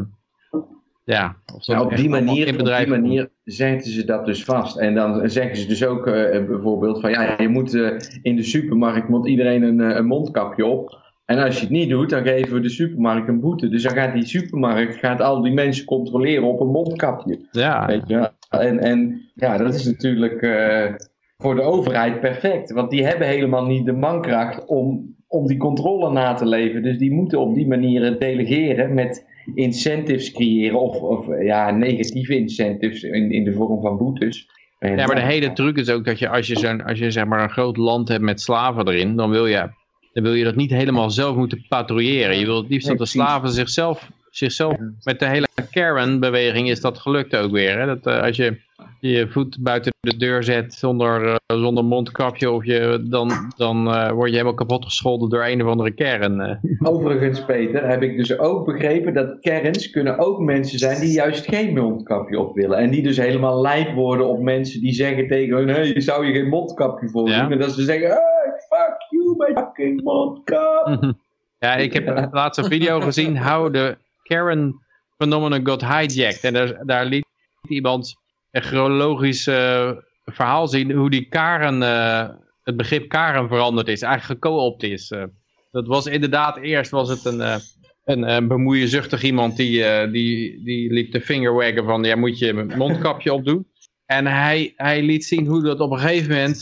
ja, 1.03 1.35
of 1.53 1.65
dat 1.65 1.75
Nou, 1.75 1.89
op, 1.89 1.95
die 1.95 2.09
manier, 2.09 2.59
op 2.59 2.65
die 2.65 2.87
manier 2.87 3.29
zetten 3.43 3.91
ze 3.91 4.05
dat 4.05 4.25
dus 4.25 4.43
vast. 4.43 4.77
En 4.77 4.95
dan 4.95 5.29
zeggen 5.29 5.57
ze 5.57 5.67
dus 5.67 5.85
ook 5.85 6.03
bijvoorbeeld 6.03 7.01
van 7.01 7.11
ja, 7.11 7.35
je 7.37 7.49
moet 7.49 7.73
in 8.21 8.35
de 8.35 8.43
supermarkt 8.43 9.09
moet 9.09 9.27
iedereen 9.27 9.63
een, 9.63 9.79
een 9.79 10.05
mondkapje 10.05 10.65
op. 10.65 10.97
En 11.25 11.37
als 11.37 11.55
je 11.55 11.61
het 11.61 11.69
niet 11.69 11.89
doet, 11.89 12.09
dan 12.09 12.23
geven 12.23 12.53
we 12.53 12.59
de 12.59 12.69
supermarkt 12.69 13.27
een 13.27 13.39
boete. 13.39 13.69
Dus 13.69 13.83
dan 13.83 13.93
gaat 13.93 14.13
die 14.13 14.25
supermarkt 14.25 14.95
gaat 14.95 15.21
al 15.21 15.41
die 15.41 15.53
mensen 15.53 15.85
controleren 15.85 16.43
op 16.43 16.59
een 16.59 16.67
mondkapje. 16.71 17.47
Ja, 17.51 17.85
Weet 17.85 18.07
je? 18.07 18.31
En, 18.49 18.79
en 18.79 19.29
ja, 19.35 19.57
dat 19.57 19.73
is 19.73 19.85
natuurlijk 19.85 20.41
eh, 20.41 20.93
voor 21.37 21.55
de 21.55 21.61
overheid 21.61 22.19
perfect. 22.19 22.71
Want 22.71 22.89
die 22.89 23.05
hebben 23.05 23.27
helemaal 23.27 23.65
niet 23.65 23.85
de 23.85 23.91
mankracht 23.91 24.65
om, 24.65 25.15
om 25.27 25.47
die 25.47 25.57
controle 25.57 26.11
na 26.11 26.33
te 26.33 26.45
leven. 26.45 26.83
Dus 26.83 26.97
die 26.97 27.11
moeten 27.11 27.39
op 27.39 27.55
die 27.55 27.67
manier 27.67 28.19
delegeren 28.19 28.93
met 28.93 29.25
incentives 29.55 30.31
creëren. 30.31 30.79
Of, 30.79 31.01
of 31.01 31.25
ja, 31.41 31.71
negatieve 31.71 32.35
incentives 32.35 33.03
in, 33.03 33.31
in 33.31 33.43
de 33.43 33.53
vorm 33.53 33.81
van 33.81 33.97
boetes. 33.97 34.47
En, 34.79 34.97
ja, 34.97 35.05
maar 35.05 35.15
de 35.15 35.21
hele 35.21 35.53
truc 35.53 35.77
is 35.77 35.89
ook 35.89 36.05
dat 36.05 36.19
je 36.19 36.29
als 36.29 36.47
je, 36.47 36.57
zo'n, 36.59 36.83
als 36.83 36.99
je 36.99 37.11
zeg 37.11 37.25
maar 37.25 37.43
een 37.43 37.49
groot 37.49 37.77
land 37.77 38.07
hebt 38.07 38.21
met 38.21 38.41
slaven 38.41 38.87
erin, 38.87 39.15
dan 39.15 39.29
wil 39.29 39.45
je, 39.45 39.69
dan 40.13 40.23
wil 40.23 40.33
je 40.33 40.43
dat 40.43 40.55
niet 40.55 40.71
helemaal 40.71 41.09
zelf 41.09 41.35
moeten 41.35 41.65
patrouilleren. 41.67 42.39
Je 42.39 42.45
wil 42.45 42.57
het 42.57 42.69
liefst 42.69 42.87
dat 42.87 42.97
de 42.97 43.05
slaven 43.05 43.49
zichzelf, 43.49 44.09
zichzelf 44.39 44.77
met 45.03 45.19
de 45.19 45.25
hele 45.27 45.47
Karen-beweging 45.71 46.69
is 46.69 46.81
dat 46.81 46.99
gelukt 46.99 47.35
ook 47.35 47.51
weer. 47.51 47.79
Hè? 47.79 47.85
Dat, 47.85 48.05
eh, 48.05 48.21
als 48.21 48.35
je 48.35 48.57
je 48.99 49.27
voet 49.27 49.57
buiten 49.59 49.91
de 49.99 50.17
deur 50.17 50.43
zet 50.43 50.73
zonder, 50.73 51.25
eh, 51.25 51.57
zonder 51.57 51.85
mondkapje, 51.85 52.51
of 52.51 52.65
je, 52.65 53.05
dan, 53.09 53.31
dan 53.57 53.87
eh, 53.93 54.11
word 54.11 54.27
je 54.29 54.35
helemaal 54.35 54.53
kapot 54.53 54.85
gescholden 54.85 55.29
door 55.29 55.45
een 55.45 55.63
of 55.63 55.69
andere 55.69 55.93
eh. 55.93 56.55
Overigens, 56.79 57.45
Peter, 57.45 57.87
heb 57.87 58.01
ik 58.01 58.17
dus 58.17 58.37
ook 58.39 58.65
begrepen 58.65 59.13
dat 59.13 59.39
kerns 59.39 59.89
kunnen 59.89 60.17
ook 60.17 60.39
mensen 60.39 60.79
zijn 60.79 60.99
die 60.99 61.11
juist 61.11 61.45
geen 61.47 61.73
mondkapje 61.73 62.39
op 62.39 62.55
willen. 62.55 62.77
En 62.77 62.89
die 62.89 63.03
dus 63.03 63.17
helemaal 63.17 63.61
lijp 63.61 63.93
worden 63.93 64.27
op 64.27 64.39
mensen 64.39 64.81
die 64.81 64.93
zeggen 64.93 65.27
tegen 65.27 65.57
hun, 65.57 65.67
hey, 65.67 66.01
zou 66.01 66.25
je 66.25 66.33
geen 66.33 66.49
mondkapje 66.49 67.09
voor 67.09 67.29
Ja. 67.29 67.41
doen? 67.41 67.51
En 67.51 67.59
dat 67.59 67.71
ze 67.71 67.83
zeggen, 67.83 68.07
hey, 68.07 68.51
fuck 68.69 68.95
you, 69.09 69.35
my 69.37 69.61
fucking 69.61 70.03
mondkap. 70.03 70.87
Ja, 71.61 71.75
ik 71.75 71.93
heb 71.93 72.27
laatst 72.31 72.59
een 72.59 72.69
video 72.69 72.99
gezien, 72.99 73.37
how 73.37 73.73
the 73.73 73.97
Karen 74.29 74.85
phenomenon 75.17 75.65
got 75.67 75.81
hijacked. 75.81 76.43
En 76.43 76.53
daar, 76.53 76.85
daar 76.85 77.05
liet 77.05 77.25
iemand 77.67 78.15
een 78.51 78.61
chronologisch 78.61 79.47
eh, 79.47 79.91
verhaal 80.31 80.67
zien 80.67 80.91
hoe 80.91 81.09
die 81.09 81.25
Karen, 81.29 81.83
eh, 81.83 82.29
het 82.63 82.77
begrip 82.77 83.09
Karen 83.09 83.47
veranderd 83.47 83.87
is, 83.87 84.01
eigenlijk 84.01 84.45
geco-opt 84.45 84.83
is. 84.83 85.11
Eh, 85.11 85.23
dat 85.71 85.87
was 85.87 86.05
inderdaad, 86.05 86.57
eerst 86.57 86.91
was 86.91 87.09
het 87.09 87.25
een, 87.25 87.61
een, 88.03 88.23
eh, 88.23 88.47
bemoeienzuchtig 88.47 89.23
iemand 89.23 89.57
die, 89.57 90.09
die, 90.11 90.63
die 90.63 90.93
liep 90.93 91.11
de 91.11 91.21
vingerwaggen 91.21 91.85
van, 91.85 92.03
ja 92.03 92.15
moet 92.15 92.39
je 92.39 92.49
een 92.49 92.77
mondkapje 92.77 93.33
opdoen. 93.33 93.67
En 94.05 94.25
hij, 94.25 94.73
hij 94.75 95.01
liet 95.01 95.25
zien 95.25 95.45
hoe 95.45 95.61
dat 95.61 95.79
op 95.79 95.91
een 95.91 95.99
gegeven 95.99 96.29
moment 96.29 96.61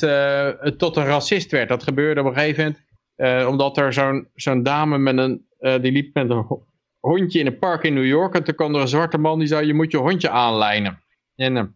tot 0.80 0.96
een 0.96 1.06
racist 1.06 1.52
werd. 1.52 1.70
Dat 1.70 1.84
gebeurde 1.84 2.22
op 2.22 2.28
een 2.28 2.34
gegeven 2.34 2.64
moment 2.64 3.48
omdat 3.48 3.78
er 3.78 3.94
zo'n 3.94 4.28
zo'n 4.36 4.64
dame 4.64 4.98
met 4.98 5.18
een, 5.18 5.46
die 5.82 5.92
liep 5.92 6.14
met 6.14 6.30
een 6.30 6.46
hondje 7.08 7.40
in 7.40 7.46
een 7.46 7.60
park 7.60 7.84
in 7.84 7.94
New 7.94 8.06
York. 8.06 8.36
En 8.36 8.44
toen 8.44 8.56
kwam 8.56 8.76
er 8.76 8.82
een 8.82 8.88
zwarte 8.88 9.18
man 9.18 9.40
die 9.40 9.48
zei, 9.48 9.68
je 9.68 9.74
moet 9.74 9.92
je 9.92 9.98
hondje 9.98 10.30
aanlijnen. 10.30 11.00
En 11.36 11.54
toen 11.54 11.76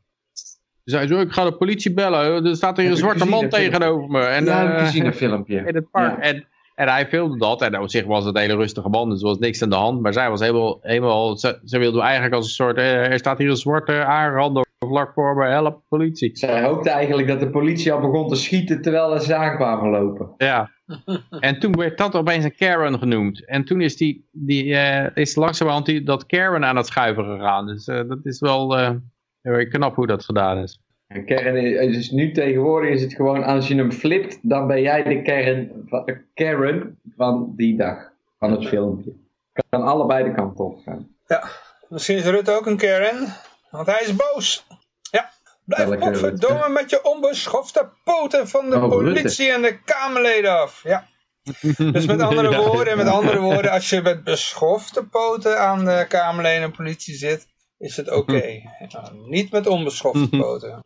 zei 0.83 1.07
zo, 1.07 1.19
ik 1.19 1.31
ga 1.31 1.43
de 1.43 1.53
politie 1.53 1.93
bellen. 1.93 2.45
Er 2.45 2.55
staat 2.55 2.77
hier 2.77 2.89
een 2.89 2.97
zwarte 2.97 3.25
man 3.25 3.49
tegenover 3.49 4.09
me. 4.09 4.21
En, 4.21 4.45
ja, 4.45 4.61
ik 4.61 4.69
eh, 4.69 4.85
gezien 4.85 5.05
een 5.05 5.13
filmpje. 5.13 5.63
in 5.67 5.75
het 5.75 5.91
park. 5.91 6.17
Ja. 6.17 6.21
En, 6.21 6.47
en 6.75 6.87
hij 6.87 7.07
filmde 7.07 7.37
dat. 7.37 7.61
En 7.61 7.79
op 7.79 7.89
zich 7.89 8.05
was 8.05 8.25
het 8.25 8.35
een 8.35 8.41
hele 8.41 8.55
rustige 8.55 8.89
man. 8.89 9.09
Dus 9.09 9.21
er 9.21 9.27
was 9.27 9.37
niks 9.37 9.63
aan 9.63 9.69
de 9.69 9.75
hand. 9.75 10.01
Maar 10.01 10.13
zij 10.13 10.29
was 10.29 10.39
helemaal... 10.39 10.79
helemaal 10.81 11.37
ze, 11.37 11.59
ze 11.65 11.79
wilde 11.79 12.01
eigenlijk 12.01 12.33
als 12.33 12.45
een 12.45 12.51
soort... 12.51 12.77
eh, 12.77 13.11
er 13.11 13.19
staat 13.19 13.37
hier 13.37 13.49
een 13.49 13.55
zwarte 13.55 14.05
aanrander 14.05 14.65
vlak 14.87 15.13
voor 15.13 15.35
me, 15.35 15.45
help, 15.45 15.81
politie. 15.89 16.37
Zij 16.37 16.63
hoopte 16.63 16.89
eigenlijk 16.89 17.27
dat 17.27 17.39
de 17.39 17.49
politie 17.49 17.91
al 17.93 17.99
begon 17.99 18.27
te 18.27 18.35
schieten 18.35 18.81
terwijl 18.81 19.19
ze 19.19 19.35
aankwamen 19.35 19.89
lopen. 19.89 20.33
Ja. 20.37 20.69
En 21.39 21.59
toen 21.59 21.71
werd 21.71 21.97
dat 21.97 22.15
opeens 22.15 22.43
een 22.43 22.55
Karen 22.55 22.99
genoemd. 22.99 23.45
En 23.45 23.65
toen 23.65 23.81
is, 23.81 23.97
die, 23.97 24.27
die, 24.31 24.75
eh, 24.75 25.23
is 25.23 25.35
langzamerhand 25.35 25.85
die, 25.85 26.03
dat 26.03 26.25
Karen 26.25 26.65
aan 26.65 26.75
het 26.75 26.85
schuiven 26.85 27.25
gegaan. 27.25 27.65
Dus 27.67 27.87
eh, 27.87 28.07
dat 28.07 28.19
is 28.23 28.39
wel 28.39 28.77
eh, 29.41 29.69
knap 29.69 29.95
hoe 29.95 30.07
dat 30.07 30.25
gedaan 30.25 30.57
is. 30.57 30.79
En 31.07 31.25
kern 31.25 31.55
is, 31.55 31.95
dus 31.95 32.11
nu 32.11 32.31
tegenwoordig 32.31 32.89
is 32.89 33.01
het 33.01 33.13
gewoon, 33.13 33.43
als 33.43 33.67
je 33.67 33.75
hem 33.75 33.91
flipt, 33.91 34.39
dan 34.41 34.67
ben 34.67 34.81
jij 34.81 35.03
de 35.03 35.21
kern, 35.21 35.71
van- 35.85 36.05
de 36.05 36.21
Karen 36.33 36.99
van 37.17 37.53
die 37.55 37.77
dag, 37.77 38.11
van 38.39 38.51
het 38.51 38.67
filmpje. 38.67 39.13
Kan 39.69 39.83
allebei 39.83 40.23
de 40.23 40.31
kant 40.31 40.59
op 40.59 40.79
gaan. 40.85 41.07
Ja, 41.27 41.43
misschien 41.89 42.17
is 42.17 42.25
Rutte 42.25 42.51
ook 42.51 42.65
een 42.65 42.77
Karen, 42.77 43.27
want 43.71 43.87
hij 43.87 44.01
is 44.01 44.15
boos. 44.15 44.65
Blijf 45.75 45.89
Welke 45.89 46.09
potverdomme 46.09 46.69
met 46.69 46.89
je 46.89 47.03
onbeschofte 47.03 47.89
poten 48.03 48.47
van 48.47 48.69
de 48.69 48.75
Oh, 48.75 48.89
politie 48.89 49.51
en 49.51 49.61
de 49.61 49.79
Kamerleden 49.85 50.59
af. 50.61 50.83
Ja. 50.83 51.07
Dus 51.91 52.05
met 52.05 52.21
andere 52.21 52.49
Ja. 52.49 52.57
woorden, 52.57 52.97
met 52.97 53.07
andere 53.07 53.39
woorden, 53.39 53.71
als 53.71 53.89
je 53.89 54.01
met 54.01 54.23
beschofte 54.23 55.03
poten 55.03 55.59
aan 55.59 55.85
de 55.85 56.05
Kamerleden 56.07 56.63
en 56.63 56.71
politie 56.71 57.15
zit, 57.15 57.47
is 57.77 57.97
het 57.97 58.11
oké. 58.11 58.41
Ja, 58.87 59.11
niet 59.27 59.51
met 59.51 59.67
onbeschofte 59.67 60.29
poten. 60.37 60.83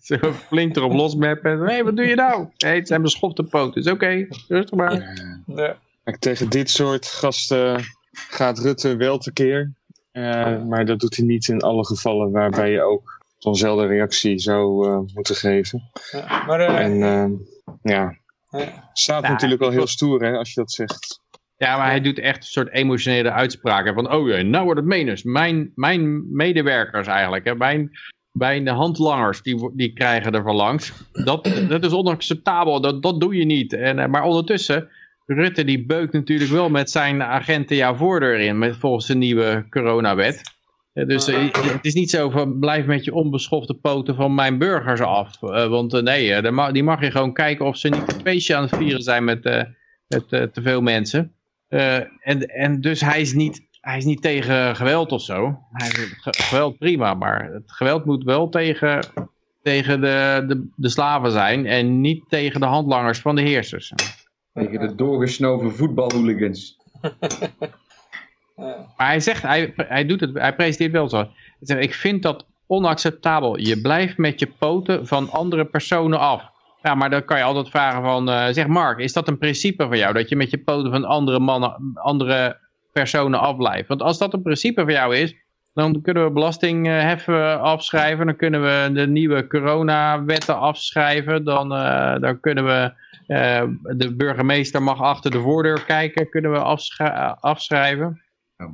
Zo 0.00 0.16
flink 0.46 0.76
erop 0.76 0.92
losmappen. 0.92 1.58
Hé, 1.58 1.64
hey, 1.72 1.84
wat 1.84 1.96
doe 1.96 2.06
je 2.06 2.14
nou? 2.14 2.48
Nee, 2.56 2.78
het 2.78 2.88
zijn 2.88 3.02
beschofte 3.02 3.42
poten. 3.42 3.80
Is 3.82 3.90
oké, 3.90 4.26
rustig 4.48 4.70
maar. 4.78 5.20
Ja. 5.46 5.76
Tegen 6.18 6.48
dit 6.50 6.70
soort 6.70 7.06
gasten 7.06 7.84
gaat 8.10 8.58
Rutte 8.58 8.96
wel 8.96 9.18
tekeer. 9.18 9.72
Eh, 10.12 10.62
maar 10.62 10.86
dat 10.86 11.00
doet 11.00 11.16
hij 11.16 11.26
niet 11.26 11.48
in 11.48 11.60
alle 11.60 11.84
gevallen 11.86 12.30
waarbij 12.30 12.70
je 12.70 12.82
ook 12.82 13.15
zo'nzelfde 13.54 13.86
reactie 13.86 14.38
zou 14.38 14.88
eh, 14.88 15.14
moeten 15.14 15.34
geven. 15.34 15.90
Ja, 16.10 16.44
Maar 16.46 16.60
eh, 16.60 16.84
En 16.84 17.02
eh, 17.02 17.30
ja, 17.82 18.16
ja. 18.50 18.90
staat 18.92 19.22
Ja, 19.22 19.30
natuurlijk 19.30 19.60
wel 19.60 19.70
heel 19.70 19.86
stoer 19.86 20.22
hè, 20.22 20.36
als 20.36 20.48
je 20.54 20.60
dat 20.60 20.72
zegt. 20.72 21.20
Ja, 21.56 21.76
maar 21.76 21.86
hij 21.86 22.00
doet 22.00 22.18
echt 22.18 22.36
een 22.36 22.42
soort 22.42 22.72
emotionele 22.72 23.30
uitspraken. 23.30 23.94
Van, 23.94 24.12
oh 24.12 24.28
ja, 24.28 24.42
nou 24.42 24.64
wordt 24.64 24.80
het 24.80 24.88
menens. 24.88 25.22
Mijn, 25.22 25.72
mijn 25.74 26.34
medewerkers 26.36 27.06
eigenlijk. 27.06 27.44
Hè, 27.44 27.54
mijn, 27.54 27.90
mijn 28.30 28.68
handlangers, 28.68 29.42
die, 29.42 29.70
die 29.74 29.92
krijgen 29.92 30.32
er 30.32 30.42
van 30.42 30.54
langs. 30.54 30.92
Dat, 31.12 31.44
dat 31.68 31.84
is 31.84 31.92
onacceptabel. 31.92 32.80
Dat, 32.80 33.02
dat 33.02 33.20
doe 33.20 33.34
je 33.36 33.44
niet. 33.44 33.72
En, 33.72 33.98
eh, 33.98 34.08
maar 34.08 34.22
ondertussen, 34.22 34.88
Rutte 35.26 35.64
die 35.64 35.86
beukt 35.86 36.12
natuurlijk 36.12 36.50
wel 36.50 36.68
met 36.68 36.90
zijn 36.90 37.22
agenten 37.22 37.76
jouw 37.76 37.94
voordeur 37.94 38.38
in. 38.38 38.58
Met, 38.58 38.76
volgens 38.76 39.06
de 39.06 39.16
nieuwe 39.16 39.66
coronawet. 39.70 40.55
Eh, 40.96 41.06
Dus 41.06 41.26
eh, 41.26 41.52
het 41.72 41.84
is 41.84 41.94
niet 41.94 42.10
zo 42.10 42.30
van 42.30 42.58
blijf 42.58 42.86
met 42.86 43.04
je 43.04 43.14
onbeschofte 43.14 43.74
poten 43.74 44.14
van 44.14 44.34
mijn 44.34 44.58
burgers 44.58 45.00
af. 45.00 45.42
Eh, 45.42 45.68
want 45.68 46.02
nee, 46.02 46.32
eh, 46.34 46.72
die 46.72 46.82
mag 46.82 47.00
je 47.00 47.10
gewoon 47.10 47.32
kijken 47.32 47.64
of 47.66 47.76
ze 47.76 47.88
niet 47.88 48.08
een 48.08 48.20
feestje 48.20 48.56
aan 48.56 48.62
het 48.62 48.72
vieren 48.72 49.02
zijn 49.02 49.24
met, 49.24 49.44
eh, 49.44 49.62
met 50.06 50.32
eh, 50.32 50.42
te 50.42 50.62
veel 50.62 50.80
mensen. 50.82 51.32
Eh, 51.68 51.96
en, 52.20 52.40
en 52.46 52.80
dus 52.80 53.00
hij 53.00 53.20
is, 53.20 53.32
niet, 53.32 53.60
hij 53.80 53.96
is 53.98 54.04
niet 54.04 54.22
tegen 54.22 54.76
geweld 54.76 55.12
of 55.12 55.22
zo. 55.22 55.58
Hij, 55.72 55.92
ge- 56.16 56.34
geweld 56.36 56.78
prima, 56.78 57.14
maar 57.14 57.52
het 57.52 57.72
geweld 57.72 58.04
moet 58.04 58.24
wel 58.24 58.48
tegen, 58.48 59.06
tegen 59.62 60.00
de, 60.00 60.44
de, 60.48 60.68
de 60.76 60.88
slaven 60.88 61.30
zijn 61.30 61.66
en 61.66 62.00
niet 62.00 62.24
tegen 62.28 62.60
de 62.60 62.66
handlangers 62.66 63.18
van 63.18 63.34
de 63.34 63.42
heersers. 63.42 63.92
Tegen 64.52 64.80
de 64.80 64.94
doorgesnoven 64.94 65.72
voetbalhooligans. 65.74 66.76
Maar 68.56 69.06
hij 69.06 69.20
zegt, 69.20 69.42
hij, 69.42 69.72
hij 69.76 70.06
doet 70.06 70.20
het, 70.20 70.34
hij 70.34 70.54
presenteert 70.54 70.92
wel 70.92 71.08
zo. 71.08 71.28
Zegt, 71.60 71.82
ik 71.82 71.94
vind 71.94 72.22
dat 72.22 72.46
onacceptabel. 72.66 73.58
Je 73.58 73.80
blijft 73.80 74.18
met 74.18 74.40
je 74.40 74.46
poten 74.58 75.06
van 75.06 75.30
andere 75.30 75.64
personen 75.64 76.18
af. 76.18 76.42
Ja, 76.82 76.94
maar 76.94 77.10
dan 77.10 77.24
kan 77.24 77.38
je 77.38 77.44
altijd 77.44 77.68
vragen 77.68 78.02
van, 78.02 78.30
eh, 78.30 78.46
zeg 78.50 78.66
Mark, 78.66 78.98
is 78.98 79.12
dat 79.12 79.28
een 79.28 79.38
principe 79.38 79.86
van 79.86 79.98
jou? 79.98 80.12
Dat 80.12 80.28
je 80.28 80.36
met 80.36 80.50
je 80.50 80.58
poten 80.58 80.90
van 80.90 81.04
andere 81.04 81.38
mannen, 81.38 81.92
andere 81.94 82.58
personen 82.92 83.40
afblijft? 83.40 83.88
Want 83.88 84.02
als 84.02 84.18
dat 84.18 84.32
een 84.32 84.42
principe 84.42 84.80
voor 84.80 84.90
jou 84.90 85.16
is, 85.16 85.34
dan 85.74 86.00
kunnen 86.02 86.24
we 86.24 86.30
belastingheffen 86.30 87.60
afschrijven. 87.60 88.26
Dan 88.26 88.36
kunnen 88.36 88.62
we 88.62 88.90
de 88.92 89.06
nieuwe 89.06 89.46
coronawetten 89.46 90.58
afschrijven. 90.58 91.44
Dan, 91.44 91.74
eh, 91.74 92.18
dan 92.20 92.40
kunnen 92.40 92.64
we, 92.64 92.92
eh, 93.26 93.62
de 93.96 94.14
burgemeester 94.16 94.82
mag 94.82 95.00
achter 95.00 95.30
de 95.30 95.40
voordeur 95.40 95.84
kijken, 95.84 96.30
kunnen 96.30 96.50
we 96.50 96.58
afschri- 96.58 97.34
afschrijven. 97.40 98.20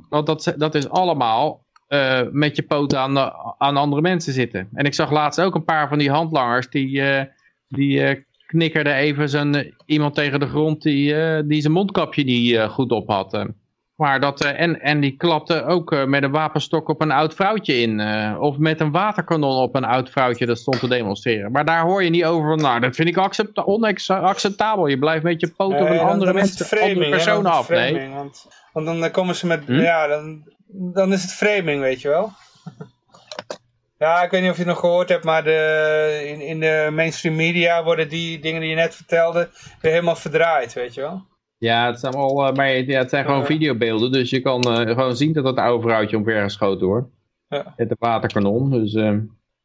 Want 0.09 0.25
dat, 0.25 0.53
dat 0.57 0.75
is 0.75 0.89
allemaal 0.89 1.65
eh, 1.87 2.21
met 2.31 2.55
je 2.55 2.63
poten 2.63 2.99
aan, 2.99 3.17
aan 3.57 3.77
andere 3.77 4.01
mensen 4.01 4.33
zitten. 4.33 4.69
En 4.73 4.85
ik 4.85 4.93
zag 4.93 5.11
laatst 5.11 5.41
ook 5.41 5.55
een 5.55 5.63
paar 5.63 5.87
van 5.87 5.97
die 5.97 6.11
handlangers 6.11 6.69
die, 6.69 7.01
eh, 7.01 7.25
die 7.67 8.03
eh, 8.03 8.21
knikkerde 8.45 8.93
even 8.93 9.29
zijn, 9.29 9.75
iemand 9.85 10.15
tegen 10.15 10.39
de 10.39 10.47
grond 10.47 10.81
die, 10.81 11.15
die 11.45 11.61
zijn 11.61 11.73
mondkapje 11.73 12.23
niet 12.23 12.59
goed 12.59 12.91
op 12.91 13.07
had. 13.07 13.47
Maar 13.95 14.19
dat, 14.19 14.43
eh, 14.43 14.59
en, 14.61 14.81
en 14.81 14.99
die 14.99 15.15
klapte 15.17 15.65
ook 15.65 15.91
eh, 15.91 16.05
met 16.05 16.23
een 16.23 16.31
wapenstok 16.31 16.89
op 16.89 17.01
een 17.01 17.11
oud 17.11 17.33
vrouwtje 17.33 17.81
in. 17.81 17.99
eh, 17.99 18.35
of 18.39 18.57
met 18.57 18.79
een 18.79 18.91
waterkanon 18.91 19.61
op 19.61 19.75
een 19.75 19.83
oud 19.83 20.09
vrouwtje 20.09 20.45
dat 20.45 20.57
stond 20.57 20.79
te 20.79 20.87
demonstreren. 20.87 21.51
Maar 21.51 21.65
daar 21.65 21.81
hoor 21.81 22.03
je 22.03 22.09
niet 22.09 22.25
over 22.25 22.49
van, 22.49 22.61
nou 22.61 22.79
dat 22.79 22.95
vind 22.95 23.07
ik 23.07 23.17
accept 23.17 23.65
onacceptabel. 23.65 24.87
Je 24.87 24.99
blijft 24.99 25.23
met 25.23 25.41
je 25.41 25.47
poten 25.57 25.87
van 25.87 25.95
dan- 25.95 26.05
andere 26.05 26.33
mensen, 26.33 26.65
framing, 26.65 26.93
andere 26.93 27.09
personen 27.09 27.51
is 27.51 27.57
af. 27.57 27.69
Nee. 27.69 28.09
Want, 28.09 28.47
want 28.73 28.85
dan 29.01 29.11
komen 29.11 29.35
ze 29.35 29.47
met, 29.47 29.63
Hm? 29.65 29.73
ja, 29.79 30.07
dan, 30.07 30.43
dan 30.93 31.13
is 31.13 31.21
het 31.21 31.33
framing, 31.33 31.81
weet 31.81 32.01
je 32.01 32.07
wel. 32.09 32.31
Ja, 33.97 34.23
ik 34.23 34.31
weet 34.31 34.41
niet 34.41 34.49
of 34.49 34.55
je 34.57 34.61
het 34.63 34.71
nog 34.71 34.79
gehoord 34.79 35.09
hebt, 35.09 35.23
maar 35.23 35.43
de, 35.43 36.23
in, 36.27 36.41
in 36.41 36.59
de 36.59 36.89
mainstream 36.91 37.35
media 37.35 37.83
worden 37.83 38.09
die 38.09 38.39
dingen 38.39 38.61
die 38.61 38.69
je 38.69 38.75
net 38.75 38.95
vertelde 38.95 39.49
weer 39.81 39.91
helemaal 39.91 40.15
verdraaid, 40.15 40.73
weet 40.73 40.93
je 40.93 41.01
wel. 41.01 41.23
Ja, 41.63 41.85
het 41.85 41.99
zijn, 41.99 42.13
al, 42.13 42.51
maar 42.51 42.77
ja, 42.79 42.99
het 42.99 43.09
zijn 43.09 43.25
gewoon 43.25 43.45
videobeelden, 43.45 44.11
dus 44.11 44.29
je 44.29 44.41
kan 44.41 44.61
eh, 44.61 44.75
gewoon 44.75 45.15
zien 45.15 45.33
dat 45.33 45.43
dat 45.43 45.57
oude 45.57 45.83
vrouwtje 45.87 46.17
omvergeschoten 46.17 46.87
wordt. 46.87 47.07
Ja. 47.47 47.73
Met 47.77 47.89
een 47.89 47.95
waterkanon, 47.99 48.69
dus... 48.69 48.93
eh, 48.93 49.17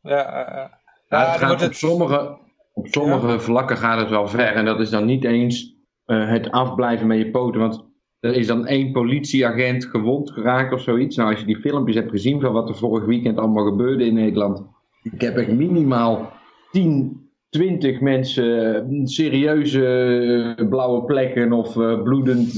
Ja, 0.02 0.26
eh, 0.26 0.62
eh. 0.62 0.70
Ja, 1.08 1.18
Ja, 1.18 1.30
het 1.30 1.30
dan 1.30 1.38
gaat 1.38 1.48
wordt 1.48 1.62
op 1.62 1.68
het, 1.68 1.76
sommige, 1.76 2.36
op 2.74 2.86
sommige 2.86 3.40
vlakken 3.40 3.76
gaat 3.76 3.98
het 4.00 4.08
wel 4.10 4.28
ver. 4.28 4.54
En 4.54 4.64
dat 4.64 4.80
is 4.80 4.90
dan 4.90 5.04
niet 5.04 5.24
eens 5.24 5.74
eh, 6.04 6.28
het 6.28 6.50
afblijven 6.50 7.06
met 7.06 7.18
je 7.18 7.30
poten. 7.30 7.60
Want 7.60 7.86
er 8.20 8.34
is 8.34 8.46
dan 8.46 8.66
één 8.66 8.92
politieagent 8.92 9.84
gewond 9.84 10.30
geraakt 10.30 10.72
of 10.72 10.80
zoiets. 10.80 11.16
Nou, 11.16 11.30
als 11.30 11.40
je 11.40 11.46
die 11.46 11.60
filmpjes 11.60 11.96
hebt 11.96 12.10
gezien 12.10 12.40
van 12.40 12.52
wat 12.52 12.68
er 12.68 12.76
vorig 12.76 13.04
weekend 13.04 13.38
allemaal 13.38 13.64
gebeurde 13.64 14.04
in 14.04 14.14
Nederland. 14.14 14.62
Ik 15.02 15.20
heb 15.20 15.36
echt 15.36 15.48
minimaal 15.52 16.32
10, 16.70 17.27
20 17.50 18.00
mensen 18.00 18.74
eh, 18.74 19.00
serieuze 19.04 19.86
eh, 20.56 20.68
blauwe 20.68 21.04
plekken 21.04 21.52
of 21.52 21.76
eh, 21.76 22.02
bloedend 22.02 22.54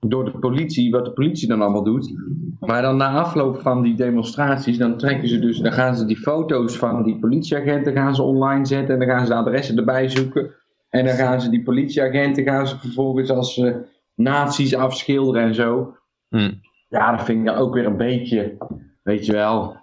door 0.00 0.24
de 0.24 0.38
politie. 0.40 0.90
Wat 0.90 1.04
de 1.04 1.12
politie 1.12 1.48
dan 1.48 1.62
allemaal 1.62 1.84
doet. 1.84 2.14
Maar 2.60 2.82
dan 2.82 2.96
na 2.96 3.10
afloop 3.10 3.60
van 3.60 3.82
die 3.82 3.94
demonstraties, 3.94 4.78
dan 4.78 4.98
trekken 4.98 5.28
ze 5.28 5.38
dus, 5.38 5.58
dan 5.58 5.72
gaan 5.72 5.96
ze 5.96 6.06
die 6.06 6.16
foto's 6.16 6.78
van 6.78 7.02
die 7.02 7.18
politieagenten 7.18 7.92
gaan 7.92 8.14
ze 8.14 8.22
online 8.22 8.66
zetten 8.66 8.94
en 8.94 9.00
dan 9.00 9.16
gaan 9.16 9.26
ze 9.26 9.32
de 9.32 9.38
adressen 9.38 9.76
erbij 9.76 10.08
zoeken. 10.08 10.54
En 10.88 11.04
dan 11.04 11.14
gaan 11.14 11.40
ze 11.40 11.50
die 11.50 11.62
politieagenten 11.62 12.44
gaan 12.44 12.66
ze 12.66 12.78
vervolgens 12.78 13.30
als 13.30 13.58
eh 13.58 13.74
nazi's 14.20 14.74
afschilderen 14.74 15.42
en 15.42 15.54
zo. 15.54 15.96
hm. 16.28 16.52
Ja, 16.88 17.16
dat 17.16 17.24
vind 17.24 17.38
ik 17.38 17.46
dan 17.46 17.54
ook 17.54 17.74
weer 17.74 17.86
een 17.86 17.96
beetje, 17.96 18.56
weet 19.02 19.26
je 19.26 19.32
wel. 19.32 19.79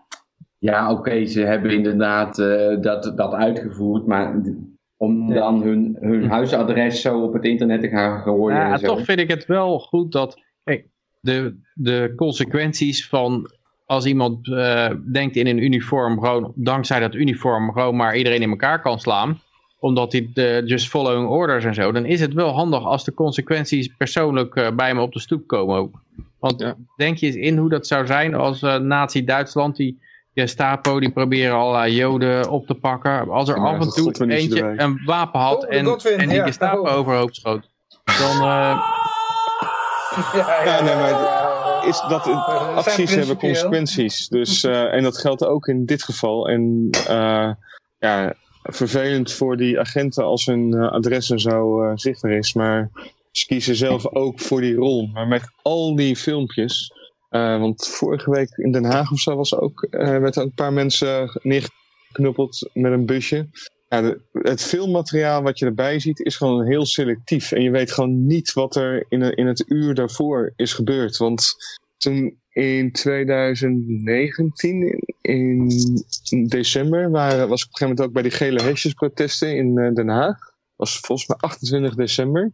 Ja, 0.60 0.91
oké, 0.91 1.26
ze 1.26 1.41
hebben 1.41 1.72
inderdaad 1.72 2.39
eh, 2.39 2.82
dat, 2.82 3.14
dat 3.16 3.34
uitgevoerd, 3.34 4.05
maar 4.08 4.41
om 4.97 5.34
dan 5.34 5.62
hun, 5.62 5.97
hun 5.99 6.30
huisadres 6.30 7.01
zo 7.01 7.22
op 7.24 7.34
het 7.34 7.43
internet 7.43 7.82
te 7.82 7.88
gaan 7.88 8.22
gooien 8.22 8.58
Ja, 8.58 8.72
en 8.72 8.80
zo. 8.80 8.86
toch 8.86 9.05
vind 9.05 9.20
ik 9.20 9.30
het 9.30 9.45
wel 9.45 9.80
goed 9.80 10.12
dat 10.12 10.41
kijk, 10.64 10.88
de, 11.22 11.60
de 11.74 12.14
consequenties 12.16 13.08
van 13.08 13.49
als 13.86 14.05
iemand 14.05 14.51
eh, 14.51 14.89
denkt 15.12 15.36
in 15.36 15.47
een 15.47 15.64
uniform 15.64 16.20
gewoon 16.20 16.51
dankzij 16.55 16.99
dat 16.99 17.14
uniform 17.16 17.72
gewoon 17.72 17.95
maar 17.95 18.18
iedereen 18.18 18.41
in 18.41 18.49
elkaar 18.49 18.82
kan 18.82 18.99
slaan 18.99 19.39
omdat 19.80 20.12
hij 20.12 20.30
de 20.34 20.62
just 20.66 20.89
following 20.89 21.28
orders 21.28 21.66
en 21.66 21.74
zo, 21.74 21.91
dan 21.91 22.05
is 22.05 22.20
het 22.20 22.34
wel 22.34 22.49
handig 22.49 22.84
als 22.86 23.03
de 23.03 23.14
consequenties 23.14 23.88
persoonlijk 23.88 24.55
eh, 24.55 24.72
bij 24.76 24.93
me 24.95 25.01
op 25.01 25.14
de 25.14 25.20
stoep 25.20 25.47
komen 25.47 25.78
ook. 25.78 26.01
Want 26.39 26.62
Ja. 26.62 26.76
denk 26.95 27.18
je 27.18 27.26
eens 27.26 27.36
in 27.36 27.58
hoe 27.58 27.70
dat 27.70 27.88
zou 27.88 28.05
zijn 28.05 28.34
als 28.34 28.62
Nazi-Duitsland, 28.62 29.76
die 29.76 29.99
Gestapo, 30.42 31.00
die 31.00 31.12
proberen 31.12 31.56
allerlei 31.56 31.94
joden 31.96 32.50
op 32.50 32.68
te 32.68 32.74
pakken. 32.74 33.30
Als 33.30 33.50
er 33.50 33.56
Ja, 33.56 33.62
af 33.64 33.80
en 33.80 33.90
toe 33.90 34.28
eentje 34.30 34.64
erbij. 34.64 34.86
een 34.86 35.02
wapen 35.06 35.40
had 35.40 35.64
Oh, 35.66 35.74
en, 35.74 35.86
Godwin, 35.86 36.18
en 36.20 36.28
die 36.28 36.38
ja. 36.38 36.46
Gestapo 36.46 36.82
Oh. 36.82 36.98
overhoop 36.98 37.36
schoot, 37.36 37.70
dan... 38.04 38.36
eh, 38.36 38.80
ja, 40.34 40.64
Ja, 40.66 40.82
nee, 40.84 40.96
maar 40.96 41.86
is 41.88 42.02
dat 42.10 42.28
acties 42.76 43.16
hebben 43.16 43.38
consequenties. 43.38 44.28
Dus, 44.28 44.64
eh, 44.64 44.94
en 44.94 45.04
dat 45.04 45.18
geldt 45.18 45.46
ook 45.46 45.68
in 45.68 45.86
dit 45.86 46.04
geval. 46.04 46.48
En 46.50 46.90
eh, 47.08 47.52
ja, 48.00 48.34
vervelend 48.64 49.32
voor 49.34 49.58
die 49.58 49.80
agenten 49.80 50.24
als 50.24 50.46
hun 50.46 50.74
eh, 50.74 50.92
adres 50.92 51.30
en 51.30 51.40
zo 51.40 51.84
eh, 51.84 51.92
zichtbaar 51.96 52.32
is. 52.32 52.54
Maar 52.54 52.90
ze 53.32 53.46
kiezen 53.46 53.76
zelf 53.76 54.08
ook 54.08 54.40
voor 54.40 54.62
die 54.62 54.76
rol. 54.76 55.10
Maar 55.14 55.28
met 55.28 55.52
al 55.62 55.96
die 55.96 56.16
filmpjes 56.16 56.92
Eh, 57.30 57.60
want 57.60 57.88
vorige 57.88 58.32
week 58.32 58.50
in 58.50 58.72
Den 58.72 58.86
Haag 58.86 59.12
of 59.12 59.20
zo 59.20 59.36
was 59.36 59.56
ook, 59.56 59.84
eh 59.84 60.18
werd 60.18 60.36
er 60.36 60.44
een 60.44 60.54
paar 60.54 60.74
mensen 60.74 61.40
neergeknuppeld 61.44 62.70
met 62.74 62.92
een 62.92 63.06
busje. 63.06 63.50
Ja, 63.90 64.16
het 64.32 64.62
filmmateriaal 64.62 65.42
wat 65.42 65.60
je 65.60 65.66
erbij 65.66 66.00
ziet 66.00 66.20
is 66.20 66.36
gewoon 66.36 66.66
heel 66.66 66.86
selectief. 66.86 67.52
En 67.52 67.62
je 67.62 67.72
weet 67.72 67.92
gewoon 67.92 68.26
niet 68.26 68.54
wat 68.54 68.76
er 68.76 69.06
in, 69.10 69.22
in 69.22 69.48
het 69.48 69.64
uur 69.68 69.94
daarvoor 69.94 70.54
is 70.56 70.74
gebeurd. 70.74 71.18
Want 71.18 71.56
toen 71.98 72.40
in 72.50 72.92
2019, 72.92 75.00
in 75.22 75.70
december, 76.48 77.12
waren, 77.12 77.50
was 77.50 77.62
ik 77.62 77.68
op 77.68 77.74
een 77.74 77.78
gegeven 77.78 77.88
moment 77.88 78.02
ook 78.02 78.14
bij 78.14 78.22
die 78.22 78.32
gele 78.32 78.62
hesjesprotesten 78.62 79.56
in 79.56 79.78
eh, 79.78 79.94
Den 79.94 80.10
Haag. 80.10 80.38
was 80.76 81.00
volgens 81.00 81.28
mij 81.28 81.38
28 81.38 81.96
december. 81.96 82.52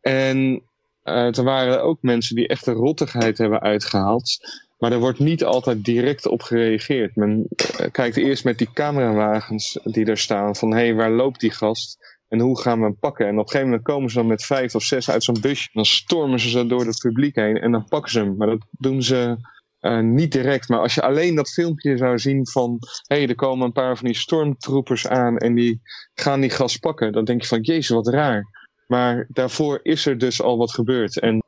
En 0.00 0.62
er 1.06 1.44
waren 1.44 1.82
ook 1.82 1.98
mensen 2.00 2.36
die 2.36 2.48
echt 2.48 2.64
de 2.64 2.72
rottigheid 2.72 3.38
hebben 3.38 3.60
uitgehaald. 3.60 4.38
Maar 4.78 4.92
er 4.92 4.98
wordt 4.98 5.18
niet 5.18 5.44
altijd 5.44 5.84
direct 5.84 6.26
op 6.26 6.42
gereageerd. 6.42 7.16
Men 7.16 7.46
eh, 7.56 7.90
kijkt 7.90 8.16
eerst 8.16 8.44
met 8.44 8.58
die 8.58 8.72
camerawagens 8.72 9.78
die 9.84 10.06
er 10.06 10.18
staan 10.18 10.56
van 10.56 10.70
hé, 10.70 10.78
hey, 10.78 10.94
waar 10.94 11.10
loopt 11.10 11.40
die 11.40 11.50
gast? 11.50 12.14
En 12.28 12.40
hoe 12.40 12.60
gaan 12.60 12.78
we 12.78 12.84
hem 12.84 12.98
pakken? 12.98 13.26
En 13.26 13.32
op 13.32 13.38
een 13.38 13.46
gegeven 13.46 13.66
moment 13.66 13.86
komen 13.86 14.10
ze 14.10 14.16
dan 14.16 14.26
met 14.26 14.44
vijf 14.44 14.74
of 14.74 14.82
zes 14.82 15.10
uit 15.10 15.24
zo'n 15.24 15.40
busje. 15.40 15.68
Dan 15.72 15.84
stormen 15.84 16.40
ze 16.40 16.48
zo 16.48 16.66
door 16.66 16.86
het 16.86 16.98
publiek 16.98 17.34
heen 17.34 17.56
en 17.56 17.72
dan 17.72 17.88
pakken 17.88 18.10
ze 18.10 18.18
hem. 18.18 18.36
Maar 18.36 18.46
dat 18.46 18.66
doen 18.70 19.02
ze 19.02 19.36
eh, 19.80 20.00
niet 20.00 20.32
direct. 20.32 20.68
Maar 20.68 20.80
als 20.80 20.94
je 20.94 21.02
alleen 21.02 21.34
dat 21.34 21.52
filmpje 21.52 21.96
zou 21.96 22.18
zien 22.18 22.46
van 22.46 22.78
hé, 23.06 23.16
hey, 23.16 23.28
er 23.28 23.34
komen 23.34 23.66
een 23.66 23.72
paar 23.72 23.96
van 23.96 24.06
die 24.06 24.16
stormtroopers 24.16 25.06
aan 25.08 25.38
en 25.38 25.54
die 25.54 25.80
gaan 26.14 26.40
die 26.40 26.50
gast 26.50 26.80
pakken. 26.80 27.12
Dan 27.12 27.24
denk 27.24 27.40
je 27.40 27.48
van 27.48 27.60
jezus, 27.60 27.88
wat 27.88 28.08
raar. 28.08 28.55
Maar 28.86 29.26
daarvoor 29.28 29.80
is 29.82 30.06
er 30.06 30.18
dus 30.18 30.42
al 30.42 30.56
wat 30.58 30.72
gebeurd. 30.72 31.20
En 31.20 31.42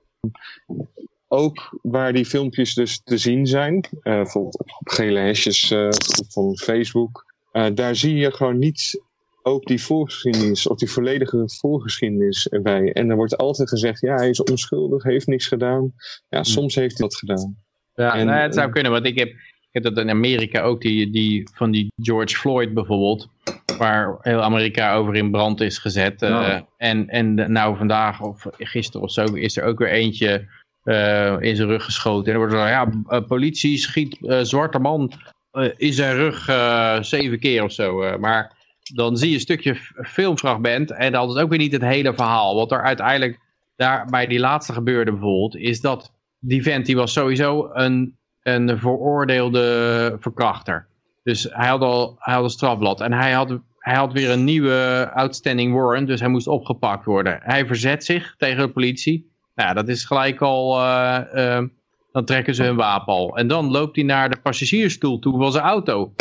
ook 1.28 1.78
waar 1.82 2.12
die 2.12 2.26
filmpjes 2.26 2.74
dus 2.74 3.00
te 3.04 3.18
zien 3.18 3.46
zijn, 3.46 3.84
eh, 4.02 4.14
bijvoorbeeld 4.14 4.58
op, 4.58 4.88
gele 4.88 5.18
hesjes 5.18 5.70
eh, 5.70 5.88
van 6.28 6.56
Facebook, 6.56 7.34
eh, 7.52 7.66
daar 7.74 7.96
zie 7.96 8.14
je 8.14 8.32
gewoon 8.32 8.58
niet 8.58 9.02
ook 9.42 9.66
die 9.66 9.82
voorgeschiedenis 9.82 10.66
of 10.66 10.78
die 10.78 10.90
volledige 10.90 11.42
voorgeschiedenis 11.46 12.48
erbij. 12.48 12.92
En 12.92 13.10
er 13.10 13.16
wordt 13.16 13.36
altijd 13.36 13.68
gezegd, 13.68 14.00
ja, 14.00 14.14
hij 14.14 14.28
is 14.28 14.42
onschuldig, 14.42 15.02
heeft 15.02 15.26
niks 15.26 15.46
gedaan. 15.46 15.94
Ja, 16.28 16.42
soms 16.42 16.74
heeft 16.74 16.98
hij 16.98 17.06
wat 17.06 17.16
gedaan. 17.16 17.56
Ja, 17.94 18.14
En- 18.14 18.26
nou, 18.26 18.40
het 18.40 18.54
zou 18.54 18.70
kunnen, 18.70 18.92
want 18.92 19.06
ik 19.06 19.18
heb, 19.18 19.32
ik 19.70 19.82
heb 19.82 19.94
dat 19.94 20.04
in 20.04 20.10
Amerika 20.10 20.60
ook, 20.60 20.80
die, 20.80 21.10
die, 21.10 21.48
van 21.54 21.70
die 21.70 21.92
George 22.02 22.36
Floyd 22.36 22.74
bijvoorbeeld, 22.74 23.28
waar 23.78 24.16
heel 24.20 24.42
Amerika 24.42 24.94
over 24.94 25.16
in 25.16 25.30
brand 25.30 25.60
is 25.60 25.78
gezet. 25.78 26.22
eh, 26.22 26.60
en, 26.76 27.08
en 27.08 27.52
nou 27.52 27.76
vandaag 27.76 28.20
of 28.20 28.46
gisteren 28.58 29.02
of 29.02 29.12
zo 29.12 29.24
is 29.24 29.56
er 29.56 29.64
ook 29.64 29.78
weer 29.78 29.90
eentje 29.90 30.48
eh, 30.82 31.36
in 31.40 31.56
zijn 31.56 31.68
rug 31.68 31.84
geschoten. 31.84 32.26
En 32.26 32.32
er 32.32 32.38
wordt 32.38 32.52
zo, 32.52 32.66
ja, 32.66 32.90
eh, 33.08 33.26
politie 33.26 33.78
schiet 33.78 34.16
zwarte 34.42 34.78
man 34.78 35.12
in 35.76 35.92
zijn 35.92 36.16
rug 36.16 36.44
zeven 37.04 37.38
keer 37.38 37.62
of 37.62 37.72
zo. 37.72 38.18
maar 38.18 38.56
dan 38.94 39.16
zie 39.16 39.28
je 39.28 39.34
een 39.34 39.40
stukje 39.40 39.74
filmfragment 40.02 40.90
en 40.90 41.12
dat 41.12 41.36
is 41.36 41.42
ook 41.42 41.48
weer 41.48 41.58
niet 41.58 41.72
het 41.72 41.82
hele 41.82 42.14
verhaal. 42.14 42.54
Wat 42.54 42.72
er 42.72 42.82
uiteindelijk 42.82 43.38
daar 43.76 44.06
bij 44.06 44.26
die 44.26 44.38
laatste 44.38 44.72
gebeurde 44.72 45.10
bijvoorbeeld, 45.10 45.56
is 45.56 45.80
dat 45.80 46.12
die 46.38 46.62
vent 46.62 46.86
die 46.86 46.96
was 46.96 47.12
sowieso 47.12 47.70
een, 47.72 48.17
een 48.54 48.78
veroordeelde 48.78 50.16
verkrachter. 50.20 50.86
Dus 51.22 51.46
hij 51.50 51.68
had 51.68 51.80
al 51.80 52.16
hij 52.18 52.34
had 52.34 52.42
een 52.44 52.50
strafblad 52.50 53.00
en 53.00 53.12
hij 53.12 53.32
had, 53.32 53.58
hij 53.78 53.94
had 53.94 54.12
weer 54.12 54.30
een 54.30 54.44
nieuwe 54.44 55.10
outstanding 55.14 55.74
warrant, 55.74 56.06
dus 56.06 56.20
hij 56.20 56.28
moest 56.28 56.46
opgepakt 56.46 57.04
worden. 57.04 57.38
Hij 57.42 57.66
verzet 57.66 58.04
zich 58.04 58.34
tegen 58.36 58.66
de 58.66 58.72
politie. 58.72 59.32
Nou, 59.54 59.68
ja, 59.68 59.74
dat 59.74 59.88
is 59.88 60.04
gelijk 60.04 60.40
al, 60.40 60.80
eh, 60.80 61.56
eh, 61.56 61.64
dan 62.12 62.24
trekken 62.24 62.54
ze 62.54 62.62
hun 62.62 62.76
wapen 62.76 63.12
al. 63.12 63.36
En 63.36 63.48
dan 63.48 63.70
loopt 63.70 63.96
hij 63.96 64.04
naar 64.04 64.30
de 64.30 64.40
passagiersstoel 64.40 65.18
toe 65.18 65.38
van 65.38 65.52
zijn 65.52 65.64
auto. 65.64 66.14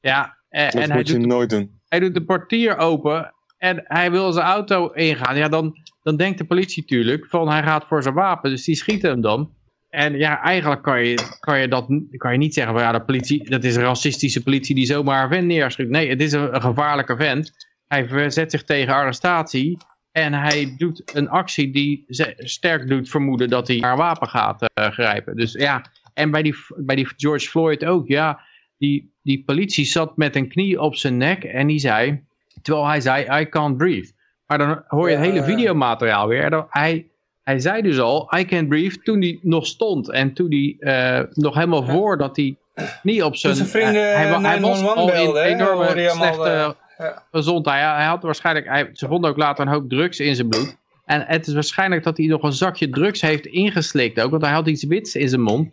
Ja, 0.00 0.36
eh, 0.48 0.64
Dat 0.64 0.74
en 0.74 0.88
hij 0.88 0.96
moet 0.96 1.08
je 1.08 1.18
doet, 1.18 1.26
nooit 1.26 1.50
doen. 1.50 1.80
hij 1.88 2.00
doet 2.00 2.14
de 2.14 2.24
portier 2.24 2.76
open 2.76 3.34
en 3.58 3.82
hij 3.84 4.10
wil 4.10 4.32
zijn 4.32 4.46
auto 4.46 4.88
ingaan. 4.88 5.36
Ja, 5.36 5.48
dan, 5.48 5.74
dan 6.02 6.16
denkt 6.16 6.38
de 6.38 6.44
politie 6.44 6.82
natuurlijk 6.82 7.26
van 7.26 7.48
hij 7.48 7.62
gaat 7.62 7.84
voor 7.86 8.02
zijn 8.02 8.14
wapen, 8.14 8.50
dus 8.50 8.64
die 8.64 8.76
schieten 8.76 9.10
hem 9.10 9.20
dan. 9.20 9.50
En 9.94 10.18
ja, 10.18 10.42
eigenlijk 10.42 10.82
kan 10.82 11.04
je, 11.04 11.36
kan 11.40 11.60
je 11.60 11.68
dat 11.68 11.86
kan 12.16 12.32
je 12.32 12.38
niet 12.38 12.54
zeggen 12.54 12.74
van 12.74 12.82
ja, 12.82 12.92
de 12.92 13.04
politie, 13.04 13.50
dat 13.50 13.64
is 13.64 13.76
een 13.76 13.82
racistische 13.82 14.42
politie 14.42 14.74
die 14.74 14.86
zomaar 14.86 15.22
een 15.22 15.28
vent 15.28 15.46
neerschiet. 15.46 15.88
Nee, 15.88 16.08
het 16.08 16.20
is 16.20 16.32
een, 16.32 16.54
een 16.54 16.60
gevaarlijke 16.60 17.16
vent. 17.16 17.52
Hij 17.86 18.08
verzet 18.08 18.50
zich 18.50 18.64
tegen 18.64 18.94
arrestatie 18.94 19.78
en 20.12 20.32
hij 20.32 20.74
doet 20.76 21.16
een 21.16 21.28
actie 21.28 21.72
die 21.72 22.04
sterk 22.36 22.88
doet 22.88 23.08
vermoeden 23.08 23.48
dat 23.48 23.68
hij 23.68 23.76
naar 23.76 23.92
een 23.92 23.98
wapen 23.98 24.28
gaat 24.28 24.70
eh, 24.74 24.90
grijpen. 24.90 25.36
Dus 25.36 25.52
ja, 25.52 25.84
en 26.14 26.30
bij 26.30 26.42
die, 26.42 26.54
bij 26.76 26.96
die 26.96 27.08
George 27.16 27.48
Floyd 27.48 27.84
ook, 27.84 28.08
ja, 28.08 28.40
die, 28.78 29.12
die 29.22 29.44
politie 29.44 29.84
zat 29.84 30.16
met 30.16 30.36
een 30.36 30.48
knie 30.48 30.80
op 30.80 30.96
zijn 30.96 31.16
nek 31.16 31.44
en 31.44 31.66
die 31.66 31.78
zei, 31.78 32.24
terwijl 32.62 32.86
hij 32.86 33.00
zei, 33.00 33.40
I 33.40 33.48
can't 33.48 33.76
breathe. 33.76 34.12
Maar 34.46 34.58
dan 34.58 34.84
hoor 34.86 35.10
je 35.10 35.16
het 35.16 35.24
hele 35.24 35.44
videomateriaal 35.44 36.28
weer. 36.28 36.66
Hij, 36.68 37.08
hij 37.44 37.58
zei 37.58 37.82
dus 37.82 37.98
al, 37.98 38.32
I 38.38 38.44
can't 38.44 38.68
breathe, 38.68 39.02
toen 39.02 39.20
hij 39.20 39.38
nog 39.42 39.66
stond. 39.66 40.10
En 40.10 40.32
toen 40.32 40.50
hij 40.50 40.76
eh, 40.78 41.26
nog 41.32 41.54
helemaal 41.54 41.84
voordat 41.84 42.36
hij 42.36 42.56
knie 43.02 43.24
op 43.24 43.36
zijn... 43.36 43.54
zijn 43.54 43.68
vrienden 43.68 44.16
hij, 44.16 44.30
wa- 44.30 44.40
hij 44.40 44.60
was 44.60 44.80
911 44.80 44.96
al 44.96 45.12
in 45.12 45.54
enorme 45.54 46.08
slechte 46.08 46.50
eh, 46.50 46.70
ja. 46.98 47.22
gezondheid. 47.32 47.80
Hij, 47.80 47.94
hij 47.94 48.04
had 48.04 48.22
waarschijnlijk, 48.22 48.68
hij, 48.68 48.90
ze 48.92 49.06
vonden 49.06 49.30
ook 49.30 49.36
later 49.36 49.66
een 49.66 49.72
hoop 49.72 49.88
drugs 49.88 50.20
in 50.20 50.34
zijn 50.34 50.48
bloed. 50.48 50.76
En 51.04 51.24
het 51.26 51.46
is 51.46 51.54
waarschijnlijk 51.54 52.02
dat 52.02 52.16
hij 52.16 52.26
nog 52.26 52.42
een 52.42 52.52
zakje 52.52 52.90
drugs 52.90 53.20
heeft 53.20 53.46
ingeslikt 53.46 54.20
ook. 54.20 54.30
Want 54.30 54.42
hij 54.42 54.52
had 54.52 54.66
iets 54.66 54.84
wits 54.84 55.14
in 55.14 55.28
zijn 55.28 55.40
mond. 55.40 55.72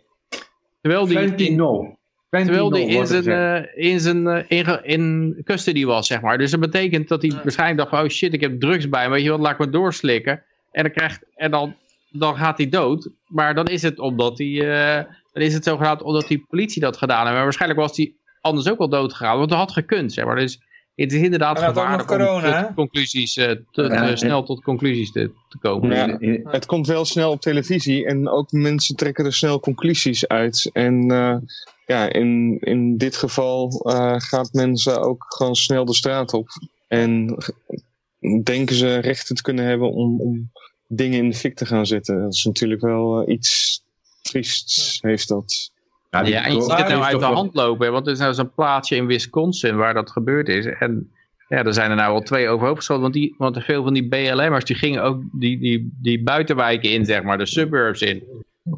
Terwijl 0.80 1.06
die, 1.06 1.18
Fentanyl. 1.18 1.98
Terwijl 2.30 2.70
die 2.70 2.86
in 2.86 3.06
zijn, 3.06 3.26
eh, 3.26 3.90
in, 3.90 4.00
zijn 4.00 4.46
uh, 4.48 4.76
in, 4.82 5.36
custody 5.44 5.84
was, 5.84 6.06
zeg 6.06 6.20
maar. 6.20 6.38
Dus 6.38 6.50
dat 6.50 6.60
betekent 6.60 7.08
dat 7.08 7.22
hij 7.22 7.30
waarschijnlijk 7.42 7.78
dacht 7.78 7.90
van, 7.90 8.02
oh 8.02 8.08
shit, 8.08 8.32
ik 8.32 8.40
heb 8.40 8.60
drugs 8.60 8.88
bij 8.88 9.08
me. 9.08 9.14
Weet 9.14 9.22
je 9.22 9.30
wat, 9.30 9.40
laat 9.40 9.52
ik 9.52 9.58
me 9.58 9.70
doorslikken. 9.70 10.42
En 10.72 10.82
dan, 10.82 10.92
krijgt, 10.92 11.24
en 11.34 11.50
dan, 11.50 11.74
dan 12.10 12.36
gaat 12.36 12.58
hij 12.58 12.68
dood. 12.68 13.08
Maar 13.26 13.54
dan 13.54 13.66
is 13.66 13.82
het 13.82 13.98
omdat 13.98 14.38
hij, 14.38 14.70
eh, 14.98 15.04
dan 15.32 15.42
is 15.42 15.54
het 15.54 15.64
zogenaamd 15.64 16.02
omdat 16.02 16.28
die 16.28 16.44
politie 16.48 16.80
dat 16.80 16.96
gedaan 16.96 17.20
heeft. 17.22 17.34
Maar 17.34 17.42
waarschijnlijk 17.42 17.80
was 17.80 17.96
hij 17.96 18.12
anders 18.40 18.68
ook 18.68 18.78
wel 18.78 18.88
dood 18.88 19.12
gegaan. 19.12 19.36
Want 19.38 19.48
dat 19.48 19.58
had 19.58 19.72
gekund, 19.72 20.12
zeg 20.12 20.24
maar. 20.24 20.36
Dus 20.36 20.60
het 20.94 21.12
is 21.12 21.20
inderdaad 21.22 21.58
gevaarlijk 21.58 22.10
om 22.10 22.16
corona, 22.16 22.72
conclusies, 22.74 23.36
eh, 23.36 23.50
te- 23.70 23.82
Ja, 23.82 24.08
en- 24.08 24.18
snel 24.18 24.42
tot 24.42 24.62
conclusies 24.62 25.12
te, 25.12 25.30
te 25.48 25.58
komen. 25.58 26.20
Ja. 26.20 26.50
Het 26.50 26.66
komt 26.66 26.86
wel 26.86 27.04
snel 27.04 27.30
op 27.30 27.40
televisie 27.40 28.06
en 28.06 28.28
ook 28.28 28.52
mensen 28.52 28.96
trekken 28.96 29.24
er 29.24 29.32
snel 29.34 29.60
conclusies 29.60 30.28
uit. 30.28 30.70
En 30.72 31.10
eh, 31.10 31.36
ja, 31.86 32.12
in, 32.12 32.58
in 32.60 32.96
dit 32.96 33.16
geval 33.16 33.80
eh, 33.84 34.14
gaat 34.16 34.52
mensen 34.52 35.00
ook 35.02 35.24
gewoon 35.28 35.54
snel 35.54 35.84
de 35.84 35.94
straat 35.94 36.32
op. 36.32 36.48
En 36.88 37.36
denken 38.42 38.76
ze 38.76 38.98
rechten 38.98 39.36
te 39.36 39.42
kunnen 39.42 39.64
hebben 39.64 39.92
om, 39.92 40.20
om 40.20 40.50
dingen 40.96 41.18
in 41.18 41.30
de 41.30 41.36
fik 41.36 41.54
te 41.56 41.66
gaan 41.66 41.86
zetten. 41.86 42.22
Dat 42.22 42.32
is 42.32 42.44
natuurlijk 42.44 42.80
wel 42.80 43.22
eh, 43.22 43.32
iets 43.34 43.82
triests, 44.22 44.98
heeft 45.00 45.28
dat. 45.28 45.70
Ja, 46.10 46.44
en 46.44 46.54
je 46.54 46.60
ziet 46.62 46.72
het 46.76 46.88
nou 46.88 47.02
uit 47.02 47.18
de 47.18 47.24
hand 47.24 47.54
lopen. 47.54 47.86
hè, 47.86 47.92
Want 47.92 48.06
er 48.06 48.12
is 48.12 48.18
nou 48.18 48.34
zo'n 48.34 48.54
plaatsje 48.54 48.96
in 48.96 49.06
Wisconsin 49.06 49.76
waar 49.76 49.94
dat 49.94 50.10
gebeurd 50.10 50.48
is. 50.48 50.66
En 50.66 51.10
ja, 51.48 51.64
er 51.64 51.74
zijn 51.74 51.90
er 51.90 51.96
nou 51.96 52.12
al 52.12 52.20
twee 52.22 52.48
overhoop 52.48 52.76
geschoten. 52.76 53.02
Want, 53.02 53.14
die, 53.14 53.34
want 53.38 53.64
veel 53.64 53.82
van 53.82 53.92
die 53.94 54.08
BLM'ers 54.08 54.64
die 54.64 54.76
gingen 54.76 55.02
ook 55.02 55.22
die, 55.32 55.58
die, 55.58 55.92
die 56.02 56.22
buitenwijken 56.22 56.90
in, 56.90 57.04
zeg 57.04 57.22
maar. 57.22 57.38
De 57.38 57.46
suburbs 57.46 58.00
in. 58.00 58.22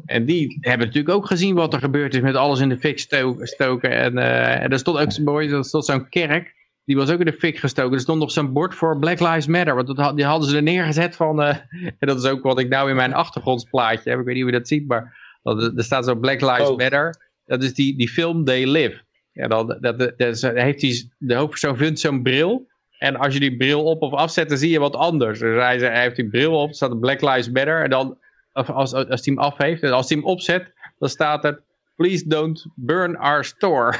En 0.05 0.25
die 0.25 0.57
hebben 0.61 0.87
natuurlijk 0.87 1.15
ook 1.15 1.25
gezien 1.27 1.55
wat 1.55 1.73
er 1.73 1.79
gebeurd 1.79 2.13
is 2.15 2.21
met 2.21 2.35
alles 2.35 2.59
in 2.59 2.69
de 2.69 2.77
fik 2.77 2.99
sto- 2.99 3.37
stoken. 3.45 3.91
En, 3.91 4.17
eh, 4.17 4.63
en 4.63 4.69
er 4.69 4.79
stond 4.79 4.97
ook 4.97 5.19
mooi, 5.19 5.49
er 5.49 5.65
stond 5.65 5.85
zo'n 5.85 6.09
kerk. 6.09 6.53
Die 6.85 6.95
was 6.95 7.09
ook 7.11 7.19
in 7.19 7.25
de 7.25 7.33
fik 7.33 7.57
gestoken. 7.57 7.93
Er 7.93 7.99
stond 7.99 8.19
nog 8.19 8.31
zo'n 8.31 8.53
bord 8.53 8.75
voor 8.75 8.99
Black 8.99 9.19
Lives 9.19 9.47
Matter. 9.47 9.75
Want 9.75 9.95
dat, 9.95 10.15
die 10.15 10.25
hadden 10.25 10.49
ze 10.49 10.55
er 10.55 10.63
neergezet 10.63 11.15
van... 11.15 11.41
eh, 11.41 11.55
en 11.99 12.07
dat 12.07 12.23
is 12.23 12.29
ook 12.29 12.43
wat 12.43 12.59
ik 12.59 12.69
nou 12.69 12.89
in 12.89 12.95
mijn 12.95 13.13
achtergrondsplaatje 13.13 14.09
heb. 14.09 14.19
Ik 14.19 14.25
weet 14.25 14.33
niet 14.35 14.43
hoe 14.43 14.51
je 14.51 14.57
dat 14.57 14.67
ziet, 14.67 14.87
maar... 14.87 15.17
dat- 15.43 15.77
Er 15.77 15.83
staat 15.83 16.05
zo 16.05 16.15
Black 16.15 16.41
Lives 16.41 16.69
Oh. 16.69 16.77
Matter. 16.77 17.15
Dat 17.45 17.63
is 17.63 17.73
die, 17.73 17.97
die 17.97 18.09
film 18.09 18.43
They 18.45 18.65
Live. 18.71 19.01
Ja, 19.31 19.47
dan, 19.47 19.67
dat, 19.67 19.81
dat, 19.81 19.99
dat 19.99 20.19
is- 20.19 20.41
heeft 20.41 20.79
die, 20.79 21.11
de 21.17 21.33
hoofdpersoon 21.35 21.77
vindt 21.77 21.99
zo'n 21.99 22.23
bril. 22.23 22.67
En 22.97 23.15
als 23.15 23.33
je 23.33 23.39
die 23.39 23.57
bril 23.57 23.83
op 23.83 24.01
of 24.01 24.13
afzet, 24.13 24.49
dan 24.49 24.57
zie 24.57 24.69
je 24.69 24.79
wat 24.79 24.95
anders. 24.95 25.39
Dus 25.39 25.61
hij, 25.63 25.77
hij 25.77 26.01
heeft 26.01 26.15
die 26.15 26.29
bril 26.29 26.61
op, 26.61 26.73
staat 26.73 26.99
Black 26.99 27.21
Lives 27.21 27.49
Matter. 27.49 27.83
En 27.83 27.89
dan, 27.89 28.17
als, 28.53 28.93
als 28.93 29.07
hij 29.07 29.19
hem 29.23 29.37
af 29.39 29.57
heeft, 29.57 29.81
en 29.83 29.91
als 29.91 30.09
hij 30.09 30.17
hem 30.17 30.27
opzet, 30.27 30.73
dan 30.99 31.09
staat 31.09 31.45
er... 31.45 31.63
Please 31.95 32.27
don't 32.27 32.65
burn 32.75 33.17
our 33.17 33.43
store. 33.43 33.93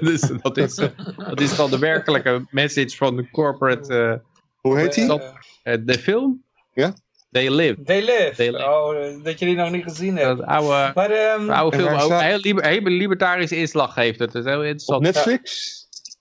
dus 0.00 0.20
dat 0.42 0.56
is, 0.56 0.74
dat 1.16 1.40
is 1.40 1.56
dan 1.56 1.70
de 1.70 1.78
werkelijke 1.78 2.46
message 2.50 2.96
van 2.96 3.16
de 3.16 3.30
corporate... 3.30 3.94
eh, 3.94 4.30
Hoe 4.60 4.78
heet 4.78 4.94
die? 4.94 5.20
eh, 5.62 5.76
de 5.84 5.98
film? 5.98 6.42
Ja? 6.74 6.94
They 7.30 7.50
Live. 7.54 7.82
They 7.82 8.00
live. 8.00 8.32
They 8.36 8.50
live. 8.50 8.64
Oh, 8.68 8.96
eh, 9.06 9.24
dat 9.24 9.38
je 9.38 9.44
die 9.46 9.54
nog 9.56 9.70
niet 9.70 9.82
gezien 9.82 10.16
hebt. 10.16 10.38
Dat 10.38 10.46
oude, 10.46 10.92
Maar 10.94 11.10
ehm, 11.10 11.50
oude 11.50 11.76
film, 11.76 11.92
ook 11.92 12.00
staat- 12.00 12.22
heel, 12.22 12.38
liber, 12.38 12.66
heel 12.66 12.80
libertarische 12.82 13.56
inslag 13.56 13.94
heeft 13.94 14.18
het. 14.18 14.32
Dat 14.32 14.44
is 14.44 14.50
heel 14.50 14.58
Op 14.60 14.64
interessant. 14.64 15.02
Netflix? 15.02 15.74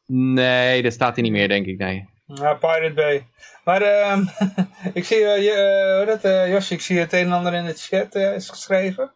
Nee, 0.08 0.82
dat 0.84 0.94
staat 0.94 1.14
hij 1.16 1.24
niet 1.24 1.32
meer, 1.32 1.48
denk 1.48 1.66
ik. 1.66 1.78
Nee. 1.78 2.10
ja, 2.26 2.54
Pirate 2.54 2.94
Bay. 2.94 3.28
Maar 3.64 3.82
ehm, 3.82 4.24
ik 4.94 5.06
zie, 5.06 5.26
eh, 5.26 5.44
je, 5.44 5.96
hoe 5.98 6.06
dat, 6.06 6.24
eh, 6.24 6.52
Jos, 6.52 6.72
ik 6.72 6.82
zie 6.82 6.98
het 7.00 7.14
een 7.14 7.20
en 7.26 7.32
ander 7.32 7.54
in 7.54 7.66
de 7.66 7.74
chat 7.76 8.16
is 8.16 8.50
geschreven. 8.50 9.12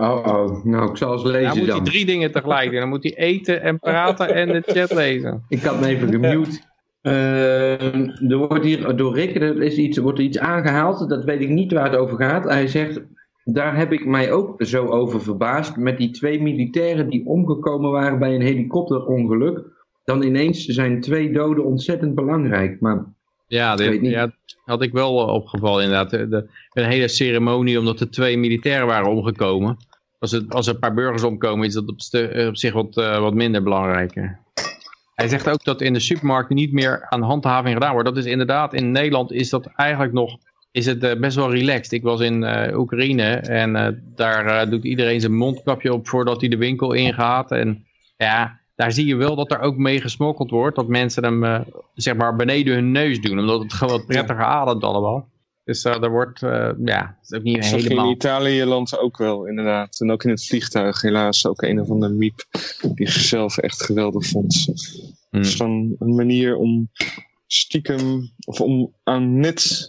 Oh, 0.00 0.26
oh, 0.26 0.64
nou, 0.64 0.90
ik 0.90 0.96
zal 0.96 1.12
eens 1.12 1.22
lezen 1.22 1.48
Dan 1.48 1.58
moet 1.58 1.68
hij 1.72 1.80
drie 1.84 2.04
dingen 2.06 2.32
tegelijk 2.32 2.70
doen. 2.70 2.80
Dan 2.80 2.88
moet 2.88 3.02
hij 3.02 3.14
eten 3.16 3.62
en 3.62 3.78
praten 3.78 4.34
en 4.34 4.48
de 4.48 4.62
chat 4.66 4.92
lezen. 4.94 5.44
Ik 5.48 5.62
had 5.62 5.80
me 5.80 5.86
even 5.86 6.08
gemute. 6.08 6.60
Eh, 7.00 8.30
er 8.30 8.36
wordt 8.36 8.64
hier 8.64 8.96
door 8.96 9.14
Rick 9.14 9.34
er 9.36 9.62
is 9.62 9.76
iets, 9.76 9.98
wordt 9.98 10.18
er 10.18 10.24
iets 10.24 10.38
aangehaald. 10.38 11.08
Dat 11.08 11.24
weet 11.24 11.40
ik 11.40 11.48
niet 11.48 11.72
waar 11.72 11.90
het 11.90 11.96
over 12.00 12.16
gaat. 12.16 12.44
Hij 12.44 12.66
zegt, 12.66 13.00
daar 13.44 13.76
heb 13.76 13.92
ik 13.92 14.06
mij 14.06 14.32
ook 14.32 14.64
zo 14.64 14.86
over 14.86 15.22
verbaasd. 15.22 15.76
Met 15.76 15.98
die 15.98 16.10
twee 16.10 16.42
militairen 16.42 17.08
die 17.10 17.26
omgekomen 17.26 17.90
waren 17.90 18.18
bij 18.18 18.34
een 18.34 18.40
helikopterongeluk. 18.42 19.60
Dan 20.04 20.22
ineens 20.22 20.64
zijn 20.64 21.00
twee 21.00 21.32
doden 21.32 21.64
ontzettend 21.64 22.14
belangrijk. 22.14 22.80
Maar 22.80 23.04
Ja, 23.46 23.76
dit, 23.76 24.00
niet. 24.00 24.10
ja, 24.10 24.32
had 24.64 24.82
ik 24.82 24.92
wel 24.92 25.14
opgevallen 25.14 25.82
inderdaad. 25.84 26.10
De, 26.10 26.28
de- 26.28 26.48
een 26.72 26.84
hele 26.90 27.08
ceremonie 27.08 27.78
omdat 27.78 28.00
er 28.00 28.10
twee 28.10 28.38
militairen 28.38 28.86
waren 28.86 29.10
omgekomen. 29.10 29.76
Als, 30.20 30.30
het, 30.30 30.54
als 30.54 30.66
er 30.66 30.74
een 30.74 30.80
paar 30.80 30.94
burgers 30.94 31.22
omkomen 31.22 31.66
is 31.66 31.74
dat 31.74 31.88
op, 31.88 31.98
eh, 32.10 32.46
op 32.46 32.56
zich 32.56 32.72
wat, 32.72 32.96
eh, 32.96 33.18
wat 33.18 33.34
minder 33.34 33.62
belangrijk. 33.62 34.14
Hij 35.14 35.28
zegt 35.28 35.48
ook 35.48 35.64
dat 35.64 35.80
in 35.80 35.92
de 35.92 36.00
supermarkten 36.00 36.56
niet 36.56 36.72
meer 36.72 37.06
aan 37.08 37.22
handhaving 37.22 37.74
gedaan 37.74 37.92
wordt. 37.92 38.08
Dat 38.08 38.16
is 38.16 38.24
inderdaad, 38.24 38.74
in 38.74 38.90
Nederland 38.90 39.32
is 39.32 39.50
dat 39.50 39.66
eigenlijk 39.66 40.12
nog 40.12 40.38
is 40.72 40.86
het 40.86 41.04
eh, 41.04 41.20
best 41.20 41.36
wel 41.36 41.52
relaxed. 41.52 41.92
Ik 41.92 42.02
was 42.02 42.20
in 42.20 42.44
Oekraïne 42.74 43.34
en 43.36 44.02
daar 44.14 44.70
doet 44.70 44.84
iedereen 44.84 45.20
zijn 45.20 45.36
mondkapje 45.36 45.92
op 45.92 46.08
voordat 46.08 46.40
hij 46.40 46.50
de 46.50 46.56
winkel 46.56 46.92
ingaat. 46.92 47.50
En 47.50 47.86
ja, 48.16 48.60
daar 48.74 48.92
zie 48.92 49.06
je 49.06 49.16
wel 49.16 49.36
dat 49.36 49.52
er 49.52 49.60
ook 49.60 49.76
mee 49.76 50.00
gesmokkeld 50.00 50.50
wordt. 50.50 50.76
Dat 50.76 50.88
mensen 50.88 51.24
hem 51.24 51.64
zeg 51.94 52.16
maar 52.16 52.36
beneden 52.36 52.74
hun 52.74 52.90
neus 52.90 53.20
doen. 53.20 53.38
Omdat 53.38 53.62
het 53.62 53.72
gewoon 53.72 53.96
wat 53.96 54.06
prettiger 54.06 54.44
ademt 54.44 54.84
allemaal. 54.84 55.29
Dus 55.64 55.82
eh 55.82 56.02
er 56.02 56.10
wordt, 56.10 56.42
eh, 56.42 56.70
ja, 56.84 57.16
het 57.20 57.30
is 57.30 57.36
ook 57.38 57.42
niet 57.42 57.56
Dat 57.56 57.70
je 57.70 57.76
in 57.76 57.82
helemaal... 57.82 58.10
Italië 58.10 58.64
land 58.64 58.98
ook 58.98 59.18
wel, 59.18 59.46
inderdaad. 59.46 60.00
En 60.00 60.10
ook 60.10 60.24
in 60.24 60.30
het 60.30 60.46
vliegtuig, 60.46 61.00
helaas. 61.00 61.46
Ook 61.46 61.62
een 61.62 61.80
of 61.80 61.90
andere 61.90 62.12
miep 62.12 62.44
die 62.94 63.10
zichzelf 63.10 63.58
echt 63.58 63.82
geweldig 63.82 64.26
vond. 64.26 64.66
Het 65.30 65.46
is 65.46 65.56
dan 65.56 65.94
een 65.98 66.14
manier 66.14 66.56
om 66.56 66.90
stiekem, 67.46 68.30
of 68.46 68.60
om 68.60 68.94
aan 69.02 69.38
net 69.38 69.88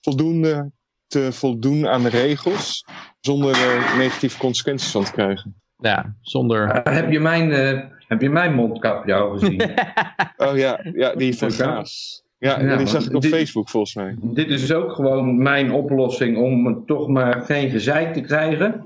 voldoende 0.00 0.70
te 1.06 1.32
voldoen 1.32 1.88
aan 1.88 2.02
de 2.02 2.08
regels, 2.08 2.84
zonder 3.20 3.56
er 3.56 3.96
negatieve 3.98 4.38
consequenties 4.38 4.90
van 4.90 5.04
te 5.04 5.12
krijgen. 5.12 5.60
Ja, 5.76 6.16
zonder... 6.20 6.68
eh, 6.68 6.94
heb, 6.94 7.10
je 7.10 7.20
mijn, 7.20 7.52
eh, 7.52 7.80
heb 8.08 8.20
je 8.20 8.30
mijn 8.30 8.54
mondkapje 8.54 9.14
al 9.14 9.30
gezien? 9.30 9.60
Oh 10.36 10.56
ja, 10.56 10.80
ja 10.92 11.14
die 11.14 11.36
van. 11.36 11.50
Gaas. 11.50 12.21
Ja, 12.42 12.60
Ja, 12.60 12.66
ja, 12.70 12.76
die 12.76 12.86
zag 12.86 13.06
ik 13.06 13.14
op 13.14 13.22
dit- 13.22 13.30
Facebook 13.30 13.68
volgens 13.68 13.94
mij. 13.94 14.14
Dit 14.20 14.48
is 14.48 14.60
dus 14.60 14.72
ook 14.72 14.92
gewoon 14.92 15.42
mijn 15.42 15.72
oplossing 15.72 16.36
om 16.36 16.86
toch 16.86 17.08
maar 17.08 17.40
geen 17.40 17.70
gezeik 17.70 18.12
te 18.14 18.20
krijgen. 18.20 18.82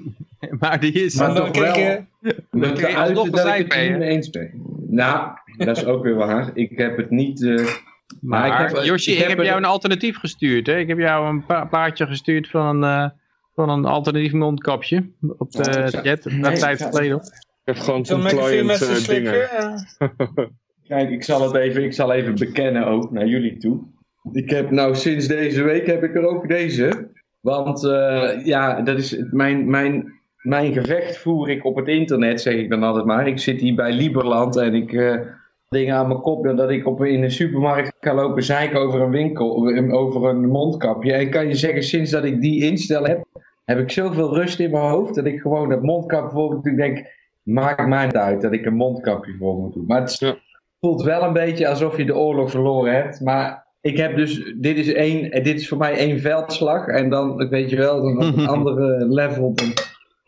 maar 0.60 0.80
die 0.80 0.92
is... 0.92 1.14
Maar 1.14 1.34
dan 1.34 1.52
toch 1.52 1.62
wel- 1.62 1.76
je- 1.78 2.02
Met 2.50 2.76
de 2.76 2.96
uiten 2.96 3.30
dat 3.30 3.46
ik 3.46 3.52
het 3.54 3.68
mee, 3.74 3.88
niet 3.88 3.98
mee 3.98 4.08
eens 4.08 4.30
ben. 4.30 4.50
Nou, 4.88 5.28
dat 5.56 5.76
is 5.76 5.84
ook 5.84 6.02
weer 6.02 6.14
waar. 6.14 6.50
Ik 6.54 6.78
heb 6.78 6.96
het 6.96 7.10
niet... 7.10 7.42
eh, 7.42 7.54
Maar, 7.54 7.74
Maar 8.20 8.70
ik 8.70 8.76
heb- 8.76 8.84
Yoshi, 8.84 9.10
ik 9.10 9.16
ik, 9.18 9.26
heb 9.28 9.36
heb 9.36 9.46
jou 9.46 9.58
een 9.58 9.64
alternatief 9.64 10.16
gestuurd. 10.18 10.66
Hè? 10.66 10.78
Ik 10.78 10.88
heb 10.88 10.98
jou 10.98 11.28
een 11.28 11.44
pa 11.46 11.64
plaatje 11.64 12.06
gestuurd 12.06 12.48
van 12.48 12.82
een, 12.82 13.04
eh, 13.04 13.10
van 13.54 13.68
een 13.68 13.84
alternatief 13.84 14.32
mondkapje. 14.32 15.10
Op 15.38 15.50
de 15.52 15.70
Ja, 15.70 15.86
chat, 16.00 16.24
een 16.24 16.42
tijd 16.42 16.82
geleden. 16.82 17.16
Ik 17.16 17.76
heb 17.76 17.78
gewoon 17.78 18.04
zijn 18.06 18.22
eh, 18.26 19.06
dingen. 19.06 19.48
Kijk, 20.90 21.10
ik 21.10 21.24
zal 21.24 21.42
het 21.42 21.54
even, 21.54 21.84
ik 21.84 21.92
zal 21.92 22.12
even 22.12 22.34
bekennen 22.34 22.86
ook 22.86 23.10
naar 23.10 23.26
jullie 23.26 23.56
toe. 23.56 23.78
Ik 24.32 24.50
heb 24.50 24.70
nou 24.70 24.94
sinds 24.94 25.26
deze 25.26 25.62
week 25.62 25.86
heb 25.86 26.02
ik 26.02 26.14
er 26.14 26.26
ook 26.26 26.48
deze. 26.48 27.10
Want 27.40 27.84
eh, 27.84 28.44
ja, 28.44 28.82
dat 28.82 28.98
is 28.98 29.24
mijn, 29.30 29.70
mijn, 29.70 30.12
mijn 30.42 30.72
gevecht 30.72 31.18
voer 31.18 31.50
ik 31.50 31.64
op 31.64 31.76
het 31.76 31.88
internet, 31.88 32.40
zeg 32.40 32.54
ik 32.54 32.70
dan 32.70 32.82
altijd 32.82 33.04
maar. 33.04 33.28
Ik 33.28 33.38
zit 33.38 33.60
hier 33.60 33.74
bij 33.74 33.92
Liberland 33.92 34.56
en 34.56 34.74
ik 34.74 34.92
eh, 34.92 35.20
dingen 35.68 35.94
aan 35.94 36.08
mijn 36.08 36.20
kop 36.20 36.44
dat 36.44 36.70
ik 36.70 36.86
op, 36.86 37.04
in 37.04 37.22
een 37.22 37.30
supermarkt 37.30 37.96
ga 38.00 38.14
lopen 38.14 38.42
zeiken 38.42 38.80
over 38.80 39.00
een 39.00 39.10
winkel, 39.10 39.68
over 39.90 40.28
een 40.28 40.48
mondkapje. 40.48 41.12
En 41.12 41.30
kan 41.30 41.48
je 41.48 41.54
zeggen, 41.54 41.82
sinds 41.82 42.10
dat 42.10 42.24
ik 42.24 42.40
die 42.40 42.64
instel 42.64 43.04
heb, 43.04 43.24
heb 43.64 43.78
ik 43.78 43.90
zoveel 43.90 44.34
rust 44.34 44.60
in 44.60 44.70
mijn 44.70 44.90
hoofd 44.90 45.14
dat 45.14 45.26
ik 45.26 45.40
gewoon 45.40 45.68
dat 45.68 45.82
mondkapje 45.82 46.34
bijvoorbeeld, 46.34 46.76
denk, 46.76 47.06
maakt 47.42 47.88
mij 47.88 48.04
niet 48.04 48.16
uit 48.16 48.40
dat 48.40 48.52
ik 48.52 48.66
een 48.66 48.76
mondkapje 48.76 49.36
voor 49.38 49.56
moet 49.56 49.74
doen. 49.74 49.86
Maar 49.86 50.00
het 50.00 50.10
is-. 50.10 50.48
Voelt 50.80 51.02
wel 51.02 51.22
een 51.22 51.32
beetje 51.32 51.68
alsof 51.68 51.96
je 51.96 52.04
de 52.04 52.16
oorlog 52.16 52.50
verloren 52.50 52.94
hebt. 52.94 53.20
Maar 53.20 53.66
ik 53.80 53.96
heb 53.96 54.16
dus, 54.16 54.52
dit 54.60 54.76
is, 54.76 54.92
één, 54.92 55.30
dit 55.30 55.46
is 55.60 55.68
voor 55.68 55.78
mij 55.78 55.94
één 55.96 56.20
veldslag. 56.20 56.86
En 56.86 57.10
dan, 57.10 57.48
weet 57.48 57.70
je 57.70 57.76
wel, 57.76 58.02
dan 58.02 58.28
op 58.28 58.36
een 58.36 58.46
andere 58.56 59.06
level, 59.08 59.54
dan 59.54 59.72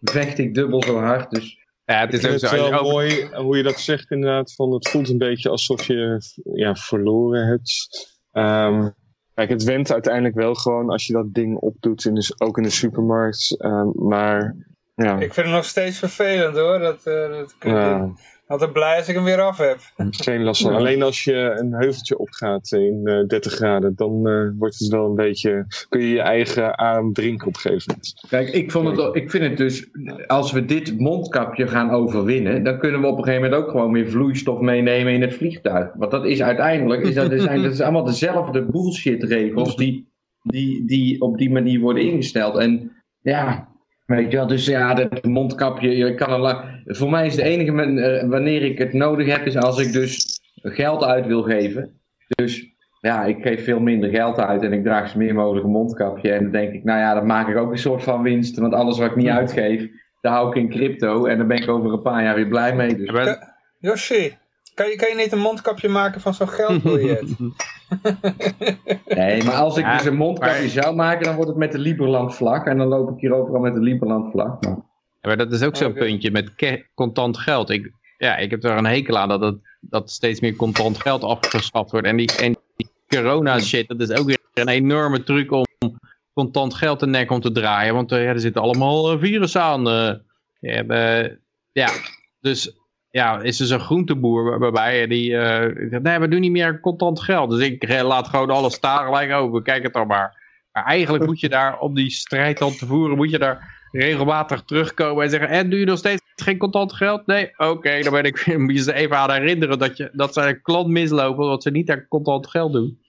vecht 0.01 0.39
ik 0.39 0.55
dubbel 0.55 0.83
zo 0.83 0.99
hard. 0.99 1.31
Dus 1.31 1.59
Ja, 1.85 2.01
het 2.01 2.09
Ik 2.09 2.15
is 2.15 2.27
vind 2.27 2.41
het 2.41 2.51
je 2.51 2.57
wel 2.57 2.73
over- 2.73 2.93
mooi 2.93 3.29
hoe 3.35 3.57
je 3.57 3.63
dat 3.63 3.81
zegt 3.81 4.11
inderdaad. 4.11 4.55
Van 4.55 4.73
het 4.73 4.89
voelt 4.89 5.09
een 5.09 5.19
beetje 5.19 5.49
alsof 5.49 5.87
je 5.87 6.19
ja, 6.55 6.75
verloren 6.75 7.47
hebt. 7.47 7.89
Ehm, 8.33 8.89
kijk, 9.35 9.49
het 9.51 9.65
went 9.65 9.93
uiteindelijk 9.93 10.35
wel 10.35 10.55
gewoon 10.55 10.91
als 10.91 11.07
je 11.07 11.13
dat 11.13 11.35
ding 11.35 11.57
opdoet, 11.57 12.05
in 12.05 12.15
de, 12.15 12.35
ook 12.39 12.57
in 12.57 12.63
de 12.63 12.71
supermarkt. 12.71 13.57
Ehm, 13.59 13.89
maar 13.95 14.57
ja, 14.95 15.13
Ik 15.15 15.35
vind 15.35 15.47
het 15.47 15.55
nog 15.55 15.65
steeds 15.65 15.99
vervelend 15.99 16.57
hoor. 16.57 16.79
Dat, 16.79 17.07
eh 17.07 17.29
dat 17.29 17.55
ik 17.61 17.65
ja, 17.65 18.13
altijd 18.53 18.73
blij 18.73 18.97
als 18.97 19.09
ik 19.09 19.15
hem 19.15 19.25
weer 19.25 19.41
af 19.41 19.59
heb. 19.59 19.79
geen 20.11 20.43
last 20.43 20.63
van. 20.63 20.75
Alleen 20.75 21.03
als 21.03 21.25
je 21.25 21.57
een 21.59 21.73
heuveltje 21.73 22.19
opgaat 22.19 22.73
in 22.73 23.01
eh 23.05 23.27
30 23.27 23.53
graden, 23.53 23.93
dan 23.97 24.29
eh, 24.29 24.49
wordt 24.59 24.79
het 24.79 24.89
wel 24.89 25.07
een 25.07 25.15
beetje, 25.15 25.67
kun 25.89 26.01
je 26.01 26.09
je 26.09 26.21
eigen 26.21 26.79
adem 26.79 27.13
drinken 27.13 27.47
op 27.47 27.55
een 27.55 27.61
gegeven 27.61 27.85
moment. 27.87 28.27
kijk, 28.29 28.49
ik, 28.49 28.71
vond 28.71 28.97
het, 28.97 29.17
ik 29.17 29.31
vind 29.31 29.45
het 29.45 29.57
dus, 29.57 29.89
als 30.27 30.53
we 30.53 30.65
dit 30.65 30.99
mondkapje 30.99 31.67
gaan 31.67 31.91
overwinnen, 31.91 32.63
dan 32.63 32.79
kunnen 32.79 33.01
we 33.01 33.07
op 33.07 33.19
een 33.19 33.25
gegeven 33.25 33.45
moment 33.45 33.63
ook 33.63 33.71
gewoon 33.71 33.93
weer 33.93 34.11
vloeistof 34.11 34.61
meenemen 34.61 35.13
in 35.13 35.21
het 35.21 35.35
vliegtuig. 35.35 35.91
Want 35.95 36.11
dat 36.11 36.25
is 36.27 36.43
uiteindelijk, 36.43 37.03
is 37.03 37.15
dat, 37.15 37.33
zijn, 37.41 37.63
dat 37.63 37.73
is 37.73 37.81
allemaal 37.81 38.05
dezelfde 38.05 38.63
bullshit 38.65 39.23
regels 39.23 39.77
die, 39.77 40.09
die, 40.43 40.87
die 40.87 41.21
op 41.21 41.39
die 41.39 41.51
manier 41.51 41.81
worden 41.81 42.03
ingesteld. 42.03 42.57
En 42.59 42.93
ja, 43.21 43.69
weet 44.07 44.31
je 44.31 44.37
wel, 44.37 44.47
dus 44.47 44.67
ja, 44.67 44.95
dat 44.95 45.25
mondkapje, 45.25 45.97
je 45.97 46.15
kan 46.15 46.31
er 46.33 46.39
la- 46.39 46.72
voor 46.85 47.11
mij 47.11 47.27
is 47.27 47.35
de 47.35 47.43
enige 47.43 48.01
eh, 48.01 48.29
wanneer 48.29 48.63
ik 48.63 48.79
het 48.79 48.93
nodig 48.93 49.27
heb, 49.27 49.47
is 49.47 49.57
als 49.57 49.79
ik 49.79 49.93
dus 49.93 50.41
geld 50.55 51.05
uit 51.05 51.27
wil 51.27 51.43
geven. 51.43 52.01
Dus 52.29 52.71
ja, 53.01 53.25
ik 53.25 53.43
geef 53.43 53.65
veel 53.65 53.81
minder 53.81 54.11
geld 54.11 54.39
uit 54.39 54.63
en 54.63 54.73
ik 54.73 54.83
draag 54.85 55.09
zo 55.09 55.19
meer 55.19 55.35
mogelijk 55.35 55.65
een 55.65 55.71
mondkapje. 55.73 56.33
En 56.33 56.43
dan 56.43 56.53
denk 56.53 56.73
ik, 56.73 56.85
nou 56.85 56.99
ja, 56.99 57.15
dan 57.15 57.27
maak 57.27 57.49
ik 57.49 57.57
ook 57.57 57.71
een 57.71 57.79
soort 57.79 58.03
van 58.03 58.23
winst. 58.23 58.59
Want 58.59 58.75
alles 58.75 58.99
wat 58.99 59.11
ik 59.11 59.17
niet 59.17 59.29
uitgeef, 59.29 59.89
daar 60.21 60.33
hou 60.33 60.49
ik 60.49 60.55
in 60.55 60.69
crypto. 60.69 61.25
En 61.25 61.39
dan 61.39 61.47
ben 61.47 61.63
ik 61.63 61.69
over 61.69 61.93
een 61.93 62.03
paar 62.03 62.23
jaar 62.23 62.35
weer 62.35 62.49
blij 62.49 62.75
mee. 62.75 62.97
Dus. 62.97 63.37
Yoshi, 63.79 64.37
kan 64.75 64.89
je, 64.89 64.97
kan 64.97 65.09
je 65.09 65.15
niet 65.17 65.33
een 65.33 65.39
mondkapje 65.39 65.89
maken 65.89 66.21
van 66.21 66.35
zo'n 66.35 66.49
geldbiljet? 66.49 67.25
Nee, 69.07 69.45
maar 69.45 69.55
als 69.55 69.77
ik 69.77 69.85
Ja, 69.85 69.97
dus 69.97 70.07
een 70.07 70.17
mondkapje 70.17 70.61
maar- 70.61 70.69
zou 70.69 70.95
maken, 70.95 71.25
dan 71.25 71.35
wordt 71.35 71.51
het 71.51 71.59
met 71.59 71.73
de 71.73 71.79
Liberland 71.79 72.35
vlag. 72.35 72.65
En 72.65 72.79
dan 72.79 72.87
loop 72.87 73.11
ik 73.11 73.21
hier 73.21 73.35
overal 73.35 73.61
met 73.61 73.75
de 73.75 73.81
Liberland 73.81 74.31
vlag. 74.31 74.57
Ja, 74.61 74.85
maar 75.23 75.37
dat 75.37 75.53
is 75.53 75.63
ook 75.63 75.77
zo'n 75.77 75.91
Oké. 75.91 75.99
puntje 75.99 76.31
met 76.31 76.51
contant 76.95 77.39
geld. 77.39 77.71
Ik, 77.71 77.93
ja, 78.19 78.37
ik 78.37 78.51
heb 78.51 78.65
er 78.65 78.77
een 78.77 78.87
hekel 78.87 79.19
aan 79.19 79.29
dat, 79.29 79.41
het, 79.41 79.57
dat 79.81 80.11
steeds 80.11 80.41
meer 80.41 80.57
contant 80.57 81.01
geld 81.01 81.23
afgeschaft 81.23 81.91
wordt. 81.91 82.07
En 82.07 82.17
die, 82.17 82.33
en 82.37 82.57
die 82.77 82.89
corona 83.09 83.61
shit, 83.61 83.89
dat 83.89 84.01
is 84.01 84.11
ook 84.11 84.27
weer 84.27 84.39
een 84.55 84.69
enorme 84.69 85.23
truc 85.23 85.51
om 85.53 85.65
contant 86.33 86.75
geld 86.75 87.01
de 87.01 87.07
nek 87.07 87.31
om 87.31 87.41
te 87.41 87.53
draaien. 87.53 87.95
Want 87.95 88.13
eh, 88.13 88.23
ja, 88.23 88.29
er 88.29 88.41
zitten 88.41 88.63
allemaal 88.63 89.13
eh, 89.13 89.19
virussen 89.19 89.63
aan. 89.63 89.89
eh. 89.89 90.15
ja, 90.61 91.29
ja, 91.73 91.91
dus 92.41 92.77
ja, 93.11 93.41
is 93.41 93.61
er 93.61 93.67
zo'n 93.67 93.81
groenteboer 93.81 94.45
waar- 94.45 94.59
waarbij 94.59 95.07
die 95.07 95.31
zegt, 95.91 96.03
nee, 96.03 96.19
we 96.19 96.29
doen 96.29 96.41
niet 96.41 96.51
meer 96.51 96.81
contant 96.81 97.21
geld. 97.21 97.51
Dus 97.51 97.61
ik 97.69 97.89
laat 98.03 98.29
gewoon 98.29 98.51
alles 98.51 98.75
staan 98.75 99.05
gelijk 99.05 99.33
over, 99.33 99.63
kijk 99.63 99.83
het 99.83 99.93
dan 99.93 100.07
maar. 100.07 100.41
Maar 100.73 100.85
eigenlijk 100.85 101.27
moet 101.27 101.41
je 101.41 101.49
daar, 101.49 101.79
om 101.79 101.95
die 101.95 102.11
strijd 102.11 102.59
dan 102.59 102.73
te 102.73 102.87
voeren, 102.87 103.17
moet 103.17 103.31
je 103.31 103.39
daar 103.39 103.81
regelmatig 103.93 104.63
terugkomen 104.63 105.25
en 105.25 105.31
zeggen, 105.31 105.49
en 105.49 105.71
doe 105.71 105.79
je 105.79 105.85
nog 105.85 105.99
steeds 105.99 106.23
geen 106.37 106.59
contant 106.59 106.93
geld? 106.93 107.27
Nee, 107.27 107.51
oké, 107.57 108.03
dan 108.03 108.13
ben 108.13 108.25
ik, 108.25 108.57
moet 108.59 108.77
je 108.77 108.83
ze 108.83 108.93
even 108.93 109.17
aan 109.17 109.31
herinneren 109.31 109.79
dat, 109.79 109.97
je, 109.97 110.11
dat 110.13 110.33
ze 110.35 110.41
een 110.41 110.63
klant 110.63 110.89
mislopen, 110.89 111.45
omdat 111.45 111.63
ze 111.63 111.71
niet 111.71 111.91
aan 111.91 112.07
contant 112.09 112.49
geld 112.51 112.73
doen. 112.73 113.01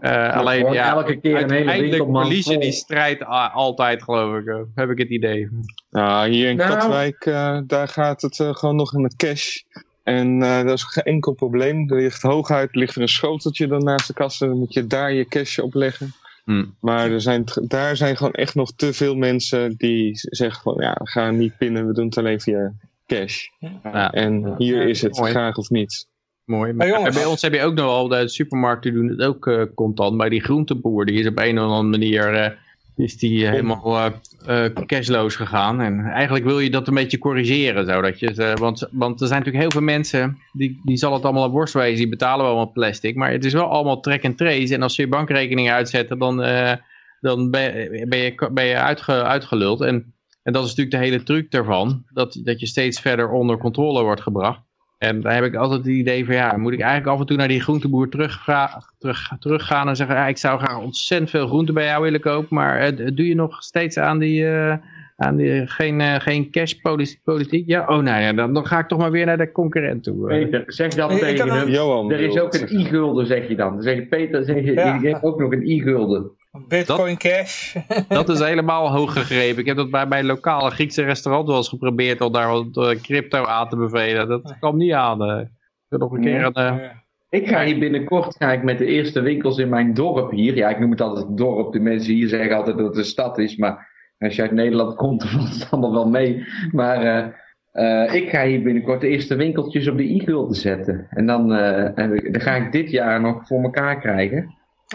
Eh, 0.00 0.36
alleen, 0.36 0.72
ja, 0.72 0.90
elke 0.90 1.20
keer 1.20 1.32
een 1.32 1.38
hele 1.38 1.54
uiteindelijk 1.54 1.90
winkelmand 1.90 2.26
verlies 2.26 2.46
je 2.46 2.52
vol. 2.52 2.62
die 2.62 2.72
strijd 2.72 3.24
altijd, 3.54 4.02
geloof 4.02 4.38
ik. 4.38 4.46
eh, 4.46 4.60
heb 4.74 4.90
ik 4.90 4.98
het 4.98 5.08
idee. 5.08 5.48
Nou, 5.90 6.28
hier 6.28 6.48
in 6.48 6.56
Nou. 6.56 6.70
Katwijk, 6.70 7.26
eh, 7.26 7.58
daar 7.66 7.88
gaat 7.88 8.22
het 8.22 8.36
gewoon 8.36 8.76
nog 8.76 8.92
met 8.92 9.16
cash. 9.16 9.56
En 10.04 10.42
eh, 10.42 10.64
dat 10.64 10.72
is 10.72 10.82
geen 10.82 11.04
enkel 11.04 11.32
probleem. 11.32 11.90
Er 11.90 11.96
ligt 11.96 12.22
hooguit 12.22 12.74
ligt 12.74 12.96
er 12.96 13.02
een 13.02 13.08
schoteltje 13.08 13.66
dan 13.66 13.84
naast 13.84 14.06
de 14.06 14.12
kassa. 14.12 14.46
Dan 14.46 14.58
moet 14.58 14.72
je 14.72 14.86
daar 14.86 15.12
je 15.12 15.24
cash 15.24 15.58
op 15.58 15.74
leggen. 15.74 16.12
Hm. 16.44 16.64
Maar 16.80 17.10
er 17.10 17.20
zijn, 17.20 17.44
daar 17.62 17.96
zijn 17.96 18.16
gewoon 18.16 18.32
echt 18.32 18.54
nog 18.54 18.72
te 18.72 18.92
veel 18.92 19.14
mensen 19.14 19.76
die 19.76 20.10
zeggen 20.12 20.62
van 20.62 20.74
ja, 20.78 20.96
we 20.98 21.08
gaan 21.08 21.36
niet 21.36 21.56
pinnen, 21.58 21.86
we 21.86 21.92
doen 21.92 22.04
het 22.04 22.18
alleen 22.18 22.40
via 22.40 22.72
cash. 23.06 23.46
Ja. 23.82 24.12
En 24.12 24.54
hier 24.58 24.76
Ja, 24.82 24.88
is 24.88 25.02
het, 25.02 25.18
mooi. 25.18 25.30
graag 25.30 25.56
of 25.56 25.70
niet. 25.70 26.08
Mooi. 26.44 26.72
Maar 26.72 27.12
bij 27.12 27.24
ons 27.24 27.42
heb 27.42 27.52
je 27.52 27.62
ook 27.62 27.74
nog 27.74 27.84
wel, 27.84 28.08
de 28.08 28.28
supermarkten 28.28 28.92
doen 28.94 29.08
het 29.08 29.22
ook 29.22 29.46
eh, 29.46 29.62
contant. 29.74 30.16
Maar 30.16 30.30
die 30.30 30.42
groenteboer, 30.42 31.06
die 31.06 31.20
is 31.20 31.26
op 31.26 31.38
een 31.38 31.58
of 31.58 31.64
andere 31.64 31.98
manier, 31.98 32.34
eh, 32.34 32.50
is 32.96 33.16
die 33.16 33.44
eh, 33.44 33.50
helemaal 33.50 33.96
eh, 34.46 34.64
eh, 34.64 34.72
cashloos 34.86 35.36
gegaan. 35.36 35.80
En 35.80 36.00
eigenlijk 36.00 36.44
wil 36.44 36.58
je 36.60 36.70
dat 36.70 36.88
een 36.88 36.94
beetje 36.94 37.18
corrigeren. 37.18 37.86
Zodat 37.86 38.18
je, 38.18 38.56
want, 38.58 38.88
want 38.90 39.20
er 39.20 39.26
zijn 39.26 39.38
natuurlijk 39.38 39.64
heel 39.64 39.80
veel 39.80 39.94
mensen, 39.94 40.38
die, 40.52 40.80
die 40.82 40.96
zal 40.96 41.12
het 41.12 41.24
allemaal 41.24 41.46
op 41.46 41.52
borst 41.52 41.74
wezen, 41.74 41.96
die 41.96 42.08
betalen 42.08 42.44
wel 42.44 42.54
allemaal 42.54 42.72
plastic. 42.72 43.16
Maar 43.16 43.30
het 43.30 43.44
is 43.44 43.52
wel 43.52 43.68
allemaal 43.68 44.00
track 44.00 44.24
and 44.24 44.36
trace. 44.36 44.74
En 44.74 44.82
als 44.82 44.94
ze 44.94 45.02
je 45.02 45.08
bankrekening 45.08 45.70
uitzetten, 45.70 46.18
dan, 46.18 46.36
dan 47.20 47.50
ben, 47.50 47.88
ben 48.08 48.18
je, 48.18 48.48
ben 48.52 48.64
je 48.64 48.76
uitge, 48.76 49.22
uitgeluld. 49.22 49.80
En, 49.80 50.14
en 50.42 50.52
dat 50.52 50.64
is 50.64 50.68
natuurlijk 50.68 50.96
de 50.96 51.02
hele 51.02 51.22
truc 51.22 51.50
daarvan, 51.50 52.04
dat, 52.12 52.40
dat 52.44 52.60
je 52.60 52.66
steeds 52.66 53.00
verder 53.00 53.30
onder 53.30 53.58
controle 53.58 54.02
wordt 54.02 54.22
gebracht. 54.22 54.60
En 55.06 55.20
daar 55.20 55.34
heb 55.34 55.44
ik 55.44 55.54
altijd 55.54 55.78
het 55.80 55.88
idee 55.94 56.24
van, 56.24 56.34
ja, 56.34 56.56
moet 56.56 56.72
ik 56.72 56.80
eigenlijk 56.80 57.12
af 57.12 57.20
en 57.20 57.26
toe 57.26 57.36
naar 57.36 57.48
die 57.48 57.60
groenteboer 57.60 58.08
terugvra- 58.08 58.82
terug, 58.98 59.30
teruggaan 59.38 59.88
en 59.88 59.96
zeggen, 59.96 60.16
ja, 60.16 60.26
ik 60.26 60.38
zou 60.38 60.58
graag 60.58 60.78
ontzettend 60.78 61.30
veel 61.30 61.46
groente 61.46 61.72
bij 61.72 61.84
jou 61.84 62.02
willen 62.02 62.20
kopen, 62.20 62.56
maar 62.56 62.78
eh, 62.78 63.10
doe 63.14 63.28
je 63.28 63.34
nog 63.34 63.62
steeds 63.62 63.98
aan 63.98 64.18
die, 64.18 64.46
eh, 64.46 64.74
aan 65.16 65.36
die 65.36 65.66
geen, 65.66 66.00
eh, 66.00 66.14
geen 66.20 66.50
cashpolitiek? 66.50 67.66
Ja, 67.68 67.80
oh 67.80 68.02
nou 68.02 68.20
ja, 68.22 68.32
dan, 68.32 68.54
dan 68.54 68.66
ga 68.66 68.78
ik 68.78 68.88
toch 68.88 68.98
maar 68.98 69.10
weer 69.10 69.26
naar 69.26 69.38
de 69.38 69.52
concurrent 69.52 70.02
toe. 70.02 70.26
Peter, 70.26 70.64
zeg 70.66 70.94
dat 70.94 71.18
tegen 71.18 71.50
hem. 71.50 71.68
Johan. 71.68 72.12
Er 72.12 72.20
is 72.20 72.38
ook 72.38 72.54
een 72.54 72.80
i-gulden, 72.80 73.26
zeg 73.26 73.48
je 73.48 73.56
dan. 73.56 73.72
Dan 73.72 73.82
zeg 73.82 73.94
je, 73.94 74.06
Peter, 74.06 74.44
zeg 74.44 74.56
je, 74.64 74.72
Ja. 74.72 74.98
je 75.02 75.08
hebt 75.08 75.22
ook 75.22 75.38
nog 75.40 75.52
een 75.52 75.70
i-gulden. 75.70 76.30
Bitcoin 76.68 77.16
Cash. 77.16 77.76
Dat 78.08 78.28
is 78.28 78.38
helemaal 78.40 78.90
hoog 78.90 79.12
gegrepen. 79.12 79.58
Ik 79.60 79.66
heb 79.66 79.76
dat 79.76 79.90
bij 79.90 80.06
mijn 80.06 80.26
lokale 80.26 80.70
Griekse 80.70 81.02
restaurant 81.02 81.46
wel 81.46 81.56
eens 81.56 81.68
geprobeerd 81.68 82.20
om 82.20 82.32
daar 82.32 82.48
wat 82.48 82.76
eh, 82.76 83.00
crypto 83.02 83.44
aan 83.44 83.68
te 83.68 83.76
bevelen. 83.76 84.28
Dat 84.28 84.56
kwam 84.58 84.76
niet 84.76 84.92
aan. 84.92 85.22
eh. 85.24 85.40
Ik 85.40 85.48
wil 85.88 85.98
nog 85.98 86.12
een 86.12 86.20
keer 86.20 86.44
een... 86.44 86.52
eh. 86.54 86.74
Ik 87.30 87.48
ga 87.48 87.64
hier 87.64 87.78
binnenkort 87.78 88.36
ga 88.38 88.52
ik 88.52 88.62
met 88.62 88.78
de 88.78 88.86
eerste 88.86 89.20
winkels 89.20 89.58
in 89.58 89.68
mijn 89.68 89.94
dorp 89.94 90.30
hier. 90.30 90.56
Ja, 90.56 90.68
ik 90.68 90.78
noem 90.78 90.90
het 90.90 91.00
altijd 91.00 91.26
het 91.26 91.36
dorp. 91.36 91.72
De 91.72 91.80
mensen 91.80 92.14
hier 92.14 92.28
zeggen 92.28 92.56
altijd 92.56 92.76
dat 92.76 92.86
het 92.86 92.96
een 92.96 93.04
stad 93.04 93.38
is. 93.38 93.56
Maar 93.56 93.88
als 94.18 94.36
je 94.36 94.42
uit 94.42 94.52
Nederland 94.52 94.94
komt, 94.96 95.20
dan 95.22 95.30
valt 95.30 95.52
het 95.54 95.70
allemaal 95.70 95.92
wel 95.92 96.08
mee. 96.08 96.44
Maar 96.72 97.02
eh, 97.02 98.04
eh, 98.04 98.14
ik 98.14 98.28
ga 98.30 98.44
hier 98.44 98.62
binnenkort 98.62 99.00
de 99.00 99.08
eerste 99.08 99.34
winkeltjes 99.34 99.88
op 99.88 99.96
de 99.96 100.04
i-gulden 100.10 100.56
zetten. 100.56 101.06
En 101.10 101.26
dan, 101.26 101.52
eh, 101.54 102.08
ik- 102.14 102.32
dan 102.32 102.42
ga 102.42 102.54
ik 102.54 102.72
dit 102.72 102.90
jaar 102.90 103.20
nog 103.20 103.46
voor 103.46 103.62
elkaar 103.62 104.00
krijgen. 104.00 104.54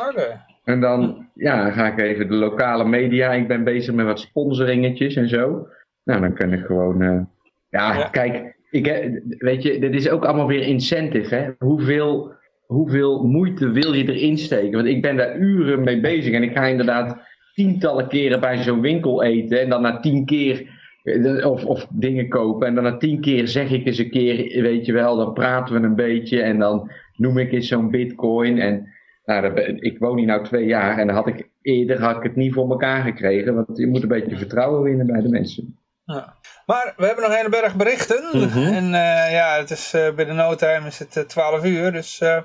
Oké. 0.10 0.42
En 0.64 0.82
dan 0.82 1.28
ja, 1.40 1.72
ga 1.72 1.88
ik 1.88 2.00
even 2.00 2.28
de 2.28 2.34
lokale 2.36 2.86
media. 2.88 3.32
Ik 3.34 3.48
ben 3.48 3.64
bezig 3.64 3.94
met 3.94 4.06
wat 4.06 4.20
sponsoringetjes 4.20 5.16
en 5.16 5.30
zo. 5.30 5.68
Nou, 6.04 6.22
dan 6.22 6.34
kan 6.34 6.54
ik 6.54 6.66
gewoon. 6.66 7.02
eh, 7.02 7.20
ja, 7.70 7.94
Ja. 7.98 8.08
kijk, 8.12 8.58
ik, 8.72 9.12
weet 9.38 9.64
je, 9.64 9.80
dit 9.80 9.94
is 9.96 10.10
ook 10.10 10.26
allemaal 10.26 10.48
weer 10.48 10.62
incentive. 10.68 11.36
Hè? 11.36 11.50
Hoeveel, 11.58 12.32
hoeveel 12.66 13.24
moeite 13.24 13.72
wil 13.72 13.94
je 13.94 14.14
erin 14.14 14.38
steken? 14.38 14.72
Want 14.72 14.86
ik 14.88 15.02
ben 15.02 15.16
daar 15.18 15.38
uren 15.38 15.84
mee 15.84 16.00
bezig 16.00 16.34
en 16.34 16.44
ik 16.44 16.52
ga 16.58 16.66
inderdaad 16.66 17.18
tientallen 17.54 18.08
keren 18.08 18.40
bij 18.40 18.58
zo'n 18.58 18.82
winkel 18.82 19.24
eten. 19.24 19.62
En 19.62 19.70
dan 19.70 19.82
na 19.82 20.00
tien 20.00 20.26
keer. 20.26 20.78
eh, 21.04 21.46
Of, 21.52 21.66
of 21.66 21.88
dingen 21.90 22.30
kopen. 22.30 22.68
En 22.68 22.76
dan 22.76 22.84
na 22.84 22.98
tien 22.98 23.22
keer 23.22 23.48
zeg 23.48 23.72
ik 23.72 23.86
eens 23.86 23.98
een 23.98 24.10
keer, 24.10 24.62
weet 24.62 24.86
je 24.86 24.94
wel, 24.94 25.16
dan 25.18 25.34
praten 25.34 25.82
we 25.82 25.88
een 25.88 25.96
beetje. 25.96 26.42
En 26.42 26.60
dan 26.60 26.92
noem 27.16 27.38
ik 27.38 27.52
eens 27.52 27.68
zo'n 27.68 27.92
bitcoin. 27.92 28.60
En 28.60 28.88
nou, 29.30 29.60
ik 29.80 30.00
woon 30.00 30.18
hier 30.18 30.26
nou 30.28 30.44
twee 30.44 30.66
jaar 30.66 30.98
en 30.98 31.08
dan 31.08 31.16
had 31.16 31.28
ik 31.28 31.50
eerder 31.62 32.02
had 32.02 32.16
ik 32.18 32.24
het 32.24 32.36
niet 32.36 32.54
voor 32.54 32.70
elkaar 32.70 33.04
gekregen. 33.04 33.56
Want 33.56 33.78
je 33.78 33.88
moet 33.88 34.02
een 34.02 34.08
beetje 34.08 34.38
vertrouwen 34.38 34.82
winnen 34.84 35.06
bij 35.08 35.22
de 35.22 35.30
mensen. 35.30 35.78
Ja. 36.06 36.38
Maar 36.66 36.94
we 36.98 37.06
hebben 37.06 37.24
nog 37.24 37.32
een 37.32 37.38
hele 37.38 37.50
berg 37.62 37.76
berichten. 37.76 38.24
Mhm. 38.34 38.58
En 38.74 38.84
eh, 38.86 39.32
ja, 39.32 39.58
het 39.58 39.70
is 39.72 39.94
eh, 39.94 40.14
binnen 40.16 40.36
no 40.36 40.56
time 40.56 40.88
is 40.88 41.00
het 41.00 41.18
eh, 41.18 41.24
12 41.24 41.66
uur. 41.66 41.92
Dus 41.92 42.20
eh, 42.20 42.42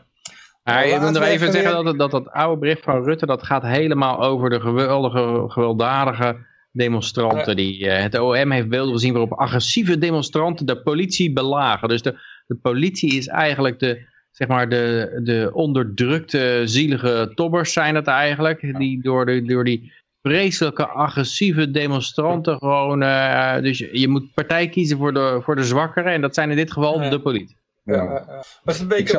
Maar 0.62 0.86
ik 0.86 1.00
moet 1.00 1.10
nog 1.10 1.22
even 1.22 1.52
zeggen 1.52 1.72
dat, 1.72 1.84
het- 1.84 1.98
dat 1.98 2.10
dat 2.10 2.30
oude 2.30 2.60
bericht 2.60 2.82
van 2.84 3.04
Rutte, 3.04 3.26
dat 3.26 3.42
gaat 3.42 3.62
helemaal 3.62 4.22
over 4.22 4.50
de 4.50 4.60
geweldige, 4.60 5.44
gewelddadige 5.46 6.36
demonstranten. 6.72 7.56
Die, 7.56 7.88
eh, 7.88 8.02
het 8.02 8.18
OM 8.18 8.50
heeft 8.50 8.68
beelden 8.68 8.92
gezien 8.92 9.12
waarop 9.12 9.32
agressieve 9.32 9.98
demonstranten 9.98 10.66
de 10.66 10.82
politie 10.82 11.32
belagen. 11.32 11.88
Dus 11.88 12.02
de, 12.02 12.14
de 12.46 12.56
politie 12.62 13.14
is 13.16 13.26
eigenlijk 13.26 13.78
de, 13.78 14.12
zeg 14.36 14.48
maar 14.48 14.68
de, 14.68 15.20
de 15.22 15.50
onderdrukte, 15.52 16.62
zielige 16.64 17.32
tobbers 17.34 17.72
zijn 17.72 17.94
het 17.94 18.06
eigenlijk. 18.06 18.78
Die 18.78 19.02
door, 19.02 19.26
de, 19.26 19.42
door 19.42 19.64
die 19.64 19.92
vreselijke, 20.22 20.86
agressieve 20.86 21.70
demonstranten 21.70 22.58
gewoon... 22.58 23.02
eh, 23.02 23.60
dus 23.60 23.78
je, 23.78 24.00
je 24.00 24.08
moet 24.08 24.34
partij 24.34 24.68
kiezen 24.68 24.98
voor 24.98 25.12
de, 25.14 25.40
voor 25.42 25.56
de 25.56 25.64
zwakkeren. 25.64 26.12
En 26.12 26.20
dat 26.20 26.34
zijn 26.34 26.50
in 26.50 26.56
dit 26.56 26.72
geval 26.72 27.02
Ja. 27.02 27.10
de 27.10 27.20
politie. 27.20 27.56
ja. 27.84 27.94
ja, 27.94 28.24
was 28.64 28.74
het 28.78 28.80
een 28.80 28.88
beetje 28.88 29.18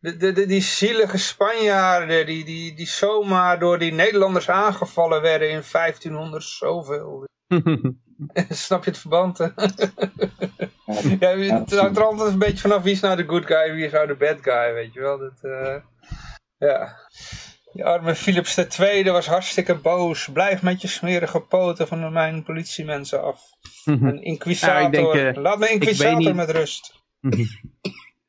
de, 0.00 0.16
de, 0.16 0.32
de- 0.32 0.46
die 0.46 0.60
zielige 0.62 1.18
Spanjaarden 1.18 2.26
die, 2.26 2.44
die, 2.44 2.74
die 2.76 2.86
zomaar 2.86 3.58
door 3.58 3.78
die 3.78 3.92
Nederlanders 3.92 4.50
aangevallen 4.50 5.22
werden 5.22 5.50
in 5.50 5.62
1500 5.72 6.44
zoveel. 6.44 7.24
Snap 8.48 8.84
je 8.84 8.90
het 8.90 8.98
verband? 8.98 9.38
ja, 11.20 11.28
het 11.36 11.74
hangt 11.78 11.96
er 11.96 12.04
altijd 12.04 12.32
een 12.32 12.38
beetje 12.38 12.58
vanaf 12.58 12.82
wie 12.82 12.92
is 12.92 13.00
nou 13.00 13.16
de 13.16 13.24
good 13.26 13.46
guy, 13.46 13.72
wie 13.74 13.84
is 13.84 13.92
nou 13.92 14.06
de 14.06 14.14
bad 14.14 14.38
guy, 14.40 14.72
weet 14.74 14.92
je 14.92 15.00
wel. 15.00 15.18
Dat, 15.18 15.38
eh, 15.42 15.76
ja. 16.58 16.96
Die 17.72 17.84
arme 17.84 18.14
Philips 18.14 18.78
II 18.78 19.10
was 19.10 19.26
hartstikke 19.26 19.74
boos. 19.74 20.28
Blijf 20.32 20.62
met 20.62 20.80
je 20.80 20.88
smerige 20.88 21.40
poten 21.40 21.88
van 21.88 22.12
mijn 22.12 22.42
politiemensen 22.42 23.22
af. 23.22 23.42
Een 23.84 24.22
inquisitor. 24.22 24.74
Ja, 24.74 24.86
ik 24.86 24.92
denk, 24.92 25.12
eh, 25.14 25.42
Laat 25.42 25.58
me 25.58 25.64
ik 25.64 25.72
inquisitor 25.72 26.16
niet- 26.16 26.34
met 26.34 26.50
rust. 26.50 27.02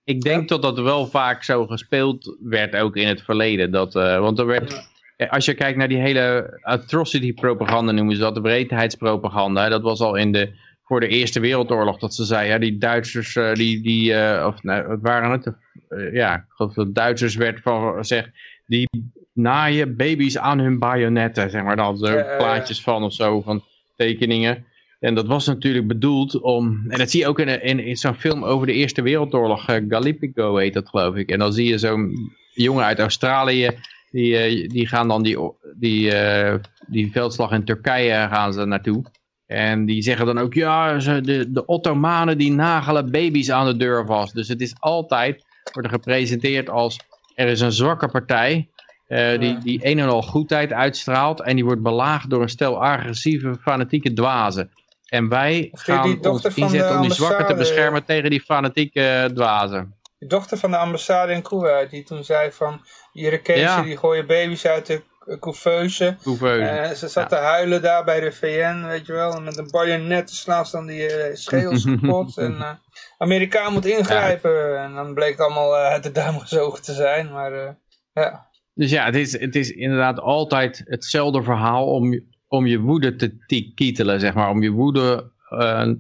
Ik 0.03 0.21
denk 0.21 0.49
dat 0.49 0.61
dat 0.61 0.79
wel 0.79 1.07
vaak 1.07 1.43
zo 1.43 1.65
gespeeld 1.67 2.37
werd, 2.39 2.75
ook 2.75 2.95
in 2.95 3.07
het 3.07 3.21
verleden. 3.21 3.71
Dat, 3.71 3.95
eh, 3.95 4.19
want 4.19 4.39
er 4.39 4.45
werd, 4.45 4.87
als 5.29 5.45
je 5.45 5.53
kijkt 5.53 5.77
naar 5.77 5.87
die 5.87 5.97
hele 5.97 6.57
atrocity 6.61 7.33
propaganda 7.33 7.91
noemen 7.91 8.15
ze 8.15 8.21
dat, 8.21 8.35
de 8.35 8.41
breedheidspropaganda. 8.41 9.69
Dat 9.69 9.81
was 9.81 9.99
al 9.99 10.15
in 10.15 10.31
de, 10.31 10.51
voor 10.83 10.99
de 10.99 11.07
Eerste 11.07 11.39
Wereldoorlog 11.39 11.99
dat 11.99 12.15
ze 12.15 12.23
zeiden, 12.23 12.53
ja, 12.53 12.59
die 12.59 12.77
Duitsers, 12.77 13.35
eh, 13.35 13.53
die, 13.53 13.81
die 13.81 14.13
eh, 14.13 14.47
of 14.47 14.63
nou, 14.63 14.87
wat 14.87 14.99
waren 15.01 15.31
het? 15.31 15.53
Eh, 15.89 16.13
ja, 16.13 16.35
ik 16.35 16.43
geloof 16.47 16.73
dat 16.73 16.95
Duitsers 16.95 17.35
werd 17.35 17.61
van 17.61 17.93
gezegd, 17.93 18.29
die 18.65 18.89
naaien 19.33 19.95
baby's 19.95 20.37
aan 20.37 20.59
hun 20.59 20.79
bajonetten, 20.79 21.49
zeg 21.49 21.63
maar. 21.63 21.75
Daar 21.75 21.85
hadden 21.85 22.07
ze 22.07 22.35
plaatjes 22.37 22.81
van 22.81 23.03
of 23.03 23.13
zo, 23.13 23.41
van 23.41 23.63
tekeningen. 23.95 24.65
En 24.99 25.15
dat 25.15 25.27
was 25.27 25.47
natuurlijk 25.47 25.87
bedoeld 25.87 26.39
om, 26.39 26.85
en 26.87 26.97
dat 26.97 27.09
zie 27.09 27.19
je 27.19 27.27
ook 27.27 27.39
in, 27.39 27.61
in, 27.61 27.79
in 27.79 27.97
zo'n 27.97 28.15
film 28.15 28.43
over 28.43 28.67
de 28.67 28.73
Eerste 28.73 29.01
Wereldoorlog, 29.01 29.67
eh, 29.67 29.83
Gallipoli 29.87 30.63
heet 30.63 30.73
dat 30.73 30.89
geloof 30.89 31.15
ik. 31.15 31.29
En 31.29 31.39
dan 31.39 31.53
zie 31.53 31.69
je 31.69 31.77
zo'n 31.77 32.31
jongen 32.53 32.83
uit 32.83 32.99
Australië, 32.99 33.69
die, 34.15 34.37
eh, 34.37 34.69
die 34.69 34.87
gaan 34.87 35.07
dan 35.07 35.23
die, 35.23 35.37
die, 35.75 36.11
eh, 36.11 36.55
die 36.87 37.11
veldslag 37.11 37.51
in 37.51 37.65
Turkije 37.65 38.27
gaan 38.31 38.53
ze 38.53 38.65
naartoe. 38.65 39.03
En 39.45 39.85
die 39.85 40.01
zeggen 40.01 40.25
dan 40.25 40.37
ook, 40.37 40.53
ja, 40.53 40.97
de, 40.97 41.51
de 41.51 41.65
Ottomanen 41.65 42.37
die 42.37 42.51
nagelen 42.51 43.11
baby's 43.11 43.49
aan 43.49 43.65
de 43.65 43.77
deur 43.77 44.05
vast. 44.05 44.33
Dus 44.33 44.47
het 44.47 44.61
is 44.61 44.75
altijd, 44.79 45.43
wordt 45.73 45.87
er 45.87 45.93
gepresenteerd 45.93 46.69
als, 46.69 46.99
er 47.35 47.47
is 47.47 47.61
een 47.61 47.71
zwakke 47.71 48.07
partij, 48.07 48.69
eh, 49.07 49.39
die, 49.39 49.57
die 49.57 49.79
een 49.85 49.99
en 49.99 50.07
al 50.07 50.21
goedheid 50.21 50.73
uitstraalt. 50.73 51.41
En 51.41 51.55
die 51.55 51.65
wordt 51.65 51.81
belaagd 51.81 52.29
door 52.29 52.41
een 52.41 52.49
stel 52.49 52.83
agressieve, 52.83 53.55
fanatieke 53.61 54.13
dwazen. 54.13 54.71
En 55.05 55.29
wij 55.29 55.69
gaan 55.71 56.27
ons 56.27 56.45
inzetten 56.45 56.95
om 56.95 57.01
die 57.01 57.13
zwakken 57.13 57.45
te 57.45 57.55
beschermen 57.55 58.05
tegen 58.05 58.29
die 58.29 58.41
fanatieke 58.41 59.31
dwazen. 59.33 59.94
De 60.17 60.25
dochter 60.27 60.57
van 60.57 60.71
de 60.71 60.77
ambassade 60.77 61.33
in 61.33 61.41
Kuwait, 61.41 61.89
die 61.89 62.03
toen 62.03 62.23
zei 62.23 62.51
van... 62.51 62.81
Irakezen 63.13 63.61
Ja. 63.61 63.81
die 63.81 63.97
gooien 63.97 64.27
baby's 64.27 64.65
uit 64.65 64.85
de 64.85 65.01
couveuse. 65.39 66.17
Eh, 66.61 66.89
ze 66.89 67.07
zat 67.07 67.29
te 67.29 67.35
huilen 67.35 67.81
daar 67.81 68.03
bij 68.03 68.19
de 68.19 68.31
VN, 68.31 68.85
weet 68.87 69.05
je 69.05 69.13
wel. 69.13 69.33
En 69.35 69.43
met 69.43 69.57
een 69.57 69.69
bajonet 69.71 70.29
slaan 70.29 70.65
ze 70.65 70.71
dan 70.75 70.85
die 70.85 71.09
schedels 71.33 71.83
kapot. 72.01 72.37
en 72.37 72.55
eh 72.61 72.69
Amerikaan 73.17 73.73
moet 73.73 73.85
ingrijpen. 73.85 74.79
En 74.83 74.93
dan 74.93 75.13
bleek 75.13 75.31
het 75.31 75.39
allemaal 75.39 75.75
uit 75.75 76.03
de 76.03 76.11
duim 76.11 76.39
gezogen 76.39 76.81
te 76.83 76.93
zijn. 76.93 77.31
Maar 77.31 77.77
ja, 78.13 78.47
Dus 78.73 78.91
ja, 78.91 79.05
het 79.05 79.15
is, 79.15 79.39
het 79.39 79.55
is 79.55 79.69
inderdaad 79.69 80.19
altijd 80.19 80.81
hetzelfde 80.85 81.43
verhaal 81.43 81.85
om, 81.85 82.11
je- 82.11 82.27
om 82.47 82.65
je 82.65 82.79
woede 82.79 83.15
te 83.15 83.71
kietelen, 83.75 84.19
zeg 84.19 84.33
maar. 84.33 84.49
Om 84.49 84.61
je 84.63 84.71
woede 84.71 85.31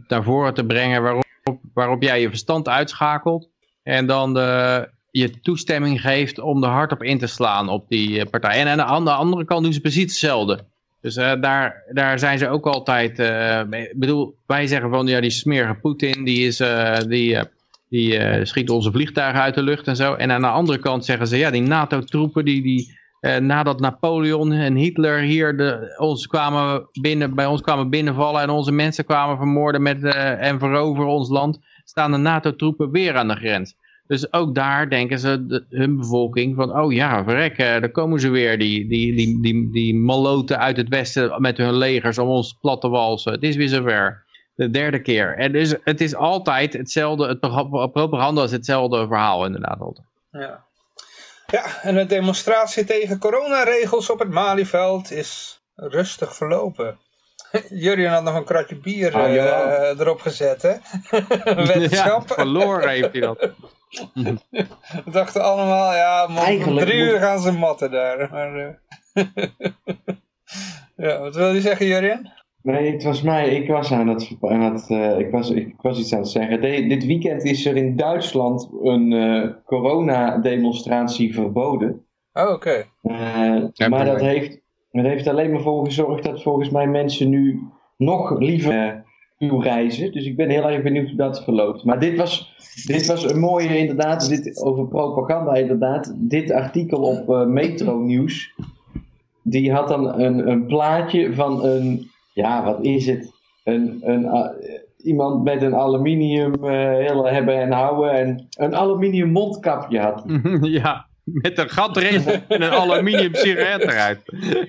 naar 0.07 0.23
voren 0.23 0.53
te 0.53 0.65
brengen 0.65 1.01
waarop, 1.01 1.23
waarop 1.73 2.01
jij 2.01 2.21
je 2.21 2.29
verstand 2.29 2.67
uitschakelt. 2.67 3.49
En 3.85 4.05
dan 4.05 4.33
je 5.17 5.39
toestemming 5.41 6.01
geeft 6.01 6.39
om 6.39 6.63
er 6.63 6.69
hard 6.69 6.91
op 6.91 7.03
in 7.03 7.17
te 7.17 7.27
slaan 7.27 7.69
op 7.69 7.85
die 7.89 8.19
eh, 8.19 8.29
partij. 8.29 8.65
En 8.65 8.85
aan 8.85 9.05
de 9.05 9.11
andere 9.11 9.45
kant 9.45 9.63
doen 9.63 9.73
ze 9.73 9.81
precies 9.81 10.01
hetzelfde. 10.01 10.59
Dus 11.01 11.15
eh, 11.15 11.31
daar, 11.41 11.83
daar 11.91 12.19
zijn 12.19 12.37
ze 12.37 12.49
ook 12.49 12.65
altijd... 12.65 13.19
eh, 13.19 13.59
ik 13.59 13.93
bedoel, 13.95 14.35
wij 14.45 14.67
zeggen 14.67 14.89
van, 14.89 15.07
ja, 15.07 15.21
die 15.21 15.29
smerige 15.29 15.73
Poetin, 15.73 16.23
die, 16.23 16.47
is, 16.47 16.63
die, 17.07 17.39
die 17.89 18.45
schiet 18.45 18.69
onze 18.69 18.91
vliegtuigen 18.91 19.41
uit 19.41 19.55
de 19.55 19.63
lucht 19.63 19.87
en 19.87 19.95
zo. 19.95 20.13
En 20.13 20.31
aan 20.31 20.41
de 20.41 20.47
andere 20.47 20.79
kant 20.79 21.05
zeggen 21.05 21.27
ze, 21.27 21.37
ja, 21.37 21.51
die 21.51 21.61
NATO-troepen, 21.61 22.45
die, 22.45 22.61
die, 22.61 22.97
nadat 23.39 23.79
Napoleon 23.79 24.51
en 24.51 24.75
Hitler 24.75 25.19
hier 25.19 25.57
de, 25.57 25.95
ons 25.97 26.27
kwamen 26.27 26.87
binnen, 27.01 27.35
bij 27.35 27.45
ons 27.45 27.61
kwamen 27.61 27.89
binnenvallen 27.89 28.41
en 28.41 28.49
onze 28.49 28.71
mensen 28.71 29.05
kwamen 29.05 29.37
vermoorden 29.37 29.81
met, 29.81 30.03
en 30.03 30.59
veroveren 30.59 31.11
ons 31.11 31.29
land, 31.29 31.59
staan 31.85 32.11
de 32.11 32.17
NATO-troepen 32.17 32.91
weer 32.91 33.15
aan 33.15 33.27
de 33.27 33.35
grens. 33.35 33.75
Dus 34.07 34.33
ook 34.33 34.55
daar 34.55 34.89
denken 34.89 35.19
ze, 35.19 35.65
hun 35.69 35.97
bevolking, 35.97 36.55
van 36.55 36.79
oh 36.79 36.93
ja, 36.93 37.23
verrek, 37.23 37.57
eh, 37.57 37.65
daar 37.65 37.91
komen 37.91 38.19
ze 38.19 38.29
weer, 38.29 38.59
die, 38.59 38.87
die, 38.87 39.15
die, 39.15 39.41
die, 39.41 39.71
die 39.71 39.95
maloten 39.95 40.59
uit 40.59 40.77
het 40.77 40.89
westen 40.89 41.41
met 41.41 41.57
hun 41.57 41.73
legers 41.73 42.17
om 42.17 42.27
ons 42.27 42.57
plat 42.61 42.81
te 42.81 42.89
walsen. 42.89 43.31
Het 43.31 43.43
is 43.43 43.55
weer 43.55 43.67
zover. 43.67 44.23
De 44.55 44.69
derde 44.69 45.01
keer. 45.01 45.37
En 45.37 45.51
dus 45.51 45.75
het 45.83 46.01
is 46.01 46.15
altijd 46.15 46.73
hetzelfde, 46.73 47.27
het 47.27 47.39
pro- 47.39 47.87
propaganda 47.87 48.43
is 48.43 48.51
hetzelfde 48.51 49.07
verhaal 49.07 49.45
inderdaad 49.45 49.79
altijd. 49.79 50.07
Ja. 50.31 50.65
ja, 51.47 51.81
en 51.81 51.95
de 51.95 52.05
demonstratie 52.05 52.83
tegen 52.83 53.19
coronaregels 53.19 54.09
op 54.09 54.19
het 54.19 54.29
Malieveld 54.29 55.11
is 55.11 55.61
rustig 55.75 56.35
verlopen. 56.35 56.99
Jurjen 57.83 58.11
had 58.11 58.23
nog 58.23 58.35
een 58.35 58.43
kratje 58.43 58.75
bier 58.75 59.13
Ah, 59.13 59.35
eh, 59.35 59.99
erop 59.99 60.19
gezet, 60.19 60.61
hè? 60.61 60.73
Wetenschap. 61.65 62.27
Ja, 62.27 62.35
verloren 62.35 62.89
heeft 62.89 63.11
hij 63.11 63.21
dat. 63.21 63.51
We 64.13 65.11
dachten 65.11 65.43
allemaal, 65.43 65.93
ja, 65.93 66.27
man, 66.27 66.43
Eigenlijk 66.43 66.85
drie 66.87 67.03
moet- 67.03 67.11
uur 67.13 67.19
gaan 67.19 67.39
ze 67.39 67.51
matten 67.51 67.91
daar. 67.91 68.29
Maar, 68.31 68.55
eh, 69.13 69.23
ja, 70.95 71.19
wat 71.19 71.35
wil 71.35 71.53
je 71.53 71.61
zeggen, 71.61 71.85
Jurjen? 71.85 72.31
Nee, 72.61 72.91
het 72.91 73.03
was 73.03 73.21
mij. 73.21 73.49
Ik 73.49 73.67
was 73.67 73.91
aan 73.91 74.07
het. 74.07 74.31
Aan 74.41 74.61
het 74.73 74.89
eh, 74.89 75.19
ik, 75.19 75.31
was, 75.31 75.49
ik 75.49 75.73
was 75.81 75.99
iets 75.99 76.13
aan 76.13 76.19
het 76.19 76.29
zeggen. 76.29 76.61
De- 76.61 76.87
dit 76.87 77.05
weekend 77.05 77.43
is 77.43 77.65
er 77.65 77.75
in 77.75 77.95
Duitsland 77.95 78.69
een 78.83 79.13
eh 79.13 79.49
coronademonstratie 79.65 81.33
verboden. 81.33 82.05
Oh, 82.33 82.49
oké. 82.51 82.85
Eh, 83.01 83.87
maar 83.89 84.05
dat 84.05 84.21
heeft, 84.21 84.59
dat 85.03 85.11
heeft 85.11 85.27
alleen 85.27 85.51
maar 85.51 85.61
voor 85.61 85.85
gezorgd 85.85 86.23
dat 86.23 86.41
volgens 86.41 86.69
mij 86.69 86.87
mensen 86.87 87.29
nu 87.29 87.61
nog 87.97 88.39
liever 88.39 88.71
eh, 88.71 89.47
toereizen. 89.47 90.11
Dus 90.11 90.25
ik 90.25 90.35
ben 90.35 90.49
heel 90.49 90.69
erg 90.69 90.83
benieuwd 90.83 91.07
hoe 91.07 91.17
dat 91.17 91.43
verloopt. 91.43 91.83
Maar 91.83 91.99
dit 91.99 92.17
was, 92.17 92.55
dit 92.85 93.05
was 93.05 93.31
een 93.31 93.39
mooie, 93.39 93.77
inderdaad, 93.77 94.29
dit, 94.29 94.63
over 94.63 94.87
propaganda 94.87 95.53
inderdaad. 95.53 96.13
Dit 96.17 96.51
artikel 96.51 97.01
op 97.01 97.29
eh, 97.29 97.45
Metro 97.45 97.99
Nieuws. 97.99 98.53
Die 99.43 99.71
had 99.71 99.87
dan 99.87 100.19
een, 100.19 100.49
een 100.49 100.65
plaatje 100.65 101.33
van 101.33 101.65
een, 101.65 102.09
ja, 102.33 102.63
wat 102.63 102.83
is 102.83 103.07
het? 103.07 103.33
Een, 103.63 103.99
een, 104.01 104.27
ah, 104.27 104.49
iemand 105.03 105.43
met 105.43 105.61
een 105.61 105.75
aluminium 105.75 106.53
eh, 106.53 106.89
heel 106.89 107.25
hebben 107.25 107.61
en 107.61 107.71
houden 107.71 108.11
en 108.11 108.47
een 108.57 108.75
aluminium 108.75 109.31
mondkapje 109.31 109.99
had. 109.99 110.23
ja, 110.61 111.05
met 111.25 111.57
een 111.57 111.69
gat 111.69 111.97
erin 111.97 112.21
en 112.47 112.61
een 112.61 112.71
aluminium 112.71 113.35
sigaret 113.35 113.81
eruit. 113.81 114.19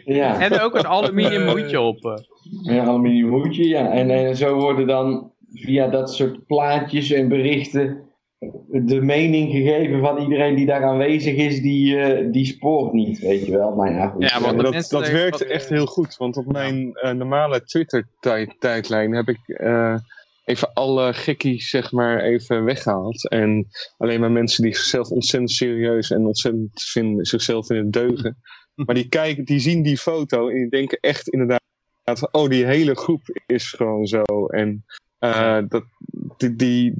Ja. 0.04 0.40
En 0.40 0.60
ook 0.60 0.74
een 0.74 0.86
aluminium 0.86 1.48
hoedje 1.48 1.80
op. 1.80 2.04
eh. 2.04 2.76
Een 2.76 2.80
aluminium 2.80 3.30
hoedje, 3.30 3.68
ja. 3.68 3.90
En, 3.90 4.10
en 4.10 4.36
zo 4.36 4.54
worden 4.54 4.86
dan 4.86 5.32
via 5.52 5.88
dat 5.88 6.14
soort 6.14 6.46
plaatjes 6.46 7.10
en 7.10 7.28
berichten 7.28 8.04
de 8.68 9.00
mening 9.00 9.50
gegeven 9.50 10.00
van 10.00 10.18
iedereen 10.18 10.54
die 10.54 10.66
daar 10.66 10.84
aanwezig 10.84 11.34
is, 11.34 11.60
die, 11.60 11.98
eh, 11.98 12.32
die 12.32 12.44
spoort 12.44 12.92
niet, 12.92 13.18
weet 13.18 13.46
je 13.46 13.52
wel. 13.52 13.74
Maar 13.74 13.92
ja, 13.92 14.06
goed. 14.08 14.30
Ja, 14.30 14.40
want 14.40 14.60
dat, 14.60 14.72
dat 14.72 14.90
dat, 14.90 15.40
echt 15.40 15.64
eh, 15.64 15.70
heel 15.70 15.86
goed. 15.86 16.16
Want 16.16 16.36
op 16.36 16.46
mijn 16.52 16.92
eh, 16.94 17.12
normale 17.12 17.62
Twitter-tijdlijn 17.64 19.14
heb 19.14 19.28
ik 19.28 19.38
eh, 19.46 19.94
even 20.47 20.73
alle 20.73 21.14
gekkies 21.14 21.70
zeg 21.70 21.93
maar 21.93 22.20
even 22.20 22.64
weggehaald. 22.64 23.28
En 23.28 23.66
alleen 23.97 24.20
maar 24.20 24.31
mensen 24.31 24.62
die 24.62 24.74
zichzelf 24.74 25.10
ontzettend 25.10 25.51
serieus 25.51 26.10
en 26.10 26.27
ontzettend 26.27 26.82
vinden, 26.82 27.24
zichzelf 27.24 27.66
vinden 27.66 27.90
deugen. 27.90 28.36
Maar 28.74 28.94
die, 28.94 29.09
kijken, 29.09 29.44
die 29.44 29.59
zien 29.59 29.82
die 29.82 29.98
foto 29.98 30.48
en 30.48 30.55
die 30.55 30.68
denken 30.68 30.98
echt 31.01 31.28
inderdaad 31.28 31.60
van, 32.05 32.28
oh 32.32 32.48
die 32.48 32.64
hele 32.64 32.94
groep 32.94 33.40
is 33.47 33.70
gewoon 33.70 34.06
zo. 34.06 34.23
En 34.47 34.85
eh, 35.18 35.59
dat, 35.68 35.85
die, 36.36 36.56
die, 36.56 36.94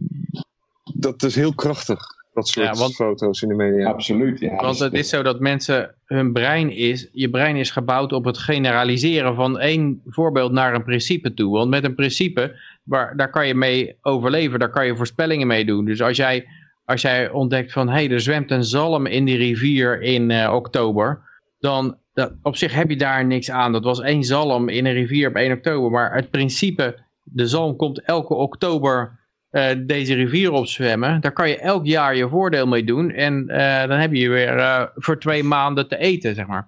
dat 0.95 1.23
is 1.23 1.35
heel 1.35 1.55
krachtig. 1.55 1.99
Dat 2.33 2.49
soort 2.49 2.67
Ja, 2.67 2.73
want- 2.73 2.95
foto's 2.95 3.43
in 3.43 3.49
de 3.49 3.55
media. 3.55 3.89
Absoluut, 3.89 4.41
ja. 4.41 4.57
Want 4.57 4.79
het 4.79 4.93
is 4.93 5.09
zo 5.09 5.23
dat 5.23 5.41
mensen, 5.41 5.95
hun 6.05 6.33
brein 6.33 6.71
is, 6.71 7.09
je 7.13 7.31
brein 7.31 7.57
is 7.57 7.71
gebouwd 7.71 8.13
op 8.13 8.25
het 8.25 8.39
generaliseren 8.39 9.35
van 9.35 9.59
één 9.59 10.01
voorbeeld 10.07 10.53
naar 10.53 10.75
een 10.75 10.85
principe 10.85 11.35
toe. 11.35 11.53
Want 11.53 11.71
met 11.71 11.85
een 11.85 11.95
principe, 11.95 12.57
waar, 12.87 13.17
daar 13.17 13.31
kan 13.31 13.47
je 13.47 13.55
mee 13.55 13.99
overleven, 14.03 14.59
daar 14.59 14.71
kan 14.71 14.87
je 14.87 14.97
voorspellingen 14.97 15.47
mee 15.47 15.65
doen. 15.65 15.85
Dus 15.85 16.03
als 16.03 16.17
jij, 16.17 16.47
als 16.85 17.03
jij 17.03 17.31
ontdekt 17.31 17.73
van, 17.73 17.89
hé, 17.89 17.95
hey, 17.95 18.11
er 18.11 18.21
zwemt 18.21 18.51
een 18.51 18.65
zalm 18.65 19.07
in 19.07 19.25
die 19.25 19.37
rivier 19.37 20.03
in 20.03 20.31
eh, 20.31 20.53
oktober, 20.55 21.21
dan 21.59 21.99
dat, 22.13 22.33
op 22.43 22.57
zich 22.57 22.75
heb 22.75 22.91
je 22.91 22.97
daar 22.97 23.27
niks 23.27 23.51
aan. 23.51 23.73
Dat 23.73 23.85
was 23.85 24.01
één 24.01 24.25
zalm 24.25 24.69
in 24.69 24.87
een 24.87 24.93
rivier 24.93 25.29
op 25.29 25.35
1 25.35 25.53
oktober, 25.53 25.91
maar 25.91 26.15
het 26.15 26.31
principe, 26.31 26.99
de 27.23 27.47
zalm 27.47 27.77
komt 27.77 28.01
elke 28.01 28.35
oktober 28.35 29.19
eh, 29.51 29.71
deze 29.87 30.15
rivier 30.15 30.53
opzwemmen, 30.53 31.21
daar 31.21 31.33
kan 31.33 31.49
je 31.49 31.59
elk 31.59 31.87
jaar 31.87 32.17
je 32.17 32.29
voordeel 32.29 32.67
mee 32.67 32.85
doen. 32.85 33.11
En 33.11 33.49
eh, 33.49 33.89
dan 33.89 33.99
heb 33.99 34.13
je 34.13 34.29
weer 34.29 34.91
voor 34.95 35.19
twee 35.21 35.43
maanden 35.43 35.89
te 35.89 35.97
eten, 35.97 36.35
zeg 36.35 36.47
maar. 36.47 36.65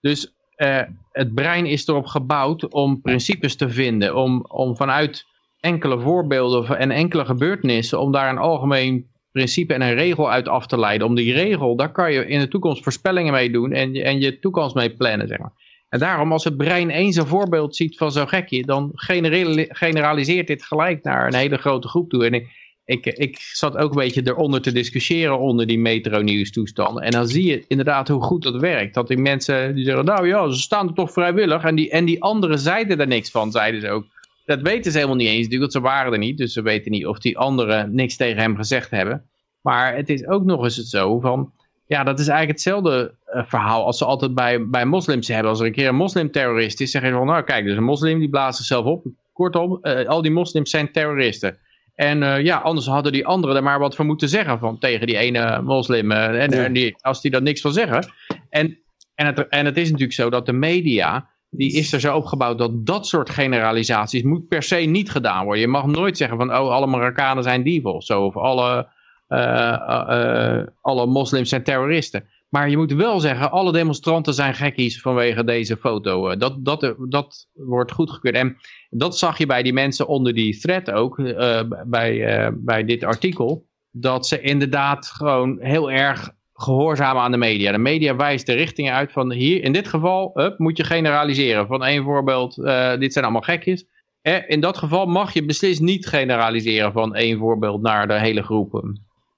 Dus 0.00 0.32
het 1.10 1.34
brein 1.34 1.66
is 1.66 1.86
erop 1.86 2.06
gebouwd 2.06 2.68
om 2.68 3.00
principes 3.00 3.56
te 3.56 3.70
vinden. 3.70 4.16
Om, 4.16 4.44
om 4.48 4.76
vanuit 4.76 5.26
enkele 5.60 6.00
voorbeelden 6.00 6.78
en 6.78 6.90
enkele 6.90 7.24
gebeurtenissen, 7.24 8.00
om 8.00 8.12
daar 8.12 8.30
een 8.30 8.38
algemeen 8.38 9.06
principe 9.32 9.74
en 9.74 9.82
een 9.82 9.94
regel 9.94 10.30
uit 10.30 10.48
af 10.48 10.66
te 10.66 10.78
leiden. 10.78 11.06
Om 11.06 11.14
die 11.14 11.32
regel, 11.32 11.76
daar 11.76 11.92
kan 11.92 12.12
je 12.12 12.26
in 12.26 12.40
de 12.40 12.48
toekomst 12.48 12.82
voorspellingen 12.82 13.32
mee 13.32 13.50
doen 13.50 13.72
en, 13.72 13.94
en 13.94 14.20
je 14.20 14.38
toekomst 14.38 14.74
mee 14.74 14.90
plannen, 14.90 15.28
zeg 15.28 15.38
maar. 15.38 15.52
En 15.88 15.98
daarom, 15.98 16.32
als 16.32 16.44
het 16.44 16.56
brein 16.56 16.90
eens 16.90 17.16
een 17.16 17.26
voorbeeld 17.26 17.76
ziet 17.76 17.96
van 17.96 18.12
zo'n 18.12 18.28
gekje, 18.28 18.62
dan 18.62 18.90
generali- 18.94 19.66
generaliseert 19.68 20.46
dit 20.46 20.62
gelijk 20.62 21.02
naar 21.02 21.26
een 21.26 21.34
hele 21.34 21.56
grote 21.56 21.88
groep 21.88 22.10
toe. 22.10 22.26
En 22.26 22.34
ik, 22.34 22.48
ik, 22.84 23.06
ik 23.06 23.38
zat 23.38 23.76
ook 23.76 23.90
een 23.90 23.96
beetje 23.98 24.26
eronder 24.26 24.60
te 24.60 24.72
discussiëren 24.72 25.38
onder 25.38 25.66
die 25.66 25.78
metro-nieuws 25.78 26.50
toestanden. 26.50 27.02
En 27.02 27.10
dan 27.10 27.28
zie 27.28 27.46
je 27.46 27.64
inderdaad 27.68 28.08
hoe 28.08 28.22
goed 28.22 28.42
dat 28.42 28.60
werkt. 28.60 28.94
Dat 28.94 29.08
die 29.08 29.18
mensen 29.18 29.74
die 29.74 29.84
zeggen, 29.84 30.04
nou 30.04 30.28
ja, 30.28 30.50
ze 30.50 30.60
staan 30.60 30.88
er 30.88 30.94
toch 30.94 31.12
vrijwillig. 31.12 31.62
En 31.62 31.74
die, 31.74 31.90
en 31.90 32.04
die 32.04 32.22
anderen 32.22 32.58
zeiden 32.58 33.00
er 33.00 33.06
niks 33.06 33.30
van, 33.30 33.52
zeiden 33.52 33.80
ze 33.80 33.90
ook. 33.90 34.06
Dat 34.48 34.62
weten 34.62 34.92
ze 34.92 34.96
helemaal 34.96 35.18
niet 35.18 35.28
eens, 35.28 35.44
natuurlijk, 35.44 35.72
want 35.72 35.84
ze 35.84 35.90
waren 35.90 36.12
er 36.12 36.18
niet. 36.18 36.38
Dus 36.38 36.52
ze 36.52 36.62
weten 36.62 36.90
niet 36.90 37.06
of 37.06 37.18
die 37.18 37.38
anderen 37.38 37.94
niks 37.94 38.16
tegen 38.16 38.40
hem 38.40 38.56
gezegd 38.56 38.90
hebben. 38.90 39.24
Maar 39.60 39.96
het 39.96 40.08
is 40.08 40.26
ook 40.26 40.44
nog 40.44 40.64
eens 40.64 40.76
het 40.76 40.86
zo 40.86 41.20
van... 41.20 41.52
Ja, 41.86 42.04
dat 42.04 42.18
is 42.18 42.28
eigenlijk 42.28 42.58
hetzelfde 42.58 43.14
eh, 43.24 43.42
verhaal 43.46 43.84
als 43.84 43.98
ze 43.98 44.04
altijd 44.04 44.34
bij, 44.34 44.68
bij 44.68 44.84
moslims 44.84 45.28
hebben. 45.28 45.50
Als 45.50 45.60
er 45.60 45.66
een 45.66 45.72
keer 45.72 45.88
een 45.88 45.94
moslimterrorist 45.94 46.80
is, 46.80 46.90
zeggen 46.90 47.10
ze 47.10 47.16
van... 47.16 47.26
Nou 47.26 47.42
kijk, 47.42 47.64
dus 47.64 47.76
een 47.76 47.84
moslim 47.84 48.18
die 48.18 48.28
blaast 48.28 48.56
zichzelf 48.56 48.84
op. 48.84 49.06
Kortom, 49.32 49.78
eh, 49.82 50.08
al 50.08 50.22
die 50.22 50.30
moslims 50.30 50.70
zijn 50.70 50.92
terroristen. 50.92 51.58
En 51.94 52.22
eh, 52.22 52.44
ja, 52.44 52.56
anders 52.56 52.86
hadden 52.86 53.12
die 53.12 53.26
anderen 53.26 53.56
er 53.56 53.62
maar 53.62 53.78
wat 53.78 53.94
voor 53.94 54.04
moeten 54.04 54.28
zeggen 54.28 54.58
van, 54.58 54.78
tegen 54.78 55.06
die 55.06 55.16
ene 55.16 55.62
moslim. 55.62 56.12
en, 56.12 56.50
Ja. 56.50 56.64
en 56.64 56.72
die, 56.72 56.96
als 57.00 57.20
die 57.20 57.30
daar 57.30 57.42
niks 57.42 57.60
van 57.60 57.72
zeggen. 57.72 58.12
En, 58.50 58.78
en, 59.14 59.26
het, 59.26 59.48
en 59.48 59.64
het 59.64 59.76
is 59.76 59.86
natuurlijk 59.86 60.18
zo 60.18 60.30
dat 60.30 60.46
de 60.46 60.52
media, 60.52 61.28
die 61.50 61.72
is 61.72 61.92
er 61.92 62.00
zo 62.00 62.16
opgebouwd 62.16 62.58
dat 62.58 62.86
dat 62.86 63.06
soort 63.06 63.30
generalisaties 63.30 64.22
moet 64.22 64.48
per 64.48 64.62
se 64.62 64.76
niet 64.76 65.10
gedaan 65.10 65.44
worden. 65.44 65.60
Je 65.60 65.68
mag 65.68 65.86
nooit 65.86 66.16
zeggen 66.16 66.36
van, 66.36 66.50
oh, 66.50 66.70
alle 66.70 66.86
Marokkanen 66.86 67.42
zijn 67.42 67.62
dieven 67.62 67.94
of 67.94 68.04
zo. 68.04 68.24
Of 68.24 68.36
alle, 68.36 68.88
eh, 69.26 69.72
eh, 69.72 70.58
eh, 70.58 70.66
alle 70.80 71.06
moslims 71.06 71.48
zijn 71.48 71.62
terroristen. 71.62 72.24
Maar 72.48 72.70
je 72.70 72.76
moet 72.76 72.92
wel 72.92 73.20
zeggen, 73.20 73.50
alle 73.50 73.72
demonstranten 73.72 74.34
zijn 74.34 74.54
gekkies 74.54 75.00
vanwege 75.00 75.44
deze 75.44 75.76
foto. 75.76 76.36
Dat, 76.36 76.64
dat, 76.64 76.94
dat 77.08 77.48
wordt 77.52 77.92
goedgekeurd. 77.92 78.34
En 78.34 78.56
dat 78.90 79.18
zag 79.18 79.38
je 79.38 79.46
bij 79.46 79.62
die 79.62 79.72
mensen 79.72 80.06
onder 80.06 80.34
die 80.34 80.58
thread 80.58 80.90
ook, 80.90 81.16
bij, 81.86 82.52
bij 82.54 82.84
dit 82.84 83.04
artikel. 83.04 83.66
Dat 83.90 84.26
ze 84.26 84.40
inderdaad 84.40 85.06
gewoon 85.06 85.58
heel 85.60 85.90
erg 85.90 86.30
gehoorzamen 86.60 87.22
aan 87.22 87.30
de 87.30 87.36
media. 87.36 87.72
De 87.72 87.78
media 87.78 88.16
wijst 88.16 88.46
de 88.46 88.52
richting 88.52 88.90
uit 88.90 89.12
van 89.12 89.32
hier, 89.32 89.64
in 89.64 89.72
dit 89.72 89.88
geval 89.88 90.30
hup, 90.34 90.58
moet 90.58 90.76
je 90.76 90.84
generaliseren. 90.84 91.66
Van 91.66 91.84
één 91.84 92.02
voorbeeld, 92.02 92.58
eh, 92.64 92.96
dit 92.98 93.12
zijn 93.12 93.24
allemaal 93.24 93.42
gekjes. 93.42 93.86
Eh, 94.22 94.36
in 94.46 94.60
dat 94.60 94.76
geval 94.76 95.06
mag 95.06 95.32
je 95.32 95.44
beslist 95.44 95.80
niet 95.80 96.06
generaliseren 96.06 96.92
van 96.92 97.14
één 97.14 97.38
voorbeeld 97.38 97.82
naar 97.82 98.08
de 98.08 98.18
hele 98.18 98.42
groep. 98.42 98.82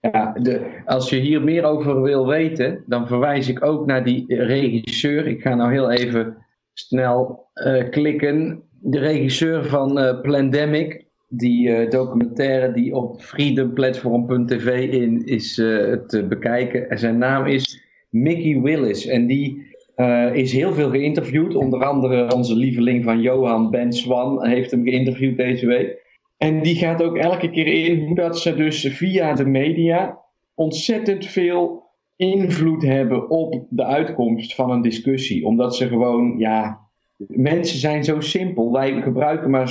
Ja, 0.01 0.33
de, 0.33 0.83
als 0.85 1.11
je 1.11 1.17
hier 1.17 1.43
meer 1.43 1.65
over 1.65 2.03
wil 2.03 2.27
weten, 2.27 2.85
dan 2.87 3.07
verwijs 3.07 3.49
ik 3.49 3.65
ook 3.65 3.87
naar 3.87 4.05
die 4.05 4.25
regisseur. 4.45 5.27
Ik 5.27 5.41
ga 5.41 5.55
nou 5.55 5.73
heel 5.73 5.91
even 5.91 6.37
snel 6.73 7.49
eh, 7.53 7.89
klikken. 7.91 8.63
De 8.83 8.99
regisseur 8.99 9.65
van 9.65 10.19
Plandemic, 10.23 11.07
die 11.33 11.75
eh, 11.75 11.91
documentaire 11.91 12.73
die 12.73 12.95
op 12.95 13.23
freedomplatform.tv 13.23 14.93
in 14.93 15.25
is 15.27 15.59
eh, 15.59 15.93
te 15.93 16.27
bekijken. 16.29 16.91
En 16.91 16.99
zijn 16.99 17.19
naam 17.19 17.47
is 17.47 17.83
Mickey 18.09 18.61
Willis. 18.61 19.07
En 19.07 19.27
die 19.27 19.67
eh, 19.95 20.35
is 20.35 20.53
heel 20.53 20.73
veel 20.73 20.91
geïnterviewd. 20.91 21.55
Onder 21.55 21.85
andere 21.85 22.35
onze 22.35 22.57
lieveling 22.57 23.05
van 23.05 23.21
Johan 23.21 23.71
Ben 23.71 23.93
Swan 23.93 24.47
heeft 24.47 24.71
hem 24.71 24.85
geïnterviewd 24.85 25.37
deze 25.37 25.67
week. 25.67 25.99
En 26.39 26.63
die 26.63 26.77
gaat 26.77 27.03
ook 27.03 27.17
elke 27.17 27.51
keer 27.51 27.67
in 27.67 28.07
hoe 28.07 28.15
dat 28.15 28.39
ze 28.39 28.55
dus 28.55 28.87
via 28.87 29.35
de 29.35 29.47
media 29.47 30.19
ontzettend 30.55 31.27
veel 31.27 31.89
invloed 32.17 32.83
hebben 32.83 33.31
op 33.31 33.67
de 33.69 33.85
uitkomst 33.85 34.55
van 34.55 34.71
een 34.71 34.83
discussie. 34.83 35.47
Omdat 35.47 35.77
ze 35.77 35.89
gewoon, 35.89 36.39
ja, 36.39 36.90
mensen 37.29 37.79
zijn 37.79 38.05
zo 38.05 38.21
simpel. 38.21 38.73
Wij 38.73 39.03
gebruiken 39.03 39.51
maar 39.51 39.69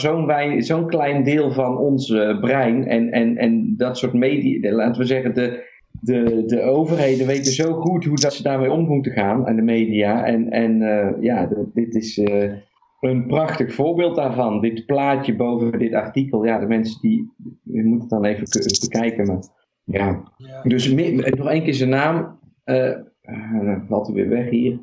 zo'n 0.59 0.87
klein 0.87 1.23
deel 1.23 1.51
van 1.51 1.77
ons 1.77 2.09
eh, 2.09 2.39
brein. 2.39 2.87
En, 2.87 3.11
en, 3.11 3.37
en 3.37 3.73
dat 3.77 3.97
soort 3.97 4.13
media, 4.13 4.71
laten 4.73 5.01
we 5.01 5.07
zeggen, 5.07 5.33
de 5.33 5.67
de, 6.01 6.43
de 6.45 6.61
overheden 6.61 7.27
weten 7.27 7.51
zo 7.51 7.73
goed 7.73 8.05
hoe 8.05 8.17
dat 8.17 8.33
ze 8.33 8.43
daarmee 8.43 8.71
om 8.71 8.85
moeten 8.85 9.11
gaan, 9.11 9.47
en 9.47 9.55
de 9.55 9.61
media. 9.61 10.25
En, 10.25 10.49
en 10.49 10.81
eh, 10.81 11.21
ja, 11.23 11.45
de- 11.45 11.69
dit 11.73 11.95
is 11.95 12.17
eh, 12.17 12.51
een 12.99 13.25
prachtig 13.27 13.73
voorbeeld 13.73 14.15
daarvan. 14.15 14.61
Dit 14.61 14.85
plaatje 14.85 15.35
boven 15.35 15.79
dit 15.79 15.93
artikel, 15.93 16.45
ja, 16.45 16.59
de 16.59 16.67
mensen 16.67 17.01
die, 17.01 17.31
je 17.63 17.83
moet 17.83 18.01
het 18.01 18.09
dan 18.09 18.25
even 18.25 18.47
bekijken. 18.81 19.27
Maar, 19.27 19.43
ja. 19.83 20.23
Ja. 20.37 20.61
Dus 20.63 20.91
nog 20.91 21.49
één 21.49 21.63
keer 21.63 21.73
zijn 21.73 21.89
naam, 21.89 22.39
valt 23.87 24.07
hij 24.07 24.15
weer 24.15 24.29
weg 24.29 24.49
hier. 24.49 24.77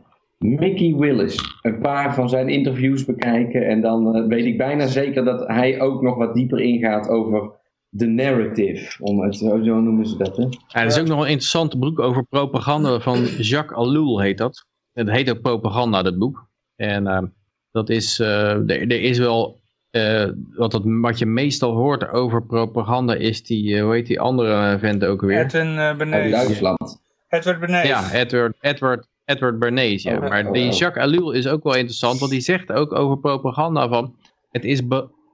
Mickey 0.54 0.94
Willis. 0.94 1.58
Een 1.62 1.78
paar 1.78 2.14
van 2.14 2.28
zijn 2.28 2.48
interviews 2.48 3.04
bekijken 3.04 3.66
en 3.66 3.80
dan 3.80 4.16
eh, 4.16 4.26
weet 4.26 4.44
ik 4.44 4.58
bijna 4.58 4.86
zeker 4.86 5.24
dat 5.24 5.46
hij 5.48 5.80
ook 5.80 6.02
nog 6.02 6.16
wat 6.16 6.34
dieper 6.34 6.60
ingaat 6.60 7.08
over 7.08 7.50
de 7.88 8.06
narrative. 8.06 9.04
Om 9.04 9.20
het, 9.20 9.36
zo, 9.36 9.62
zo 9.62 9.80
noemen 9.80 10.06
ze 10.06 10.16
dat, 10.16 10.36
hè? 10.36 10.42
Ja, 10.42 10.80
er 10.80 10.86
is 10.86 10.98
ook 10.98 11.06
nog 11.06 11.20
een 11.20 11.30
interessant 11.30 11.78
boek 11.78 11.98
over 11.98 12.24
propaganda 12.24 13.00
van 13.00 13.24
Jacques 13.24 13.86
Ellul 13.86 14.20
heet 14.20 14.38
dat. 14.38 14.66
Het 14.92 15.10
heet 15.10 15.30
ook 15.30 15.40
Propaganda, 15.40 16.02
dat 16.02 16.18
boek. 16.18 16.48
En 16.76 17.06
eh, 17.06 17.22
dat 17.70 17.88
is, 17.88 18.18
eh, 18.18 18.50
er, 18.50 18.80
er 18.80 19.00
is 19.00 19.18
wel, 19.18 19.60
eh, 19.90 20.28
wat, 20.54 20.70
dat, 20.70 20.82
wat 20.84 21.18
je 21.18 21.26
meestal 21.26 21.74
hoort 21.74 22.08
over 22.08 22.42
propaganda 22.42 23.14
is 23.14 23.42
die, 23.42 23.80
hoe 23.80 23.94
heet 23.94 24.06
die 24.06 24.20
andere 24.20 24.78
vent 24.78 25.04
ook 25.04 25.20
weer? 25.20 25.44
Edwin 25.44 25.72
uh, 25.72 26.12
Uit. 26.12 26.30
Duitsland. 26.30 27.00
Edward 27.28 27.60
Bernays. 27.60 27.88
Ja, 27.88 28.12
Edward, 28.12 28.56
Edward, 28.60 29.06
Edward 29.26 29.58
Bernays. 29.58 30.02
Ja. 30.02 30.14
Oh, 30.14 30.28
maar 30.28 30.46
oh, 30.46 30.52
die 30.52 30.70
oh. 30.70 30.72
Jacques 30.72 31.04
Ellul 31.04 31.32
is 31.32 31.46
ook 31.46 31.62
wel 31.62 31.74
interessant, 31.74 32.18
want 32.18 32.30
die 32.30 32.40
zegt 32.40 32.72
ook 32.72 32.94
over 32.94 33.18
propaganda 33.18 33.88
van, 33.88 34.14
het 34.50 34.64
is 34.64 34.82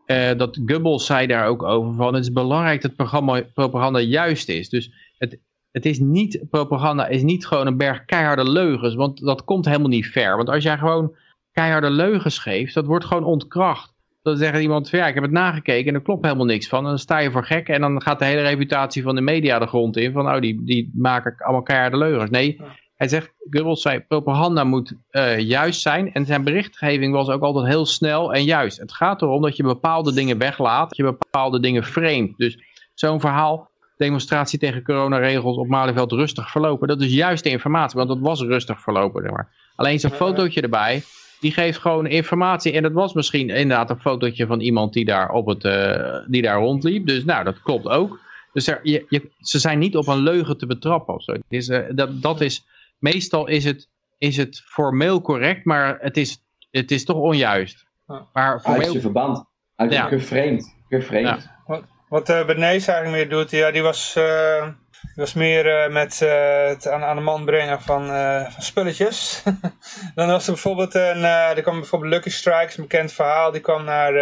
eh, 0.06 0.36
dat 0.36 0.60
Goebbels 0.66 1.06
zei 1.06 1.26
daar 1.26 1.46
ook 1.46 1.62
over 1.62 1.94
van, 1.94 2.14
het 2.14 2.22
is 2.22 2.32
belangrijk 2.32 2.82
dat 2.82 2.96
programma, 2.96 3.42
propaganda 3.54 3.98
juist 3.98 4.48
is. 4.48 4.68
Dus 4.68 4.92
het, 5.18 5.38
het 5.70 5.86
is 5.86 5.98
niet, 5.98 6.44
propaganda 6.50 7.06
is 7.06 7.22
niet 7.22 7.46
gewoon 7.46 7.66
een 7.66 7.76
berg 7.76 8.04
keiharde 8.04 8.50
leugens, 8.50 8.94
want 8.94 9.20
dat 9.20 9.44
komt 9.44 9.64
helemaal 9.64 9.88
niet 9.88 10.06
ver. 10.06 10.36
Want 10.36 10.48
als 10.48 10.62
jij 10.62 10.78
gewoon 10.78 11.16
keiharde 11.52 11.90
leugens 11.90 12.38
geeft, 12.38 12.74
dat 12.74 12.86
wordt 12.86 13.04
gewoon 13.04 13.24
ontkracht. 13.24 13.90
Dan 14.22 14.36
zegt 14.36 14.60
iemand, 14.60 14.88
ja, 14.88 15.06
ik 15.06 15.14
heb 15.14 15.22
het 15.22 15.32
nagekeken 15.32 15.88
en 15.88 15.94
er 15.94 16.02
klopt 16.02 16.24
helemaal 16.24 16.46
niks 16.46 16.68
van. 16.68 16.78
En 16.78 16.88
dan 16.88 16.98
sta 16.98 17.18
je 17.18 17.30
voor 17.30 17.44
gek 17.44 17.68
en 17.68 17.80
dan 17.80 18.02
gaat 18.02 18.18
de 18.18 18.24
hele 18.24 18.42
reputatie 18.42 19.02
van 19.02 19.14
de 19.14 19.20
media 19.20 19.58
de 19.58 19.66
grond 19.66 19.96
in. 19.96 20.12
Van, 20.12 20.34
oh, 20.34 20.40
die, 20.40 20.64
die 20.64 20.90
maken 20.94 21.34
allemaal 21.38 21.62
keiharde 21.62 21.96
leugens. 21.96 22.30
Nee, 22.30 22.60
hij 23.02 23.10
zegt, 23.10 23.32
Goebbels 23.50 23.82
zei, 23.82 24.00
propaganda 24.00 24.64
moet 24.64 24.94
eh, 25.10 25.38
juist 25.38 25.80
zijn. 25.80 26.12
En 26.12 26.26
zijn 26.26 26.44
berichtgeving 26.44 27.12
was 27.12 27.28
ook 27.28 27.42
altijd 27.42 27.66
heel 27.66 27.86
snel 27.86 28.34
en 28.34 28.44
juist. 28.44 28.78
Het 28.78 28.92
gaat 28.92 29.22
erom 29.22 29.42
dat 29.42 29.56
je 29.56 29.62
bepaalde 29.62 30.12
dingen 30.12 30.38
weglaat, 30.38 30.88
dat 30.88 30.96
je 30.96 31.02
bepaalde 31.02 31.60
dingen 31.60 31.84
framet. 31.84 32.36
Dus 32.36 32.58
zo'n 32.94 33.20
verhaal, 33.20 33.70
demonstratie 33.96 34.58
tegen 34.58 34.82
coronaregels 34.82 35.56
op 35.56 35.68
Malieveld 35.68 36.12
rustig 36.12 36.50
verlopen. 36.50 36.88
Dat 36.88 37.00
is 37.00 37.12
juiste 37.12 37.48
informatie, 37.48 37.96
want 37.96 38.08
dat 38.08 38.18
was 38.20 38.40
rustig 38.40 38.80
verlopen. 38.80 39.46
Alleen 39.76 40.00
zo'n 40.00 40.10
fotootje 40.10 40.60
erbij, 40.60 41.02
die 41.40 41.52
geeft 41.52 41.78
gewoon 41.78 42.06
informatie. 42.06 42.72
En 42.72 42.82
dat 42.82 42.92
was 42.92 43.12
misschien 43.12 43.48
inderdaad 43.48 43.90
een 43.90 44.00
fotootje 44.00 44.46
van 44.46 44.60
iemand 44.60 44.92
die 44.92 45.04
daar, 45.04 45.30
op 45.30 45.46
het, 45.46 45.64
eh, 45.64 46.16
die 46.26 46.42
daar 46.42 46.58
rondliep. 46.58 47.06
Dus 47.06 47.24
nou, 47.24 47.44
dat 47.44 47.62
klopt 47.62 47.88
ook. 47.88 48.20
Dus 48.52 48.64
je, 48.82 49.30
ze 49.40 49.58
zijn 49.58 49.78
niet 49.78 49.96
op 49.96 50.06
een 50.06 50.22
leugen 50.22 50.58
te 50.58 50.66
betrappen. 50.66 51.14
Of 51.14 51.22
zo. 51.22 51.32
Eh, 51.48 51.80
dat, 51.94 52.22
dat 52.22 52.40
is, 52.40 52.64
meestal 53.02 53.46
is 53.46 53.64
het, 53.64 53.88
is 54.18 54.36
het 54.36 54.62
formeel 54.64 55.20
correct, 55.20 55.64
maar 55.64 55.98
het 56.00 56.16
is, 56.16 56.44
het 56.70 56.90
is 56.90 57.04
toch 57.04 57.16
onjuist. 57.16 57.86
Maar 58.06 58.52
Uit 58.52 58.62
formeel, 58.62 58.90
zijn 58.90 59.00
verband. 59.00 59.44
Uit 59.76 59.92
Ja. 59.92 60.06
geframed. 60.06 60.76
Geframed. 60.88 61.50
Wat, 61.66 61.82
wat 62.08 62.28
uh, 62.30 62.46
Bernays 62.46 62.86
eigenlijk 62.86 63.16
meer 63.16 63.28
doet, 63.38 63.50
ja, 63.50 63.70
die 63.70 63.82
was, 63.82 64.14
uh, 64.18 64.62
die 64.90 65.14
was 65.14 65.32
meer 65.34 65.66
uh, 65.66 65.92
met 65.92 66.20
uh, 66.22 66.66
het 66.66 66.88
aan, 66.88 67.02
aan 67.02 67.16
de 67.16 67.22
man 67.22 67.44
brengen 67.44 67.80
van, 67.80 68.10
uh, 68.10 68.50
van 68.50 68.62
spulletjes. 68.62 69.42
Dan 70.14 70.28
was 70.28 70.46
er 70.46 70.52
bijvoorbeeld 70.52 70.94
een, 70.94 71.24
er 71.24 71.62
kwam 71.62 71.78
bijvoorbeeld 71.78 72.12
Lucky 72.12 72.30
Strikes, 72.30 72.76
een 72.76 72.82
bekend 72.82 73.12
verhaal, 73.12 73.50
die 73.50 73.60
kwam 73.60 73.84
naar, 73.84 74.12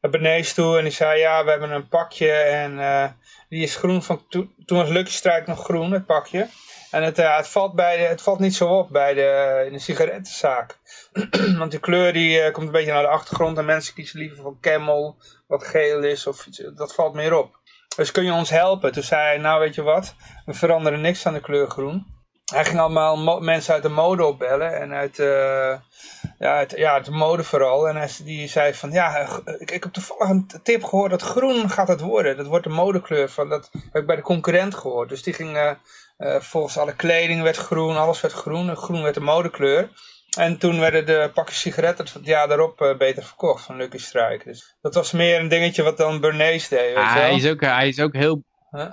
naar 0.00 0.10
Bernays 0.10 0.54
toe 0.54 0.76
en 0.76 0.82
die 0.82 0.92
zei, 0.92 1.18
ja, 1.18 1.44
we 1.44 1.50
hebben 1.50 1.70
een 1.70 1.88
pakje 1.88 2.32
en 2.32 2.78
die 3.48 3.62
is 3.62 3.76
groen 3.76 4.02
van, 4.02 4.28
to, 4.28 4.46
toen 4.64 4.78
was 4.78 4.88
Lucky 4.88 5.10
Strike 5.10 5.44
nog 5.46 5.64
groen, 5.64 5.92
het 5.92 6.06
pakje. 6.06 6.48
En 6.90 7.02
het, 7.02 7.16
het, 7.16 7.48
valt 7.48 7.74
bij 7.74 7.96
de, 7.96 8.02
het 8.02 8.22
valt 8.22 8.38
niet 8.38 8.54
zo 8.54 8.68
op 8.68 8.88
bij 8.88 9.14
de, 9.14 9.62
in 9.66 9.72
de 9.72 9.78
sigarettenzaak. 9.78 10.78
Want 11.58 11.70
die 11.70 11.80
kleur 11.80 12.12
die 12.12 12.38
uh, 12.38 12.52
komt 12.52 12.66
een 12.66 12.72
beetje 12.72 12.92
naar 12.92 13.02
de 13.02 13.08
achtergrond. 13.08 13.58
En 13.58 13.64
mensen 13.64 13.94
kiezen 13.94 14.18
liever 14.18 14.42
voor 14.42 14.56
camel, 14.60 15.16
wat 15.46 15.64
geel 15.64 16.02
is. 16.02 16.26
Of 16.26 16.44
dat 16.74 16.94
valt 16.94 17.14
meer 17.14 17.36
op. 17.36 17.58
Dus 17.96 18.10
kun 18.10 18.24
je 18.24 18.32
ons 18.32 18.50
helpen? 18.50 18.92
Toen 18.92 19.02
zei 19.02 19.22
hij, 19.22 19.38
nou 19.38 19.60
weet 19.60 19.74
je 19.74 19.82
wat. 19.82 20.14
We 20.46 20.54
veranderen 20.54 21.00
niks 21.00 21.26
aan 21.26 21.32
de 21.32 21.40
kleur 21.40 21.70
groen. 21.70 22.06
Hij 22.52 22.64
ging 22.64 22.80
allemaal 22.80 23.40
mensen 23.40 23.74
uit 23.74 23.82
de 23.82 23.88
mode 23.88 24.24
opbellen. 24.24 24.80
En 24.80 24.92
uit, 24.92 25.18
uh, 25.18 25.74
ja, 26.38 26.56
uit, 26.56 26.72
ja, 26.76 27.00
de 27.00 27.10
mode 27.10 27.44
vooral. 27.44 27.88
En 27.88 27.96
hij, 27.96 28.10
die 28.24 28.48
zei 28.48 28.74
van, 28.74 28.90
ja, 28.90 29.16
ik, 29.58 29.70
ik 29.70 29.82
heb 29.82 29.92
toevallig 29.92 30.28
een 30.28 30.50
tip 30.62 30.84
gehoord 30.84 31.10
dat 31.10 31.22
groen 31.22 31.70
gaat 31.70 31.88
het 31.88 32.00
worden. 32.00 32.36
Dat 32.36 32.46
wordt 32.46 32.64
de 32.64 32.70
modekleur. 32.70 33.28
Van, 33.28 33.48
dat 33.48 33.70
heb 33.72 34.02
ik 34.02 34.06
bij 34.06 34.16
de 34.16 34.22
concurrent 34.22 34.74
gehoord. 34.74 35.08
Dus 35.08 35.22
die 35.22 35.34
ging... 35.34 35.76
Uh, 36.20 36.40
volgens 36.40 36.78
alle 36.78 36.94
kleding 36.94 37.42
werd 37.42 37.56
groen, 37.56 37.96
alles 37.96 38.20
werd 38.20 38.34
groen. 38.34 38.76
Groen 38.76 39.02
werd 39.02 39.14
de 39.14 39.20
modekleur. 39.20 39.88
En 40.38 40.58
toen 40.58 40.80
werden 40.80 41.06
de 41.06 41.30
pakjes 41.34 41.60
sigaretten 41.60 42.06
het 42.12 42.26
jaar 42.26 42.48
daarop 42.48 42.80
uh, 42.80 42.96
beter 42.96 43.22
verkocht 43.22 43.64
van 43.64 43.76
Lucky 43.76 43.98
Strike. 43.98 44.44
Dus 44.44 44.76
dat 44.80 44.94
was 44.94 45.12
meer 45.12 45.40
een 45.40 45.48
dingetje 45.48 45.82
wat 45.82 45.96
dan 45.96 46.20
Bernays 46.20 46.68
deed. 46.68 46.94
Weet 46.94 46.96
ah, 46.96 47.14
wel? 47.14 47.22
hij, 47.22 47.34
is 47.34 47.48
ook, 47.48 47.60
hij 47.60 47.88
is 47.88 48.00
ook 48.00 48.14
heel... 48.14 48.42
Huh? 48.70 48.90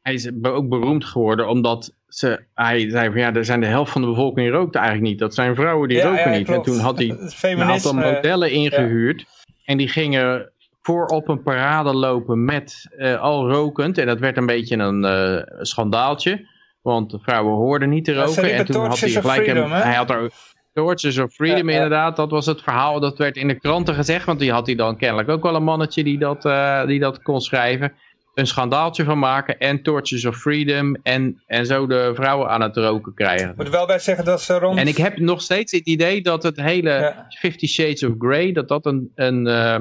Hij 0.00 0.14
is 0.14 0.30
ook 0.42 0.68
beroemd 0.68 1.04
geworden 1.04 1.48
omdat 1.48 1.94
ze, 2.08 2.44
hij 2.54 2.90
zei 2.90 3.10
van 3.10 3.20
ja, 3.20 3.34
er 3.34 3.44
zijn 3.44 3.60
de 3.60 3.66
helft 3.66 3.92
van 3.92 4.00
de 4.00 4.06
bevolking 4.06 4.50
rookt 4.50 4.74
eigenlijk 4.74 5.06
niet. 5.06 5.18
Dat 5.18 5.34
zijn 5.34 5.54
vrouwen 5.54 5.88
die 5.88 5.98
Ja, 5.98 6.04
roken 6.04 6.30
ja, 6.30 6.38
niet. 6.38 6.48
En 6.48 6.62
toen 6.62 6.78
had 6.78 6.98
hij 6.98 7.08
een 7.52 7.62
aantal 7.62 7.94
modellen 7.94 8.50
ingehuurd. 8.50 9.24
En 9.64 9.76
die 9.76 9.88
gingen 9.88 10.52
voor 10.82 11.06
op 11.06 11.28
een 11.28 11.42
parade 11.42 11.94
lopen 11.94 12.44
met 12.44 12.88
eh, 12.96 13.20
al 13.20 13.50
rokend. 13.50 13.98
En 13.98 14.06
dat 14.06 14.18
werd 14.18 14.36
een 14.36 14.46
beetje 14.46 14.76
een 14.76 15.04
eh, 15.04 15.62
schandaaltje. 15.64 16.48
Want 16.82 17.10
de 17.10 17.18
vrouwen 17.18 17.54
hoorden 17.54 17.88
niet 17.88 18.04
te 18.04 18.14
roken. 18.14 18.52
en 18.52 18.64
toen 18.64 18.86
had 18.86 18.98
hij 18.98 19.10
gelijk 19.10 19.46
een, 19.46 19.56
Freedom, 19.56 19.72
hij 19.72 19.94
had 19.94 20.10
er 20.10 20.30
Torches 20.74 21.18
of 21.18 21.32
Freedom 21.32 21.68
Ja, 21.68 21.74
ja. 21.74 21.82
inderdaad. 21.82 22.16
Dat 22.16 22.30
was 22.30 22.46
het 22.46 22.62
verhaal. 22.62 23.00
Dat 23.00 23.18
werd 23.18 23.36
in 23.36 23.48
de 23.48 23.58
kranten 23.58 23.94
gezegd. 23.94 24.26
Want 24.26 24.38
die 24.38 24.52
had 24.52 24.66
hij 24.66 24.74
dan 24.74 24.96
kennelijk 24.96 25.28
ook 25.28 25.42
wel 25.42 25.54
een 25.54 25.64
mannetje 25.64 26.04
die 26.04 26.18
dat, 26.18 26.44
eh, 26.44 26.86
die 26.86 27.00
dat 27.00 27.22
kon 27.22 27.40
schrijven. 27.40 27.92
Een 28.34 28.46
schandaaltje 28.46 29.04
van 29.04 29.18
maken. 29.18 29.58
En 29.58 29.82
Torches 29.82 30.24
of 30.24 30.36
Freedom. 30.36 30.96
En, 31.02 31.42
en 31.46 31.66
zo 31.66 31.86
de 31.86 32.10
vrouwen 32.14 32.48
aan 32.48 32.60
het 32.60 32.76
roken 32.76 33.14
krijgen. 33.14 33.48
Ik 33.50 33.56
moet 33.56 33.68
wel 33.68 33.86
bij 33.86 33.98
zeggen 33.98 34.24
dat 34.24 34.42
ze 34.42 34.58
rond... 34.58 34.78
En 34.78 34.88
ik 34.88 34.96
heb 34.96 35.18
nog 35.18 35.40
steeds 35.42 35.72
het 35.72 35.86
idee 35.86 36.22
dat 36.22 36.42
het 36.42 36.56
hele 36.60 36.90
Ja. 36.90 37.26
Fifty 37.28 37.66
Shades 37.66 38.02
of 38.02 38.14
Grey, 38.18 38.52
dat 38.52 38.68
dat 38.68 38.86
een, 38.86 39.12
een, 39.14 39.46
eh, 39.46 39.78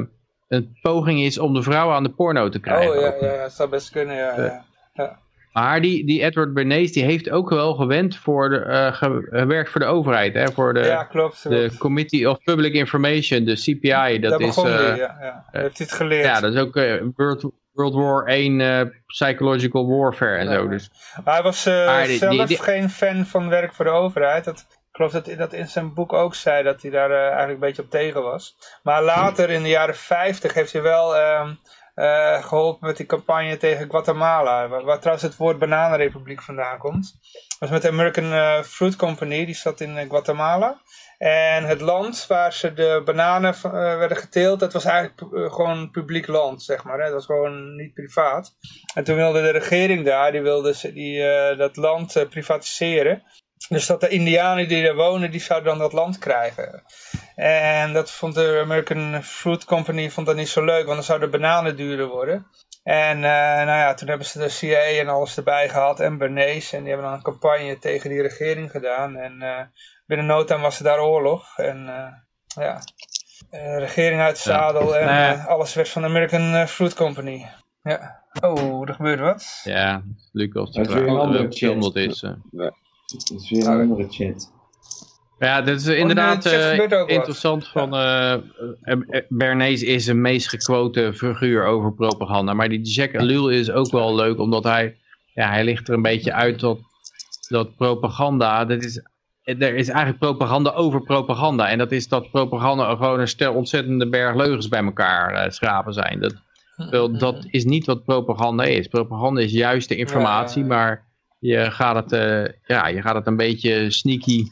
een 0.47 0.77
poging 0.81 1.19
is 1.19 1.37
om 1.37 1.53
de 1.53 1.63
vrouwen 1.63 1.95
aan 1.95 2.03
de 2.03 2.09
porno 2.09 2.49
te 2.49 2.59
krijgen. 2.59 2.95
Oh 2.95 3.01
ja, 3.01 3.15
ja, 3.21 3.33
ja, 3.33 3.41
dat 3.41 3.53
zou 3.53 3.69
best 3.69 3.89
kunnen, 3.89 4.15
ja. 4.15 4.41
ja. 4.41 4.65
ja. 4.93 5.19
Maar 5.59 5.81
die, 5.81 6.05
die 6.05 6.21
Edward 6.23 6.53
Bernays, 6.53 6.91
die 6.91 7.03
heeft 7.03 7.29
ook 7.29 7.49
wel 7.49 7.73
gewend 7.73 8.17
voor 8.17 8.49
de, 8.49 8.57
eh, 8.59 8.93
ge- 8.93 9.27
gewerkt 9.29 9.69
voor 9.69 9.81
de 9.81 9.87
overheid. 9.87 10.33
Hè, 10.33 10.51
voor 10.51 10.73
de, 10.73 10.79
ja, 10.79 11.03
klopt. 11.03 11.43
de. 11.49 11.71
Committee 11.77 12.29
of 12.29 12.43
Public 12.43 12.73
Information, 12.73 13.43
de 13.43 13.53
CPI. 13.55 14.19
Dat 14.19 14.31
Daar 14.31 14.39
is, 14.39 14.45
begon 14.55 14.67
eh, 14.71 14.77
die, 14.77 14.85
ja. 14.87 15.17
ja. 15.21 15.45
Daar 15.51 15.61
heeft 15.61 15.77
hij 15.77 15.87
het 15.89 15.91
geleerd. 15.95 16.25
ja, 16.25 16.39
dat 16.39 16.53
is 16.53 16.59
ook 16.59 16.75
eh, 16.75 16.93
World, 17.15 17.51
World 17.73 17.93
War 17.93 18.25
1 18.27 18.61
eh, 18.61 18.81
Psychological 19.05 19.87
Warfare 19.97 20.35
en 20.37 20.51
zo. 20.53 20.67
Dus, 20.67 20.91
Maar 21.25 21.33
hij 21.33 21.43
was 21.43 21.65
eh, 21.65 21.85
Maar 21.85 22.05
die- 22.07 22.17
zelf 22.17 22.47
die- 22.47 22.61
geen 22.61 22.89
fan 22.89 23.25
van 23.25 23.49
werk 23.49 23.73
voor 23.73 23.85
de 23.85 23.91
overheid. 23.91 24.45
Dat, 24.45 24.59
ik 24.69 24.95
geloof 24.95 25.11
dat 25.11 25.25
hij 25.25 25.35
dat 25.35 25.53
in 25.53 25.67
zijn 25.67 25.93
boek 25.93 26.13
ook 26.13 26.35
zei, 26.35 26.63
dat 26.63 26.81
hij 26.81 26.91
daar 26.91 27.11
eh, 27.11 27.17
eigenlijk 27.21 27.53
een 27.53 27.59
beetje 27.59 27.81
op 27.81 27.89
tegen 27.89 28.21
was. 28.23 28.55
Maar 28.83 29.03
later, 29.03 29.49
in 29.49 29.63
de 29.63 29.69
jaren 29.69 29.95
50, 29.95 30.53
heeft 30.53 30.73
hij 30.73 30.81
wel 30.81 31.15
ehm, 31.15 31.49
eh, 31.99 32.43
geholpen 32.43 32.87
met 32.87 32.97
die 32.97 33.05
campagne 33.05 33.57
tegen 33.57 33.89
Guatemala. 33.89 34.67
Waar, 34.67 34.99
trouwens 34.99 35.27
het 35.27 35.37
woord 35.37 35.59
bananenrepubliek 35.59 36.41
vandaan 36.41 36.77
komt. 36.77 37.19
Dat 37.21 37.59
was 37.59 37.69
met 37.69 37.81
de 37.81 37.87
American 37.87 38.33
eh, 38.33 38.61
Fruit 38.61 38.95
Company, 38.95 39.45
die 39.45 39.55
zat 39.55 39.81
in 39.81 39.97
eh, 39.97 40.09
Guatemala. 40.09 40.81
En 41.17 41.63
het 41.63 41.81
land 41.81 42.27
waar 42.27 42.53
ze 42.53 42.73
de 42.73 43.01
bananen 43.05 43.55
werden 43.71 44.17
geteeld, 44.17 44.59
dat 44.59 44.73
was 44.73 44.85
eigenlijk 44.85 45.51
gewoon 45.53 45.91
publiek 45.91 46.27
land, 46.27 46.63
zeg 46.63 46.83
maar. 46.83 46.97
Hè? 46.97 47.03
Dat 47.03 47.13
was 47.13 47.25
gewoon 47.25 47.75
niet 47.75 47.93
privaat. 47.93 48.55
En 48.93 49.03
toen 49.03 49.15
wilde 49.15 49.41
de 49.41 49.51
regering 49.51 50.05
daar, 50.05 50.31
die 50.31 50.41
wilde 50.41 50.75
die, 50.93 51.23
dat 51.57 51.75
land 51.75 52.25
privatiseren. 52.29 53.23
Dus 53.67 53.85
dat 53.85 54.01
de 54.01 54.09
indianen 54.09 54.67
die 54.67 54.83
daar 54.83 54.95
wonen, 54.95 55.31
die 55.31 55.41
zouden 55.41 55.69
dan 55.69 55.79
dat 55.79 55.93
land 55.93 56.17
krijgen. 56.17 56.83
En 57.35 57.93
dat 57.93 58.11
vond 58.11 58.35
de 58.35 58.59
American 58.63 59.23
Fruit 59.23 59.65
Company 59.65 60.09
vond 60.09 60.27
dat 60.27 60.35
niet 60.35 60.49
zo 60.49 60.63
leuk, 60.65 60.83
want 60.83 60.95
dan 60.95 61.03
zouden 61.03 61.31
bananen 61.31 61.75
duurder 61.75 62.07
worden. 62.07 62.47
En 62.83 63.15
eh, 63.15 63.65
nou 63.65 63.67
ja, 63.67 63.93
toen 63.93 64.07
hebben 64.07 64.27
ze 64.27 64.39
de 64.39 64.49
CIA 64.49 64.79
en 64.79 65.07
alles 65.07 65.37
erbij 65.37 65.69
gehad 65.69 65.99
en 65.99 66.17
Bernays. 66.17 66.73
En 66.73 66.79
die 66.79 66.87
hebben 66.87 67.07
dan 67.07 67.15
een 67.17 67.23
campagne 67.23 67.79
tegen 67.79 68.09
die 68.09 68.21
regering 68.21 68.71
gedaan. 68.71 69.15
En 69.15 69.41
eh, 69.41 69.61
binnen 70.05 70.25
no 70.25 70.43
time 70.43 70.61
was 70.61 70.77
er 70.77 70.83
daar 70.83 71.01
oorlog. 71.01 71.57
En 71.57 71.89
eh, 71.89 72.13
ja, 72.63 72.81
eh, 73.49 73.77
regering 73.77 74.21
uit 74.21 74.37
Ja. 74.37 74.43
zadel 74.43 74.97
en 74.97 75.05
Nou 75.05 75.37
ja. 75.37 75.43
alles 75.43 75.73
werd 75.73 75.89
van 75.89 76.01
de 76.01 76.07
American 76.07 76.67
Fruit 76.67 76.93
Company. 76.93 77.45
Ja. 77.83 78.23
Oh, 78.41 78.89
er 78.89 78.93
gebeurt 78.93 79.19
wat. 79.19 79.61
Ja, 79.63 80.03
Lucas 80.31 80.71
Dat 80.71 80.87
is 80.87 80.93
een 80.93 81.09
andere 81.09 81.47
is. 81.93 82.23
Dat 83.09 83.41
is 83.41 83.49
weer 83.49 83.67
een 83.67 83.81
andere 83.81 84.07
chat. 84.09 84.51
Ja, 85.39 85.61
dit 85.61 85.79
is 85.79 85.87
inderdaad 85.87 86.45
in 86.45 86.51
de 86.51 86.87
chat 86.87 87.07
eh, 87.07 87.15
interessant. 87.15 87.67
Van, 87.67 87.95
eh, 87.95 88.35
Bernays 89.29 89.83
is 89.83 90.07
een 90.07 90.21
meest 90.21 90.49
gequote 90.49 91.13
figuur 91.13 91.65
over 91.65 91.93
propaganda. 91.93 92.53
Maar 92.53 92.69
die 92.69 92.81
Jack 92.81 93.11
Ellul 93.11 93.49
is 93.49 93.71
ook 93.71 93.91
wel 93.91 94.15
leuk, 94.15 94.39
omdat 94.39 94.63
hij, 94.63 94.97
ja, 95.33 95.49
hij 95.49 95.63
ligt 95.63 95.87
er 95.87 95.93
een 95.93 96.01
beetje 96.01 96.33
uit 96.33 96.59
dat, 96.59 96.79
dat 97.47 97.75
propaganda, 97.75 98.65
dat 98.65 98.83
is, 98.83 99.03
er 99.43 99.75
is 99.75 99.87
eigenlijk 99.87 100.19
propaganda 100.19 100.71
over 100.71 101.01
propaganda. 101.01 101.69
En 101.69 101.77
dat 101.77 101.91
is 101.91 102.07
dat 102.07 102.31
propaganda 102.31 102.95
gewoon 102.95 103.19
een 103.19 103.27
stel 103.27 103.53
ontzettende 103.53 104.09
berg 104.09 104.35
leugens 104.35 104.67
bij 104.67 104.83
elkaar 104.83 105.33
eh, 105.33 105.49
schrapen 105.51 105.93
zijn. 105.93 106.19
Dat, 106.19 106.33
wel, 106.89 107.17
dat 107.17 107.45
is 107.49 107.65
niet 107.65 107.85
wat 107.85 108.05
propaganda 108.05 108.63
is. 108.63 108.87
Propaganda 108.87 109.41
is 109.41 109.51
juist 109.51 109.89
de 109.89 109.95
informatie, 109.95 110.61
Ja. 110.61 110.67
maar 110.67 111.07
je 111.39 111.71
gaat 111.71 111.95
het, 111.95 112.11
eh, 112.11 112.53
ja, 112.65 112.87
je 112.87 113.01
gaat 113.01 113.15
het 113.15 113.27
een 113.27 113.37
beetje 113.37 113.91
sneaky 113.91 114.43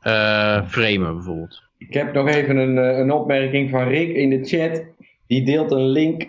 eh 0.00 0.66
framen 0.66 1.14
bijvoorbeeld. 1.14 1.62
Ik 1.78 1.94
heb 1.94 2.12
nog 2.12 2.28
even 2.28 2.56
een, 2.56 2.78
eh, 2.78 2.98
een 2.98 3.12
opmerking 3.12 3.70
van 3.70 3.88
Rick 3.88 4.16
in 4.16 4.30
de 4.30 4.44
chat. 4.44 4.84
Die 5.26 5.44
deelt 5.44 5.70
een 5.70 5.88
link. 5.88 6.22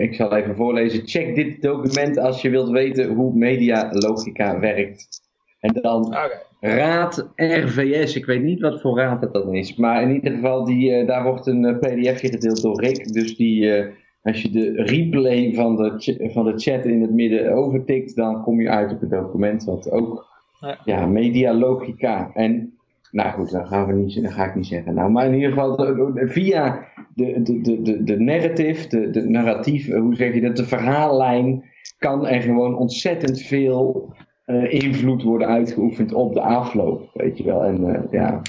ik 0.00 0.14
zal 0.14 0.36
even 0.36 0.56
voorlezen. 0.56 1.08
Check 1.08 1.34
dit 1.34 1.62
document 1.62 2.18
als 2.18 2.42
je 2.42 2.50
wilt 2.50 2.70
weten 2.70 3.08
hoe 3.08 3.34
medialogica 3.34 4.58
werkt. 4.58 5.20
En 5.60 5.72
dan. 5.72 6.16
Raad 6.60 7.32
RVS. 7.36 8.16
Ik 8.16 8.26
weet 8.26 8.42
niet 8.42 8.60
wat 8.60 8.80
voor 8.80 8.98
raad 8.98 9.20
dat 9.20 9.32
dan 9.32 9.54
is. 9.54 9.76
Maar 9.76 10.02
in 10.02 10.14
ieder 10.14 10.32
geval, 10.32 10.64
die, 10.64 10.92
eh, 10.92 11.06
daar 11.06 11.22
wordt 11.22 11.46
een 11.46 11.78
pdfje 11.78 12.28
gedeeld 12.28 12.62
door 12.62 12.80
Rick. 12.80 13.12
Dus 13.12 13.36
die, 13.36 13.74
eh, 13.74 13.92
als 14.26 14.42
je 14.42 14.50
de 14.50 14.82
replay 14.82 15.52
van 15.54 15.76
de, 15.76 16.28
van 16.32 16.44
de 16.44 16.58
chat 16.58 16.84
in 16.84 17.00
het 17.00 17.10
midden 17.10 17.52
overtikt, 17.52 18.16
dan 18.16 18.42
kom 18.42 18.60
je 18.60 18.70
uit 18.70 18.92
op 18.92 19.00
het 19.00 19.10
document. 19.10 19.64
Wat 19.64 19.90
ook, 19.90 20.34
Ja. 20.60 20.78
ja, 20.84 21.06
medialogica. 21.06 22.30
En, 22.34 22.78
nou 23.10 23.30
goed, 23.30 23.50
dat, 23.50 23.68
gaan 23.68 23.86
we 23.86 23.92
niet, 23.92 24.22
dat 24.22 24.32
ga 24.32 24.44
ik 24.44 24.54
niet 24.54 24.66
zeggen. 24.66 24.94
Nou, 24.94 25.10
maar 25.10 25.26
in 25.26 25.34
ieder 25.34 25.48
geval, 25.48 25.96
via 26.14 26.86
de, 27.14 27.42
de, 27.42 27.82
de, 27.82 28.04
de, 28.04 28.20
narrative, 28.20 28.88
de, 28.88 29.10
de 29.10 29.28
narratief, 29.28 29.88
eh, 29.88 30.00
hoe 30.00 30.14
zeg 30.14 30.34
je 30.34 30.40
dat, 30.40 30.56
de 30.56 30.66
verhaallijn, 30.66 31.64
kan 31.98 32.26
er 32.26 32.40
gewoon 32.40 32.76
ontzettend 32.76 33.42
veel 33.42 34.12
eh, 34.44 34.72
invloed 34.72 35.22
worden 35.22 35.48
uitgeoefend 35.48 36.12
op 36.12 36.34
de 36.34 36.40
afloop, 36.40 37.10
weet 37.14 37.38
je 37.38 37.44
wel. 37.44 37.64
En 37.64 37.94
eh, 37.94 38.02
ja. 38.10 38.42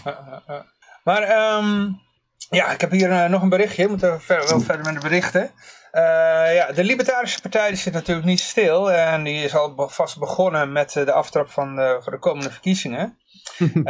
Maar 1.03 1.21
ehm, 1.21 1.89
ja, 2.49 2.71
ik 2.71 2.81
heb 2.81 2.91
hier 2.91 3.11
eh, 3.11 3.29
nog 3.29 3.41
een 3.41 3.49
berichtje. 3.49 3.83
We 3.83 3.89
moeten 3.89 4.21
ver- 4.21 4.47
wel 4.49 4.59
verder 4.59 4.85
met 4.85 4.93
de 5.01 5.07
berichten. 5.07 5.49
Eh, 5.91 6.03
ja, 6.55 6.71
de 6.71 6.83
Libertarische 6.83 7.41
Partij 7.41 7.67
die 7.67 7.77
zit 7.77 7.93
natuurlijk 7.93 8.27
niet 8.27 8.39
stil. 8.39 8.91
En 8.91 9.23
die 9.23 9.43
is 9.43 9.55
al 9.55 9.73
be- 9.73 9.89
vast 9.89 10.19
begonnen 10.19 10.71
met 10.71 10.95
eh, 10.95 11.05
de 11.05 11.11
aftrap 11.11 11.49
van 11.49 11.75
de, 11.75 11.97
voor 12.01 12.11
de 12.11 12.19
komende 12.19 12.51
verkiezingen. 12.51 13.17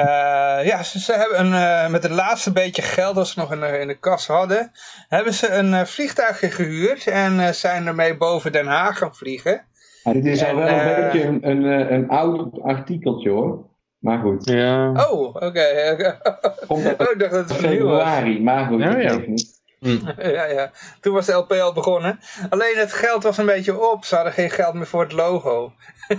Ja, 0.63 0.83
ze, 0.83 0.99
ze 0.99 1.13
hebben 1.13 1.53
een, 1.53 1.91
met 1.91 2.03
het 2.03 2.11
laatste 2.11 2.51
beetje 2.51 2.81
geld 2.81 3.15
dat 3.15 3.27
ze 3.27 3.39
nog 3.39 3.51
in 3.51 3.59
de, 3.59 3.67
in 3.79 3.87
de 3.87 3.99
kas 3.99 4.27
hadden, 4.27 4.71
hebben 5.07 5.33
ze 5.33 5.49
een 5.51 5.87
vliegtuigje 5.87 6.51
gehuurd 6.51 7.07
en 7.07 7.55
zijn 7.55 7.87
ermee 7.87 8.17
boven 8.17 8.51
Den 8.51 8.65
Haag 8.67 8.97
gaan 8.97 9.15
vliegen. 9.15 9.65
Maar 10.03 10.13
dit 10.13 10.25
is 10.25 10.43
al 10.43 10.55
wel 10.55 10.67
een 10.67 10.95
beetje 10.95 11.23
een, 11.27 11.49
een, 11.49 11.93
een 11.93 12.09
oud 12.09 12.61
artikeltje 12.61 13.29
hoor. 13.29 13.65
Maar 14.07 14.19
goed, 14.19 14.45
Ja. 14.45 14.91
Oh, 14.91 15.35
oké. 15.35 15.95
komt 16.67 16.85
uit 16.85 16.99
Oh, 17.07 17.11
ik 17.11 17.19
dacht 17.19 17.31
dat 17.31 17.49
het 17.49 17.63
een 17.63 17.69
nieuw 17.69 17.85
was. 17.87 18.03
februari, 18.03 18.41
maar 18.41 18.65
goed, 18.65 18.79
Ja, 18.81 18.91
dat 18.93 19.01
ja. 19.01 19.17
niet. 19.25 19.55
ja, 20.17 20.45
ja. 20.45 20.71
Toen 21.01 21.13
was 21.13 21.25
de 21.25 21.31
LP 21.33 21.51
al 21.51 21.73
begonnen. 21.73 22.19
Alleen 22.49 22.77
het 22.77 22.93
geld 22.93 23.23
was 23.23 23.37
een 23.37 23.45
beetje 23.45 23.91
op. 23.91 24.05
Ze 24.05 24.15
hadden 24.15 24.33
geen 24.33 24.49
geld 24.49 24.73
meer 24.73 24.87
voor 24.87 25.01
het 25.01 25.11
logo. 25.11 25.71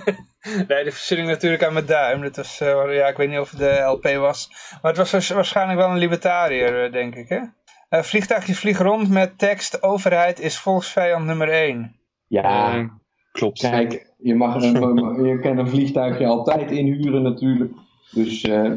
nee, 0.69 0.85
de 0.85 0.91
versiering 0.93 1.29
natuurlijk 1.29 1.63
aan 1.63 1.73
mijn 1.73 1.87
duim. 1.87 2.23
Dat 2.23 2.37
was, 2.37 2.61
eh, 2.61 2.95
ja, 2.97 3.07
ik 3.07 3.17
weet 3.17 3.29
niet 3.29 3.39
of 3.39 3.51
het 3.51 3.59
de 3.61 3.81
LP 3.81 4.05
was. 4.17 4.49
Maar 4.83 4.91
het 4.91 4.97
was 4.97 5.11
waarsch- 5.11 5.31
waarschijnlijk 5.31 5.79
wel 5.79 5.91
een 5.91 5.99
libertariër, 5.99 6.85
eh, 6.85 6.93
denk 6.93 7.15
ik. 7.15 7.29
Hè? 7.29 7.41
Eh, 7.89 8.03
vliegtuigje 8.03 8.55
vliegt 8.55 8.81
rond 8.81 9.11
met 9.11 9.39
tekst. 9.39 9.83
Overheid 9.83 10.41
is 10.41 10.59
volksvijand 10.59 11.25
nummer 11.25 11.49
1. 11.53 11.97
Ja, 12.27 12.89
klopt. 13.33 13.61
kijk, 13.61 14.08
je, 14.19 14.35
mag 14.35 14.55
een, 14.55 15.25
je 15.29 15.39
kan 15.41 15.59
een 15.59 15.69
vliegtuigje 15.69 16.27
altijd 16.27 16.71
inhuren 16.71 17.23
natuurlijk. 17.23 17.73
Dus 18.11 18.43
eh, 18.43 18.71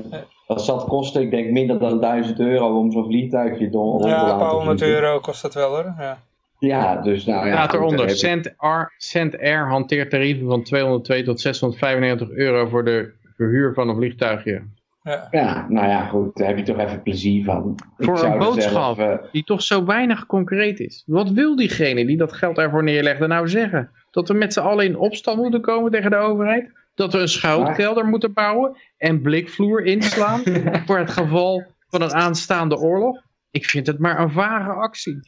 dat 0.47 0.63
zat 0.63 0.85
kosten, 0.85 1.21
ik 1.21 1.31
denk 1.31 1.51
minder 1.51 1.79
dan 1.79 2.01
1000 2.01 2.39
euro 2.39 2.77
om 2.79 2.91
zo'n 2.91 3.05
vliegtuigje 3.05 3.69
te 3.69 4.07
Ja, 4.07 4.31
een 4.31 4.37
paar 4.37 4.51
honderd 4.51 4.81
euro 4.81 5.19
kost 5.19 5.41
dat 5.41 5.53
wel 5.53 5.69
hoor. 5.69 5.93
Ja. 5.97 6.17
Ja, 6.59 6.95
dus 6.95 7.25
nou 7.25 7.47
ja. 7.47 7.53
Staat 7.53 7.73
eronder, 7.73 8.09
Cent 8.09 8.53
Air, 8.57 8.93
Cent 8.97 9.39
Air 9.39 9.67
hanteert 9.67 10.09
tarieven 10.09 10.47
van 10.47 10.63
202 10.63 11.23
tot 11.23 11.39
695 11.41 12.29
euro 12.29 12.67
voor 12.67 12.85
de 12.85 13.13
verhuur 13.35 13.73
van 13.73 13.89
een 13.89 13.95
vliegtuigje. 13.95 14.63
Ja. 15.03 15.27
Ja, 15.31 15.65
nou 15.69 15.87
ja, 15.87 16.05
goed, 16.05 16.37
daar 16.37 16.47
heb 16.47 16.57
je 16.57 16.63
toch 16.63 16.79
even 16.79 17.01
plezier 17.01 17.43
van. 17.43 17.75
Ik 17.97 18.05
Voor 18.05 18.17
zou 18.17 18.31
een 18.31 18.39
boodschap. 18.39 18.71
zelf, 18.71 18.97
eh, 18.97 19.17
Die 19.31 19.43
toch 19.43 19.61
zo 19.61 19.85
weinig 19.85 20.25
concreet 20.25 20.79
is. 20.79 21.03
Wat 21.05 21.29
wil 21.29 21.55
diegene 21.55 22.05
die 22.05 22.17
dat 22.17 22.33
geld 22.33 22.57
ervoor 22.57 22.83
neerlegde 22.83 23.27
nou 23.27 23.47
zeggen? 23.49 23.89
Dat 24.11 24.27
we 24.27 24.33
met 24.33 24.53
z'n 24.53 24.59
allen 24.59 24.85
in 24.85 24.97
opstand 24.97 25.37
moeten 25.37 25.61
komen 25.61 25.91
tegen 25.91 26.09
de 26.11 26.17
overheid? 26.17 26.71
Dat 26.95 27.13
we 27.13 27.19
een 27.19 27.27
schuilkelder 27.27 28.05
moeten 28.05 28.33
bouwen 28.33 28.77
en 28.97 29.21
blikvloer 29.21 29.83
inslaan 29.85 30.41
voor 30.85 30.97
het 30.97 31.11
geval 31.11 31.63
van 31.89 32.01
een 32.01 32.13
aanstaande 32.13 32.77
oorlog? 32.77 33.17
Ik 33.51 33.65
vind 33.65 33.87
het 33.87 33.99
maar 33.99 34.19
een 34.19 34.31
vage 34.31 34.71
actie. 34.71 35.19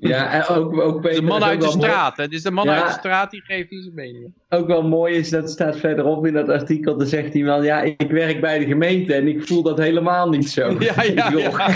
ja, 0.00 0.32
en 0.32 0.56
ook, 0.56 0.80
ook 0.80 1.02
de 1.02 1.08
Peter, 1.08 1.24
man 1.24 1.36
is 1.38 1.44
ook 1.44 1.50
uit 1.50 1.60
de 1.60 1.68
straat. 1.70 2.16
hè. 2.16 2.22
Het 2.22 2.32
is 2.32 2.42
de 2.42 2.50
man 2.50 2.64
Ja. 2.64 2.74
uit 2.76 2.86
de 2.86 2.92
straat 2.98 3.30
die 3.30 3.42
geeft 3.44 3.68
die 3.70 3.82
zijn 3.82 3.94
mening. 3.94 4.32
ook 4.48 4.66
wel 4.66 4.82
mooi 4.88 5.14
is, 5.14 5.30
dat 5.30 5.50
staat 5.50 5.76
verderop 5.76 6.26
in 6.26 6.32
dat 6.32 6.48
artikel, 6.48 6.96
dan 6.96 7.06
zegt 7.06 7.32
hij 7.32 7.42
wel, 7.44 7.62
ja, 7.62 7.80
ik 7.82 8.10
werk 8.10 8.40
bij 8.40 8.58
de 8.58 8.66
gemeente 8.66 9.14
en 9.14 9.28
ik 9.28 9.46
voel 9.46 9.62
dat 9.62 9.78
helemaal 9.78 10.28
niet 10.28 10.48
zo. 10.50 10.76
Ja, 10.78 11.02
ja, 11.02 11.30
joh. 11.38 11.68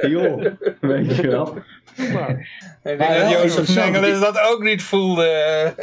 joh, 0.14 0.44
weet 0.80 1.16
je 1.16 1.26
wel. 1.26 1.58
Ik 2.06 2.12
Maar 2.12 2.46
denk 2.82 2.98
wel 2.98 3.30
dat 3.30 3.42
Jozef. 3.42 3.74
Mengeles 3.74 4.20
dat 4.20 4.40
ook 4.52 4.62
niet 4.62 4.82
voelde. 4.82 5.74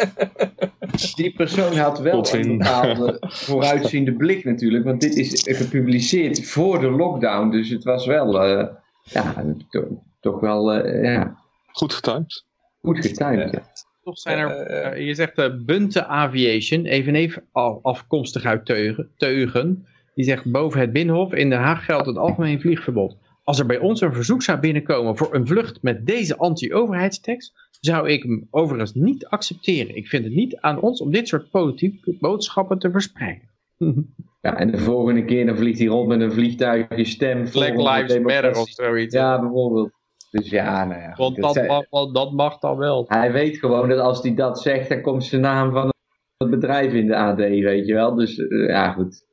Die 1.16 1.34
persoon 1.34 1.78
had 1.78 2.00
wel 2.00 2.34
een 2.34 2.58
bepaalde 2.58 3.18
vooruitziende 3.46 4.14
blik 4.14 4.44
natuurlijk, 4.46 4.84
want 4.84 5.02
dit 5.02 5.16
is 5.16 5.44
gepubliceerd 5.58 6.48
voor 6.50 6.80
de 6.80 6.90
lockdown, 6.92 7.50
dus 7.50 7.70
het 7.70 7.84
was 7.84 8.06
wel, 8.06 8.42
eh, 8.44 8.68
ja, 9.04 9.46
to- 9.70 10.04
toch 10.20 10.40
wel, 10.40 10.74
eh, 10.74 11.04
ja, 11.14 11.38
Goed 11.72 11.94
getimed. 11.94 12.46
goed 12.82 13.06
getimed. 13.06 13.52
ja. 13.52 13.62
Toch 14.04 14.18
zijn 14.18 14.38
er, 14.38 14.50
Eh, 14.50 14.92
eh, 15.00 15.06
je 15.08 15.14
zegt 15.14 15.38
eh 15.38 15.46
Bunte 15.66 16.06
Aviation, 16.06 16.86
eveneens 16.86 17.38
al- 17.52 17.80
afkomstig 17.82 18.44
uit 18.46 18.66
Teugen, 18.66 19.10
Teugen, 19.18 19.86
die 20.16 20.26
zegt 20.26 20.52
boven 20.52 20.80
het 20.80 20.94
Binnenhof 20.94 21.34
in 21.34 21.50
Den 21.50 21.60
Haag 21.60 21.86
geldt 21.86 22.06
het 22.06 22.18
algemeen 22.18 22.62
vliegverbod. 22.62 23.18
Als 23.48 23.60
er 23.60 23.66
bij 23.66 23.78
ons 23.80 24.02
een 24.02 24.14
verzoek 24.14 24.42
zou 24.42 24.60
binnenkomen 24.60 25.18
voor 25.18 25.36
een 25.36 25.48
vlucht 25.48 25.82
met 25.82 26.06
deze 26.06 26.38
anti-overheidstekst, 26.38 27.54
zou 27.80 28.10
ik 28.10 28.24
hem 28.24 28.48
overigens 28.52 28.94
niet 28.94 29.26
accepteren. 29.28 29.96
Ik 29.96 30.08
vind 30.08 30.24
het 30.24 30.34
niet 30.34 30.58
aan 30.60 30.80
ons 30.82 31.02
om 31.02 31.12
dit 31.12 31.28
soort 31.28 31.50
politieke 31.50 32.16
boodschappen 32.20 32.80
te 32.80 32.92
verspreiden. 32.92 33.50
Ja, 34.42 34.58
en 34.58 34.72
de 34.72 34.78
volgende 34.78 35.26
keer 35.26 35.46
dan 35.46 35.58
vliegt 35.58 35.80
hij 35.80 35.88
rond 35.88 36.08
met 36.08 36.22
een 36.22 36.32
vliegtuigje 36.32 37.06
stem. 37.06 37.50
Black 37.50 37.76
Lives 37.78 38.20
Matter 38.20 38.58
of 38.58 38.70
zoiets. 38.70 39.14
Ja, 39.14 39.40
bijvoorbeeld. 39.40 39.92
Dus 40.32 40.50
ja, 40.50 40.86
nou 40.86 41.02
ja. 41.02 41.14
Want 41.18 41.36
dat, 41.36 41.56
het- 41.56 41.68
mag, 41.68 41.84
wel- 41.90 42.12
dat 42.12 42.32
mag 42.32 42.60
dan 42.60 42.78
wel. 42.78 43.06
Hij 43.08 43.32
weet 43.32 43.58
gewoon 43.58 43.90
dat 43.90 44.00
als 44.00 44.22
hij 44.22 44.34
dat 44.34 44.62
zegt, 44.62 44.90
dan 44.90 45.02
komt 45.02 45.26
zijn 45.26 45.42
naam 45.42 45.72
van 45.72 45.94
het 46.38 46.50
bedrijf 46.50 46.94
in 46.94 47.08
de 47.08 47.16
AD, 47.16 47.38
weet 47.38 47.88
je 47.88 47.94
wel. 47.94 48.16
Dus 48.16 48.38
eh, 48.38 48.68
ja, 48.68 48.92
goed. 48.92 49.26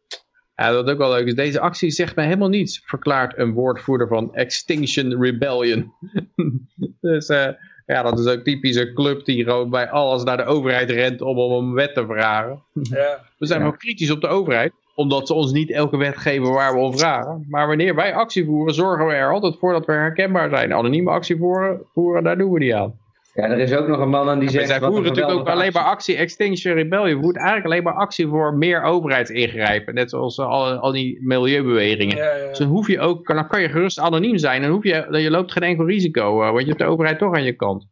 Ja, 0.56 0.72
wat 0.72 0.90
ook 0.90 0.98
wel 0.98 1.10
leuk 1.10 1.26
is, 1.26 1.34
deze 1.34 1.60
actie 1.60 1.90
zegt 1.90 2.16
mij 2.16 2.24
helemaal 2.24 2.48
niets, 2.48 2.82
verklaart 2.84 3.38
een 3.38 3.52
woordvoerder 3.52 4.08
van 4.08 4.34
Extinction 4.34 5.22
Rebellion. 5.22 5.92
dus 7.00 7.28
eh, 7.28 7.48
ja, 7.86 8.02
dat 8.02 8.18
is 8.18 8.26
ook 8.26 8.40
typisch 8.44 8.76
een 8.76 8.94
club 8.94 9.24
die 9.24 9.44
gewoon 9.44 9.70
bij 9.70 9.90
alles 9.90 10.22
naar 10.22 10.36
de 10.36 10.44
overheid 10.44 10.90
rent 10.90 11.20
om 11.20 11.38
om 11.38 11.64
een 11.68 11.74
wet 11.74 11.94
te 11.94 12.04
vragen. 12.06 12.62
ja. 12.72 13.20
We 13.38 13.46
zijn 13.46 13.60
Ja. 13.60 13.66
wel 13.66 13.76
kritisch 13.76 14.10
op 14.10 14.20
de 14.20 14.26
overheid, 14.26 14.72
omdat 14.94 15.26
ze 15.26 15.34
ons 15.34 15.52
niet 15.52 15.70
elke 15.70 15.96
wet 15.96 16.16
geven 16.16 16.52
waar 16.52 16.72
we 16.72 16.78
om 16.78 16.98
vragen. 16.98 17.46
Maar 17.48 17.66
wanneer 17.66 17.94
wij 17.94 18.14
actie 18.14 18.44
voeren, 18.44 18.74
zorgen 18.74 19.06
we 19.06 19.12
er 19.12 19.32
altijd 19.32 19.56
voor 19.58 19.72
dat 19.72 19.86
we 19.86 19.92
herkenbaar 19.92 20.48
zijn. 20.48 20.72
Anonieme 20.72 21.10
actie 21.10 21.36
voeren, 21.36 21.80
voeren 21.92 22.22
daar 22.24 22.38
doen 22.38 22.52
we 22.52 22.58
niet 22.58 22.72
aan. 22.72 22.98
Ja, 23.34 23.42
er 23.44 23.58
is 23.58 23.74
ook 23.74 23.86
nog 23.88 23.98
een 23.98 24.08
man 24.08 24.28
aan 24.28 24.38
die 24.38 24.48
zegt... 24.50 24.70
een 24.70 24.80
voeren 24.80 25.02
natuurlijk 25.02 25.38
ook 25.38 25.48
alleen 25.48 25.72
maar 25.72 25.84
actie 25.84 26.16
Extinction 26.16 26.74
Rebellion. 26.74 27.16
We 27.16 27.22
voeren 27.22 27.40
eigenlijk 27.42 27.70
alleen 27.70 27.82
maar 27.82 27.94
actie 27.94 28.26
voor 28.26 28.54
meer 28.54 28.82
overheidsingrijpen. 28.82 29.94
Net 29.94 30.10
zoals 30.10 30.38
eh, 30.38 30.46
al, 30.46 30.72
al 30.72 30.92
die 30.92 31.18
milieubewegingen. 31.26 32.16
Ja, 32.16 32.34
ja. 32.34 32.48
Dus 32.48 32.58
dan 32.58 32.68
hoef 32.68 32.86
je 32.88 33.00
ook, 33.00 33.26
dan 33.26 33.48
kan 33.48 33.60
je 33.60 33.68
gerust 33.68 33.98
anoniem 33.98 34.38
zijn. 34.38 34.62
Dan 34.62 34.70
hoef 34.70 34.84
je, 34.84 35.06
je 35.10 35.30
loopt 35.30 35.52
geen 35.52 35.62
enkel 35.62 35.86
risico, 35.86 36.42
eh, 36.42 36.48
want 36.48 36.60
je 36.60 36.66
hebt 36.66 36.78
de 36.78 36.84
overheid 36.84 37.18
toch 37.18 37.34
aan 37.34 37.42
je 37.44 37.52
kant. 37.52 37.86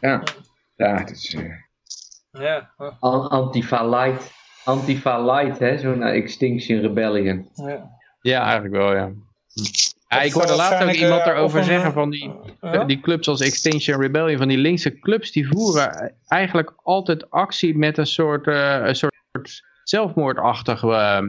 Ja, 0.00 0.22
ja 0.76 0.96
het 0.98 1.10
is 1.10 1.34
eh, 1.34 2.42
Ja. 2.42 2.70
An- 3.00 3.28
Antifa 3.28 3.88
Light. 3.88 4.32
Antifa 4.64 5.24
Light, 5.24 5.58
hè, 5.58 5.78
zo'n 5.78 6.02
Extinction 6.02 6.80
Rebellion. 6.80 7.48
ja. 7.54 7.96
Ja, 8.20 8.42
eigenlijk 8.42 8.74
wel, 8.74 8.94
ja. 8.94 9.10
Ja, 10.08 10.20
ik 10.20 10.32
hoorde 10.32 10.56
laatst 10.56 10.82
ook 10.82 10.92
iemand 10.92 11.20
eh, 11.20 11.26
erover 11.26 11.44
of 11.44 11.54
een, 11.54 11.64
zeggen 11.64 11.92
van 11.92 12.10
die, 12.10 12.34
die 12.86 13.00
clubs 13.00 13.28
als 13.28 13.40
Extinction 13.40 14.00
Rebellion, 14.00 14.38
van 14.38 14.48
die 14.48 14.58
linkse 14.58 14.98
clubs, 14.98 15.32
die 15.32 15.48
voeren 15.48 16.14
eigenlijk 16.26 16.72
altijd 16.82 17.30
actie 17.30 17.76
met 17.76 17.98
een 17.98 18.06
soort, 18.06 18.46
eh, 18.46 18.80
een 18.82 18.94
soort 18.94 19.62
zelfmoordachtig 19.84 20.82
eh, 20.82 21.22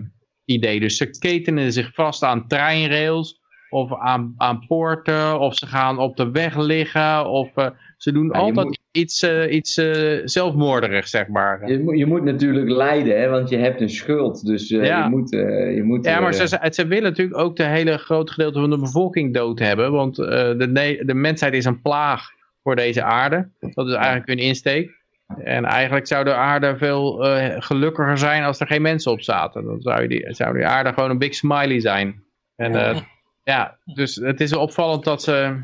idee. 0.46 0.80
Dus 0.80 0.98
ze 0.98 1.10
ketenen 1.10 1.74
zich 1.74 1.94
vast 1.94 2.24
aan 2.24 2.48
treinrails 2.48 3.40
of 3.70 4.00
aan, 4.00 4.34
aan 4.38 4.66
poorten 4.68 5.40
of 5.40 5.56
ze 5.56 5.66
gaan 5.66 5.98
op 5.98 6.18
de 6.18 6.32
weg 6.32 6.58
liggen 6.58 7.30
of 7.30 7.56
eh, 7.56 7.68
ze 8.00 8.12
doen 8.12 8.32
altijd 8.32 8.66
moet- 8.68 8.80
iets, 8.92 9.22
eh, 9.22 9.54
iets 9.54 9.78
eh, 9.78 10.20
zelfmoorderigs, 10.24 11.10
zeg 11.10 11.28
maar. 11.28 11.70
Je, 11.72 11.80
moet- 11.80 11.98
je 11.98 12.06
moet 12.06 12.24
natuurlijk 12.24 12.70
lijden, 12.70 13.20
hè, 13.22 13.30
want 13.30 13.50
je 13.50 13.58
hebt 13.58 13.82
een 13.82 13.90
schuld. 13.90 14.46
Dus 14.46 14.72
eh, 14.72 14.86
Ja. 14.86 15.04
je 15.04 15.10
moet... 15.10 15.30
je 15.76 15.82
moet 15.84 16.06
Ja, 16.06 16.20
maar 16.20 16.34
ze, 16.34 16.48
ze, 16.48 16.68
ze 16.70 16.88
willen 16.88 17.04
natuurlijk 17.10 17.38
ook 17.38 17.56
de 17.56 17.64
hele 17.64 17.98
groot 17.98 18.32
gedeelte 18.32 18.60
van 18.60 18.70
de 18.70 18.80
bevolking 18.80 19.34
dood 19.34 19.60
hebben. 19.60 19.92
Want 19.92 20.20
eh, 20.20 20.28
de, 20.28 21.02
de 21.06 21.14
mensheid 21.14 21.54
is 21.54 21.66
een 21.66 21.82
plaag 21.82 22.22
voor 22.64 22.76
deze 22.76 23.04
aarde. 23.04 23.50
Dat 23.60 23.88
is 23.88 23.94
eigenlijk 23.94 24.28
hun 24.28 24.38
insteek. 24.40 24.98
En 25.44 25.66
eigenlijk 25.66 26.08
zou 26.08 26.24
de 26.24 26.34
aarde 26.34 26.78
veel 26.78 27.26
eh, 27.28 27.56
gelukkiger 27.60 28.18
zijn 28.18 28.44
als 28.44 28.60
er 28.60 28.68
geen 28.68 28.82
mensen 28.82 29.12
op 29.12 29.22
zaten. 29.22 29.64
Dan 29.66 29.82
zou, 29.82 30.02
je 30.02 30.08
die, 30.08 30.26
zou 30.34 30.54
die 30.54 30.66
aarde 30.66 30.94
gewoon 30.94 31.10
een 31.10 31.18
big 31.18 31.34
smiley 31.36 31.80
zijn. 31.80 32.24
En 32.56 32.76
eh, 32.76 32.98
ja, 33.44 33.78
dus 33.94 34.16
het 34.16 34.42
is 34.42 34.54
opvallend 34.56 35.04
dat 35.04 35.22
ze... 35.24 35.60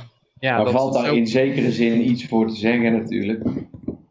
Ja, 0.46 0.64
daar 0.64 0.70
valt 0.74 0.94
daar 0.94 1.16
in 1.16 1.28
zekere 1.28 1.72
zin 1.72 2.10
iets 2.10 2.26
voor 2.28 2.48
te 2.48 2.56
zeggen 2.56 2.94
natuurlijk. 2.94 3.44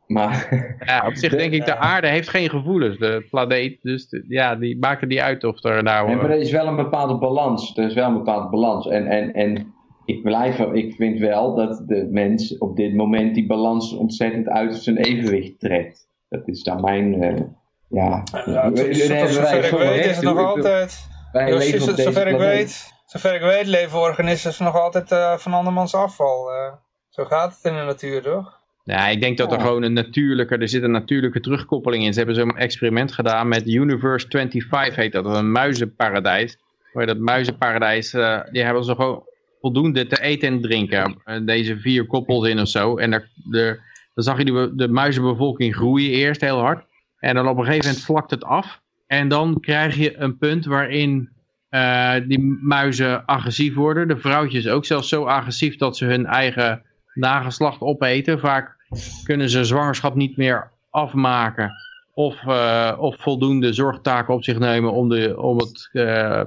Maar 0.06 0.48
ja, 0.86 1.06
op 1.06 1.15
zich 1.15 1.31
de- 1.31 1.36
denk 1.36 1.52
ik, 1.52 1.65
de 1.66 1.77
aarde 1.77 2.09
heeft 2.09 2.28
geen 2.28 2.51
gevoelens, 2.51 2.98
de 2.98 3.27
planeet. 3.31 3.78
Dus 3.82 4.09
de- 4.09 4.24
ja, 4.28 4.55
die 4.56 4.78
maken 4.78 5.09
die 5.09 5.23
uit 5.23 5.44
of 5.44 5.65
er 5.65 5.82
nou... 5.82 6.06
Nee, 6.06 6.16
maar 6.16 6.24
eh, 6.24 6.31
er 6.35 6.40
is 6.40 6.51
wel 6.51 6.66
een 6.66 6.77
bepaalde 6.77 7.15
balans. 7.19 7.77
Er 7.77 7.85
is 7.86 7.94
wel 7.94 8.06
een 8.09 8.15
bepaalde 8.15 8.48
balans. 8.48 8.89
En, 8.89 9.06
en, 9.06 9.32
en 9.35 9.74
ik, 10.05 10.23
blijf, 10.23 10.59
ik 10.59 10.94
vind 10.94 11.19
wel 11.19 11.55
dat 11.55 11.82
de 11.86 12.09
mens 12.11 12.59
op 12.59 12.77
dit 12.77 12.94
moment 12.94 13.35
die 13.35 13.47
balans 13.47 13.93
ontzettend 13.93 14.48
uit 14.48 14.74
zijn 14.77 14.97
evenwicht 14.97 15.61
trekt. 15.61 16.09
Dat 16.28 16.48
is 16.48 16.62
dan 16.62 16.81
mijn. 16.81 17.23
eh, 17.23 17.40
ja, 17.89 18.23
Ja, 18.47 18.70
we- 18.73 19.06
wij 19.09 19.27
zover 19.27 19.65
ik 19.65 19.70
weet 19.70 20.05
is 20.06 20.16
het 20.16 20.24
nog 20.24 20.39
altijd... 20.39 21.06
Wij 21.32 21.52
leven 21.59 21.74
is 21.74 21.81
op 21.82 21.86
het- 21.86 21.97
deze 21.97 22.12
zover 22.12 22.27
ik 22.28 22.36
planeet. 22.36 22.56
weet, 22.56 22.93
zover 23.06 23.35
ik 23.35 23.40
weet 23.40 23.66
leven 23.66 23.98
organismen 23.98 24.55
nog 24.59 24.76
altijd 24.76 25.12
eh, 25.12 25.36
van 25.36 25.52
andermans 25.52 25.94
afval. 25.94 26.52
eh. 26.52 26.72
zo 27.09 27.24
gaat 27.24 27.55
het 27.55 27.72
in 27.72 27.78
de 27.78 27.85
natuur, 27.85 28.22
toch? 28.22 28.62
Ja, 28.85 29.09
ik 29.09 29.20
denk 29.20 29.39
dat 29.39 29.52
er 29.52 29.60
gewoon 29.60 29.82
een 29.82 29.93
natuurlijke, 29.93 30.56
er 30.56 30.68
zit 30.68 30.82
een 30.82 30.90
natuurlijke 30.90 31.40
terugkoppeling 31.40 32.05
in. 32.05 32.12
Ze 32.12 32.18
hebben 32.18 32.36
zo'n 32.36 32.56
experiment 32.56 33.12
gedaan 33.12 33.48
met 33.48 33.68
Universe 33.68 34.26
25 34.28 34.97
heet 34.97 35.12
dat, 35.12 35.26
een 35.26 35.52
muizenparadijs. 35.52 36.59
Waar 36.93 37.06
dat 37.06 37.18
muizenparadijs, 37.18 38.12
eh, 38.12 38.40
die 38.51 38.62
hebben 38.62 38.85
ze 38.85 38.94
gewoon 38.94 39.22
voldoende 39.60 40.06
te 40.06 40.20
eten 40.20 40.48
en 40.48 40.60
drinken. 40.60 41.22
Deze 41.44 41.78
vier 41.78 42.06
koppels 42.06 42.48
in 42.48 42.60
of 42.60 42.68
zo. 42.68 42.97
En 42.97 43.12
er, 43.12 43.31
er, 43.51 43.81
dan 44.14 44.24
zag 44.24 44.39
je 44.39 44.44
de, 44.44 44.72
de 44.74 44.89
muizenbevolking 44.89 45.74
groeien 45.74 46.10
eerst 46.10 46.40
heel 46.40 46.59
hard. 46.59 46.86
En 47.18 47.35
dan 47.35 47.48
op 47.48 47.59
een 47.59 47.64
gegeven 47.64 47.86
moment 47.86 48.05
vlakt 48.05 48.31
het 48.31 48.44
af. 48.44 48.81
En 49.06 49.28
dan 49.28 49.60
krijg 49.60 49.97
je 49.97 50.16
een 50.16 50.39
punt 50.39 50.64
waarin 50.64 51.34
eh, 51.74 52.14
die 52.26 52.59
muizen 52.60 53.24
agressief 53.24 53.74
worden. 53.74 54.09
De 54.09 54.16
vrouwtjes 54.16 54.68
ook 54.68 54.84
zelfs 54.84 55.09
zo 55.09 55.24
agressief 55.24 55.76
dat 55.76 55.96
ze 55.96 56.05
hun 56.05 56.26
eigen 56.26 56.82
nageslacht 57.14 57.80
opeten. 57.80 58.40
Vaak 58.40 58.76
kunnen 59.24 59.51
ze 59.51 59.64
zwangerschap 59.64 60.14
niet 60.14 60.36
meer 60.36 60.70
afmaken. 60.90 61.72
Of, 62.12 62.46
eh, 62.46 62.96
of 62.98 63.16
voldoende 63.18 63.72
zorgtaken 63.72 64.34
op 64.34 64.44
zich 64.44 64.59
nemen 64.59 64.92
om, 64.92 65.09
de, 65.09 65.40
om 65.40 65.59
het 65.59 65.88
eh, 65.92 66.42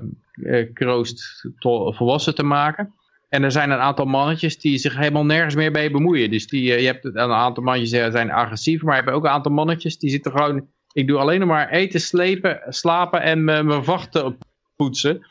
kroost 0.74 1.48
volwassen 1.90 2.36
te 2.36 2.44
maken. 2.44 2.94
En 3.30 3.44
er 3.44 3.52
zijn 3.52 3.72
een 3.72 3.80
aantal 3.80 4.06
mannetjes 4.06 4.60
die 4.60 4.78
zich 4.78 4.98
helemaal 4.98 5.26
nergens 5.26 5.56
meer 5.56 5.72
mee 5.72 5.92
bemoeien. 5.92 6.32
Dus 6.32 6.48
die, 6.48 6.64
je 6.64 6.86
hebt 6.86 7.06
een 7.06 7.18
aantal 7.18 7.64
mannetjes 7.64 7.92
die 7.92 8.12
zijn 8.12 8.32
agressief, 8.32 8.82
maar 8.82 8.96
je 8.96 9.02
hebt 9.02 9.16
ook 9.16 9.24
een 9.24 9.30
aantal 9.30 9.52
mannetjes 9.52 10.00
die 10.00 10.10
zitten 10.10 10.32
gewoon... 10.32 10.68
Ik 10.94 11.08
doe 11.08 11.18
alleen 11.18 11.48
maar 11.48 11.70
eten, 11.70 12.00
slepen, 12.00 12.62
slapen 12.68 13.22
en 13.22 13.44
mijn 13.44 13.84
vachten 13.84 14.38
poetsen. 14.78 15.26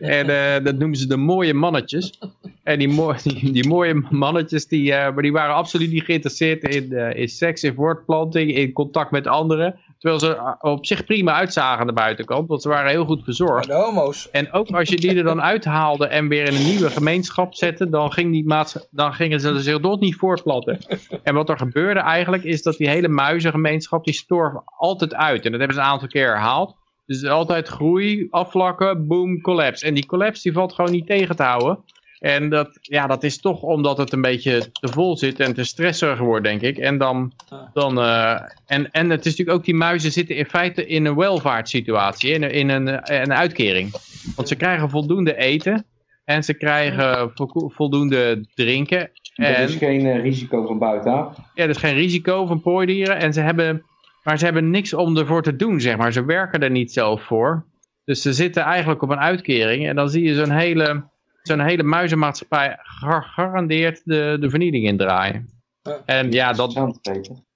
En 0.00 0.28
eh, 0.28 0.64
dat 0.64 0.78
noemen 0.78 0.98
ze 0.98 1.06
de 1.06 1.16
mooie 1.16 1.54
mannetjes. 1.54 2.18
En 2.62 2.78
die, 2.78 2.88
die, 3.22 3.52
die 3.52 3.68
mooie 3.68 4.06
mannetjes, 4.10 4.66
die, 4.66 4.92
eh, 4.92 5.12
maar 5.12 5.22
die 5.22 5.32
waren 5.32 5.54
absoluut 5.54 5.92
niet 5.92 6.04
geïnteresseerd 6.04 6.62
in, 6.62 6.92
eh, 6.92 7.20
in 7.20 7.28
seks, 7.28 7.62
in 7.62 7.74
voortplanting, 7.74 8.54
in 8.54 8.72
contact 8.72 9.10
met 9.10 9.26
anderen. 9.26 9.78
Terwijl 9.98 10.20
ze 10.20 10.56
op 10.60 10.86
zich 10.86 11.04
prima 11.04 11.34
uitzagen 11.34 11.80
aan 11.80 11.86
de 11.86 11.92
buitenkant, 11.92 12.48
want 12.48 12.62
ze 12.62 12.68
waren 12.68 12.90
heel 12.90 13.04
goed 13.04 13.16
Maar 13.16 13.24
verzorgd. 13.24 13.66
de 13.66 13.72
homo's. 13.72 14.30
En 14.30 14.52
ook 14.52 14.70
als 14.70 14.88
je 14.88 14.96
die 14.96 15.14
er 15.14 15.24
dan 15.24 15.42
uithaalde 15.42 16.06
en 16.06 16.28
weer 16.28 16.48
in 16.48 16.54
een 16.54 16.66
nieuwe 16.66 16.90
gemeenschap 16.90 17.54
zette, 17.54 17.88
dan, 17.88 18.12
ging 18.12 18.32
die 18.32 18.46
dan 18.90 19.14
gingen 19.14 19.40
ze 19.40 19.60
zich 19.60 19.80
toch 19.80 20.00
niet 20.00 20.14
voortplanten. 20.14 20.78
En 21.22 21.34
wat 21.34 21.48
er 21.48 21.56
gebeurde 21.56 22.00
eigenlijk, 22.00 22.44
is 22.44 22.62
dat 22.62 22.76
die 22.76 22.88
hele 22.88 23.08
muizengemeenschap, 23.08 24.04
die 24.04 24.14
storf 24.14 24.52
altijd 24.64 25.14
uit. 25.14 25.44
En 25.44 25.50
dat 25.50 25.60
hebben 25.60 25.76
ze 25.76 25.82
een 25.82 25.88
aantal 25.88 26.08
keer 26.08 26.26
herhaald. 26.26 26.76
Dus 27.06 27.24
altijd 27.24 27.68
groei, 27.68 28.26
afvlakken, 28.30 29.06
boom, 29.06 29.40
collapse. 29.40 29.86
En 29.86 29.94
die 29.94 30.06
collapse 30.06 30.42
die 30.42 30.52
valt 30.52 30.72
gewoon 30.72 30.90
niet 30.90 31.06
tegen 31.06 31.36
te 31.36 31.42
houden. 31.42 31.78
En 32.18 32.48
dat, 32.48 32.78
ja, 32.80 33.06
dat 33.06 33.22
is 33.22 33.40
toch 33.40 33.60
omdat 33.62 33.98
het 33.98 34.12
een 34.12 34.20
beetje 34.20 34.70
te 34.72 34.88
vol 34.88 35.16
zit 35.16 35.40
en 35.40 35.54
te 35.54 35.64
stresserig 35.64 36.18
wordt, 36.18 36.44
denk 36.44 36.60
ik. 36.60 36.78
En, 36.78 36.98
dan, 36.98 37.32
dan, 37.72 37.98
eh, 38.00 38.40
en, 38.66 38.90
en 38.90 39.10
het 39.10 39.20
is 39.26 39.30
natuurlijk 39.30 39.58
ook, 39.58 39.64
die 39.64 39.74
muizen 39.74 40.12
zitten 40.12 40.36
in 40.36 40.44
feite 40.46 40.86
in 40.86 41.04
een 41.04 41.14
welvaartssituatie, 41.16 42.30
in, 42.32 42.42
een- 42.42 42.50
in 42.52 42.68
een, 42.68 42.88
eh, 42.88 43.20
een 43.20 43.32
uitkering. 43.34 43.90
Want 44.36 44.48
ze 44.48 44.56
krijgen 44.56 44.90
voldoende 44.90 45.36
eten 45.36 45.84
en 46.24 46.44
ze 46.44 46.54
krijgen 46.54 47.30
vo- 47.34 47.68
voldoende 47.74 48.46
drinken. 48.54 49.10
Er 49.34 49.58
is 49.58 49.74
geen 49.76 50.06
eh, 50.06 50.22
risico 50.22 50.66
van 50.66 50.78
buitenaf. 50.78 51.36
ja, 51.54 51.62
er 51.64 51.68
is 51.70 51.76
geen 51.76 51.94
risico 51.94 52.46
van 52.46 52.60
prooidieren. 52.60 53.16
En 53.18 53.32
ze 53.32 53.40
hebben, 53.40 53.84
maar 54.24 54.38
ze 54.38 54.44
hebben 54.44 54.70
niks 54.70 54.94
om 54.94 55.16
ervoor 55.16 55.42
te 55.42 55.56
doen, 55.56 55.80
zeg 55.80 55.96
maar. 55.96 56.12
Ze 56.12 56.24
werken 56.24 56.60
er 56.62 56.70
niet 56.70 56.92
zelf 56.92 57.22
voor. 57.22 57.64
Dus 58.04 58.22
ze 58.22 58.32
zitten 58.32 58.62
eigenlijk 58.62 59.02
op 59.02 59.10
een 59.10 59.18
uitkering. 59.20 59.88
En 59.88 59.96
dan 59.96 60.08
zie 60.10 60.22
je 60.24 60.34
zo'n 60.34 60.50
hele, 60.50 61.04
zo'n 61.42 61.60
hele 61.60 61.82
muizenmaatschappij 61.82 62.76
gegarandeerd 62.82 64.00
de, 64.04 64.36
de 64.40 64.50
vernieling 64.50 64.84
indraaien. 64.84 65.48
Ja. 65.82 66.02
En 66.04 66.32
ja, 66.32 66.52
dat. 66.52 66.74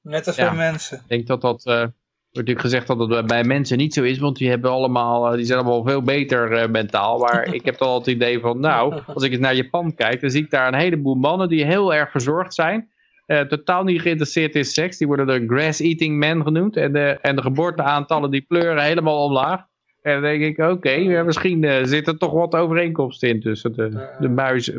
Net 0.03 0.27
als 0.27 0.37
Ja. 0.37 0.53
mensen. 0.53 0.97
ik 0.99 1.09
denk 1.09 1.27
dat 1.27 1.41
dat... 1.41 1.65
eh, 1.67 1.75
wordt 1.75 2.49
natuurlijk 2.49 2.61
gezegd 2.61 2.87
dat 2.87 3.09
het 3.11 3.27
bij 3.27 3.45
mensen 3.45 3.79
niet 3.79 3.95
zo 3.95 4.03
is, 4.03 4.19
want 4.19 4.37
die, 4.37 4.49
hebben 4.49 4.71
allemaal, 4.71 5.27
eh, 5.31 5.37
die 5.37 5.45
zijn 5.45 5.59
allemaal 5.59 5.85
veel 5.85 6.03
beter 6.03 6.53
eh, 6.53 6.69
mentaal. 6.69 7.19
Maar 7.19 7.45
ik 7.55 7.65
heb 7.65 7.75
toch 7.75 7.89
altijd 7.89 8.17
het 8.17 8.25
idee 8.25 8.41
van, 8.41 8.61
nou, 8.61 9.01
als 9.07 9.23
ik 9.23 9.31
eens 9.33 9.41
naar 9.41 9.55
Japan 9.55 9.95
kijk, 9.95 10.21
dan 10.21 10.31
zie 10.31 10.43
ik 10.45 10.51
daar 10.51 10.69
een 10.69 10.79
heleboel 10.79 11.15
mannen 11.15 11.49
die 11.49 11.65
heel 11.65 11.95
erg 11.95 12.11
verzorgd 12.11 12.55
zijn. 12.55 12.91
Eh, 13.29 13.41
totaal 13.41 13.85
niet 13.85 14.01
geïnteresseerd 14.01 14.55
in 14.55 14.65
seks. 14.65 14.99
Die 14.99 15.07
worden 15.07 15.27
de 15.27 15.47
grass-eating 15.47 16.17
men 16.17 16.43
genoemd. 16.43 16.77
En 16.77 16.93
de, 16.93 17.19
en 17.23 17.37
de 17.37 17.43
geboorteaantallen 17.43 18.31
die 18.31 18.45
pleuren 18.49 18.83
helemaal 18.83 19.25
omlaag. 19.25 19.67
En 20.03 20.13
dan 20.13 20.23
denk 20.23 20.43
ik, 20.43 20.59
oké, 20.59 20.91
ja, 20.91 21.23
misschien 21.23 21.65
eh, 21.65 21.85
zit 21.85 22.07
er 22.07 22.19
toch 22.19 22.33
wat 22.33 22.55
overeenkomst 22.55 23.23
in 23.23 23.41
tussen 23.41 23.73
de, 23.73 24.09
de 24.21 24.29
muis. 24.29 24.71
eh, 24.71 24.79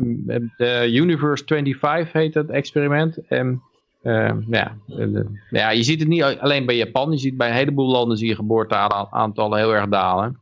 De 0.56 0.88
Universe 0.92 1.44
25 1.46 2.12
heet 2.12 2.34
het 2.34 2.50
experiment. 2.50 3.26
En 3.28 3.62
eh, 4.02 4.32
ja, 4.46 4.76
ja, 5.50 5.70
je 5.70 5.82
ziet 5.82 6.00
het 6.00 6.08
niet 6.08 6.22
alleen 6.22 6.66
bij 6.66 6.76
Japan. 6.76 7.10
Je 7.10 7.18
ziet 7.18 7.36
bij 7.36 7.48
een 7.48 7.54
heleboel 7.54 7.90
landen 7.90 8.16
zie 8.16 8.28
je 8.28 8.34
geboorteaantallen 8.34 9.58
heel 9.58 9.74
erg 9.74 9.88
dalen. 9.88 10.38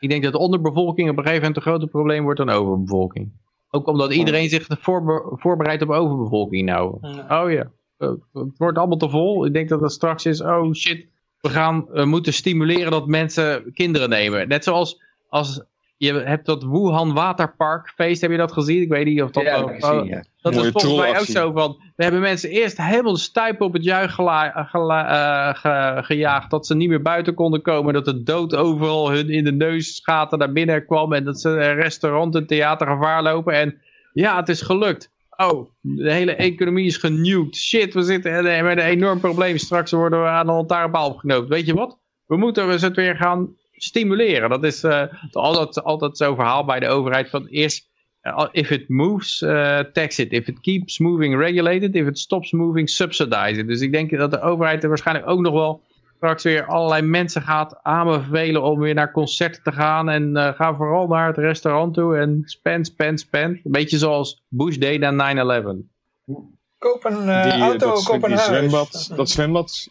Ik 0.00 0.10
denk 0.10 0.22
dat 0.22 0.32
de 0.32 0.38
onderbevolking 0.38 1.10
op 1.10 1.16
een 1.16 1.22
gegeven 1.22 1.46
moment 1.46 1.56
een 1.56 1.70
groter 1.70 1.88
probleem 1.88 2.22
wordt 2.22 2.38
dan 2.38 2.50
overbevolking. 2.50 3.32
Ook 3.74 3.86
omdat 3.86 4.12
iedereen 4.12 4.48
zich 4.48 4.66
voorbe- 4.80 5.36
voorbereidt 5.36 5.82
op 5.82 5.90
overbevolking 5.90 6.66
nou. 6.66 6.98
Oh 7.28 7.50
ja, 7.50 7.70
eh, 7.96 8.12
het 8.32 8.58
wordt 8.58 8.78
allemaal 8.78 8.96
te 8.96 9.08
vol. 9.08 9.46
Ik 9.46 9.52
denk 9.52 9.68
dat 9.68 9.80
het 9.80 9.92
straks 9.92 10.26
is, 10.26 10.40
oh 10.40 10.72
shit, 10.72 11.08
we 11.40 11.48
gaan 11.48 11.86
we 11.90 12.04
moeten 12.04 12.32
stimuleren 12.32 12.90
dat 12.90 13.06
mensen 13.06 13.72
kinderen 13.72 14.08
nemen. 14.08 14.48
Net 14.48 14.64
zoals 14.64 15.02
als 15.28 15.64
je 16.04 16.12
hebt 16.12 16.46
dat 16.46 16.62
Wuhan 16.62 17.14
Waterparkfeest, 17.14 18.20
heb 18.20 18.30
je 18.30 18.36
dat 18.36 18.52
gezien? 18.52 18.82
Ik 18.82 18.88
weet 18.88 19.04
niet 19.06 19.22
of 19.22 19.30
dat... 19.30 19.42
Ja, 19.42 19.56
ik 19.56 19.84
gezien, 19.84 20.04
ja. 20.04 20.24
dat 20.40 20.52
is 20.52 20.58
Mooie 20.58 20.70
volgens 20.70 20.94
mij 20.94 21.18
ook 21.18 21.26
zo 21.26 21.52
van, 21.52 21.76
we 21.96 22.02
hebben 22.02 22.20
mensen 22.20 22.50
eerst 22.50 22.76
helemaal 22.76 23.12
de 23.12 23.18
stuipen 23.18 23.66
op 23.66 23.72
het 23.72 23.84
juich 23.84 24.14
gela- 24.14 24.64
gela- 24.70 25.08
eh, 25.08 25.54
ge- 25.58 26.02
gejaagd, 26.02 26.50
dat 26.50 26.66
ze 26.66 26.74
niet 26.74 26.88
meer 26.88 27.02
buiten 27.02 27.34
konden 27.34 27.62
komen, 27.62 27.94
dat 27.94 28.04
de 28.04 28.22
dood 28.22 28.54
overal 28.54 29.10
hun 29.10 29.28
in 29.30 29.44
de 29.44 29.52
neusgaten 29.52 30.38
naar 30.38 30.52
binnen 30.52 30.86
kwam 30.86 31.12
en 31.12 31.24
dat 31.24 31.40
ze 31.40 31.56
eh, 31.56 31.74
restaurant 31.74 32.34
en 32.34 32.46
theater 32.46 32.86
gevaar 32.86 33.22
lopen 33.22 33.54
en 33.54 33.78
ja, 34.12 34.36
het 34.36 34.48
is 34.48 34.60
gelukt. 34.62 35.12
Oh, 35.36 35.70
de 35.80 36.12
hele 36.12 36.34
economie 36.34 36.86
is 36.86 36.96
genuked. 36.96 37.56
Shit, 37.56 37.94
we 37.94 38.02
zitten 38.02 38.56
eh, 38.56 38.62
met 38.62 38.78
een 38.78 38.84
enorm 38.84 39.20
probleem. 39.20 39.58
Straks 39.58 39.90
worden 39.90 40.22
we 40.22 40.28
aan 40.28 40.48
een 40.48 40.54
lantaarnpaal 40.54 41.08
opgeknoopt. 41.08 41.48
Weet 41.48 41.66
je 41.66 41.74
wat? 41.74 41.98
We 42.26 42.36
moeten 42.36 42.68
we 42.68 42.72
het 42.78 42.96
weer 42.96 43.16
gaan 43.16 43.56
stimuleren. 43.74 44.50
Dat 44.50 44.64
is 44.64 44.82
eh, 44.84 45.02
altijd, 45.32 45.84
altijd 45.84 46.16
zo'n 46.16 46.34
verhaal 46.34 46.64
bij 46.64 46.80
de 46.80 46.88
overheid 46.88 47.30
van 47.30 47.46
eerst 47.46 47.88
uh, 48.22 48.46
if 48.52 48.70
it 48.70 48.88
moves, 48.88 49.40
uh, 49.40 49.78
tax 49.78 50.18
it. 50.18 50.32
If 50.32 50.48
it 50.48 50.60
keeps 50.60 50.98
moving, 50.98 51.36
regulate 51.36 51.84
it. 51.84 51.94
If 51.94 52.06
it 52.06 52.18
stops 52.18 52.52
moving, 52.52 52.90
subsidize 52.90 53.60
it. 53.60 53.66
Dus 53.66 53.80
ik 53.80 53.92
denk 53.92 54.10
dat 54.10 54.30
de 54.30 54.40
overheid 54.40 54.82
er 54.82 54.88
waarschijnlijk 54.88 55.28
ook 55.28 55.40
nog 55.40 55.52
wel 55.52 55.82
straks 56.16 56.42
weer 56.42 56.66
allerlei 56.66 57.02
mensen 57.02 57.42
gaat 57.42 57.82
aanbevelen 57.82 58.62
om 58.62 58.78
weer 58.78 58.94
naar 58.94 59.12
concerten 59.12 59.62
te 59.62 59.72
gaan. 59.72 60.08
En 60.08 60.36
eh, 60.36 60.54
ga 60.54 60.74
vooral 60.74 61.06
naar 61.06 61.26
het 61.26 61.36
restaurant 61.36 61.94
toe 61.94 62.16
en 62.16 62.42
spend, 62.44 62.86
spend, 62.86 63.20
spend. 63.20 63.60
Een 63.64 63.72
beetje 63.72 63.98
zoals 63.98 64.42
Bush 64.48 64.76
deed 64.76 65.00
na 65.00 65.34
9-11. 65.34 65.78
Koop 66.78 67.04
een 67.04 67.28
eh, 67.28 67.42
Die, 67.42 67.52
eh, 67.52 67.60
auto, 67.60 67.90
dat, 67.90 68.04
koop 68.04 68.22
een 68.22 68.28
die 68.28 68.38
huis. 68.38 68.44
zwembad, 68.44 69.12
dat 69.16 69.30
zwembad, 69.30 69.88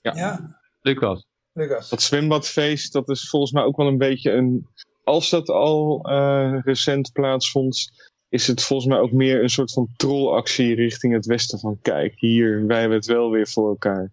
Ja, 0.00 0.58
Lucas. 0.80 1.26
Lucas. 1.52 1.88
dat 1.88 2.02
zwembadfeest, 2.02 2.92
dat 2.92 3.08
is 3.08 3.28
volgens 3.28 3.52
mij 3.52 3.62
ook 3.62 3.76
wel 3.76 3.86
een 3.86 3.98
beetje 3.98 4.30
een... 4.30 4.66
Als 5.04 5.30
dat 5.30 5.48
al 5.48 6.00
eh, 6.02 6.58
recent 6.64 7.10
plaatsvond, 7.12 7.92
is 8.28 8.46
het 8.46 8.62
volgens 8.62 8.88
mij 8.88 8.98
ook 8.98 9.12
meer 9.12 9.42
een 9.42 9.48
soort 9.48 9.72
van 9.72 9.88
trollactie 9.96 10.74
richting 10.74 11.12
het 11.12 11.26
westen 11.26 11.58
van 11.58 11.78
kijk, 11.82 12.14
hier, 12.16 12.66
wij 12.66 12.80
hebben 12.80 12.98
het 12.98 13.06
wel 13.06 13.30
weer 13.30 13.48
voor 13.48 13.68
elkaar. 13.68 14.10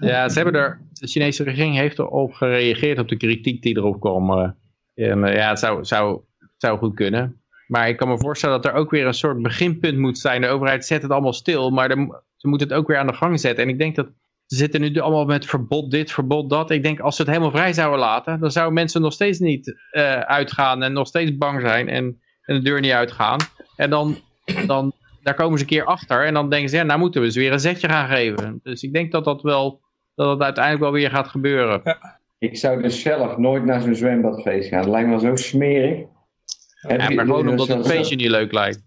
Ja, 0.00 0.28
ze 0.28 0.40
hebben 0.40 0.60
er, 0.60 0.80
de 0.92 1.06
Chinese 1.06 1.42
regering 1.42 1.76
heeft 1.76 1.98
erop 1.98 2.32
gereageerd 2.32 2.98
op 2.98 3.08
de 3.08 3.16
kritiek 3.16 3.62
die 3.62 3.76
erop 3.76 4.00
kwam. 4.00 4.30
eh. 4.30 4.50
En 4.94 5.24
eh, 5.24 5.34
ja, 5.36 5.48
het 5.48 5.58
zou, 5.58 5.84
zou, 5.84 6.20
zou 6.56 6.78
goed 6.78 6.94
kunnen. 6.94 7.42
Maar 7.66 7.88
ik 7.88 7.96
kan 7.96 8.08
me 8.08 8.18
voorstellen 8.18 8.62
dat 8.62 8.72
er 8.72 8.78
ook 8.78 8.90
weer 8.90 9.06
een 9.06 9.14
soort 9.14 9.42
beginpunt 9.42 9.98
moet 9.98 10.18
zijn. 10.18 10.40
De 10.40 10.48
overheid 10.48 10.86
zet 10.86 11.02
het 11.02 11.10
allemaal 11.10 11.32
stil, 11.32 11.70
maar 11.70 11.90
ze 12.36 12.48
moeten 12.48 12.68
het 12.68 12.76
ook 12.76 12.86
weer 12.86 12.98
aan 12.98 13.06
de 13.06 13.12
gang 13.12 13.40
zetten. 13.40 13.64
En 13.64 13.70
ik 13.70 13.78
denk 13.78 13.96
dat 13.96 14.08
ze 14.46 14.56
zitten 14.56 14.80
nu 14.80 14.98
allemaal 14.98 15.24
met 15.24 15.46
verbod 15.46 15.90
dit, 15.90 16.12
verbod 16.12 16.50
dat. 16.50 16.70
Ik 16.70 16.82
denk 16.82 17.00
als 17.00 17.16
ze 17.16 17.22
het 17.22 17.30
helemaal 17.30 17.52
vrij 17.52 17.72
zouden 17.72 17.98
laten, 18.00 18.40
dan 18.40 18.50
zouden 18.50 18.74
mensen 18.74 19.00
nog 19.00 19.12
steeds 19.12 19.38
niet 19.38 19.74
eh, 19.90 20.20
uitgaan 20.20 20.82
en 20.82 20.92
nog 20.92 21.06
steeds 21.06 21.36
bang 21.36 21.60
zijn 21.60 21.88
en, 21.88 22.20
en 22.42 22.54
de 22.54 22.62
deur 22.62 22.80
niet 22.80 22.92
uitgaan. 22.92 23.38
En 23.76 23.90
dan, 23.90 24.16
dan, 24.66 24.92
daar 25.22 25.34
komen 25.34 25.58
ze 25.58 25.64
een 25.64 25.70
keer 25.70 25.84
achter 25.84 26.24
en 26.26 26.34
dan 26.34 26.50
denken 26.50 26.68
ze, 26.68 26.76
ja, 26.76 26.82
nou 26.82 26.98
moeten 26.98 27.20
we 27.20 27.30
ze 27.30 27.38
weer 27.40 27.52
een 27.52 27.60
zetje 27.60 27.88
gaan 27.88 28.08
geven. 28.08 28.60
Dus 28.62 28.82
ik 28.82 28.92
denk 28.92 29.12
dat 29.12 29.24
dat 29.24 29.42
wel, 29.42 29.80
dat 30.14 30.30
het 30.30 30.42
uiteindelijk 30.42 30.84
wel 30.84 30.92
weer 30.92 31.10
gaat 31.10 31.28
gebeuren. 31.28 31.82
Ik 32.38 32.56
zou 32.56 32.82
dus 32.82 33.00
zelf 33.00 33.36
nooit 33.36 33.64
naar 33.64 33.80
zo'n 33.80 33.94
zwembadfeest 33.94 34.68
gaan. 34.68 34.80
Het 34.80 34.88
lijkt 34.88 35.08
me 35.08 35.20
zo 35.20 35.36
smerig. 35.36 35.98
Ja, 36.88 36.96
maar 36.96 37.24
gewoon 37.24 37.48
omdat 37.48 37.68
het 37.68 37.76
zoals- 37.76 37.88
feestje 37.88 38.16
niet 38.16 38.30
leuk 38.30 38.52
lijkt. 38.52 38.82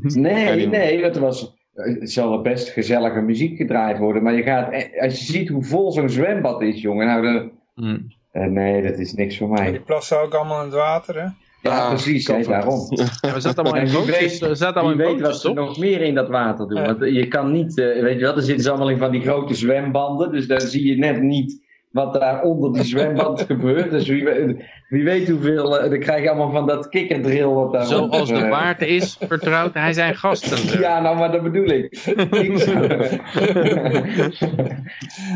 Nee, 0.00 0.66
nee, 0.78 1.04
het 1.04 1.18
was... 1.18 1.58
Het 1.84 2.10
zal 2.12 2.32
er 2.32 2.42
best 2.42 2.68
gezellige 2.68 3.20
muziek 3.20 3.56
gedraaid 3.56 3.98
worden, 3.98 4.22
maar 4.22 4.34
je 4.34 4.42
gaat, 4.42 4.72
eh, 4.72 5.02
als 5.02 5.18
je 5.26 5.32
ziet 5.32 5.48
hoe 5.48 5.64
vol 5.64 5.92
zo'n 5.92 6.08
zwembad 6.08 6.62
is, 6.62 6.80
jongen, 6.80 7.06
nou, 7.06 7.22
dan, 7.22 7.50
Hm. 7.74 7.98
eh, 8.32 8.44
nee, 8.46 8.82
dat 8.82 8.98
is 8.98 9.12
niks 9.14 9.38
voor 9.38 9.48
mij. 9.48 9.70
Die 9.70 9.80
plassen 9.80 10.20
ook 10.20 10.34
allemaal 10.34 10.58
in 10.58 10.64
het 10.64 10.74
water, 10.74 11.14
hè? 11.20 11.26
Ja, 11.62 11.88
precies, 11.88 12.26
van- 12.26 12.42
daarom. 12.42 12.80
Ja, 13.20 13.32
we 13.34 13.40
zaten 13.40 13.64
allemaal 13.64 13.82
in 13.82 13.92
bootjes, 13.92 14.18
weet- 14.18 14.48
we 14.48 14.54
zaten 14.54 14.80
allemaal 14.82 15.06
in 15.06 15.12
weet 15.12 15.20
wat 15.20 15.40
ze 15.40 15.52
nog 15.52 15.78
meer 15.78 16.00
in 16.00 16.14
dat 16.14 16.28
water 16.28 16.68
doen. 16.68 16.78
Ja. 16.80 16.86
Want 16.96 17.14
je 17.14 17.28
kan 17.28 17.52
niet, 17.52 17.78
eh, 17.78 18.02
weet 18.02 18.14
je 18.14 18.20
wel, 18.20 18.36
er 18.36 18.42
zitten 18.42 18.64
ze 18.64 18.70
allemaal 18.70 18.90
in 18.90 18.98
van 18.98 19.10
die 19.10 19.20
grote 19.20 19.54
zwembanden. 19.54 20.32
Dus 20.32 20.46
daar 20.46 20.60
zie 20.60 20.86
je 20.86 20.96
net 20.98 21.22
niet 21.22 21.62
wat 21.90 22.14
daar 22.14 22.42
onder 22.42 22.72
die 22.72 22.84
zwembad 22.84 23.42
gebeurt. 23.46 23.90
Dus 23.90 24.08
wie, 24.08 24.24
weet- 24.24 24.64
wie 24.88 25.04
weet 25.04 25.28
hoeveel, 25.28 25.78
eh, 25.80 25.90
dan 25.90 25.98
krijg 25.98 26.22
je 26.22 26.28
allemaal 26.30 26.50
van 26.50 26.66
dat 26.66 26.88
kikkerdrill 26.88 27.44
wat 27.46 27.72
daar 27.72 27.84
Zoals 27.86 28.28
de 28.28 28.34
eh, 28.34 28.48
waard 28.50 28.82
is, 28.82 29.16
vertrouwt 29.28 29.74
hij 29.74 29.92
zijn 29.92 30.16
gasten. 30.16 30.80
Ja, 30.80 31.00
nou, 31.00 31.16
maar 31.18 31.32
dat 31.32 31.42
bedoel 31.42 31.68
ik. 31.68 31.98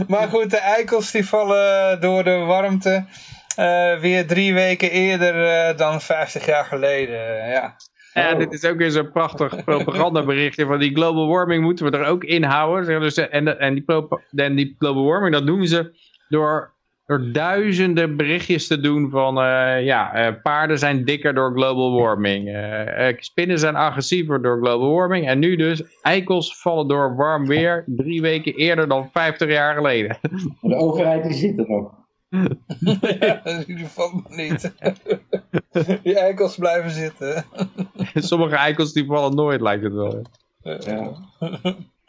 Maar 0.09 0.29
goed, 0.29 0.51
de 0.51 0.59
eikels 0.59 1.11
die 1.11 1.27
vallen 1.29 2.01
door 2.01 2.25
de 2.25 2.37
warmte 2.39 3.05
eh, 3.57 3.99
weer 4.01 4.27
drie 4.27 4.55
weken 4.55 4.91
eerder 4.91 5.77
dan 5.77 6.01
50 6.01 6.47
jaar 6.47 6.65
geleden. 6.65 7.49
ja. 7.49 7.77
Ja, 8.15 8.33
Oh. 8.33 8.39
dit 8.39 8.53
is 8.53 8.65
ook 8.65 8.77
weer 8.79 8.91
zo'n 8.91 9.13
prachtig 9.13 9.65
propagandaberichtje 9.65 10.67
van 10.67 10.79
die 10.79 10.95
global 10.95 11.29
warming 11.29 11.63
moeten 11.63 11.91
we 11.91 11.99
er 11.99 12.07
ook 12.07 12.25
in 12.25 12.43
houden. 12.43 12.85
Zeg, 12.85 13.01
Dus, 13.01 13.17
en, 13.17 13.59
en, 13.59 13.75
die 13.75 13.83
propa- 13.83 14.21
en 14.35 14.55
die 14.55 14.75
global 14.79 15.05
warming, 15.05 15.33
dat 15.33 15.47
doen 15.47 15.67
ze 15.67 15.95
door, 16.35 16.73
door 17.07 17.33
duizenden 17.33 18.17
berichtjes 18.17 18.67
te 18.67 18.81
doen 18.81 19.11
van 19.11 19.39
eh, 19.41 19.85
ja, 19.85 20.15
eh, 20.15 20.43
paarden 20.43 20.79
zijn 20.79 21.05
dikker 21.05 21.35
door 21.35 21.53
global 21.53 21.93
warming. 21.93 22.49
eh, 22.49 23.15
spinnen 23.19 23.59
zijn 23.59 23.77
agressiever 23.77 24.43
door 24.43 24.59
global 24.59 24.95
warming. 24.95 25.27
En 25.27 25.39
nu 25.39 25.57
dus, 25.57 25.83
eikels 26.03 26.61
vallen 26.61 26.89
door 26.89 27.17
warm 27.17 27.47
weer 27.47 27.85
drie 27.87 28.21
weken 28.21 28.55
eerder 28.55 28.89
dan 28.89 29.11
50 29.13 29.49
jaar 29.49 29.75
geleden. 29.75 30.19
De 30.61 30.77
overheid 30.77 31.23
die 31.23 31.33
zit 31.33 31.59
er 31.59 31.69
nog. 31.69 32.03
ja, 33.21 33.43
die 33.67 33.87
valt 33.87 34.15
me 34.15 34.37
niet. 34.37 34.75
die 36.03 36.19
eikels 36.19 36.57
blijven 36.57 36.91
zitten. 36.91 37.45
Sommige 38.15 38.57
eikels 38.57 38.93
die 38.93 39.07
vallen 39.07 39.35
nooit, 39.35 39.61
lijkt 39.61 39.85
het 39.85 39.93
wel. 39.93 40.23
Ja. 40.63 41.13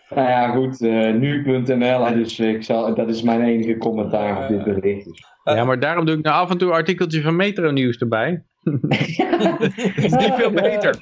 Nou 0.10 0.30
ja, 0.30 0.48
goed, 0.48 0.82
eh, 0.82 1.14
nu.nl, 1.14 2.14
dus 2.14 2.40
ik 2.40 2.64
zal, 2.64 2.96
dat 2.96 3.10
is 3.10 3.22
mijn 3.22 3.42
enige 3.42 3.78
commentaar 3.78 4.44
op 4.44 4.48
dit 4.48 4.64
bericht. 4.64 5.06
Dus. 5.06 5.24
Ja, 5.44 5.64
maar 5.64 5.80
daarom 5.80 6.06
doe 6.06 6.18
ik 6.18 6.24
nou 6.24 6.36
af 6.36 6.50
en 6.50 6.58
toe 6.58 6.70
een 6.70 6.76
artikeltje 6.76 7.22
van 7.22 7.36
Metro 7.36 7.72
Nieuws 7.72 7.98
erbij. 7.98 8.44
Dat 8.66 9.62
is 9.96 10.12
niet 10.12 10.34
veel 10.34 10.52
beter. 10.52 11.02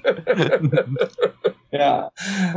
Ja, 1.73 2.11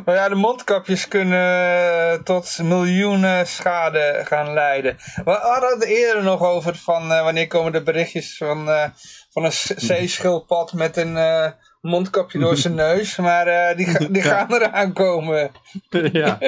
Maar 0.04 0.14
ja, 0.14 0.28
de 0.28 0.34
mondkapjes 0.34 1.08
kunnen 1.08 2.12
eh, 2.12 2.22
tot 2.22 2.58
miljoenen 2.62 3.46
schade 3.46 4.20
gaan 4.24 4.52
leiden. 4.52 4.96
We 5.24 5.30
hadden 5.30 5.70
het 5.70 5.84
eerder 5.84 6.22
nog 6.22 6.42
over 6.42 6.74
van 6.74 7.12
eh, 7.12 7.22
wanneer 7.22 7.46
komen 7.46 7.72
de 7.72 7.82
berichtjes 7.82 8.36
van, 8.36 8.68
eh, 8.68 8.84
van 9.30 9.44
een 9.44 9.52
zeeschildpad 9.76 10.72
met 10.72 10.96
een 10.96 11.16
eh, 11.16 11.50
mondkapje 11.86 12.38
door 12.38 12.56
zijn 12.56 12.74
neus. 12.94 13.16
Maar 13.16 13.46
eh, 13.46 13.76
die, 13.76 14.10
die 14.10 14.22
gaan 14.22 14.52
eraan 14.52 14.92
komen. 14.92 15.50
ja. 16.12 16.40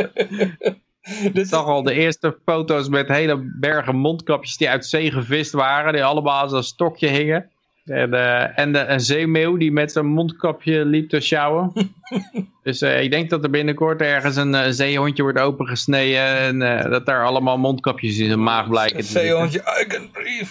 Ik 1.22 1.34
Dit, 1.34 1.48
zag 1.48 1.64
al 1.64 1.82
de 1.82 1.92
eerste 1.92 2.38
foto's 2.44 2.88
met 2.88 3.08
hele 3.08 3.52
bergen 3.60 3.96
mondkapjes 3.96 4.56
die 4.56 4.68
uit 4.68 4.86
zee 4.86 5.10
gevist 5.10 5.52
waren. 5.52 5.92
Die 5.92 6.04
allemaal 6.04 6.40
als 6.40 6.52
een 6.52 6.62
stokje 6.62 7.08
hingen. 7.08 7.50
En, 7.88 8.14
eh, 8.14 8.58
en 8.58 8.72
de, 8.72 8.78
een 8.78 9.00
zeemeeuw 9.00 9.56
die 9.56 9.72
met 9.72 9.92
zijn 9.92 10.06
mondkapje 10.06 10.84
liep 10.84 11.08
te 11.08 11.20
sjouwen. 11.20 11.72
dus 12.62 12.80
eh, 12.80 13.02
ik 13.02 13.10
denk 13.10 13.30
dat 13.30 13.44
er 13.44 13.50
binnenkort 13.50 14.00
ergens 14.00 14.36
een 14.36 14.54
eh, 14.54 14.70
zeehondje 14.70 15.22
wordt 15.22 15.38
opengesneden. 15.38 16.38
En 16.38 16.58
dat 16.90 17.06
daar 17.06 17.24
allemaal 17.24 17.58
mondkapjes 17.58 18.18
in 18.18 18.26
zijn 18.26 18.42
maag 18.42 18.68
blijken 18.68 19.04
zitten. 19.04 19.22
zeehondje, 19.22 19.58
I 19.82 19.86
can 19.86 20.10
breathe. 20.10 20.46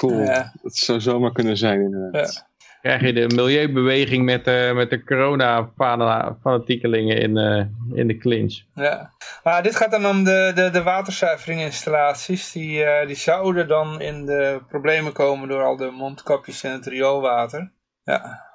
Ja, 0.00 0.06
ja. 0.06 0.16
Cool. 0.16 0.24
Ja. 0.24 0.52
Dat 0.62 0.76
zou 0.76 1.00
zomaar 1.00 1.32
kunnen 1.32 1.56
zijn 1.56 1.80
inderdaad. 1.80 2.46
krijg 2.80 3.00
je 3.00 3.12
de 3.12 3.34
milieubeweging 3.34 4.24
met, 4.24 4.44
de 4.44 4.72
met 4.74 4.90
de 4.90 5.04
corona-fanatiekelingen 5.04 7.16
in, 7.16 7.36
eh, 7.36 7.64
in 7.98 8.06
de 8.06 8.18
clinch. 8.18 8.62
Ja. 8.74 9.10
Maar 9.44 9.62
dit 9.62 9.76
gaat 9.76 9.90
dan 9.90 10.06
om 10.06 10.24
de, 10.24 10.52
de, 10.54 10.70
de 10.70 10.82
waterzuiveringinstallaties. 10.82 12.52
Die, 12.52 12.84
eh, 12.84 13.06
die 13.06 13.16
zouden 13.16 13.68
dan 13.68 14.00
in 14.00 14.26
de 14.26 14.60
problemen 14.68 15.12
komen 15.12 15.48
door 15.48 15.62
al 15.62 15.76
de 15.76 15.90
mondkapjes 15.90 16.62
en 16.62 16.72
het 16.72 16.86
rioolwater. 16.86 17.72
Ja. 18.04 18.46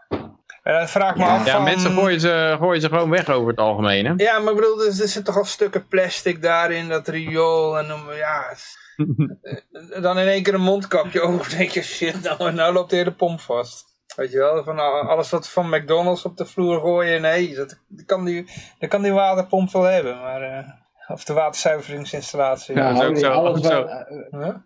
En 0.64 0.74
dan 0.74 0.88
vraag 0.88 1.12
ik 1.12 1.18
me 1.18 1.26
af 1.26 1.46
Ja, 1.46 1.60
mensen 1.60 1.92
gooien 1.92 2.20
ze, 2.20 2.56
gooien 2.60 2.82
ze 2.82 2.88
gewoon 2.88 3.10
weg 3.10 3.30
over 3.30 3.50
het 3.50 3.60
algemeen, 3.60 4.06
hè? 4.06 4.14
Ja, 4.18 4.40
maar 4.40 4.54
ik 4.54 4.60
bedoel, 4.60 4.82
er, 4.82 4.88
er 4.88 4.94
zitten 4.94 5.24
toch 5.24 5.38
al 5.38 5.46
stukken 5.46 5.88
plastic 5.88 6.42
daarin, 6.42 6.90
dat 6.90 7.08
riool. 7.08 7.78
En 7.78 7.88
dan, 7.88 8.02
ja, 8.16 8.56
dan 10.02 10.20
in 10.20 10.28
één 10.28 10.44
keer 10.44 10.54
een 10.54 10.62
mondkapje 10.62 11.22
over. 11.22 11.50
Dan 11.50 11.58
denk 11.58 11.70
je, 11.70 11.82
shit, 11.82 12.22
nou, 12.22 12.52
nou 12.52 12.74
loopt 12.74 12.90
de 12.90 12.96
hele 12.96 13.14
pomp 13.14 13.40
vast. 13.40 13.86
Weet 14.16 14.32
je 14.32 14.38
wel, 14.38 14.64
van 14.64 14.80
alles 15.08 15.30
wat 15.30 15.50
van 15.50 15.70
McDonald's 15.70 16.26
op 16.26 16.38
de 16.38 16.46
vloer 16.46 16.80
gooien, 16.80 17.22
nee, 17.22 17.56
dat, 17.56 17.80
dat, 17.88 18.06
kan, 18.06 18.26
die, 18.26 18.46
dat 18.80 18.90
kan 18.90 19.02
die 19.02 19.12
waterpomp 19.12 19.72
wel 19.72 19.84
hebben. 19.84 20.20
Maar, 20.20 20.42
eh, 20.42 20.70
of 21.14 21.24
de 21.24 21.34
waterzuiveringsinstallatie. 21.34 22.76
ja 22.76 22.90
is 22.90 22.96
ook 22.96 23.02
nou, 23.04 23.16
zo, 23.18 23.30
alles 23.32 23.58
ook 23.58 23.66
zo. 23.72 23.86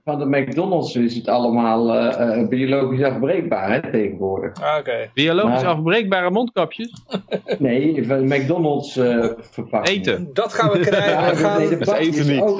van 0.03 0.19
de 0.19 0.25
McDonald's 0.39 0.95
is 0.95 1.15
het 1.15 1.27
allemaal 1.27 1.93
eh, 1.93 2.39
eh, 2.39 2.47
biologisch 2.47 3.03
afbreekbaar 3.03 3.71
hè, 3.71 3.91
tegenwoordig. 3.91 4.61
Ah, 4.61 4.77
Oké. 4.79 5.09
Biologisch 5.13 5.61
Maar- 5.61 5.71
afbreekbare 5.73 6.29
mondkapjes? 6.31 6.93
Nee, 7.59 8.07
van 8.07 8.23
McDonald's 8.27 8.97
eh 8.97 9.25
verpakkingen. 9.39 9.99
Eten. 9.99 10.29
Dat 10.33 10.53
gaan 10.53 10.71
we 10.71 10.79
krijgen. 10.79 11.05
Ja, 11.17 11.29
we 11.29 11.35
gaan... 11.35 11.57
nee, 11.59 11.69
de 11.69 11.77
Dat 11.85 11.95
eten 11.97 12.27
niet. 12.27 12.41
ook. 12.41 12.57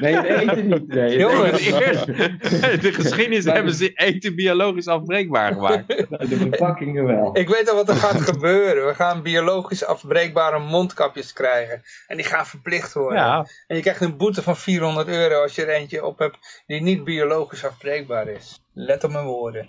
Nee, 0.00 0.38
eten 0.40 0.68
niet. 0.68 0.88
Nee, 0.88 1.18
Jongens. 1.18 1.64
De 2.80 2.90
geschiedenis 2.92 3.44
Maar- 3.44 3.54
hebben 3.54 3.74
ze 3.74 3.92
eten 3.94 4.34
biologisch 4.34 4.88
afbreekbaar 4.88 5.52
gemaakt. 5.52 5.88
de 5.88 6.36
verpakkingen 6.36 7.04
wel. 7.06 7.30
Ik 7.38 7.48
weet 7.48 7.70
al 7.70 7.76
wat 7.76 7.88
er 7.88 7.94
gaat 7.94 8.20
gebeuren. 8.20 8.86
We 8.86 8.94
gaan 8.94 9.22
biologisch 9.22 9.84
afbreekbare 9.84 10.58
mondkapjes 10.58 11.32
krijgen. 11.32 11.82
En 12.06 12.16
die 12.16 12.26
gaan 12.26 12.46
verplicht 12.46 12.92
worden. 12.94 13.18
Ja, 13.20 13.46
En 13.66 13.76
je 13.76 13.82
krijgt 13.82 14.00
een 14.00 14.16
boete 14.16 14.42
van 14.42 14.56
400 14.56 15.08
euro 15.08 15.42
als 15.42 15.54
je 15.54 15.62
er 15.64 15.74
eentje 15.74 16.04
op 16.04 16.18
hebt 16.18 16.62
die 16.66 16.82
niet 16.82 17.04
biologisch 17.04 17.64
afbreekbaar 17.64 18.28
is. 18.28 18.60
Let 18.74 19.04
op 19.04 19.10
mijn 19.12 19.24
woorden. 19.24 19.66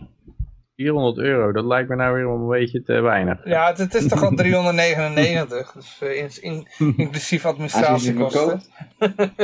400 0.76 1.18
euro, 1.18 1.52
dat 1.52 1.66
lijkt 1.66 1.90
me 1.90 1.96
nou 1.96 2.14
weer 2.16 2.26
een 2.26 2.48
beetje 2.48 2.82
te 2.84 3.02
weinig. 3.02 3.46
Ja, 3.46 3.68
het, 3.68 3.78
het 3.78 3.94
is 3.94 4.08
toch 4.08 4.24
al 4.24 4.30
399. 4.36 5.72
Dus 5.72 6.02
eh, 6.02 6.18
in, 6.18 6.30
in- 6.42 6.68
inclusief 6.98 7.46
administratiekosten. 7.46 8.62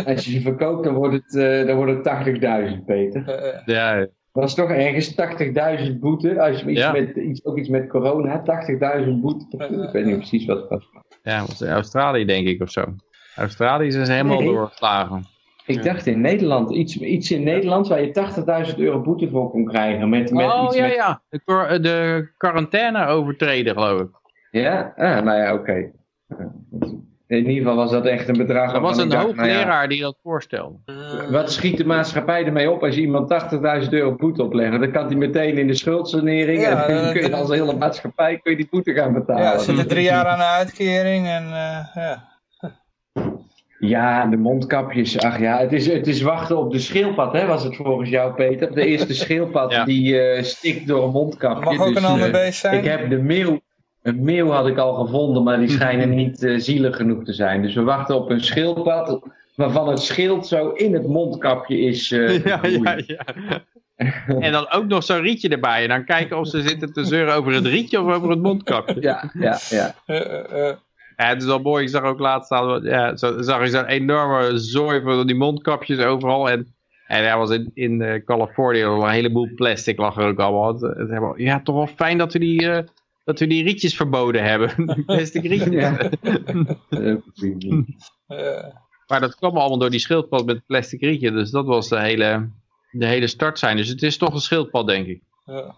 als 0.06 0.26
je 0.26 0.32
ze 0.32 0.42
verkoopt 0.42 0.84
dan 0.84 0.94
wordt 0.94 1.14
het, 1.14 1.36
eh, 1.36 1.66
dan 1.68 1.76
wordt 1.76 1.92
het 1.92 2.28
80.000, 2.80 2.86
Peter. 2.86 3.28
Eh, 3.30 3.62
Ja, 3.66 4.08
Dat 4.34 4.44
is 4.44 4.54
toch 4.54 4.70
ergens 4.70 5.16
80.000 5.90 6.00
boete. 6.00 6.42
Als 6.42 6.60
je 6.60 6.70
iets 6.70 6.80
Ja. 6.80 6.92
met, 6.92 7.16
iets, 7.16 7.46
ook 7.46 7.58
iets 7.58 7.70
met 7.70 7.88
corona 7.90 8.32
hebt, 8.32 8.48
80.000 9.06 9.10
boete. 9.22 9.84
Ik 9.86 9.92
weet 9.92 10.06
niet 10.06 10.18
precies 10.18 10.46
wat 10.46 10.58
het 10.60 10.70
was. 10.70 10.90
Ja, 11.24 11.40
was 11.46 11.62
in 11.62 11.70
Australië 11.70 12.26
denk 12.26 12.48
ik 12.48 12.62
of 12.62 12.72
zo. 12.72 12.96
Australië 13.38 13.92
zijn 13.92 14.06
ze 14.06 14.12
helemaal 14.12 14.38
Nee. 14.40 14.48
doorgeslagen. 14.48 15.26
Ik 15.66 15.84
dacht 15.84 16.06
in 16.06 16.22
Nederland, 16.22 16.72
iets, 16.72 16.98
iets 16.98 17.32
in 17.32 17.44
Nederland 17.44 17.88
waar 17.88 18.02
je 18.02 18.12
80.000 18.72 18.78
euro 18.80 19.02
boete 19.02 19.30
voor 19.30 19.50
kon 19.50 19.66
krijgen. 19.66 20.10
Met, 20.10 20.32
met 20.32 20.46
oh 20.46 20.64
iets 20.66 20.76
ja, 20.76 20.86
met, 20.86 20.96
ja. 20.96 21.22
De, 21.30 21.40
quar- 21.46 21.82
de 21.82 22.30
quarantaine 22.38 23.06
overtreden 23.08 23.74
geloof 23.74 24.02
ik. 24.02 24.08
Ja? 24.52 24.94
Ah, 24.96 25.24
nou 25.24 25.38
ja, 25.40 25.54
oké. 25.54 25.92
In 27.28 27.38
ieder 27.38 27.54
geval 27.56 27.76
was 27.76 27.92
dat 27.92 28.06
echt 28.06 28.28
een 28.28 28.38
bedrag. 28.38 28.74
Er 28.74 28.82
was 28.82 28.98
een 28.98 29.08
nou 29.08 29.20
ja, 29.22 29.26
hoogleraar 29.26 29.88
die 29.88 30.02
dat 30.02 30.18
voorstelde. 30.24 30.78
Wat 31.30 31.52
schiet 31.52 31.78
de 31.78 31.86
maatschappij 31.86 32.46
ermee 32.46 32.72
op 32.72 32.84
als 32.84 32.96
je 32.96 33.02
iemand 33.02 33.30
80.000 33.84 33.90
euro 33.90 34.16
boete 34.16 34.44
oplegt? 34.44 34.80
Dan 34.80 34.92
kan 34.92 35.06
hij 35.06 35.16
meteen 35.16 35.58
in 35.58 35.68
de 35.68 35.74
schuldsanering 35.74 36.62
Ja, 36.62 36.86
en 36.88 36.96
dan 36.96 37.04
eh, 37.06 37.12
kun 37.12 37.22
je 37.22 37.36
als 37.36 37.50
hele 37.50 37.74
maatschappij 37.78 38.40
kun 38.40 38.52
je 38.52 38.58
die 38.58 38.68
boete 38.72 38.94
gaan 38.94 39.14
betalen. 39.14 39.44
Ja, 39.44 39.54
er 39.54 39.60
zitten 39.60 39.88
drie 39.88 40.04
jaar 40.04 40.26
aan 40.26 40.38
de 40.38 40.44
uitkering 40.44 41.28
en 41.28 41.44
eh, 41.44 41.96
ja. 41.96 42.36
Ja, 43.80 44.26
de 44.26 44.38
mondkapjes. 44.38 45.20
Ach 45.20 45.40
ja, 45.40 45.58
het 45.60 45.74
is, 45.74 45.88
het 45.88 46.08
is 46.08 46.22
wachten 46.22 46.58
op 46.58 46.72
de 46.72 46.80
schildpad, 46.80 47.34
hè, 47.34 47.46
was 47.46 47.64
het 47.64 47.76
volgens 47.76 48.10
jou, 48.10 48.34
Peter. 48.34 48.74
De 48.76 48.86
eerste 48.86 49.14
schildpad 49.24 49.72
Ja. 49.72 49.86
die 49.86 50.20
eh, 50.20 50.44
stikt 50.44 50.88
door 50.88 51.04
een 51.04 51.12
mondkapje. 51.12 51.64
mag 51.76 51.88
ook 51.88 51.94
Dus, 51.94 52.04
een 52.04 52.10
ander 52.10 52.26
eh, 52.28 52.34
beest 52.34 52.60
zijn. 52.60 52.78
Ik 52.78 52.86
heb 52.86 53.10
de 53.10 53.18
meeuw. 53.18 53.60
Een 54.02 54.24
meeuw 54.24 54.50
had 54.50 54.68
ik 54.68 54.78
al 54.78 54.94
gevonden, 54.94 55.44
maar 55.44 55.60
die 55.60 55.70
schijnen 55.70 56.16
niet 56.16 56.44
eh, 56.44 56.58
zielig 56.58 56.96
genoeg 56.96 57.24
te 57.24 57.34
zijn. 57.34 57.62
Dus 57.62 57.74
we 57.76 57.82
wachten 57.84 58.16
op 58.16 58.30
een 58.30 58.42
schildpad 58.44 59.20
waarvan 59.56 59.90
het 59.90 60.00
schild 60.02 60.48
zo 60.48 60.70
in 60.70 60.94
het 60.94 61.08
mondkapje 61.08 61.80
is 61.80 62.12
eh 62.12 62.44
Ja, 62.46 62.60
ja, 62.64 63.00
ja. 63.08 63.26
En 64.40 64.52
dan 64.52 64.72
ook 64.72 64.88
nog 64.88 65.04
zo'n 65.04 65.22
rietje 65.22 65.50
erbij. 65.50 65.84
En 65.84 65.90
dan 65.90 66.06
kijken 66.06 66.38
of 66.38 66.48
ze 66.48 66.62
zitten 66.62 66.94
te 66.94 67.04
zeuren 67.06 67.34
over 67.36 67.54
het 67.54 67.66
rietje 67.66 68.02
of 68.02 68.14
over 68.14 68.30
het 68.30 68.42
mondkapje. 68.42 69.02
ja, 69.02 69.32
ja, 69.40 69.58
ja. 69.70 69.96
Ja, 71.18 71.28
het 71.28 71.42
is 71.42 71.48
wel 71.48 71.60
mooi. 71.60 71.84
Ik 71.84 71.90
zag 71.90 72.04
ook 72.04 72.20
laatst 72.20 72.46
staan, 72.46 72.84
ja, 72.84 73.16
zo, 73.18 73.42
zag 73.42 73.62
je 73.62 73.68
zo'n 73.70 73.86
enorme 73.86 74.58
zooi 74.58 75.02
van 75.02 75.28
die 75.28 75.36
mondkapjes 75.36 76.00
overal. 76.00 76.50
En, 76.50 76.76
en 77.08 77.24
hij 77.24 77.38
was 77.38 77.50
in, 77.50 77.72
in 77.74 78.02
eh, 78.02 78.24
Californië, 78.26 78.80
er 78.80 78.90
was 78.96 79.04
een 79.04 79.10
heleboel 79.10 79.50
plastic 79.56 79.98
lag 79.98 80.18
er 80.18 80.28
ook 80.28 80.40
allemaal. 80.40 80.74
Het, 80.74 80.98
het 80.98 81.10
hebben- 81.10 81.34
ja, 81.44 81.62
toch 81.62 81.76
wel 81.76 81.88
fijn 81.88 82.18
dat 82.18 82.34
we 82.34 82.40
die, 82.40 82.70
eh, 82.72 82.84
dat 83.24 83.40
we 83.40 83.48
die 83.48 83.64
rietjes 83.64 83.96
verboden 83.96 84.44
hebben. 84.44 84.74
Plastic 85.06 85.44
rietjes. 85.44 85.74
Ja. 85.74 86.10
Eh. 88.28 88.64
Maar 89.08 89.20
dat 89.20 89.36
kwam 89.36 89.58
allemaal 89.58 89.78
door 89.78 89.90
die 89.90 90.00
schildpad 90.00 90.46
met 90.46 90.56
het 90.56 90.66
plastic 90.66 91.02
rietje. 91.02 91.32
Dus 91.32 91.52
dat 91.52 91.66
was 91.66 91.90
de 91.90 92.00
hele, 92.00 92.50
de 92.92 93.06
hele 93.06 93.28
start 93.28 93.60
zijn. 93.60 93.78
Dus 93.78 93.88
het 93.88 94.02
is 94.02 94.18
toch 94.18 94.34
een 94.34 94.40
schildpad, 94.40 94.88
denk 94.88 95.08
ik. 95.08 95.22
Ja. 95.46 95.76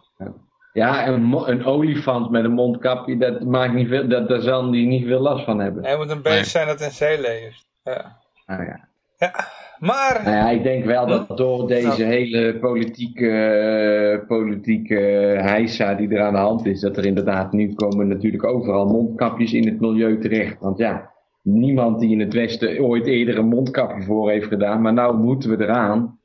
Ja, 0.79 1.07
een, 1.07 1.33
een 1.45 1.65
olifant 1.65 2.29
met 2.29 2.43
een 2.43 2.51
mondkapje, 2.51 3.17
dat 3.17 3.43
maakt 3.43 3.73
niet 3.73 3.87
veel, 3.87 4.07
dat, 4.07 4.29
daar 4.29 4.41
zal 4.41 4.71
die 4.71 4.87
niet 4.87 5.05
veel 5.05 5.19
last 5.19 5.45
van 5.45 5.59
hebben. 5.59 5.83
Hij 5.83 5.97
moet 5.97 6.09
een 6.09 6.21
beest 6.21 6.35
Nee. 6.35 6.43
zijn 6.43 6.67
dat 6.67 6.81
in 6.81 6.91
zee 6.91 7.21
leeft. 7.21 7.67
Ja. 7.83 8.17
Nou 8.45 8.63
ja. 8.63 8.87
Maar, 9.79 10.21
Nou 10.23 10.35
ja, 10.35 10.49
ik 10.49 10.63
denk 10.63 10.85
wel 10.85 11.07
dat 11.07 11.37
door 11.37 11.67
deze 11.67 12.03
hele 12.03 12.57
politieke, 12.59 13.29
eh, 13.29 14.27
politieke 14.27 14.95
heisa 15.41 15.93
die 15.93 16.09
er 16.09 16.21
aan 16.21 16.33
de 16.33 16.39
hand 16.39 16.65
is, 16.65 16.79
dat 16.79 16.97
er 16.97 17.05
inderdaad 17.05 17.51
nu 17.51 17.73
komen 17.73 18.07
natuurlijk 18.07 18.43
overal 18.43 18.85
mondkapjes 18.85 19.53
in 19.53 19.65
het 19.67 19.79
milieu 19.79 20.19
terecht. 20.19 20.59
Want 20.59 20.77
ja, 20.77 21.11
niemand 21.41 21.99
die 21.99 22.11
in 22.11 22.19
het 22.19 22.33
Westen 22.33 22.79
ooit 22.83 23.07
eerder 23.07 23.37
een 23.37 23.47
mondkapje 23.47 24.03
voor 24.03 24.29
heeft 24.29 24.47
gedaan, 24.47 24.81
maar 24.81 24.93
nou 24.93 25.17
moeten 25.17 25.49
we 25.57 25.63
eraan. 25.63 26.18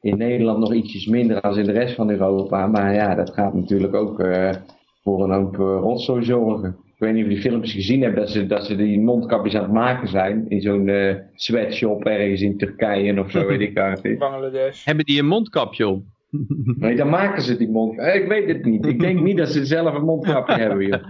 In 0.00 0.18
Nederland 0.18 0.58
nog 0.58 0.74
ietsjes 0.74 1.06
minder 1.06 1.40
dan 1.40 1.58
in 1.58 1.64
de 1.64 1.72
rest 1.72 1.94
van 1.94 2.10
Europa, 2.10 2.66
maar 2.66 2.94
ja, 2.94 3.14
dat 3.14 3.34
gaat 3.34 3.54
natuurlijk 3.54 3.94
ook 3.94 4.20
eh, 4.20 4.50
voor 5.02 5.24
een 5.24 5.30
hoop 5.30 5.54
uh, 5.54 5.60
rotzooi 5.60 6.24
zorgen. 6.24 6.76
Ik 6.84 7.06
weet 7.06 7.12
niet 7.12 7.24
of 7.24 7.28
je 7.28 7.34
die 7.34 7.50
filmpjes 7.50 7.72
gezien 7.72 8.02
hebt, 8.02 8.16
dat 8.16 8.30
ze, 8.30 8.46
dat 8.46 8.66
ze 8.66 8.76
die 8.76 9.00
mondkapjes 9.00 9.54
aan 9.54 9.62
het 9.62 9.72
maken 9.72 10.08
zijn 10.08 10.48
in 10.48 10.60
zo'n 10.60 10.88
eh, 10.88 11.14
sweatshop 11.34 12.04
ergens 12.04 12.40
in 12.40 12.58
Turkije 12.58 13.20
of 13.20 13.30
zo, 13.30 13.46
weet 13.46 13.60
ik 13.60 13.98
is. 14.02 14.18
Bangladesh. 14.18 14.84
Hebben 14.84 15.04
die 15.04 15.18
een 15.18 15.26
mondkapje 15.26 15.88
op? 15.88 16.02
Nee, 16.78 16.96
dan 16.96 17.08
maken 17.08 17.42
ze 17.42 17.56
die 17.56 17.70
mondkapjes. 17.70 18.14
Ik 18.14 18.28
weet 18.28 18.48
het 18.48 18.64
niet. 18.64 18.86
Ik 18.86 19.00
denk 19.00 19.20
niet 19.20 19.36
dat 19.36 19.48
ze 19.48 19.64
zelf 19.64 19.94
een 19.94 20.04
mondkapje 20.04 20.54
hebben, 20.64 20.86
joh. 20.86 21.02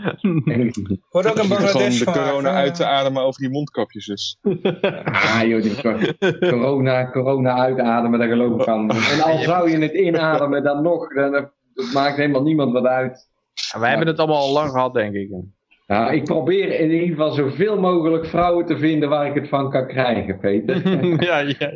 Wordt 1.11 1.29
ook 1.29 1.39
Gewoon 1.39 1.49
Bangladesh 1.49 1.99
de 1.99 2.05
corona 2.05 2.51
uit 2.51 2.75
te 2.75 2.85
ademen 2.85 3.23
over 3.23 3.41
die 3.41 3.51
mondkapjes 3.51 4.07
dus. 4.07 4.39
Ah 5.05 5.43
joh, 5.45 5.63
die 5.63 5.75
cor- 5.81 6.15
corona, 6.41 7.11
corona 7.11 7.55
uitademen, 7.59 8.19
daar 8.19 8.29
geloof 8.29 8.61
ik 8.61 8.69
aan. 8.69 8.91
En 8.91 9.21
al 9.23 9.39
zou 9.39 9.71
je 9.71 9.79
het 9.79 9.93
inademen, 9.93 10.63
dan 10.63 10.83
nog, 10.83 11.15
dan, 11.15 11.31
dat 11.33 11.93
maakt 11.95 12.17
helemaal 12.17 12.43
niemand 12.43 12.73
wat 12.73 12.85
uit. 12.85 13.29
Ja, 13.73 13.81
wij 13.81 13.89
hebben 13.89 14.07
het 14.09 14.19
allemaal 14.19 14.41
al 14.41 14.53
lang 14.53 14.71
gehad, 14.71 14.95
denk 14.95 15.15
ik. 15.15 15.31
Nou, 15.87 16.15
ik 16.15 16.25
probeer 16.25 16.81
in 16.81 16.91
ieder 16.91 17.09
geval 17.09 17.31
zoveel 17.31 17.81
mogelijk 17.81 18.27
vrouwen 18.27 18.67
te 18.67 18.79
vinden 18.79 19.09
waar 19.09 19.27
ik 19.27 19.35
het 19.35 19.49
van 19.49 19.71
kan 19.71 19.87
krijgen, 19.87 20.39
Peter. 20.39 20.89
ja, 21.29 21.39
ja. 21.39 21.73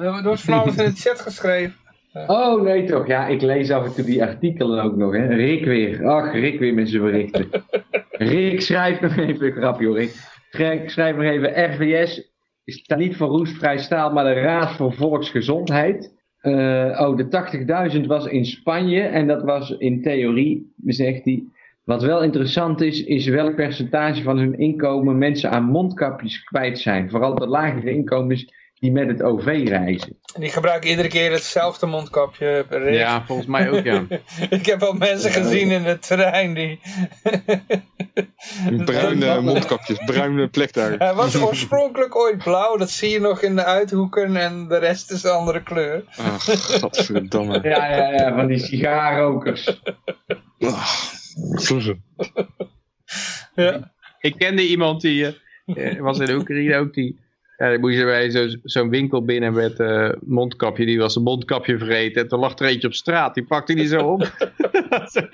Er 0.00 0.22
wordt 0.22 0.40
van 0.40 0.60
alles 0.60 0.76
in 0.76 0.84
de 0.84 0.96
chat 0.96 1.20
geschreven. 1.20 1.74
Oh 2.12 2.62
nee 2.62 2.84
toch, 2.84 3.06
ja, 3.06 3.26
ik 3.26 3.42
lees 3.42 3.70
af 3.70 3.84
en 3.84 3.94
toe 3.94 4.04
die 4.04 4.22
artikelen 4.22 4.84
ook 4.84 4.96
nog, 4.96 5.12
hè. 5.12 5.26
Rick 5.26 5.64
weer, 5.64 6.06
ach, 6.06 6.32
Rick 6.32 6.58
weer 6.58 6.74
met 6.74 6.88
zijn 6.88 7.02
berichten. 7.02 7.48
Rick, 8.10 8.60
schrijf 8.60 9.00
nog 9.00 9.16
even, 9.16 9.52
grapje 9.52 9.86
hoor, 9.86 9.98
Rick. 9.98 10.90
Schrijf, 10.90 11.16
nog 11.16 11.24
even, 11.24 11.72
RVS 11.74 12.32
staat 12.64 12.98
niet 12.98 13.16
voor 13.16 13.28
roestvrij 13.28 13.78
staal, 13.78 14.12
maar 14.12 14.34
de 14.34 14.40
Raad 14.40 14.72
voor 14.72 14.92
Volksgezondheid. 14.92 16.16
Eh, 16.40 17.00
oh, 17.00 17.16
de 17.16 17.96
80.000 18.00 18.06
was 18.06 18.26
in 18.26 18.44
Spanje 18.44 19.00
en 19.00 19.26
dat 19.26 19.42
was 19.42 19.70
in 19.70 20.02
theorie, 20.02 20.72
zegt 20.84 21.24
hij. 21.24 21.44
Wat 21.84 22.02
wel 22.02 22.22
interessant 22.22 22.80
is, 22.80 23.04
is 23.04 23.26
welk 23.26 23.54
percentage 23.54 24.22
van 24.22 24.38
hun 24.38 24.58
inkomen 24.58 25.18
mensen 25.18 25.50
aan 25.50 25.64
mondkapjes 25.64 26.44
kwijt 26.44 26.78
zijn. 26.78 27.10
Vooral 27.10 27.34
de 27.34 27.46
lagere 27.46 27.90
inkomens 27.90 28.52
die 28.80 28.92
met 28.92 29.08
het 29.08 29.22
OV 29.22 29.44
reizen. 29.44 30.18
En 30.34 30.40
die 30.40 30.50
gebruiken 30.50 30.90
iedere 30.90 31.08
keer 31.08 31.32
hetzelfde 31.32 31.86
mondkapje 31.86 32.64
per 32.68 32.82
rit. 32.82 32.94
ja, 32.94 33.24
volgens 33.26 33.48
mij 33.48 33.70
ook, 33.70 33.84
ja. 33.84 34.04
Ik 34.58 34.66
heb 34.66 34.82
al 34.82 34.92
mensen 34.92 35.30
gezien 35.30 35.70
in 35.70 35.84
het 35.84 36.06
terrein 36.06 36.54
die... 36.54 36.80
Bruine 38.84 39.40
mondkapjes, 39.50 39.98
bruine 40.06 40.48
plek 40.48 40.72
daar. 40.72 40.98
Hij 40.98 41.14
was 41.14 41.36
oorspronkelijk 41.36 42.16
ooit 42.16 42.38
blauw, 42.38 42.76
dat 42.76 42.90
zie 42.90 43.10
je 43.10 43.20
nog 43.20 43.42
in 43.42 43.56
de 43.56 43.64
uithoeken 43.64 44.36
en 44.36 44.68
de 44.68 44.78
rest 44.78 45.10
is 45.10 45.22
een 45.22 45.30
andere 45.30 45.62
kleur. 45.62 46.04
Ach, 46.16 46.44
godverdamme. 46.80 47.60
Ja, 47.68 47.96
ja, 47.96 48.12
ja, 48.12 48.34
van 48.34 48.46
die 48.46 48.58
sigaarrokers. 48.58 49.80
Ja. 53.54 53.92
Ik 54.20 54.34
kende 54.38 54.66
iemand 54.66 55.00
die 55.00 55.26
eh, 55.26 55.96
eh, 55.96 56.00
was 56.00 56.18
in 56.18 56.30
Oekraïne 56.30 56.76
ook 56.76 56.94
die. 56.94 57.20
Ja, 57.58 57.68
die 57.70 57.78
moest 57.78 57.96
je 57.98 58.04
bij 58.04 58.30
zo- 58.30 58.56
zo'n 58.62 58.88
winkel 58.90 59.24
binnen 59.24 59.52
met 59.52 59.80
eh 59.80 60.10
mondkapje. 60.20 60.86
Die 60.86 60.98
was 60.98 61.16
een 61.16 61.22
mondkapje 61.22 61.78
vergeten. 61.78 62.22
En 62.22 62.28
toen 62.28 62.38
lag 62.40 62.58
er 62.58 62.66
eentje 62.66 62.86
op 62.86 62.94
straat. 62.94 63.34
Die 63.34 63.44
pakte 63.44 63.74
die 63.74 63.86
zo 63.86 63.98
op. 63.98 64.20
Dat 64.88 65.12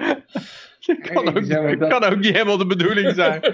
kan, 1.12 1.28
ook, 1.36 1.46
Hey, 1.46 1.76
dat- 1.76 1.88
kan 1.88 2.04
ook 2.04 2.16
niet 2.18 2.32
helemaal 2.32 2.56
de 2.58 2.66
bedoeling 2.66 3.14
zijn. 3.14 3.40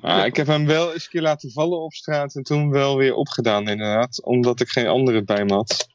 Ah, 0.00 0.26
ik 0.26 0.36
heb 0.36 0.46
hem 0.46 0.66
wel 0.66 0.92
eens 0.92 1.04
een 1.04 1.10
keer 1.10 1.22
laten 1.22 1.50
vallen 1.52 1.78
op 1.80 1.92
straat 1.92 2.34
en 2.34 2.42
toen 2.42 2.70
wel 2.70 2.96
weer 2.96 3.14
opgedaan 3.14 3.68
inderdaad. 3.68 4.22
Omdat 4.24 4.60
ik 4.60 4.68
geen 4.68 4.86
andere 4.86 5.24
bij 5.24 5.44
me 5.44 5.52
had. 5.54 5.88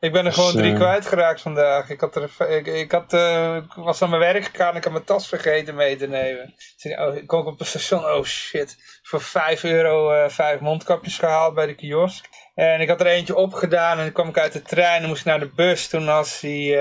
Ik 0.00 0.12
ben 0.12 0.20
er 0.20 0.24
Dus, 0.24 0.34
gewoon 0.34 0.52
drie 0.52 0.72
eh, 0.72 0.76
kwijtgeraakt 0.76 1.40
vandaag. 1.40 1.90
Ik, 1.90 2.00
had 2.00 2.16
er, 2.16 2.50
ik, 2.50 2.66
ik, 2.66 2.92
had, 2.92 3.12
eh, 3.12 3.58
was 3.76 4.02
aan 4.02 4.08
mijn 4.10 4.20
werk 4.20 4.44
gegaan 4.44 4.70
en 4.70 4.76
ik 4.76 4.84
had 4.84 4.92
mijn 4.92 5.04
tas 5.04 5.28
vergeten 5.28 5.74
mee 5.74 5.96
te 5.96 6.06
nemen. 6.06 6.54
Dus 6.56 6.84
ik, 6.92 6.98
oh, 6.98 7.16
ik 7.16 7.26
kom 7.26 7.46
op 7.46 7.58
het 7.58 7.68
station, 7.68 8.04
oh 8.04 8.24
shit. 8.24 8.76
Voor 9.02 9.20
5 9.20 9.64
euro 9.64 10.12
eh, 10.12 10.28
vijf 10.28 10.60
mondkapjes 10.60 11.18
gehaald 11.18 11.54
bij 11.54 11.66
de 11.66 11.74
kiosk. 11.74 12.28
En 12.54 12.80
ik 12.80 12.88
had 12.88 13.00
er 13.00 13.06
eentje 13.06 13.36
opgedaan 13.36 13.96
en 13.96 14.04
dan 14.04 14.12
kwam 14.12 14.28
ik 14.28 14.38
uit 14.38 14.52
de 14.52 14.62
trein 14.62 15.02
en 15.02 15.08
moest 15.08 15.20
ik 15.20 15.26
naar 15.26 15.40
de 15.40 15.52
bus. 15.54 15.88
Toen 15.88 16.06
was 16.06 16.40
die, 16.40 16.76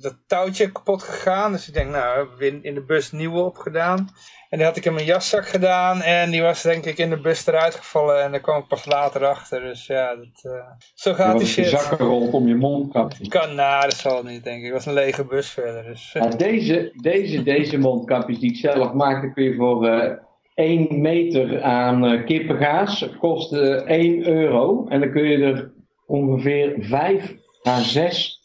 dat 0.00 0.16
touwtje 0.26 0.72
kapot 0.72 1.02
gegaan. 1.02 1.52
Dus 1.52 1.68
ik 1.68 1.74
denk, 1.74 1.90
nou, 1.90 2.18
heb 2.18 2.32
ik 2.32 2.52
in, 2.52 2.64
in 2.64 2.74
de 2.74 2.84
bus 2.84 3.10
nieuwe 3.10 3.40
opgedaan. 3.40 4.14
En 4.50 4.58
die 4.58 4.66
had 4.66 4.76
ik 4.76 4.84
in 4.84 4.94
mijn 4.94 5.06
jaszak 5.06 5.48
gedaan 5.48 6.02
en 6.02 6.30
die 6.30 6.42
was 6.42 6.62
denk 6.62 6.84
ik 6.84 6.98
in 6.98 7.10
de 7.10 7.20
bus 7.20 7.46
eruit 7.46 7.74
gevallen. 7.74 8.22
En 8.22 8.30
daar 8.30 8.40
kwam 8.40 8.60
ik 8.60 8.66
pas 8.66 8.86
later 8.86 9.24
achter. 9.24 9.60
Dus 9.60 9.86
ja, 9.86 10.14
dat, 10.14 10.52
eh, 10.52 10.70
zo 10.94 11.12
gaat 11.12 11.26
die 11.26 11.34
wordt 11.34 11.54
je 11.54 11.62
shit. 11.62 11.68
zakken 11.68 11.96
gerold 11.96 12.32
om 12.32 12.48
je 12.48 12.54
mondkapje. 12.54 13.28
Kan, 13.28 13.54
nou, 13.54 13.82
dat 13.82 13.94
zal 13.94 14.22
niet, 14.22 14.44
denk 14.44 14.58
ik. 14.58 14.64
Het 14.64 14.72
was 14.72 14.86
een 14.86 14.92
lege 14.92 15.24
bus 15.24 15.50
verder. 15.50 15.84
Dus, 15.84 16.14
eh, 16.14 16.30
deze, 16.36 16.92
deze, 16.96 17.42
deze 17.42 17.78
mondkapjes 17.78 18.38
die 18.38 18.50
ik 18.50 18.56
zelf 18.56 18.92
maak, 18.92 19.22
dan 19.22 19.32
kun 19.32 19.44
je 19.44 19.54
voor 19.54 19.86
eh 19.86 20.12
1 20.54 21.00
meter 21.00 21.62
aan 21.62 22.24
kippengaas, 22.24 23.08
kost 23.18 23.52
eh, 23.52 23.82
1 23.86 24.26
euro. 24.26 24.86
En 24.88 25.00
dan 25.00 25.10
kun 25.10 25.24
je 25.24 25.44
er 25.44 25.72
ongeveer 26.06 26.76
5 26.78 27.34
à 27.68 27.78
6 27.78 28.39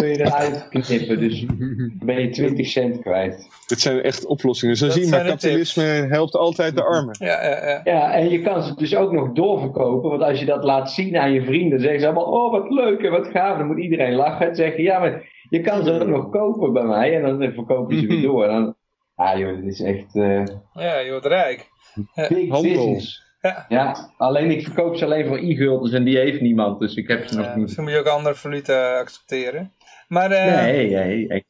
kun 0.00 0.08
je 0.08 0.20
eruit 0.24 0.68
knippen. 0.86 1.18
Dus 1.18 1.40
dan 1.40 1.92
ben 2.04 2.20
je 2.20 2.28
20 2.28 2.66
cent 2.66 3.00
kwijt. 3.00 3.48
Dit 3.66 3.80
zijn 3.80 4.02
echt 4.02 4.24
oplossingen. 4.26 4.76
Zo 4.76 4.84
Dat 4.86 4.94
zie 4.94 5.04
je 5.04 5.10
maar, 5.10 5.24
kapitalisme 5.24 5.82
helpt 5.82 6.34
altijd 6.34 6.74
de 6.76 6.82
armen. 6.84 7.16
ja, 7.18 7.44
ja, 7.44 7.68
ja. 7.68 7.80
Ja, 7.84 8.12
en 8.12 8.28
je 8.30 8.40
kan 8.42 8.62
ze 8.62 8.74
dus 8.74 8.96
ook 8.96 9.12
nog 9.12 9.32
doorverkopen. 9.32 10.10
Want 10.10 10.22
als 10.22 10.38
je 10.40 10.46
dat 10.46 10.64
laat 10.64 10.90
zien 10.90 11.16
aan 11.16 11.32
je 11.32 11.44
vrienden, 11.44 11.80
zeggen 11.80 12.00
ze 12.00 12.06
allemaal: 12.06 12.24
Oh, 12.44 12.52
wat 12.52 12.70
leuk 12.70 13.00
en 13.02 13.10
wat 13.10 13.26
gaaf. 13.26 13.58
Dan 13.58 13.66
moet 13.66 13.78
iedereen 13.80 14.14
lachen 14.14 14.48
en 14.48 14.54
zeggen: 14.56 14.82
Ja, 14.82 14.98
maar 14.98 15.28
je 15.48 15.60
kan 15.60 15.84
ze 15.84 15.92
ook 15.92 16.06
nog 16.08 16.30
kopen 16.30 16.72
bij 16.72 16.84
mij. 16.84 17.16
En 17.16 17.22
dan 17.38 17.52
verkopen 17.52 17.98
ze 17.98 18.06
weer 18.06 18.22
door. 18.30 18.44
En 18.44 18.50
dan, 18.50 18.74
Ja 19.16 19.38
joh, 19.38 19.56
dit 19.56 19.72
is 19.72 19.80
echt 19.80 20.16
eh, 20.16 20.44
Ja, 20.74 20.98
je 20.98 21.10
wordt 21.10 21.26
rijk. 21.26 21.68
big 22.14 22.28
Handel. 22.48 22.62
business. 22.62 23.28
Ja. 23.40 23.66
Ja, 23.68 24.10
alleen 24.16 24.50
ik 24.50 24.62
verkoop 24.62 24.96
ze 24.96 25.04
alleen 25.04 25.26
voor 25.26 25.38
e-guldens 25.38 25.92
en 25.92 26.04
die 26.04 26.16
heeft 26.18 26.40
niemand, 26.40 26.80
dus 26.80 26.94
ik 26.94 27.08
heb 27.08 27.26
ze 27.26 27.36
nog 27.36 27.44
Ja, 27.44 27.52
niet. 27.52 27.62
misschien 27.62 27.84
moet 27.84 27.92
je 27.92 27.98
ook 27.98 28.06
andere 28.06 28.34
valuta 28.34 28.98
accepteren. 28.98 29.72
Maar, 30.10 30.30
eh, 30.30 30.54
Nee, 30.54 30.90
nee, 30.90 31.44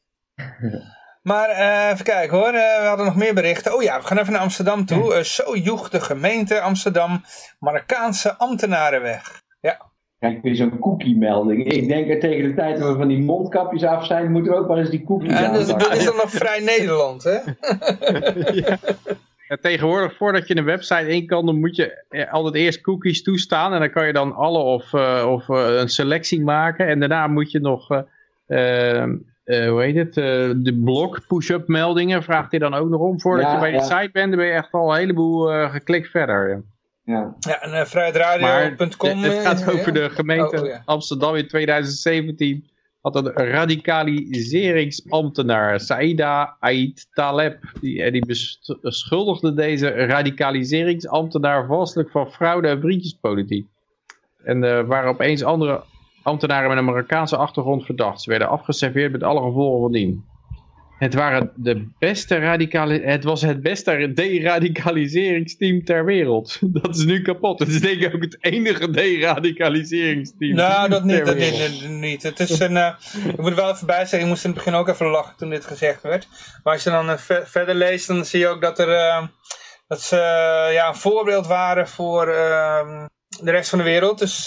maar 1.21 1.49
eh, 1.49 1.89
even 1.91 2.05
kijken 2.05 2.37
hoor, 2.37 2.47
Eh, 2.47 2.81
we 2.81 2.85
hadden 2.87 3.05
nog 3.05 3.15
meer 3.15 3.33
berichten. 3.33 3.75
Oh 3.75 3.81
ja, 3.81 3.99
we 3.99 4.05
gaan 4.05 4.17
even 4.17 4.31
naar 4.33 4.41
Amsterdam 4.41 4.85
toe. 4.85 5.13
Eh, 5.13 5.23
zo 5.23 5.55
joeg 5.55 5.89
de 5.89 6.01
gemeente 6.01 6.59
Amsterdam 6.61 7.23
Marokkaanse 7.59 8.37
ambtenaren 8.37 9.01
weg. 9.01 9.41
Kijk, 10.19 10.41
weer 10.41 10.55
zo'n 10.55 10.79
cookie-melding. 10.79 11.71
Ik 11.71 11.87
denk 11.87 12.07
dat 12.07 12.19
tegen 12.19 12.47
de 12.49 12.53
tijd 12.53 12.77
dat 12.79 12.91
we 12.91 12.95
van 12.97 13.07
die 13.07 13.23
mondkapjes 13.23 13.83
af 13.83 14.05
zijn, 14.05 14.31
moeten 14.31 14.51
we 14.51 14.57
ook 14.57 14.67
maar 14.67 14.77
eens 14.77 14.89
die 14.89 15.03
cookies 15.03 15.31
En 15.33 15.53
dus, 15.53 15.61
aanpakken. 15.69 15.89
dit 15.89 15.99
is 15.99 16.05
dan 16.05 16.15
nog 16.15 16.31
vrij 16.31 16.59
Nederland, 16.59 17.23
hè? 17.23 17.37
Ja, 19.47 19.57
tegenwoordig, 19.61 20.15
voordat 20.17 20.47
je 20.47 20.57
een 20.57 20.63
website 20.63 21.07
in 21.07 21.25
kan, 21.25 21.45
dan 21.45 21.59
moet 21.59 21.75
je 21.75 22.03
altijd 22.31 22.55
eerst 22.55 22.81
cookies 22.81 23.23
toestaan. 23.23 23.73
En 23.73 23.79
dan 23.79 23.91
kan 23.91 24.07
je 24.07 24.13
dan 24.13 24.35
alle 24.35 24.59
of, 24.59 24.93
eh, 24.93 25.25
of 25.29 25.47
een 25.47 25.89
selectie 25.89 26.41
maken. 26.41 26.87
En 26.87 26.99
daarna 26.99 27.27
moet 27.27 27.51
je 27.51 27.59
nog, 27.59 27.91
eh, 27.91 27.99
eh, 28.51 29.03
eh, 29.43 29.69
hoe 29.69 29.81
heet 29.81 29.95
het, 29.95 30.17
eh, 30.17 30.23
de 30.55 30.79
blok 30.83 31.27
push-up 31.27 31.67
meldingen 31.67 32.23
vraagt 32.23 32.51
hij 32.51 32.59
dan 32.59 32.73
ook 32.73 32.89
nog 32.89 33.01
om. 33.01 33.19
Voordat 33.19 33.45
Ja, 33.45 33.53
je 33.53 33.59
bij 33.59 33.71
ja. 33.71 33.77
de 33.77 33.83
site 33.83 34.09
bent, 34.11 34.27
dan 34.27 34.37
ben 34.37 34.45
je 34.45 34.51
echt 34.53 34.71
al 34.71 34.91
een 34.91 34.97
heleboel 34.99 35.51
eh, 35.51 35.71
geklikt 35.71 36.09
verder. 36.09 36.49
Ja. 36.49 36.61
Ja. 37.03 37.35
Ja, 37.39 37.61
en 37.61 37.69
uh, 37.69 37.75
Maar 37.75 37.87
vrijheidradio.com. 37.87 39.23
het 39.23 39.47
gaat 39.47 39.73
over 39.73 39.87
ja. 39.87 39.91
de 39.91 40.09
gemeente 40.09 40.55
Oh, 40.55 40.61
oh, 40.61 40.67
ja. 40.67 40.81
Amsterdam 40.85 41.35
in 41.35 41.47
2017. 41.47 42.69
Had 43.01 43.15
een 43.15 43.31
radicaliseringsambtenaar, 43.31 45.79
Saida 45.79 46.55
Ait 46.59 47.07
Taleb. 47.13 47.57
Die, 47.81 48.03
en 48.03 48.11
die 48.11 48.25
beschuldigde 48.81 49.53
deze 49.53 49.89
radicaliseringsambtenaar 49.89 51.65
vastelijk 51.65 52.11
van 52.11 52.31
fraude 52.31 52.67
en 52.67 52.81
vriendjespolitiek. 52.81 53.67
En 54.43 54.63
er 54.63 54.85
waren 54.85 55.09
opeens 55.09 55.43
andere 55.43 55.83
ambtenaren 56.23 56.69
met 56.69 56.77
een 56.77 56.85
Marokkaanse 56.85 57.37
achtergrond 57.37 57.85
verdacht. 57.85 58.21
Ze 58.21 58.29
werden 58.29 58.49
afgeserveerd 58.49 59.11
met 59.11 59.23
alle 59.23 59.41
gevolgen 59.41 59.81
van 59.81 59.91
dien. 59.91 60.25
Het, 60.97 61.13
waren 61.13 61.51
de 61.55 61.87
beste 61.99 62.37
radicali 62.37 63.01
het 63.03 63.23
was 63.23 63.41
het 63.41 63.61
beste 63.61 64.11
deradicaliseringsteam 64.13 65.83
ter 65.83 66.05
wereld. 66.05 66.57
Dat 66.81 66.95
is 66.95 67.05
nu 67.05 67.21
kapot. 67.21 67.59
Het 67.59 67.67
is 67.67 67.81
denk 67.81 68.01
ik 68.01 68.15
ook 68.15 68.21
het 68.21 68.37
enige 68.39 68.89
deradicaliseringsteam 68.89 70.55
Nou, 70.55 70.89
dat 70.89 71.03
niet, 71.03 71.15
ter 71.15 71.25
dat 71.25 71.37
niet, 71.37 71.89
niet. 71.89 72.23
Het 72.23 72.39
is 72.39 72.59
een, 72.59 72.77
eh, 72.77 72.93
ik 73.27 73.37
moet 73.37 73.49
er 73.49 73.55
wel 73.55 73.71
even 73.71 73.87
bij 73.87 73.99
zeggen, 73.99 74.19
ik 74.19 74.27
moest 74.27 74.43
in 74.43 74.49
het 74.49 74.59
begin 74.63 74.79
ook 74.79 74.87
even 74.87 75.05
lachen 75.05 75.37
toen 75.37 75.49
dit 75.49 75.65
gezegd 75.65 76.01
werd. 76.01 76.27
Maar 76.63 76.73
als 76.73 76.83
je 76.83 76.89
dan 76.89 77.09
eh, 77.09 77.17
ve- 77.17 77.43
verder 77.45 77.75
leest, 77.75 78.07
dan 78.07 78.25
zie 78.25 78.39
je 78.39 78.47
ook 78.47 78.61
dat 78.61 78.79
er, 78.79 78.89
eh, 78.89 79.23
dat 79.87 80.01
ze 80.01 80.15
ja, 80.73 80.87
een 80.87 80.95
voorbeeld 80.95 81.47
waren 81.47 81.87
voor 81.87 82.27
eh, 82.27 83.05
de 83.43 83.51
rest 83.51 83.69
van 83.69 83.79
de 83.79 83.85
wereld. 83.85 84.19
Dus 84.19 84.45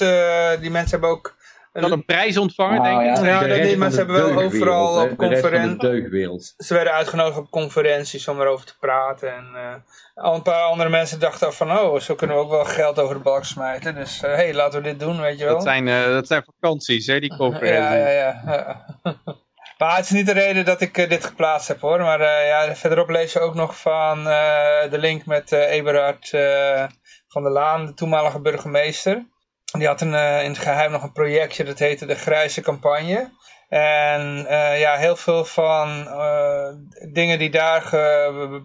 die 0.60 0.70
mensen 0.70 0.90
hebben 0.90 1.10
ook... 1.10 1.42
Hadden 1.80 1.98
een 1.98 2.04
prijs 2.04 2.36
ontvangen, 2.36 2.82
Nou 2.82 3.04
denk 3.04 3.16
ik. 3.18 3.24
ja, 3.24 3.30
Ja, 3.30 3.38
de 3.40 3.48
dat 3.48 3.56
rest 3.56 3.68
niet, 3.70 3.78
maar 3.78 3.90
ze 3.90 3.96
hebben 3.96 4.14
wel 4.34 4.42
overal 4.42 5.02
op 5.02 5.18
de 5.18 5.28
rest 5.28 5.40
van 5.40 5.50
de 5.50 5.56
conferen- 5.56 5.78
deugdwereld. 5.78 6.54
Ze 6.56 6.74
werden 6.74 6.92
uitgenodigd 6.92 7.38
op 7.38 7.50
conferenties 7.50 8.28
om 8.28 8.40
erover 8.40 8.66
te 8.66 8.78
praten. 8.78 9.34
En 9.34 9.44
eh, 9.54 10.24
al 10.24 10.34
een 10.34 10.42
paar 10.42 10.62
andere 10.62 10.88
mensen 10.88 11.20
dachten 11.20 11.52
van, 11.52 11.78
oh, 11.78 12.00
zo 12.00 12.14
kunnen 12.14 12.36
we 12.36 12.42
ook 12.42 12.50
wel 12.50 12.64
geld 12.64 12.98
over 12.98 13.14
de 13.14 13.20
balk 13.22 13.44
smijten. 13.44 13.94
Dus 13.94 14.20
hé, 14.20 14.28
hey, 14.28 14.54
laten 14.54 14.82
we 14.82 14.88
dit 14.88 15.00
doen, 15.00 15.20
weet 15.20 15.38
je 15.38 15.44
wel. 15.44 15.54
Dat 15.54 15.62
zijn, 15.62 15.88
eh, 15.88 16.04
dat 16.04 16.26
zijn 16.26 16.44
vakanties, 16.60 17.06
hè, 17.06 17.20
die 17.20 17.36
conferenties. 17.36 17.96
Ja, 17.98 18.08
ja, 18.08 18.08
ja. 18.08 18.42
ja. 19.04 19.14
maar 19.78 19.96
het 19.96 20.04
is 20.04 20.10
niet 20.10 20.26
de 20.26 20.32
reden 20.32 20.64
dat 20.64 20.80
ik 20.80 20.98
eh, 20.98 21.08
dit 21.08 21.24
geplaatst 21.24 21.68
heb 21.68 21.80
hoor. 21.80 21.98
Maar 22.00 22.20
eh, 22.20 22.46
ja, 22.46 22.74
verderop 22.74 23.08
lees 23.10 23.32
je 23.32 23.40
ook 23.40 23.54
nog 23.54 23.80
van 23.80 24.18
eh, 24.28 24.90
de 24.90 24.98
link 24.98 25.26
met 25.26 25.52
eh 25.52 25.70
Eberhard 25.72 26.32
eh, 26.32 26.84
van 27.28 27.42
der 27.42 27.52
Laan, 27.52 27.86
de 27.86 27.94
toenmalige 27.94 28.40
burgemeester. 28.40 29.32
Die 29.78 29.86
had 29.86 30.00
een, 30.00 30.14
eh, 30.14 30.42
in 30.42 30.50
het 30.50 30.58
geheim 30.58 30.90
nog 30.90 31.02
een 31.02 31.12
projectje, 31.12 31.64
dat 31.64 31.78
heette 31.78 32.06
de 32.06 32.14
Grijze 32.14 32.60
Campagne. 32.60 33.30
En 33.68 34.46
eh, 34.46 34.80
ja, 34.80 34.96
heel 34.96 35.16
veel 35.16 35.44
van 35.44 36.08
eh, 36.08 36.68
dingen 37.12 37.38
die 37.38 37.50
daar 37.50 37.90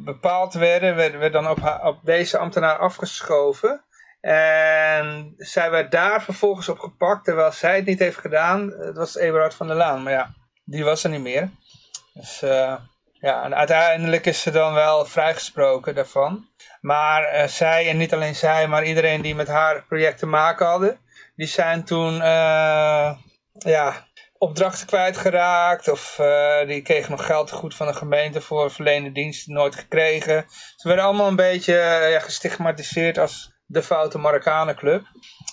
bepaald 0.03 0.53
werden, 0.53 0.95
werden, 0.95 1.31
dan 1.31 1.49
op, 1.49 1.79
op 1.83 1.99
deze 2.03 2.37
ambtenaar 2.37 2.77
afgeschoven. 2.77 3.83
En 4.21 5.33
zij 5.37 5.71
werd 5.71 5.91
daar 5.91 6.23
vervolgens 6.23 6.69
op 6.69 6.79
gepakt, 6.79 7.23
terwijl 7.25 7.51
zij 7.51 7.75
het 7.75 7.85
niet 7.85 7.99
heeft 7.99 8.17
gedaan. 8.17 8.69
Het 8.69 8.97
was 8.97 9.17
Eberhard 9.17 9.53
van 9.53 9.67
der 9.67 9.75
Laan, 9.75 10.03
maar 10.03 10.13
ja, 10.13 10.33
die 10.63 10.83
was 10.83 11.03
er 11.03 11.09
niet 11.09 11.21
meer. 11.21 11.49
Dus 12.13 12.43
ja, 13.21 13.43
en 13.43 13.55
uiteindelijk 13.55 14.25
is 14.25 14.41
ze 14.41 14.51
dan 14.51 14.73
wel 14.73 15.05
vrijgesproken 15.05 15.95
daarvan. 15.95 16.47
Maar 16.81 17.23
eh, 17.23 17.47
zij, 17.47 17.89
en 17.89 17.97
niet 17.97 18.13
alleen 18.13 18.35
zij, 18.35 18.67
maar 18.67 18.85
iedereen 18.85 19.21
die 19.21 19.35
met 19.35 19.47
haar 19.47 19.85
project 19.87 20.19
te 20.19 20.25
maken 20.25 20.65
hadden, 20.65 20.99
die 21.35 21.47
zijn 21.47 21.83
toen 21.83 22.21
eh, 22.21 23.17
ja, 23.57 24.07
opdrachten 24.37 24.87
kwijtgeraakt. 24.87 25.87
Of 25.87 26.19
eh, 26.19 26.67
die 26.67 26.81
kregen 26.81 27.11
nog 27.11 27.25
geld 27.25 27.51
goed 27.51 27.75
van 27.75 27.87
de 27.87 27.93
gemeente 27.93 28.41
voor 28.41 28.71
verleende 28.71 29.11
diensten, 29.11 29.53
nooit 29.53 29.75
gekregen. 29.75 30.45
Ze 30.75 30.87
werden 30.87 31.05
allemaal 31.05 31.27
een 31.27 31.35
beetje 31.35 31.73
ja, 32.11 32.19
gestigmatiseerd 32.19 33.17
als 33.17 33.57
de 33.65 33.83
foute 33.83 34.17
Marokkanenclub. 34.17 35.03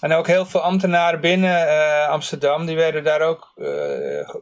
En 0.01 0.13
ook 0.13 0.27
heel 0.27 0.47
veel 0.47 0.61
ambtenaren 0.61 1.21
binnen 1.21 2.09
Amsterdam, 2.09 2.67
die 2.67 2.77
werden 2.77 3.05
daar 3.05 3.21
ook 3.21 3.53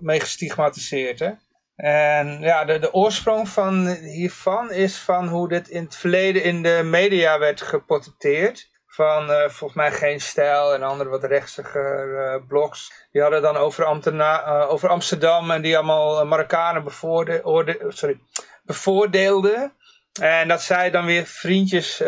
mee 0.01 0.21
gestigmatiseerd. 0.21 1.19
Hè? 1.19 1.31
En 1.77 2.41
ja, 2.41 2.65
de, 2.65 2.79
de 2.79 2.93
oorsprong 2.93 3.49
van 3.49 3.87
hiervan 3.89 4.73
is 4.73 4.99
van 4.99 5.29
hoe 5.29 5.49
dit 5.49 5.69
in 5.69 5.85
het 5.85 5.97
verleden 5.97 6.43
in 6.43 6.63
de 6.63 6.81
media 6.85 7.39
werd 7.39 7.61
geportretteerd. 7.61 8.73
Van 8.87 9.31
eh, 9.31 9.49
volgens 9.49 9.75
mij 9.75 9.93
Geen 9.93 10.21
Stijl 10.21 10.75
en 10.75 10.83
andere 10.83 11.11
wat 11.11 11.25
rechtser 11.25 11.65
eh, 11.77 12.47
blogs. 12.49 13.09
Die 13.13 13.23
hadden 13.23 13.43
dan 13.43 13.57
over, 13.57 13.85
eh, 13.85 14.67
over 14.69 14.89
Amsterdam 14.89 15.51
en 15.51 15.63
die 15.63 15.77
allemaal 15.77 16.21
eh, 16.21 16.27
Marokkanen 16.27 16.85
bevoorde- 16.85 17.45
oorde- 17.45 17.85
sorry, 17.89 18.21
bevoordeelden. 18.63 19.73
En 20.21 20.49
dat 20.49 20.63
zij 20.63 20.91
dan 20.91 21.05
weer 21.05 21.25
vriendjes 21.27 22.03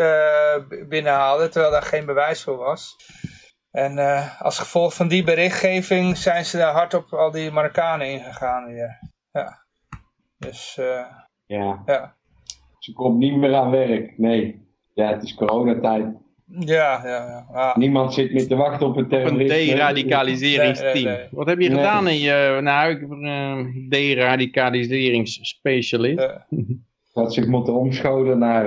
binnenhaalden, 0.87 1.51
terwijl 1.51 1.71
daar 1.71 1.81
geen 1.81 2.05
bewijs 2.05 2.43
voor 2.43 2.57
was. 2.57 2.95
En 3.71 3.97
als 4.39 4.59
gevolg 4.59 4.93
van 4.93 5.07
die 5.07 5.23
berichtgeving 5.23 6.17
zijn 6.17 6.45
ze 6.45 6.57
daar 6.57 6.73
hard 6.73 6.93
op 6.93 7.13
al 7.13 7.31
die 7.31 7.51
Marokkanen 7.51 8.07
ingegaan 8.07 8.65
weer. 8.65 8.99
Dus 10.37 10.77
eh, 10.79 11.05
Ja, 11.45 11.81
ja. 11.85 12.15
ze 12.79 12.93
komt 12.93 13.17
niet 13.17 13.35
meer 13.35 13.55
aan 13.55 13.71
werk. 13.71 14.17
Nee. 14.17 14.65
Ja, 14.93 15.09
het 15.13 15.23
is 15.23 15.33
coronatijd. 15.35 16.05
Ja, 16.59 17.01
ja, 17.03 17.03
ja. 17.03 17.45
Ah. 17.51 17.75
Niemand 17.75 18.13
zit 18.13 18.33
meer 18.33 18.47
te 18.47 18.55
wachten 18.55 18.87
op 18.87 18.97
een 18.97 19.05
Op 19.05 19.11
een 19.11 19.17
terrorist. 19.19 19.49
deradicaliseringsteam. 19.67 20.93
Nee, 20.93 21.03
nee, 21.05 21.15
nee. 21.17 21.27
Wat 21.31 21.47
heb 21.47 21.59
je 21.59 21.67
Nee. 21.69 21.77
gedaan 21.77 22.07
in 22.07 22.19
je... 22.19 22.59
Nou, 22.61 22.91
ik 22.91 22.99
heb 22.99 23.09
een 23.09 23.25
uh, 23.25 23.65
deradicaliseringsspecialist. 23.89 26.19
Ja. 26.19 26.45
Dat 27.13 27.33
zich 27.33 27.47
moeten 27.47 27.73
omscholen 27.73 28.39
naar 28.39 28.65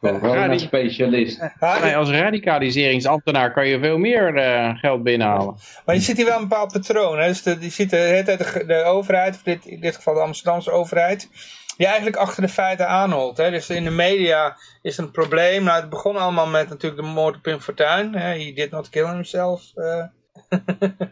corona-specialist. 0.00 1.40
Ah, 1.58 1.80
Nee, 1.82 1.96
als 1.96 2.10
radicaliseringsambtenaar 2.10 3.52
kan 3.52 3.68
je 3.68 3.78
veel 3.78 3.98
meer 3.98 4.36
eh, 4.36 4.78
geld 4.78 5.02
binnenhalen. 5.02 5.56
Maar 5.84 5.94
je 5.94 6.00
ziet 6.00 6.16
hier 6.16 6.26
wel 6.26 6.36
een 6.40 6.48
bepaald 6.48 6.72
patroon. 6.72 7.18
Hè? 7.18 7.26
Dus 7.26 7.42
de, 7.42 7.56
je 7.60 7.70
ziet 7.70 7.90
de 7.90 7.96
hele 7.96 8.22
tijd 8.22 8.66
de, 8.66 8.82
overheid, 8.82 9.34
of 9.34 9.42
dit, 9.42 9.66
in 9.66 9.80
dit 9.80 9.94
geval 9.96 10.14
de 10.14 10.20
Amsterdamse 10.20 10.70
overheid, 10.70 11.28
die 11.76 11.86
eigenlijk 11.86 12.16
achter 12.16 12.42
de 12.42 12.48
feiten 12.48 12.88
aanholt. 12.88 13.36
Hè? 13.36 13.50
Dus 13.50 13.70
in 13.70 13.84
de 13.84 13.90
media 13.90 14.56
is 14.82 14.98
een 14.98 15.10
probleem. 15.10 15.62
Nou, 15.64 15.80
het 15.80 15.90
begon 15.90 16.16
allemaal 16.16 16.46
met 16.46 16.68
natuurlijk 16.68 17.02
de 17.02 17.08
moord 17.08 17.36
op 17.36 17.42
Pim 17.42 17.60
Fortuyn. 17.60 18.14
Hè? 18.14 18.28
He 18.44 18.52
did 18.54 18.70
not 18.70 18.88
kill 18.88 19.06
himself. 19.06 19.62
eh. 19.74 20.02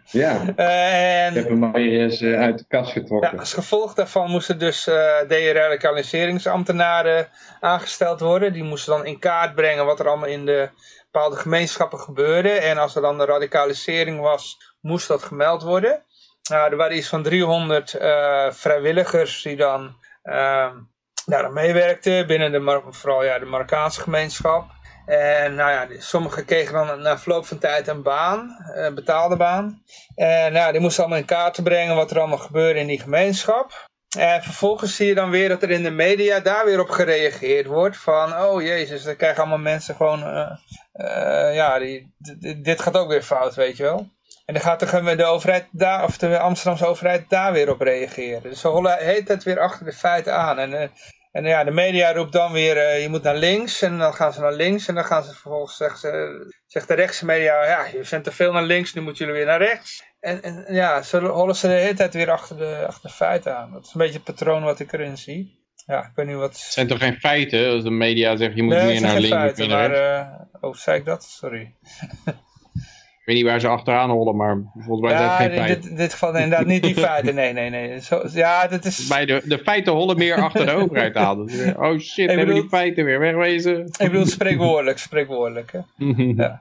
Ja, 0.05 0.41
Eh, 0.57 1.27
ik 1.27 1.35
heb 1.35 1.45
en 1.45 1.51
hem 1.51 1.59
maar 1.59 1.73
weer 1.73 2.01
eens 2.01 2.21
eh, 2.21 2.41
uit 2.41 2.59
de 2.59 2.65
kast 2.69 2.95
ja, 2.95 3.01
getrokken. 3.01 3.39
als 3.39 3.53
gevolg 3.53 3.95
daarvan 3.95 4.31
moesten 4.31 4.59
dus 4.59 4.87
eh 4.87 5.29
deradicaliseringsambtenaren 5.29 7.29
aangesteld 7.61 8.21
worden. 8.21 8.53
Die 8.53 8.63
moesten 8.65 8.97
dan 8.97 9.07
in 9.07 9.19
kaart 9.19 9.55
brengen 9.55 9.87
wat 9.87 10.01
er 10.01 10.09
allemaal 10.09 10.29
in 10.29 10.47
de 10.47 10.69
bepaalde 11.11 11.37
gemeenschappen 11.37 11.99
gebeurde. 11.99 12.51
En 12.51 12.79
als 12.79 12.97
er 12.97 13.03
dan 13.03 13.21
een 13.21 13.27
radicalisering 13.27 14.21
was, 14.21 14.75
moest 14.81 15.09
dat 15.09 15.23
gemeld 15.23 15.63
worden. 15.63 16.03
Nou, 16.51 16.71
er 16.71 16.77
waren 16.77 16.97
iets 16.97 17.09
van 17.09 17.23
300 17.23 17.95
eh, 17.95 18.47
vrijwilligers 18.51 19.43
die 19.43 19.57
dan 19.57 19.97
uh, 20.25 20.71
daar 21.27 21.45
aan 21.45 21.53
meewerkten 21.53 22.27
binnen 22.27 22.53
de, 22.53 22.83
vooral 22.91 23.25
ja, 23.25 23.39
de 23.39 23.45
Marokkaanse 23.45 24.01
gemeenschap. 24.01 24.71
En 25.07 25.55
nou 25.55 25.71
ja, 25.71 26.01
sommigen 26.01 26.45
kregen 26.45 26.87
dan 26.87 27.03
na 27.03 27.19
verloop 27.19 27.47
van 27.47 27.59
tijd 27.59 27.89
een 27.89 28.03
baan, 28.03 28.57
een 28.75 28.95
betaalde 28.95 29.37
baan. 29.37 29.83
En 30.15 30.53
nou, 30.53 30.73
die 30.73 30.81
moesten 30.81 31.03
allemaal 31.03 31.21
in 31.21 31.27
kaart 31.27 31.63
brengen 31.63 31.97
wat 31.97 32.11
er 32.11 32.19
allemaal 32.19 32.39
gebeurde 32.39 32.81
in 32.81 32.87
die 32.87 33.01
gemeenschap. 33.01 33.87
En 34.19 34.43
vervolgens 34.43 34.97
zie 34.97 35.07
je 35.07 35.15
dan 35.15 35.31
weer 35.31 35.49
dat 35.49 35.63
er 35.63 35.71
in 35.71 35.83
de 35.83 35.91
media 35.91 36.41
daar 36.41 36.65
weer 36.65 36.81
op 36.81 36.89
gereageerd 36.89 37.67
wordt. 37.67 37.97
Van, 37.97 38.37
oh 38.37 38.63
jezus, 38.63 39.03
dan 39.03 39.17
krijgen 39.17 39.41
allemaal 39.41 39.59
mensen 39.59 39.95
gewoon, 39.95 40.23
eh, 40.23 40.51
eh, 40.93 41.55
ja, 41.55 41.79
die, 41.79 42.15
dit 42.63 42.81
gaat 42.81 42.97
ook 42.97 43.09
weer 43.09 43.23
fout, 43.23 43.55
weet 43.55 43.77
je 43.77 43.83
wel. 43.83 44.13
En 44.45 44.55
dan 44.55 44.63
gaat 44.63 44.81
de, 44.81 45.17
de 45.17 45.25
overheid 45.25 45.67
daar, 45.71 46.05
of 46.05 46.19
de 46.19 46.39
Amsterdamse 46.39 46.87
overheid 46.87 47.29
daar 47.29 47.53
weer 47.53 47.71
op 47.71 47.81
reageren. 47.81 48.43
Dus 48.43 48.61
ze 48.61 48.69
hollen 48.69 48.99
hele 48.99 49.23
tijd 49.23 49.43
weer 49.43 49.61
achter 49.61 49.85
de 49.85 49.93
feiten 49.93 50.35
aan. 50.35 50.59
En 50.59 50.81
eh, 50.81 50.89
En 51.35 51.45
ja, 51.45 51.65
de 51.65 51.71
media 51.71 52.13
roept 52.13 52.33
dan 52.33 52.53
weer, 52.53 52.77
eh, 52.77 53.03
je 53.03 53.09
moet 53.09 53.23
naar 53.23 53.37
links. 53.37 53.83
En 53.83 53.99
dan 53.99 54.15
gaan 54.15 54.33
ze 54.33 54.41
naar 54.41 54.53
links. 54.53 54.89
En 54.89 54.95
dan 54.95 55.05
gaan 55.05 55.25
ze 55.25 55.31
vervolgens, 55.31 55.77
zeggen 55.77 55.99
ze, 55.99 56.55
zegt 56.67 56.89
de 56.89 56.95
rechtse 56.95 57.25
media, 57.25 57.65
ja, 57.67 57.87
je 57.87 58.07
bent 58.11 58.25
te 58.25 58.33
veel 58.33 58.53
naar 58.53 58.63
links, 58.63 58.95
nu 58.95 59.01
moeten 59.03 59.25
jullie 59.27 59.41
weer 59.41 59.51
naar 59.51 59.63
rechts. 59.63 60.03
En, 60.21 60.43
en 60.43 60.65
ja, 60.69 61.03
zo 61.03 61.27
hollen 61.27 61.57
ze 61.57 61.67
de 61.67 61.73
hele 61.73 61.95
tijd 61.95 62.15
weer 62.15 62.31
achter 62.31 62.57
de, 62.59 62.85
achter 62.87 63.09
de 63.09 63.15
feiten 63.15 63.57
aan. 63.57 63.73
Dat 63.73 63.85
is 63.85 63.93
een 63.95 64.01
beetje 64.01 64.15
het 64.15 64.25
patroon 64.25 64.63
wat 64.63 64.81
ik 64.81 64.93
erin 64.93 65.19
zie. 65.19 65.63
Ja, 65.87 66.01
ik 66.05 66.11
weet 66.15 66.27
niet 66.27 66.37
wat... 66.37 66.51
Het 66.53 66.73
zijn 66.73 66.87
toch 66.87 66.99
geen 66.99 67.17
feiten 67.21 67.71
als 67.71 67.83
de 67.83 67.91
media 67.91 68.37
zegt 68.37 68.55
je 68.57 68.63
moet 68.63 68.75
Nee, 68.75 68.87
meer 68.87 69.01
naar 69.01 69.21
links 69.21 69.29
meer 69.29 69.39
feiten, 69.39 69.69
naar 69.69 69.91
maar... 69.91 69.99
rechts. 69.99 70.43
eh, 70.53 70.59
oh, 70.61 70.75
zei 70.75 70.99
ik 70.99 71.05
dat? 71.05 71.25
Sorry. 71.25 71.75
Ik 73.25 73.31
weet 73.33 73.43
niet 73.43 73.51
waar 73.51 73.61
ze 73.61 73.69
achteraan 73.69 74.11
hollen, 74.11 74.37
maar 74.37 74.63
volgens 74.75 75.01
mij 75.11 75.19
zijn 75.19 75.29
het 75.31 75.37
geen 75.39 75.51
in 75.51 75.57
feiten. 75.57 75.81
dit, 75.83 75.91
in 75.91 75.97
dit 75.97 76.13
geval 76.13 76.35
inderdaad 76.35 76.67
niet 76.67 76.83
die 76.83 76.95
feiten. 76.95 77.35
Nee, 77.35 77.53
nee, 77.53 77.71
nee. 77.71 78.01
Zo, 78.01 78.23
ja, 78.33 78.67
dit 78.67 78.85
is... 78.85 79.07
Bij 79.07 79.27
de, 79.27 79.43
de 79.45 79.59
feiten 79.59 79.93
hollen 79.93 80.17
meer 80.19 80.37
achter 80.43 80.67
de 80.67 80.73
overheid 80.83 81.17
aan. 81.17 81.47
Dus 81.47 81.57
weer, 81.57 81.81
oh 81.81 81.99
shit, 81.99 82.27
hebben 82.27 82.47
bedoel- 82.47 82.61
die 82.61 82.69
feiten 82.71 83.05
weer 83.05 83.19
wegwezen. 83.19 83.85
Ik 83.87 84.11
bedoel 84.11 84.27
spreekwoordelijk, 84.27 84.99
spreekwoordelijk. 84.99 85.73
Hè? 85.73 85.81
Ja. 86.43 86.61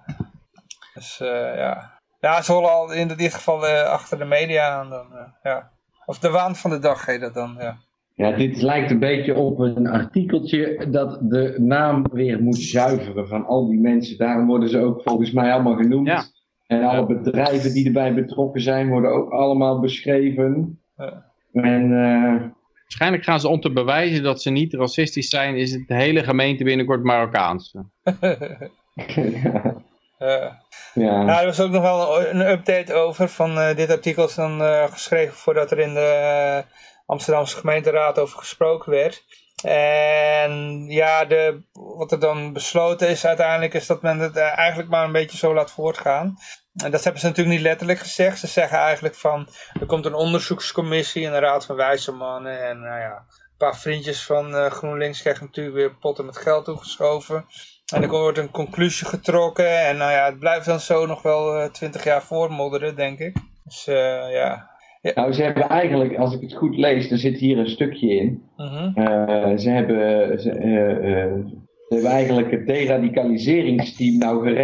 Dus 0.93 1.19
eh, 1.21 1.27
ja. 1.57 1.91
Ja, 2.19 2.41
ze 2.41 2.51
hollen 2.51 2.71
al 2.71 2.93
in 2.93 3.07
dit 3.07 3.33
geval 3.33 3.67
eh, 3.67 3.83
achter 3.83 4.17
de 4.17 4.25
media 4.25 4.69
aan 4.69 4.89
dan. 4.89 5.05
eh, 5.13 5.25
ja. 5.43 5.71
Of 6.05 6.19
de 6.19 6.29
waan 6.29 6.55
van 6.55 6.69
de 6.71 6.79
dag 6.79 7.05
heet 7.05 7.21
dat 7.21 7.33
dan, 7.33 7.55
ja. 7.59 7.77
Ja, 8.15 8.31
dit 8.31 8.61
lijkt 8.61 8.91
een 8.91 8.99
beetje 8.99 9.35
op 9.35 9.59
een 9.59 9.87
artikeltje 9.87 10.87
dat 10.89 11.17
de 11.21 11.55
naam 11.59 12.05
weer 12.11 12.41
moet 12.41 12.57
zuiveren 12.57 13.27
van 13.27 13.45
al 13.45 13.67
die 13.69 13.79
mensen. 13.79 14.17
Daarom 14.17 14.47
worden 14.47 14.69
ze 14.69 14.79
ook 14.79 15.01
volgens 15.01 15.31
mij 15.31 15.51
allemaal 15.53 15.75
genoemd. 15.75 16.07
Ja. 16.07 16.23
En 16.67 16.83
alle 16.83 17.05
bedrijven 17.05 17.73
die 17.73 17.85
erbij 17.85 18.13
betrokken 18.13 18.61
zijn 18.61 18.89
worden 18.89 19.11
ook 19.11 19.31
allemaal 19.31 19.79
beschreven. 19.79 20.79
Ja. 20.97 21.31
En 21.51 21.83
eh, 21.83 22.51
Waarschijnlijk 22.93 23.23
gaan 23.23 23.39
ze 23.39 23.47
om 23.47 23.61
te 23.61 23.71
bewijzen 23.71 24.23
dat 24.23 24.41
ze 24.41 24.49
niet 24.49 24.73
racistisch 24.73 25.29
zijn, 25.29 25.55
is 25.55 25.71
het 25.71 25.87
de 25.87 25.95
hele 25.95 26.23
gemeente 26.23 26.63
binnenkort 26.63 27.03
Marokkaans. 27.03 27.71
ja. 30.19 30.61
ja, 30.93 31.23
Nou, 31.23 31.39
er 31.39 31.45
was 31.45 31.61
ook 31.61 31.71
nog 31.71 31.81
wel 31.81 32.27
een, 32.27 32.41
update 32.41 32.93
over 32.93 33.29
van 33.29 33.59
eh, 33.59 33.75
dit 33.75 33.89
artikel 33.89 34.25
is 34.25 34.35
dan 34.35 34.61
eh, 34.61 34.91
geschreven 34.91 35.33
voordat 35.33 35.71
er 35.71 35.79
in 35.79 35.93
de 35.93 36.63
Amsterdamse 37.05 37.57
gemeenteraad 37.57 38.19
over 38.19 38.37
gesproken 38.37 38.91
werd. 38.91 39.23
En 39.63 40.85
ja, 40.87 41.25
de, 41.25 41.61
wat 41.71 42.11
er 42.11 42.19
dan 42.19 42.53
besloten 42.53 43.09
is 43.09 43.25
uiteindelijk 43.25 43.73
is 43.73 43.87
dat 43.87 44.01
men 44.01 44.19
het 44.19 44.35
eh, 44.35 44.57
eigenlijk 44.57 44.89
maar 44.89 45.05
een 45.05 45.11
beetje 45.11 45.37
zo 45.37 45.53
laat 45.53 45.71
voortgaan. 45.71 46.37
En 46.75 46.91
dat 46.91 47.03
hebben 47.03 47.21
ze 47.21 47.27
natuurlijk 47.27 47.55
niet 47.55 47.65
letterlijk 47.65 47.99
gezegd. 47.99 48.39
Ze 48.39 48.47
zeggen 48.47 48.77
eigenlijk 48.77 49.15
van, 49.15 49.47
er 49.79 49.85
komt 49.85 50.05
een 50.05 50.13
onderzoekscommissie 50.13 51.25
en 51.25 51.33
een 51.33 51.39
raad 51.39 51.65
van 51.65 51.75
wijze 51.75 52.11
mannen. 52.11 52.67
En 52.67 52.79
nou 52.79 52.99
ja, 52.99 53.15
een 53.15 53.57
paar 53.57 53.77
vriendjes 53.77 54.25
van 54.25 54.55
eh, 54.55 54.71
GroenLinks 54.71 55.21
krijgen 55.21 55.45
natuurlijk 55.45 55.75
weer 55.75 55.95
potten 55.95 56.25
met 56.25 56.37
geld 56.37 56.65
toegeschoven. 56.65 57.45
En 57.93 58.01
er 58.01 58.09
wordt 58.09 58.37
een 58.37 58.51
conclusie 58.51 59.07
getrokken. 59.07 59.79
En 59.79 59.97
nou 59.97 60.11
ja, 60.11 60.25
het 60.25 60.39
blijft 60.39 60.65
dan 60.65 60.79
zo 60.79 61.05
nog 61.05 61.21
wel 61.21 61.57
eh, 61.57 61.69
twintig 61.69 62.03
jaar 62.03 62.23
voormodderen, 62.23 62.95
denk 62.95 63.19
ik. 63.19 63.37
Dus 63.63 63.83
ja. 63.85 64.72
Nou 65.15 65.33
ze 65.33 65.43
hebben 65.43 65.69
eigenlijk, 65.69 66.17
als 66.17 66.33
ik 66.33 66.41
het 66.41 66.53
goed 66.53 66.77
lees, 66.77 67.11
er 67.11 67.17
zit 67.17 67.37
hier 67.37 67.57
een 67.57 67.69
stukje 67.69 68.15
in. 68.15 68.43
Eh, 68.57 69.57
ze, 69.57 69.69
hebben, 69.69 70.39
ze, 70.41 70.51
eh, 70.51 71.23
eh, 71.23 71.31
ze 71.87 71.93
hebben 71.93 72.11
eigenlijk 72.11 72.51
het 72.51 72.67
deradicaliseringsteam 72.67 74.17
nou 74.17 74.59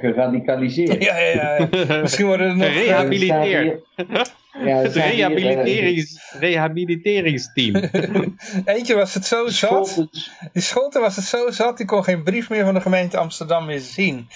geradicaliseerd. 0.00 1.04
Ja, 1.04 1.18
ja, 1.18 1.68
ja. 1.70 2.00
Misschien 2.00 2.26
worden 2.26 2.46
er 2.48 2.56
nog... 2.56 2.66
eh, 2.74 2.74
Gerehabiliteerd. 2.74 3.82
Ja, 4.64 4.76
Het 4.76 4.94
rehabiliterings, 4.94 6.34
rehabiliteringsteam. 6.38 7.74
Eentje 8.64 8.94
was 8.94 9.14
het 9.14 9.26
zo 9.26 9.46
zat. 9.48 10.06
Die 10.52 10.62
Scholten 10.62 11.00
was 11.00 11.16
het 11.16 11.24
zo 11.24 11.50
zat, 11.50 11.76
die 11.76 11.86
kon 11.86 12.04
geen 12.04 12.22
brief 12.22 12.50
meer 12.50 12.64
van 12.64 12.74
de 12.74 12.80
gemeente 12.80 13.18
Amsterdam 13.18 13.66
meer 13.66 13.80
zien. 13.80 14.28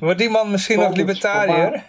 Wordt 0.00 0.18
die 0.18 0.30
man 0.30 0.50
misschien 0.50 0.78
nog 0.78 0.96
libertariër? 0.96 1.84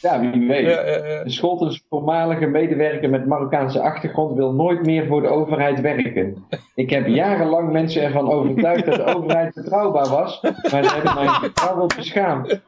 Ja, 0.00 0.20
wie 0.20 0.48
weet. 0.48 0.64
Ja, 0.64 0.86
ja, 0.86 1.06
ja. 1.06 1.24
De 1.24 1.30
Scholtens, 1.30 1.84
voormalige 1.88 2.46
medewerker 2.46 3.10
met 3.10 3.26
Marokkaanse 3.26 3.80
achtergrond, 3.80 4.36
wil 4.36 4.52
nooit 4.52 4.86
meer 4.86 5.06
voor 5.06 5.22
de 5.22 5.28
overheid 5.28 5.80
werken. 5.80 6.46
Ik 6.74 6.90
heb 6.90 7.06
jarenlang 7.06 7.72
mensen 7.72 8.02
ervan 8.02 8.30
overtuigd 8.30 8.86
dat 8.86 8.94
de 8.94 9.14
overheid 9.14 9.54
betrouwbaar 9.54 10.08
was, 10.08 10.40
maar 10.42 10.84
ze 10.84 10.94
hebben 10.94 11.14
mijn 11.14 11.30
vertrouwen 11.40 11.86
beschaamd. 11.96 12.60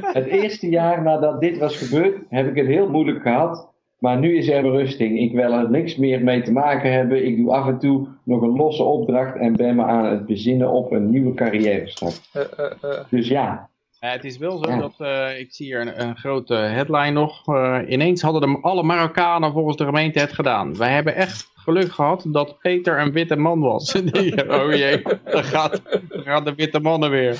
Het 0.00 0.26
eerste 0.26 0.68
jaar 0.68 1.02
nadat 1.02 1.40
dit 1.40 1.58
was 1.58 1.76
gebeurd, 1.76 2.16
heb 2.28 2.48
ik 2.48 2.56
het 2.56 2.66
heel 2.66 2.88
moeilijk 2.88 3.22
gehad. 3.22 3.74
Maar 3.98 4.18
nu 4.18 4.36
is 4.36 4.48
er 4.48 4.62
berusting. 4.62 5.18
Ik 5.18 5.32
wil 5.32 5.52
er 5.52 5.70
niks 5.70 5.96
meer 5.96 6.22
mee 6.22 6.42
te 6.42 6.52
maken 6.52 6.92
hebben. 6.92 7.26
Ik 7.26 7.36
doe 7.36 7.52
af 7.52 7.66
en 7.66 7.78
toe 7.78 8.06
nog 8.22 8.42
een 8.42 8.56
losse 8.56 8.82
opdracht 8.82 9.36
en 9.36 9.52
ben 9.52 9.76
me 9.76 9.82
aan 9.82 10.04
het 10.04 10.26
bezinnen 10.26 10.70
op 10.70 10.92
een 10.92 11.10
nieuwe 11.10 11.34
carrière 11.34 11.88
start. 11.88 12.28
Eh, 12.32 12.42
eh, 12.42 12.72
eh. 12.82 13.04
Dus 13.10 13.28
ja, 13.28 13.68
Ja, 14.06 14.12
het 14.12 14.24
is 14.24 14.38
wel 14.38 14.64
zo 14.64 14.78
dat, 14.78 14.94
eh, 14.98 15.38
ik 15.38 15.54
zie 15.54 15.66
hier 15.66 15.80
een, 15.80 16.00
een 16.00 16.16
grote 16.16 16.54
headline 16.54 17.10
nog. 17.10 17.46
Eh, 17.46 17.78
ineens 17.88 18.22
hadden 18.22 18.40
de, 18.40 18.58
alle 18.60 18.82
Marokkanen 18.82 19.52
volgens 19.52 19.76
de 19.76 19.84
gemeente 19.84 20.18
het 20.18 20.32
gedaan. 20.32 20.76
Wij 20.76 20.92
hebben 20.92 21.14
echt 21.14 21.50
geluk 21.54 21.92
gehad 21.92 22.24
dat 22.26 22.58
Peter 22.58 23.00
een 23.00 23.12
witte 23.12 23.36
man 23.36 23.60
was. 23.60 23.94
oh 24.48 24.72
jee, 24.72 25.02
dan 25.24 25.44
gaat, 25.44 25.82
dan 26.24 26.44
de 26.44 26.54
witte 26.54 26.80
mannen 26.80 27.10
weer. 27.10 27.38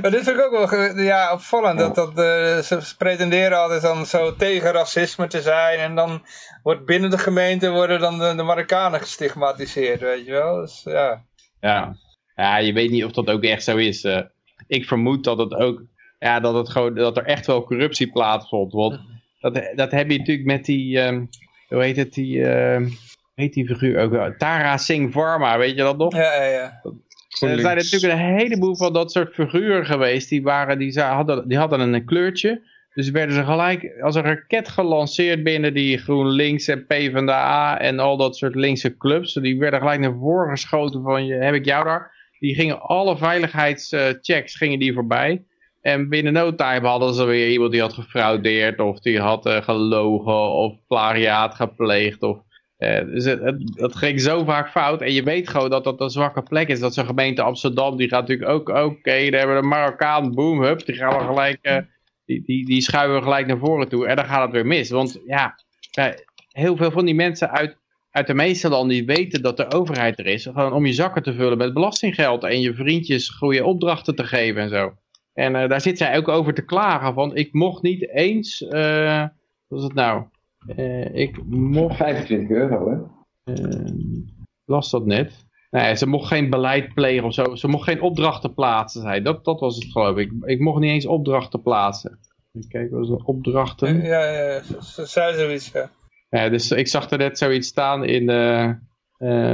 Maar 0.00 0.10
dit 0.10 0.24
vind 0.24 0.28
ik 0.38 0.44
ook 0.44 0.70
wel 0.70 0.98
ja, 0.98 1.32
opvallend. 1.32 1.78
Dat, 1.78 1.94
dat, 1.94 2.08
eh, 2.08 2.58
ze 2.58 2.94
pretenderen 2.98 3.58
altijd 3.58 3.82
dan 3.82 4.06
zo 4.06 4.36
tegen 4.36 4.72
racisme 4.72 5.26
te 5.26 5.40
zijn. 5.42 5.78
En 5.78 5.94
dan 5.94 6.22
wordt 6.62 6.84
binnen 6.84 7.10
de 7.10 7.18
gemeente 7.18 7.70
worden 7.70 8.00
dan 8.00 8.18
de, 8.18 8.34
de 8.34 8.42
Marokkanen 8.42 9.00
gestigmatiseerd, 9.00 10.00
weet 10.00 10.26
je 10.26 10.32
wel. 10.32 10.60
Dus 10.60 10.82
ja. 10.84 11.24
Ja. 11.60 11.96
ja, 12.34 12.56
je 12.56 12.72
weet 12.72 12.90
niet 12.90 13.04
of 13.04 13.12
dat 13.12 13.30
ook 13.30 13.42
echt 13.42 13.64
zo 13.64 13.76
is. 13.76 14.06
Ik 14.72 14.84
vermoed 14.84 15.24
dat 15.24 15.38
het 15.38 15.54
ook, 15.54 15.82
ja, 16.18 16.40
dat, 16.40 16.54
het 16.54 16.68
gewoon, 16.68 16.94
dat 16.94 17.16
er 17.16 17.24
echt 17.24 17.46
wel 17.46 17.64
corruptie 17.64 18.10
plaatsvond. 18.10 18.72
Want 18.72 19.00
dat, 19.40 19.72
dat 19.74 19.90
heb 19.90 20.10
je 20.10 20.18
natuurlijk 20.18 20.46
met 20.46 20.64
die, 20.64 21.00
ehm, 21.00 21.24
hoe 21.68 21.82
heet 21.82 21.96
het, 21.96 22.14
die, 22.14 22.44
hoe 22.44 22.90
heet 23.34 23.52
die 23.52 23.66
figuur 23.66 24.00
ook 24.00 24.10
wel? 24.10 24.34
Tara 24.36 24.76
Singh 24.76 25.12
Varma, 25.12 25.58
weet 25.58 25.76
je 25.76 25.82
dat 25.82 25.98
nog? 25.98 26.14
Ja, 26.14 26.34
ja, 26.34 26.44
ja. 26.44 26.80
Er 27.40 27.60
zijn 27.60 27.76
natuurlijk 27.76 28.12
een 28.12 28.36
heleboel 28.38 28.76
van 28.76 28.92
dat 28.92 29.12
soort 29.12 29.34
figuren 29.34 29.86
geweest. 29.86 30.28
Die, 30.28 30.42
waren, 30.42 30.78
die, 30.78 31.00
hadden, 31.00 31.48
die 31.48 31.58
hadden 31.58 31.80
een 31.80 32.04
kleurtje. 32.04 32.62
Dus 32.94 33.10
werden 33.10 33.34
ze 33.34 33.44
gelijk 33.44 34.00
als 34.00 34.14
een 34.14 34.22
raket 34.22 34.68
gelanceerd 34.68 35.42
binnen 35.42 35.74
die 35.74 35.98
GroenLinks 35.98 36.68
en 36.68 36.86
PvdA 36.86 37.78
en 37.78 37.98
al 37.98 38.16
dat 38.16 38.36
soort 38.36 38.54
linkse 38.54 38.96
clubs. 38.96 39.32
Die 39.32 39.58
werden 39.58 39.80
gelijk 39.80 40.00
naar 40.00 40.16
voren 40.18 40.50
geschoten 40.50 41.02
van, 41.02 41.26
je, 41.26 41.34
heb 41.34 41.54
ik 41.54 41.64
jou 41.64 41.84
daar? 41.84 42.11
Die 42.42 42.54
gingen 42.54 42.80
alle 42.80 43.16
veiligheidschecks 43.16 44.56
gingen 44.56 44.78
die 44.78 44.92
voorbij. 44.92 45.44
En 45.80 46.08
binnen 46.08 46.32
no 46.32 46.54
time 46.54 46.88
hadden 46.88 47.14
ze 47.14 47.24
weer 47.24 47.50
iemand 47.50 47.72
die 47.72 47.80
had 47.80 47.92
gefraudeerd 47.92 48.80
of 48.80 49.00
die 49.00 49.20
had 49.20 49.46
eh, 49.46 49.62
gelogen 49.62 50.52
of 50.52 50.74
plagiaat 50.86 51.54
gepleegd 51.54 52.22
of 52.22 52.38
eh, 52.82 53.04
dus 53.04 53.24
het, 53.24 53.40
het, 53.74 53.96
ging 53.96 54.20
zo 54.20 54.44
vaak 54.44 54.70
fout. 54.70 55.00
En 55.00 55.12
je 55.12 55.22
weet 55.22 55.48
gewoon 55.48 55.70
dat 55.70 55.84
dat 55.84 56.00
een 56.00 56.10
zwakke 56.10 56.42
plek 56.42 56.68
is. 56.68 56.80
Dat 56.80 56.94
zo'n 56.94 57.06
gemeente 57.06 57.42
Amsterdam, 57.42 57.96
die 57.96 58.08
gaat 58.08 58.28
natuurlijk 58.28 58.50
ook, 58.50 58.68
oké, 58.68 59.30
daar 59.30 59.38
hebben 59.38 59.56
we 59.56 59.62
een 59.62 59.68
Marokkaan, 59.68 60.34
boom, 60.34 60.62
hup, 60.62 60.86
die 60.86 60.94
gaan 60.94 61.18
we 61.18 61.24
gelijk, 61.24 61.58
eh, 61.62 61.76
die, 62.24 62.42
die, 62.44 62.66
die 62.66 62.80
schuiven 62.80 63.16
we 63.16 63.22
gelijk 63.22 63.46
naar 63.46 63.58
voren 63.58 63.88
toe. 63.88 64.06
En 64.06 64.16
dan 64.16 64.24
gaat 64.24 64.42
het 64.42 64.52
weer 64.52 64.66
mis. 64.66 64.90
Want 64.90 65.20
ja, 65.26 65.54
heel 66.48 66.76
veel 66.76 66.90
van 66.90 67.04
die 67.04 67.14
mensen 67.14 67.50
uit, 67.50 67.76
uit 68.12 68.26
de 68.26 68.34
meeste 68.34 68.68
landen, 68.68 68.96
die 68.96 69.06
weten 69.06 69.42
dat 69.42 69.56
de 69.56 69.70
overheid 69.72 70.18
er 70.18 70.26
is. 70.26 70.42
Gewoon 70.44 70.72
om 70.72 70.86
je 70.86 70.92
zakken 70.92 71.22
te 71.22 71.34
vullen 71.34 71.58
met 71.58 71.74
belastinggeld. 71.74 72.44
En 72.44 72.60
je 72.60 72.74
vriendjes 72.74 73.28
goede 73.28 73.64
opdrachten 73.64 74.14
te 74.14 74.24
geven 74.24 74.62
en 74.62 74.68
zo. 74.68 74.92
En 75.32 75.56
eh, 75.56 75.68
daar 75.68 75.80
zit 75.80 75.98
zij 75.98 76.16
ook 76.16 76.28
over 76.28 76.54
te 76.54 76.64
klagen. 76.64 77.14
Van 77.14 77.36
ik 77.36 77.52
mocht 77.52 77.82
niet 77.82 78.08
eens, 78.10 78.62
eh, 78.68 79.24
wat 79.66 79.78
is 79.78 79.84
het 79.84 79.94
nou? 79.94 80.22
Eh, 80.76 81.14
ik 81.14 81.44
mocht 81.46 81.96
25 81.96 82.56
euro 82.56 82.90
hè. 82.90 82.96
eh, 83.54 83.92
las 84.64 84.90
dat 84.90 85.06
net. 85.06 85.46
Nee, 85.70 85.96
ze 85.96 86.06
mocht 86.06 86.26
geen 86.28 86.50
beleid 86.50 86.94
plegen 86.94 87.24
of 87.24 87.34
zo. 87.34 87.54
Ze 87.54 87.68
mocht 87.68 87.84
geen 87.84 88.00
opdrachten 88.00 88.54
plaatsen, 88.54 89.02
zei 89.02 89.22
dat, 89.22 89.44
dat 89.44 89.60
was 89.60 89.74
het 89.74 89.84
geloof 89.92 90.16
ik. 90.16 90.32
Ik 90.44 90.60
mocht 90.60 90.80
niet 90.80 90.90
eens 90.90 91.06
opdrachten 91.06 91.62
plaatsen. 91.62 92.18
Even 92.52 92.68
kijken, 92.68 92.94
wat 92.96 93.02
is 93.04 93.08
dat? 93.10 93.22
Opdrachten? 93.24 94.02
Ja, 94.02 94.24
ja, 94.24 94.52
ja. 94.52 94.62
Ze- 94.62 94.76
Ze 94.80 95.06
zei 95.06 95.34
zoiets, 95.34 95.70
ja. 95.72 95.90
Ja, 96.40 96.48
dus 96.48 96.70
ik 96.70 96.88
zag 96.88 97.10
er 97.10 97.18
net 97.18 97.38
zoiets 97.38 97.68
staan 97.68 98.04
in... 98.04 98.28
eh, 98.28 98.64
eh, 98.64 98.74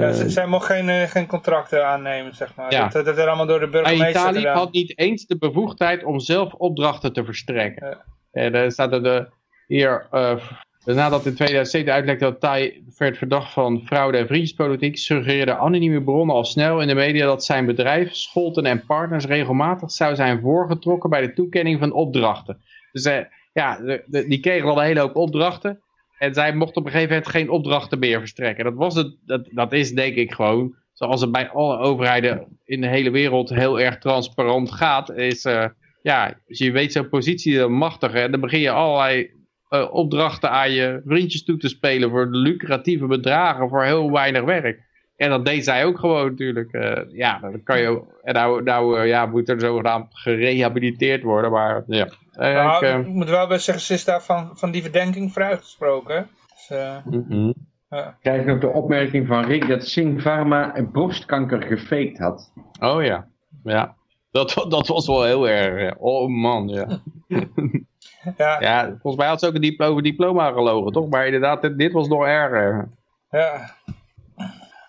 ja 0.01 0.13
ze- 0.13 0.29
zij 0.31 0.47
mocht 0.47 0.67
geen, 0.67 0.89
eh, 0.89 1.03
geen 1.03 1.27
contracten 1.27 1.87
aannemen, 1.87 2.35
zeg 2.35 2.55
maar. 2.55 2.73
Ja. 2.73 2.89
Dat, 2.89 3.05
dat 3.05 3.15
werd 3.17 3.29
allemaal 3.29 3.47
door 3.47 3.61
de 3.61 3.69
burgemeester 3.69 4.09
Italië 4.09 4.39
gedaan. 4.39 4.57
had 4.57 4.73
niet 4.73 4.99
eens 4.99 5.27
de 5.27 5.39
bevoegdheid 5.39 6.05
om 6.05 6.21
zelf 6.21 6.53
opdrachten 6.53 7.13
te 7.13 7.25
verstrekken. 7.25 7.99
En 8.33 8.55
er 8.55 8.73
staat 8.73 8.93
er 8.93 9.03
de, 9.03 9.27
hier, 9.67 10.07
eh, 10.11 10.37
nadat 10.85 11.27
in 11.27 11.35
2007 11.35 11.93
uitlekte 11.93 12.25
dat 12.25 12.41
Thai 12.41 12.85
werd 12.99 13.19
verdacht 13.19 13.53
van 13.53 13.83
fraude 13.87 14.19
en 14.19 14.27
vriendjespolitiek, 14.27 14.97
suggereerden 14.99 15.59
anonieme 15.59 16.03
bronnen 16.03 16.35
al 16.37 16.45
snel 16.45 16.81
in 16.81 16.89
de 16.89 16.95
media 16.95 17.27
dat 17.27 17.45
zijn 17.45 17.67
bedrijf, 17.67 18.15
Scholten 18.15 18.67
en 18.67 18.85
Partners 18.87 19.25
regelmatig 19.27 19.91
zou 19.91 20.15
zijn 20.15 20.41
voorgetrokken 20.41 21.11
bij 21.11 21.21
de 21.21 21.33
toekenning 21.33 21.79
van 21.79 21.93
opdrachten. 21.93 22.61
Dus 22.93 23.05
eh, 23.05 23.19
ja, 23.53 23.77
de, 23.77 24.03
de- 24.07 24.27
die 24.29 24.41
kregen 24.41 24.69
al 24.69 24.79
een 24.81 24.85
hele 24.87 25.01
hoop 25.01 25.17
opdrachten. 25.17 25.81
En 26.19 26.35
zij 26.35 26.55
mocht 26.55 26.77
op 26.77 26.85
een 26.85 26.91
gegeven 26.91 27.15
moment 27.15 27.31
geen 27.31 27.51
opdrachten 27.51 27.99
meer 27.99 28.19
verstrekken. 28.19 28.65
Dat, 28.65 28.75
was 28.75 28.95
het, 28.95 29.17
dat, 29.27 29.49
dat 29.51 29.73
is 29.73 29.93
denk 29.93 30.15
ik 30.15 30.33
gewoon, 30.33 30.75
zoals 30.93 31.21
het 31.21 31.33
bij 31.33 31.49
alle 31.49 31.79
overheden 31.79 32.47
in 32.65 32.81
de 32.81 32.87
hele 32.87 33.11
wereld 33.11 33.49
heel 33.49 33.81
erg 33.81 33.99
transparant 33.99 34.73
gaat, 34.73 35.11
is, 35.11 35.45
uh, 35.45 35.65
ja, 36.03 36.35
als 36.49 36.59
je 36.59 36.73
weet 36.73 36.93
zo'n 36.93 37.09
positie 37.09 37.57
dan 37.57 37.73
machtig, 37.73 38.13
hè, 38.13 38.31
dan 38.31 38.41
begin 38.41 38.61
je 38.61 38.71
allerlei 38.71 39.31
uh, 39.71 39.95
opdrachten 39.95 40.51
aan 40.51 40.71
je 40.71 41.01
vriendjes 41.05 41.45
toe 41.45 41.57
te 41.57 41.69
spelen 41.69 42.11
voor 42.11 42.27
lucratieve 42.31 43.07
bedragen 43.07 43.69
voor 43.69 43.85
heel 43.85 44.13
weinig 44.13 44.43
werk. 44.43 44.87
En 45.17 45.31
dat 45.31 45.47
deed 45.47 45.65
zij 45.65 45.85
ook 45.85 45.99
gewoon 45.99 46.27
natuurlijk. 46.31 46.71
Ja, 47.13 47.39
dan 47.39 47.63
kan 47.63 47.81
je. 47.81 48.03
En 48.23 48.35
nou, 48.35 48.63
nou 48.63 49.07
ja, 49.07 49.27
moet 49.27 49.49
er 49.49 49.61
zogenaamd 49.61 50.07
gerehabiliteerd 50.11 51.23
worden. 51.23 51.51
Maar 51.51 51.83
ja. 51.87 52.09
Nou, 52.39 52.87
ik, 52.87 53.07
moet 53.07 53.29
wel 53.29 53.47
bij 53.47 53.59
zeggen, 53.59 53.85
ze 53.85 53.95
is 53.95 54.05
daar 54.05 54.23
van, 54.23 54.51
van 54.55 54.71
die 54.71 54.83
verdenking 54.83 55.33
vrijgesproken. 55.33 56.31
Dus, 56.69 56.79
mm 57.05 57.25
-hmm. 57.29 57.55
ja. 57.89 58.17
Krijg 58.21 58.45
nog 58.45 58.59
de 58.59 58.69
opmerking 58.69 59.27
van 59.27 59.45
Rick 59.45 59.69
dat 59.69 59.87
Sing 59.87 60.23
Pharma 60.23 60.77
een 60.77 60.93
borstkanker 60.93 61.63
gefaked 61.63 62.19
had. 62.19 62.53
Oh 62.81 63.05
ja, 63.05 63.27
ja. 63.65 63.97
Dat, 64.31 64.67
dat 64.69 64.87
was 64.87 65.07
wel 65.07 65.25
heel 65.25 65.49
erg. 65.49 65.97
Oh 65.97 66.29
man, 66.29 66.69
ja. 66.69 66.87
ja. 68.37 68.61
ja, 68.61 68.87
volgens 68.87 69.17
mij 69.17 69.27
had 69.27 69.41
ze 69.41 69.47
ook 69.47 69.55
een 69.55 69.61
diploma, 69.61 70.01
diploma 70.01 70.53
gelogen, 70.53 70.93
toch? 70.93 71.09
Maar 71.09 71.25
inderdaad, 71.25 71.63
dit, 71.63 71.79
dit 71.79 71.93
was 71.93 72.09
nog 72.09 72.25
erger. 72.25 72.89
Ja. 73.31 73.75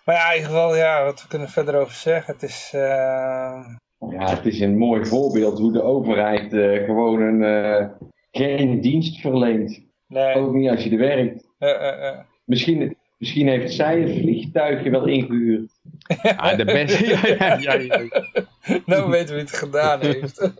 Maar 0.04 0.14
ja, 0.14 0.28
in 0.28 0.34
ieder 0.34 0.50
geval, 0.50 0.76
ja, 0.76 1.04
wat 1.04 1.22
we 1.22 1.28
kunnen 1.28 1.48
verder 1.48 1.74
over 1.80 1.94
zeggen. 1.94 2.32
Het 2.32 2.42
is... 2.42 2.72
Uh... 2.74 3.66
Ja, 4.08 4.36
het 4.36 4.46
is 4.46 4.60
een 4.60 4.78
mooi 4.78 5.06
voorbeeld 5.06 5.58
hoe 5.58 5.72
de 5.72 5.82
overheid 5.82 6.52
uh, 6.52 6.84
gewoon 6.84 7.20
een, 7.20 7.40
uh, 7.40 7.86
geen 8.30 8.80
dienst 8.80 9.20
verleent. 9.20 9.82
Nee. 10.06 10.34
Ook 10.34 10.54
niet 10.54 10.70
als 10.70 10.84
je 10.84 10.90
er 10.90 10.98
werkt. 10.98 11.48
Misschien, 12.44 12.96
misschien 13.18 13.48
heeft 13.48 13.72
zij 13.72 14.00
het 14.00 14.10
vliegtuigje 14.10 14.90
wel 14.90 15.06
ingehuurd. 15.06 15.70
Ja, 16.22 16.56
de 16.56 16.64
beste. 16.64 17.06
ja, 17.06 17.56
ja, 17.56 17.74
ja, 17.74 18.08
nou 18.86 19.10
weten 19.10 19.34
wie 19.34 19.44
het 19.44 19.52
gedaan 19.52 20.00
heeft. 20.00 20.38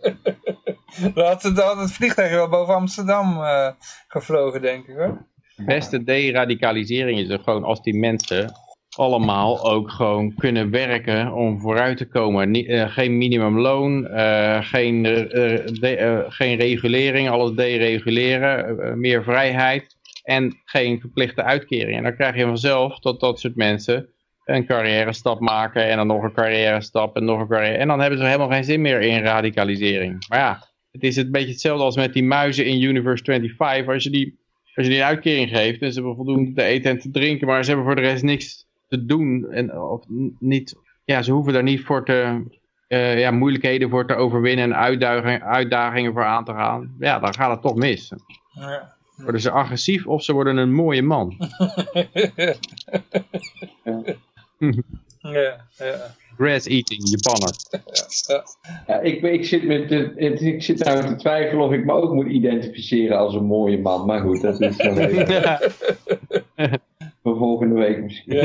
Dan 1.13 1.25
had 1.25 1.43
het, 1.43 1.91
vliegtuig 1.91 2.31
wel 2.31 2.49
boven 2.49 2.73
Amsterdam 2.73 3.37
uh, 3.37 3.69
gevlogen, 4.07 4.61
denk 4.61 4.87
ik 4.87 4.95
hoor. 4.95 5.25
De 5.55 5.63
beste 5.63 6.03
deradicalisering 6.03 7.19
is 7.19 7.29
er 7.29 7.39
gewoon 7.39 7.63
als 7.63 7.81
die 7.81 7.97
mensen 7.97 8.51
allemaal 8.95 9.71
ook 9.71 9.91
gewoon 9.91 10.35
kunnen 10.35 10.69
werken 10.69 11.33
om 11.33 11.59
vooruit 11.59 11.97
te 11.97 12.07
komen. 12.07 12.71
Uh, 12.71 12.91
geen 12.91 13.17
minimumloon, 13.17 14.07
uh, 14.11 14.57
geen, 14.61 15.03
de, 15.03 16.25
geen 16.27 16.57
regulering, 16.57 17.29
alles 17.29 17.51
dereguleren, 17.51 18.99
meer 18.99 19.23
vrijheid 19.23 19.97
en 20.23 20.61
geen 20.65 20.99
verplichte 20.99 21.43
uitkering. 21.43 21.97
En 21.97 22.03
dan 22.03 22.15
krijg 22.15 22.35
je 22.35 22.45
vanzelf 22.45 22.99
dat 22.99 23.19
dat 23.19 23.39
soort 23.39 23.55
mensen 23.55 24.09
een 24.45 24.65
carrière 24.65 25.13
stap 25.13 25.39
maken 25.39 25.85
en 25.85 25.97
dan 25.97 26.07
nog 26.07 26.23
een 26.23 26.33
carrière 26.33 26.81
stap 26.81 27.15
en 27.15 27.25
nog 27.25 27.39
een 27.39 27.47
carrière. 27.47 27.77
En 27.77 27.87
dan 27.87 27.99
hebben 27.99 28.19
ze 28.19 28.25
helemaal 28.25 28.49
geen 28.49 28.63
zin 28.63 28.81
meer 28.81 29.01
in 29.01 29.21
radicalisering. 29.21 30.25
Maar 30.29 30.39
ja, 30.39 30.67
het 30.91 31.03
is 31.03 31.15
een 31.15 31.31
beetje 31.31 31.51
hetzelfde 31.51 31.83
als 31.83 31.95
met 31.95 32.13
die 32.13 32.23
muizen 32.23 32.65
in 32.65 32.81
Universe 32.81 33.23
25. 33.23 33.87
Als 33.93 34.03
je 34.03 34.09
die, 34.09 34.39
als 34.75 34.85
je 34.85 34.91
die 34.91 35.03
uitkering 35.03 35.49
geeft 35.49 35.81
en 35.81 35.87
ze 35.93 35.99
hebben 35.99 36.15
voldoende 36.15 36.53
te 36.53 36.63
eten 36.63 36.91
en 36.91 36.99
te 36.99 37.11
drinken, 37.11 37.47
maar 37.47 37.63
ze 37.63 37.69
hebben 37.69 37.87
voor 37.87 37.95
de 37.95 38.01
rest 38.01 38.23
niks 38.23 38.69
te 38.91 39.05
doen. 39.05 39.51
En, 39.51 39.81
of 39.81 40.03
niet, 40.39 40.75
ja, 41.05 41.21
ze 41.21 41.31
hoeven 41.31 41.53
daar 41.53 41.63
niet 41.63 41.81
voor 41.81 42.05
te, 42.05 42.43
uh, 42.87 43.19
ja, 43.19 43.31
moeilijkheden 43.31 43.89
voor 43.89 44.07
te 44.07 44.15
overwinnen 44.15 44.65
en 44.65 44.75
uitdagingen, 44.75 45.43
uitdagingen 45.43 46.13
voor 46.13 46.25
aan 46.25 46.45
te 46.45 46.51
gaan. 46.51 46.95
Ja, 46.99 47.19
dan 47.19 47.33
gaat 47.33 47.51
het 47.51 47.61
toch 47.61 47.75
mis. 47.75 48.13
Ja. 48.51 48.95
Worden 49.15 49.41
ze 49.41 49.51
agressief 49.51 50.07
of 50.07 50.23
ze 50.23 50.33
worden 50.33 50.57
een 50.57 50.73
mooie 50.73 51.01
man. 51.01 51.35
ja, 55.19 55.65
ja. 55.77 56.15
Grass 56.37 56.67
eating, 56.67 57.09
Japanner. 57.09 57.55
Ja, 58.27 58.43
ja. 58.87 58.99
ik, 58.99 59.21
ik, 59.21 59.45
zit 59.45 59.63
met 59.63 59.89
de, 59.89 60.13
ik 60.15 60.63
zit 60.63 60.83
nou 60.83 61.05
te 61.05 61.15
twijfelen 61.15 61.65
of 61.65 61.71
ik 61.71 61.85
me 61.85 61.93
ook 61.93 62.13
moet 62.13 62.27
identificeren 62.27 63.17
als 63.17 63.33
een 63.33 63.45
mooie 63.45 63.79
man. 63.79 64.05
Maar 64.05 64.21
goed, 64.21 64.41
dat 64.41 64.61
is 64.61 64.77
dan 64.77 64.97
even... 65.07 65.59
Voor 67.23 67.37
volgende 67.37 67.75
week 67.75 68.03
misschien. 68.03 68.35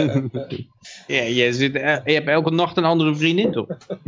Ja, 1.07 1.23
je, 1.45 1.53
zit, 1.53 1.73
je 1.73 2.13
hebt 2.13 2.29
elke 2.29 2.51
nacht 2.51 2.77
een 2.77 2.85
andere 2.85 3.15
vriendin, 3.15 3.53
toch? 3.53 3.67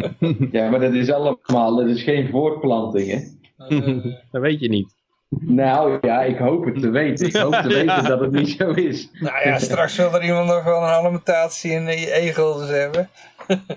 ja, 0.52 0.70
maar 0.70 0.80
dat 0.80 0.92
is 0.92 1.10
allemaal, 1.10 1.76
dat 1.76 1.86
is 1.86 2.02
geen 2.02 2.28
voortplanting, 2.28 3.10
hè? 3.10 3.20
dat 4.32 4.42
weet 4.42 4.60
je 4.60 4.68
niet. 4.68 4.96
Nou 5.40 5.98
ja, 6.00 6.22
ik 6.22 6.38
hoop 6.38 6.64
het 6.64 6.80
te 6.80 6.90
weten. 6.90 7.26
Ik 7.26 7.36
hoop 7.36 7.52
te 7.52 7.68
weten 7.68 8.04
dat 8.04 8.20
het 8.20 8.30
niet 8.30 8.48
zo 8.48 8.70
is. 8.70 9.10
Nou 9.20 9.48
ja, 9.48 9.58
straks 9.58 9.96
wil 9.96 10.14
er 10.14 10.24
iemand 10.24 10.46
nog 10.46 10.64
wel 10.64 10.82
een 10.82 10.88
alimentatie 10.88 11.70
in 11.70 11.84
de 11.84 12.16
e-guldens 12.16 12.70
hebben. 12.70 13.08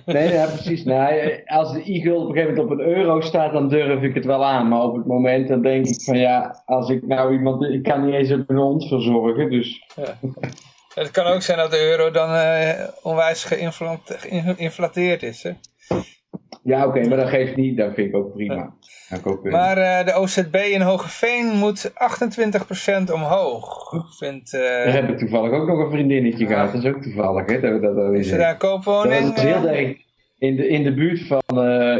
Nee, 0.06 0.34
ja, 0.34 0.46
precies. 0.46 0.84
Nou, 0.84 1.42
als 1.46 1.74
de 1.74 1.94
e-guld 1.94 2.22
op 2.22 2.30
een 2.30 2.36
gegeven 2.36 2.56
moment 2.56 2.72
op 2.72 2.80
een 2.80 2.96
euro 2.96 3.22
staat, 3.22 3.54
dan 3.54 3.70
durf 3.70 4.02
ik 4.02 4.14
het 4.14 4.26
wel 4.26 4.46
aan. 4.46 4.68
Maar 4.68 4.82
op 4.82 4.96
het 4.96 5.06
moment 5.06 5.48
dan 5.48 5.62
denk 5.62 5.86
ik 5.86 6.02
van 6.02 6.18
ja, 6.18 6.62
als 6.66 6.90
ik 6.90 7.08
nou 7.08 7.34
iemand... 7.34 7.64
Ik 7.64 7.84
kan 7.84 8.06
niet 8.06 8.16
eens 8.16 8.30
een 8.30 8.46
hond 8.48 8.88
verzorgen, 8.88 9.50
dus... 9.50 9.84
Ja. 9.96 10.18
Het 10.94 11.12
kan 11.12 11.26
ook 11.26 11.42
zijn 11.42 11.58
dat 11.58 11.72
de 11.72 11.82
euro 11.82 12.12
dan 12.12 12.30
uh, 12.30 12.70
onwijs 13.02 13.44
geïnflateerd 13.44 15.24
is, 15.24 15.44
hè? 15.44 15.52
Ja, 16.64 16.88
oké, 16.88 17.08
maar 17.08 17.18
dat 17.18 17.30
geeft 17.30 17.56
niet. 17.56 17.78
Dat 17.78 17.94
vind 17.94 18.08
ik 18.08 18.16
ook 18.16 18.34
prima. 18.34 18.74
Ook, 19.24 19.46
uh... 19.46 19.52
Maar 19.52 19.78
uh, 19.78 20.06
de 20.06 20.20
OZB 20.20 20.56
in 20.56 20.82
Hogeveen 20.82 21.46
moet 21.46 21.92
28% 21.92 21.94
omhoog. 23.14 23.90
Vindt, 24.18 24.54
uh... 24.54 24.62
Daar 24.62 24.94
heb 24.94 25.10
ik 25.10 25.18
toevallig 25.18 25.52
ook 25.52 25.68
nog 25.68 25.80
een 25.80 25.92
vriendinnetje 25.92 26.48
gehad. 26.48 26.74
Dat 26.74 26.84
is 26.84 26.90
ook 26.94 27.02
toevallig, 27.02 27.46
hè? 27.46 27.60
Dat, 27.60 27.82
dat, 27.82 27.96
dat 27.96 28.14
is 28.14 28.32
er 28.32 28.38
daar 28.38 28.52
een 28.52 28.58
koopwoning? 28.58 29.26
Dat 29.26 29.38
is 29.38 29.44
heel 29.44 29.68
erg 29.68 29.98
in 30.38 30.56
de, 30.56 30.68
in 30.68 30.84
de 30.84 30.94
buurt 30.94 31.28
van... 31.28 31.42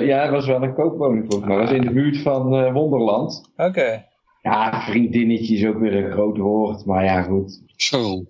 ja, 0.06 0.22
het 0.22 0.32
was 0.32 0.48
wel 0.48 0.64
een 0.64 0.74
koopwoning 0.74 1.26
volgens 1.28 1.50
mij. 1.50 1.58
Dat 1.58 1.68
was 1.68 1.78
in 1.78 1.86
de 1.86 1.94
buurt 1.94 2.18
van 2.18 2.72
Wonderland. 2.74 3.52
Oké. 3.58 3.70
Okay. 3.70 4.06
Ja, 4.42 4.82
vriendinnetje 4.82 5.56
is 5.56 5.66
ook 5.66 5.80
weer 5.80 6.06
een 6.06 6.12
groot 6.12 6.38
woord. 6.38 6.86
Maar 6.86 7.04
ja, 7.04 7.22
goed. 7.22 7.62
Zo. 7.76 8.24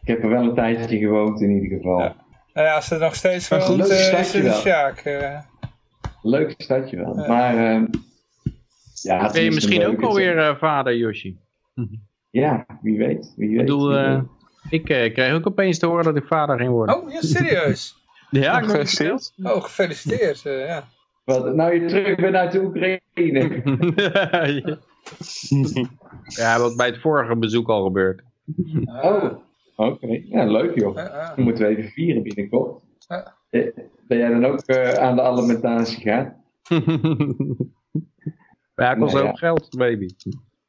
Ik 0.00 0.06
heb 0.06 0.22
er 0.22 0.28
wel 0.28 0.42
een 0.42 0.54
tijdje 0.54 0.98
gewoond 0.98 1.40
in 1.40 1.50
ieder 1.50 1.78
geval. 1.78 2.00
Ja. 2.00 2.16
Nou 2.54 2.66
ja, 2.66 2.74
als 2.74 2.90
er 2.90 3.00
nog 3.00 3.14
steeds 3.14 3.48
woont, 3.48 3.62
goed, 3.62 3.90
uh, 3.90 4.18
is 4.20 4.32
het 4.32 4.44
een 4.44 4.52
Sjaak. 4.52 5.04
Uh. 5.04 5.38
Leuk 6.22 6.54
stadje 6.56 6.96
wel. 6.96 7.20
Ja. 7.20 7.28
Maar 7.28 7.54
uh, 7.54 7.86
ja, 9.02 9.30
ben 9.32 9.42
je 9.42 9.50
misschien 9.50 9.86
ook 9.86 10.02
alweer 10.02 10.36
uh, 10.36 10.56
vader, 10.56 10.96
Yoshi? 10.96 11.38
Ja, 12.30 12.66
wie 12.82 12.98
weet. 12.98 13.34
Wie 13.36 13.48
weet 13.48 13.58
ik 13.60 13.66
bedoel, 13.66 13.98
uh, 13.98 14.20
ik 14.68 14.84
kreeg 14.84 15.32
ook 15.32 15.46
opeens 15.46 15.78
te 15.78 15.86
horen 15.86 16.04
dat 16.04 16.16
ik 16.16 16.24
vader 16.24 16.58
ging 16.58 16.70
worden. 16.70 17.02
Oh, 17.02 17.10
ja, 17.12 17.20
serieus? 17.20 17.96
ja, 18.30 18.56
oh, 18.56 18.64
gefeliciteerd. 18.64 19.32
Oh, 19.42 19.62
gefeliciteerd, 19.62 20.40
ja. 20.42 20.88
Wat, 21.24 21.54
nou 21.54 21.74
je 21.74 21.88
terug 21.88 22.16
bent 22.16 22.34
uit 22.34 22.52
de 22.52 22.60
Oekraïne. 22.62 23.62
ja, 26.40 26.58
wat 26.58 26.76
bij 26.76 26.86
het 26.86 27.00
vorige 27.00 27.36
bezoek 27.36 27.68
al 27.68 27.84
gebeurd. 27.84 28.22
Oh, 29.02 29.24
oké. 29.76 30.04
Okay. 30.04 30.24
Ja, 30.28 30.44
leuk 30.44 30.78
joh. 30.78 30.94
Dan 31.36 31.44
moeten 31.44 31.66
we 31.66 31.76
even 31.76 31.90
vieren 31.90 32.22
binnenkort. 32.22 32.82
Ben 34.06 34.18
jij 34.18 34.28
dan 34.28 34.44
ook 34.44 34.62
uh, 34.66 34.92
aan 34.92 35.16
de 35.16 35.22
alimentatie 35.22 36.00
gegaan? 36.00 36.44
ja, 38.74 38.94
kost 38.94 39.14
nee, 39.14 39.22
ook 39.22 39.28
ja. 39.28 39.36
geld, 39.36 39.68
baby. 39.76 40.08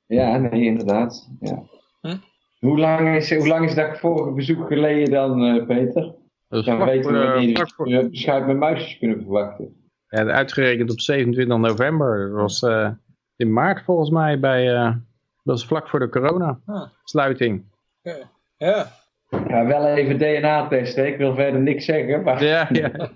Ja, 0.06 0.38
nee, 0.38 0.64
inderdaad. 0.64 1.30
Ja. 1.39 1.64
Hoe, 2.60 2.80
lang 2.80 3.15
is, 3.15 3.35
hoe 3.35 3.48
lang 3.48 3.65
is 3.65 3.76
dat 3.76 3.99
vorige 3.99 4.31
bezoek 4.31 4.68
geleden 4.68 5.11
dan, 5.11 5.43
uh, 5.43 5.65
Peter? 5.65 6.15
Dus 6.48 6.65
dan 6.65 6.85
weten 6.85 7.11
we 7.11 7.18
wanneer 7.18 7.60
uh, 7.60 7.65
voor... 7.76 7.88
je 7.88 8.10
beschuit 8.10 8.48
met 8.48 8.57
muisjes 8.57 8.98
kunnen 8.98 9.22
verwachten. 9.22 9.76
Ja, 10.07 10.26
uitgerekend 10.26 10.91
op 10.91 10.99
27 10.99 11.57
november. 11.57 12.30
Dat 12.30 12.41
was 12.41 12.61
uh, 12.61 12.89
in 13.35 13.53
maart 13.53 13.84
volgens 13.84 14.10
mij 14.10 14.39
bij... 14.39 14.95
dat 15.43 15.55
was 15.55 15.65
vlak 15.65 15.89
voor 15.89 15.99
de 15.99 16.09
corona-sluiting. 16.09 17.63
Ah. 18.03 18.13
Ja. 18.13 18.30
ja. 18.57 18.99
Ja, 19.47 19.65
wel 19.65 19.85
even 19.85 20.18
DNA 20.18 20.68
testen. 20.68 21.07
Ik 21.07 21.18
wil 21.18 21.35
verder 21.35 21.61
niks 21.61 21.85
zeggen. 21.85 22.23
Maar... 22.23 22.43
Ja, 22.43 22.68
ja. 22.72 22.91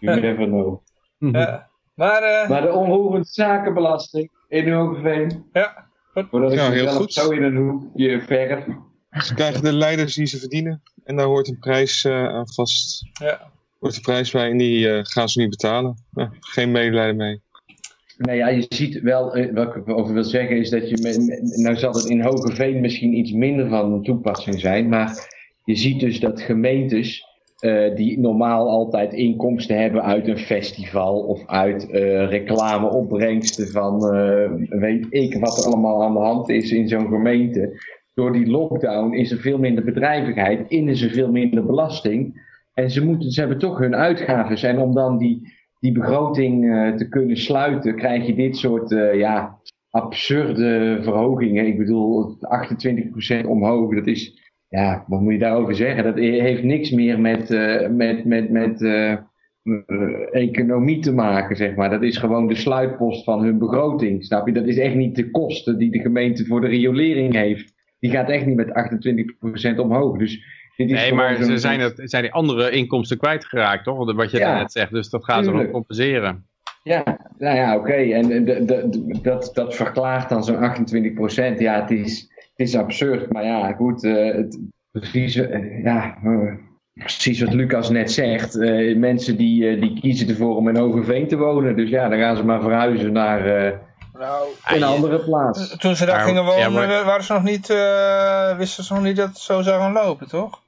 you 0.00 0.20
never 0.20 0.46
know. 0.46 0.82
Ja. 1.18 1.68
Maar, 1.94 2.22
uh... 2.22 2.48
maar 2.48 2.62
de 2.62 2.72
onroerend 2.72 3.28
zakenbelasting 3.28 4.30
in 4.48 4.72
Hogeveen. 4.72 5.44
Ja, 5.52 5.86
goed. 6.12 6.26
Voordat 6.30 6.52
ik 6.52 6.58
ja, 6.58 6.70
heel 6.70 6.88
goed. 6.88 7.12
zo 7.12 7.30
in 7.30 7.42
een 7.42 7.56
hoekje 7.56 8.20
verf. 8.20 8.64
Ze 9.10 9.34
krijgen 9.34 9.62
de 9.62 9.72
leiders 9.72 10.14
die 10.14 10.26
ze 10.26 10.38
verdienen. 10.38 10.82
En 11.04 11.16
daar 11.16 11.26
hoort 11.26 11.48
een 11.48 11.58
prijs 11.58 12.04
uh, 12.04 12.28
aan 12.28 12.52
vast. 12.52 13.08
Ja. 13.12 13.50
Hoort 13.78 13.96
een 13.96 14.02
prijs 14.02 14.30
bij 14.30 14.50
en 14.50 14.56
die 14.56 14.88
uh, 14.88 15.00
gaan 15.02 15.28
ze 15.28 15.40
niet 15.40 15.50
betalen. 15.50 15.96
Ja, 16.10 16.30
geen 16.40 16.70
medelijden 16.70 17.16
mee. 17.16 17.42
Nou 18.18 18.36
ja, 18.36 18.48
je 18.48 18.66
ziet 18.68 19.00
wel, 19.00 19.34
eh, 19.34 19.54
wat 19.54 19.76
ik 19.76 19.88
over 19.88 20.14
wil 20.14 20.24
zeggen 20.24 20.56
is 20.56 20.70
dat 20.70 20.88
je, 20.88 20.96
nou 21.62 21.76
zal 21.76 21.92
het 21.92 22.04
in 22.04 22.22
Hogeveen 22.22 22.80
misschien 22.80 23.18
iets 23.18 23.32
minder 23.32 23.68
van 23.68 24.02
toepassing 24.02 24.60
zijn, 24.60 24.88
maar 24.88 25.36
je 25.64 25.74
ziet 25.74 26.00
dus 26.00 26.20
dat 26.20 26.40
gemeentes 26.40 27.26
uh, 27.60 27.94
die 27.94 28.20
normaal 28.20 28.68
altijd 28.68 29.12
inkomsten 29.12 29.80
hebben 29.80 30.02
uit 30.02 30.28
een 30.28 30.38
festival 30.38 31.20
of 31.20 31.46
uit 31.46 31.88
uh, 31.90 32.28
reclameopbrengsten 32.28 33.68
van 33.68 34.00
weet 34.68 35.06
ik 35.10 35.34
wat 35.34 35.58
er 35.58 35.64
allemaal 35.64 36.02
aan 36.02 36.12
de 36.12 36.18
hand 36.18 36.48
is 36.48 36.72
in 36.72 36.88
zo'n 36.88 37.08
gemeente, 37.08 37.80
door 38.14 38.32
die 38.32 38.46
lockdown 38.46 39.14
is 39.14 39.30
er 39.30 39.38
veel 39.38 39.58
minder 39.58 39.84
bedrijvigheid, 39.84 40.70
innen 40.70 40.96
ze 40.96 41.10
veel 41.10 41.30
minder 41.30 41.66
belasting. 41.66 42.46
En 42.74 42.90
ze, 42.90 43.04
moeten, 43.04 43.30
ze 43.30 43.40
hebben 43.40 43.58
toch 43.58 43.78
hun 43.78 43.94
uitgaven. 43.94 44.68
En 44.68 44.78
om 44.78 44.94
dan 44.94 45.18
die, 45.18 45.57
die 45.80 45.92
begroting 45.92 46.72
eh, 46.72 46.94
te 46.94 47.08
kunnen 47.08 47.36
sluiten, 47.36 47.96
krijg 47.96 48.26
je 48.26 48.34
dit 48.34 48.56
soort 48.56 48.90
uh, 48.90 49.14
ja, 49.14 49.58
absurde 49.90 50.98
verhogingen. 51.02 51.66
Ik 51.66 51.78
bedoel, 51.78 52.38
28% 53.42 53.46
omhoog, 53.46 53.94
dat 53.94 54.06
is, 54.06 54.52
ja, 54.68 55.04
wat 55.06 55.20
moet 55.20 55.32
je 55.32 55.38
daarover 55.38 55.74
zeggen? 55.74 56.04
Dat 56.04 56.18
heeft 56.18 56.62
niks 56.62 56.90
meer 56.90 57.20
met, 57.20 57.50
uh, 57.50 57.88
met, 57.88 58.24
met, 58.24 58.50
met 58.50 58.82
economie 60.30 60.98
te 60.98 61.12
maken, 61.12 61.56
zeg 61.56 61.74
maar. 61.74 61.90
Dat 61.90 62.02
is 62.02 62.16
gewoon 62.16 62.48
de 62.48 62.54
sluitpost 62.54 63.24
van 63.24 63.42
hun 63.42 63.58
begroting, 63.58 64.24
snap 64.24 64.46
je? 64.46 64.52
Dat 64.52 64.66
is 64.66 64.78
echt 64.78 64.94
niet 64.94 65.16
de 65.16 65.30
kosten 65.30 65.78
die 65.78 65.90
de 65.90 66.00
gemeente 66.00 66.44
voor 66.44 66.60
de 66.60 66.66
riolering 66.66 67.34
heeft. 67.34 67.74
Die 67.98 68.10
gaat 68.10 68.28
echt 68.28 68.46
niet 68.46 68.56
met 68.56 69.76
28% 69.76 69.78
omhoog. 69.78 70.18
Dus 70.18 70.57
nee, 70.86 71.12
maar 71.12 71.42
ze 71.42 71.58
zijn, 71.58 71.80
het, 71.80 72.00
zijn 72.04 72.22
die 72.22 72.32
andere 72.32 72.70
inkomsten 72.70 73.18
kwijtgeraakt, 73.18 73.84
toch? 73.84 74.12
Wat 74.12 74.30
je 74.30 74.38
ja, 74.38 74.58
net 74.58 74.72
zegt. 74.72 74.92
Dus 74.92 75.10
dat 75.10 75.24
gaat 75.24 75.44
ze 75.44 75.52
wel 75.52 75.70
compenseren. 75.70 76.46
Ja, 76.82 77.18
nou 77.38 77.56
ja, 77.56 77.76
oké. 77.76 77.88
Okay. 77.88 78.12
En 78.12 78.44
de, 78.44 78.64
de, 78.64 79.18
dat, 79.22 79.50
dat 79.54 79.74
verklaart 79.74 80.28
dan 80.28 80.44
zo'n 80.44 80.88
28%. 81.56 81.58
Ja, 81.58 81.80
het 81.80 81.90
is, 81.90 82.20
het 82.34 82.68
is 82.68 82.76
absurd. 82.76 83.32
Maar 83.32 83.44
ja, 83.44 83.72
goed. 83.72 84.04
Uh, 84.04 84.34
het, 84.34 84.58
precies, 84.90 85.36
uh, 85.36 85.82
ja, 85.82 86.18
uh, 86.24 86.52
precies 86.92 87.40
wat 87.40 87.54
Lucas 87.54 87.90
net 87.90 88.12
zegt. 88.12 88.54
mensen 88.96 89.36
die, 89.36 89.78
die 89.78 90.00
kiezen 90.00 90.28
ervoor 90.28 90.56
om 90.56 90.68
in 90.68 90.76
Hogeveen 90.76 91.28
te 91.28 91.36
wonen. 91.36 91.76
Dus 91.76 91.90
ja, 91.90 92.08
dan 92.08 92.18
gaan 92.18 92.36
ze 92.36 92.44
maar 92.44 92.60
verhuizen 92.60 93.12
naar 93.12 93.42
nou, 94.12 94.48
een 94.66 94.82
andere 94.82 95.18
plaats. 95.18 95.76
Toen 95.76 95.96
ze 95.96 96.06
daar 96.06 96.20
gingen 96.20 96.44
wonen, 96.44 97.04
waren 97.04 97.24
ze 97.24 97.32
nog 97.32 97.42
niet, 97.42 97.66
wisten 98.56 98.84
ze 98.84 98.94
nog 98.94 99.02
niet 99.02 99.16
dat 99.16 99.28
het 99.28 99.38
zo 99.38 99.62
zou 99.62 99.80
gaan 99.80 99.92
lopen, 99.92 100.28
toch? 100.28 100.66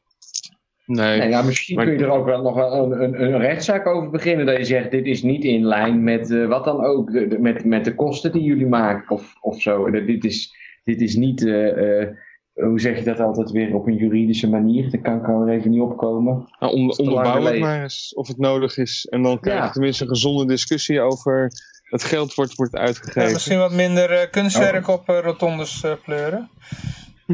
Nee. 0.91 1.19
nee 1.19 1.29
ja, 1.29 1.43
misschien 1.43 1.77
kun 1.77 1.93
je 1.93 2.05
er 2.05 2.11
ook 2.11 2.25
wel 2.25 2.43
nog 2.43 2.57
een, 2.57 3.03
een, 3.03 3.23
een, 3.23 3.39
rechtszaak 3.39 3.87
over 3.87 4.11
beginnen. 4.11 4.47
Dat 4.47 4.57
je 4.57 4.65
zegt, 4.65 4.91
dit 4.91 5.07
is 5.07 5.23
niet 5.23 5.45
in 5.45 5.65
lijn 5.65 6.03
met 6.03 6.31
uh, 6.31 6.49
wat 6.49 6.65
dan 6.65 6.85
ook, 6.85 7.13
de, 7.13 7.37
met, 7.41 7.65
met 7.65 7.85
de 7.85 7.95
kosten 7.95 8.33
die 8.33 8.43
jullie 8.43 8.67
maken 8.67 9.11
of, 9.11 9.35
of 9.41 9.61
zo. 9.61 9.91
Dit 9.91 10.25
is, 10.25 10.55
dit 10.85 11.01
is 11.01 11.15
niet, 11.15 11.41
uh, 11.41 11.77
uh, 11.77 12.07
hoe 12.55 12.81
zeg 12.81 12.99
je 12.99 13.05
dat 13.05 13.21
altijd 13.21 13.51
weer, 13.51 13.75
op 13.75 13.87
een 13.87 13.97
juridische 13.97 14.49
manier. 14.49 14.91
Daar 14.91 15.01
kan 15.01 15.17
ik 15.17 15.49
er 15.49 15.55
even 15.55 15.71
niet 15.71 15.81
opkomen. 15.81 16.49
Nou, 16.61 16.73
onder, 16.73 16.97
onderbouw 16.97 17.43
het 17.43 17.59
maar 17.59 17.83
eens 17.83 18.15
of 18.15 18.29
het 18.29 18.39
nodig 18.39 18.77
is. 18.77 19.07
En 19.11 19.23
dan 19.23 19.41
krijg 19.41 19.59
je 19.59 19.65
ja. 19.65 19.71
tenminste 19.71 20.03
een 20.03 20.11
gezonde 20.11 20.47
discussie 20.47 21.01
over 21.01 21.51
het 21.83 22.05
geld 22.05 22.35
wordt, 22.35 22.55
wordt 22.55 22.77
uitgegeven. 22.77 23.23
Ja, 23.23 23.33
misschien 23.33 23.59
wat 23.59 23.73
minder 23.73 24.29
kunstwerk 24.29 24.89
oh. 24.89 24.95
op 24.95 25.07
rotondes 25.07 25.85
pleuren. 26.05 26.51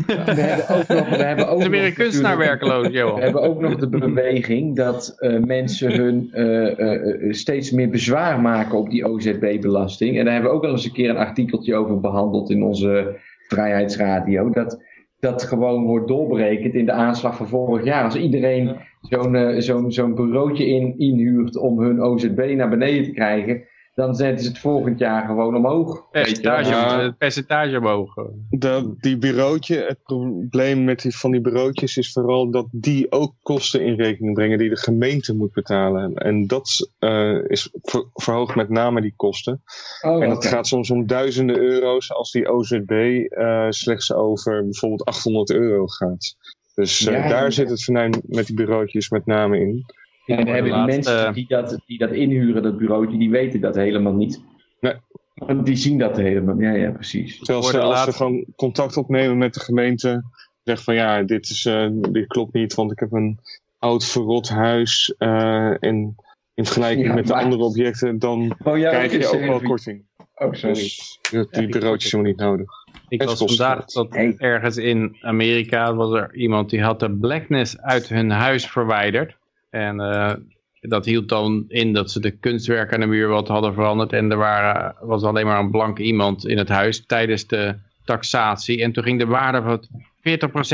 We 0.07 0.41
hebben 0.41 0.69
ook 0.69 0.89
nog, 0.89 1.09
we 1.09 1.25
hebben 1.25 1.49
ook 1.49 1.61
is 1.61 1.69
weer 1.69 1.85
een 1.85 1.95
kunstenaar 1.95 2.39
werkeloos, 2.39 2.89
Johan. 2.89 3.15
We 3.15 3.23
hebben 3.23 3.43
ook 3.43 3.61
nog 3.61 3.77
de 3.77 3.89
beweging 3.89 4.77
dat 4.77 5.17
uh, 5.19 5.39
mensen 5.39 5.93
hun 5.93 6.31
uh, 6.35 6.79
uh, 6.79 7.33
steeds 7.33 7.71
meer 7.71 7.91
bezwaar 7.91 8.41
maken 8.41 8.79
op 8.79 8.91
die 8.91 9.05
OZB-belasting. 9.05 10.19
En 10.19 10.25
daar 10.25 10.33
hebben 10.33 10.51
we 10.51 10.57
ook 10.57 10.65
al 10.65 10.71
eens 10.71 10.85
een 10.85 10.93
keer 10.93 11.11
een 11.11 11.17
artikeltje 11.17 11.75
over 11.75 12.01
behandeld 12.01 12.51
in 12.51 12.63
onze 12.63 13.17
Vrijheidsradio. 13.49 14.51
Dat 14.51 14.85
dat 15.21 15.43
gewoon 15.43 15.85
wordt 15.85 16.09
doorberekend 16.09 16.75
in 16.75 16.87
de 16.87 16.93
aanslag 16.93 17.37
van 17.37 17.49
vorig 17.49 17.85
jaar. 17.85 18.05
Als 18.05 18.17
iedereen 18.17 18.77
zo'n 19.01 19.55
zo'n 19.63 19.93
zo'n 19.93 20.15
bureautje 20.15 20.67
in, 20.67 20.99
inhuurt 20.99 21.57
om 21.57 21.81
hun 21.81 22.03
OZB 22.03 22.53
naar 22.57 22.69
beneden 22.69 23.05
te 23.05 23.11
krijgen 23.11 23.63
dan 23.97 24.15
zetten 24.15 24.45
ze 24.45 24.49
het 24.49 24.59
volgend 24.59 24.99
jaar 24.99 25.27
gewoon 25.27 25.57
omhoog. 25.57 26.11
Percentage, 26.11 26.71
ja. 26.71 27.01
Het 27.01 27.19
percentage 27.19 27.79
omhoog. 27.79 28.15
Dat, 28.51 29.01
die 29.01 29.19
bureautje, 29.19 29.77
het 29.77 30.03
probleem 30.03 30.85
met 30.85 31.03
die, 31.03 31.17
van 31.17 31.31
die 31.31 31.41
bureautjes 31.41 31.97
is 31.97 32.13
vooral 32.13 32.51
dat 32.51 32.67
die 32.71 33.13
ook 33.13 33.35
kosten 33.43 33.81
in 33.81 33.95
rekening 33.95 34.35
brengen 34.35 34.59
die 34.59 34.69
de 34.69 34.77
gemeente 34.77 35.35
moet 35.35 35.53
betalen. 35.53 36.15
En 36.15 36.47
dat 36.47 36.91
uh, 37.01 37.45
is 37.47 37.71
ver, 37.83 38.05
verhoogt 38.13 38.55
met 38.55 38.69
name 38.69 39.01
die 39.01 39.15
kosten. 39.17 39.63
Oh, 40.01 40.23
en 40.23 40.29
dat 40.29 40.39
okay. 40.39 40.51
gaat 40.51 40.67
soms 40.67 40.91
om 40.91 41.07
duizenden 41.07 41.59
euro's 41.59 42.13
als 42.13 42.31
die 42.31 42.49
OZB 42.49 42.91
uh, 42.91 43.67
slechts 43.69 44.13
over 44.13 44.63
bijvoorbeeld 44.63 45.05
800 45.05 45.51
euro 45.51 45.87
gaat. 45.87 46.37
Dus 46.75 47.01
uh, 47.01 47.15
ja, 47.15 47.29
daar 47.29 47.45
ja. 47.45 47.51
zit 47.51 47.71
het 47.71 47.83
venijn 47.83 48.23
met 48.27 48.47
die 48.47 48.57
bureautjes 48.57 49.09
met 49.09 49.27
name 49.27 49.61
in. 49.61 49.85
En 50.27 50.37
dan 50.37 50.55
hebben 50.55 50.73
die 50.73 50.85
mensen 50.85 51.33
die 51.33 51.47
dat, 51.49 51.79
die 51.87 51.99
dat 51.99 52.11
inhuren, 52.11 52.63
dat 52.63 52.79
bureautje, 52.79 53.19
die 53.19 53.31
weten 53.31 53.61
dat 53.61 53.75
helemaal 53.75 54.15
niet. 54.15 54.43
Nee. 54.81 54.95
Want 55.35 55.67
die 55.67 55.77
zien 55.77 55.99
dat 55.99 56.17
helemaal. 56.17 56.61
Ja, 56.61 56.73
ja, 56.73 56.91
precies. 56.91 57.39
Terwijl 57.39 57.63
ze, 57.63 57.81
als 57.81 58.05
ze 58.05 58.13
gewoon 58.13 58.45
contact 58.57 58.97
opnemen 58.97 59.39
met 59.39 59.55
de 59.55 59.61
gemeente, 59.61 60.25
zeggen 60.63 60.85
van 60.85 60.95
ja, 60.95 61.23
dit, 61.23 61.51
is, 61.51 61.65
uh, 61.65 61.89
dit 61.91 62.27
klopt 62.27 62.53
niet, 62.53 62.75
want 62.75 62.93
ik 62.93 62.99
heb 62.99 63.13
een 63.13 63.39
oud 63.79 64.05
verrot 64.05 64.49
huis. 64.49 65.15
Uh, 65.19 65.85
en 65.85 66.17
in 66.55 66.65
vergelijking 66.65 67.07
ja, 67.07 67.15
met 67.15 67.29
maar... 67.29 67.39
de 67.39 67.45
andere 67.45 67.63
objecten, 67.63 68.19
dan 68.19 68.57
oh, 68.65 68.79
ja, 68.79 68.91
krijg 68.91 69.13
je 69.13 69.27
ook 69.27 69.41
wel 69.41 69.61
korting. 69.61 70.05
Oh, 70.35 70.53
sorry. 70.53 70.75
Dus 70.75 71.19
die 71.51 71.69
bureautjes 71.69 72.11
zijn 72.11 72.23
niet 72.23 72.37
nodig. 72.37 72.71
Ik 73.09 73.23
was 73.23 73.39
vandaag 73.39 73.85
dat 73.85 74.15
ergens 74.37 74.77
in 74.77 75.17
Amerika 75.21 75.95
was 75.95 76.13
er 76.13 76.35
iemand 76.35 76.71
die 76.71 76.83
had 76.83 77.01
de 77.01 77.11
blackness 77.11 77.81
uit 77.81 78.09
hun 78.09 78.31
huis 78.31 78.67
verwijderd. 78.67 79.37
En 79.77 80.01
uh, 80.01 80.33
dat 80.81 81.05
hield 81.05 81.29
dan 81.29 81.65
in 81.69 81.93
dat 81.93 82.11
ze 82.11 82.21
de 82.21 82.31
kunstwerken 82.31 82.95
aan 82.95 83.01
de 83.01 83.07
muur 83.07 83.29
wat 83.29 83.49
hadden 83.49 83.75
veranderd. 83.75 84.13
En 84.13 84.31
er 84.31 84.37
waren, 84.37 84.95
was 85.01 85.23
alleen 85.23 85.47
maar 85.47 85.59
een 85.59 85.71
blank 85.71 85.99
iemand 85.99 86.47
in 86.47 86.59
het 86.59 86.69
huis 86.69 87.07
tijdens 87.07 87.47
de 87.47 87.75
taxatie. 88.05 88.83
En 88.83 88.93
toen 88.93 89.03
ging 89.03 89.19
de 89.19 89.27
waarde 89.27 89.63
van 89.63 89.83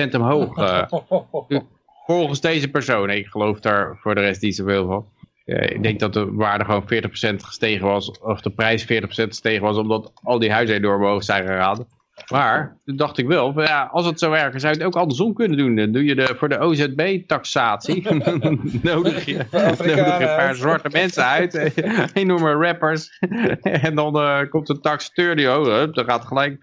40% 0.08 0.14
omhoog. 0.14 0.56
Uh, 1.48 1.60
volgens 2.06 2.40
deze 2.40 2.68
persoon. 2.68 3.10
Ik 3.10 3.26
geloof 3.26 3.60
daar 3.60 3.98
voor 4.00 4.14
de 4.14 4.20
rest 4.20 4.42
niet 4.42 4.56
zoveel 4.56 4.86
van. 4.86 5.06
Uh, 5.46 5.62
ik 5.62 5.82
denk 5.82 6.00
dat 6.00 6.12
de 6.12 6.32
waarde 6.32 6.64
gewoon 6.64 6.82
40% 6.82 7.36
gestegen 7.36 7.86
was. 7.86 8.18
Of 8.20 8.40
de 8.40 8.50
prijs 8.50 8.84
40% 8.84 8.86
gestegen 9.06 9.62
was. 9.62 9.76
Omdat 9.76 10.12
al 10.22 10.38
die 10.38 10.52
huizen 10.52 10.76
enorm 10.76 11.02
omhoog 11.02 11.24
zijn 11.24 11.46
gegaan. 11.46 11.86
Maar 12.30 12.76
toen 12.84 12.96
dacht 12.96 13.18
ik 13.18 13.26
wel, 13.26 13.62
ja, 13.62 13.88
als 13.92 14.06
het 14.06 14.18
zo 14.18 14.30
werkt, 14.30 14.60
zou 14.60 14.72
je 14.72 14.78
het 14.78 14.88
ook 14.88 14.96
andersom 14.96 15.34
kunnen 15.34 15.58
doen. 15.58 15.76
Dan 15.76 15.92
doe 15.92 16.04
je 16.04 16.14
de, 16.14 16.34
voor 16.36 16.48
de 16.48 16.58
OZB-taxatie. 16.58 18.02
nodig, 18.82 19.24
je, 19.24 19.38
nodig 19.50 19.84
je 19.84 20.00
een 20.00 20.36
paar 20.36 20.54
zwarte 20.54 20.88
mensen 20.92 21.24
uit. 21.24 21.72
enorme 22.14 22.52
rappers. 22.52 23.18
en 23.62 23.94
dan 23.94 24.16
uh, 24.16 24.38
komt 24.48 24.68
een 24.68 24.80
taxateur 24.80 25.36
die, 25.36 25.50
oh, 25.50 25.92
dan 25.92 26.04
gaat 26.04 26.24
gelijk 26.24 26.56
40% 26.56 26.58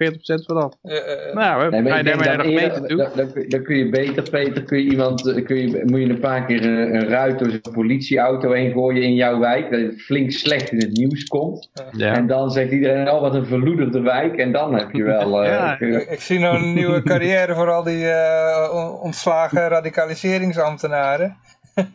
vanaf. 0.46 0.74
Uh, 0.84 0.94
uh, 0.94 1.34
nou, 1.34 1.70
nee, 1.70 1.92
ga 1.92 2.04
daarmee 2.04 2.28
naar 2.28 2.38
de 2.38 2.44
gemeente 2.44 2.82
toe. 2.82 2.98
Dan, 2.98 3.10
dan, 3.16 3.46
dan, 3.48 3.64
kun 3.64 3.78
je 3.78 3.90
beter, 3.90 4.30
Peter, 4.30 4.64
kun 4.64 4.78
je 4.78 4.92
iemand, 4.92 5.28
eh, 5.28 5.46
kun 5.46 5.58
je, 5.58 5.84
moet 5.86 6.00
je 6.00 6.10
een 6.10 6.20
paar 6.20 6.46
keer 6.46 6.66
een, 6.66 6.96
een 6.96 7.08
ruit 7.08 7.40
door 7.40 7.50
zo'n 7.50 7.74
politieauto 7.74 8.52
heen 8.52 8.72
gooien 8.72 9.04
in 9.04 9.14
jouw 9.14 9.40
wijk. 9.40 9.72
Dat 9.72 9.80
het 9.80 10.02
flink 10.02 10.32
slecht 10.32 10.72
in 10.72 10.78
het 10.78 10.92
nieuws 10.92 11.26
komt. 11.26 11.72
Ja. 11.92 12.14
En 12.14 12.28
dan 12.28 12.52
zegt 12.52 12.72
iedereen, 12.72 13.10
oh 13.10 13.22
wat 13.22 13.36
een 13.36 13.46
verloederde 13.46 14.02
wijk. 14.02 14.36
En 14.36 14.52
dan 14.52 14.74
heb 14.76 14.92
je 14.92 15.04
wel... 15.04 15.48
Ja, 15.50 15.80
ik, 15.80 16.10
ik, 16.10 16.22
zie 16.22 16.40
nou 16.40 16.56
een 16.56 16.74
nieuwe 16.74 17.04
carrière 17.12 17.56
voor 17.56 17.72
al 17.72 17.84
die 17.84 18.06
uh, 18.06 18.98
ontslagen 19.02 19.68
radicaliseringsambtenaren. 19.68 21.38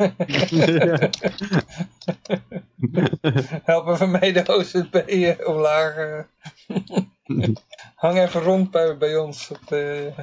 Help 3.65 3.89
even 3.89 4.11
mee 4.11 4.33
de 4.33 4.43
OZB 4.47 5.03
uh, 5.07 5.31
omlaag. 5.45 5.95
Hang 7.95 8.19
even 8.19 8.41
rond 8.41 8.71
bij, 8.71 8.97
bij 8.97 9.17
ons. 9.17 9.51
Op, 9.51 9.73
uh... 9.73 10.19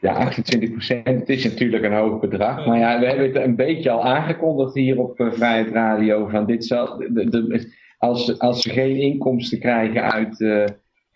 Ja, 0.00 0.14
28 0.14 0.70
procent. 0.70 1.28
Is 1.28 1.44
natuurlijk 1.44 1.84
een 1.84 1.92
hoog 1.92 2.20
bedrag. 2.20 2.66
Maar 2.66 2.78
ja, 2.78 2.98
we 2.98 3.06
hebben 3.06 3.26
het 3.26 3.36
een 3.36 3.56
beetje 3.56 3.90
al 3.90 4.04
aangekondigd 4.04 4.74
hier 4.74 4.98
op 4.98 5.20
uh, 5.20 5.32
Vrijheid 5.32 5.72
Radio. 5.72 6.28
Van 6.28 6.46
dit 6.46 6.64
zal, 6.64 6.96
de, 6.96 7.28
de, 7.28 7.72
als, 7.98 8.38
als 8.38 8.62
ze 8.62 8.70
geen 8.70 8.96
inkomsten 8.96 9.58
krijgen 9.58 10.12
uit 10.12 10.38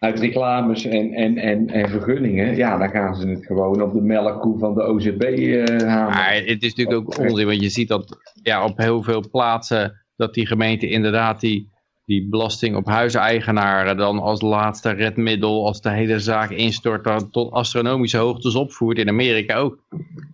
uit 0.00 0.18
reclames 0.18 0.84
en, 0.84 1.12
en, 1.12 1.36
en, 1.36 1.68
en 1.68 1.88
vergunningen, 1.88 2.56
ja, 2.56 2.78
dan 2.78 2.88
gaan 2.88 3.14
ze 3.14 3.28
het 3.28 3.46
gewoon 3.46 3.82
op 3.82 3.92
de 3.92 4.00
melkkoe 4.00 4.58
van 4.58 4.74
de 4.74 4.82
OZB 4.82 5.22
uh, 5.22 5.62
eh, 5.62 5.88
halen. 5.88 6.14
Maar 6.14 6.34
het 6.34 6.62
is 6.62 6.74
natuurlijk 6.74 6.96
ook 6.96 7.18
onzin, 7.18 7.46
want 7.46 7.60
je 7.60 7.68
ziet 7.68 7.88
dat 7.88 8.18
ja, 8.42 8.64
op 8.64 8.78
heel 8.78 9.02
veel 9.02 9.24
plaatsen 9.30 10.00
dat 10.16 10.34
die 10.34 10.46
gemeente 10.46 10.88
inderdaad 10.88 11.40
die, 11.40 11.70
die 12.04 12.28
belasting 12.28 12.76
op 12.76 12.86
huiseigenaren 12.86 13.96
dan 13.96 14.18
als 14.18 14.40
laatste 14.40 14.90
redmiddel, 14.90 15.66
als 15.66 15.80
de 15.80 15.90
hele 15.90 16.18
zaak 16.18 16.50
instort, 16.50 17.04
dan 17.04 17.30
tot 17.30 17.52
astronomische 17.52 18.18
hoogtes 18.18 18.54
opvoert. 18.54 18.98
In 18.98 19.08
Amerika 19.08 19.56
ook. 19.56 19.78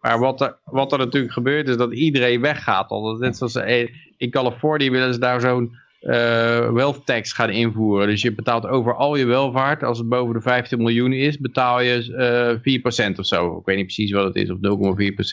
Maar 0.00 0.18
wat 0.18 0.40
er, 0.40 0.58
wat 0.64 0.92
er 0.92 0.98
natuurlijk 0.98 1.32
gebeurt 1.32 1.68
is 1.68 1.76
dat 1.76 1.92
iedereen 1.92 2.40
weggaat. 2.40 2.90
Net 3.18 3.36
zoals 3.36 3.54
eh, 3.54 3.88
in 4.16 4.30
Californië 4.30 4.90
willen 4.90 5.14
ze 5.14 5.20
daar 5.20 5.40
zo'n 5.40 5.76
uh, 6.06 6.70
wealth 6.70 7.06
tax 7.06 7.32
gaan 7.32 7.50
invoeren. 7.50 8.06
Dus 8.06 8.22
je 8.22 8.34
betaalt 8.34 8.66
over 8.66 8.94
al 8.94 9.16
je 9.16 9.24
welvaart, 9.24 9.82
als 9.82 9.98
het 9.98 10.08
boven 10.08 10.34
de 10.34 10.40
15 10.40 10.78
miljoen 10.78 11.12
is, 11.12 11.38
betaal 11.38 11.80
je 11.80 12.60
uh, 12.64 13.12
4% 13.12 13.18
of 13.18 13.26
zo. 13.26 13.56
Ik 13.56 13.64
weet 13.64 13.76
niet 13.76 13.84
precies 13.84 14.12
wat 14.12 14.24
het 14.24 14.36
is, 14.36 14.50
of 14.50 14.58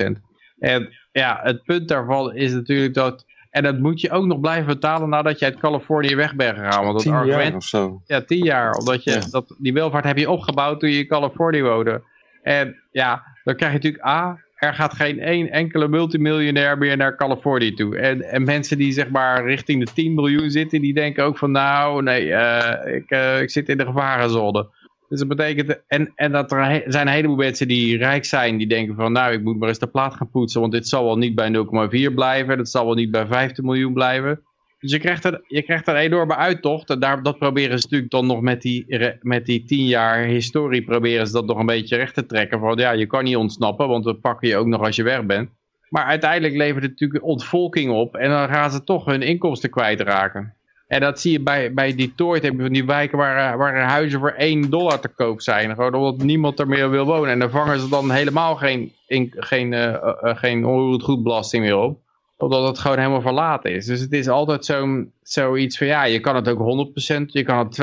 0,4%. 0.06 0.22
En 0.60 0.90
ja, 1.12 1.40
het 1.44 1.64
punt 1.64 1.88
daarvan 1.88 2.36
is 2.36 2.54
natuurlijk 2.54 2.94
dat... 2.94 3.26
En 3.50 3.64
dat 3.64 3.80
moet 3.80 4.02
je 4.02 4.12
ook 4.12 4.26
nog 4.26 4.40
blijven 4.40 4.66
betalen 4.66 5.10
nadat 5.10 5.40
je 5.40 5.46
uit 5.46 5.60
Californië 5.60 6.16
weg 6.16 6.36
bent 6.36 6.58
gegaan. 6.58 6.84
Want 6.84 6.94
dat 6.94 7.04
tien 7.04 7.14
argument, 7.14 7.44
jaar 7.44 7.56
of 7.56 7.64
zo. 7.64 8.02
Ja, 8.06 8.22
tien 8.22 8.44
jaar. 8.44 8.74
Omdat 8.74 9.04
je, 9.04 9.12
ja. 9.12 9.22
dat, 9.32 9.56
die 9.58 9.74
welvaart 9.74 10.06
heb 10.06 10.18
je 10.18 10.30
opgebouwd 10.30 10.80
toen 10.80 10.90
je 10.90 10.98
in 10.98 11.08
Californië 11.08 11.62
woonde. 11.62 12.04
En 12.42 12.76
ja, 12.92 13.24
dan 13.44 13.56
krijg 13.56 13.72
je 13.72 13.78
natuurlijk 13.78 14.06
A, 14.06 14.43
er 14.64 14.74
gaat 14.74 14.94
geen 14.94 15.20
één 15.20 15.52
enkele 15.52 15.88
multimiljonair 15.88 16.78
meer 16.78 16.98
naar 16.98 17.16
Californië 17.16 17.74
toe. 17.74 17.98
En, 17.98 18.22
en 18.22 18.44
mensen 18.44 18.78
die 18.78 18.92
zeg 18.92 19.10
maar 19.10 19.46
richting 19.46 19.86
de 19.86 19.94
10 19.94 20.14
miljoen 20.14 20.52
zitten, 20.52 20.82
die 20.82 20.94
denken 20.94 21.24
ook 21.24 21.38
van 21.38 21.52
nou, 21.52 22.04
nee, 22.04 22.34
eh, 22.34 22.96
ik, 22.96 23.10
eh, 23.10 23.42
ik 23.42 23.50
zit 23.50 23.70
in 23.70 23.78
de 23.78 23.86
gevarenzone. 23.86 24.70
Dus 25.10 25.20
dat 25.20 25.28
betekent, 25.28 25.84
en, 25.88 26.12
en 26.16 26.32
dat 26.32 26.52
er 26.52 26.84
zijn 26.86 27.08
een 27.08 27.14
heleboel 27.14 27.36
mensen 27.36 27.68
die 27.68 27.98
rijk 27.98 28.26
zijn, 28.26 28.58
die 28.58 28.68
denken 28.68 28.96
van 28.96 29.12
nou, 29.12 29.34
ik 29.34 29.44
moet 29.44 29.60
maar 29.60 29.68
eens 29.68 29.80
de 29.80 29.88
plaat 29.88 30.14
gaan 30.14 30.30
poetsen, 30.30 30.62
want 30.62 30.72
dit 30.72 30.88
zal 30.88 31.06
wel 31.06 31.18
niet 31.18 31.36
bij 31.36 31.66
0,4 32.10 32.14
blijven, 32.14 32.58
dat 32.58 32.70
zal 32.70 32.86
wel 32.86 32.96
niet 32.96 33.12
bij 33.12 33.26
15 33.26 33.66
miljoen 33.66 33.94
blijven. 33.94 34.42
Dus 34.84 34.92
je 34.92 35.00
krijgt, 35.00 35.26
er, 35.26 35.42
je 35.48 35.62
krijgt 35.62 35.88
er 35.88 35.96
een 35.96 36.02
enorme 36.02 36.36
uittocht. 36.36 36.90
En 36.90 37.00
dat 37.24 37.38
proberen 37.38 37.80
ze 37.80 37.84
natuurlijk 37.84 38.12
dan 38.12 38.26
nog 38.26 38.42
met 38.42 38.62
die, 38.62 38.86
met 39.22 39.46
die 39.46 39.64
tien 39.64 39.86
jaar 39.86 40.18
historie 40.18 40.84
proberen 40.84 41.28
ze 41.28 41.34
dat 41.34 41.46
nog 41.46 41.60
een 41.60 41.66
beetje 41.66 41.96
recht 41.96 42.14
te 42.14 42.26
trekken. 42.26 42.60
Van 42.60 42.78
ja, 42.78 42.92
je 42.92 43.06
kan 43.06 43.24
niet 43.24 43.36
ontsnappen, 43.36 43.88
want 43.88 44.06
we 44.06 44.14
pakken 44.14 44.48
je 44.48 44.58
ook 44.58 44.68
nog 44.68 44.82
als 44.82 44.96
je 44.96 45.04
weg 45.04 45.26
bent. 45.26 45.50
Maar 45.90 46.06
uiteindelijk 46.06 46.56
levert 46.56 46.82
het 46.82 46.92
natuurlijk 46.92 47.24
ontvolking 47.24 47.92
op. 47.92 48.16
En 48.16 48.30
dan 48.30 48.48
gaan 48.48 48.72
ze 48.72 48.84
toch 48.84 49.06
hun 49.06 49.22
inkomsten 49.22 49.70
kwijtraken. 49.70 50.54
En 50.88 51.00
dat 51.00 51.20
zie 51.20 51.32
je 51.32 51.40
bij, 51.40 51.74
bij 51.74 51.96
Detroit, 51.96 52.44
heb 52.44 52.54
je 52.54 52.62
van 52.62 52.74
die 52.74 52.86
wijken 52.86 53.18
waar, 53.18 53.58
waar 53.58 53.82
huizen 53.82 54.20
voor 54.20 54.32
1 54.32 54.70
dollar 54.70 55.00
te 55.00 55.08
koop 55.08 55.42
zijn. 55.42 55.76
Gewoon 55.76 55.94
omdat 55.94 56.24
niemand 56.24 56.60
er 56.60 56.68
meer 56.68 56.90
wil 56.90 57.06
wonen. 57.06 57.30
En 57.30 57.40
dan 57.40 57.50
vangen 57.50 57.80
ze 57.80 57.90
dan 57.90 58.12
helemaal 58.12 58.56
geen, 58.56 58.94
geen, 59.30 59.74
eh, 59.74 59.94
eh, 59.94 60.14
eh, 60.22 60.38
geen 60.38 60.66
onroerend 60.66 61.04
goed 61.04 61.24
belasting 61.24 61.64
meer 61.64 61.78
op 61.78 62.02
omdat 62.38 62.68
het 62.68 62.80
gewoon 62.80 62.98
helemaal 62.98 63.22
verlaten 63.22 63.72
is. 63.72 63.86
Dus 63.86 64.00
het 64.00 64.12
is 64.12 64.28
altijd 64.28 64.66
zo'n 64.66 65.12
zoiets 65.22 65.78
van, 65.78 65.88
ja, 65.88 66.04
je 66.04 66.20
kan 66.20 66.36
het 66.36 66.50
ook 66.50 66.88
100%, 67.20 67.26
je 67.26 67.44
kan 67.44 67.58
het 67.58 67.82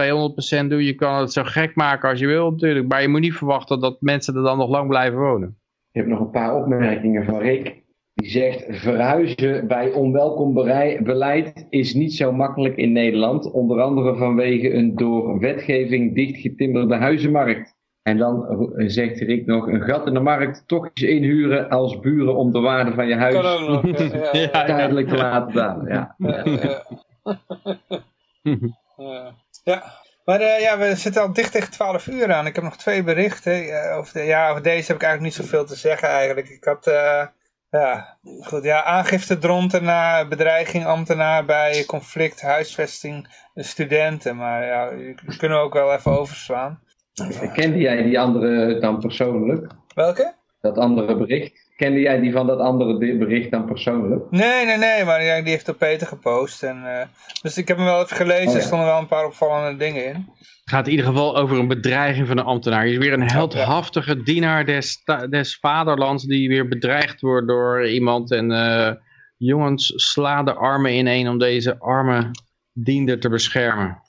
200% 0.65 0.67
doen, 0.69 0.85
je 0.85 0.95
kan 0.95 1.21
het 1.21 1.33
zo 1.33 1.43
gek 1.45 1.75
maken 1.75 2.09
als 2.09 2.19
je 2.19 2.27
wil 2.27 2.51
natuurlijk. 2.51 2.89
Maar 2.89 3.03
je 3.03 3.09
moet 3.09 3.21
niet 3.21 3.35
verwachten 3.35 3.81
dat 3.81 4.01
mensen 4.01 4.37
er 4.37 4.43
dan 4.43 4.59
nog 4.59 4.69
lang 4.69 4.89
blijven 4.89 5.19
wonen. 5.19 5.59
Ik 5.93 6.01
heb 6.01 6.07
nog 6.07 6.21
een 6.21 6.31
paar 6.31 6.55
opmerkingen 6.55 7.25
van 7.25 7.39
Rick. 7.39 7.79
Die 8.15 8.31
zegt, 8.31 8.65
verhuizen 8.69 9.67
bij 9.67 9.93
onwelkom 9.93 10.55
beleid 11.03 11.67
is 11.71 11.95
niet 11.95 12.15
zo 12.15 12.33
makkelijk 12.33 12.77
in 12.77 12.93
Nederland. 12.93 13.51
Onder 13.51 13.81
andere 13.81 14.17
vanwege 14.17 14.75
een 14.75 14.97
door 14.97 15.39
wetgeving 15.39 16.15
dichtgetimmerde 16.15 16.95
huizenmarkt. 16.95 17.79
En 18.03 18.19
dan 18.19 18.47
eh, 18.77 18.89
zegt 18.89 19.21
Rick 19.21 19.47
nog, 19.47 19.67
een 19.67 19.83
gat 19.83 20.07
in 20.07 20.15
de 20.15 20.21
markt 20.21 20.63
toch 20.67 20.85
eens 20.85 21.03
inhuren 21.03 21.69
als 21.69 22.01
buren 22.01 22.37
om 22.37 22.53
de 22.53 22.61
waarde 22.61 22.95
van 22.95 23.07
je 23.07 23.17
huis 23.17 23.35
nog. 23.35 23.99
Ja, 23.99 24.33
ja, 24.33 24.33
ja. 24.33 24.65
tijdelijk 24.65 25.09
te 25.09 25.17
laten 25.17 25.55
dalen. 25.55 26.15
Ja. 29.65 29.83
Maar 30.25 30.41
eh, 30.41 30.61
ja, 30.61 30.79
we 30.79 30.95
zitten 30.95 31.23
al 31.23 31.33
dicht 31.33 31.53
tegen 31.53 31.71
12 31.71 32.07
uur 32.07 32.33
aan. 32.33 32.47
Ik 32.47 32.55
heb 32.55 32.65
nog 32.65 32.77
twee 32.77 33.03
berichten. 33.03 33.53
eh, 33.53 33.97
over, 33.97 34.13
de, 34.13 34.23
ja, 34.23 34.51
over 34.51 34.63
deze 34.63 34.87
heb 34.87 34.97
ik 34.97 35.03
eigenlijk 35.03 35.23
niet 35.23 35.47
zoveel 35.47 35.65
te 35.65 35.75
zeggen 35.77 36.09
eigenlijk. 36.09 36.49
Ik 36.49 36.65
had, 36.65 36.87
eh, 36.87 37.27
ja, 37.71 38.19
goed, 38.41 38.65
ja, 38.65 38.85
aangifte 38.85 39.39
dronten 39.39 39.85
na 39.85 40.29
bedreiging 40.29 40.87
ambtenaar 40.87 41.45
bij 41.45 41.85
conflict, 41.85 42.41
huisvesting, 42.41 43.29
studenten. 43.55 44.37
Maar 44.37 44.65
ja, 44.67 44.87
kunnen 45.37 45.59
we 45.59 45.65
ook 45.65 45.73
wel 45.73 45.93
even 45.93 46.19
overslaan. 46.19 46.83
Kende 47.53 47.79
jij 47.79 48.03
die 48.03 48.21
andere 48.21 48.79
dan 48.81 48.99
persoonlijk? 48.99 49.73
Welke? 49.95 50.35
Dat 50.61 50.79
andere 50.79 51.17
bericht? 51.17 51.69
Kende 51.77 52.01
jij 52.01 52.21
die 52.21 52.33
van 52.33 52.47
dat 52.47 52.59
andere 52.59 53.17
bericht 53.17 53.51
dan 53.51 53.65
persoonlijk? 53.65 54.31
Nee, 54.31 54.67
nee, 54.67 54.77
nee, 54.77 55.05
maar 55.05 55.25
ja, 55.25 55.41
die 55.41 55.51
heeft 55.51 55.69
op 55.69 55.79
Peter 55.79 56.07
gepost. 56.07 56.63
En, 56.63 57.01
eh, 57.01 57.07
dus 57.43 57.59
ik 57.59 57.69
heb 57.69 57.77
hem 57.77 57.87
wel 57.87 58.03
even 58.03 58.17
gelezen, 58.17 58.47
Oh, 58.47 58.53
ja. 58.53 58.59
er 58.59 58.63
stonden 58.63 58.87
wel 58.87 58.99
een 58.99 59.07
paar 59.07 59.27
opvallende 59.27 59.79
dingen 59.79 60.05
in. 60.07 60.15
Het 60.39 60.79
gaat 60.79 60.85
in 60.87 60.91
ieder 60.91 61.07
geval 61.07 61.37
over 61.37 61.59
een 61.59 61.69
bedreiging 61.69 62.27
van 62.27 62.39
een 62.39 62.45
ambtenaar. 62.45 62.87
Je 62.87 62.93
is 62.93 62.99
weer 62.99 63.13
een 63.13 63.31
heldhaftige 63.31 64.23
dienaar 64.23 64.65
des, 64.65 65.05
des 65.31 65.59
vaderlands 65.59 66.25
die 66.25 66.49
weer 66.49 66.69
bedreigd 66.69 67.21
wordt 67.21 67.49
door 67.49 67.89
iemand. 67.89 68.31
En 68.33 68.53
eh, 68.53 68.93
jongens, 69.37 69.93
sla 69.97 70.43
de 70.43 70.55
armen 70.55 70.95
ineen 70.95 71.29
om 71.29 71.39
deze 71.39 71.79
arme 71.79 72.31
diender 72.73 73.21
te 73.21 73.29
beschermen. 73.29 74.03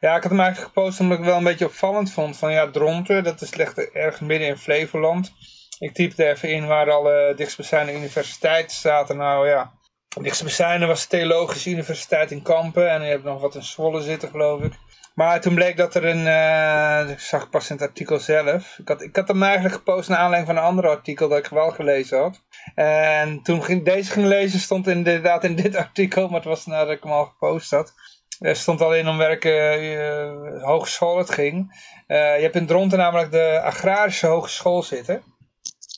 Ja, 0.00 0.16
ik 0.16 0.22
had 0.22 0.30
hem 0.30 0.40
eigenlijk 0.40 0.72
gepost 0.74 1.00
omdat 1.00 1.18
ik 1.18 1.24
wel 1.24 1.36
een 1.36 1.44
beetje 1.44 1.64
opvallend 1.64 2.12
vond. 2.12 2.38
Van 2.38 2.52
ja, 2.52 2.70
Dronten, 2.70 3.24
dat 3.24 3.40
is 3.40 3.54
ligt 3.54 3.90
ergens 3.92 4.20
midden 4.20 4.48
in 4.48 4.56
Flevoland. 4.56 5.32
Ik 5.78 5.94
typte 5.94 6.28
even 6.28 6.52
in 6.52 6.66
waar 6.66 6.90
alle 6.90 7.32
dichtstbijzijnde 7.36 7.94
universiteiten 7.94 8.76
zaten. 8.76 9.16
Nou 9.16 9.48
ja, 9.48 9.72
de 10.08 10.22
dichtstbijzijnde 10.22 10.86
was 10.86 11.02
de 11.02 11.16
Theologische 11.16 11.70
Universiteit 11.70 12.30
in 12.30 12.42
Kampen. 12.42 12.90
En 12.90 13.02
je 13.02 13.08
hebt 13.08 13.24
nog 13.24 13.40
wat 13.40 13.54
in 13.54 13.62
Zwolle 13.62 14.02
zitten, 14.02 14.28
geloof 14.28 14.62
ik. 14.62 14.72
Maar 15.14 15.40
toen 15.40 15.54
bleek 15.54 15.76
dat 15.76 15.94
er 15.94 16.04
een, 16.04 16.26
eh, 16.26 17.10
ik 17.10 17.20
zag 17.20 17.50
pas 17.50 17.70
in 17.70 17.76
het 17.76 17.88
artikel 17.88 18.18
zelf. 18.18 18.78
Ik 18.78 18.88
had, 18.88 19.02
ik 19.02 19.16
had 19.16 19.28
hem 19.28 19.42
eigenlijk 19.42 19.74
gepost 19.74 20.08
naar 20.08 20.18
aanleiding 20.18 20.46
van 20.52 20.62
een 20.62 20.68
ander 20.68 20.88
artikel 20.88 21.28
dat 21.28 21.38
ik 21.38 21.46
wel 21.46 21.70
gelezen 21.70 22.18
had. 22.18 22.42
En 22.74 23.42
toen 23.42 23.62
ging, 23.64 23.84
deze 23.84 24.12
ging 24.12 24.26
lezen 24.26 24.60
stond 24.60 24.86
inderdaad 24.86 25.44
in 25.44 25.54
dit 25.54 25.76
artikel, 25.86 26.26
maar 26.26 26.40
het 26.40 26.48
was 26.48 26.66
nadat 26.66 26.96
ik 26.96 27.02
hem 27.02 27.12
al 27.12 27.24
gepost 27.24 27.70
had. 27.70 27.94
Er 28.42 28.56
stond 28.56 28.80
al 28.80 28.94
in 28.94 29.08
om 29.08 29.16
welke 29.16 29.50
eh, 29.50 30.62
hogeschool 30.64 31.18
het 31.18 31.30
ging. 31.30 31.84
Eh, 32.06 32.16
je 32.36 32.42
hebt 32.42 32.56
in 32.56 32.66
Dronten 32.66 32.98
namelijk 32.98 33.30
de 33.30 33.60
agrarische 33.62 34.26
hogeschool 34.26 34.82
zitten. 34.82 35.22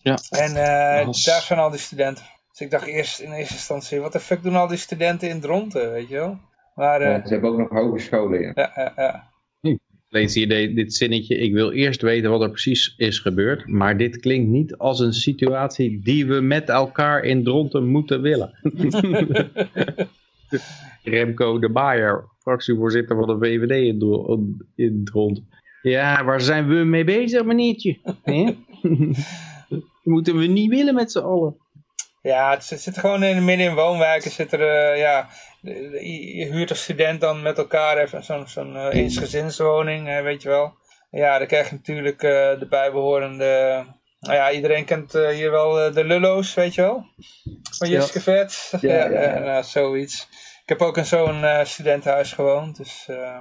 Ja. 0.02 0.18
En 0.30 0.48
eh, 0.56 1.06
daar 1.24 1.42
zijn 1.42 1.58
al 1.58 1.70
die 1.70 1.78
studenten. 1.80 2.24
Dus 2.50 2.60
ik 2.60 2.70
dacht 2.70 2.86
eerst 2.86 3.20
in 3.20 3.32
eerste 3.32 3.54
instantie, 3.54 4.00
wat 4.00 4.12
de 4.12 4.20
fuck 4.20 4.42
doen 4.42 4.56
al 4.56 4.66
die 4.66 4.76
studenten 4.78 5.28
in 5.28 5.40
Dronten, 5.40 5.92
weet 5.92 6.08
je 6.08 6.14
wel? 6.14 6.38
Maar 6.74 7.00
eh, 7.00 7.08
Ja, 7.10 7.26
ze 7.26 7.32
hebben 7.32 7.50
ook 7.50 7.58
nog 7.58 7.68
hogescholen, 7.70 8.40
ja. 8.40 8.52
ja, 8.54 8.72
ja, 8.74 8.92
ja. 8.96 9.32
Lees 10.08 10.34
hier 10.34 10.48
de- 10.48 10.72
dit 10.74 10.94
zinnetje. 10.94 11.36
Ik 11.36 11.52
wil 11.52 11.72
eerst 11.72 12.02
weten 12.02 12.30
wat 12.30 12.42
er 12.42 12.50
precies 12.50 12.94
is 12.96 13.18
gebeurd. 13.18 13.66
Maar 13.66 13.96
dit 13.96 14.20
klinkt 14.20 14.48
niet 14.50 14.76
als 14.76 15.00
een 15.00 15.12
situatie 15.12 16.00
die 16.02 16.26
we 16.26 16.40
met 16.40 16.68
elkaar 16.68 17.22
in 17.24 17.44
Dronten 17.44 17.86
moeten 17.86 18.20
willen. 18.22 18.58
Remco 21.02 21.58
de 21.58 21.68
Baaier, 21.70 22.24
fractievoorzitter 22.44 23.16
van 23.16 23.26
de 23.26 23.46
VVD 23.46 23.70
in, 23.70 24.66
in 24.74 25.04
Dronten. 25.04 25.48
Ja, 25.82 26.24
waar 26.24 26.40
zijn 26.40 26.68
we 26.68 26.74
mee 26.74 27.04
bezig, 27.04 27.44
meneertje? 27.44 27.98
Moeten 30.02 30.36
we 30.36 30.46
niet 30.46 30.70
willen 30.70 30.94
met 30.94 31.12
z'n 31.12 31.18
allen. 31.18 31.56
Ja, 32.22 32.50
het 32.50 32.64
zit, 32.64 32.80
zit 32.80 32.98
gewoon 32.98 33.22
in 33.22 33.44
midden 33.44 33.66
in 33.66 33.74
woonwijken. 33.74 34.30
Zit 34.30 34.52
er, 34.52 34.60
eh, 34.60 34.98
ja, 34.98 35.28
je 36.36 36.48
huurt 36.50 36.70
als 36.70 36.82
student 36.82 37.20
dan 37.20 37.42
met 37.42 37.58
elkaar 37.58 37.98
even 37.98 38.24
zo'n 38.24 38.48
zo'n 38.48 38.76
eh, 38.76 39.00
eensgezinswoning, 39.00 40.22
weet 40.22 40.42
je 40.42 40.48
wel. 40.48 40.74
Ja, 41.10 41.38
dan 41.38 41.46
krijg 41.46 41.68
je 41.68 41.74
natuurlijk 41.74 42.22
eh, 42.22 42.58
de 42.58 42.66
bijbehorende... 42.68 43.84
Nou 44.20 44.36
ja, 44.36 44.50
iedereen 44.50 44.84
kent 44.84 45.12
hier 45.12 45.50
wel 45.50 45.92
de 45.92 46.04
lullo's, 46.04 46.54
weet 46.54 46.74
je 46.74 46.80
wel? 46.80 47.04
Van 47.78 47.88
Ja. 47.88 47.94
Jiske 47.94 48.20
Vet. 48.20 48.72
Ja, 48.80 48.94
ja, 48.94 49.22
ja. 49.22 49.38
nou, 49.38 49.64
zoiets. 49.64 50.28
Ik 50.64 50.70
heb 50.70 50.80
ook 50.82 50.96
in 50.96 51.04
zo'n 51.06 51.44
eh, 51.44 51.64
studentenhuis 51.64 52.32
gewoond, 52.32 52.76
dus 52.76 53.04
eh, 53.08 53.36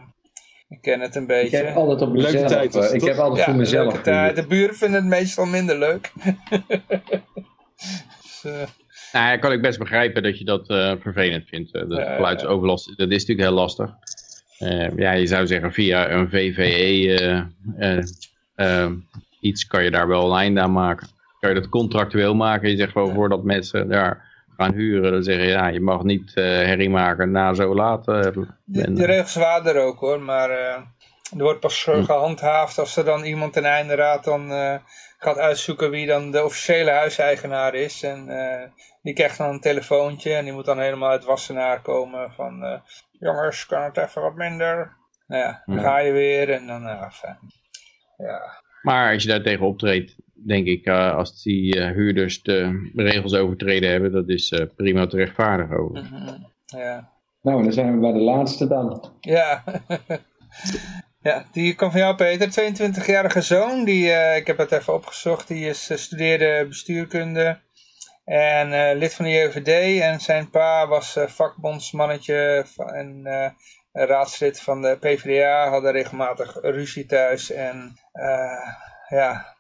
ik 0.70 0.82
ken 0.82 1.00
het 1.00 1.16
een 1.16 1.22
Ik 1.22 1.28
beetje. 1.28 1.58
heb 1.58 1.76
altijd 1.76 2.02
op 2.02 2.14
Leuke 2.16 2.32
mezelf. 2.32 2.52
tijd 2.52 2.74
was 2.74 2.86
eh, 2.86 2.92
het, 2.92 3.02
ik 3.02 3.08
heb 3.08 3.18
altijd 3.18 3.40
Ja, 3.40 3.46
voor 3.46 3.56
mezelf 3.56 3.86
leuke 3.94 4.02
tijd. 4.02 4.36
De 4.36 4.48
buren 4.48 4.76
vinden 4.76 5.00
het 5.02 5.10
meestal 5.10 5.46
minder 5.46 5.78
leuk. 5.80 6.12
dus, 8.22 8.42
eh, 8.44 8.52
Nou, 9.12 9.26
ja, 9.32 9.38
kan 9.38 9.52
ik 9.52 9.62
best 9.62 9.80
begrijpen 9.80 10.24
dat 10.24 10.38
je 10.38 10.46
dat 10.46 10.70
eh, 10.70 10.94
vervelend 11.00 11.48
vindt. 11.48 11.72
de 11.72 11.86
Ja, 11.90 12.00
ja, 12.00 12.16
geluidsoverlast, 12.16 12.86
dat 12.98 13.12
is 13.12 13.20
natuurlijk 13.26 13.48
heel 13.48 13.58
lastig. 13.58 13.90
Eh, 14.58 14.98
ja, 14.98 15.12
je 15.12 15.28
zou 15.28 15.48
zeggen 15.48 15.74
via 15.74 16.12
een 16.12 16.30
VVE 16.30 17.14
eh, 17.20 17.98
eh, 17.98 18.04
eh, 18.56 18.92
iets 19.40 19.68
kan 19.68 19.84
je 19.84 19.92
daar 19.92 20.08
wel 20.08 20.32
een 20.32 20.38
einde 20.40 20.62
aan 20.62 20.72
maken. 20.72 21.08
Kan 21.40 21.50
je 21.54 21.60
dat 21.60 21.70
contractueel 21.70 22.36
maken. 22.36 22.70
Je 22.70 22.78
zegt 22.78 22.92
gewoon 22.92 23.14
voordat 23.14 23.44
mensen 23.44 23.90
daar 23.90 24.32
gaan 24.64 24.74
huren, 24.74 25.12
dan 25.12 25.24
zeggen 25.24 25.48
ja, 25.48 25.68
je 25.68 25.82
mag 25.82 26.04
niet 26.04 26.34
eh, 26.34 26.44
herrie 26.44 26.90
maken 26.90 27.32
na 27.32 27.54
zo 27.54 27.76
laat. 27.76 28.08
eh, 28.08 28.28
die 28.66 29.06
regels 29.06 29.36
waren 29.36 29.76
er 29.76 29.82
ook 29.82 30.00
hoor, 30.00 30.22
maar 30.22 30.50
eh, 30.50 30.76
er 31.38 31.44
wordt 31.44 31.60
pas 31.60 31.88
eh, 31.88 32.04
gehandhaafd 32.04 32.78
als 32.78 32.96
er 32.98 33.06
dan 33.06 33.24
iemand 33.24 33.54
ten 33.54 33.66
einde 33.66 33.96
raad 33.96 34.24
dan 34.24 34.50
gaat 35.18 35.38
uitzoeken 35.38 35.90
wie 35.90 36.08
dan 36.08 36.32
de 36.32 36.44
officiële 36.44 36.92
huiseigenaar 36.92 37.74
is. 37.76 38.04
En 38.04 38.26
die 39.02 39.14
krijgt 39.14 39.38
dan 39.38 39.50
een 39.50 39.60
telefoontje 39.60 40.34
en 40.34 40.44
die 40.44 40.54
moet 40.54 40.66
dan 40.66 40.80
helemaal 40.80 41.10
uit 41.10 41.24
Wassenaar 41.26 41.82
komen 41.82 42.32
van 42.32 42.82
jongens, 43.20 43.66
kan 43.66 43.84
het 43.84 43.98
even 43.98 44.22
wat 44.22 44.36
minder? 44.36 44.96
Nou 45.28 45.42
ja, 45.44 45.64
dan 45.66 45.76
Ja. 45.76 45.82
ga 45.82 45.98
je 45.98 46.12
weer 46.12 46.50
en 46.50 46.68
dan, 46.68 47.12
fijn. 47.12 47.38
Ja, 48.18 48.62
Maar 48.82 49.14
als 49.14 49.24
je 49.24 49.30
daar 49.30 49.42
tegen 49.42 49.66
optreedt, 49.66 50.16
denk 50.46 50.68
ik, 50.68 50.86
eh, 50.86 51.16
als 51.16 51.44
die 51.44 51.80
eh, 51.80 51.92
huurders 51.92 52.42
de 52.42 52.90
regels 52.96 53.34
overtreden 53.34 53.90
hebben, 53.90 54.12
dat 54.12 54.30
is 54.30 54.52
eh, 54.52 54.66
prima 54.76 55.08
te 55.08 55.18
rechtvaardigen. 55.18 55.78
Over. 55.78 56.04
mhm, 56.04 56.36
ja. 56.66 57.12
Nou, 57.42 57.64
dan 57.64 57.74
zijn 57.74 57.94
we 57.94 58.00
bij 58.00 58.12
de 58.12 58.20
laatste 58.20 58.68
dan. 58.68 59.12
Ja. 59.20 59.64
ja, 61.22 61.46
die 61.52 61.76
komt 61.76 61.92
van 61.92 62.02
jou 62.02 62.16
Peter, 62.16 62.74
22-jarige 62.74 63.42
zoon, 63.42 63.84
die, 63.86 64.12
eh, 64.12 64.38
ik 64.38 64.48
heb 64.48 64.58
het 64.58 64.72
even 64.72 64.94
opgezocht, 64.94 65.48
die 65.48 65.66
is 65.66 65.90
eh, 65.90 65.98
studeerde 65.98 66.66
bestuurkunde 66.68 67.60
en 68.26 68.74
eh, 68.74 68.98
lid 68.98 69.14
van 69.14 69.26
de 69.26 69.32
JVD 69.32 70.02
en 70.02 70.20
zijn 70.20 70.50
pa 70.50 70.88
was 70.88 71.16
eh, 71.16 71.28
vakbondsmannetje 71.28 72.66
en 72.78 73.26
eh, 73.26 73.52
raadslid 73.92 74.62
van 74.62 74.82
de 74.82 74.98
PvdA, 75.00 75.70
hadden 75.70 75.92
regelmatig 75.92 76.58
ruzie 76.62 77.06
thuis 77.06 77.52
en 77.52 78.00
eh, 78.12 78.68
ja, 79.10 79.53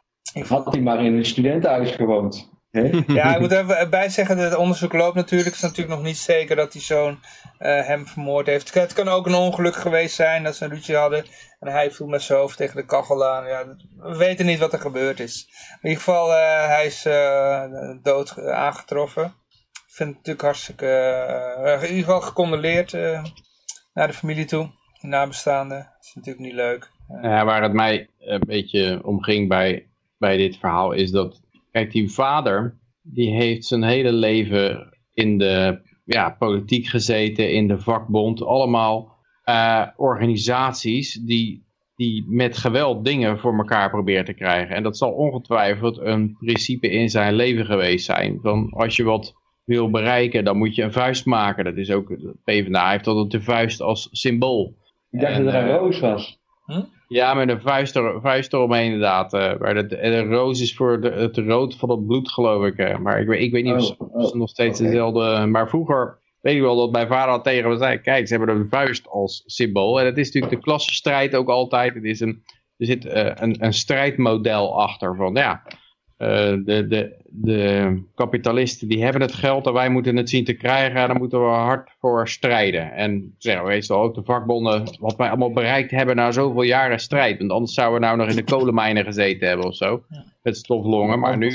Had 0.47 0.73
hij 0.73 0.81
maar 0.81 1.05
in 1.05 1.18
een 1.18 1.26
studentenhuis 1.26 1.91
gewoond. 1.91 2.49
hè? 2.72 2.89
Ja, 3.07 3.34
ik 3.34 3.39
moet 3.39 3.51
er 3.51 3.60
even 3.60 3.89
bij 3.89 4.10
zeggen 4.10 4.38
dat 4.38 4.49
het 4.49 4.60
onderzoek 4.60 4.93
loopt 4.93 5.15
natuurlijk. 5.15 5.49
Het 5.49 5.55
is 5.55 5.69
natuurlijk 5.69 5.97
nog 5.97 6.05
niet 6.05 6.18
zeker 6.18 6.55
dat 6.55 6.72
die 6.72 6.81
zoon 6.81 7.19
eh, 7.57 7.85
hem 7.85 8.07
vermoord 8.07 8.45
heeft. 8.45 8.73
Het 8.73 8.93
kan 8.93 9.07
ook 9.07 9.26
een 9.26 9.35
ongeluk 9.35 9.76
geweest 9.76 10.15
zijn 10.15 10.43
dat 10.43 10.55
ze 10.55 10.64
een 10.64 10.72
ruzie 10.72 10.95
hadden. 10.95 11.26
En 11.60 11.72
hij 11.72 11.91
viel 11.91 12.07
met 12.07 12.22
zijn 12.22 12.39
hoofd 12.39 12.57
tegen 12.57 12.76
de 12.76 12.85
kachel 12.85 13.26
aan. 13.26 13.47
Ja, 13.47 13.65
we 13.97 14.18
weten 14.18 14.45
niet 14.45 14.60
wat 14.60 14.73
er 14.73 14.80
gebeurd 14.80 15.19
is. 15.19 15.47
In 15.81 15.89
ieder 15.89 16.03
geval, 16.03 16.34
eh, 16.34 16.68
hij 16.68 16.85
is 16.85 17.05
eh, 17.05 17.64
dood 18.01 18.39
aangetroffen. 18.39 19.23
Ik 19.93 19.99
vind 19.99 20.10
het 20.10 20.18
natuurlijk 20.18 20.45
hartstikke... 20.45 20.85
in 21.81 21.89
ieder 21.89 22.03
geval 22.03 22.22
gecondoleerd 22.22 22.93
eh, 22.93 23.23
naar 23.93 24.07
de 24.07 24.14
familie 24.14 24.45
toe. 24.45 24.69
De 25.01 25.07
nabestaanden. 25.07 25.77
Dat 25.77 26.05
is 26.05 26.14
natuurlijk 26.14 26.45
niet 26.45 26.55
leuk. 26.55 26.91
Ja, 27.22 27.45
waar 27.45 27.61
het 27.61 27.73
mij 27.73 28.10
een 28.19 28.43
beetje 28.45 29.01
om 29.03 29.23
ging 29.23 29.47
bij, 29.47 29.88
bij 30.23 30.37
dit 30.37 30.57
verhaal 30.57 30.91
is 30.91 31.11
dat, 31.11 31.41
kijk, 31.71 31.91
die 31.91 32.11
vader, 32.11 32.77
die 33.01 33.29
heeft 33.29 33.65
zijn 33.65 33.83
hele 33.83 34.11
leven 34.11 34.93
in 35.13 35.37
de 35.37 35.81
ja, 36.05 36.29
politiek 36.29 36.87
gezeten, 36.87 37.51
in 37.51 37.67
de 37.67 37.79
vakbond, 37.79 38.43
allemaal 38.43 39.17
eh, 39.43 39.87
organisaties 39.95 41.13
die, 41.13 41.65
die 41.95 42.25
met 42.27 42.57
geweld 42.57 43.05
dingen 43.05 43.39
voor 43.39 43.57
elkaar 43.57 43.89
proberen 43.89 44.25
te 44.25 44.33
krijgen. 44.33 44.75
En 44.75 44.83
dat 44.83 44.97
zal 44.97 45.11
ongetwijfeld 45.11 45.97
een 45.97 46.35
principe 46.39 46.89
in 46.89 47.09
zijn 47.09 47.33
leven 47.33 47.65
geweest 47.65 48.05
zijn. 48.05 48.39
Van 48.41 48.69
als 48.71 48.95
je 48.95 49.03
wat 49.03 49.33
wil 49.65 49.89
bereiken, 49.89 50.43
dan 50.43 50.57
moet 50.57 50.75
je 50.75 50.83
een 50.83 50.91
vuist 50.91 51.25
maken. 51.25 51.63
Dat 51.63 51.77
is 51.77 51.91
ook, 51.91 52.07
de 52.07 52.35
PvdA 52.43 52.91
heeft 52.91 53.07
altijd 53.07 53.31
de 53.31 53.41
vuist 53.41 53.81
als 53.81 54.09
symbool. 54.11 54.75
Ik 55.11 55.19
dacht 55.19 55.33
En, 55.33 55.43
dat 55.43 55.53
er 55.53 55.59
een 55.59 55.69
eh, 55.69 55.75
roos 55.75 55.99
was. 55.99 56.39
Ja, 57.14 57.34
met 57.34 57.49
een 57.49 57.61
vuist, 57.61 57.95
er, 57.95 58.22
vuist 58.22 58.53
eromheen 58.53 58.85
inderdaad. 58.85 59.34
eh 59.34 59.53
waar 59.60 59.73
de, 59.73 59.85
de 59.88 60.23
roos 60.23 60.61
is 60.61 60.76
voor 60.76 61.02
de, 61.02 61.10
het 61.11 61.38
rood 61.38 61.76
van 61.76 61.90
het 61.90 62.06
bloed, 62.06 62.31
geloof 62.31 62.65
ik. 62.65 62.77
eh. 62.77 62.98
maar 62.98 63.19
ik, 63.19 63.27
weet- 63.27 63.41
ik 63.41 63.52
weet 63.52 63.64
niet 63.64 63.73
of 63.73 63.84
ze- 63.85 63.95
Oh, 63.98 64.22
ze 64.26 64.31
oh, 64.31 64.35
nog 64.40 64.49
steeds 64.49 64.80
oké. 64.80 64.90
dezelfde... 64.90 65.45
Maar 65.45 65.69
vroeger 65.69 66.19
weet 66.41 66.56
ik 66.56 66.61
wel 66.61 66.76
dat 66.76 66.91
mijn 66.91 67.07
vader 67.07 67.34
al 67.34 67.41
tegen 67.41 67.69
me 67.69 67.77
zei... 67.77 67.98
Kijk, 67.98 68.27
ze 68.27 68.35
hebben 68.35 68.56
een 68.56 68.69
vuist 68.69 69.07
als 69.07 69.44
symbool. 69.45 69.99
En 69.99 70.06
het 70.06 70.18
is 70.18 70.26
natuurlijk 70.26 70.53
de 70.53 70.60
klassenstrijd 70.61 71.35
ook 71.35 71.49
altijd. 71.49 71.94
Het 71.94 72.03
is 72.03 72.19
een, 72.19 72.44
er 72.77 72.85
zit 72.85 73.06
eh, 73.06 73.31
een, 73.35 73.56
een 73.65 73.73
strijdmodel 73.73 74.81
achter 74.81 75.15
van... 75.15 75.34
Ja, 75.35 75.61
eh, 75.65 75.77
de, 76.65 76.85
de, 76.87 77.15
de 77.25 78.01
kapitalisten 78.15 78.87
die 78.87 79.03
hebben 79.03 79.21
het 79.21 79.33
geld 79.33 79.67
en 79.67 79.73
wij 79.73 79.89
moeten 79.89 80.15
het 80.15 80.29
zien 80.29 80.45
te 80.45 80.53
krijgen 80.53 81.01
en 81.01 81.07
daar 81.07 81.17
moeten 81.17 81.39
we 81.39 81.45
hard 81.45 81.91
voor 81.99 82.27
strijden. 82.29 82.91
En 82.91 83.35
zeggen 83.37 83.65
we 83.65 83.85
wel 83.87 84.01
ook 84.01 84.15
de 84.15 84.23
vakbonden, 84.23 84.97
wat 84.99 85.15
wij 85.15 85.29
allemaal 85.29 85.51
bereikt 85.51 85.91
hebben 85.91 86.15
na 86.15 86.31
zoveel 86.31 86.61
jaren 86.61 86.99
strijd. 86.99 87.37
Want 87.37 87.51
anders 87.51 87.73
zouden 87.73 87.99
we 87.99 88.05
nou 88.05 88.17
nog 88.17 88.27
in 88.29 88.35
de 88.35 88.43
kolenmijnen 88.43 89.03
gezeten 89.03 89.47
hebben 89.47 89.67
of 89.67 89.75
zo. 89.75 90.03
Met 90.41 90.57
stoflongen, 90.57 91.19
maar 91.19 91.37
nu 91.37 91.51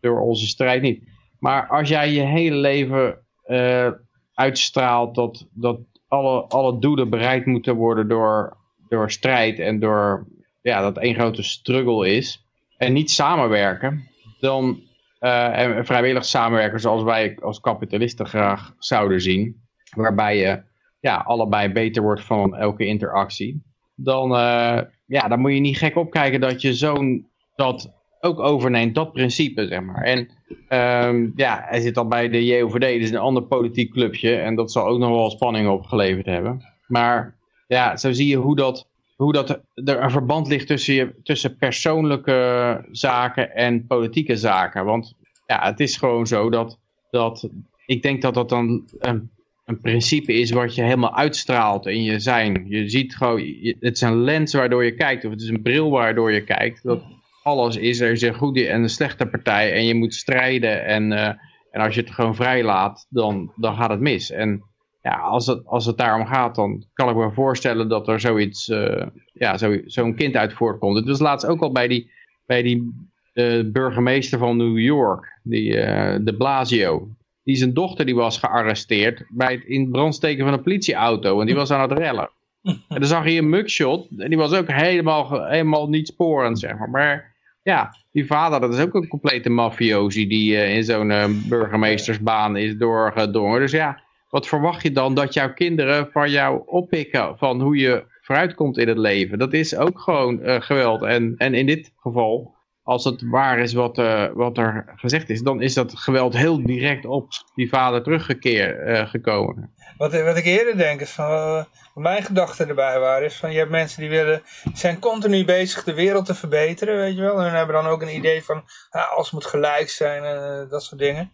door 0.00 0.20
onze 0.20 0.46
strijd 0.46 0.82
niet. 0.82 1.02
Maar 1.38 1.66
als 1.66 1.88
jij 1.88 2.12
je 2.12 2.20
hele 2.20 2.56
leven 2.56 3.18
eh, 3.44 3.90
uitstraalt 4.34 5.14
dat, 5.14 5.46
dat 5.52 5.80
alle, 6.08 6.42
alle 6.42 6.78
doelen 6.78 7.10
bereikt 7.10 7.46
moeten 7.46 7.74
worden 7.74 8.08
door, 8.08 8.56
door 8.88 9.10
strijd 9.10 9.58
en 9.58 9.80
door 9.80 10.26
ja, 10.62 10.80
dat 10.80 10.98
één 10.98 11.14
grote 11.14 11.42
struggle 11.42 12.08
is 12.08 12.41
en 12.82 12.92
niet 12.92 13.10
samenwerken, 13.10 14.08
dan 14.40 14.80
eh, 15.18 15.58
en 15.58 15.84
vrijwillig 15.84 16.24
samenwerken 16.24 16.80
zoals 16.80 17.02
wij 17.02 17.38
als 17.40 17.60
kapitalisten 17.60 18.26
graag 18.26 18.74
zouden 18.78 19.20
zien, 19.20 19.62
waarbij 19.96 20.36
je 20.36 20.62
ja, 21.00 21.16
allebei 21.16 21.72
beter 21.72 22.02
wordt 22.02 22.22
van 22.22 22.56
elke 22.56 22.84
interactie, 22.84 23.62
dan, 23.94 24.36
eh, 24.36 24.80
ja, 25.06 25.28
dan 25.28 25.40
moet 25.40 25.52
je 25.52 25.60
niet 25.60 25.78
gek 25.78 25.96
opkijken 25.96 26.40
dat 26.40 26.60
je 26.62 26.74
zo'n 26.74 27.30
dat 27.54 27.92
ook 28.20 28.40
overneemt, 28.40 28.94
dat 28.94 29.12
principe, 29.12 29.66
zeg 29.66 29.82
maar. 29.82 30.02
En 30.02 30.28
ehm, 30.68 31.30
ja, 31.34 31.64
hij 31.68 31.80
zit 31.80 31.96
al 31.96 32.06
bij 32.06 32.28
de 32.28 32.44
JOVD, 32.44 32.84
is 32.84 33.10
een 33.10 33.16
ander 33.16 33.42
politiek 33.42 33.90
clubje. 33.92 34.36
En 34.36 34.54
dat 34.54 34.72
zal 34.72 34.86
ook 34.86 34.98
nog 34.98 35.10
wel 35.10 35.30
spanning 35.30 35.68
opgeleverd 35.68 36.26
hebben. 36.26 36.62
Maar 36.86 37.36
ja, 37.66 37.96
zo 37.96 38.12
zie 38.12 38.26
je 38.26 38.36
hoe 38.36 38.56
dat, 38.56 38.88
hoe 39.22 39.32
dat 39.32 39.50
er 39.74 40.02
een 40.02 40.10
verband 40.10 40.48
ligt 40.48 40.66
tussen, 40.66 40.94
je, 40.94 41.14
tussen 41.22 41.56
persoonlijke 41.56 42.84
zaken 42.90 43.54
en 43.54 43.86
politieke 43.86 44.36
zaken. 44.36 44.84
Want 44.84 45.14
ja, 45.46 45.64
het 45.64 45.80
is 45.80 45.96
gewoon 45.96 46.26
zo 46.26 46.50
dat, 46.50 46.78
dat 47.10 47.48
ik 47.86 48.02
denk 48.02 48.22
dat 48.22 48.34
dat 48.34 48.48
dan 48.48 48.88
een, 48.98 49.30
een 49.64 49.80
principe 49.80 50.32
is 50.32 50.50
wat 50.50 50.74
je 50.74 50.82
helemaal 50.82 51.16
uitstraalt 51.16 51.86
in 51.86 52.02
je 52.02 52.18
zijn. 52.18 52.64
Je 52.68 52.88
ziet 52.88 53.16
gewoon, 53.16 53.40
het 53.80 53.94
is 53.94 54.00
een 54.00 54.22
lens 54.22 54.54
waardoor 54.54 54.84
je 54.84 54.94
kijkt, 54.94 55.24
of 55.24 55.30
het 55.30 55.40
is 55.40 55.48
een 55.48 55.62
bril 55.62 55.90
waardoor 55.90 56.32
je 56.32 56.44
kijkt. 56.44 56.82
Dat 56.82 57.02
alles 57.42 57.76
is, 57.76 58.00
er 58.00 58.10
is 58.10 58.22
een 58.22 58.34
goede 58.34 58.68
en 58.68 58.82
een 58.82 58.88
slechte 58.88 59.26
partij 59.26 59.72
en 59.72 59.84
je 59.84 59.94
moet 59.94 60.14
strijden. 60.14 60.84
En, 60.84 61.12
eh, 61.12 61.26
en 61.70 61.80
als 61.80 61.94
je 61.94 62.00
het 62.00 62.10
gewoon 62.10 62.34
vrij 62.34 62.64
laat, 62.64 63.06
dan, 63.08 63.52
dan 63.56 63.76
gaat 63.76 63.90
het 63.90 64.00
mis. 64.00 64.30
En 64.30 64.62
ja, 65.02 65.18
als 65.18 65.46
het, 65.46 65.66
als 65.66 65.86
het 65.86 65.96
daarom 65.96 66.26
gaat, 66.26 66.54
dan 66.54 66.84
kan 66.92 67.08
ik 67.08 67.16
me 67.16 67.32
voorstellen 67.32 67.88
dat 67.88 68.08
er 68.08 68.20
zoiets, 68.20 68.68
eh, 68.68 69.06
ja, 69.32 69.58
zo, 69.58 69.80
zo'n 69.84 70.14
kind 70.14 70.36
uit 70.36 70.52
voortkomt. 70.52 70.96
Het 70.96 71.06
was 71.06 71.18
laatst 71.18 71.46
ook 71.46 71.60
al 71.60 71.72
bij 71.72 71.88
die, 71.88 72.10
bij 72.46 72.62
die 72.62 72.92
eh, 73.32 73.60
burgemeester 73.64 74.38
van 74.38 74.56
New 74.56 74.78
York, 74.78 75.38
die, 75.42 75.80
eh, 75.80 76.18
de 76.20 76.36
Blasio. 76.36 77.08
Die 77.44 77.56
zijn 77.56 77.74
dochter 77.74 78.06
die 78.06 78.14
was 78.14 78.38
gearresteerd 78.38 79.24
bij 79.28 79.52
het 79.52 79.64
in 79.64 79.90
brand 79.90 80.14
steken 80.14 80.44
van 80.44 80.52
een 80.52 80.62
politieauto. 80.62 81.40
En 81.40 81.46
die 81.46 81.54
was 81.54 81.70
aan 81.70 81.90
het 81.90 81.98
rellen. 81.98 82.30
En 82.62 82.82
dan 82.88 83.04
zag 83.04 83.28
je 83.28 83.38
een 83.38 83.48
mugshot. 83.48 84.08
En 84.16 84.28
die 84.28 84.38
was 84.38 84.52
ook 84.52 84.70
helemaal, 84.72 85.44
helemaal 85.46 85.88
niet 85.88 86.08
sporend, 86.08 86.58
zeg 86.58 86.78
maar. 86.78 86.90
Maar 86.90 87.34
ja, 87.62 87.94
die 88.12 88.26
vader, 88.26 88.60
dat 88.60 88.74
is 88.74 88.80
ook 88.80 88.94
een 88.94 89.08
complete 89.08 89.50
mafiosi 89.50 90.26
die 90.26 90.54
in 90.56 90.84
zo'n 90.84 91.42
burgemeestersbaan 91.48 92.56
is 92.56 92.76
doorgedrongen. 92.76 93.60
Dus 93.60 93.72
ja, 93.72 94.02
wat 94.32 94.46
verwacht 94.46 94.82
je 94.82 94.92
dan 94.92 95.14
dat 95.14 95.34
jouw 95.34 95.52
kinderen 95.52 96.08
van 96.12 96.30
jou 96.30 96.62
oppikken 96.66 97.38
van 97.38 97.60
hoe 97.60 97.76
je 97.76 98.04
vooruitkomt 98.20 98.78
in 98.78 98.88
het 98.88 98.98
leven? 98.98 99.38
Dat 99.38 99.52
is 99.52 99.76
ook 99.76 100.00
gewoon 100.00 100.42
eh, 100.42 100.60
geweld. 100.60 101.02
En, 101.02 101.34
en 101.38 101.54
in 101.54 101.66
dit 101.66 101.92
geval, 101.96 102.54
als 102.82 103.04
het 103.04 103.22
waar 103.30 103.58
is 103.58 103.72
wat, 103.72 103.98
eh, 103.98 104.26
wat 104.34 104.58
er 104.58 104.92
gezegd 104.96 105.30
is, 105.30 105.42
dan 105.42 105.62
is 105.62 105.74
dat 105.74 105.98
geweld 105.98 106.36
heel 106.36 106.62
direct 106.62 107.04
op 107.04 107.28
die 107.54 107.68
vader 107.68 108.02
teruggekeerd 108.02 108.86
eh, 108.86 109.08
gekomen. 109.08 109.74
Wat, 109.96 110.22
wat 110.22 110.36
ik 110.36 110.44
eerder 110.44 110.76
denk 110.76 111.00
is 111.00 111.10
van, 111.10 111.66
mijn 111.94 112.22
gedachten 112.22 112.68
erbij 112.68 112.98
waren, 112.98 113.26
is 113.26 113.36
van 113.36 113.52
je 113.52 113.58
hebt 113.58 113.70
mensen 113.70 114.00
die 114.00 114.10
willen, 114.10 114.42
zijn 114.74 114.98
continu 114.98 115.44
bezig 115.44 115.84
de 115.84 115.94
wereld 115.94 116.26
te 116.26 116.34
verbeteren, 116.34 116.96
weet 116.96 117.16
je 117.16 117.22
wel. 117.22 117.40
En 117.40 117.52
hebben 117.52 117.74
dan 117.74 117.86
ook 117.86 118.02
een 118.02 118.16
idee 118.16 118.44
van, 118.44 118.64
ah, 118.90 119.12
alles 119.12 119.30
moet 119.30 119.46
gelijk 119.46 119.88
zijn 119.88 120.24
en 120.24 120.66
dat 120.68 120.82
soort 120.82 121.00
dingen. 121.00 121.30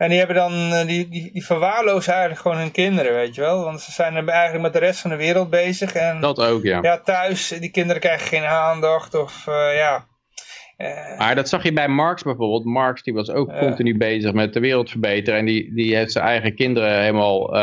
En 0.00 0.08
die 0.08 0.18
hebben 0.18 0.36
dan, 0.36 0.52
eh, 0.52 0.86
die, 0.86 1.08
die, 1.08 1.32
die 1.32 1.44
verwaarlozen 1.44 2.12
eigenlijk 2.12 2.42
gewoon 2.42 2.56
hun 2.56 2.70
kinderen, 2.70 3.12
weet 3.14 3.34
je 3.34 3.40
wel. 3.40 3.64
Want 3.64 3.80
ze 3.80 3.92
zijn 3.92 4.28
eigenlijk 4.28 4.62
met 4.62 4.72
de 4.72 4.78
rest 4.78 5.00
van 5.00 5.10
de 5.10 5.16
wereld 5.16 5.50
bezig. 5.50 5.92
En 5.92 6.20
Dat 6.20 6.40
ook, 6.40 6.62
ja. 6.62 6.78
ja, 6.82 6.98
thuis, 6.98 7.48
die 7.48 7.70
kinderen 7.70 8.00
krijgen 8.00 8.26
geen 8.26 8.44
aandacht 8.44 9.14
of 9.14 9.46
eh, 9.46 9.76
ja. 9.76 10.06
Eh, 10.76 11.18
Maar 11.18 11.34
dat 11.34 11.48
zag 11.48 11.62
je 11.62 11.72
bij 11.72 11.88
Marx 11.88 12.22
bijvoorbeeld. 12.22 12.64
Marx 12.64 13.02
die 13.02 13.14
was 13.14 13.30
ook 13.30 13.58
continu 13.58 13.96
bezig 13.96 14.32
met 14.32 14.52
de 14.52 14.60
wereld 14.60 14.90
verbeteren. 14.90 15.38
En 15.38 15.46
die, 15.46 15.74
die 15.74 15.96
heeft 15.96 16.12
zijn 16.12 16.24
eigen 16.24 16.54
kinderen 16.54 17.00
helemaal 17.00 17.54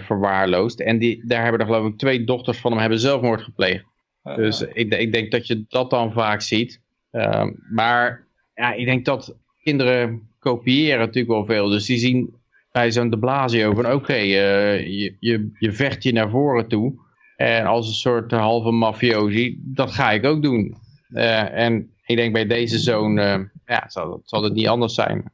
verwaarloosd. 0.00 0.80
En 0.80 0.98
die, 0.98 1.26
daar 1.26 1.42
hebben 1.42 1.60
er 1.60 1.66
geloof 1.66 1.86
ik 1.86 1.98
twee 1.98 2.24
dochters 2.24 2.58
van 2.58 2.70
hem 2.70 2.80
hebben 2.80 2.98
zelfmoord 2.98 3.42
gepleegd. 3.42 3.84
Dus 4.22 4.60
ik, 4.60 4.94
ik 4.94 5.12
denk 5.12 5.30
dat 5.30 5.46
je 5.46 5.64
dat 5.68 5.90
dan 5.90 6.12
vaak 6.12 6.40
ziet. 6.40 6.82
Ehm, 7.10 7.50
maar 7.70 8.26
ja, 8.54 8.72
ik 8.72 8.86
denk 8.86 9.04
dat 9.04 9.36
kinderen 9.62 10.27
kopiëren 10.38 10.98
natuurlijk 10.98 11.34
wel 11.34 11.44
veel. 11.44 11.68
Dus 11.68 11.86
die 11.86 11.98
zien 11.98 12.34
bij 12.72 12.92
zo'n 12.92 13.10
de 13.10 13.18
Blasio 13.18 13.74
van 13.74 13.92
oké, 13.92 14.12
eh, 14.12 14.86
je, 14.86 15.16
je, 15.20 15.50
je 15.58 15.72
vecht 15.72 16.02
je 16.02 16.12
naar 16.12 16.30
voren 16.30 16.68
toe. 16.68 17.06
En 17.36 17.66
als 17.66 17.88
een 17.88 17.94
soort 17.94 18.30
halve 18.30 18.70
mafiosi, 18.70 19.60
dat 19.64 19.90
ga 19.90 20.10
ik 20.10 20.24
ook 20.24 20.42
doen. 20.42 20.76
Eh, 21.08 21.52
en 21.52 21.94
ik 22.06 22.16
denk 22.16 22.32
bij 22.32 22.46
deze 22.46 22.78
zoon, 22.78 23.18
eh, 23.18 23.40
ja, 23.66 23.84
zal, 23.88 24.20
zal 24.24 24.42
het 24.42 24.52
niet 24.52 24.68
anders 24.68 24.94
zijn. 24.94 25.32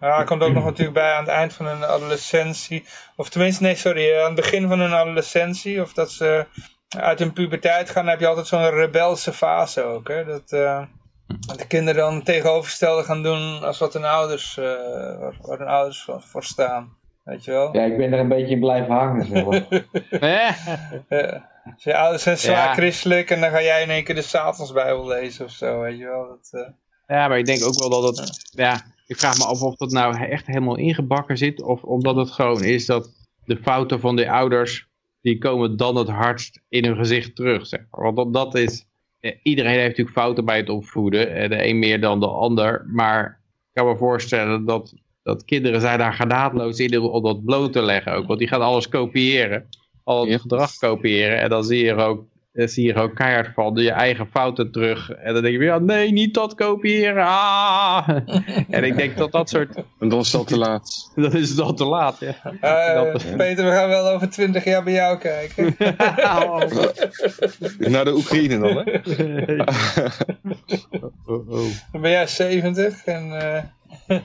Ja, 0.00 0.24
komt 0.24 0.42
ook 0.42 0.52
nog 0.52 0.64
natuurlijk 0.64 0.94
bij 0.94 1.12
aan 1.12 1.24
het 1.24 1.32
eind 1.32 1.52
van 1.52 1.66
hun 1.66 1.84
adolescentie. 1.84 2.84
Of 3.16 3.28
tenminste, 3.28 3.62
nee, 3.62 3.74
sorry, 3.74 4.14
aan 4.14 4.24
het 4.24 4.34
begin 4.34 4.68
van 4.68 4.80
hun 4.80 4.92
adolescentie. 4.92 5.82
Of 5.82 5.92
dat 5.92 6.10
ze 6.10 6.46
uit 6.88 7.18
hun 7.18 7.32
puberteit 7.32 7.90
gaan, 7.90 8.02
dan 8.02 8.10
heb 8.10 8.20
je 8.20 8.26
altijd 8.26 8.46
zo'n 8.46 8.70
rebelse 8.70 9.32
fase 9.32 9.82
ook. 9.82 10.08
Hè? 10.08 10.20
Eh, 10.20 10.26
dat 10.26 10.88
de 11.56 11.66
kinderen 11.66 12.00
dan 12.00 12.22
tegenovergestelde 12.22 13.02
gaan 13.02 13.22
doen 13.22 13.62
als 13.62 13.78
wat 13.78 13.92
hun 13.92 14.04
ouders, 14.04 14.56
eh, 14.58 14.64
waar, 15.18 15.34
waar 15.42 15.58
hun 15.58 15.68
ouders 15.68 16.02
voor, 16.02 16.22
voor 16.22 16.44
staan. 16.44 16.98
Weet 17.24 17.44
je 17.44 17.50
wel? 17.50 17.76
Ja, 17.76 17.82
ik 17.84 17.96
ben 17.96 18.12
er 18.12 18.18
een 18.18 18.28
beetje 18.28 18.54
in 18.54 18.60
blijven 18.60 18.94
hangen. 18.94 19.26
Zeg 19.26 19.44
maar. 19.44 19.66
Eh, 20.10 20.20
Ja. 21.08 21.48
Dus 21.74 21.84
je 21.84 21.96
ouders 21.96 22.22
zijn 22.22 22.38
zwaar 22.38 22.54
Ja. 22.68 22.74
christelijk 22.74 23.30
en 23.30 23.40
dan 23.40 23.50
ga 23.50 23.62
jij 23.62 23.82
in 23.82 23.90
één 23.90 24.04
keer 24.04 24.14
de 24.14 24.22
Satansbijbel 24.22 25.06
lezen 25.06 25.44
of 25.44 25.50
zo, 25.50 25.80
weet 25.80 25.98
je 25.98 26.04
wel. 26.04 26.26
Dat, 26.28 26.48
eh, 26.50 26.72
Ja, 27.16 27.28
maar 27.28 27.38
ik 27.38 27.46
denk 27.46 27.64
ook 27.64 27.78
wel 27.78 27.90
dat 27.90 28.16
het... 28.18 28.50
Ja, 28.56 28.80
ik 29.06 29.18
vraag 29.18 29.38
me 29.38 29.44
af 29.44 29.62
of 29.62 29.76
dat 29.76 29.90
nou 29.90 30.16
echt 30.24 30.46
helemaal 30.46 30.76
ingebakken 30.76 31.36
zit. 31.38 31.62
Of 31.62 31.82
omdat 31.82 32.16
het 32.16 32.30
gewoon 32.30 32.64
is 32.64 32.86
dat 32.86 33.10
de 33.44 33.56
fouten 33.62 34.00
van 34.00 34.16
de 34.16 34.30
ouders... 34.30 34.88
die 35.20 35.38
komen 35.38 35.76
dan 35.76 35.96
het 35.96 36.08
hardst 36.08 36.60
in 36.68 36.84
hun 36.84 36.96
gezicht 36.96 37.36
terug. 37.36 37.66
Zeg 37.66 37.80
maar. 37.90 38.12
Want 38.12 38.16
dat, 38.16 38.32
dat 38.52 38.54
is... 38.54 38.84
eh, 39.20 39.36
iedereen 39.42 39.72
heeft 39.74 39.88
natuurlijk 39.88 40.16
fouten 40.16 40.44
bij 40.44 40.56
het 40.56 40.68
opvoeden. 40.68 41.34
eh, 41.34 41.48
De 41.48 41.66
een 41.66 41.78
meer 41.78 42.00
dan 42.00 42.20
de 42.20 42.28
ander. 42.28 42.84
Maar 42.86 43.40
ik 43.68 43.70
kan 43.72 43.86
me 43.86 43.96
voorstellen 43.96 44.64
dat, 44.64 44.94
dat 45.22 45.44
kinderen 45.44 45.80
zijn 45.80 45.98
daar 45.98 46.12
genadeloos 46.12 46.78
in 46.78 47.00
om 47.00 47.22
dat 47.22 47.44
bloot 47.44 47.72
te 47.72 47.82
leggen 47.82 48.12
ook. 48.12 48.26
Want 48.26 48.38
die 48.38 48.48
gaan 48.48 48.62
alles 48.62 48.88
kopiëren. 48.88 49.68
Al 50.04 50.20
het 50.20 50.30
Ja. 50.30 50.38
gedrag 50.38 50.76
kopiëren. 50.76 51.40
En 51.40 51.48
dan 51.48 51.64
zie 51.64 51.84
je 51.84 51.90
er 51.90 51.96
ook, 52.04 52.24
zie 52.52 52.86
je 52.86 52.94
ook 52.94 53.14
keihard 53.14 53.54
van. 53.54 53.74
Je 53.76 53.90
eigen 53.90 54.26
fouten 54.26 54.70
terug. 54.72 55.10
En 55.10 55.32
dan 55.32 55.42
denk 55.42 55.52
je 55.54 55.58
weer, 55.58 55.68
ja, 55.68 55.78
nee, 55.78 56.12
niet 56.12 56.34
dat 56.34 56.54
kopiëren. 56.54 57.24
Ah! 57.24 58.08
en 58.70 58.84
ik 58.84 58.96
denk 58.96 59.16
dat 59.16 59.32
dat 59.32 59.48
soort... 59.48 59.74
En 59.98 60.08
dan 60.08 60.18
is 60.18 60.32
het 60.32 60.40
al 60.40 60.44
te 60.44 60.58
laat. 60.58 61.12
Dan 61.14 61.32
is 61.32 61.50
het 61.50 61.60
al 61.60 61.74
te 61.74 61.84
laat, 61.84 62.18
ja. 62.20 62.34
Eh, 62.60 62.94
Dat- 62.94 63.36
Peter, 63.36 63.64
we 63.64 63.70
gaan 63.70 63.88
wel 63.88 64.08
over 64.08 64.30
20 64.30 64.64
jaar 64.64 64.82
bij 64.84 64.92
jou 64.92 65.18
kijken. 65.18 65.74
Naar 67.92 68.04
de 68.04 68.12
Oekraïne 68.14 68.58
dan, 68.58 68.76
hè? 68.76 68.82
Oh, 71.26 71.48
oh. 71.48 71.68
Dan 71.92 72.00
ben 72.00 72.10
jij 72.10 72.26
70 72.26 73.04
en 73.04 73.32
eh, 74.08 74.18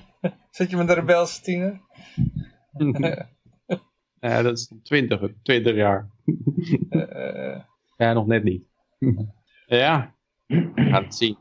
zit 0.51 0.69
je 0.69 0.77
met 0.77 0.87
de 0.87 0.93
rebelse 0.93 1.41
tiener. 1.41 1.81
Ja, 4.19 4.41
dat 4.41 4.57
is 4.57 4.71
20, 4.83 5.19
20 5.43 5.75
jaar. 5.75 6.09
Eh, 6.89 7.53
eh, 7.53 7.59
Ja, 7.97 8.13
nog 8.13 8.25
net 8.27 8.43
niet. 8.43 8.63
ja, 9.65 10.11
we 10.47 10.71
gaan 10.75 11.03
het 11.03 11.15
zien. 11.15 11.37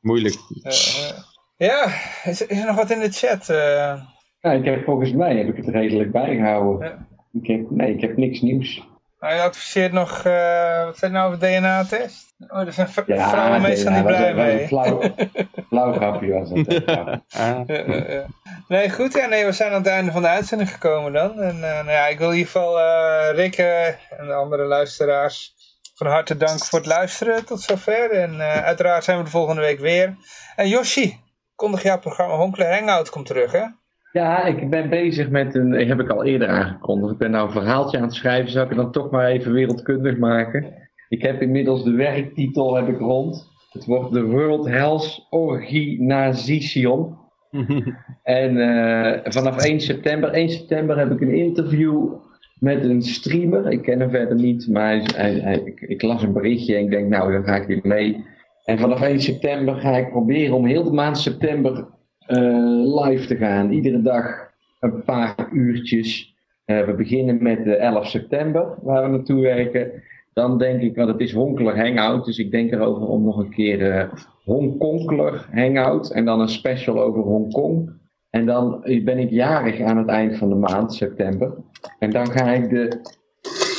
Moeilijk. 0.00 0.34
eh, 0.62 0.72
eh. 1.08 1.16
ja, 1.56 1.86
is, 2.24 2.46
is 2.46 2.58
er 2.60 2.66
nog 2.66 2.76
wat 2.76 2.90
in 2.90 3.00
de 3.00 3.10
chat? 3.10 3.48
eh? 3.48 4.02
Ja, 4.40 4.52
ik 4.52 4.64
heb, 4.64 4.84
volgens 4.84 5.12
mij 5.12 5.36
heb 5.36 5.48
ik 5.48 5.56
het 5.56 5.68
redelijk 5.68 6.12
bijgehouden. 6.12 6.88
Ja. 6.88 7.06
Ik 7.40 7.46
heb, 7.46 7.70
nee, 7.70 7.94
ik 7.94 8.00
heb 8.00 8.16
niks 8.16 8.40
nieuws. 8.40 8.88
Nou, 9.20 9.34
je 9.34 9.40
adviseert 9.42 9.92
nog, 9.92 10.24
eh, 10.24 10.84
wat 10.84 10.98
zei 10.98 11.12
je 11.12 11.18
nou 11.18 11.26
over 11.34 11.38
DNA-test? 11.48 12.34
Oh, 12.38 12.48
daar 12.54 12.72
zijn 12.72 12.88
Ja, 13.06 13.28
vrouwen 13.28 13.62
meestal 13.62 13.92
niet 13.92 14.04
blij 14.04 14.34
mee. 14.34 14.60
Een 14.62 14.68
flauw, 14.68 15.00
flauw 15.68 15.92
grapje 15.92 16.32
was. 16.32 16.50
Ja. 16.86 17.22
Ah, 17.30 17.60
Ja. 17.66 18.26
Nee, 18.68 18.90
goed. 18.90 19.14
Ja, 19.14 19.26
nee, 19.26 19.44
we 19.44 19.52
zijn 19.52 19.70
aan 19.72 19.78
het 19.82 19.86
einde 19.86 20.12
van 20.12 20.22
de 20.22 20.28
uitzending 20.28 20.70
gekomen 20.72 21.12
dan. 21.12 21.40
En 21.40 21.54
eh, 21.54 21.74
nou 21.74 21.90
ja, 21.90 22.06
ik 22.06 22.18
wil 22.18 22.30
in 22.30 22.36
ieder 22.36 22.50
geval 22.52 22.80
eh 22.80 23.34
Rick 23.34 23.56
en 23.58 24.26
de 24.26 24.32
andere 24.32 24.64
luisteraars 24.64 25.54
van 26.00 26.10
harte 26.10 26.36
danken 26.36 26.66
voor 26.66 26.78
het 26.78 26.88
luisteren 26.88 27.46
tot 27.46 27.60
zover. 27.60 28.10
En 28.10 28.40
eh, 28.40 28.64
uiteraard 28.64 29.04
zijn 29.04 29.18
we 29.18 29.24
de 29.24 29.30
volgende 29.30 29.60
week 29.60 29.80
weer. 29.80 30.16
En 30.56 30.68
Yoshi, 30.68 31.14
kondig 31.54 31.82
jouw 31.82 31.98
programma 31.98 32.36
Honkler 32.36 32.74
Hangout 32.74 33.10
komt 33.10 33.26
terug, 33.26 33.52
hè? 33.52 33.64
Ja, 34.12 34.44
ik 34.44 34.70
ben 34.70 34.88
bezig 34.88 35.28
met 35.28 35.54
een, 35.54 35.72
heb 35.72 36.00
ik 36.00 36.10
al 36.10 36.24
eerder 36.24 36.48
aangekondigd. 36.48 37.12
Ik 37.12 37.18
ben 37.18 37.30
nou 37.30 37.46
een 37.46 37.52
verhaaltje 37.52 37.96
aan 37.96 38.02
het 38.02 38.14
schrijven, 38.14 38.50
zou 38.50 38.64
ik 38.64 38.70
het 38.70 38.80
dan 38.80 38.92
toch 38.92 39.10
maar 39.10 39.26
even 39.26 39.52
wereldkundig 39.52 40.16
maken. 40.18 40.74
Ik 41.08 41.22
heb 41.22 41.42
inmiddels 41.42 41.84
de 41.84 41.94
werktitel 41.94 42.74
heb 42.74 42.88
ik 42.88 42.98
rond. 42.98 43.48
Het 43.70 43.84
wordt 43.84 44.12
de 44.12 44.22
World 44.22 44.66
Health 44.66 45.26
Organization. 45.30 47.18
En 48.22 48.56
eh, 48.56 49.32
vanaf 49.32 49.64
1 49.64 49.80
september, 49.80 50.30
1 50.30 50.48
september 50.48 50.98
heb 50.98 51.10
ik 51.10 51.20
een 51.20 51.34
interview 51.34 52.12
met 52.60 52.84
een 52.84 53.02
streamer. 53.02 53.72
Ik 53.72 53.82
ken 53.82 54.00
hem 54.00 54.10
verder 54.10 54.36
niet, 54.36 54.68
maar 54.68 55.02
hij, 55.16 55.32
hij, 55.32 55.60
ik, 55.64 55.80
ik 55.80 56.02
las 56.02 56.22
een 56.22 56.32
berichtje 56.32 56.76
en 56.76 56.84
ik 56.84 56.90
denk, 56.90 57.08
nou, 57.08 57.32
dan 57.32 57.44
ga 57.44 57.56
ik 57.56 57.66
weer 57.66 57.80
mee. 57.82 58.24
En 58.64 58.78
vanaf 58.78 59.02
1 59.02 59.20
september 59.20 59.74
ga 59.74 59.96
ik 59.96 60.10
proberen 60.10 60.56
om 60.56 60.66
heel 60.66 60.84
de 60.84 60.92
maand 60.92 61.18
september 61.18 61.88
eh, 62.18 63.04
live 63.04 63.26
te 63.26 63.36
gaan. 63.36 63.70
Iedere 63.70 64.02
dag 64.02 64.50
een 64.80 65.04
paar 65.04 65.48
uurtjes. 65.52 66.34
Eh, 66.64 66.84
we 66.84 66.94
beginnen 66.94 67.42
met 67.42 67.64
de 67.64 67.76
11 67.76 68.06
september, 68.06 68.74
waar 68.82 69.02
we 69.02 69.16
naartoe 69.16 69.40
werken. 69.40 70.02
Dan 70.32 70.58
denk 70.58 70.80
ik, 70.80 70.96
want 70.96 71.08
het 71.08 71.20
is 71.20 71.32
Honkler 71.32 71.78
Hangout, 71.78 72.24
dus 72.24 72.38
ik 72.38 72.50
denk 72.50 72.72
erover 72.72 73.06
om 73.06 73.24
nog 73.24 73.38
een 73.38 73.50
keer 73.50 73.90
eh 73.90 74.08
Hongkongler 74.44 75.48
Hangout. 75.52 76.10
En 76.10 76.24
dan 76.24 76.40
een 76.40 76.48
special 76.48 77.02
over 77.02 77.22
Hongkong. 77.22 77.92
En 78.30 78.46
dan 78.46 78.80
ben 78.82 79.18
ik 79.18 79.30
jarig 79.30 79.80
aan 79.80 79.98
het 79.98 80.08
eind 80.08 80.36
van 80.36 80.48
de 80.48 80.54
maand, 80.54 80.94
september. 80.94 81.54
En 81.98 82.10
dan 82.10 82.30
ga 82.30 82.52
ik 82.52 82.70
de 82.70 83.00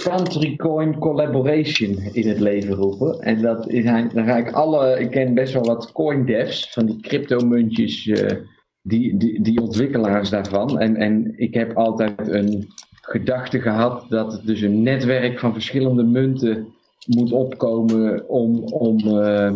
Country 0.03 0.55
Coin 0.55 0.97
Collaboration 0.97 1.97
in 2.11 2.27
het 2.27 2.39
leven 2.39 2.73
roepen. 2.73 3.19
En 3.19 3.41
dat 3.41 3.69
is, 3.69 3.83
dan 3.83 4.25
ga 4.25 4.37
ik 4.37 4.51
alle, 4.51 4.99
ik 4.99 5.11
ken 5.11 5.33
best 5.33 5.53
wel 5.53 5.65
wat 5.65 5.91
coin 5.91 6.25
devs, 6.25 6.71
van 6.71 6.85
die 6.85 7.01
cryptomuntjes, 7.01 8.07
eh 8.07 8.37
die, 8.81 9.17
die, 9.17 9.41
die 9.41 9.61
ontwikkelaars 9.61 10.29
daarvan. 10.29 10.79
En, 10.79 10.95
en 10.95 11.33
ik 11.35 11.53
heb 11.53 11.77
altijd 11.77 12.27
een 12.27 12.67
gedachte 13.01 13.59
gehad 13.59 14.05
dat 14.09 14.31
het 14.31 14.45
dus 14.45 14.61
een 14.61 14.81
netwerk 14.83 15.39
van 15.39 15.53
verschillende 15.53 16.03
munten 16.03 16.67
moet 17.07 17.31
opkomen 17.31 18.29
om, 18.29 18.63
om 18.63 18.97
eh, 18.97 19.47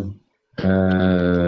eh, 0.56 1.45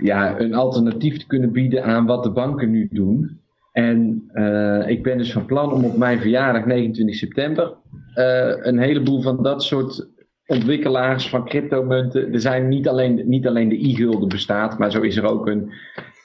ja, 0.00 0.40
een 0.40 0.54
alternatief 0.54 1.18
te 1.18 1.26
kunnen 1.26 1.52
bieden 1.52 1.84
aan 1.84 2.06
wat 2.06 2.22
de 2.22 2.30
banken 2.30 2.70
nu 2.70 2.88
doen. 2.90 3.40
En 3.72 4.24
eh, 4.32 4.88
ik 4.88 5.02
ben 5.02 5.18
dus 5.18 5.32
van 5.32 5.46
plan 5.46 5.72
om 5.72 5.84
op 5.84 5.96
mijn 5.96 6.20
verjaardag 6.20 6.66
29 6.66 7.16
september 7.16 7.74
eh, 8.14 8.52
een 8.56 8.78
heleboel 8.78 9.22
van 9.22 9.42
dat 9.42 9.62
soort 9.62 10.08
ontwikkelaars 10.46 11.28
van 11.28 11.44
cryptomunten. 11.44 12.32
Er 12.32 12.40
zijn 12.40 12.68
niet 12.68 12.88
alleen, 12.88 13.22
niet 13.24 13.46
alleen 13.46 13.68
de 13.68 13.88
e-gulden 13.88 14.28
bestaat, 14.28 14.78
maar 14.78 14.90
zo 14.90 15.00
is 15.00 15.16
er 15.16 15.24
ook 15.24 15.46
een 15.46 15.72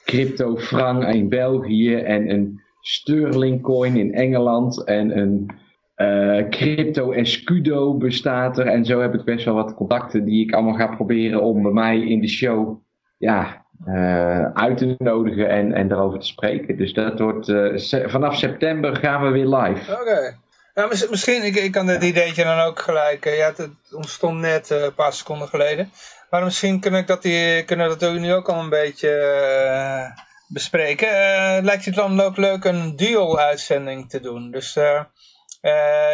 crypto 0.04 0.56
franc 0.56 1.04
in 1.04 1.28
België 1.28 1.94
en 1.94 2.30
een 2.30 2.60
sterling 2.80 3.62
coin 3.62 3.96
in 3.96 4.14
Engeland 4.14 4.84
en 4.84 5.18
een 5.18 5.50
eh, 5.94 6.48
crypto 6.48 7.12
escudo 7.12 7.96
bestaat 7.96 8.58
er. 8.58 8.66
En 8.66 8.84
zo 8.84 9.00
heb 9.00 9.14
ik 9.14 9.24
best 9.24 9.44
wel 9.44 9.54
wat 9.54 9.74
contacten 9.74 10.24
die 10.24 10.44
ik 10.44 10.52
allemaal 10.52 10.74
ga 10.74 10.86
proberen 10.86 11.42
om 11.42 11.62
bij 11.62 11.72
mij 11.72 12.00
in 12.00 12.20
de 12.20 12.28
show 12.28 12.80
ja, 13.18 13.66
eh, 13.86 14.52
uit 14.52 14.78
te 14.78 14.94
nodigen 14.98 15.48
en, 15.48 15.72
en 15.72 15.88
daarover 15.88 16.18
te 16.18 16.26
spreken. 16.26 16.76
Dus 16.76 16.92
dat 16.92 17.18
wordt 17.18 17.48
eh, 17.48 18.08
vanaf 18.08 18.36
september 18.36 18.96
gaan 18.96 19.22
we 19.22 19.28
weer 19.28 19.46
live. 19.46 19.92
Oké. 19.92 20.36
Nou, 20.74 20.88
mis- 20.88 21.08
misschien, 21.08 21.44
ik, 21.44 21.56
ik 21.56 21.72
kan 21.72 21.86
dit 21.86 22.02
ideetje 22.02 22.44
dan 22.44 22.60
ook 22.60 22.78
gelijk, 22.78 23.26
eh, 23.26 23.36
ja, 23.36 23.46
het, 23.46 23.70
ontstond 23.90 24.38
net 24.38 24.70
een 24.70 24.94
paar 24.94 25.12
seconden 25.12 25.48
geleden. 25.48 25.90
Maar 26.30 26.44
misschien 26.44 26.80
kunnen, 26.80 27.00
ik 27.00 27.06
dat 27.06 27.22
die, 27.22 27.62
kunnen 27.64 27.88
we 27.88 27.96
dat 27.96 28.14
nu 28.14 28.34
ook 28.34 28.48
al 28.48 28.60
een 28.60 28.68
beetje 28.68 29.12
bespreken. 30.48 31.08
Lijkt 31.64 31.84
het 31.84 31.94
dan 31.94 32.20
ook 32.20 32.36
leuk 32.36 32.64
een 32.64 32.96
dual-uitzending 32.96 34.10
te 34.10 34.20
doen? 34.20 34.50
Dus 34.50 34.78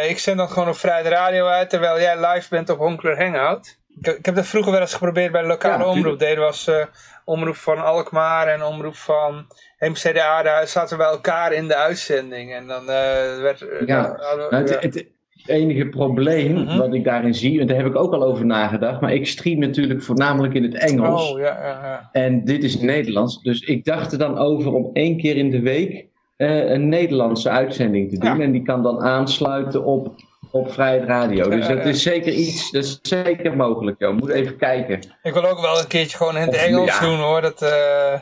ik 0.08 0.18
zend 0.18 0.38
dan 0.38 0.48
gewoon 0.48 0.68
op 0.68 0.76
Vrijde 0.76 1.08
Radio 1.08 1.46
uit, 1.46 1.70
terwijl 1.70 2.00
jij 2.00 2.26
live 2.26 2.48
bent 2.48 2.70
op 2.70 2.78
Honkler 2.78 3.22
Hangout. 3.22 3.78
Ik, 4.00 4.06
ik 4.18 4.26
heb 4.26 4.34
dat 4.34 4.46
vroeger 4.46 4.72
wel 4.72 4.80
eens 4.80 4.92
geprobeerd 4.92 5.32
bij 5.32 5.40
de 5.42 5.46
lokale 5.48 5.84
Ja, 5.84 5.90
omroep. 5.90 6.18
Deden 6.18 6.42
was 6.42 6.66
eh, 6.68 6.84
omroep 7.24 7.56
van 7.56 7.84
Alkmaar 7.84 8.46
en 8.48 8.62
omroep 8.64 8.94
van 8.94 9.46
MCD 9.78 10.18
Aardehuis 10.18 10.72
zaten 10.72 10.96
bij 10.98 11.06
elkaar 11.06 11.52
in 11.52 11.68
de 11.68 11.76
uitzending. 11.76 12.52
En 12.54 12.66
dan 12.66 12.80
eh, 12.80 13.40
werd... 13.40 13.60
eh, 13.68 13.86
Ja, 13.86 14.02
dan 14.36 14.46
Nou, 14.50 14.76
het, 14.80 15.06
enige 15.46 15.86
probleem 15.88 16.52
Mhm. 16.54 16.78
wat 16.78 16.94
ik 16.94 17.04
daarin 17.04 17.34
zie, 17.34 17.60
en 17.60 17.66
daar 17.66 17.76
heb 17.76 17.86
ik 17.86 17.96
ook 17.96 18.12
al 18.12 18.22
over 18.24 18.46
nagedacht, 18.46 19.00
maar 19.00 19.12
ik 19.12 19.26
stream 19.26 19.58
natuurlijk 19.58 20.02
voornamelijk 20.02 20.54
in 20.54 20.62
het 20.62 20.74
Engels. 20.74 21.30
Oh, 21.32 21.38
ja, 21.38 21.44
ja, 21.62 21.80
ja. 21.84 22.08
En 22.12 22.44
dit 22.44 22.64
is 22.64 22.80
Nederlands. 22.80 23.42
Dus 23.42 23.60
ik 23.60 23.84
dacht 23.84 24.12
er 24.12 24.18
dan 24.18 24.38
over 24.38 24.72
om 24.72 24.90
één 24.92 25.16
keer 25.16 25.36
in 25.36 25.50
de 25.50 25.60
week 25.60 26.06
een 26.36 26.88
Nederlandse 26.88 27.48
uitzending 27.50 28.10
te 28.10 28.18
doen. 28.18 28.36
Ja. 28.38 28.44
En 28.44 28.52
die 28.52 28.62
kan 28.62 28.82
dan 28.82 29.00
aansluiten 29.00 29.84
op, 29.84 30.14
op 30.54 30.72
Vrijheid 30.72 31.04
Radio. 31.04 31.50
Dus 31.50 31.68
dat 31.68 31.84
is 31.84 32.02
zeker 32.02 32.32
iets, 32.32 32.70
dat 32.70 32.84
is 32.84 32.98
zeker 33.02 33.56
mogelijk. 33.56 33.98
Joh. 33.98 34.14
Moet 34.16 34.28
even 34.30 34.56
kijken. 34.56 34.98
Ik 35.22 35.32
wil 35.32 35.46
ook 35.46 35.60
wel 35.60 35.78
een 35.78 35.86
keertje 35.86 36.16
gewoon 36.16 36.34
in 36.36 36.40
het 36.40 36.50
Of- 36.50 36.62
Engels 36.64 36.98
ja. 36.98 37.00
doen 37.00 37.18
hoor. 37.18 37.40
Dat, 37.40 37.62
eh 37.62 38.20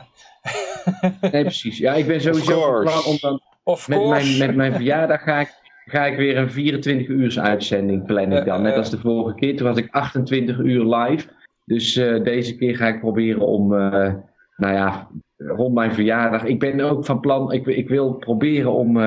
Nee, 1.31 1.41
precies. 1.41 1.77
Ja, 1.77 1.93
ik 1.93 2.07
ben 2.07 2.21
sowieso 2.21 2.81
plan 2.81 3.03
om 3.05 3.17
dan 3.21 3.41
of 3.63 3.87
met 3.87 4.07
mijn, 4.07 4.37
met 4.37 4.55
mijn 4.55 4.73
verjaardag 4.73 5.23
ga 5.23 5.39
ik, 5.39 5.53
ga 5.85 6.05
ik 6.05 6.17
weer 6.17 6.37
een 6.37 6.51
24 6.51 7.07
uur 7.07 7.39
uitzending 7.39 8.05
plan 8.05 8.31
ik 8.31 8.45
dan. 8.45 8.61
Net 8.61 8.75
als 8.77 8.89
de 8.89 8.99
vorige 8.99 9.35
keer. 9.35 9.55
Toen 9.57 9.67
was 9.67 9.77
ik 9.77 9.87
28 9.91 10.57
uur 10.57 10.95
live. 10.95 11.27
Dus 11.65 11.95
eh, 11.95 12.23
deze 12.23 12.55
keer 12.55 12.75
ga 12.75 12.87
ik 12.87 12.99
proberen 12.99 13.41
om, 13.41 13.73
eh, 13.73 14.13
nou 14.57 14.73
ja, 14.73 15.07
rond 15.37 15.73
mijn 15.73 15.93
verjaardag. 15.93 16.43
Ik 16.43 16.59
ben 16.59 16.79
ook 16.79 17.05
van 17.05 17.19
plan, 17.19 17.51
ik, 17.51 17.65
ik 17.67 17.87
wil 17.87 18.13
proberen 18.13 18.71
om 18.71 18.97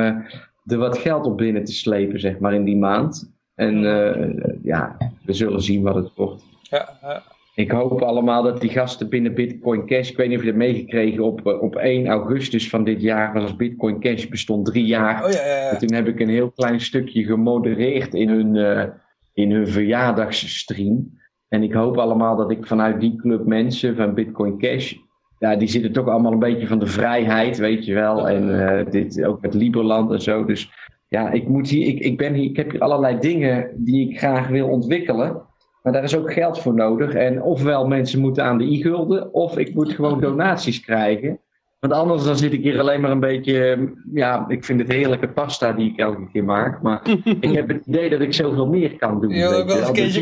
er 0.67 0.79
wat 0.79 0.99
geld 0.99 1.27
op 1.27 1.37
binnen 1.37 1.65
te 1.65 1.73
slepen, 1.73 2.21
zeg 2.21 2.39
maar, 2.39 2.55
in 2.55 2.65
die 2.65 2.77
maand. 2.77 3.35
En 3.55 3.85
eh, 3.85 4.55
ja, 4.63 4.97
we 5.25 5.33
zullen 5.33 5.63
zien 5.63 5.83
wat 5.83 5.95
het 5.95 6.15
wordt. 6.15 6.45
Ja, 6.63 6.99
ja. 7.03 7.23
Ik 7.57 7.71
hoop 7.71 8.03
allemaal 8.03 8.43
dat 8.43 8.61
die 8.61 8.71
gasten 8.71 9.09
binnen 9.09 9.35
Bitcoin 9.35 9.87
Cash, 9.87 10.11
ik 10.11 10.17
weet 10.17 10.29
niet 10.29 10.39
of 10.39 10.45
je 10.45 10.51
dat 10.51 10.59
meegekregen, 10.59 11.25
op, 11.25 11.47
eh, 11.47 11.63
op 11.63 11.77
1 11.77 12.07
augustus 12.07 12.69
van 12.69 12.85
dit 12.85 13.03
jaar 13.03 13.33
was 13.33 13.57
Bitcoin 13.57 14.01
Cash 14.01 14.27
bestond 14.27 14.67
drie 14.67 14.87
jaar. 14.87 15.25
Oh 15.25 15.31
ja, 15.31 15.47
ja, 15.47 15.69
En 15.69 15.73
ja. 15.73 15.77
toen 15.77 15.93
heb 15.93 16.09
ik 16.09 16.21
een 16.21 16.29
heel 16.29 16.51
klein 16.51 16.81
stukje 16.81 17.25
gemodereerd 17.25 18.15
in 18.15 18.29
hun, 18.29 18.57
eh, 18.57 18.85
in 19.33 19.51
hun 19.51 19.69
verjaardagsstream. 19.69 21.19
En 21.49 21.63
ik 21.63 21.73
hoop 21.73 21.99
allemaal 21.99 22.37
dat 22.37 22.51
ik 22.51 22.67
vanuit 22.67 23.01
die 23.01 23.17
club 23.17 23.47
mensen 23.47 23.97
van 23.97 24.15
Bitcoin 24.15 24.59
Cash, 24.59 24.95
ja, 25.39 25.57
die 25.57 25.69
zitten 25.69 25.93
toch 25.93 26.09
allemaal 26.09 26.33
een 26.33 26.39
beetje 26.39 26.67
van 26.67 26.79
de 26.79 26.87
vrijheid, 26.87 27.59
weet 27.59 27.85
je 27.85 27.95
wel. 27.95 28.29
En 28.29 28.69
eh, 28.69 28.91
dit 28.91 29.25
ook 29.25 29.41
met 29.41 29.55
Liberland 29.55 30.11
en 30.13 30.23
zo. 30.23 30.45
Dus 30.45 30.71
ja, 31.09 31.31
ik, 31.31 31.49
moet 31.49 31.69
hier, 31.69 31.87
ik, 31.87 31.99
ik, 31.99 32.17
ben 32.17 32.35
hier, 32.35 32.51
ik 32.51 32.57
heb 32.57 32.71
hier 32.71 32.81
allerlei 32.81 33.19
dingen 33.19 33.71
die 33.77 34.11
ik 34.11 34.19
graag 34.19 34.49
wil 34.49 34.69
ontwikkelen. 34.69 35.43
Maar 35.83 35.93
daar 35.93 36.05
is 36.05 36.17
ook 36.17 36.33
geld 36.33 36.59
voor 36.59 36.75
nodig. 36.75 37.15
En 37.15 37.43
ofwel 37.43 37.87
mensen 37.87 38.21
moeten 38.21 38.45
aan 38.45 38.59
de 38.59 38.65
i-gulden, 38.65 39.35
of 39.35 39.59
ik 39.59 39.75
moet 39.75 39.93
gewoon 39.93 40.21
donaties 40.31 40.81
krijgen. 40.81 41.39
Want 41.79 41.93
anders 41.93 42.25
dan 42.25 42.37
zit 42.37 42.53
ik 42.53 42.63
hier 42.63 42.81
alleen 42.81 43.01
maar 43.01 43.11
een 43.11 43.21
beetje... 43.21 43.89
Ja, 44.13 44.45
ik 44.49 44.65
vind 44.65 44.81
het 44.81 44.93
heerlijke 44.93 45.29
pasta 45.29 45.73
die 45.73 45.93
ik 45.93 45.99
elke 45.99 46.31
keer 46.33 46.45
maak. 46.45 46.83
Maar 46.83 47.01
ik 47.41 47.55
heb 47.55 47.69
het 47.69 47.87
idee 47.87 48.11
dat 48.11 48.21
ik 48.21 48.35
zoveel 48.35 48.67
meer 48.67 48.97
kan 48.97 49.21
doen. 49.21 49.31
Je 49.31 49.49
wil 49.49 49.59
ook 49.59 49.67
wel 49.67 49.77
eens 49.77 49.89
een 49.89 49.95
keertje 49.95 50.21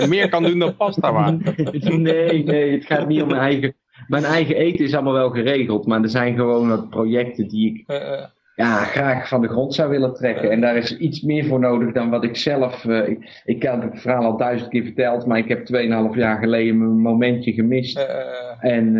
je 0.00 0.06
meer 0.08 0.28
kan 0.28 0.42
doen 0.42 0.58
dan 0.58 0.76
pasta 0.76 1.12
waard. 1.12 1.56
nee, 1.96 2.44
nee, 2.44 2.72
het 2.72 2.86
gaat 2.86 3.08
niet 3.08 3.22
om 3.22 3.28
mijn 3.28 3.40
eigen... 3.40 3.74
Mijn 4.06 4.24
eigen 4.24 4.56
eten 4.56 4.84
is 4.84 4.94
allemaal 4.94 5.12
wel 5.12 5.30
geregeld. 5.30 5.86
Maar 5.86 6.02
er 6.02 6.08
zijn 6.08 6.34
gewoon 6.34 6.68
wat 6.68 6.90
projecten 6.90 7.48
die 7.48 7.74
ik 7.74 7.82
Eh, 7.86 8.12
eh, 8.12 8.24
ja, 8.60 8.84
graag 8.84 9.28
van 9.28 9.40
de 9.40 9.48
grond 9.48 9.74
zou 9.74 9.90
willen 9.90 10.14
trekken. 10.14 10.50
En 10.50 10.60
daar 10.60 10.76
is 10.76 10.96
iets 10.96 11.20
meer 11.22 11.44
voor 11.44 11.60
nodig 11.60 11.92
dan 11.92 12.10
wat 12.10 12.24
ik 12.24 12.36
zelf. 12.36 12.84
eh, 12.84 13.08
ik, 13.08 13.42
ik 13.44 13.62
heb 13.62 13.82
het 13.82 14.00
verhaal 14.00 14.24
al 14.24 14.36
duizend 14.36 14.70
keer 14.70 14.82
verteld, 14.84 15.26
maar 15.26 15.38
ik 15.38 15.48
heb 15.48 15.66
2,5 16.12 16.16
jaar 16.18 16.38
geleden 16.38 16.78
mijn 16.78 16.90
momentje 17.00 17.52
gemist. 17.52 17.98
eh, 17.98 18.04
eh, 18.04 18.74
En 18.74 18.92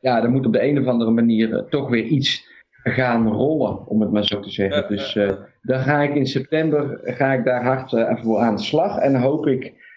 ja, 0.00 0.22
er 0.22 0.30
moet 0.30 0.46
op 0.46 0.52
de 0.52 0.62
een 0.62 0.78
of 0.78 0.86
andere 0.86 1.10
manier 1.10 1.64
toch 1.68 1.88
weer 1.88 2.04
iets 2.04 2.48
gaan 2.82 3.28
rollen, 3.28 3.86
om 3.88 4.00
het 4.00 4.10
maar 4.12 4.24
zo 4.24 4.40
te 4.40 4.50
zeggen. 4.50 4.88
Dus 4.88 5.18
dan 5.62 5.80
ga 5.80 6.02
ik 6.02 6.14
in 6.14 6.26
september 6.26 7.00
ga 7.02 7.32
ik 7.32 7.44
daar 7.44 7.64
hard 7.64 7.92
even 7.92 8.18
voor 8.22 8.38
aan 8.38 8.56
de 8.56 8.62
slag. 8.62 8.98
En 8.98 9.14
hoop 9.20 9.46
ik. 9.46 9.88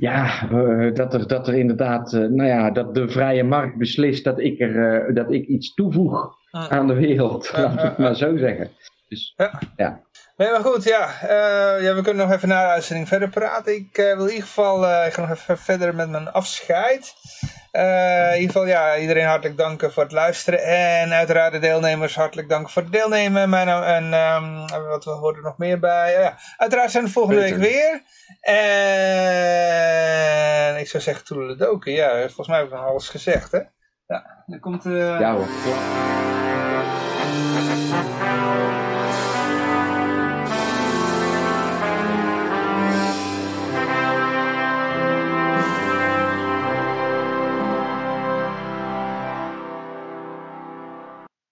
Ja, 0.00 0.48
eh, 0.50 0.94
dat, 0.94 1.14
er, 1.14 1.26
dat 1.26 1.48
er 1.48 1.54
inderdaad, 1.54 2.12
eh, 2.12 2.20
nou 2.20 2.48
ja, 2.48 2.70
dat 2.70 2.94
de 2.94 3.08
vrije 3.08 3.44
markt 3.44 3.76
beslist 3.76 4.24
dat 4.24 4.38
ik, 4.38 4.60
er, 4.60 5.04
eh, 5.06 5.14
dat 5.14 5.32
ik 5.32 5.46
iets 5.46 5.74
toevoeg 5.74 6.38
Ah. 6.50 6.68
aan 6.68 6.86
de 6.86 6.94
wereld, 6.94 7.50
Ja, 7.52 7.60
laat 7.60 7.72
ik 7.72 7.78
ja, 7.80 7.84
het 7.88 7.98
maar 7.98 8.14
zo 8.14 8.36
zeggen. 8.36 8.70
Dus 9.08 9.34
Nee, 10.36 10.50
maar 10.50 10.60
goed, 10.60 10.84
ja. 10.84 11.08
ja. 11.80 11.94
We 11.94 12.00
kunnen 12.02 12.26
nog 12.26 12.36
even 12.36 12.48
na 12.48 12.62
de 12.62 12.70
uitzending 12.72 13.08
verder 13.08 13.28
praten. 13.28 13.74
Ik 13.74 13.96
wil 13.96 14.24
in 14.26 14.28
ieder 14.28 14.42
geval, 14.42 15.04
ik 15.06 15.12
ga 15.12 15.20
nog 15.20 15.30
even 15.30 15.58
verder 15.58 15.94
met 15.94 16.10
mijn 16.10 16.30
afscheid. 16.32 17.12
Eh, 17.70 18.28
in 18.34 18.40
ieder 18.40 18.52
geval, 18.52 18.66
ja, 18.66 18.96
iedereen 18.96 19.26
hartelijk 19.26 19.56
danken 19.58 19.92
voor 19.92 20.02
het 20.02 20.12
luisteren. 20.12 20.62
En 20.64 21.12
uiteraard 21.12 21.52
de 21.52 21.58
deelnemers 21.58 22.14
hartelijk 22.14 22.48
danken 22.48 22.72
voor 22.72 22.82
het 22.82 22.92
deelnemen. 22.92 23.48
Mijn, 23.48 23.66
naam- 23.66 23.82
en 23.82 24.12
ehm, 24.12 24.82
wat 24.88 25.04
we 25.04 25.10
horen 25.10 25.36
er 25.36 25.42
nog 25.42 25.58
meer 25.58 25.78
bij. 25.78 26.12
ja, 26.12 26.38
uiteraard 26.56 26.90
zijn 26.90 27.04
we 27.04 27.10
volgende 27.10 27.40
Peter. 27.40 27.58
week 27.58 27.70
weer. 27.70 28.02
En 28.40 28.60
ik 30.78 30.88
zou 30.88 31.02
zeggen 31.02 31.24
toedeledoken. 31.24 31.92
Ja, 31.92 32.10
volgens 32.18 32.48
mij 32.48 32.56
heb 32.58 32.66
ik 32.66 32.72
nog 32.72 32.84
alles 32.86 33.08
gezegd, 33.08 33.52
hè. 33.52 33.60
Ja, 34.06 34.44
er 34.46 34.60
komt... 34.60 34.86
eh, 34.86 35.20
ja 35.20 35.32
hoor. 35.34 35.48